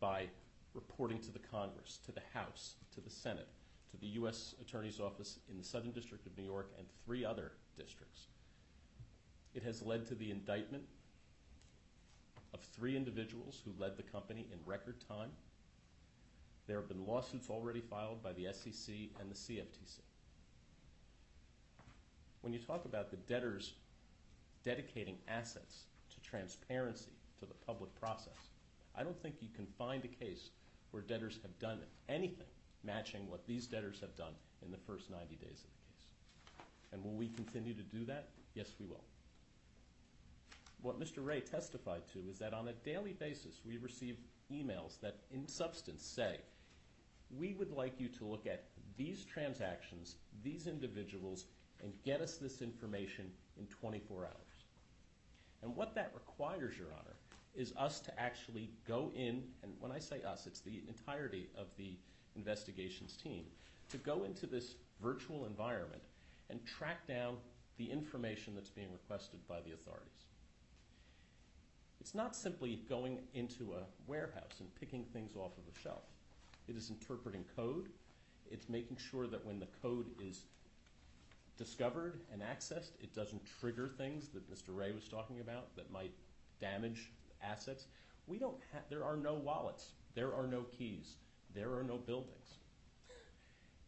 by 0.00 0.26
reporting 0.74 1.18
to 1.20 1.32
the 1.32 1.38
Congress, 1.38 1.98
to 2.06 2.12
the 2.12 2.22
House, 2.34 2.74
to 2.94 3.00
the 3.00 3.10
Senate, 3.10 3.48
to 3.90 3.96
the 3.96 4.06
U.S. 4.08 4.54
Attorney's 4.60 5.00
Office 5.00 5.38
in 5.50 5.58
the 5.58 5.64
Southern 5.64 5.92
District 5.92 6.26
of 6.26 6.36
New 6.36 6.44
York 6.44 6.70
and 6.78 6.86
three 7.04 7.24
other 7.24 7.52
districts. 7.76 8.26
It 9.54 9.62
has 9.62 9.82
led 9.82 10.06
to 10.06 10.14
the 10.14 10.30
indictment 10.30 10.84
of 12.54 12.60
three 12.60 12.96
individuals 12.96 13.60
who 13.64 13.72
led 13.78 13.96
the 13.96 14.02
company 14.02 14.46
in 14.52 14.58
record 14.66 14.96
time. 15.08 15.30
There 16.66 16.76
have 16.76 16.88
been 16.88 17.06
lawsuits 17.06 17.48
already 17.48 17.80
filed 17.80 18.22
by 18.22 18.32
the 18.32 18.48
SEC 18.52 18.94
and 19.20 19.30
the 19.30 19.34
CFTC. 19.34 20.00
When 22.42 22.52
you 22.52 22.58
talk 22.58 22.84
about 22.84 23.10
the 23.10 23.16
debtors 23.16 23.74
dedicating 24.64 25.16
assets 25.28 25.84
to 26.10 26.20
transparency 26.20 27.12
to 27.40 27.46
the 27.46 27.54
public 27.66 27.94
process, 27.98 28.50
I 28.94 29.02
don't 29.02 29.20
think 29.22 29.36
you 29.40 29.48
can 29.54 29.66
find 29.78 30.04
a 30.04 30.24
case 30.24 30.50
where 30.90 31.02
debtors 31.02 31.38
have 31.42 31.58
done 31.58 31.80
anything 32.08 32.46
matching 32.84 33.28
what 33.28 33.46
these 33.46 33.66
debtors 33.66 34.00
have 34.00 34.16
done 34.16 34.32
in 34.64 34.70
the 34.70 34.76
first 34.76 35.10
90 35.10 35.36
days 35.36 35.64
of 35.64 35.70
the 35.70 35.82
case. 35.86 36.64
And 36.92 37.04
will 37.04 37.16
we 37.16 37.28
continue 37.28 37.74
to 37.74 37.82
do 37.82 38.04
that? 38.06 38.28
Yes, 38.54 38.74
we 38.80 38.86
will. 38.86 39.04
What 40.82 41.00
Mr. 41.00 41.24
Ray 41.24 41.40
testified 41.40 42.02
to 42.12 42.20
is 42.30 42.38
that 42.38 42.54
on 42.54 42.68
a 42.68 42.72
daily 42.72 43.12
basis 43.12 43.60
we 43.66 43.78
receive 43.78 44.16
emails 44.52 45.00
that 45.00 45.16
in 45.32 45.46
substance 45.48 46.04
say, 46.04 46.38
we 47.36 47.52
would 47.54 47.72
like 47.72 48.00
you 48.00 48.08
to 48.08 48.24
look 48.24 48.46
at 48.46 48.64
these 48.96 49.24
transactions, 49.24 50.16
these 50.42 50.66
individuals, 50.66 51.44
and 51.82 51.92
get 52.04 52.20
us 52.20 52.36
this 52.36 52.62
information 52.62 53.30
in 53.58 53.66
24 53.66 54.24
hours. 54.24 54.64
And 55.62 55.74
what 55.74 55.94
that 55.94 56.12
requires, 56.14 56.76
Your 56.78 56.88
Honor, 56.98 57.16
is 57.54 57.72
us 57.76 58.00
to 58.00 58.20
actually 58.20 58.70
go 58.86 59.10
in, 59.14 59.42
and 59.62 59.72
when 59.80 59.92
I 59.92 59.98
say 59.98 60.22
us, 60.22 60.46
it's 60.46 60.60
the 60.60 60.82
entirety 60.86 61.48
of 61.56 61.66
the 61.76 61.96
investigations 62.38 63.16
team, 63.16 63.44
to 63.90 63.98
go 63.98 64.24
into 64.24 64.46
this 64.46 64.76
virtual 65.02 65.44
environment 65.44 66.02
and 66.50 66.64
track 66.64 67.06
down 67.06 67.36
the 67.76 67.90
information 67.90 68.54
that's 68.54 68.70
being 68.70 68.92
requested 68.92 69.40
by 69.46 69.60
the 69.60 69.72
authorities. 69.72 70.24
It's 72.00 72.14
not 72.14 72.34
simply 72.34 72.80
going 72.88 73.18
into 73.34 73.74
a 73.74 73.84
warehouse 74.06 74.60
and 74.60 74.74
picking 74.74 75.04
things 75.04 75.36
off 75.36 75.52
of 75.58 75.64
a 75.74 75.78
shelf. 75.78 76.04
It 76.68 76.76
is 76.76 76.90
interpreting 76.90 77.44
code. 77.56 77.88
It's 78.50 78.68
making 78.68 78.96
sure 78.96 79.26
that 79.26 79.44
when 79.44 79.58
the 79.58 79.68
code 79.82 80.06
is 80.20 80.44
discovered 81.56 82.20
and 82.32 82.40
accessed, 82.40 82.92
it 83.00 83.14
doesn't 83.14 83.42
trigger 83.60 83.88
things 83.88 84.28
that 84.28 84.50
Mr. 84.50 84.74
Ray 84.74 84.92
was 84.92 85.08
talking 85.08 85.40
about 85.40 85.74
that 85.76 85.92
might 85.92 86.12
damage 86.60 87.10
assets. 87.42 87.86
We 88.26 88.38
don't 88.38 88.58
have, 88.72 88.82
there 88.88 89.04
are 89.04 89.16
no 89.16 89.34
wallets. 89.34 89.90
There 90.14 90.34
are 90.34 90.46
no 90.46 90.62
keys. 90.76 91.16
There 91.54 91.74
are 91.74 91.82
no 91.82 91.96
buildings. 91.96 92.58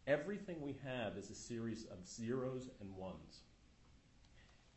Everything 0.06 0.60
we 0.60 0.76
have 0.84 1.16
is 1.16 1.30
a 1.30 1.34
series 1.34 1.84
of 1.84 2.06
zeros 2.06 2.68
and 2.80 2.96
ones. 2.96 3.40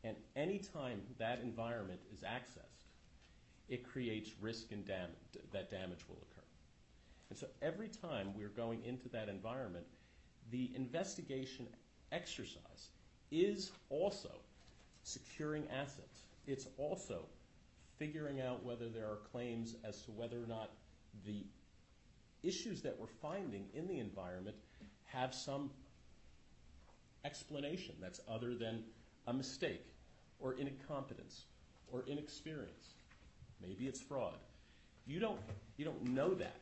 And 0.04 0.16
anytime 0.36 1.02
that 1.18 1.40
environment 1.42 2.02
is 2.14 2.22
accessed, 2.22 2.84
it 3.70 3.90
creates 3.90 4.32
risk 4.42 4.72
and 4.72 4.86
dam- 4.86 5.10
that 5.52 5.72
damage 5.72 6.08
will 6.08 6.18
occur. 6.18 6.44
And 7.30 7.40
so 7.40 7.48
every 7.62 7.88
time 7.88 8.34
we're 8.36 8.50
going 8.50 8.84
into 8.84 9.10
that 9.10 9.30
environment, 9.30 9.86
the 10.52 10.72
investigation 10.76 11.68
exercise 12.12 12.90
is 13.32 13.72
also 13.90 14.30
securing 15.04 15.68
assets. 15.70 16.26
It's 16.46 16.68
also 16.78 17.26
figuring 17.98 18.42
out 18.42 18.64
whether 18.64 18.90
there 18.90 19.06
are 19.06 19.20
claims 19.32 19.76
as 19.84 20.02
to 20.04 20.12
whether 20.12 20.38
or 20.38 20.48
not 20.48 20.72
the 21.26 21.46
issues 22.44 22.82
that 22.82 22.96
we're 23.00 23.08
finding 23.08 23.66
in 23.74 23.88
the 23.88 24.00
environment 24.00 24.56
have 25.06 25.34
some 25.34 25.70
explanation 27.26 27.96
that's 28.02 28.20
other 28.28 28.54
than 28.56 28.84
a 29.28 29.34
mistake 29.34 29.86
or 30.40 30.54
incompetence 30.54 31.46
or 31.92 32.04
inexperience. 32.08 32.96
Maybe 33.62 33.88
it's 33.88 34.02
fraud. 34.02 34.38
You 35.06 35.20
don't, 35.20 35.40
you 35.78 35.86
don't 35.86 36.04
know 36.10 36.34
that. 36.34 36.60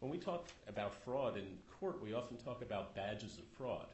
When 0.00 0.10
we 0.10 0.18
talk 0.18 0.48
about 0.68 0.94
fraud 1.04 1.36
in 1.36 1.46
court, 1.80 2.02
we 2.02 2.12
often 2.12 2.36
talk 2.36 2.62
about 2.62 2.94
badges 2.94 3.38
of 3.38 3.44
fraud. 3.56 3.86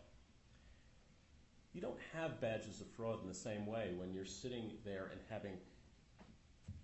You 1.75 1.81
don't 1.81 1.99
have 2.15 2.41
badges 2.41 2.81
of 2.81 2.87
fraud 2.89 3.23
in 3.23 3.29
the 3.29 3.35
same 3.35 3.67
way 3.67 3.91
when 3.97 4.13
you're 4.13 4.25
sitting 4.25 4.73
there 4.85 5.11
and 5.13 5.21
having 5.29 5.53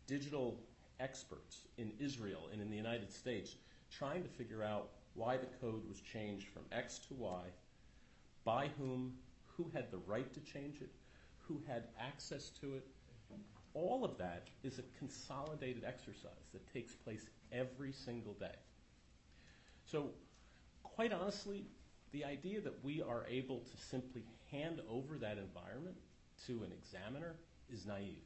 digital 0.07 0.61
experts 1.01 1.63
in 1.79 1.91
Israel 1.99 2.49
and 2.53 2.61
in 2.61 2.71
the 2.71 2.77
United 2.77 3.13
States 3.13 3.57
trying 3.91 4.23
to 4.23 4.29
figure 4.29 4.63
out 4.63 4.91
why 5.15 5.37
the 5.37 5.47
code 5.61 5.89
was 5.89 6.01
changed 6.01 6.49
from 6.49 6.63
X 6.73 6.99
to 7.09 7.15
Y, 7.15 7.43
by 8.45 8.69
whom, 8.79 9.15
who 9.57 9.71
had 9.73 9.91
the 9.91 9.99
right 10.07 10.33
to 10.35 10.41
change 10.41 10.81
it, 10.81 10.91
who 11.39 11.61
had 11.67 11.85
access 11.99 12.51
to 12.61 12.75
it. 12.75 12.87
All 13.75 14.05
of 14.05 14.17
that 14.19 14.49
is 14.63 14.79
a 14.79 14.99
consolidated 14.99 15.85
exercise 15.85 16.49
that 16.53 16.73
takes 16.73 16.95
place 16.95 17.27
every 17.53 17.93
single 17.93 18.35
day. 18.35 18.55
So, 19.85 20.11
quite 20.83 21.13
honestly, 21.13 21.67
the 22.13 22.25
idea 22.25 22.61
that 22.61 22.85
we 22.85 23.03
are 23.03 23.25
able 23.29 23.59
to 23.59 23.77
simply 23.77 24.23
hand 24.51 24.81
over 24.89 25.19
that 25.19 25.39
environment 25.39 25.97
to 26.47 26.63
an 26.63 26.73
examiner 26.73 27.35
is 27.69 27.87
naive. 27.87 28.23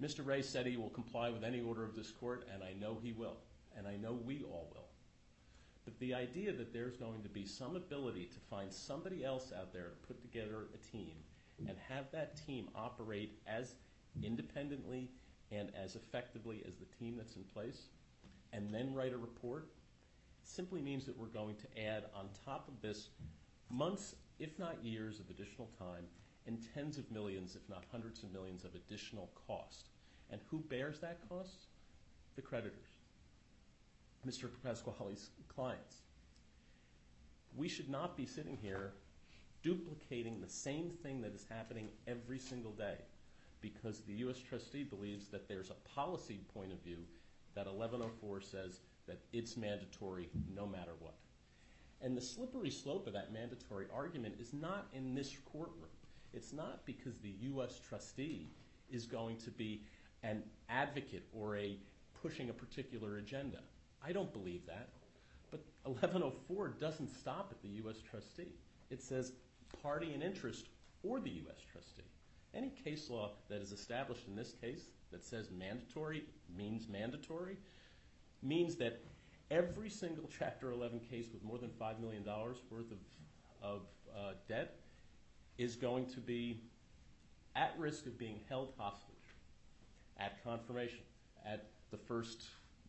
Mr. 0.00 0.24
Ray 0.24 0.40
said 0.40 0.66
he 0.66 0.78
will 0.78 0.88
comply 0.90 1.28
with 1.28 1.44
any 1.44 1.60
order 1.60 1.84
of 1.84 1.94
this 1.94 2.10
court, 2.10 2.48
and 2.52 2.62
I 2.62 2.72
know 2.72 2.98
he 3.02 3.12
will, 3.12 3.36
and 3.76 3.86
I 3.86 3.96
know 3.96 4.12
we 4.12 4.42
all 4.44 4.70
will. 4.74 4.88
But 5.84 5.98
the 5.98 6.14
idea 6.14 6.52
that 6.52 6.72
there's 6.72 6.96
going 6.96 7.22
to 7.22 7.28
be 7.28 7.44
some 7.44 7.76
ability 7.76 8.26
to 8.26 8.40
find 8.48 8.72
somebody 8.72 9.24
else 9.24 9.52
out 9.58 9.72
there 9.72 9.88
to 9.88 10.06
put 10.06 10.22
together 10.22 10.68
a 10.74 10.96
team 10.96 11.12
and 11.68 11.76
have 11.88 12.10
that 12.12 12.40
team 12.46 12.68
operate 12.74 13.38
as 13.46 13.74
independently 14.22 15.10
and 15.52 15.70
as 15.76 15.96
effectively 15.96 16.62
as 16.66 16.76
the 16.76 16.86
team 16.98 17.16
that's 17.16 17.36
in 17.36 17.44
place, 17.44 17.88
and 18.52 18.72
then 18.72 18.94
write 18.94 19.12
a 19.12 19.18
report, 19.18 19.68
simply 20.44 20.80
means 20.80 21.04
that 21.04 21.18
we're 21.18 21.26
going 21.26 21.56
to 21.56 21.82
add 21.82 22.04
on 22.14 22.28
top 22.44 22.68
of 22.68 22.80
this 22.80 23.08
months, 23.68 24.14
if 24.38 24.58
not 24.58 24.82
years, 24.82 25.20
of 25.20 25.28
additional 25.28 25.68
time 25.78 26.04
and 26.46 26.58
tens 26.74 26.98
of 26.98 27.10
millions, 27.10 27.54
if 27.54 27.68
not 27.68 27.84
hundreds 27.92 28.22
of 28.22 28.32
millions, 28.32 28.64
of 28.64 28.74
additional 28.74 29.30
cost. 29.46 29.89
And 30.30 30.40
who 30.50 30.58
bears 30.58 31.00
that 31.00 31.18
cost? 31.28 31.66
The 32.36 32.42
creditors. 32.42 33.00
Mr. 34.26 34.48
Pasquale's 34.62 35.30
clients. 35.48 35.96
We 37.56 37.68
should 37.68 37.88
not 37.88 38.16
be 38.16 38.26
sitting 38.26 38.56
here 38.60 38.92
duplicating 39.62 40.40
the 40.40 40.48
same 40.48 40.90
thing 41.02 41.20
that 41.22 41.34
is 41.34 41.46
happening 41.50 41.88
every 42.06 42.38
single 42.38 42.72
day 42.72 42.96
because 43.60 44.00
the 44.00 44.14
U.S. 44.14 44.38
trustee 44.38 44.84
believes 44.84 45.28
that 45.28 45.48
there's 45.48 45.70
a 45.70 45.88
policy 45.94 46.40
point 46.54 46.72
of 46.72 46.80
view 46.82 46.98
that 47.54 47.66
1104 47.66 48.40
says 48.40 48.80
that 49.06 49.20
it's 49.32 49.56
mandatory 49.56 50.30
no 50.54 50.66
matter 50.66 50.92
what. 51.00 51.16
And 52.00 52.16
the 52.16 52.22
slippery 52.22 52.70
slope 52.70 53.06
of 53.06 53.12
that 53.12 53.32
mandatory 53.32 53.86
argument 53.94 54.36
is 54.40 54.54
not 54.54 54.86
in 54.94 55.14
this 55.14 55.36
courtroom. 55.52 55.90
It's 56.32 56.52
not 56.52 56.86
because 56.86 57.18
the 57.18 57.34
U.S. 57.40 57.80
trustee 57.86 58.48
is 58.90 59.04
going 59.04 59.36
to 59.38 59.50
be 59.50 59.82
an 60.22 60.42
advocate 60.68 61.24
or 61.32 61.56
a 61.56 61.76
pushing 62.22 62.50
a 62.50 62.52
particular 62.52 63.16
agenda. 63.16 63.58
I 64.04 64.12
don't 64.12 64.32
believe 64.32 64.66
that. 64.66 64.88
But 65.50 65.64
1104 65.84 66.68
doesn't 66.80 67.08
stop 67.08 67.48
at 67.50 67.60
the 67.62 67.68
U.S. 67.82 67.96
trustee. 68.08 68.52
It 68.90 69.02
says 69.02 69.32
party 69.82 70.12
and 70.12 70.22
interest 70.22 70.66
or 71.02 71.20
the 71.20 71.30
U.S. 71.30 71.60
trustee. 71.72 72.02
Any 72.54 72.70
case 72.84 73.08
law 73.10 73.32
that 73.48 73.60
is 73.60 73.72
established 73.72 74.26
in 74.26 74.34
this 74.34 74.54
case 74.60 74.90
that 75.12 75.24
says 75.24 75.50
mandatory 75.56 76.24
means 76.56 76.88
mandatory 76.88 77.56
means 78.42 78.76
that 78.76 79.02
every 79.50 79.90
single 79.90 80.28
Chapter 80.38 80.72
11 80.72 81.00
case 81.10 81.26
with 81.32 81.42
more 81.42 81.58
than 81.58 81.70
$5 81.80 82.00
million 82.00 82.24
worth 82.24 82.92
of 83.62 83.80
uh, 84.16 84.32
debt 84.48 84.76
is 85.58 85.76
going 85.76 86.06
to 86.06 86.20
be 86.20 86.62
at 87.56 87.74
risk 87.78 88.06
of 88.06 88.16
being 88.18 88.40
held 88.48 88.72
hostage 88.78 89.09
at 90.20 90.42
confirmation, 90.44 91.00
at 91.44 91.70
the 91.90 91.96
first 91.96 92.44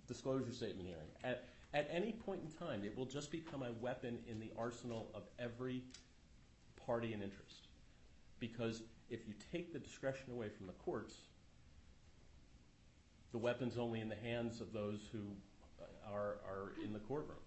disclosure 0.08 0.52
statement 0.52 0.88
hearing. 0.88 1.38
At 1.74 1.90
any 1.90 2.12
point 2.12 2.42
in 2.42 2.68
time, 2.68 2.84
it 2.84 2.98
will 2.98 3.06
just 3.06 3.32
become 3.32 3.64
a 3.64 3.72
weapon 3.80 4.20
in 4.28 4.40
the 4.40 4.52
arsenal 4.58 5.10
of 5.14 5.24
every 5.40 5.84
party 6.86 7.14
and 7.14 7.24
interest. 7.24 7.68
Because 8.40 8.84
if 9.10 9.28
you 9.28 9.34
take 9.52 9.72
the 9.72 9.80
discretion 9.80 10.34
away 10.34 10.50
from 10.50 10.68
the 10.68 10.74
courts, 10.74 11.16
the 13.32 13.38
weapon's 13.38 13.78
only 13.78 14.02
in 14.02 14.10
the 14.10 14.16
hands 14.16 14.60
of 14.60 14.74
those 14.74 15.08
who 15.12 15.20
uh, 15.82 16.14
are 16.14 16.74
in 16.84 16.92
the 16.92 17.00
courtroom. 17.00 17.38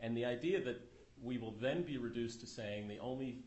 And 0.00 0.16
the 0.16 0.24
idea 0.24 0.62
that 0.64 0.80
we 1.22 1.36
will 1.36 1.54
then 1.60 1.82
be 1.82 1.98
reduced 1.98 2.40
to 2.40 2.46
saying 2.46 2.88
the 2.88 2.98
only 2.98 3.40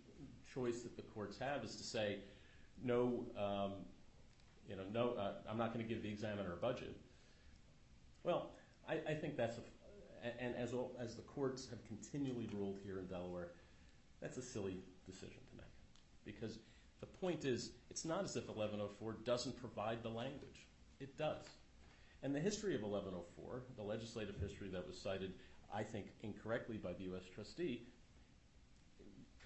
choice 0.53 0.83
that 0.83 0.95
the 0.95 1.01
courts 1.01 1.39
have 1.39 1.63
is 1.63 1.75
to 1.77 1.83
say, 1.83 2.19
no, 2.83 3.25
um, 3.35 3.71
Uh, 4.71 5.31
I'm 5.49 5.57
not 5.57 5.73
going 5.73 5.85
to 5.85 5.93
give 5.93 6.03
the 6.03 6.09
examiner 6.09 6.53
a 6.53 6.57
budget. 6.57 6.95
Well, 8.23 8.51
I 8.87 9.13
think 9.13 9.37
that's, 9.37 9.57
a, 9.57 9.61
and 10.41 10.55
as 10.55 10.73
as 10.99 11.15
the 11.15 11.21
courts 11.21 11.67
have 11.69 11.83
continually 11.85 12.49
ruled 12.53 12.79
here 12.83 12.99
in 12.99 13.07
Delaware, 13.07 13.51
that's 14.21 14.37
a 14.37 14.41
silly 14.41 14.77
decision 15.05 15.39
to 15.51 15.57
make. 15.57 15.65
Because 16.25 16.59
the 16.99 17.05
point 17.05 17.45
is, 17.45 17.71
it's 17.89 18.05
not 18.05 18.23
as 18.23 18.35
if 18.35 18.47
1104 18.47 19.17
doesn't 19.25 19.59
provide 19.59 20.03
the 20.03 20.09
language. 20.09 20.67
It 20.99 21.17
does. 21.17 21.45
And 22.23 22.33
the 22.33 22.39
history 22.39 22.75
of 22.75 22.81
1104, 22.81 23.63
the 23.75 23.83
legislative 23.83 24.35
history 24.39 24.69
that 24.69 24.87
was 24.87 24.97
cited, 24.97 25.33
I 25.73 25.83
think, 25.83 26.07
incorrectly 26.21 26.77
by 26.77 26.93
the 26.93 27.03
U.S. 27.03 27.23
trustee, 27.33 27.87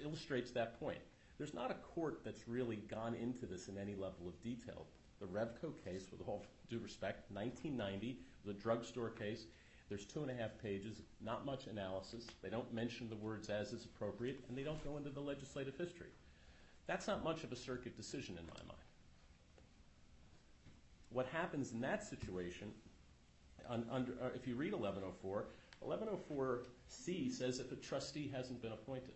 illustrates 0.04 0.52
that 0.52 0.80
point. 0.80 1.00
There's 1.40 1.56
not 1.56 1.72
a 1.72 1.76
court 1.76 2.22
that's 2.24 2.48
really 2.48 2.76
gone 2.76 3.16
into 3.16 3.48
this 3.48 3.68
in 3.68 3.78
any 3.78 3.94
level 3.94 4.28
of 4.28 4.42
detail. 4.44 4.86
The 5.20 5.26
Revco 5.26 5.74
case, 5.84 6.08
with 6.12 6.28
all 6.28 6.46
due 6.70 6.80
respect, 6.80 7.32
1990, 7.32 8.20
the 8.46 8.54
drugstore 8.54 9.10
case, 9.10 9.46
there's 9.90 10.06
two 10.06 10.22
and 10.22 10.30
a 10.30 10.34
half 10.34 10.52
pages, 10.62 11.02
not 11.24 11.46
much 11.46 11.68
analysis. 11.68 12.28
They 12.42 12.50
don't 12.50 12.72
mention 12.74 13.10
the 13.10 13.16
words 13.16 13.50
as 13.50 13.72
is 13.72 13.86
appropriate, 13.86 14.44
and 14.48 14.58
they 14.58 14.64
don't 14.64 14.84
go 14.84 14.98
into 14.98 15.10
the 15.10 15.22
legislative 15.22 15.78
history. 15.78 16.10
That's 16.88 17.08
not 17.08 17.24
much 17.24 17.44
of 17.44 17.52
a 17.52 17.56
circuit 17.56 17.96
decision 17.96 18.38
in 18.38 18.46
my 18.46 18.62
mind. 18.68 18.84
What 21.10 21.26
happens 21.28 21.72
in 21.72 21.80
that 21.82 22.04
situation, 22.04 22.72
uh, 23.70 23.78
if 24.36 24.46
you 24.46 24.56
read 24.56 24.74
1104, 24.74 25.46
1104C 25.86 27.32
says 27.32 27.60
if 27.60 27.72
a 27.72 27.76
trustee 27.76 28.32
hasn't 28.34 28.62
been 28.62 28.74
appointed. 28.74 29.14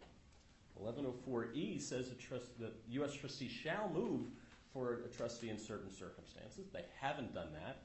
1104E 0.81 1.81
says 1.81 2.11
the 2.59 2.71
U.S. 2.89 3.13
trustee 3.13 3.49
shall 3.49 3.89
move 3.93 4.27
for 4.73 5.01
a 5.05 5.09
trustee 5.09 5.49
in 5.49 5.57
certain 5.59 5.91
circumstances. 5.91 6.67
They 6.71 6.85
haven't 6.99 7.33
done 7.33 7.53
that. 7.53 7.83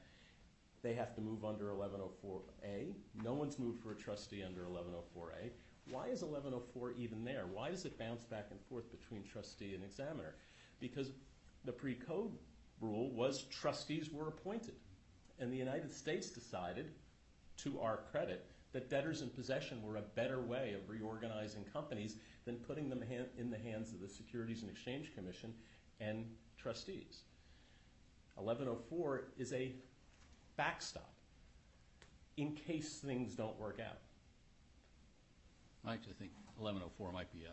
They 0.83 0.93
have 0.93 1.15
to 1.15 1.21
move 1.21 1.43
under 1.43 1.65
1104A. 1.65 2.93
No 3.23 3.33
one's 3.33 3.59
moved 3.59 3.81
for 3.81 3.91
a 3.91 3.95
trustee 3.95 4.43
under 4.43 4.61
1104A. 4.61 5.49
Why 5.89 6.07
is 6.07 6.21
1104 6.21 6.91
even 6.91 7.23
there? 7.23 7.45
Why 7.51 7.71
does 7.71 7.85
it 7.85 7.97
bounce 7.97 8.23
back 8.23 8.47
and 8.51 8.59
forth 8.69 8.91
between 8.91 9.23
trustee 9.23 9.73
and 9.73 9.83
examiner? 9.83 10.35
Because 10.79 11.11
the 11.65 11.71
pre-code 11.71 12.31
rule 12.79 13.11
was 13.11 13.43
trustees 13.43 14.11
were 14.11 14.27
appointed. 14.27 14.75
And 15.39 15.51
the 15.51 15.57
United 15.57 15.91
States 15.91 16.29
decided, 16.29 16.91
to 17.57 17.79
our 17.79 18.01
credit, 18.11 18.45
that 18.73 18.89
debtors 18.89 19.21
in 19.21 19.29
possession 19.29 19.81
were 19.81 19.97
a 19.97 20.01
better 20.01 20.41
way 20.41 20.73
of 20.73 20.89
reorganizing 20.89 21.63
companies 21.73 22.17
than 22.45 22.57
putting 22.57 22.89
them 22.89 23.03
in 23.37 23.49
the 23.49 23.57
hands 23.57 23.93
of 23.93 23.99
the 23.99 24.07
Securities 24.07 24.61
and 24.61 24.71
Exchange 24.71 25.13
Commission 25.15 25.53
and 25.99 26.25
trustees. 26.57 27.23
1104 28.35 29.29
is 29.37 29.53
a 29.53 29.73
backstop 30.57 31.13
in 32.37 32.53
case 32.53 32.99
things 32.99 33.35
don't 33.35 33.59
work 33.59 33.79
out. 33.79 33.97
I 35.85 35.93
actually 35.93 36.13
think 36.13 36.31
1104 36.57 37.11
might 37.11 37.31
be 37.31 37.45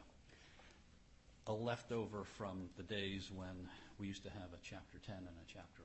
a 1.46 1.52
leftover 1.52 2.24
from 2.24 2.68
the 2.76 2.82
days 2.82 3.30
when 3.34 3.68
we 3.98 4.06
used 4.06 4.22
to 4.24 4.30
have 4.30 4.52
a 4.52 4.58
Chapter 4.62 4.98
10 5.06 5.14
and 5.16 5.26
a 5.26 5.46
Chapter 5.46 5.82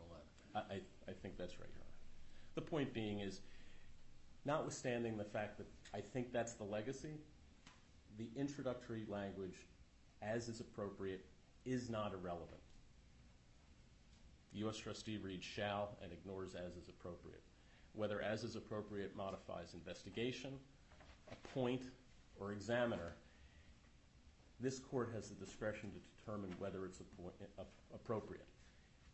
11. 0.56 0.82
I 1.08 1.12
think 1.22 1.38
that's 1.38 1.60
right, 1.60 1.70
Your 1.70 1.82
Honor. 1.82 2.56
The 2.56 2.62
point 2.62 2.94
being 2.94 3.20
is, 3.20 3.42
notwithstanding 4.46 5.18
the 5.18 5.24
fact 5.24 5.58
that 5.58 5.68
I 5.94 6.02
think 6.02 6.34
that's 6.34 6.54
the 6.54 6.64
legacy, 6.64 7.20
the 8.18 8.30
introductory 8.36 9.06
language, 9.08 9.56
as 10.22 10.50
is 10.50 10.60
appropriate, 10.60 11.26
is 11.66 11.90
not 11.90 12.14
irrelevant. 12.14 12.50
The 14.54 14.60
U.S. 14.60 14.78
trustee 14.78 15.18
reads 15.18 15.46
shall 15.46 15.98
and 16.04 16.12
ignores 16.12 16.56
as 16.56 16.76
is 16.76 16.90
appropriate. 16.90 17.42
Whether 17.94 18.22
as 18.22 18.44
is 18.44 18.56
appropriate 18.56 19.16
modifies 19.16 19.74
investigation, 19.74 20.54
appoint, 21.32 21.84
or 22.40 22.52
examiner, 22.52 23.14
this 24.60 24.80
court 24.80 25.12
has 25.14 25.30
the 25.30 25.36
discretion 25.36 25.92
to 25.92 26.00
determine 26.18 26.54
whether 26.60 26.86
it's 26.86 27.02
appropriate. 27.94 28.46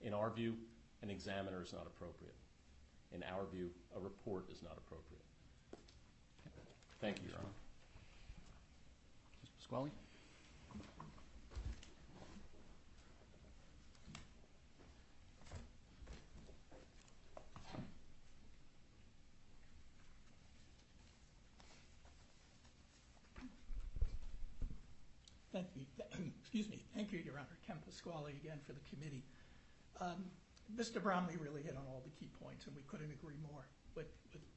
In 0.01 0.13
our 0.13 0.29
view, 0.29 0.55
an 1.01 1.09
examiner 1.09 1.61
is 1.63 1.73
not 1.73 1.85
appropriate. 1.85 2.35
In 3.13 3.23
our 3.23 3.45
view, 3.51 3.69
a 3.95 3.99
report 3.99 4.45
is 4.51 4.61
not 4.63 4.77
appropriate. 4.77 5.21
Thank 7.01 7.21
you, 7.21 7.29
Your 7.29 7.37
Honor. 7.37 7.49
Pasquale? 9.59 9.91
Thank 25.53 25.67
you. 25.75 25.85
Excuse 26.41 26.69
me. 26.69 26.83
Thank 26.93 27.13
you, 27.13 27.19
Your 27.19 27.35
Honor. 27.35 27.54
Ken 27.65 27.77
Pasquale 27.85 28.31
again 28.31 28.59
for 28.65 28.73
the 28.73 28.83
committee. 28.89 29.23
Um, 29.99 30.25
Mr. 30.73 31.01
Bromley 31.01 31.37
really 31.37 31.61
hit 31.61 31.75
on 31.77 31.83
all 31.87 32.01
the 32.03 32.13
key 32.17 32.29
points, 32.41 32.65
and 32.65 32.75
we 32.75 32.81
couldn't 32.87 33.11
agree 33.11 33.37
more 33.51 33.65
with 33.95 34.07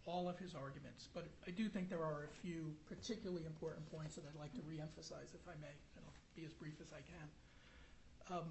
all 0.06 0.28
of 0.28 0.38
his 0.38 0.54
arguments. 0.54 1.08
But 1.12 1.28
I 1.46 1.50
do 1.50 1.68
think 1.68 1.88
there 1.88 2.04
are 2.04 2.24
a 2.24 2.32
few 2.42 2.74
particularly 2.88 3.44
important 3.44 3.84
points 3.90 4.16
that 4.16 4.24
I'd 4.24 4.38
like 4.38 4.52
to 4.54 4.62
reemphasize, 4.62 5.34
if 5.34 5.44
I 5.46 5.56
may, 5.60 5.74
and 5.96 6.04
I'll 6.04 6.16
be 6.34 6.44
as 6.44 6.52
brief 6.52 6.80
as 6.80 6.92
I 6.92 7.02
can. 7.04 8.38
Um, 8.38 8.48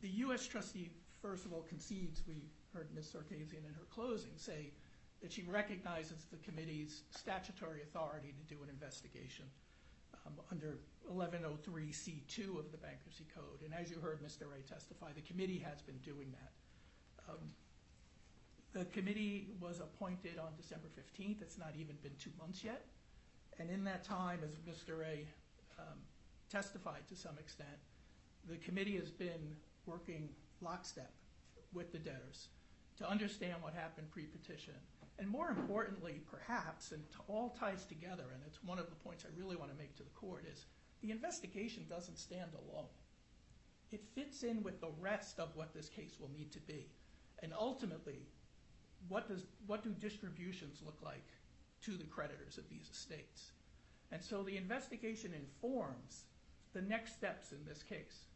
the 0.00 0.08
U.S. 0.26 0.46
trustee, 0.46 0.90
first 1.20 1.44
of 1.44 1.52
all, 1.52 1.62
concedes, 1.68 2.22
we 2.26 2.48
heard 2.74 2.88
Ms. 2.94 3.14
Sarkessian 3.14 3.64
in 3.64 3.74
her 3.74 3.86
closing 3.90 4.32
say, 4.36 4.72
that 5.20 5.32
she 5.32 5.42
recognizes 5.44 6.26
the 6.32 6.38
committee's 6.38 7.02
statutory 7.10 7.82
authority 7.82 8.34
to 8.36 8.54
do 8.54 8.60
an 8.62 8.68
investigation 8.68 9.44
um, 10.26 10.32
under 10.50 10.78
1103C2 11.10 12.58
of 12.58 12.70
the 12.70 12.78
Bankruptcy 12.78 13.26
Code. 13.34 13.62
And 13.64 13.74
as 13.74 13.90
you 13.90 13.98
heard 14.00 14.22
Mr. 14.22 14.50
Ray 14.50 14.62
testify, 14.68 15.12
the 15.14 15.22
committee 15.22 15.58
has 15.58 15.82
been 15.82 15.98
doing 15.98 16.32
that. 16.32 17.32
Um, 17.32 17.50
the 18.72 18.84
committee 18.86 19.48
was 19.60 19.80
appointed 19.80 20.38
on 20.38 20.52
December 20.56 20.88
15th. 20.88 21.42
It's 21.42 21.58
not 21.58 21.74
even 21.78 21.96
been 22.02 22.16
two 22.18 22.30
months 22.38 22.64
yet. 22.64 22.86
And 23.58 23.70
in 23.70 23.84
that 23.84 24.02
time, 24.02 24.40
as 24.44 24.54
Mr. 24.56 24.98
Ray 24.98 25.26
um, 25.78 25.98
testified 26.50 27.06
to 27.08 27.16
some 27.16 27.36
extent, 27.38 27.68
the 28.48 28.56
committee 28.56 28.96
has 28.96 29.10
been 29.10 29.56
working 29.86 30.30
lockstep 30.60 31.12
with 31.72 31.92
the 31.92 31.98
debtors 31.98 32.48
to 32.98 33.08
understand 33.08 33.56
what 33.60 33.74
happened 33.74 34.10
pre-petition. 34.10 34.74
And 35.18 35.28
more 35.28 35.50
importantly, 35.50 36.20
perhaps, 36.30 36.92
and 36.92 37.02
all 37.28 37.54
ties 37.58 37.84
together, 37.84 38.24
and 38.32 38.42
it's 38.46 38.62
one 38.64 38.78
of 38.78 38.86
the 38.88 38.96
points 38.96 39.24
I 39.24 39.38
really 39.38 39.56
want 39.56 39.70
to 39.70 39.76
make 39.76 39.94
to 39.96 40.02
the 40.02 40.10
court, 40.10 40.44
is 40.50 40.64
the 41.02 41.10
investigation 41.10 41.84
doesn't 41.88 42.18
stand 42.18 42.52
alone. 42.54 42.86
It 43.90 44.04
fits 44.14 44.42
in 44.42 44.62
with 44.62 44.80
the 44.80 44.92
rest 45.00 45.38
of 45.38 45.54
what 45.54 45.74
this 45.74 45.88
case 45.88 46.16
will 46.18 46.30
need 46.30 46.50
to 46.52 46.60
be. 46.60 46.86
And 47.42 47.52
ultimately, 47.58 48.22
what 49.08 49.28
do 49.28 49.90
distributions 49.98 50.80
look 50.84 50.98
like 51.02 51.28
to 51.82 51.92
the 51.92 52.04
creditors 52.04 52.56
of 52.56 52.68
these 52.70 52.88
estates? 52.90 53.50
And 54.12 54.22
so 54.22 54.42
the 54.42 54.56
investigation 54.56 55.34
informs 55.34 56.24
the 56.72 56.82
next 56.82 57.14
steps 57.14 57.52
in 57.52 57.64
this 57.66 57.82
case, 57.82 58.28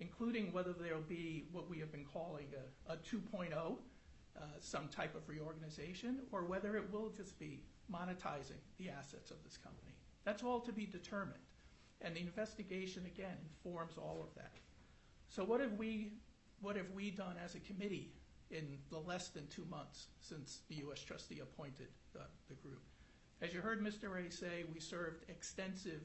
including 0.00 0.52
whether 0.52 0.72
there 0.72 0.94
will 0.94 1.02
be 1.02 1.46
what 1.52 1.68
we 1.68 1.78
have 1.78 1.92
been 1.92 2.04
calling 2.04 2.46
a 2.88 2.96
2.0, 2.96 3.52
uh, 3.54 4.40
some 4.60 4.88
type 4.88 5.14
of 5.14 5.28
reorganization, 5.28 6.20
or 6.32 6.44
whether 6.44 6.76
it 6.76 6.90
will 6.92 7.10
just 7.10 7.38
be 7.38 7.62
monetizing 7.92 8.60
the 8.78 8.88
assets 8.88 9.30
of 9.30 9.36
this 9.44 9.58
company. 9.58 9.94
That's 10.24 10.42
all 10.42 10.60
to 10.60 10.72
be 10.72 10.86
determined. 10.86 11.42
And 12.02 12.16
the 12.16 12.20
investigation, 12.20 13.04
again, 13.06 13.36
informs 13.48 13.96
all 13.96 14.20
of 14.22 14.34
that. 14.34 14.52
So 15.28 15.44
what 15.44 15.60
have 15.60 15.72
we 15.78 17.10
done 17.10 17.36
as 17.42 17.54
a 17.54 17.60
committee 17.60 18.12
in 18.50 18.78
the 18.90 18.98
less 18.98 19.28
than 19.28 19.46
two 19.46 19.64
months 19.70 20.08
since 20.20 20.60
the 20.68 20.76
U.S. 20.76 21.00
trustee 21.00 21.40
appointed 21.40 21.88
the 22.12 22.54
group? 22.54 22.82
As 23.40 23.54
you 23.54 23.60
heard 23.60 23.82
Mr. 23.82 24.12
Ray 24.12 24.30
say, 24.30 24.64
we 24.72 24.80
served 24.80 25.24
extensive 25.28 26.02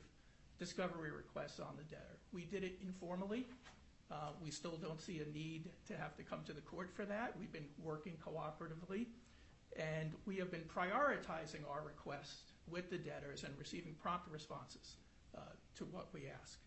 discovery 0.60 1.12
requests 1.12 1.60
on 1.60 1.76
the 1.78 1.84
debtor. 1.84 2.20
We 2.32 2.46
did 2.46 2.64
it 2.64 2.80
informally. 2.82 3.46
Uh, 4.10 4.30
we 4.42 4.50
still 4.52 4.78
don't 4.78 5.02
see 5.02 5.20
a 5.20 5.38
need 5.38 5.70
to 5.88 5.98
have 5.98 6.16
to 6.16 6.24
come 6.24 6.40
to 6.46 6.54
the 6.54 6.62
court 6.62 6.90
for 6.96 7.06
that. 7.06 7.36
We've 7.40 7.52
been 7.52 7.68
working 7.84 8.14
cooperatively. 8.26 9.08
And 9.78 10.14
we 10.26 10.38
have 10.38 10.50
been 10.50 10.64
prioritizing 10.64 11.70
our 11.70 11.84
requests 11.86 12.54
with 12.70 12.90
the 12.90 12.98
debtors 12.98 13.44
and 13.44 13.54
receiving 13.60 13.94
prompt 14.02 14.32
responses 14.32 14.96
to 15.78 15.86
what 15.86 16.08
we 16.14 16.24
ask. 16.42 16.60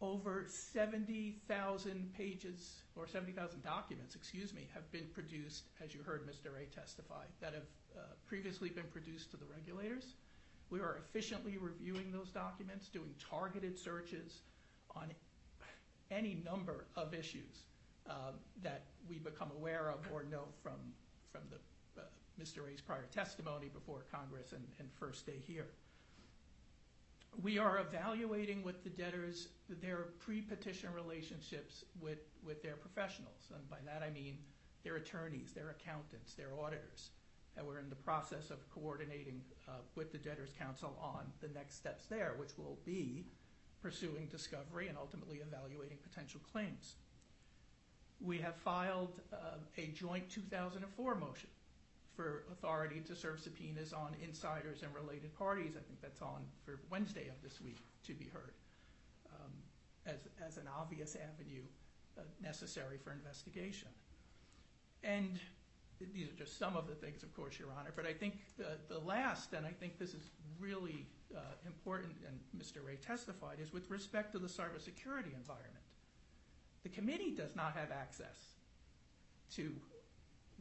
Over 0.00 0.46
70,000 0.48 2.14
pages, 2.14 2.82
or 2.96 3.06
70,000 3.06 3.62
documents, 3.62 4.14
excuse 4.14 4.54
me, 4.54 4.66
have 4.72 4.90
been 4.92 5.06
produced, 5.12 5.64
as 5.84 5.94
you 5.94 6.02
heard 6.02 6.26
Mr. 6.26 6.54
Ray 6.54 6.66
testify, 6.74 7.24
that 7.40 7.52
have 7.52 7.68
uh, 7.94 8.00
previously 8.26 8.70
been 8.70 8.86
produced 8.90 9.30
to 9.32 9.36
the 9.36 9.44
regulators. 9.44 10.14
We 10.70 10.80
are 10.80 11.02
efficiently 11.04 11.58
reviewing 11.58 12.12
those 12.12 12.30
documents, 12.30 12.88
doing 12.88 13.14
targeted 13.28 13.78
searches 13.78 14.40
on 14.96 15.10
any 16.10 16.42
number 16.44 16.86
of 16.96 17.12
issues 17.12 17.64
um, 18.08 18.34
that 18.62 18.84
we 19.08 19.18
become 19.18 19.50
aware 19.54 19.90
of 19.90 19.98
or 20.12 20.24
know 20.24 20.44
from 20.62 20.72
Mr. 22.40 22.58
Uh, 22.58 22.62
Ray's 22.64 22.80
prior 22.80 23.06
testimony 23.12 23.68
before 23.68 24.06
Congress 24.10 24.52
and 24.52 24.88
first 24.98 25.26
day 25.26 25.42
here. 25.46 25.66
We 27.42 27.58
are 27.58 27.78
evaluating 27.78 28.62
with 28.62 28.82
the 28.84 28.90
debtors 28.90 29.48
their 29.80 30.08
pre-petition 30.18 30.92
relationships 30.92 31.84
with 32.00 32.62
their 32.62 32.76
professionals. 32.76 33.50
And 33.54 33.68
by 33.70 33.78
that 33.86 34.02
I 34.02 34.10
mean 34.10 34.38
their 34.84 34.96
attorneys, 34.96 35.52
their 35.52 35.70
accountants, 35.70 36.34
their 36.34 36.54
auditors. 36.58 37.10
And 37.56 37.66
we're 37.66 37.78
in 37.78 37.88
the 37.88 37.96
process 37.96 38.50
of 38.50 38.68
coordinating 38.70 39.42
uh, 39.68 39.72
with 39.94 40.12
the 40.12 40.18
Debtors' 40.18 40.50
Counsel 40.58 40.96
on 41.00 41.24
the 41.40 41.48
next 41.48 41.76
steps 41.76 42.06
there, 42.06 42.34
which 42.38 42.56
will 42.56 42.78
be 42.84 43.26
pursuing 43.82 44.26
discovery 44.26 44.88
and 44.88 44.96
ultimately 44.98 45.38
evaluating 45.38 45.98
potential 46.02 46.40
claims. 46.52 46.96
We 48.20 48.38
have 48.38 48.56
filed 48.56 49.20
uh, 49.32 49.56
a 49.78 49.86
joint 49.88 50.28
2004 50.30 51.14
motion 51.14 51.48
for 52.14 52.44
authority 52.52 53.00
to 53.06 53.14
serve 53.14 53.40
subpoenas 53.40 53.92
on 53.92 54.14
insiders 54.22 54.82
and 54.82 54.94
related 54.94 55.34
parties. 55.36 55.72
I 55.76 55.82
think 55.86 56.00
that's 56.02 56.22
on 56.22 56.44
for 56.64 56.80
Wednesday 56.90 57.28
of 57.28 57.40
this 57.42 57.60
week 57.60 57.78
to 58.04 58.14
be 58.14 58.26
heard 58.26 58.54
um, 59.34 59.52
as 60.46 60.56
an 60.56 60.68
obvious 60.78 61.16
avenue 61.16 61.62
uh, 62.18 62.22
necessary 62.42 62.98
for 63.02 63.12
investigation. 63.12 63.88
And 65.02 65.38
these 66.12 66.28
are 66.28 66.36
just 66.36 66.58
some 66.58 66.76
of 66.76 66.86
the 66.86 66.94
things, 66.94 67.22
of 67.22 67.34
course, 67.34 67.58
Your 67.58 67.68
Honor. 67.78 67.92
But 67.94 68.06
I 68.06 68.12
think 68.12 68.34
the 68.56 68.98
last, 68.98 69.52
and 69.52 69.66
I 69.66 69.70
think 69.70 69.98
this 69.98 70.14
is 70.14 70.30
really 70.58 71.06
uh, 71.36 71.40
important, 71.66 72.12
and 72.26 72.38
Mr. 72.60 72.84
Ray 72.84 72.96
testified, 72.96 73.58
is 73.60 73.72
with 73.72 73.90
respect 73.90 74.32
to 74.32 74.38
the 74.38 74.48
cybersecurity 74.48 75.34
environment. 75.34 75.84
The 76.82 76.88
committee 76.88 77.32
does 77.32 77.54
not 77.54 77.76
have 77.76 77.90
access 77.90 78.54
to 79.56 79.74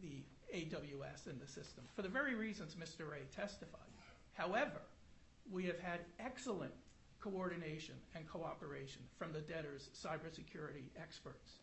the 0.02 0.24
AWS 0.54 1.28
in 1.28 1.40
the 1.40 1.48
system 1.48 1.84
for 1.96 2.02
the 2.02 2.10
very 2.10 2.36
reasons 2.36 2.76
Mr. 2.76 3.10
Ray 3.10 3.24
testified. 3.36 3.82
However, 4.34 4.82
we 5.52 5.66
have 5.66 5.80
had 5.80 6.02
excellent 6.20 6.74
coordination 7.20 7.96
and 8.16 8.28
cooperation 8.28 9.02
from 9.18 9.34
the 9.34 9.42
debtors' 9.42 9.90
cybersecurity 9.94 10.86
experts. 11.02 11.60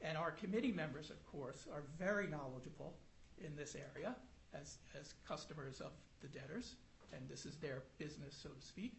And 0.00 0.16
our 0.16 0.30
committee 0.30 0.72
members, 0.72 1.10
of 1.10 1.24
course, 1.26 1.66
are 1.72 1.82
very 1.98 2.26
knowledgeable 2.26 2.94
in 3.38 3.54
this 3.56 3.76
area 3.76 4.16
as 4.54 4.78
customers 5.26 5.80
of 5.80 5.92
the 6.20 6.28
debtors. 6.28 6.76
And 7.12 7.28
this 7.28 7.46
is 7.46 7.56
their 7.56 7.82
business, 7.98 8.38
so 8.42 8.50
to 8.50 8.66
speak. 8.66 8.94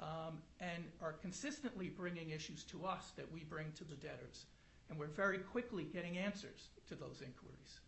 Um, 0.00 0.40
and 0.60 0.84
are 1.02 1.12
consistently 1.12 1.88
bringing 1.88 2.30
issues 2.30 2.64
to 2.64 2.86
us 2.86 3.12
that 3.16 3.30
we 3.30 3.44
bring 3.44 3.72
to 3.72 3.84
the 3.84 3.96
debtors. 3.96 4.46
And 4.88 4.98
we're 4.98 5.06
very 5.06 5.38
quickly 5.38 5.84
getting 5.84 6.18
answers 6.18 6.68
to 6.88 6.94
those 6.94 7.22
inquiries. 7.22 7.80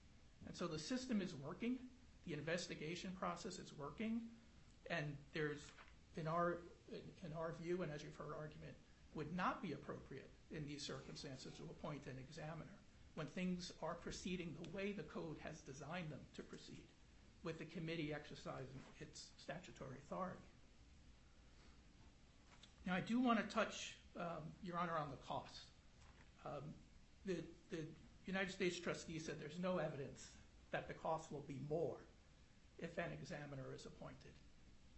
And 0.47 0.57
so 0.57 0.67
the 0.67 0.79
system 0.79 1.21
is 1.23 1.35
working. 1.35 1.79
The 2.27 2.35
investigation 2.35 3.11
process 3.19 3.59
is 3.59 3.73
working. 3.79 4.21
And 4.91 5.17
there's, 5.33 5.61
in 6.17 6.27
our 6.27 6.59
view, 7.61 7.83
and 7.83 7.93
as 7.93 8.03
you've 8.03 8.17
heard 8.17 8.35
argument, 8.39 8.75
would 9.15 9.35
not 9.37 9.63
be 9.63 9.73
appropriate 9.73 10.31
in 10.51 10.65
these 10.67 10.83
circumstances 10.85 11.53
to 11.57 11.63
appoint 11.65 12.07
an 12.07 12.17
examiner. 12.19 12.79
when 13.15 13.27
things 13.29 13.73
are 13.83 13.95
proceeding 13.95 14.55
the 14.63 14.77
way 14.77 14.93
the 14.93 15.03
code 15.03 15.37
has 15.43 15.61
designed 15.61 16.11
them 16.11 16.21
to 16.35 16.43
proceed, 16.43 16.83
with 17.45 17.59
the 17.59 17.65
committee 17.67 18.13
exercising 18.15 18.81
its 19.01 19.27
statutory 19.37 19.97
authority. 20.07 20.39
Now, 22.87 22.95
I 22.95 23.01
do 23.01 23.21
want 23.21 23.39
to 23.39 23.55
touch, 23.55 23.97
um, 24.19 24.43
Your 24.63 24.79
Honor, 24.79 24.97
on 24.99 25.11
the 25.11 25.17
cost. 25.27 25.67
Um, 26.45 26.63
the, 27.27 27.37
the 27.71 27.79
United 28.27 28.53
States 28.53 28.79
trustee 28.79 29.19
said 29.19 29.37
there's 29.41 29.59
no 29.59 29.79
evidence 29.79 30.31
that 30.71 30.89
the 30.89 30.95
cost 30.95 31.33
will 31.33 31.45
be 31.47 31.61
more 31.69 31.99
if 32.79 32.97
an 32.99 33.13
examiner 33.13 33.75
is 33.75 33.87
appointed. 33.87 34.33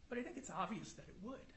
But 0.09 0.19
I 0.19 0.23
think 0.23 0.36
it's 0.36 0.51
obvious 0.51 0.93
that 0.93 1.07
it 1.09 1.17
would. 1.23 1.53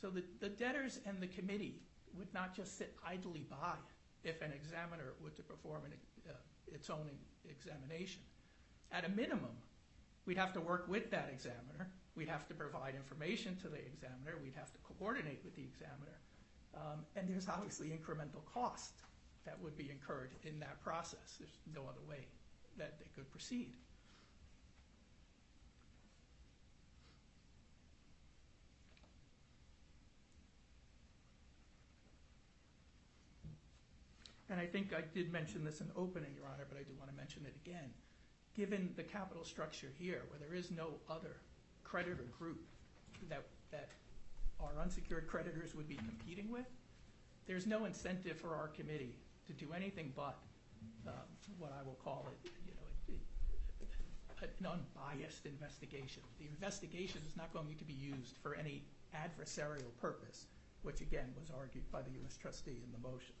So 0.00 0.10
the, 0.10 0.48
debtors 0.48 1.00
and 1.04 1.20
the 1.20 1.26
committee 1.26 1.82
would 2.16 2.32
not 2.32 2.54
just 2.54 2.78
sit 2.78 2.96
idly 3.06 3.46
by 3.50 3.74
if 4.24 4.40
an 4.42 4.52
examiner 4.52 5.12
were 5.22 5.30
to 5.30 5.42
perform 5.42 5.82
uh, 6.28 6.32
its 6.72 6.90
own 6.90 7.10
examination. 7.48 8.22
At 8.92 9.04
a 9.04 9.08
minimum, 9.10 9.56
we'd 10.26 10.38
have 10.38 10.52
to 10.54 10.60
work 10.60 10.86
with 10.88 11.10
that 11.10 11.30
examiner. 11.32 11.90
We'd 12.16 12.28
have 12.28 12.46
to 12.48 12.54
provide 12.54 12.94
information 12.94 13.56
to 13.62 13.68
the 13.68 13.78
examiner. 13.78 14.38
We'd 14.42 14.56
have 14.56 14.72
to 14.72 14.78
coordinate 14.98 15.40
with 15.44 15.54
the 15.54 15.62
examiner. 15.62 16.18
Um, 16.74 17.04
and 17.16 17.28
there's 17.28 17.48
obviously 17.48 17.88
incremental 17.88 18.44
cost 18.52 19.02
that 19.50 19.60
would 19.60 19.76
be 19.76 19.90
incurred 19.90 20.30
in 20.44 20.60
that 20.60 20.80
process. 20.80 21.36
There's 21.38 21.50
no 21.74 21.82
other 21.82 22.00
way 22.08 22.24
that 22.78 23.00
they 23.00 23.06
could 23.16 23.28
proceed. 23.32 23.74
And 34.48 34.60
I 34.60 34.66
think 34.66 34.92
I 34.92 35.02
did 35.14 35.32
mention 35.32 35.64
this 35.64 35.80
in 35.80 35.88
opening, 35.96 36.30
Your 36.34 36.44
Honor, 36.46 36.66
but 36.68 36.78
I 36.78 36.82
do 36.82 36.92
want 36.98 37.10
to 37.10 37.16
mention 37.16 37.42
it 37.44 37.54
again. 37.64 37.90
Given 38.56 38.90
the 38.96 39.02
capital 39.02 39.44
structure 39.44 39.88
here, 39.98 40.22
where 40.28 40.38
there 40.38 40.56
is 40.56 40.70
no 40.70 40.94
other 41.08 41.36
creditor 41.82 42.26
group 42.38 42.60
that, 43.28 43.44
our 44.60 44.82
unsecured 44.82 45.26
creditors 45.26 45.74
would 45.74 45.88
be 45.88 45.96
competing 45.96 46.50
with, 46.50 46.66
there's 47.46 47.66
no 47.66 47.84
incentive 47.86 48.38
for 48.38 48.54
our 48.54 48.68
committee 48.68 49.16
to 49.50 49.64
do 49.64 49.72
anything 49.74 50.12
but 50.14 50.38
um, 51.06 51.28
what 51.58 51.72
I 51.78 51.82
will 51.84 51.98
call 52.02 52.26
it, 52.30 52.50
you 52.66 52.72
know, 52.72 53.14
it, 53.14 53.20
it, 53.82 54.50
an 54.58 54.66
unbiased 54.66 55.44
investigation. 55.44 56.22
The 56.38 56.46
investigation 56.46 57.20
is 57.28 57.36
not 57.36 57.52
going 57.52 57.76
to 57.76 57.84
be 57.84 57.92
used 57.92 58.36
for 58.42 58.54
any 58.54 58.82
adversarial 59.14 59.90
purpose, 60.00 60.46
which 60.82 61.00
again 61.00 61.34
was 61.38 61.50
argued 61.50 61.90
by 61.90 62.02
the 62.02 62.10
U.S. 62.22 62.36
trustee 62.36 62.80
in 62.84 62.92
the 62.92 63.08
motion. 63.08 63.34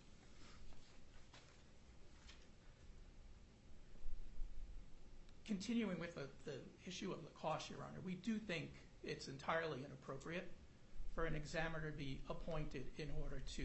continuing 5.50 5.98
with 5.98 6.14
the 6.14 6.54
issue 6.86 7.10
of 7.10 7.22
the 7.22 7.30
cost, 7.30 7.68
Your 7.68 7.80
Honor, 7.80 7.98
we 8.06 8.14
do 8.14 8.38
think 8.38 8.70
it's 9.02 9.26
entirely 9.26 9.78
inappropriate 9.84 10.48
for 11.12 11.24
an 11.24 11.34
examiner 11.34 11.90
to 11.90 11.98
be 11.98 12.20
appointed 12.30 12.84
in 12.98 13.08
order 13.20 13.42
to, 13.56 13.64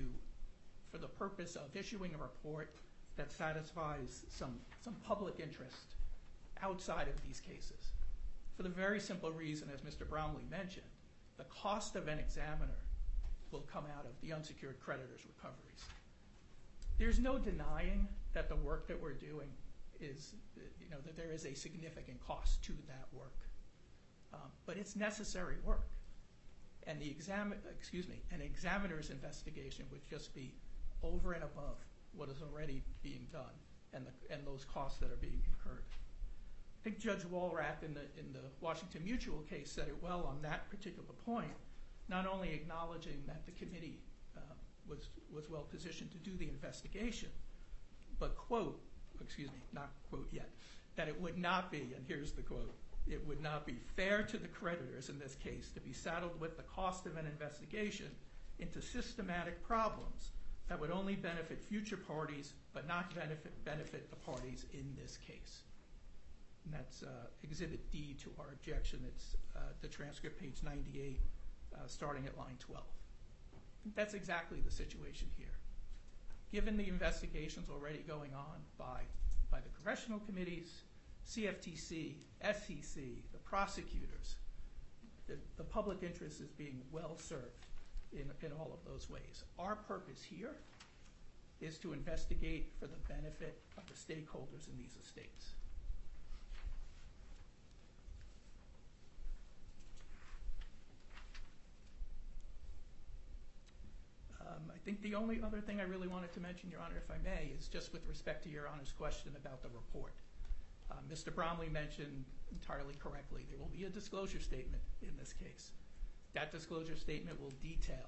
for 0.96 1.02
the 1.02 1.08
purpose 1.10 1.58
of 1.58 1.76
issuing 1.76 2.14
a 2.14 2.18
report 2.18 2.74
that 3.18 3.30
satisfies 3.30 4.26
some, 4.30 4.60
public 5.04 5.42
interest 5.42 5.96
outside 6.62 7.10
of 7.10 7.22
these 7.28 7.42
cases. 7.42 7.92
For 8.56 8.64
the 8.64 8.70
very 8.70 9.02
simple 9.02 9.30
reason, 9.30 9.70
as 9.74 9.82
Mr. 9.82 10.08
Bromley 10.08 10.46
mentioned, 10.50 10.86
the 11.38 11.44
cost 11.46 11.98
of 11.98 12.08
an 12.08 12.18
examiner 12.18 12.80
will 13.52 13.66
come 13.72 13.84
out 13.98 14.06
of 14.06 14.12
the 14.22 14.32
unsecured 14.32 14.80
creditors' 14.80 15.26
recoveries. 15.28 15.84
There's 16.98 17.20
no 17.20 17.38
denying 17.38 18.08
that 18.32 18.48
the 18.48 18.56
work 18.56 18.88
that 18.88 19.02
we're 19.02 19.14
doing 19.14 19.50
is, 20.00 20.36
you 20.80 20.90
know, 20.90 21.02
that 21.06 21.18
there 21.18 21.34
is 21.34 21.46
a 21.46 21.54
significant 21.54 22.26
cost 22.26 22.64
to 22.64 22.74
that 22.88 23.08
work. 23.12 23.36
Um, 24.34 24.50
but 24.66 24.78
it's 24.78 24.96
necessary 24.96 25.58
work. 25.66 25.88
And 26.88 27.02
the 27.02 27.10
examiner's 27.10 29.10
investigation 29.10 29.86
would 29.92 30.08
just 30.08 30.34
be 30.34 30.54
over 31.06 31.34
and 31.34 31.44
above 31.44 31.78
what 32.14 32.30
is 32.30 32.42
already 32.42 32.82
being 33.04 33.28
done 33.32 33.44
and, 33.94 34.06
those 34.46 34.66
costs 34.66 35.00
that 35.00 35.12
are 35.12 35.18
being 35.22 35.42
incurred. 35.48 35.86
I 35.90 36.84
think 36.84 37.00
Judge 37.00 37.24
Walrath 37.24 37.82
in 37.84 37.94
the, 37.94 38.02
in 38.20 38.32
the 38.34 38.42
Washington 38.62 39.04
Mutual 39.04 39.40
case 39.50 39.72
said 39.72 39.88
it 39.88 39.96
well 40.02 40.24
on 40.30 40.42
that 40.42 40.70
particular 40.70 41.14
point, 41.26 41.56
not 42.10 42.28
only 42.28 42.54
acknowledging 42.54 43.24
that 43.26 43.46
the 43.46 43.52
committee 43.54 44.00
um, 44.38 44.44
was, 44.88 45.08
was 45.34 45.50
well 45.50 45.64
positioned 45.64 46.12
to 46.12 46.18
do 46.18 46.36
the 46.38 46.48
investigation, 46.50 47.30
but, 48.20 48.36
quote, 48.38 48.80
excuse 49.24 49.50
me, 49.50 49.58
not 49.74 49.92
quote 50.10 50.28
yet, 50.32 50.50
that 50.96 51.08
it 51.08 51.20
would 51.20 51.38
not 51.38 51.72
be, 51.72 51.94
and 51.96 52.06
here's 52.08 52.34
the 52.34 52.42
quote, 52.42 52.76
it 53.08 53.26
would 53.28 53.42
not 53.42 53.66
be 53.66 53.78
fair 53.96 54.24
to 54.24 54.38
the 54.38 54.48
creditors 54.48 55.10
in 55.10 55.18
this 55.18 55.36
case 55.36 55.72
to 55.74 55.80
be 55.80 55.94
saddled 55.94 56.40
with 56.40 56.58
the 56.58 56.64
cost 56.64 57.06
of 57.06 57.18
an 57.18 57.26
investigation 57.26 58.12
into 58.60 58.82
systematic 58.82 59.64
problems 59.64 60.32
that 60.68 60.80
would 60.80 60.92
only 60.92 61.16
benefit 61.16 61.64
future 61.64 61.98
parties 61.98 62.54
but 62.74 62.88
not 62.88 63.14
benefit, 63.16 64.10
the 64.10 64.16
parties 64.16 64.66
in 64.74 64.96
this 65.02 65.18
case. 65.18 65.62
And 66.66 66.74
that's 66.74 67.04
uh, 67.04 67.28
Exhibit 67.44 67.92
D 67.92 68.16
to 68.24 68.32
our 68.40 68.48
objection. 68.54 69.00
It's 69.08 69.36
uh, 69.56 69.60
the 69.82 69.88
transcript, 69.88 70.42
page 70.42 70.62
98, 70.64 71.20
uh, 71.74 71.78
starting 71.86 72.26
at 72.26 72.38
line 72.38 72.56
12. 72.60 72.84
That's 73.96 74.16
exactly 74.16 74.62
the 74.62 74.72
situation 74.72 75.28
here 75.38 75.56
given 76.56 76.78
the 76.78 76.88
investigations 76.88 77.70
already 77.70 78.00
going 78.08 78.34
on 78.34 78.62
by, 78.78 79.02
the 79.52 79.70
congressional 79.76 80.20
committees, 80.20 80.84
CFTC, 81.26 82.16
SEC, 82.44 83.04
the 83.32 83.38
prosecutors, 83.44 84.36
the 85.28 85.64
public 85.64 86.04
interest 86.04 86.42
is 86.42 86.50
being 86.52 86.82
well 86.92 87.18
served 87.18 87.68
in, 88.14 88.52
all 88.60 88.72
of 88.74 88.92
those 88.92 89.10
ways. 89.10 89.44
Our 89.60 89.76
purpose 89.76 90.24
here 90.24 90.56
is 91.62 91.78
to 91.80 91.94
investigate 91.94 92.72
for 92.80 92.88
the 92.88 92.98
benefit 93.08 93.62
of 93.78 93.84
the 93.88 93.94
stakeholders 93.94 94.68
in 94.68 94.78
these 94.78 94.96
estates. 95.02 95.54
Um, 104.42 104.70
I 104.70 104.78
think 104.86 105.02
the 105.02 105.16
only 105.16 105.42
other 105.42 105.60
thing 105.60 105.80
I 105.80 105.84
really 105.84 106.08
wanted 106.08 106.32
to 106.34 106.40
mention, 106.40 106.70
Your 106.70 106.82
Honor, 106.82 106.98
if 106.98 107.10
I 107.10 107.18
may, 107.24 107.52
is 107.58 107.68
just 107.68 107.94
with 107.94 108.08
respect 108.08 108.44
to 108.44 108.50
Your 108.50 108.68
Honor's 108.68 108.94
question 108.98 109.32
about 109.36 109.64
the 109.64 109.70
report. 109.70 110.14
Uh, 110.92 110.96
Mr. 111.12 111.34
Bromley 111.34 111.70
mentioned 111.70 112.26
entirely 112.52 112.94
correctly 113.00 113.46
there 113.50 113.58
will 113.58 113.72
be 113.76 113.86
a 113.86 113.90
disclosure 113.90 114.40
statement 114.40 114.84
in 115.02 115.12
this 115.18 115.34
case. 115.34 115.72
That 116.36 116.52
disclosure 116.52 116.96
statement 116.96 117.42
will 117.42 117.54
detail 117.62 118.08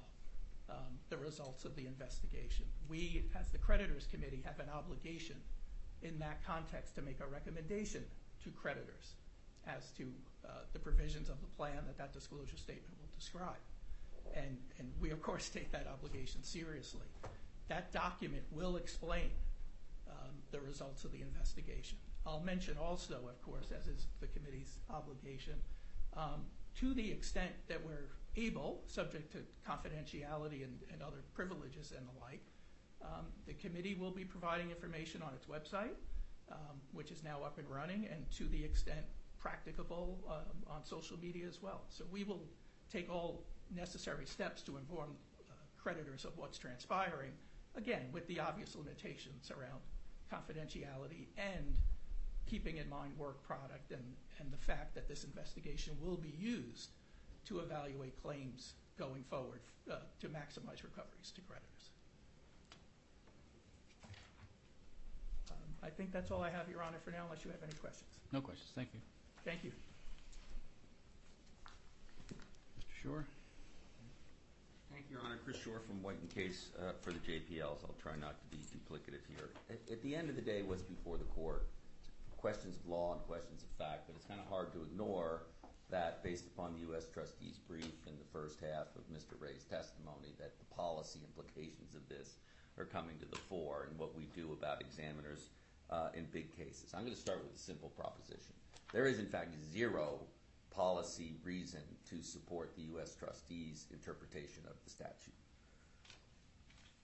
um, 0.69 0.99
the 1.09 1.17
results 1.17 1.65
of 1.65 1.75
the 1.75 1.88
investigation. 1.88 2.65
We, 2.88 3.25
as 3.33 3.49
the 3.49 3.57
creditors 3.57 4.07
committee, 4.11 4.43
have 4.45 4.59
an 4.59 4.69
obligation 4.69 5.38
in 6.03 6.19
that 6.19 6.45
context 6.45 6.93
to 6.95 7.01
make 7.01 7.19
a 7.19 7.25
recommendation 7.25 8.03
to 8.43 8.51
creditors 8.51 9.15
as 9.65 9.89
to 9.97 10.03
uh, 10.45 10.49
the 10.73 10.80
provisions 10.80 11.30
of 11.30 11.41
the 11.41 11.47
plan 11.47 11.80
that 11.88 11.97
that 11.97 12.14
disclosure 12.14 12.57
statement 12.57 12.93
will 13.01 13.09
describe 13.17 13.57
and, 14.35 14.57
we 14.99 15.11
of 15.11 15.22
course 15.22 15.49
take 15.53 15.72
that 15.72 15.88
obligation 15.88 16.43
seriously. 16.43 17.06
That 17.67 17.91
document 17.91 18.43
will 18.51 18.77
explain 18.77 19.30
um, 20.09 20.31
the 20.51 20.59
results 20.61 21.03
of 21.03 21.11
the 21.11 21.22
investigation. 21.22 21.97
I'll 22.25 22.41
mention 22.41 22.77
also, 22.77 23.15
of 23.15 23.41
course, 23.41 23.72
as 23.77 23.88
is 23.88 24.07
the 24.19 24.27
committee's 24.27 24.80
obligation, 24.89 25.56
um, 26.15 26.45
to 26.80 26.93
the 26.93 27.11
extent 27.11 27.51
that 27.67 27.83
we're 27.83 28.09
able, 28.35 28.83
subject 28.88 29.31
to 29.31 29.39
confidentiality 29.67 30.64
and, 30.64 31.01
other 31.01 31.23
privileges 31.33 31.93
and 31.95 32.06
the 32.07 32.19
like, 32.22 32.41
um, 33.01 33.25
the 33.45 33.53
committee 33.53 33.95
will 33.95 34.11
be 34.11 34.25
providing 34.25 34.69
information 34.69 35.22
on 35.22 35.33
its 35.33 35.45
website, 35.45 35.95
um, 36.51 36.81
which 36.91 37.11
is 37.11 37.23
now 37.23 37.41
up 37.43 37.57
and 37.57 37.69
running, 37.69 38.07
and 38.11 38.30
to 38.31 38.45
the 38.45 38.64
extent 38.64 39.06
practicable 39.39 40.19
um, 40.30 40.75
on 40.75 40.83
social 40.83 41.17
media 41.19 41.47
as 41.47 41.61
well. 41.61 41.81
So 41.89 42.03
we 42.11 42.23
will 42.23 42.43
take 42.91 43.09
all 43.09 43.45
necessary 43.73 44.25
steps 44.25 44.61
to 44.64 44.77
inform 44.77 45.11
uh, 45.49 45.53
creditors 45.77 46.25
of 46.25 46.38
what's 46.38 46.57
transpiring, 46.57 47.31
again, 47.75 48.07
with 48.11 48.27
the 48.27 48.39
obvious 48.39 48.75
limitations 48.75 49.51
around 49.51 49.80
confidentiality 50.31 51.27
and 51.38 51.77
keeping 52.45 52.77
in 52.77 52.89
mind 52.89 53.17
work 53.17 53.41
product 53.43 53.91
and, 53.91 54.03
and 54.40 54.51
the 54.51 54.57
fact 54.57 54.95
that 54.95 55.07
this 55.07 55.24
investigation 55.24 55.95
will 56.01 56.17
be 56.17 56.33
used 56.38 56.90
to 57.45 57.59
evaluate 57.59 58.22
claims 58.22 58.74
going 58.98 59.24
forward 59.30 59.61
uh, 59.91 59.95
to 60.19 60.27
maximize 60.27 60.83
recoveries 60.83 61.32
to 61.35 61.41
creditors. 61.41 61.91
Um, 65.51 65.57
I 65.83 65.90
think 65.90 66.11
that's 66.11 66.32
all 66.32 66.41
I 66.41 66.49
have, 66.49 66.69
Your 66.69 66.83
Honor, 66.83 66.98
for 67.03 67.11
now, 67.11 67.24
unless 67.25 67.45
you 67.45 67.51
have 67.51 67.64
any 67.64 67.74
questions. 67.74 68.09
No 68.32 68.41
questions. 68.41 68.69
Thank 68.75 68.90
you. 68.93 68.99
Thank 69.45 69.64
you. 69.64 69.72
Mr. 72.27 73.03
Shore? 73.03 73.25
Thank 74.91 75.06
you, 75.09 75.17
Your 75.17 75.25
Honor, 75.25 75.40
Chris 75.45 75.57
Shore 75.57 75.82
from 75.88 76.01
White 76.01 76.19
and 76.19 76.33
Case 76.33 76.69
uh, 76.80 76.91
for 77.01 77.11
the 77.11 77.19
JPLs. 77.19 77.85
I'll 77.85 77.95
try 78.01 78.17
not 78.19 78.35
to 78.41 78.48
be 78.49 78.57
duplicative 78.74 79.24
here. 79.30 79.49
At, 79.69 79.77
at 79.91 80.01
the 80.01 80.16
end 80.16 80.30
of 80.30 80.35
the 80.35 80.41
day, 80.41 80.64
what's 80.64 80.82
before 80.82 81.17
the 81.17 81.24
court? 81.25 81.67
Questions 82.38 82.77
of 82.77 82.85
law 82.88 83.14
and 83.14 83.22
questions 83.24 83.64
of 83.64 83.69
fact, 83.77 84.07
but 84.07 84.16
it's 84.16 84.25
kind 84.25 84.40
of 84.40 84.48
hard 84.48 84.72
to 84.74 84.83
ignore 84.83 85.43
that 85.90 86.24
based 86.24 86.45
upon 86.48 86.74
the 86.74 86.80
U.S. 86.91 87.07
trustee's 87.11 87.57
brief 87.57 88.06
in 88.06 88.14
the 88.17 88.30
first 88.32 88.59
half 88.59 88.88
of 88.95 89.03
Mr. 89.11 89.40
Ray's 89.40 89.64
testimony, 89.64 90.35
that 90.40 90.59
the 90.59 90.75
policy 90.75 91.19
implications 91.24 91.95
of 91.95 92.07
this 92.09 92.38
are 92.77 92.85
coming 92.85 93.17
to 93.19 93.25
the 93.25 93.38
fore 93.49 93.88
and 93.90 93.98
what 93.98 94.16
we 94.16 94.25
do 94.35 94.51
about 94.53 94.82
examiners 94.82 95.49
uh, 95.90 96.09
in 96.14 96.25
big 96.25 96.56
cases. 96.56 96.93
I'm 96.93 97.01
going 97.01 97.14
to 97.14 97.19
start 97.19 97.43
with 97.43 97.56
a 97.56 97.59
simple 97.59 97.90
proposition. 97.90 98.53
There 98.93 99.06
is, 99.06 99.19
in 99.19 99.27
fact, 99.27 99.56
zero 99.74 100.19
policy 100.69 101.35
reason 101.43 101.82
to 102.09 102.22
support 102.22 102.75
the 102.75 102.83
U.S. 102.83 103.16
trustee's 103.16 103.88
interpretation 103.91 104.64
of 104.69 104.75
the 104.83 104.90
statute. 104.90 105.33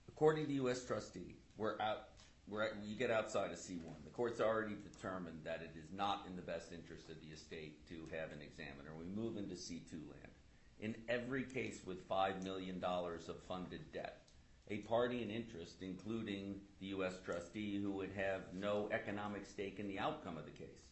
According 0.08 0.44
to 0.44 0.48
the 0.48 0.54
U.S. 0.54 0.84
trustee, 0.84 1.36
we're 1.56 1.80
out. 1.80 2.08
You 2.50 2.94
get 2.98 3.10
outside 3.10 3.52
of 3.52 3.58
C1. 3.58 4.04
The 4.04 4.10
court's 4.10 4.40
already 4.40 4.74
determined 4.74 5.40
that 5.44 5.62
it 5.62 5.78
is 5.78 5.90
not 5.92 6.26
in 6.28 6.36
the 6.36 6.42
best 6.42 6.72
interest 6.72 7.08
of 7.08 7.16
the 7.20 7.34
estate 7.34 7.88
to 7.88 7.94
have 8.16 8.32
an 8.32 8.42
examiner. 8.42 8.90
We 8.98 9.06
move 9.06 9.36
into 9.36 9.54
C2 9.54 9.92
land. 9.92 10.32
In 10.80 10.94
every 11.08 11.44
case 11.44 11.80
with 11.86 12.08
$5 12.08 12.42
million 12.44 12.82
of 12.84 13.42
funded 13.48 13.92
debt, 13.92 14.22
a 14.68 14.78
party 14.78 15.22
in 15.22 15.30
interest, 15.30 15.76
including 15.82 16.60
the 16.80 16.86
U.S. 16.88 17.14
trustee 17.24 17.80
who 17.80 17.90
would 17.92 18.12
have 18.14 18.42
no 18.52 18.88
economic 18.92 19.46
stake 19.46 19.78
in 19.78 19.88
the 19.88 19.98
outcome 19.98 20.36
of 20.36 20.44
the 20.44 20.50
case, 20.50 20.82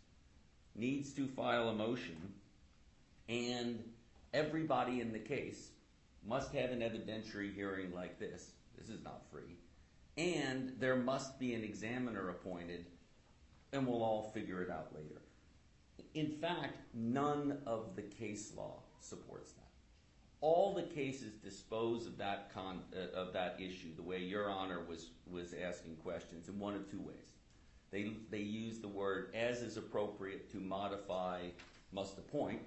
needs 0.74 1.12
to 1.12 1.26
file 1.26 1.68
a 1.68 1.74
motion 1.74 2.16
and 3.28 3.82
everybody 4.32 5.00
in 5.00 5.12
the 5.12 5.18
case 5.18 5.70
must 6.26 6.52
have 6.52 6.70
an 6.70 6.80
evidentiary 6.80 7.54
hearing 7.54 7.92
like 7.94 8.18
this. 8.18 8.52
This 8.78 8.88
is 8.88 9.02
not 9.02 9.22
free. 9.30 9.56
And 10.16 10.74
there 10.78 10.96
must 10.96 11.38
be 11.38 11.54
an 11.54 11.64
examiner 11.64 12.28
appointed, 12.28 12.84
and 13.72 13.86
we'll 13.86 14.02
all 14.02 14.30
figure 14.34 14.62
it 14.62 14.70
out 14.70 14.94
later. 14.94 15.22
In 16.14 16.30
fact, 16.30 16.78
none 16.92 17.58
of 17.66 17.96
the 17.96 18.02
case 18.02 18.52
law 18.54 18.82
supports 19.00 19.52
that. 19.52 19.62
All 20.42 20.74
the 20.74 20.82
cases 20.82 21.34
dispose 21.34 22.06
of 22.06 22.18
that 22.18 22.52
con, 22.52 22.80
uh, 22.94 23.16
of 23.16 23.32
that 23.32 23.56
issue 23.60 23.94
the 23.94 24.02
way 24.02 24.18
Your 24.18 24.50
Honor 24.50 24.80
was 24.86 25.10
was 25.30 25.54
asking 25.54 25.96
questions 25.96 26.48
in 26.48 26.58
one 26.58 26.74
of 26.74 26.90
two 26.90 27.00
ways. 27.00 27.32
They 27.90 28.16
they 28.30 28.40
use 28.40 28.80
the 28.80 28.88
word 28.88 29.32
as 29.34 29.62
is 29.62 29.76
appropriate 29.76 30.50
to 30.52 30.58
modify 30.58 31.42
must 31.92 32.18
appoint, 32.18 32.62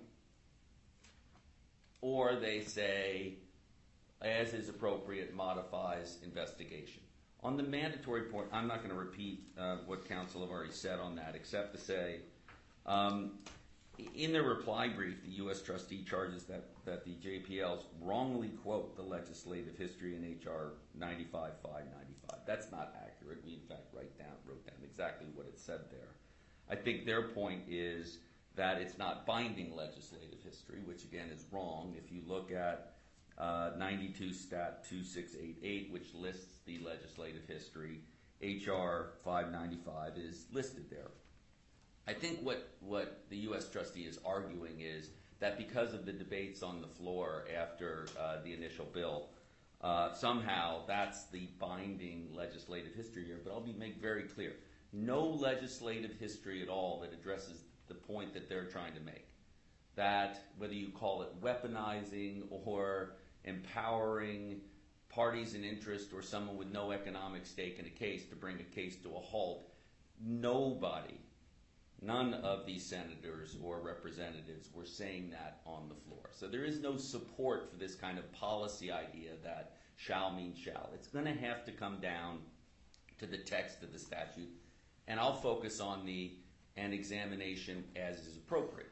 or 2.02 2.36
they 2.36 2.62
say, 2.62 3.34
as 4.22 4.54
is 4.54 4.70
appropriate, 4.70 5.36
modifies 5.36 6.18
investigation. 6.24 7.02
On 7.46 7.56
the 7.58 7.64
mandatory 7.64 8.24
point, 8.24 8.48
I'm 8.52 8.68
not 8.68 8.80
going 8.80 8.90
to 8.90 9.00
repeat 9.00 9.44
uh, 9.56 9.78
what 9.86 10.10
counsel 10.10 10.42
have 10.42 10.50
already 10.50 10.72
said 10.72 10.98
on 11.00 11.16
that, 11.18 11.34
except 11.36 11.76
to 11.76 11.80
say, 11.80 12.22
um, 12.88 13.34
in 14.16 14.34
their 14.34 14.42
reply 14.42 14.88
brief, 14.88 15.24
the 15.24 15.30
U.S. 15.44 15.62
trustee 15.62 16.04
charges 16.04 16.46
that, 16.46 16.64
the 16.86 17.12
JPLs 17.12 17.84
wrongly 18.02 18.48
quote 18.48 18.96
the 18.96 19.04
legislative 19.04 19.78
history 19.78 20.16
in 20.16 20.26
H.R. 20.26 20.72
95-595. 21.00 21.52
That's 22.48 22.72
not 22.72 22.96
accurate. 22.96 23.44
We, 23.46 23.54
in 23.54 23.60
fact, 23.70 23.94
wrote 23.94 24.18
down 24.18 24.74
exactly 24.84 25.28
what 25.36 25.46
it 25.46 25.60
said 25.60 25.82
there. 25.92 26.16
I 26.68 26.76
think 26.76 27.06
their 27.06 27.28
point 27.30 27.62
is 27.70 28.18
that 28.56 28.82
it's 28.82 28.98
not 28.98 29.28
binding 29.28 29.76
legislative 29.76 30.40
history, 30.44 30.80
which 30.84 31.04
again 31.04 31.30
is 31.32 31.46
wrong. 31.52 31.94
If 31.96 32.12
you 32.12 32.22
look 32.26 32.52
at 32.52 32.95
92 33.40 34.34
Stat 34.34 34.86
2688, 34.90 35.92
which 35.92 36.14
lists 36.14 36.60
the 36.66 36.80
legislative 36.80 37.44
history, 37.48 38.00
HR 38.42 39.14
595 39.24 40.18
is 40.18 40.46
listed 40.52 40.90
there. 40.90 41.12
I 42.08 42.14
think 42.14 42.40
what, 42.42 42.70
what 42.82 43.26
the 43.30 43.38
U.S. 43.38 43.68
trustee 43.70 44.04
is 44.04 44.20
arguing 44.26 44.82
is 44.82 45.10
that 45.40 45.58
because 45.58 45.94
of 45.94 46.06
the 46.06 46.14
debates 46.14 46.64
on 46.64 46.82
the 46.82 46.88
floor 46.88 47.46
after 47.56 48.08
uh, 48.20 48.38
the 48.44 48.54
initial 48.54 48.86
bill, 48.86 49.30
uh, 49.82 50.14
somehow 50.14 50.86
that's 50.88 51.26
the 51.26 51.48
binding 51.60 52.30
legislative 52.34 52.94
history 52.96 53.26
here. 53.26 53.40
But 53.44 53.54
I'll 53.54 53.62
be 53.62 53.74
make 53.74 54.02
very 54.02 54.24
clear: 54.24 54.54
no 54.94 55.26
legislative 55.26 56.14
history 56.20 56.62
at 56.62 56.70
all 56.70 57.00
that 57.02 57.14
addresses 57.14 57.64
the 57.88 57.96
point 57.96 58.34
that 58.34 58.50
they're 58.50 58.66
trying 58.66 58.94
to 58.94 59.02
make. 59.02 59.28
That 59.96 60.46
whether 60.58 60.74
you 60.74 60.90
call 60.90 61.22
it 61.22 61.42
weaponizing 61.42 62.44
or 62.50 63.16
empowering 63.46 64.60
parties 65.10 65.54
in 65.54 65.64
interest 65.64 66.12
or 66.14 66.22
someone 66.22 66.58
with 66.58 66.74
no 66.74 66.92
economic 66.92 67.46
stake 67.46 67.80
in 67.80 67.86
a 67.86 67.90
case 67.90 68.26
to 68.26 68.36
bring 68.36 68.60
a 68.60 68.76
case 68.76 68.98
to 68.98 69.10
a 69.16 69.20
halt, 69.20 69.72
nobody, 70.22 71.16
none 72.02 72.34
of 72.34 72.66
these 72.66 72.86
senators 72.86 73.56
or 73.64 73.80
representatives 73.80 74.70
were 74.74 74.86
saying 74.86 75.30
that 75.30 75.62
on 75.66 75.88
the 75.88 75.96
floor. 75.96 76.30
So 76.32 76.48
there 76.48 76.66
is 76.66 76.82
no 76.82 76.98
support 76.98 77.72
for 77.72 77.78
this 77.78 77.96
kind 77.96 78.18
of 78.18 78.30
policy 78.34 78.92
idea 78.92 79.32
that 79.44 79.78
shall 79.96 80.32
means 80.32 80.58
shall. 80.58 80.90
It's 80.94 81.08
going 81.08 81.26
to 81.26 81.32
have 81.32 81.64
to 81.66 81.72
come 81.72 82.00
down 82.02 82.40
to 83.20 83.26
the 83.26 83.38
text 83.38 83.84
of 83.84 83.94
the 83.94 84.00
statute. 84.00 84.50
And 85.08 85.20
I'll 85.20 85.36
focus 85.36 85.80
on 85.80 86.06
the 86.06 86.34
and 86.78 86.94
examination 86.94 87.86
as 87.96 88.18
is 88.26 88.36
appropriate. 88.36 88.92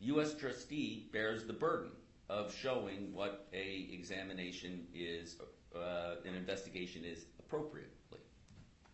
U.S. 0.00 0.34
trustee 0.34 1.08
bears 1.12 1.44
the 1.44 1.52
burden 1.52 1.90
of 2.28 2.54
showing 2.54 3.12
what 3.12 3.48
a 3.52 3.88
examination 3.92 4.86
is, 4.94 5.36
uh, 5.74 6.16
an 6.24 6.34
investigation 6.34 7.04
is 7.04 7.24
appropriately. 7.38 8.18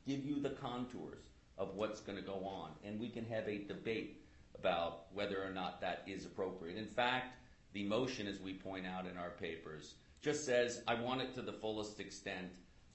Give 0.07 0.25
you 0.25 0.41
the 0.41 0.51
contours 0.51 1.25
of 1.59 1.75
what's 1.75 2.01
going 2.01 2.19
to 2.19 2.25
go 2.25 2.45
on, 2.45 2.71
and 2.85 3.01
we 3.01 3.09
can 3.09 3.25
have 3.27 3.49
a 3.49 3.59
debate 3.65 4.23
about 4.59 5.07
whether 5.13 5.43
or 5.43 5.51
not 5.51 5.81
that 5.81 6.03
is 6.07 6.25
appropriate. 6.25 6.77
In 6.77 6.87
fact, 6.87 7.37
the 7.73 7.85
motion, 7.85 8.27
as 8.27 8.41
we 8.41 8.55
point 8.55 8.87
out 8.87 9.07
in 9.07 9.17
our 9.17 9.31
papers, 9.31 9.95
just 10.23 10.47
says, 10.47 10.83
I 10.87 10.95
want 10.95 11.21
it 11.21 11.35
to 11.35 11.43
the 11.43 11.53
fullest 11.53 12.01
extent 12.01 12.53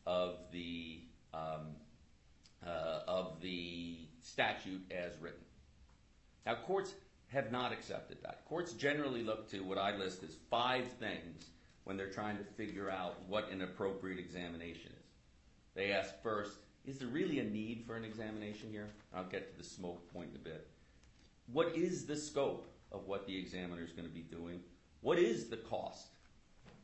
of 0.08 0.38
the 0.52 1.02
um, 1.34 1.76
uh, 2.66 3.02
of 3.08 3.40
the 3.42 4.00
statute 4.22 4.82
as 4.92 5.14
written. 5.22 5.44
Now, 6.46 6.56
courts 6.66 6.94
have 7.30 7.52
not 7.52 7.72
accepted 7.72 8.18
that. 8.24 8.46
Courts 8.46 8.74
generally 8.74 9.24
look 9.24 9.50
to 9.52 9.62
what 9.62 9.78
I 9.78 9.96
list 9.96 10.24
as 10.24 10.36
five 10.50 10.92
things 11.00 11.46
when 11.84 11.98
they're 11.98 12.12
trying 12.12 12.38
to 12.38 12.44
figure 12.44 12.90
out 12.90 13.18
what 13.28 13.50
an 13.52 13.62
appropriate 13.62 14.20
examination 14.20 14.92
is. 14.92 15.08
They 15.76 15.92
ask 15.92 16.22
first, 16.22 16.58
is 16.86 17.00
there 17.00 17.08
really 17.08 17.40
a 17.40 17.44
need 17.44 17.84
for 17.86 17.96
an 17.96 18.04
examination 18.04 18.70
here? 18.72 18.90
I'll 19.14 19.24
get 19.24 19.52
to 19.52 19.58
the 19.58 19.68
smoke 19.68 20.12
point 20.12 20.30
in 20.32 20.36
a 20.36 20.44
bit. 20.44 20.68
What 21.52 21.76
is 21.76 22.06
the 22.06 22.18
scope 22.18 22.68
of 22.92 23.08
what 23.08 23.26
the 23.26 23.38
examiner 23.38 23.84
is 23.84 23.92
going 23.92 24.08
to 24.08 24.14
be 24.14 24.22
doing? 24.22 24.62
What 25.02 25.20
is 25.20 25.50
the 25.50 25.58
cost 25.58 26.10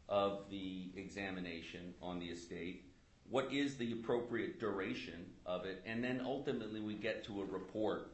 of 0.08 0.50
the 0.50 0.92
examination 0.96 1.94
on 2.02 2.20
the 2.20 2.28
estate? 2.28 2.86
what 3.30 3.52
is 3.52 3.78
the 3.78 3.92
appropriate 3.94 4.60
duration 4.60 5.26
of 5.46 5.66
it, 5.66 5.82
and 5.86 6.04
then 6.04 6.22
ultimately 6.24 6.80
we 6.80 6.94
get 6.94 7.24
to 7.26 7.42
a 7.42 7.46
report. 7.46 8.12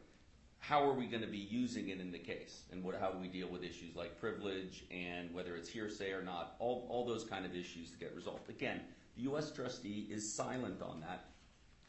How 0.62 0.88
are 0.88 0.94
we 0.94 1.08
going 1.08 1.24
to 1.24 1.28
be 1.28 1.40
using 1.40 1.90
it 1.90 2.00
in 2.00 2.12
the 2.12 2.20
case, 2.20 2.62
and 2.72 2.84
what, 2.84 2.96
how 3.00 3.10
do 3.10 3.18
we 3.18 3.28
deal 3.28 3.48
with 3.48 3.64
issues 3.64 3.96
like 3.96 4.20
privilege 4.20 4.86
and 4.92 5.34
whether 5.34 5.56
it's 5.56 5.68
hearsay 5.68 6.12
or 6.12 6.22
not? 6.22 6.56
All, 6.60 6.86
all 6.88 7.04
those 7.04 7.24
kind 7.24 7.48
of 7.48 7.56
issues 7.56 7.90
to 7.90 7.98
get 7.98 8.16
resolved. 8.16 8.48
Again, 8.48 8.82
the 9.18 9.24
U.S. 9.24 9.52
trustee 9.52 10.08
is 10.12 10.36
silent 10.36 10.82
on 10.84 11.02
that, 11.02 11.26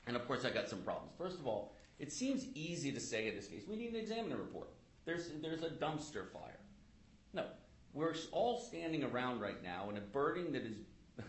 and 0.07 0.17
of 0.17 0.27
course 0.27 0.47
I 0.47 0.51
got 0.51 0.71
some 0.71 0.81
problems. 0.81 1.13
First 1.19 1.39
of 1.39 1.47
all, 1.47 1.77
it 1.99 2.11
seems 2.13 2.47
easy 2.55 2.91
to 2.93 2.99
say 2.99 3.29
in 3.29 3.37
this 3.37 3.47
case 3.47 3.63
we 3.69 3.77
need 3.77 3.91
an 3.91 4.01
examiner 4.01 4.37
report. 4.37 4.71
There's 5.05 5.29
there's 5.43 5.63
a 5.63 5.69
dumpster 5.69 6.33
fire. 6.33 6.59
No, 7.35 7.45
we're 7.93 8.15
all 8.33 8.59
standing 8.59 9.05
around 9.05 9.41
right 9.41 9.63
now 9.63 9.91
in 9.91 9.99
a 9.99 10.01
burning 10.01 10.51
that 10.53 10.63
is 10.63 10.77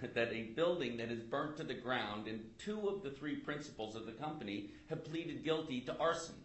that 0.16 0.32
a 0.32 0.44
building 0.56 0.96
that 0.96 1.12
is 1.12 1.22
burnt 1.22 1.58
to 1.58 1.64
the 1.64 1.74
ground 1.74 2.28
and 2.28 2.40
two 2.58 2.88
of 2.88 3.04
the 3.04 3.12
three 3.12 3.36
principals 3.36 3.98
of 3.98 4.06
the 4.06 4.14
company 4.14 4.70
have 4.90 5.04
pleaded 5.04 5.44
guilty 5.44 5.82
to 5.82 5.98
arson. 5.98 6.36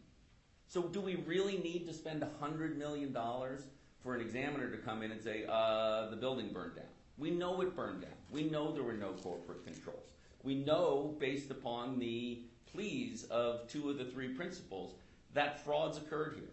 So 0.69 0.83
do 0.83 1.01
we 1.01 1.17
really 1.17 1.57
need 1.57 1.87
to 1.87 1.95
spend 1.95 2.23
$100 2.43 2.77
million 2.77 3.17
for 4.03 4.15
an 4.15 4.21
examiner 4.21 4.71
to 4.71 4.77
come 4.77 5.03
in 5.03 5.11
and 5.11 5.21
say, 5.21 5.47
uh, 5.49 6.11
the 6.11 6.17
building 6.17 6.53
burned 6.53 6.77
down? 6.77 6.85
We 7.17 7.31
know 7.31 7.63
it 7.63 7.75
burned 7.75 8.03
down. 8.03 8.13
We 8.31 8.45
know 8.45 8.71
there 8.71 8.83
were 8.83 8.93
no 8.93 9.13
corporate 9.13 9.65
controls. 9.65 10.11
We 10.43 10.57
know, 10.57 11.17
based 11.19 11.51
upon 11.51 11.99
the 11.99 12.43
pleas 12.71 13.25
of 13.25 13.67
two 13.69 13.89
of 13.89 13.97
the 13.97 14.05
three 14.05 14.29
principals, 14.29 14.95
that 15.33 15.65
frauds 15.65 15.97
occurred 15.97 16.35
here. 16.37 16.53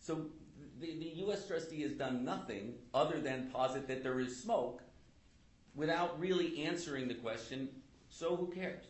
So 0.00 0.26
the, 0.80 0.98
the 0.98 1.12
U.S. 1.20 1.46
trustee 1.46 1.82
has 1.82 1.92
done 1.92 2.24
nothing 2.24 2.74
other 2.92 3.20
than 3.20 3.50
posit 3.52 3.86
that 3.86 4.02
there 4.02 4.18
is 4.18 4.36
smoke 4.36 4.82
without 5.76 6.18
really 6.18 6.64
answering 6.64 7.06
the 7.06 7.14
question, 7.14 7.68
so 8.08 8.34
who 8.34 8.48
cares? 8.48 8.84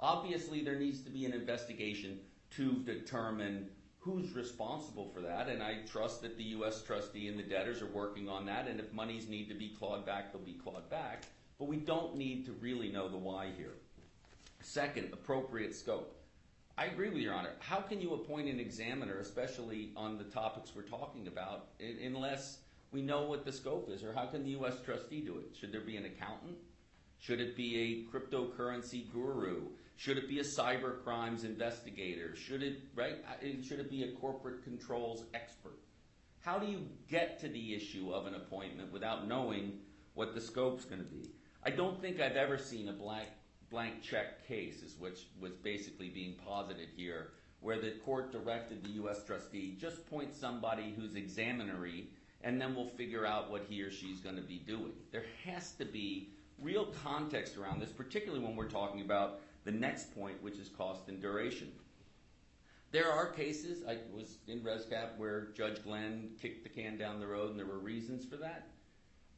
Obviously, 0.00 0.62
there 0.62 0.78
needs 0.78 1.00
to 1.00 1.10
be 1.10 1.24
an 1.24 1.32
investigation 1.32 2.18
to 2.50 2.74
determine 2.84 3.70
who's 4.06 4.36
responsible 4.36 5.10
for 5.12 5.20
that, 5.20 5.48
and 5.48 5.60
I 5.60 5.78
trust 5.84 6.22
that 6.22 6.36
the 6.36 6.44
U.S. 6.44 6.80
trustee 6.80 7.26
and 7.26 7.36
the 7.36 7.42
debtors 7.42 7.82
are 7.82 7.90
working 7.90 8.28
on 8.28 8.46
that, 8.46 8.68
and 8.68 8.78
if 8.78 8.92
monies 8.92 9.28
need 9.28 9.48
to 9.48 9.54
be 9.54 9.70
clawed 9.70 10.06
back, 10.06 10.32
they'll 10.32 10.40
be 10.40 10.52
clawed 10.52 10.88
back. 10.88 11.24
But 11.58 11.66
we 11.66 11.78
don't 11.78 12.16
need 12.16 12.46
to 12.46 12.52
really 12.52 12.88
know 12.88 13.08
the 13.08 13.16
why 13.16 13.48
here. 13.56 13.74
Second, 14.62 15.12
appropriate 15.12 15.74
scope. 15.74 16.16
I 16.78 16.84
agree 16.84 17.08
with 17.08 17.18
Your 17.18 17.34
Honor. 17.34 17.50
How 17.58 17.80
can 17.80 18.00
you 18.00 18.14
appoint 18.14 18.48
an 18.48 18.60
examiner, 18.60 19.18
especially 19.18 19.90
on 19.96 20.18
the 20.18 20.24
topics 20.24 20.70
we're 20.76 20.82
talking 20.82 21.26
about, 21.26 21.70
unless 21.80 22.58
we 22.92 23.02
know 23.02 23.22
what 23.22 23.44
the 23.44 23.52
scope 23.52 23.90
is? 23.90 24.04
Or 24.04 24.12
how 24.12 24.26
can 24.26 24.44
the 24.44 24.50
U.S. 24.50 24.74
trustee 24.84 25.20
do 25.20 25.38
it? 25.38 25.56
Should 25.58 25.72
there 25.72 25.80
be 25.80 25.96
an 25.96 26.04
accountant? 26.04 26.58
Should 27.18 27.40
it 27.40 27.56
be 27.56 28.06
a 28.12 28.16
cryptocurrency 28.16 29.10
guru? 29.10 29.62
Should 29.96 30.18
it 30.18 30.28
be 30.28 30.40
a 30.40 30.44
cyber 30.44 31.02
crimes 31.02 31.44
investigator? 31.44 32.36
Should 32.36 32.62
it, 32.62 32.80
right? 32.94 33.16
Should 33.66 33.80
it 33.80 33.90
be 33.90 34.04
a 34.04 34.12
corporate 34.12 34.62
controls 34.62 35.24
expert? 35.32 35.78
How 36.40 36.58
do 36.58 36.66
you 36.66 36.86
get 37.08 37.40
to 37.40 37.48
the 37.48 37.74
issue 37.74 38.12
of 38.12 38.26
an 38.26 38.34
appointment 38.34 38.92
without 38.92 39.26
knowing 39.26 39.80
what 40.14 40.34
the 40.34 40.40
scope's 40.40 40.84
going 40.84 41.02
to 41.02 41.08
be? 41.08 41.30
I 41.64 41.70
don't 41.70 42.00
think 42.00 42.20
I've 42.20 42.36
ever 42.36 42.58
seen 42.58 42.88
a 42.88 42.92
blank 42.92 43.28
blank 43.68 44.00
check 44.00 44.46
case, 44.46 44.94
which 44.98 45.26
was 45.40 45.52
basically 45.54 46.08
being 46.08 46.34
posited 46.46 46.88
here, 46.94 47.32
where 47.60 47.80
the 47.80 47.92
court 48.04 48.30
directed 48.30 48.84
the 48.84 48.90
U.S. 48.90 49.24
trustee 49.24 49.76
just 49.80 50.08
point 50.08 50.32
somebody 50.34 50.94
who's 50.96 51.16
examinery, 51.16 52.04
and 52.42 52.60
then 52.60 52.76
we'll 52.76 52.86
figure 52.86 53.26
out 53.26 53.50
what 53.50 53.64
he 53.68 53.82
or 53.82 53.90
she's 53.90 54.20
going 54.20 54.36
to 54.36 54.42
be 54.42 54.58
doing. 54.58 54.92
There 55.10 55.24
has 55.44 55.72
to 55.72 55.84
be 55.84 56.28
real 56.60 56.86
context 57.02 57.56
around 57.56 57.80
this, 57.80 57.90
particularly 57.90 58.44
when 58.44 58.54
we're 58.54 58.68
talking 58.68 59.00
about 59.00 59.40
the 59.66 59.72
next 59.72 60.14
point, 60.14 60.40
which 60.42 60.56
is 60.56 60.68
cost 60.68 61.08
and 61.08 61.20
duration. 61.20 61.72
There 62.92 63.10
are 63.10 63.26
cases, 63.26 63.82
I 63.86 63.98
was 64.14 64.38
in 64.46 64.60
ResCap, 64.60 65.18
where 65.18 65.48
Judge 65.56 65.82
Glenn 65.82 66.30
kicked 66.40 66.62
the 66.62 66.70
can 66.70 66.96
down 66.96 67.18
the 67.18 67.26
road, 67.26 67.50
and 67.50 67.58
there 67.58 67.66
were 67.66 67.80
reasons 67.80 68.24
for 68.24 68.36
that. 68.36 68.68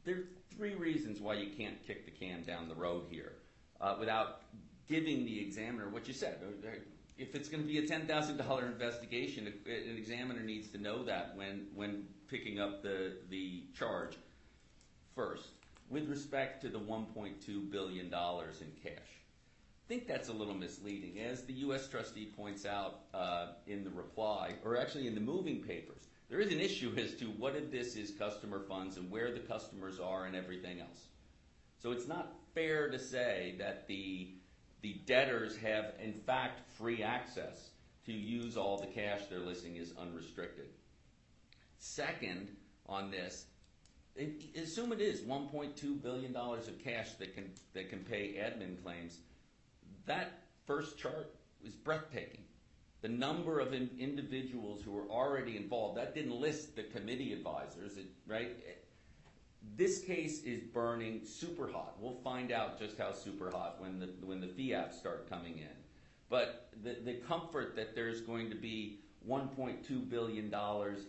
There 0.05 0.15
are 0.15 0.23
three 0.55 0.75
reasons 0.75 1.19
why 1.19 1.33
you 1.33 1.49
can't 1.57 1.83
kick 1.85 2.05
the 2.05 2.11
can 2.11 2.43
down 2.43 2.69
the 2.69 2.75
road 2.75 3.07
here 3.09 3.33
uh, 3.81 3.95
without 3.99 4.43
giving 4.87 5.25
the 5.25 5.41
examiner 5.41 5.89
what 5.89 6.07
you 6.07 6.13
said. 6.13 6.37
Uh, 6.43 6.67
uh, 6.67 6.71
if 7.17 7.35
it's 7.35 7.49
going 7.49 7.63
to 7.63 7.67
be 7.67 7.79
a 7.79 7.87
$10,000 7.87 8.71
investigation, 8.71 9.47
an 9.47 9.97
examiner 9.97 10.41
needs 10.41 10.69
to 10.69 10.77
know 10.77 11.03
that 11.03 11.35
when 11.35 12.05
picking 12.29 12.59
up 12.59 12.81
the 12.83 13.63
charge. 13.77 14.15
First, 15.15 15.49
with 15.89 16.07
respect 16.07 16.61
to 16.61 16.69
the 16.69 16.79
$1.2 16.79 17.71
billion 17.71 18.05
in 18.05 18.11
cash, 18.11 19.18
think 19.89 20.07
that's 20.07 20.29
a 20.29 20.33
little 20.33 20.53
misleading. 20.53 21.19
As 21.19 21.41
the 21.41 21.53
U.S. 21.53 21.87
trustee 21.87 22.31
points 22.37 22.63
out 22.63 23.01
uh, 23.11 23.47
in 23.65 23.83
the 23.83 23.89
reply, 23.89 24.53
or 24.63 24.77
actually 24.77 25.07
in 25.07 25.15
the 25.15 25.21
moving 25.21 25.63
papers, 25.63 26.03
there 26.29 26.39
is 26.39 26.51
an 26.51 26.61
issue 26.61 26.93
as 26.95 27.15
to 27.15 27.25
what 27.25 27.55
if 27.55 27.71
this 27.71 27.95
is 27.95 28.11
customer 28.11 28.59
funds 28.59 28.97
and 28.97 29.09
where 29.09 29.33
the 29.33 29.39
customers 29.39 29.99
are 29.99 30.25
and 30.25 30.35
everything 30.35 30.79
else. 30.79 31.07
So 31.81 31.91
it's 31.91 32.07
not 32.07 32.33
fair 32.53 32.89
to 32.89 32.99
say 32.99 33.55
that 33.57 33.87
the 33.87 34.35
the 34.81 35.01
debtors 35.05 35.57
have, 35.57 35.91
in 36.01 36.13
fact, 36.13 36.61
free 36.77 37.03
access 37.03 37.71
to 38.05 38.13
use 38.13 38.55
all 38.55 38.77
the 38.77 38.87
cash 38.87 39.23
they're 39.29 39.39
listing 39.39 39.75
is 39.75 39.93
unrestricted. 39.99 40.67
Second 41.79 42.55
on 42.87 43.11
this, 43.11 43.45
assume 44.55 44.93
it 44.93 45.01
is 45.01 45.19
$1.2 45.21 46.01
billion 46.01 46.33
of 46.33 46.79
cash 46.81 47.11
that 47.15 47.35
can, 47.35 47.51
that 47.73 47.89
can 47.89 47.99
pay 47.99 48.35
admin 48.39 48.81
claims. 48.81 49.17
That 50.09 50.41
first 50.65 50.97
chart 50.97 51.35
was 51.63 51.75
breathtaking. 51.75 52.41
The 53.01 53.09
number 53.09 53.59
of 53.59 53.73
individuals 53.73 54.81
who 54.83 54.91
were 54.91 55.07
already 55.07 55.55
involved, 55.55 55.99
that 55.99 56.15
didn't 56.15 56.35
list 56.35 56.75
the 56.75 56.81
committee 56.81 57.31
advisors. 57.31 57.99
Right? 58.27 58.57
This 59.77 60.01
case 60.01 60.41
is 60.43 60.61
burning 60.63 61.21
super 61.23 61.71
hot. 61.71 61.95
We'll 61.99 62.19
find 62.23 62.51
out 62.51 62.79
just 62.79 62.97
how 62.97 63.13
super 63.13 63.51
hot 63.51 63.79
when 63.79 63.99
the 64.41 64.47
fee 64.47 64.71
apps 64.71 64.93
start 64.93 65.29
coming 65.29 65.59
in. 65.59 65.77
But 66.27 66.71
the 66.83 67.21
comfort 67.27 67.75
that 67.75 67.93
there's 67.93 68.21
going 68.21 68.49
to 68.49 68.55
be 68.55 69.01
$1.2 69.29 70.09
billion 70.09 70.45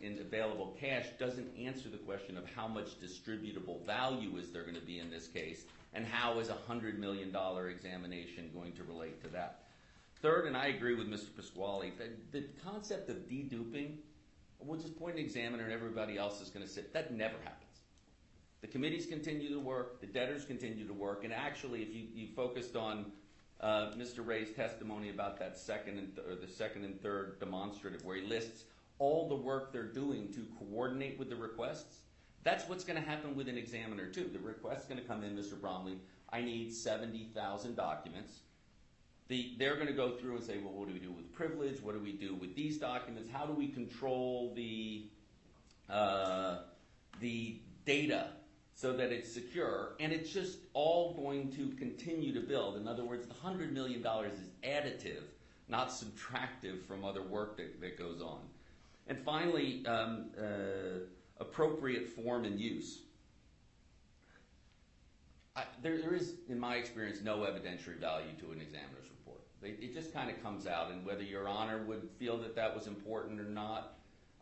in 0.02 0.18
available 0.20 0.76
cash 0.78 1.06
doesn't 1.18 1.48
answer 1.58 1.88
the 1.88 1.96
question 1.96 2.36
of 2.36 2.44
how 2.54 2.68
much 2.68 3.00
distributable 3.00 3.86
value 3.86 4.36
is 4.36 4.50
there 4.50 4.62
going 4.62 4.74
to 4.74 4.80
be 4.82 4.98
in 4.98 5.10
this 5.10 5.26
case, 5.26 5.64
and 5.92 6.06
how 6.06 6.38
is 6.38 6.48
a 6.48 6.56
$100 6.68 6.98
million 6.98 7.34
examination 7.68 8.50
going 8.54 8.72
to 8.72 8.84
relate 8.84 9.22
to 9.22 9.28
that. 9.28 9.64
Third, 10.22 10.46
and 10.46 10.56
I 10.56 10.66
agree 10.66 10.94
with 10.94 11.08
Mr. 11.08 11.34
Pasquale, 11.34 11.92
the 12.30 12.44
concept 12.64 13.08
of 13.08 13.16
deduping, 13.28 13.96
we'll 14.60 14.78
just 14.78 14.98
point 14.98 15.16
an 15.16 15.24
examiner 15.24 15.64
and 15.64 15.72
everybody 15.72 16.18
else 16.18 16.40
is 16.40 16.50
going 16.50 16.64
to 16.64 16.70
sit. 16.70 16.92
That 16.92 17.12
never 17.14 17.36
happens. 17.42 17.70
The 18.60 18.66
committees 18.66 19.06
continue 19.06 19.48
to 19.48 19.58
work. 19.58 20.00
The 20.00 20.06
debtors 20.06 20.44
continue 20.44 20.86
to 20.86 20.92
work. 20.92 21.24
And 21.24 21.32
actually, 21.32 21.82
if 21.82 21.88
you 21.94 22.28
focused 22.36 22.76
on 22.76 23.06
uh, 23.60 23.92
Mr. 23.96 24.26
Ray's 24.26 24.50
testimony 24.50 25.10
about 25.10 25.38
that 25.38 25.58
second 25.58 25.98
and 25.98 27.00
third 27.02 27.40
demonstrative 27.40 28.04
where 28.04 28.16
he 28.16 28.26
lists 28.26 28.64
all 28.98 29.28
the 29.28 29.34
work 29.34 29.72
they're 29.72 29.84
doing 29.84 30.30
to 30.34 30.46
coordinate 30.58 31.18
with 31.18 31.30
the 31.30 31.36
requests, 31.36 32.00
that's 32.42 32.68
what's 32.68 32.84
going 32.84 33.00
to 33.00 33.06
happen 33.06 33.36
with 33.36 33.48
an 33.48 33.58
examiner 33.58 34.06
too. 34.06 34.30
The 34.32 34.38
request's 34.38 34.86
going 34.86 35.00
to 35.00 35.06
come 35.06 35.22
in, 35.22 35.36
Mr. 35.36 35.60
Bromley, 35.60 35.98
I 36.32 36.40
need 36.40 36.72
70,000 36.72 37.76
documents. 37.76 38.40
They're 39.28 39.76
going 39.76 39.86
to 39.86 39.92
go 39.92 40.16
through 40.16 40.36
and 40.36 40.44
say, 40.44 40.58
well, 40.58 40.72
what 40.72 40.88
do 40.88 40.94
we 40.94 40.98
do 40.98 41.12
with 41.12 41.32
privilege? 41.32 41.80
What 41.80 41.94
do 41.94 42.00
we 42.00 42.12
do 42.12 42.34
with 42.34 42.56
these 42.56 42.78
documents? 42.78 43.28
How 43.32 43.46
do 43.46 43.52
we 43.52 43.68
control 43.68 44.52
the 44.56 45.06
uh, 45.88 46.58
data 47.84 48.30
so 48.74 48.92
that 48.94 49.12
it's 49.12 49.32
secure? 49.32 49.92
And 50.00 50.12
it's 50.12 50.30
just 50.30 50.58
all 50.72 51.14
going 51.14 51.52
to 51.52 51.68
continue 51.76 52.34
to 52.34 52.40
build. 52.40 52.76
In 52.76 52.88
other 52.88 53.04
words, 53.04 53.26
the 53.26 53.34
$100 53.34 53.72
million 53.72 54.00
is 54.00 54.40
additive, 54.64 55.22
not 55.68 55.90
subtractive 55.90 56.82
from 56.82 57.04
other 57.04 57.22
work 57.22 57.56
that 57.56 57.98
goes 57.98 58.20
on. 58.20 58.40
And 59.06 59.18
finally, 59.24 59.84
um, 59.86 60.30
uh, 60.36 61.00
appropriate 61.40 62.08
form 62.08 62.44
and 62.44 62.60
use. 62.60 63.00
There 65.82 66.14
is, 66.14 66.34
in 66.48 66.58
my 66.58 66.76
experience, 66.76 67.20
no 67.22 67.38
evidentiary 67.38 67.98
value 67.98 68.32
to 68.40 68.52
an 68.52 68.60
examiner's 68.60 69.08
report. 69.10 69.40
It 69.62 69.92
just 69.92 70.12
kind 70.12 70.30
of 70.30 70.42
comes 70.42 70.66
out. 70.66 70.90
And 70.90 71.04
whether 71.04 71.22
Your 71.22 71.48
Honor 71.48 71.84
would 71.84 72.08
feel 72.18 72.38
that 72.38 72.54
that 72.56 72.74
was 72.74 72.86
important 72.86 73.40
or 73.40 73.48
not, 73.48 73.98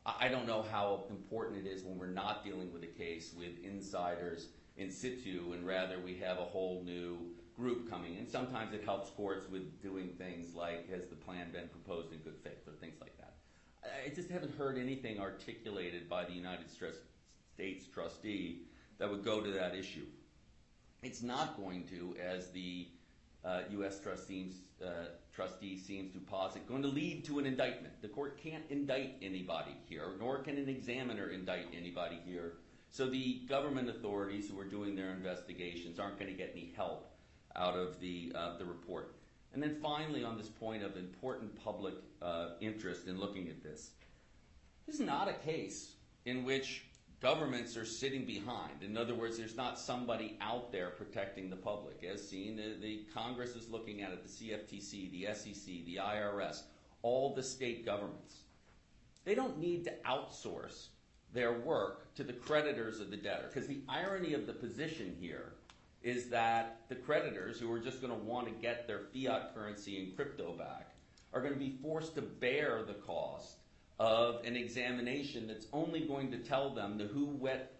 I 0.07 0.29
don't 0.29 0.47
know 0.47 0.65
how 0.71 1.05
important 1.11 1.67
it 1.67 1.69
is 1.69 1.83
when 1.83 1.99
we're 1.99 2.07
not 2.07 2.45
dealing 2.45 2.73
with 2.73 2.83
a 2.83 2.87
case 2.87 3.35
with 3.37 3.59
insiders 3.65 4.49
in 4.77 4.91
situ, 4.91 5.53
and 5.55 5.67
rather 5.67 5.99
we 5.99 6.17
have 6.19 6.39
a 6.39 6.45
whole 6.45 6.83
new 6.85 7.19
group 7.57 7.91
coming 7.91 8.17
in. 8.17 8.29
Sometimes 8.29 8.73
it 8.73 8.85
helps 8.85 9.11
courts 9.11 9.49
with 9.51 9.83
doing 9.83 10.11
things 10.17 10.55
like, 10.55 10.89
has 10.89 11.07
the 11.09 11.17
plan 11.17 11.51
been 11.51 11.69
proposed 11.69 12.13
in 12.13 12.19
good 12.21 12.37
faith, 12.45 12.67
or 12.67 12.75
things 12.75 13.01
like 13.01 13.17
that. 13.19 13.38
I 13.85 14.09
just 14.15 14.31
haven't 14.31 14.57
heard 14.57 14.79
anything 14.79 15.21
articulated 15.21 16.09
by 16.09 16.25
the 16.25 16.33
United 16.33 16.67
States 16.71 17.87
trustee 17.93 18.63
that 18.99 19.11
would 19.11 19.25
go 19.25 19.41
to 19.41 19.51
that 19.53 19.75
issue. 19.75 20.07
It's 21.03 21.23
not 21.23 21.57
going 21.57 21.85
to, 21.89 22.17
as 22.21 22.51
the 22.51 22.89
uh, 23.45 23.61
U.S. 23.71 24.01
Uh, 24.05 24.89
trustee 25.33 25.79
seems 25.79 26.13
to 26.13 26.19
posit, 26.19 26.67
going 26.67 26.83
to 26.83 26.89
lead 26.89 27.25
to 27.27 27.39
an 27.39 27.47
indictment. 27.47 27.95
The 28.03 28.09
court 28.09 28.43
can't 28.43 28.65
indict 28.71 29.17
anybody 29.23 29.77
here, 29.89 30.13
nor 30.19 30.39
can 30.39 30.59
an 30.59 30.69
examiner 30.69 31.29
indict 31.31 31.67
anybody 31.77 32.19
here. 32.25 32.55
So 32.91 33.07
the 33.07 33.43
government 33.49 33.89
authorities 33.89 34.51
who 34.51 34.59
are 34.59 34.65
doing 34.65 34.97
their 34.97 35.11
investigations 35.11 36.01
aren't 36.01 36.19
going 36.19 36.31
to 36.31 36.37
get 36.37 36.51
any 36.53 36.73
help 36.77 37.11
out 37.55 37.77
of 37.77 38.01
the 38.01 38.33
uh, 38.35 38.55
report. 38.65 39.18
And 39.53 39.63
then 39.63 39.77
finally, 39.83 40.25
on 40.25 40.37
this 40.37 40.49
point 40.49 40.83
of 40.83 40.97
important 40.97 41.55
public 41.63 41.95
uh, 42.21 42.51
interest 42.61 43.07
in 43.07 43.19
looking 43.19 43.49
at 43.49 43.63
this, 43.63 43.91
this 44.87 44.97
is 44.97 45.01
not 45.01 45.29
a 45.29 45.33
case 45.33 45.93
in 46.25 46.45
which 46.45 46.85
governments 47.21 47.77
are 47.77 47.85
sitting 47.85 48.25
behind. 48.25 48.83
In 48.83 48.97
other 48.97 49.15
words, 49.15 49.37
there's 49.37 49.57
not 49.57 49.79
somebody 49.79 50.39
out 50.41 50.71
there 50.71 50.91
protecting 50.91 51.51
the 51.51 51.57
public. 51.57 52.05
As 52.05 52.27
seen, 52.27 52.57
the 52.81 53.07
Congress 53.13 53.57
is 53.57 53.69
looking 53.69 54.03
at 54.03 54.13
it, 54.13 54.23
the 54.23 54.29
CFTC, 54.29 55.11
the 55.11 55.35
SEC, 55.35 55.85
the 55.85 55.99
IRS, 56.01 56.63
all 57.03 57.35
the 57.35 57.43
state 57.43 57.85
governments. 57.85 58.43
They 59.25 59.35
don't 59.35 59.59
need 59.59 59.85
to 59.85 59.93
outsource 60.07 60.89
their 61.33 61.53
work 61.53 62.15
to 62.15 62.25
the 62.25 62.33
creditors 62.33 63.01
of 63.01 63.11
the 63.11 63.17
debtor. 63.17 63.51
Because 63.53 63.69
the 63.69 63.83
irony 63.89 64.33
of 64.35 64.47
the 64.47 64.53
position 64.53 65.17
here 65.21 65.53
is 66.03 66.29
that 66.31 66.81
the 66.89 66.95
creditors, 66.95 67.59
who 67.59 67.71
are 67.73 67.79
just 67.79 68.01
going 68.01 68.13
to 68.13 68.19
want 68.19 68.47
to 68.47 68.53
get 68.53 68.87
their 68.87 69.01
fiat 69.13 69.55
currency 69.55 70.03
and 70.03 70.17
crypto 70.17 70.53
back, 70.53 70.95
are 71.33 71.41
going 71.41 71.53
to 71.53 71.59
be 71.59 71.77
forced 71.83 72.15
to 72.15 72.23
bear 72.23 72.83
the 72.87 72.95
cost 72.95 73.57
of 73.99 74.45
an 74.45 74.57
examination 74.57 75.47
that's 75.47 75.67
only 75.73 76.01
going 76.01 76.31
to 76.31 76.39
tell 76.39 76.71
them 76.71 76.99
the 76.99 77.05
who, 77.05 77.25
what, 77.25 77.75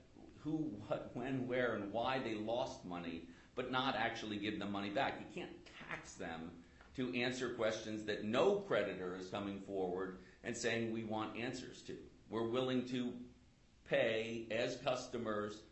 when, 1.15 1.47
where, 1.47 1.75
and 1.75 1.93
why 1.93 2.19
they 2.19 2.35
lost 2.35 2.85
money, 2.85 3.29
but 3.55 3.71
not 3.71 3.95
actually 3.97 4.37
give 4.37 4.59
them 4.59 4.73
money 4.73 4.91
back. 4.91 5.15
You 5.21 5.43
can't 5.43 5.57
tax 5.89 6.15
them 6.15 6.51
to 6.97 7.15
answer 7.15 7.51
questions 7.51 8.05
that 8.05 8.25
no 8.25 8.57
creditor 8.57 9.17
is 9.19 9.29
coming 9.29 9.61
forward 9.61 10.19
and 10.43 10.57
saying 10.57 10.93
we 10.93 11.05
want 11.05 11.39
answers 11.39 11.83
to. 11.83 11.95
We're 12.31 12.49
willing 12.49 12.87
to 12.89 13.13
pay 13.89 14.47
as 14.51 14.77
customers 14.77 15.63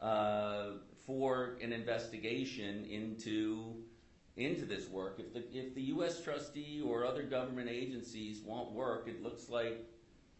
uh, 0.00 0.72
for 1.06 1.56
an 1.62 1.72
investigation 1.72 2.84
into 2.90 4.66
this 4.66 4.88
work. 4.88 5.18
If 5.18 5.32
the 5.32 5.44
if 5.56 5.74
the 5.74 5.82
U.S. 5.82 6.20
trustee 6.22 6.82
or 6.84 7.06
other 7.06 7.22
government 7.22 7.68
agencies 7.70 8.40
want 8.44 8.72
work, 8.72 9.08
it 9.08 9.22
looks 9.22 9.48
like 9.48 9.86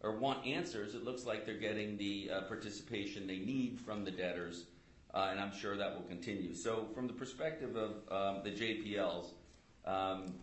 or 0.01 0.17
want 0.17 0.45
answers. 0.45 0.93
It 0.93 1.03
looks 1.03 1.25
like 1.25 1.45
they're 1.45 1.55
getting 1.55 1.97
the 1.97 2.29
uh, 2.31 2.41
participation 2.41 3.25
they 3.25 3.39
need 3.39 3.79
from 3.79 4.03
the 4.03 4.11
debtors, 4.11 4.65
uh, 5.13 5.29
and 5.31 5.39
I'm 5.39 5.53
sure 5.53 5.75
that 5.77 5.95
will 5.95 6.07
continue. 6.07 6.53
So, 6.53 6.87
from 6.93 7.07
the 7.07 7.13
perspective 7.13 7.75
of 7.75 7.91
um, 8.11 8.43
the 8.43 8.51
JPLs, 8.51 9.31
um, 9.85 10.33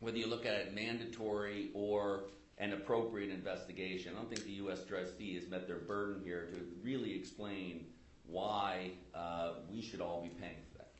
whether 0.00 0.16
you 0.16 0.26
look 0.26 0.46
at 0.46 0.54
it 0.54 0.74
mandatory 0.74 1.70
or 1.74 2.24
an 2.58 2.72
appropriate 2.72 3.30
investigation, 3.30 4.12
I 4.14 4.18
don't 4.18 4.28
think 4.28 4.44
the 4.44 4.54
U.S. 4.64 4.84
trustee 4.84 5.34
has 5.36 5.48
met 5.48 5.68
their 5.68 5.78
burden 5.78 6.22
here 6.24 6.48
to 6.52 6.60
really 6.82 7.14
explain 7.14 7.86
why 8.28 8.92
uh, 9.14 9.52
we 9.72 9.80
should 9.80 10.00
all 10.00 10.22
be 10.22 10.28
paying 10.28 10.60
for 10.70 10.78
that. 10.78 10.92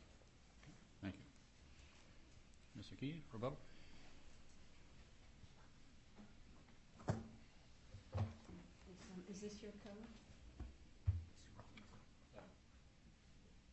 Thank 1.02 1.14
you. 1.14 1.22
Mr. 2.82 2.98
Key, 2.98 3.22
rebuttal? 3.32 3.56
Is, 8.88 9.36
Is 9.36 9.40
this 9.42 9.62
your 9.62 9.72
code? 9.84 9.92
I 11.04 11.12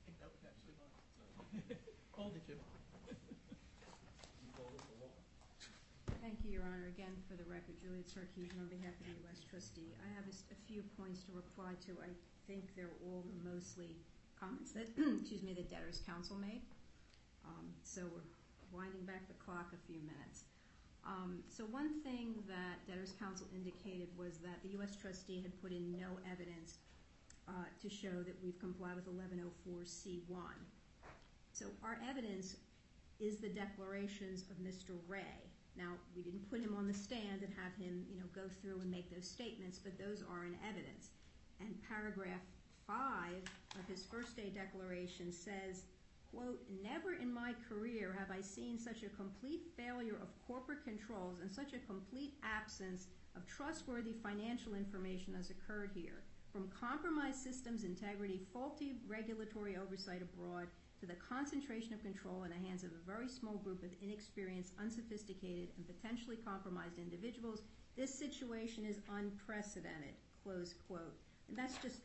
think 0.06 0.20
that 0.20 0.30
was 0.30 0.44
actually 0.44 0.76
mine. 0.76 1.80
Hold 2.12 2.36
it, 2.36 2.46
Jim. 2.46 2.60
Thank 6.22 6.42
you, 6.44 6.58
Your 6.58 6.66
Honor. 6.66 6.90
Again, 6.90 7.14
for 7.30 7.38
the 7.38 7.46
record, 7.46 7.78
Juliet 7.78 8.10
Sarkessian 8.10 8.58
on 8.58 8.66
behalf 8.66 8.98
of 8.98 9.06
the 9.06 9.14
U.S. 9.30 9.46
trustee. 9.46 9.94
I 10.02 10.10
have 10.18 10.26
a 10.26 10.58
few 10.66 10.82
points 10.98 11.22
to 11.30 11.32
reply 11.38 11.78
to. 11.86 11.94
I 12.02 12.10
think 12.48 12.76
they're 12.76 12.98
all 13.06 13.26
mostly 13.44 13.96
comments 14.40 14.72
that, 14.74 14.88
excuse 15.22 15.44
me, 15.44 15.54
the 15.54 15.64
debtors' 15.64 16.02
counsel 16.06 16.38
made. 16.38 16.62
Um, 17.46 17.74
So 17.84 18.02
we're 18.04 18.30
winding 18.72 19.06
back 19.06 19.28
the 19.28 19.34
clock 19.36 19.72
a 19.74 19.82
few 19.88 20.02
minutes. 20.02 20.44
Um, 21.06 21.44
So 21.48 21.66
one 21.66 22.02
thing 22.02 22.36
that 22.48 22.86
debtors' 22.88 23.14
counsel 23.20 23.48
indicated 23.54 24.10
was 24.18 24.38
that 24.40 24.62
the 24.64 24.70
U.S. 24.80 24.96
trustee 24.96 25.42
had 25.42 25.54
put 25.62 25.72
in 25.72 25.92
no 25.92 26.18
evidence 26.30 26.78
uh, 27.48 27.70
to 27.82 27.90
show 27.90 28.24
that 28.26 28.36
we've 28.44 28.60
complied 28.60 28.96
with 28.96 29.06
1104C1. 29.08 30.58
So 31.54 31.66
our 31.84 32.00
evidence 32.10 32.58
is 33.20 33.38
the 33.38 33.50
declarations 33.50 34.44
of 34.50 34.58
Mr. 34.58 34.98
Ray. 35.08 35.40
Now, 35.78 35.92
we 36.16 36.24
didn't 36.24 36.50
put 36.50 36.60
him 36.60 36.76
on 36.76 36.88
the 36.88 36.94
stand 36.94 37.44
and 37.44 37.52
have 37.56 37.76
him, 37.76 38.06
you 38.10 38.18
know, 38.18 38.28
go 38.34 38.48
through 38.62 38.80
and 38.82 38.90
make 38.90 39.14
those 39.14 39.28
statements, 39.28 39.78
but 39.78 39.98
those 40.00 40.24
are 40.24 40.46
in 40.46 40.56
evidence. 40.68 41.10
And 41.60 41.76
paragraph 41.88 42.42
five 42.86 43.44
of 43.80 43.88
his 43.88 44.04
first 44.04 44.36
day 44.36 44.50
declaration 44.50 45.32
says, 45.32 45.84
quote, 46.32 46.62
"Never 46.84 47.14
in 47.14 47.34
my 47.34 47.54
career 47.68 48.14
have 48.14 48.30
I 48.30 48.42
seen 48.42 48.78
such 48.78 49.04
a 49.04 49.10
complete 49.10 49.72
failure 49.76 50.18
of 50.22 50.40
corporate 50.48 50.84
controls 50.84 51.40
and 51.40 51.52
such 51.52 51.74
a 51.74 51.80
complete 51.80 52.38
absence 52.44 53.08
of 53.36 53.46
trustworthy 53.48 54.14
financial 54.14 54.76
information 54.76 55.36
as 55.36 55.50
occurred 55.50 55.92
here. 55.94 56.24
From 56.52 56.70
compromised 56.70 57.40
systems 57.40 57.84
integrity, 57.84 58.40
faulty 58.54 59.02
regulatory 59.08 59.76
oversight 59.76 60.22
abroad, 60.22 60.68
to 61.00 61.06
the 61.06 61.16
concentration 61.16 61.94
of 61.94 62.02
control 62.02 62.44
in 62.44 62.52
the 62.52 62.68
hands 62.68 62.84
of 62.84 62.92
a 62.92 63.06
very 63.06 63.28
small 63.28 63.58
group 63.58 63.84
of 63.84 63.92
inexperienced, 64.02 64.74
unsophisticated, 64.80 65.70
and 65.76 65.86
potentially 65.86 66.38
compromised 66.38 66.98
individuals, 66.98 67.64
this 67.96 68.14
situation 68.14 68.86
is 68.86 69.02
unprecedented." 69.10 70.16
Close 70.44 70.74
quote. 70.88 71.18
And 71.50 71.58
that's 71.58 71.78
just, 71.78 72.00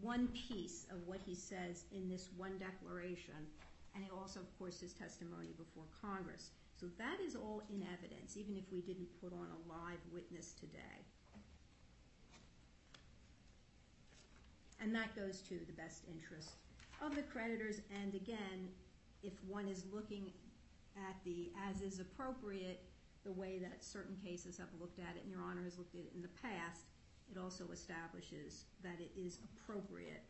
one 0.00 0.28
piece 0.28 0.86
of 0.90 1.06
what 1.06 1.20
he 1.24 1.34
says 1.34 1.84
in 1.92 2.08
this 2.08 2.28
one 2.36 2.58
declaration, 2.58 3.46
and 3.94 4.04
also, 4.16 4.40
of 4.40 4.58
course, 4.58 4.80
his 4.80 4.92
testimony 4.92 5.54
before 5.56 5.84
Congress. 6.00 6.50
So 6.80 6.86
that 6.98 7.20
is 7.24 7.36
all 7.36 7.62
in 7.70 7.82
evidence, 7.82 8.36
even 8.36 8.56
if 8.56 8.64
we 8.72 8.80
didn't 8.80 9.08
put 9.20 9.32
on 9.32 9.46
a 9.46 9.68
live 9.68 10.00
witness 10.12 10.52
today. 10.58 11.04
And 14.80 14.92
that 14.94 15.14
goes 15.14 15.42
to 15.42 15.60
the 15.66 15.72
best 15.72 16.02
interest 16.10 16.50
of 17.00 17.14
the 17.14 17.22
creditors, 17.22 17.80
and 18.02 18.14
again, 18.14 18.68
if 19.22 19.32
one 19.46 19.68
is 19.68 19.84
looking 19.92 20.32
at 20.96 21.14
the 21.24 21.52
as 21.70 21.82
is 21.82 22.00
appropriate, 22.00 22.82
the 23.24 23.32
way 23.32 23.58
that 23.58 23.84
certain 23.84 24.16
cases 24.24 24.58
have 24.58 24.68
looked 24.80 24.98
at 24.98 25.16
it, 25.16 25.22
and 25.22 25.30
Your 25.30 25.42
Honor 25.42 25.62
has 25.62 25.78
looked 25.78 25.94
at 25.94 26.00
it 26.00 26.12
in 26.14 26.22
the 26.22 26.34
past, 26.42 26.86
it 27.32 27.40
also 27.40 27.64
establishes 27.72 28.64
that 28.82 29.00
it 29.00 29.10
is 29.18 29.38
appropriate 29.44 30.22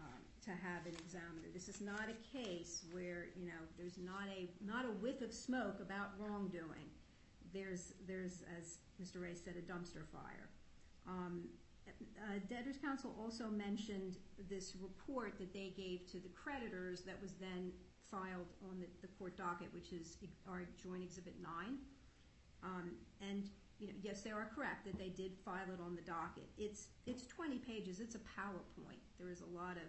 um, 0.00 0.20
to 0.44 0.50
have 0.50 0.86
an 0.86 0.94
examiner. 1.04 1.48
This 1.52 1.68
is 1.68 1.80
not 1.80 2.08
a 2.08 2.36
case 2.36 2.84
where, 2.92 3.26
you 3.36 3.46
know, 3.46 3.60
there's 3.76 3.98
not 3.98 4.24
a, 4.32 4.48
not 4.64 4.84
a 4.84 4.92
whiff 5.02 5.20
of 5.20 5.32
smoke 5.32 5.80
about 5.80 6.10
wrongdoing. 6.18 6.88
There's, 7.52 7.94
there's, 8.06 8.42
as 8.58 8.78
Mr. 9.02 9.22
Ray 9.22 9.34
said, 9.34 9.54
a 9.56 9.62
dumpster 9.70 10.06
fire. 10.12 10.48
Um, 11.06 11.44
uh, 11.88 12.38
Debtors 12.48 12.76
Counsel 12.76 13.14
also 13.20 13.48
mentioned 13.48 14.16
this 14.48 14.74
report 14.80 15.38
that 15.38 15.52
they 15.52 15.72
gave 15.76 16.06
to 16.12 16.18
the 16.18 16.28
creditors 16.28 17.02
that 17.02 17.20
was 17.20 17.32
then 17.40 17.72
filed 18.10 18.48
on 18.70 18.82
the, 19.00 19.08
court 19.18 19.36
docket, 19.36 19.68
which 19.74 19.92
is 19.92 20.16
our 20.48 20.62
joint 20.82 21.02
exhibit 21.02 21.34
nine. 21.42 21.78
Um, 22.62 22.92
and, 23.20 23.48
yes, 23.78 24.22
they 24.22 24.30
are 24.30 24.50
correct 24.54 24.84
that 24.84 24.98
they 24.98 25.08
did 25.08 25.32
file 25.44 25.68
it 25.72 25.80
on 25.84 25.94
the 25.94 26.02
docket. 26.02 26.48
It's, 26.58 26.88
it's 27.06 27.26
twenty 27.26 27.58
pages, 27.58 28.00
it's 28.00 28.14
a 28.14 28.18
PowerPoint. 28.18 29.02
There 29.18 29.30
is 29.30 29.42
a 29.42 29.56
lot 29.56 29.76
of 29.76 29.88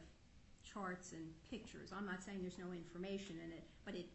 charts 0.63 1.13
and 1.13 1.25
pictures. 1.49 1.91
I'm 1.95 2.05
not 2.05 2.23
saying 2.23 2.39
there's 2.41 2.59
no 2.59 2.71
information 2.73 3.37
in 3.43 3.51
it, 3.51 3.63
but 3.85 3.95
it, 3.95 4.05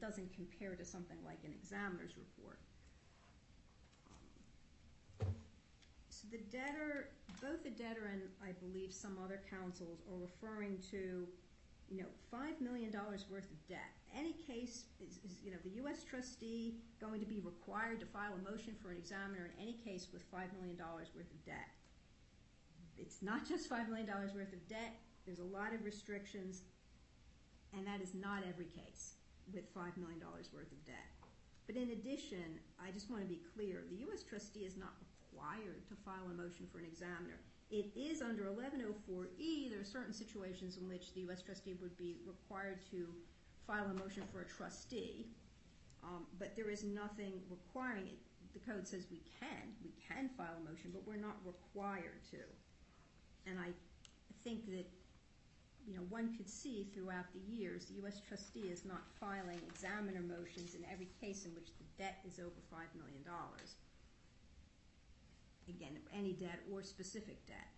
doesn't 0.00 0.32
compare 0.34 0.76
to 0.76 0.84
something 0.84 1.16
like 1.24 1.38
an 1.44 1.52
examiner's 1.52 2.12
report. 2.16 2.58
So 6.10 6.28
the 6.30 6.38
debtor, 6.38 7.08
both 7.40 7.64
the 7.64 7.70
debtor 7.70 8.10
and 8.12 8.22
I 8.42 8.52
believe 8.52 8.92
some 8.92 9.18
other 9.24 9.40
counsels 9.50 10.00
are 10.08 10.18
referring 10.20 10.78
to, 10.90 11.26
you 11.88 12.02
know, 12.02 12.08
five 12.30 12.60
million 12.60 12.90
dollars 12.92 13.26
worth 13.30 13.50
of 13.50 13.68
debt. 13.68 13.90
Any 14.16 14.34
case 14.46 14.84
is, 15.00 15.18
the 15.64 15.76
U.S. 15.82 16.04
trustee 16.04 16.76
going 17.00 17.20
to 17.20 17.26
be 17.26 17.40
required 17.40 18.00
to 18.00 18.06
file 18.06 18.32
a 18.34 18.50
motion 18.50 18.74
for 18.82 18.90
an 18.90 18.98
examiner 18.98 19.48
in 19.48 19.62
any 19.62 19.72
case 19.72 20.08
with 20.12 20.22
five 20.30 20.52
million 20.58 20.76
dollars 20.76 21.08
worth 21.16 21.30
of 21.30 21.44
debt. 21.46 21.72
It's 22.98 23.22
not 23.22 23.48
just 23.48 23.68
five 23.68 23.88
million 23.88 24.06
dollars 24.06 24.34
worth 24.34 24.52
of 24.52 24.68
debt. 24.68 25.00
There's 25.24 25.38
a 25.38 25.44
lot 25.44 25.72
of 25.72 25.84
restrictions, 25.84 26.62
and 27.72 27.86
that 27.86 28.02
is 28.02 28.12
not 28.14 28.42
every 28.46 28.66
case 28.66 29.14
with 29.52 29.64
five 29.74 29.96
million 29.96 30.20
dollars 30.20 30.50
worth 30.52 30.70
of 30.70 30.84
debt. 30.84 31.08
But 31.66 31.76
in 31.76 31.90
addition, 31.90 32.60
I 32.76 32.90
just 32.90 33.10
want 33.10 33.22
to 33.22 33.28
be 33.28 33.40
clear, 33.54 33.84
the 33.88 34.04
U.S. 34.10 34.22
trustee 34.22 34.66
is 34.66 34.76
not 34.76 34.92
required 35.32 35.88
to 35.88 35.94
file 36.04 36.28
a 36.30 36.34
motion 36.34 36.66
for 36.70 36.78
an 36.78 36.84
examiner. 36.84 37.40
It 37.70 37.88
is 37.96 38.20
under 38.20 38.44
1104E, 38.44 39.70
there 39.70 39.80
are 39.80 39.84
certain 39.84 40.12
situations 40.12 40.76
in 40.76 40.86
which 40.86 41.14
the 41.14 41.20
U.S. 41.22 41.40
trustee 41.40 41.74
would 41.80 41.96
be 41.96 42.18
required 42.26 42.80
to 42.90 43.08
file 43.66 43.86
a 43.90 43.94
motion 43.94 44.22
for 44.32 44.42
a 44.42 44.46
trustee, 44.46 45.26
um, 46.02 46.26
but 46.38 46.56
there 46.56 46.70
is 46.70 46.84
nothing 46.84 47.40
requiring 47.48 48.06
it. 48.06 48.18
The 48.52 48.60
code 48.60 48.86
says 48.86 49.06
we 49.10 49.22
can, 49.40 49.72
we 49.82 49.92
can 50.06 50.28
file 50.36 50.56
a 50.60 50.70
motion, 50.70 50.90
but 50.92 51.06
we're 51.06 51.16
not 51.16 51.36
required 51.44 52.20
to. 52.32 52.42
And 53.46 53.58
I 53.58 53.70
think 54.44 54.66
that, 54.66 54.86
you 55.86 55.94
know, 55.94 56.02
one 56.10 56.36
could 56.36 56.48
see 56.48 56.86
throughout 56.92 57.26
the 57.32 57.40
years, 57.40 57.86
the 57.86 57.94
U.S. 58.02 58.20
trustee 58.26 58.68
is 58.68 58.84
not 58.84 59.02
filing 59.18 59.58
examiner 59.66 60.20
motions 60.20 60.74
in 60.74 60.84
every 60.92 61.08
case 61.20 61.46
in 61.46 61.54
which 61.54 61.68
the 61.78 62.02
debt 62.02 62.18
is 62.26 62.38
over 62.38 62.60
$5 62.72 62.76
million. 62.98 63.22
Again, 65.68 65.98
any 66.14 66.32
debt 66.32 66.60
or 66.70 66.82
specific 66.82 67.46
debt. 67.46 67.68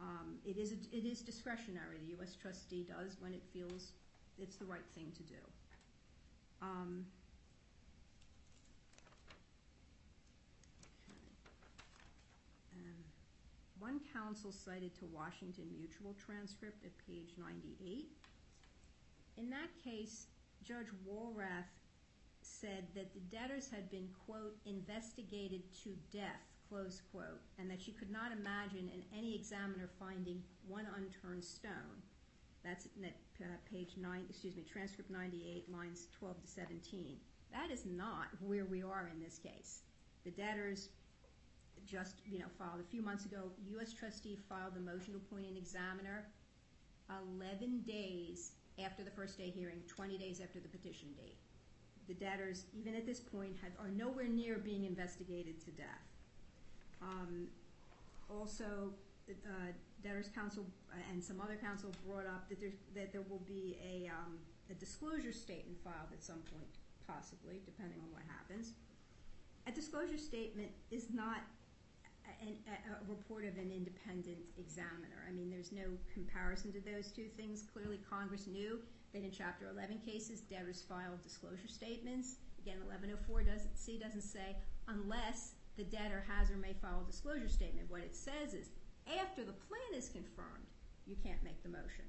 Um, 0.00 0.38
it 0.44 0.56
is 0.56 1.20
discretionary. 1.20 1.98
The 2.02 2.16
U.S. 2.16 2.34
trustee 2.34 2.88
does 2.88 3.16
when 3.20 3.32
it 3.32 3.42
feels 3.52 3.92
it's 4.38 4.56
the 4.56 4.64
right 4.64 4.86
thing 4.94 5.12
to 5.16 5.22
do. 5.22 5.34
Um, 6.62 7.06
um, 12.74 13.04
One 13.78 14.00
counsel 14.12 14.52
cited 14.52 14.94
to 14.98 15.06
Washington 15.06 15.64
Mutual 15.76 16.14
transcript 16.24 16.84
at 16.84 16.92
page 17.06 17.34
98. 17.38 18.06
In 19.38 19.48
that 19.50 19.70
case, 19.82 20.26
Judge 20.62 20.88
Walrath 21.08 21.72
said 22.42 22.84
that 22.94 23.12
the 23.14 23.20
debtors 23.34 23.70
had 23.70 23.90
been, 23.90 24.08
quote, 24.26 24.56
investigated 24.66 25.62
to 25.82 25.90
death, 26.12 26.44
close 26.68 27.00
quote, 27.10 27.40
and 27.58 27.70
that 27.70 27.80
she 27.80 27.92
could 27.92 28.10
not 28.10 28.32
imagine 28.32 28.90
in 28.92 29.02
any 29.16 29.34
examiner 29.34 29.88
finding 29.98 30.42
one 30.68 30.86
unturned 30.96 31.44
stone. 31.44 32.02
That's 32.64 32.86
at 33.02 33.14
page 33.70 33.94
9, 33.96 34.24
excuse 34.28 34.56
me, 34.56 34.64
transcript 34.70 35.10
98, 35.10 35.70
lines 35.72 36.06
12 36.18 36.40
to 36.42 36.46
17. 36.48 37.16
That 37.52 37.70
is 37.70 37.84
not 37.86 38.28
where 38.40 38.64
we 38.64 38.82
are 38.82 39.10
in 39.12 39.22
this 39.22 39.38
case. 39.38 39.82
The 40.24 40.30
debtors 40.30 40.88
just, 41.86 42.16
you 42.30 42.38
know, 42.38 42.46
filed 42.58 42.80
a 42.80 42.90
few 42.90 43.02
months 43.02 43.24
ago, 43.24 43.50
U.S. 43.68 43.92
trustee 43.92 44.38
filed 44.48 44.74
the 44.74 44.80
motion 44.80 45.14
to 45.14 45.16
appoint 45.16 45.46
an 45.46 45.56
examiner 45.56 46.26
11 47.38 47.82
days 47.86 48.52
after 48.84 49.02
the 49.02 49.10
first 49.10 49.36
day 49.36 49.50
hearing, 49.50 49.82
20 49.88 50.16
days 50.18 50.40
after 50.40 50.60
the 50.60 50.68
petition 50.68 51.08
date. 51.16 51.36
The 52.08 52.14
debtors, 52.14 52.66
even 52.72 52.94
at 52.94 53.06
this 53.06 53.20
point, 53.20 53.56
are 53.78 53.88
nowhere 53.88 54.28
near 54.28 54.58
being 54.58 54.84
investigated 54.84 55.60
to 55.64 55.70
death. 55.72 56.06
Um, 57.02 57.48
also, 58.28 58.92
uh, 59.28 59.72
debtors 60.02 60.28
counsel 60.34 60.64
and 61.10 61.22
some 61.22 61.40
other 61.40 61.56
counsel 61.56 61.90
brought 62.06 62.26
up 62.26 62.48
that 62.48 62.60
there, 62.60 62.72
that 62.94 63.12
there 63.12 63.22
will 63.28 63.42
be 63.46 63.78
a, 63.84 64.08
um, 64.08 64.38
a 64.70 64.74
disclosure 64.74 65.32
statement 65.32 65.78
filed 65.82 66.12
at 66.12 66.22
some 66.22 66.42
point, 66.52 66.68
possibly, 67.06 67.60
depending 67.64 67.98
on 68.00 68.10
what 68.12 68.22
happens. 68.28 68.72
A 69.66 69.72
disclosure 69.72 70.18
statement 70.18 70.70
is 70.90 71.08
not 71.12 71.42
a, 72.42 73.08
report 73.08 73.44
of 73.44 73.56
an 73.58 73.70
independent 73.74 74.38
examiner. 74.58 75.26
I 75.28 75.32
mean, 75.32 75.50
there's 75.50 75.72
no 75.72 75.98
comparison 76.12 76.72
to 76.72 76.80
those 76.80 77.10
two 77.10 77.26
things. 77.36 77.64
Clearly, 77.72 77.98
Congress 78.08 78.46
knew 78.46 78.78
that 79.12 79.22
in 79.22 79.30
Chapter 79.30 79.68
11 79.70 80.00
cases, 80.04 80.40
debtors 80.40 80.82
filed 80.88 81.22
disclosure 81.22 81.68
statements. 81.68 82.36
Again, 82.62 82.78
1104 82.86 83.42
doesn't, 83.42 83.76
C 83.76 83.98
doesn't 83.98 84.22
say 84.22 84.56
unless 84.88 85.52
the 85.76 85.84
debtor 85.84 86.24
has 86.28 86.50
or 86.50 86.56
may 86.56 86.74
file 86.74 87.02
a 87.02 87.10
disclosure 87.10 87.48
statement. 87.48 87.90
What 87.90 88.02
it 88.02 88.14
says 88.14 88.54
is 88.54 88.68
after 89.18 89.44
the 89.44 89.52
plan 89.52 89.90
is 89.94 90.08
confirmed, 90.08 90.68
you 91.06 91.16
can't 91.24 91.42
make 91.42 91.62
the 91.62 91.68
motion. 91.68 92.04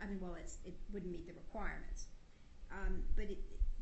I 0.00 0.06
mean, 0.06 0.20
well, 0.20 0.36
it 0.36 0.74
wouldn't 0.92 1.10
meet 1.10 1.26
the 1.26 1.32
requirements. 1.32 2.06
Um, 2.70 3.02
but 3.16 3.26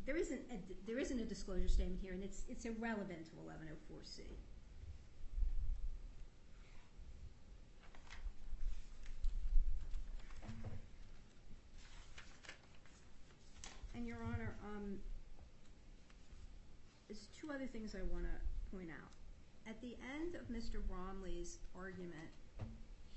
there 0.05 0.15
isn't 0.15 0.41
a, 0.51 0.57
there 0.85 0.99
isn't 0.99 1.19
a 1.19 1.25
disclosure 1.25 1.67
statement 1.67 1.99
here, 2.01 2.13
and 2.13 2.23
it's 2.23 2.43
it's 2.47 2.65
irrelevant 2.65 3.25
to 3.25 3.31
1104C. 3.35 4.21
And 13.95 14.05
Your 14.05 14.17
Honor, 14.23 14.53
um, 14.75 14.99
there's 17.07 17.27
two 17.39 17.49
other 17.49 17.65
things 17.65 17.95
I 17.95 18.03
want 18.13 18.25
to 18.25 18.75
point 18.75 18.89
out. 18.91 19.09
At 19.67 19.79
the 19.81 19.95
end 20.19 20.35
of 20.35 20.47
Mr. 20.49 20.83
Bromley's 20.85 21.59
argument, 21.73 22.29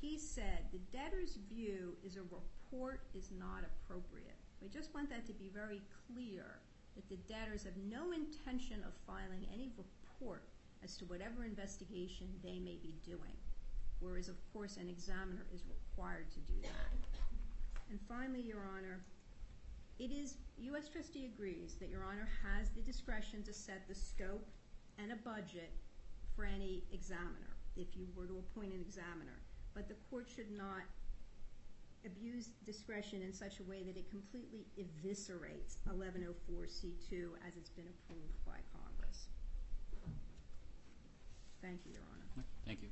he 0.00 0.16
said 0.18 0.70
the 0.72 0.78
debtor's 0.96 1.38
view 1.50 1.96
is 2.04 2.16
a 2.16 2.22
report 2.22 3.00
is 3.14 3.30
not 3.38 3.64
appropriate. 3.64 4.36
We 4.62 4.68
just 4.68 4.94
want 4.94 5.10
that 5.10 5.26
to 5.26 5.32
be 5.32 5.50
very 5.52 5.82
clear 6.06 6.60
that 6.94 7.08
the 7.08 7.18
debtors 7.32 7.64
have 7.64 7.76
no 7.90 8.12
intention 8.12 8.82
of 8.86 8.92
filing 9.06 9.46
any 9.52 9.70
report 9.76 10.42
as 10.82 10.96
to 10.98 11.04
whatever 11.06 11.44
investigation 11.44 12.28
they 12.42 12.58
may 12.58 12.78
be 12.82 12.94
doing, 13.04 13.34
whereas, 14.00 14.28
of 14.28 14.36
course, 14.52 14.76
an 14.76 14.88
examiner 14.88 15.46
is 15.52 15.62
required 15.66 16.30
to 16.32 16.40
do 16.40 16.60
that. 16.62 16.94
And 17.90 17.98
finally, 18.08 18.42
Your 18.42 18.62
Honor, 18.76 19.00
it 19.98 20.12
is, 20.12 20.34
U.S. 20.58 20.88
trustee 20.88 21.26
agrees 21.26 21.74
that 21.80 21.88
Your 21.88 22.04
Honor 22.04 22.28
has 22.44 22.70
the 22.70 22.82
discretion 22.82 23.42
to 23.44 23.52
set 23.52 23.88
the 23.88 23.94
scope 23.94 24.46
and 24.98 25.10
a 25.12 25.16
budget 25.16 25.70
for 26.36 26.44
any 26.44 26.84
examiner, 26.92 27.56
if 27.76 27.96
you 27.96 28.06
were 28.14 28.26
to 28.26 28.38
appoint 28.38 28.72
an 28.72 28.80
examiner. 28.80 29.42
But 29.78 29.86
the 29.86 29.94
court 30.10 30.26
should 30.26 30.50
not 30.58 30.82
abuse 32.05 32.50
discretion 32.66 33.23
in 33.23 33.32
such 33.32 33.60
a 33.60 33.62
way 33.62 33.84
that 33.86 33.97
it 33.97 34.10
completely 34.10 34.66
eviscerates 34.74 35.78
1104C2 35.86 37.39
as 37.47 37.55
it's 37.55 37.70
been 37.70 37.86
approved 37.86 38.44
by 38.44 38.58
Congress. 38.74 39.31
Thank 41.62 41.78
you, 41.86 41.92
Your 41.92 42.02
Honor. 42.10 42.44
Thank 42.66 42.82
you. 42.82 42.89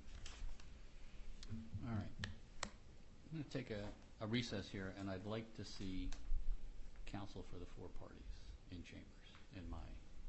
All 1.90 1.96
right. 1.96 2.14
I'm 2.62 3.42
going 3.42 3.42
to 3.42 3.50
take 3.50 3.70
a, 3.74 3.82
a 4.22 4.28
recess 4.28 4.68
here, 4.70 4.94
and 5.00 5.10
I'd 5.10 5.26
like 5.26 5.56
to 5.56 5.64
see 5.64 6.08
counsel 7.10 7.44
for 7.50 7.58
the 7.58 7.66
four 7.74 7.88
parties 7.98 8.30
in 8.70 8.78
chambers 8.86 9.26
in 9.58 9.68
my 9.68 9.82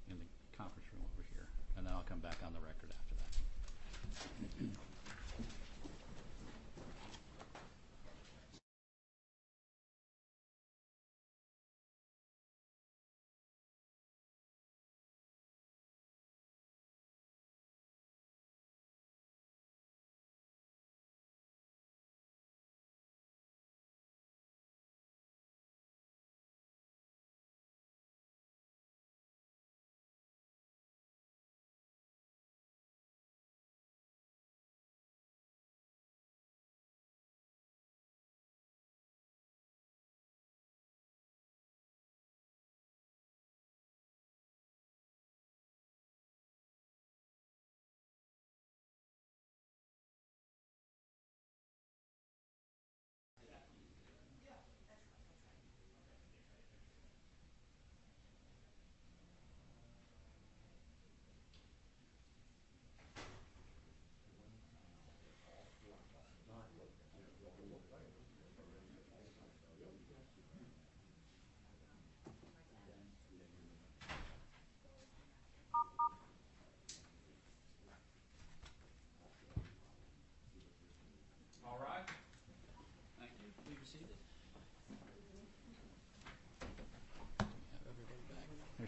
in 0.09 0.17
the 0.17 0.57
conference 0.57 0.89
room 0.89 1.05
over 1.05 1.21
here, 1.35 1.45
and 1.77 1.85
then 1.85 1.93
I'll 1.93 2.07
come 2.09 2.19
back 2.19 2.41
on 2.43 2.53
the 2.53 2.61
record 2.65 2.89
after 2.97 3.13
that. 3.13 4.86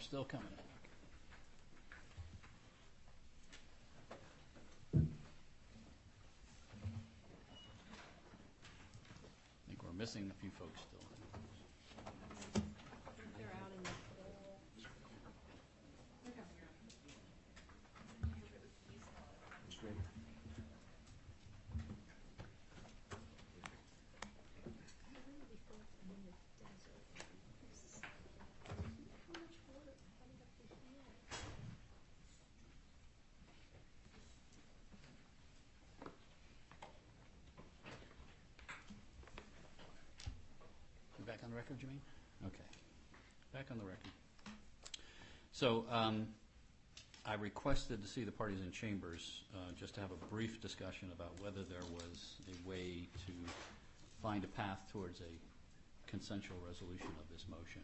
Still 0.09 0.25
coming. 0.25 0.47
I 4.95 4.99
think 9.67 9.83
we're 9.83 9.93
missing 9.95 10.31
a 10.31 10.41
few 10.41 10.49
folks 10.57 10.79
still. 10.81 11.05
They're 13.38 13.53
out 13.61 13.71
in 13.77 13.83
the 13.83 13.89
You 41.19 41.25
back 41.25 41.38
on 41.49 41.55
the 41.55 41.57
record, 41.57 41.77
you 41.81 41.87
mean? 41.87 42.01
Okay. 42.45 42.67
Back 43.53 43.65
on 43.71 43.79
the 43.79 43.83
record. 43.83 44.13
So 45.51 45.83
um, 45.89 46.27
I 47.25 47.33
requested 47.35 48.03
to 48.03 48.07
see 48.07 48.23
the 48.23 48.31
parties 48.31 48.59
in 48.61 48.71
chambers 48.71 49.41
uh, 49.55 49.73
just 49.75 49.95
to 49.95 50.01
have 50.01 50.11
a 50.11 50.25
brief 50.29 50.61
discussion 50.61 51.09
about 51.11 51.31
whether 51.41 51.63
there 51.63 51.81
was 51.91 52.37
a 52.45 52.69
way 52.69 53.09
to 53.25 53.33
find 54.21 54.43
a 54.43 54.47
path 54.47 54.77
towards 54.93 55.21
a 55.21 55.33
consensual 56.07 56.57
resolution 56.67 57.09
of 57.17 57.25
this 57.33 57.45
motion. 57.49 57.81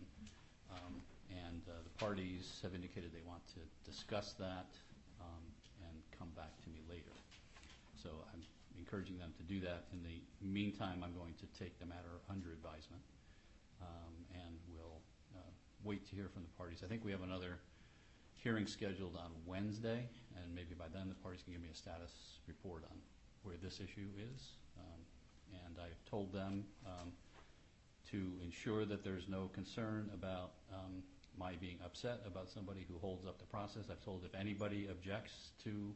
Um, 0.71 1.01
And 1.33 1.65
uh, 1.65 1.73
the 1.81 1.95
parties 1.97 2.61
have 2.61 2.75
indicated 2.75 3.09
they 3.09 3.25
want 3.25 3.41
to 3.57 3.61
discuss 3.89 4.33
that 4.37 4.69
um, 5.17 5.41
and 5.89 5.95
come 6.13 6.29
back 6.37 6.53
to 6.61 6.69
me 6.69 6.85
later. 6.85 7.09
So 7.97 8.09
I'm 8.29 8.45
encouraging 8.77 9.17
them 9.17 9.33
to 9.41 9.43
do 9.43 9.57
that. 9.65 9.89
In 9.91 10.05
the 10.05 10.21
meantime, 10.45 11.01
I'm 11.01 11.17
going 11.17 11.33
to 11.41 11.47
take 11.57 11.73
the 11.81 11.89
matter 11.89 12.21
under 12.29 12.53
advisement 12.53 13.01
and 14.33 14.57
we'll 14.67 15.01
uh, 15.35 15.51
wait 15.83 16.05
to 16.09 16.15
hear 16.15 16.29
from 16.29 16.43
the 16.43 16.53
parties. 16.57 16.81
I 16.83 16.87
think 16.87 17.03
we 17.03 17.11
have 17.11 17.23
another 17.23 17.59
hearing 18.35 18.67
scheduled 18.67 19.15
on 19.15 19.31
Wednesday, 19.45 20.07
and 20.35 20.53
maybe 20.53 20.75
by 20.77 20.85
then 20.93 21.09
the 21.09 21.15
parties 21.15 21.41
can 21.43 21.53
give 21.53 21.61
me 21.61 21.69
a 21.71 21.75
status 21.75 22.11
report 22.47 22.83
on 22.91 22.97
where 23.43 23.55
this 23.61 23.79
issue 23.79 24.09
is. 24.33 24.49
Um, 24.77 25.01
And 25.65 25.77
I've 25.79 26.03
told 26.09 26.31
them 26.33 26.65
um, 26.85 27.11
to 28.11 28.17
ensure 28.43 28.85
that 28.85 29.03
there's 29.03 29.27
no 29.27 29.49
concern 29.53 30.09
about 30.13 30.51
um, 30.73 31.03
my 31.37 31.53
being 31.55 31.79
upset 31.83 32.21
about 32.25 32.49
somebody 32.49 32.85
who 32.87 32.97
holds 32.99 33.25
up 33.25 33.37
the 33.39 33.45
process. 33.45 33.89
I've 33.89 34.03
told 34.03 34.23
if 34.25 34.35
anybody 34.35 34.87
objects 34.89 35.51
to 35.63 35.93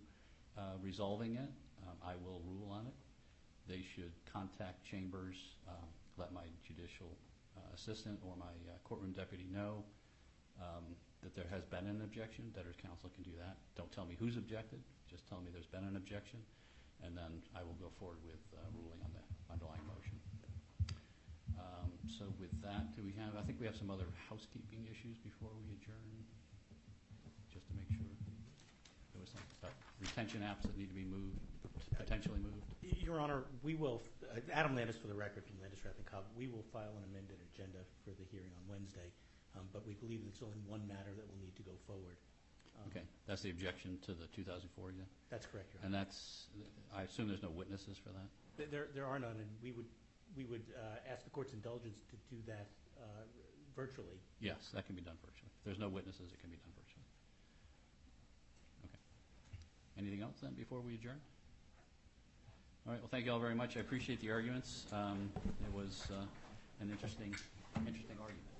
uh, 0.57 0.61
resolving 0.81 1.35
it, 1.35 1.51
um, 1.87 1.97
I 2.03 2.13
will 2.23 2.41
rule 2.45 2.71
on 2.71 2.87
it. 2.87 2.93
They 3.67 3.83
should 3.95 4.11
contact 4.33 4.83
Chambers, 4.83 5.37
um, 5.67 5.87
let 6.17 6.33
my 6.33 6.47
judicial 6.67 7.11
assistant 7.73 8.19
or 8.25 8.35
my 8.37 8.51
uh, 8.67 8.77
courtroom 8.83 9.11
deputy 9.11 9.47
know 9.51 9.83
um, 10.61 10.95
that 11.23 11.35
there 11.35 11.47
has 11.51 11.63
been 11.65 11.87
an 11.87 12.01
objection. 12.01 12.51
Debtor's 12.55 12.79
counsel 12.79 13.09
can 13.15 13.23
do 13.23 13.35
that. 13.39 13.57
Don't 13.75 13.91
tell 13.91 14.05
me 14.05 14.15
who's 14.19 14.37
objected, 14.37 14.79
just 15.09 15.27
tell 15.27 15.39
me 15.41 15.49
there's 15.51 15.69
been 15.69 15.83
an 15.83 15.95
objection, 15.95 16.39
and 17.03 17.15
then 17.15 17.41
I 17.55 17.63
will 17.63 17.77
go 17.79 17.91
forward 17.99 18.19
with 18.23 18.41
uh, 18.55 18.61
ruling 18.75 18.99
on 19.03 19.11
the 19.15 19.23
underlying 19.51 19.83
motion. 19.87 20.17
Um, 21.59 21.91
So 22.07 22.25
with 22.39 22.51
that, 22.63 22.95
do 22.95 23.03
we 23.03 23.13
have, 23.19 23.35
I 23.35 23.43
think 23.43 23.59
we 23.59 23.67
have 23.67 23.75
some 23.77 23.91
other 23.91 24.07
housekeeping 24.29 24.87
issues 24.89 25.17
before 25.21 25.51
we 25.59 25.67
adjourn, 25.75 26.23
just 27.53 27.67
to 27.67 27.73
make 27.75 27.89
sure. 27.91 28.07
There 29.13 29.21
was 29.21 29.29
some 29.35 29.43
retention 29.99 30.41
apps 30.41 30.63
that 30.63 30.75
need 30.77 30.87
to 30.89 30.95
be 30.95 31.03
moved, 31.05 31.43
potentially 31.97 32.39
moved. 32.39 32.63
Your 33.03 33.19
Honor, 33.19 33.43
we 33.63 33.75
will, 33.75 34.01
Adam 34.53 34.75
Landis 34.75 34.97
for 34.97 35.07
the 35.07 35.17
record 35.17 35.43
from 35.45 35.57
Landis 35.61 35.81
and 35.85 36.05
Cobb, 36.05 36.25
we 36.37 36.47
will 36.47 36.65
file 36.73 36.93
an 36.97 37.03
amended 37.09 37.37
agenda 37.53 37.81
for 38.05 38.11
the 38.17 38.25
hearing 38.29 38.53
on 38.53 38.63
Wednesday, 38.69 39.09
um, 39.57 39.65
but 39.73 39.85
we 39.85 39.93
believe 39.97 40.21
there's 40.25 40.41
only 40.45 40.61
one 40.65 40.85
matter 40.87 41.09
that 41.17 41.25
will 41.25 41.41
need 41.41 41.55
to 41.57 41.65
go 41.65 41.73
forward. 41.85 42.17
Um, 42.77 42.89
Okay, 42.93 43.05
that's 43.25 43.41
the 43.41 43.49
objection 43.49 43.97
to 44.05 44.13
the 44.13 44.29
2004 44.37 44.89
again? 44.89 45.05
That's 45.29 45.45
correct, 45.49 45.73
Your 45.73 45.81
Honor. 45.81 45.85
And 45.85 45.93
that's, 45.93 46.47
I 46.93 47.03
assume 47.03 47.27
there's 47.29 47.43
no 47.45 47.53
witnesses 47.53 47.97
for 47.97 48.13
that? 48.13 48.29
There, 48.69 48.87
there 48.93 49.05
are 49.05 49.17
none, 49.17 49.37
and 49.37 49.49
we 49.61 49.71
would, 49.73 49.89
we 50.37 50.45
would 50.45 50.65
uh, 50.77 51.11
ask 51.11 51.23
the 51.25 51.33
court's 51.33 51.53
indulgence 51.53 51.97
to 52.13 52.15
do 52.29 52.41
that 52.45 52.69
uh, 53.01 53.25
virtually. 53.75 54.21
Yes, 54.39 54.59
that 54.73 54.85
can 54.85 54.95
be 54.95 55.01
done 55.01 55.17
virtually. 55.25 55.49
If 55.59 55.65
there's 55.65 55.79
no 55.79 55.89
witnesses, 55.89 56.29
it 56.29 56.39
can 56.41 56.49
be 56.49 56.57
done 56.57 56.73
virtually. 56.77 57.07
Okay. 58.85 59.01
Anything 59.97 60.21
else 60.21 60.37
then 60.41 60.53
before 60.53 60.81
we 60.81 60.95
adjourn? 60.95 61.19
All 62.89 62.93
right, 62.93 63.03
well, 63.03 63.09
thank 63.11 63.25
you 63.27 63.31
all 63.31 63.37
very 63.39 63.53
much. 63.53 63.77
I 63.77 63.81
appreciate 63.81 64.19
the 64.19 64.31
arguments. 64.31 64.87
Um, 64.91 65.29
It 65.63 65.71
was 65.71 66.07
uh, 66.09 66.23
an 66.81 66.89
interesting, 66.89 67.35
interesting 67.85 68.17
argument. 68.19 68.58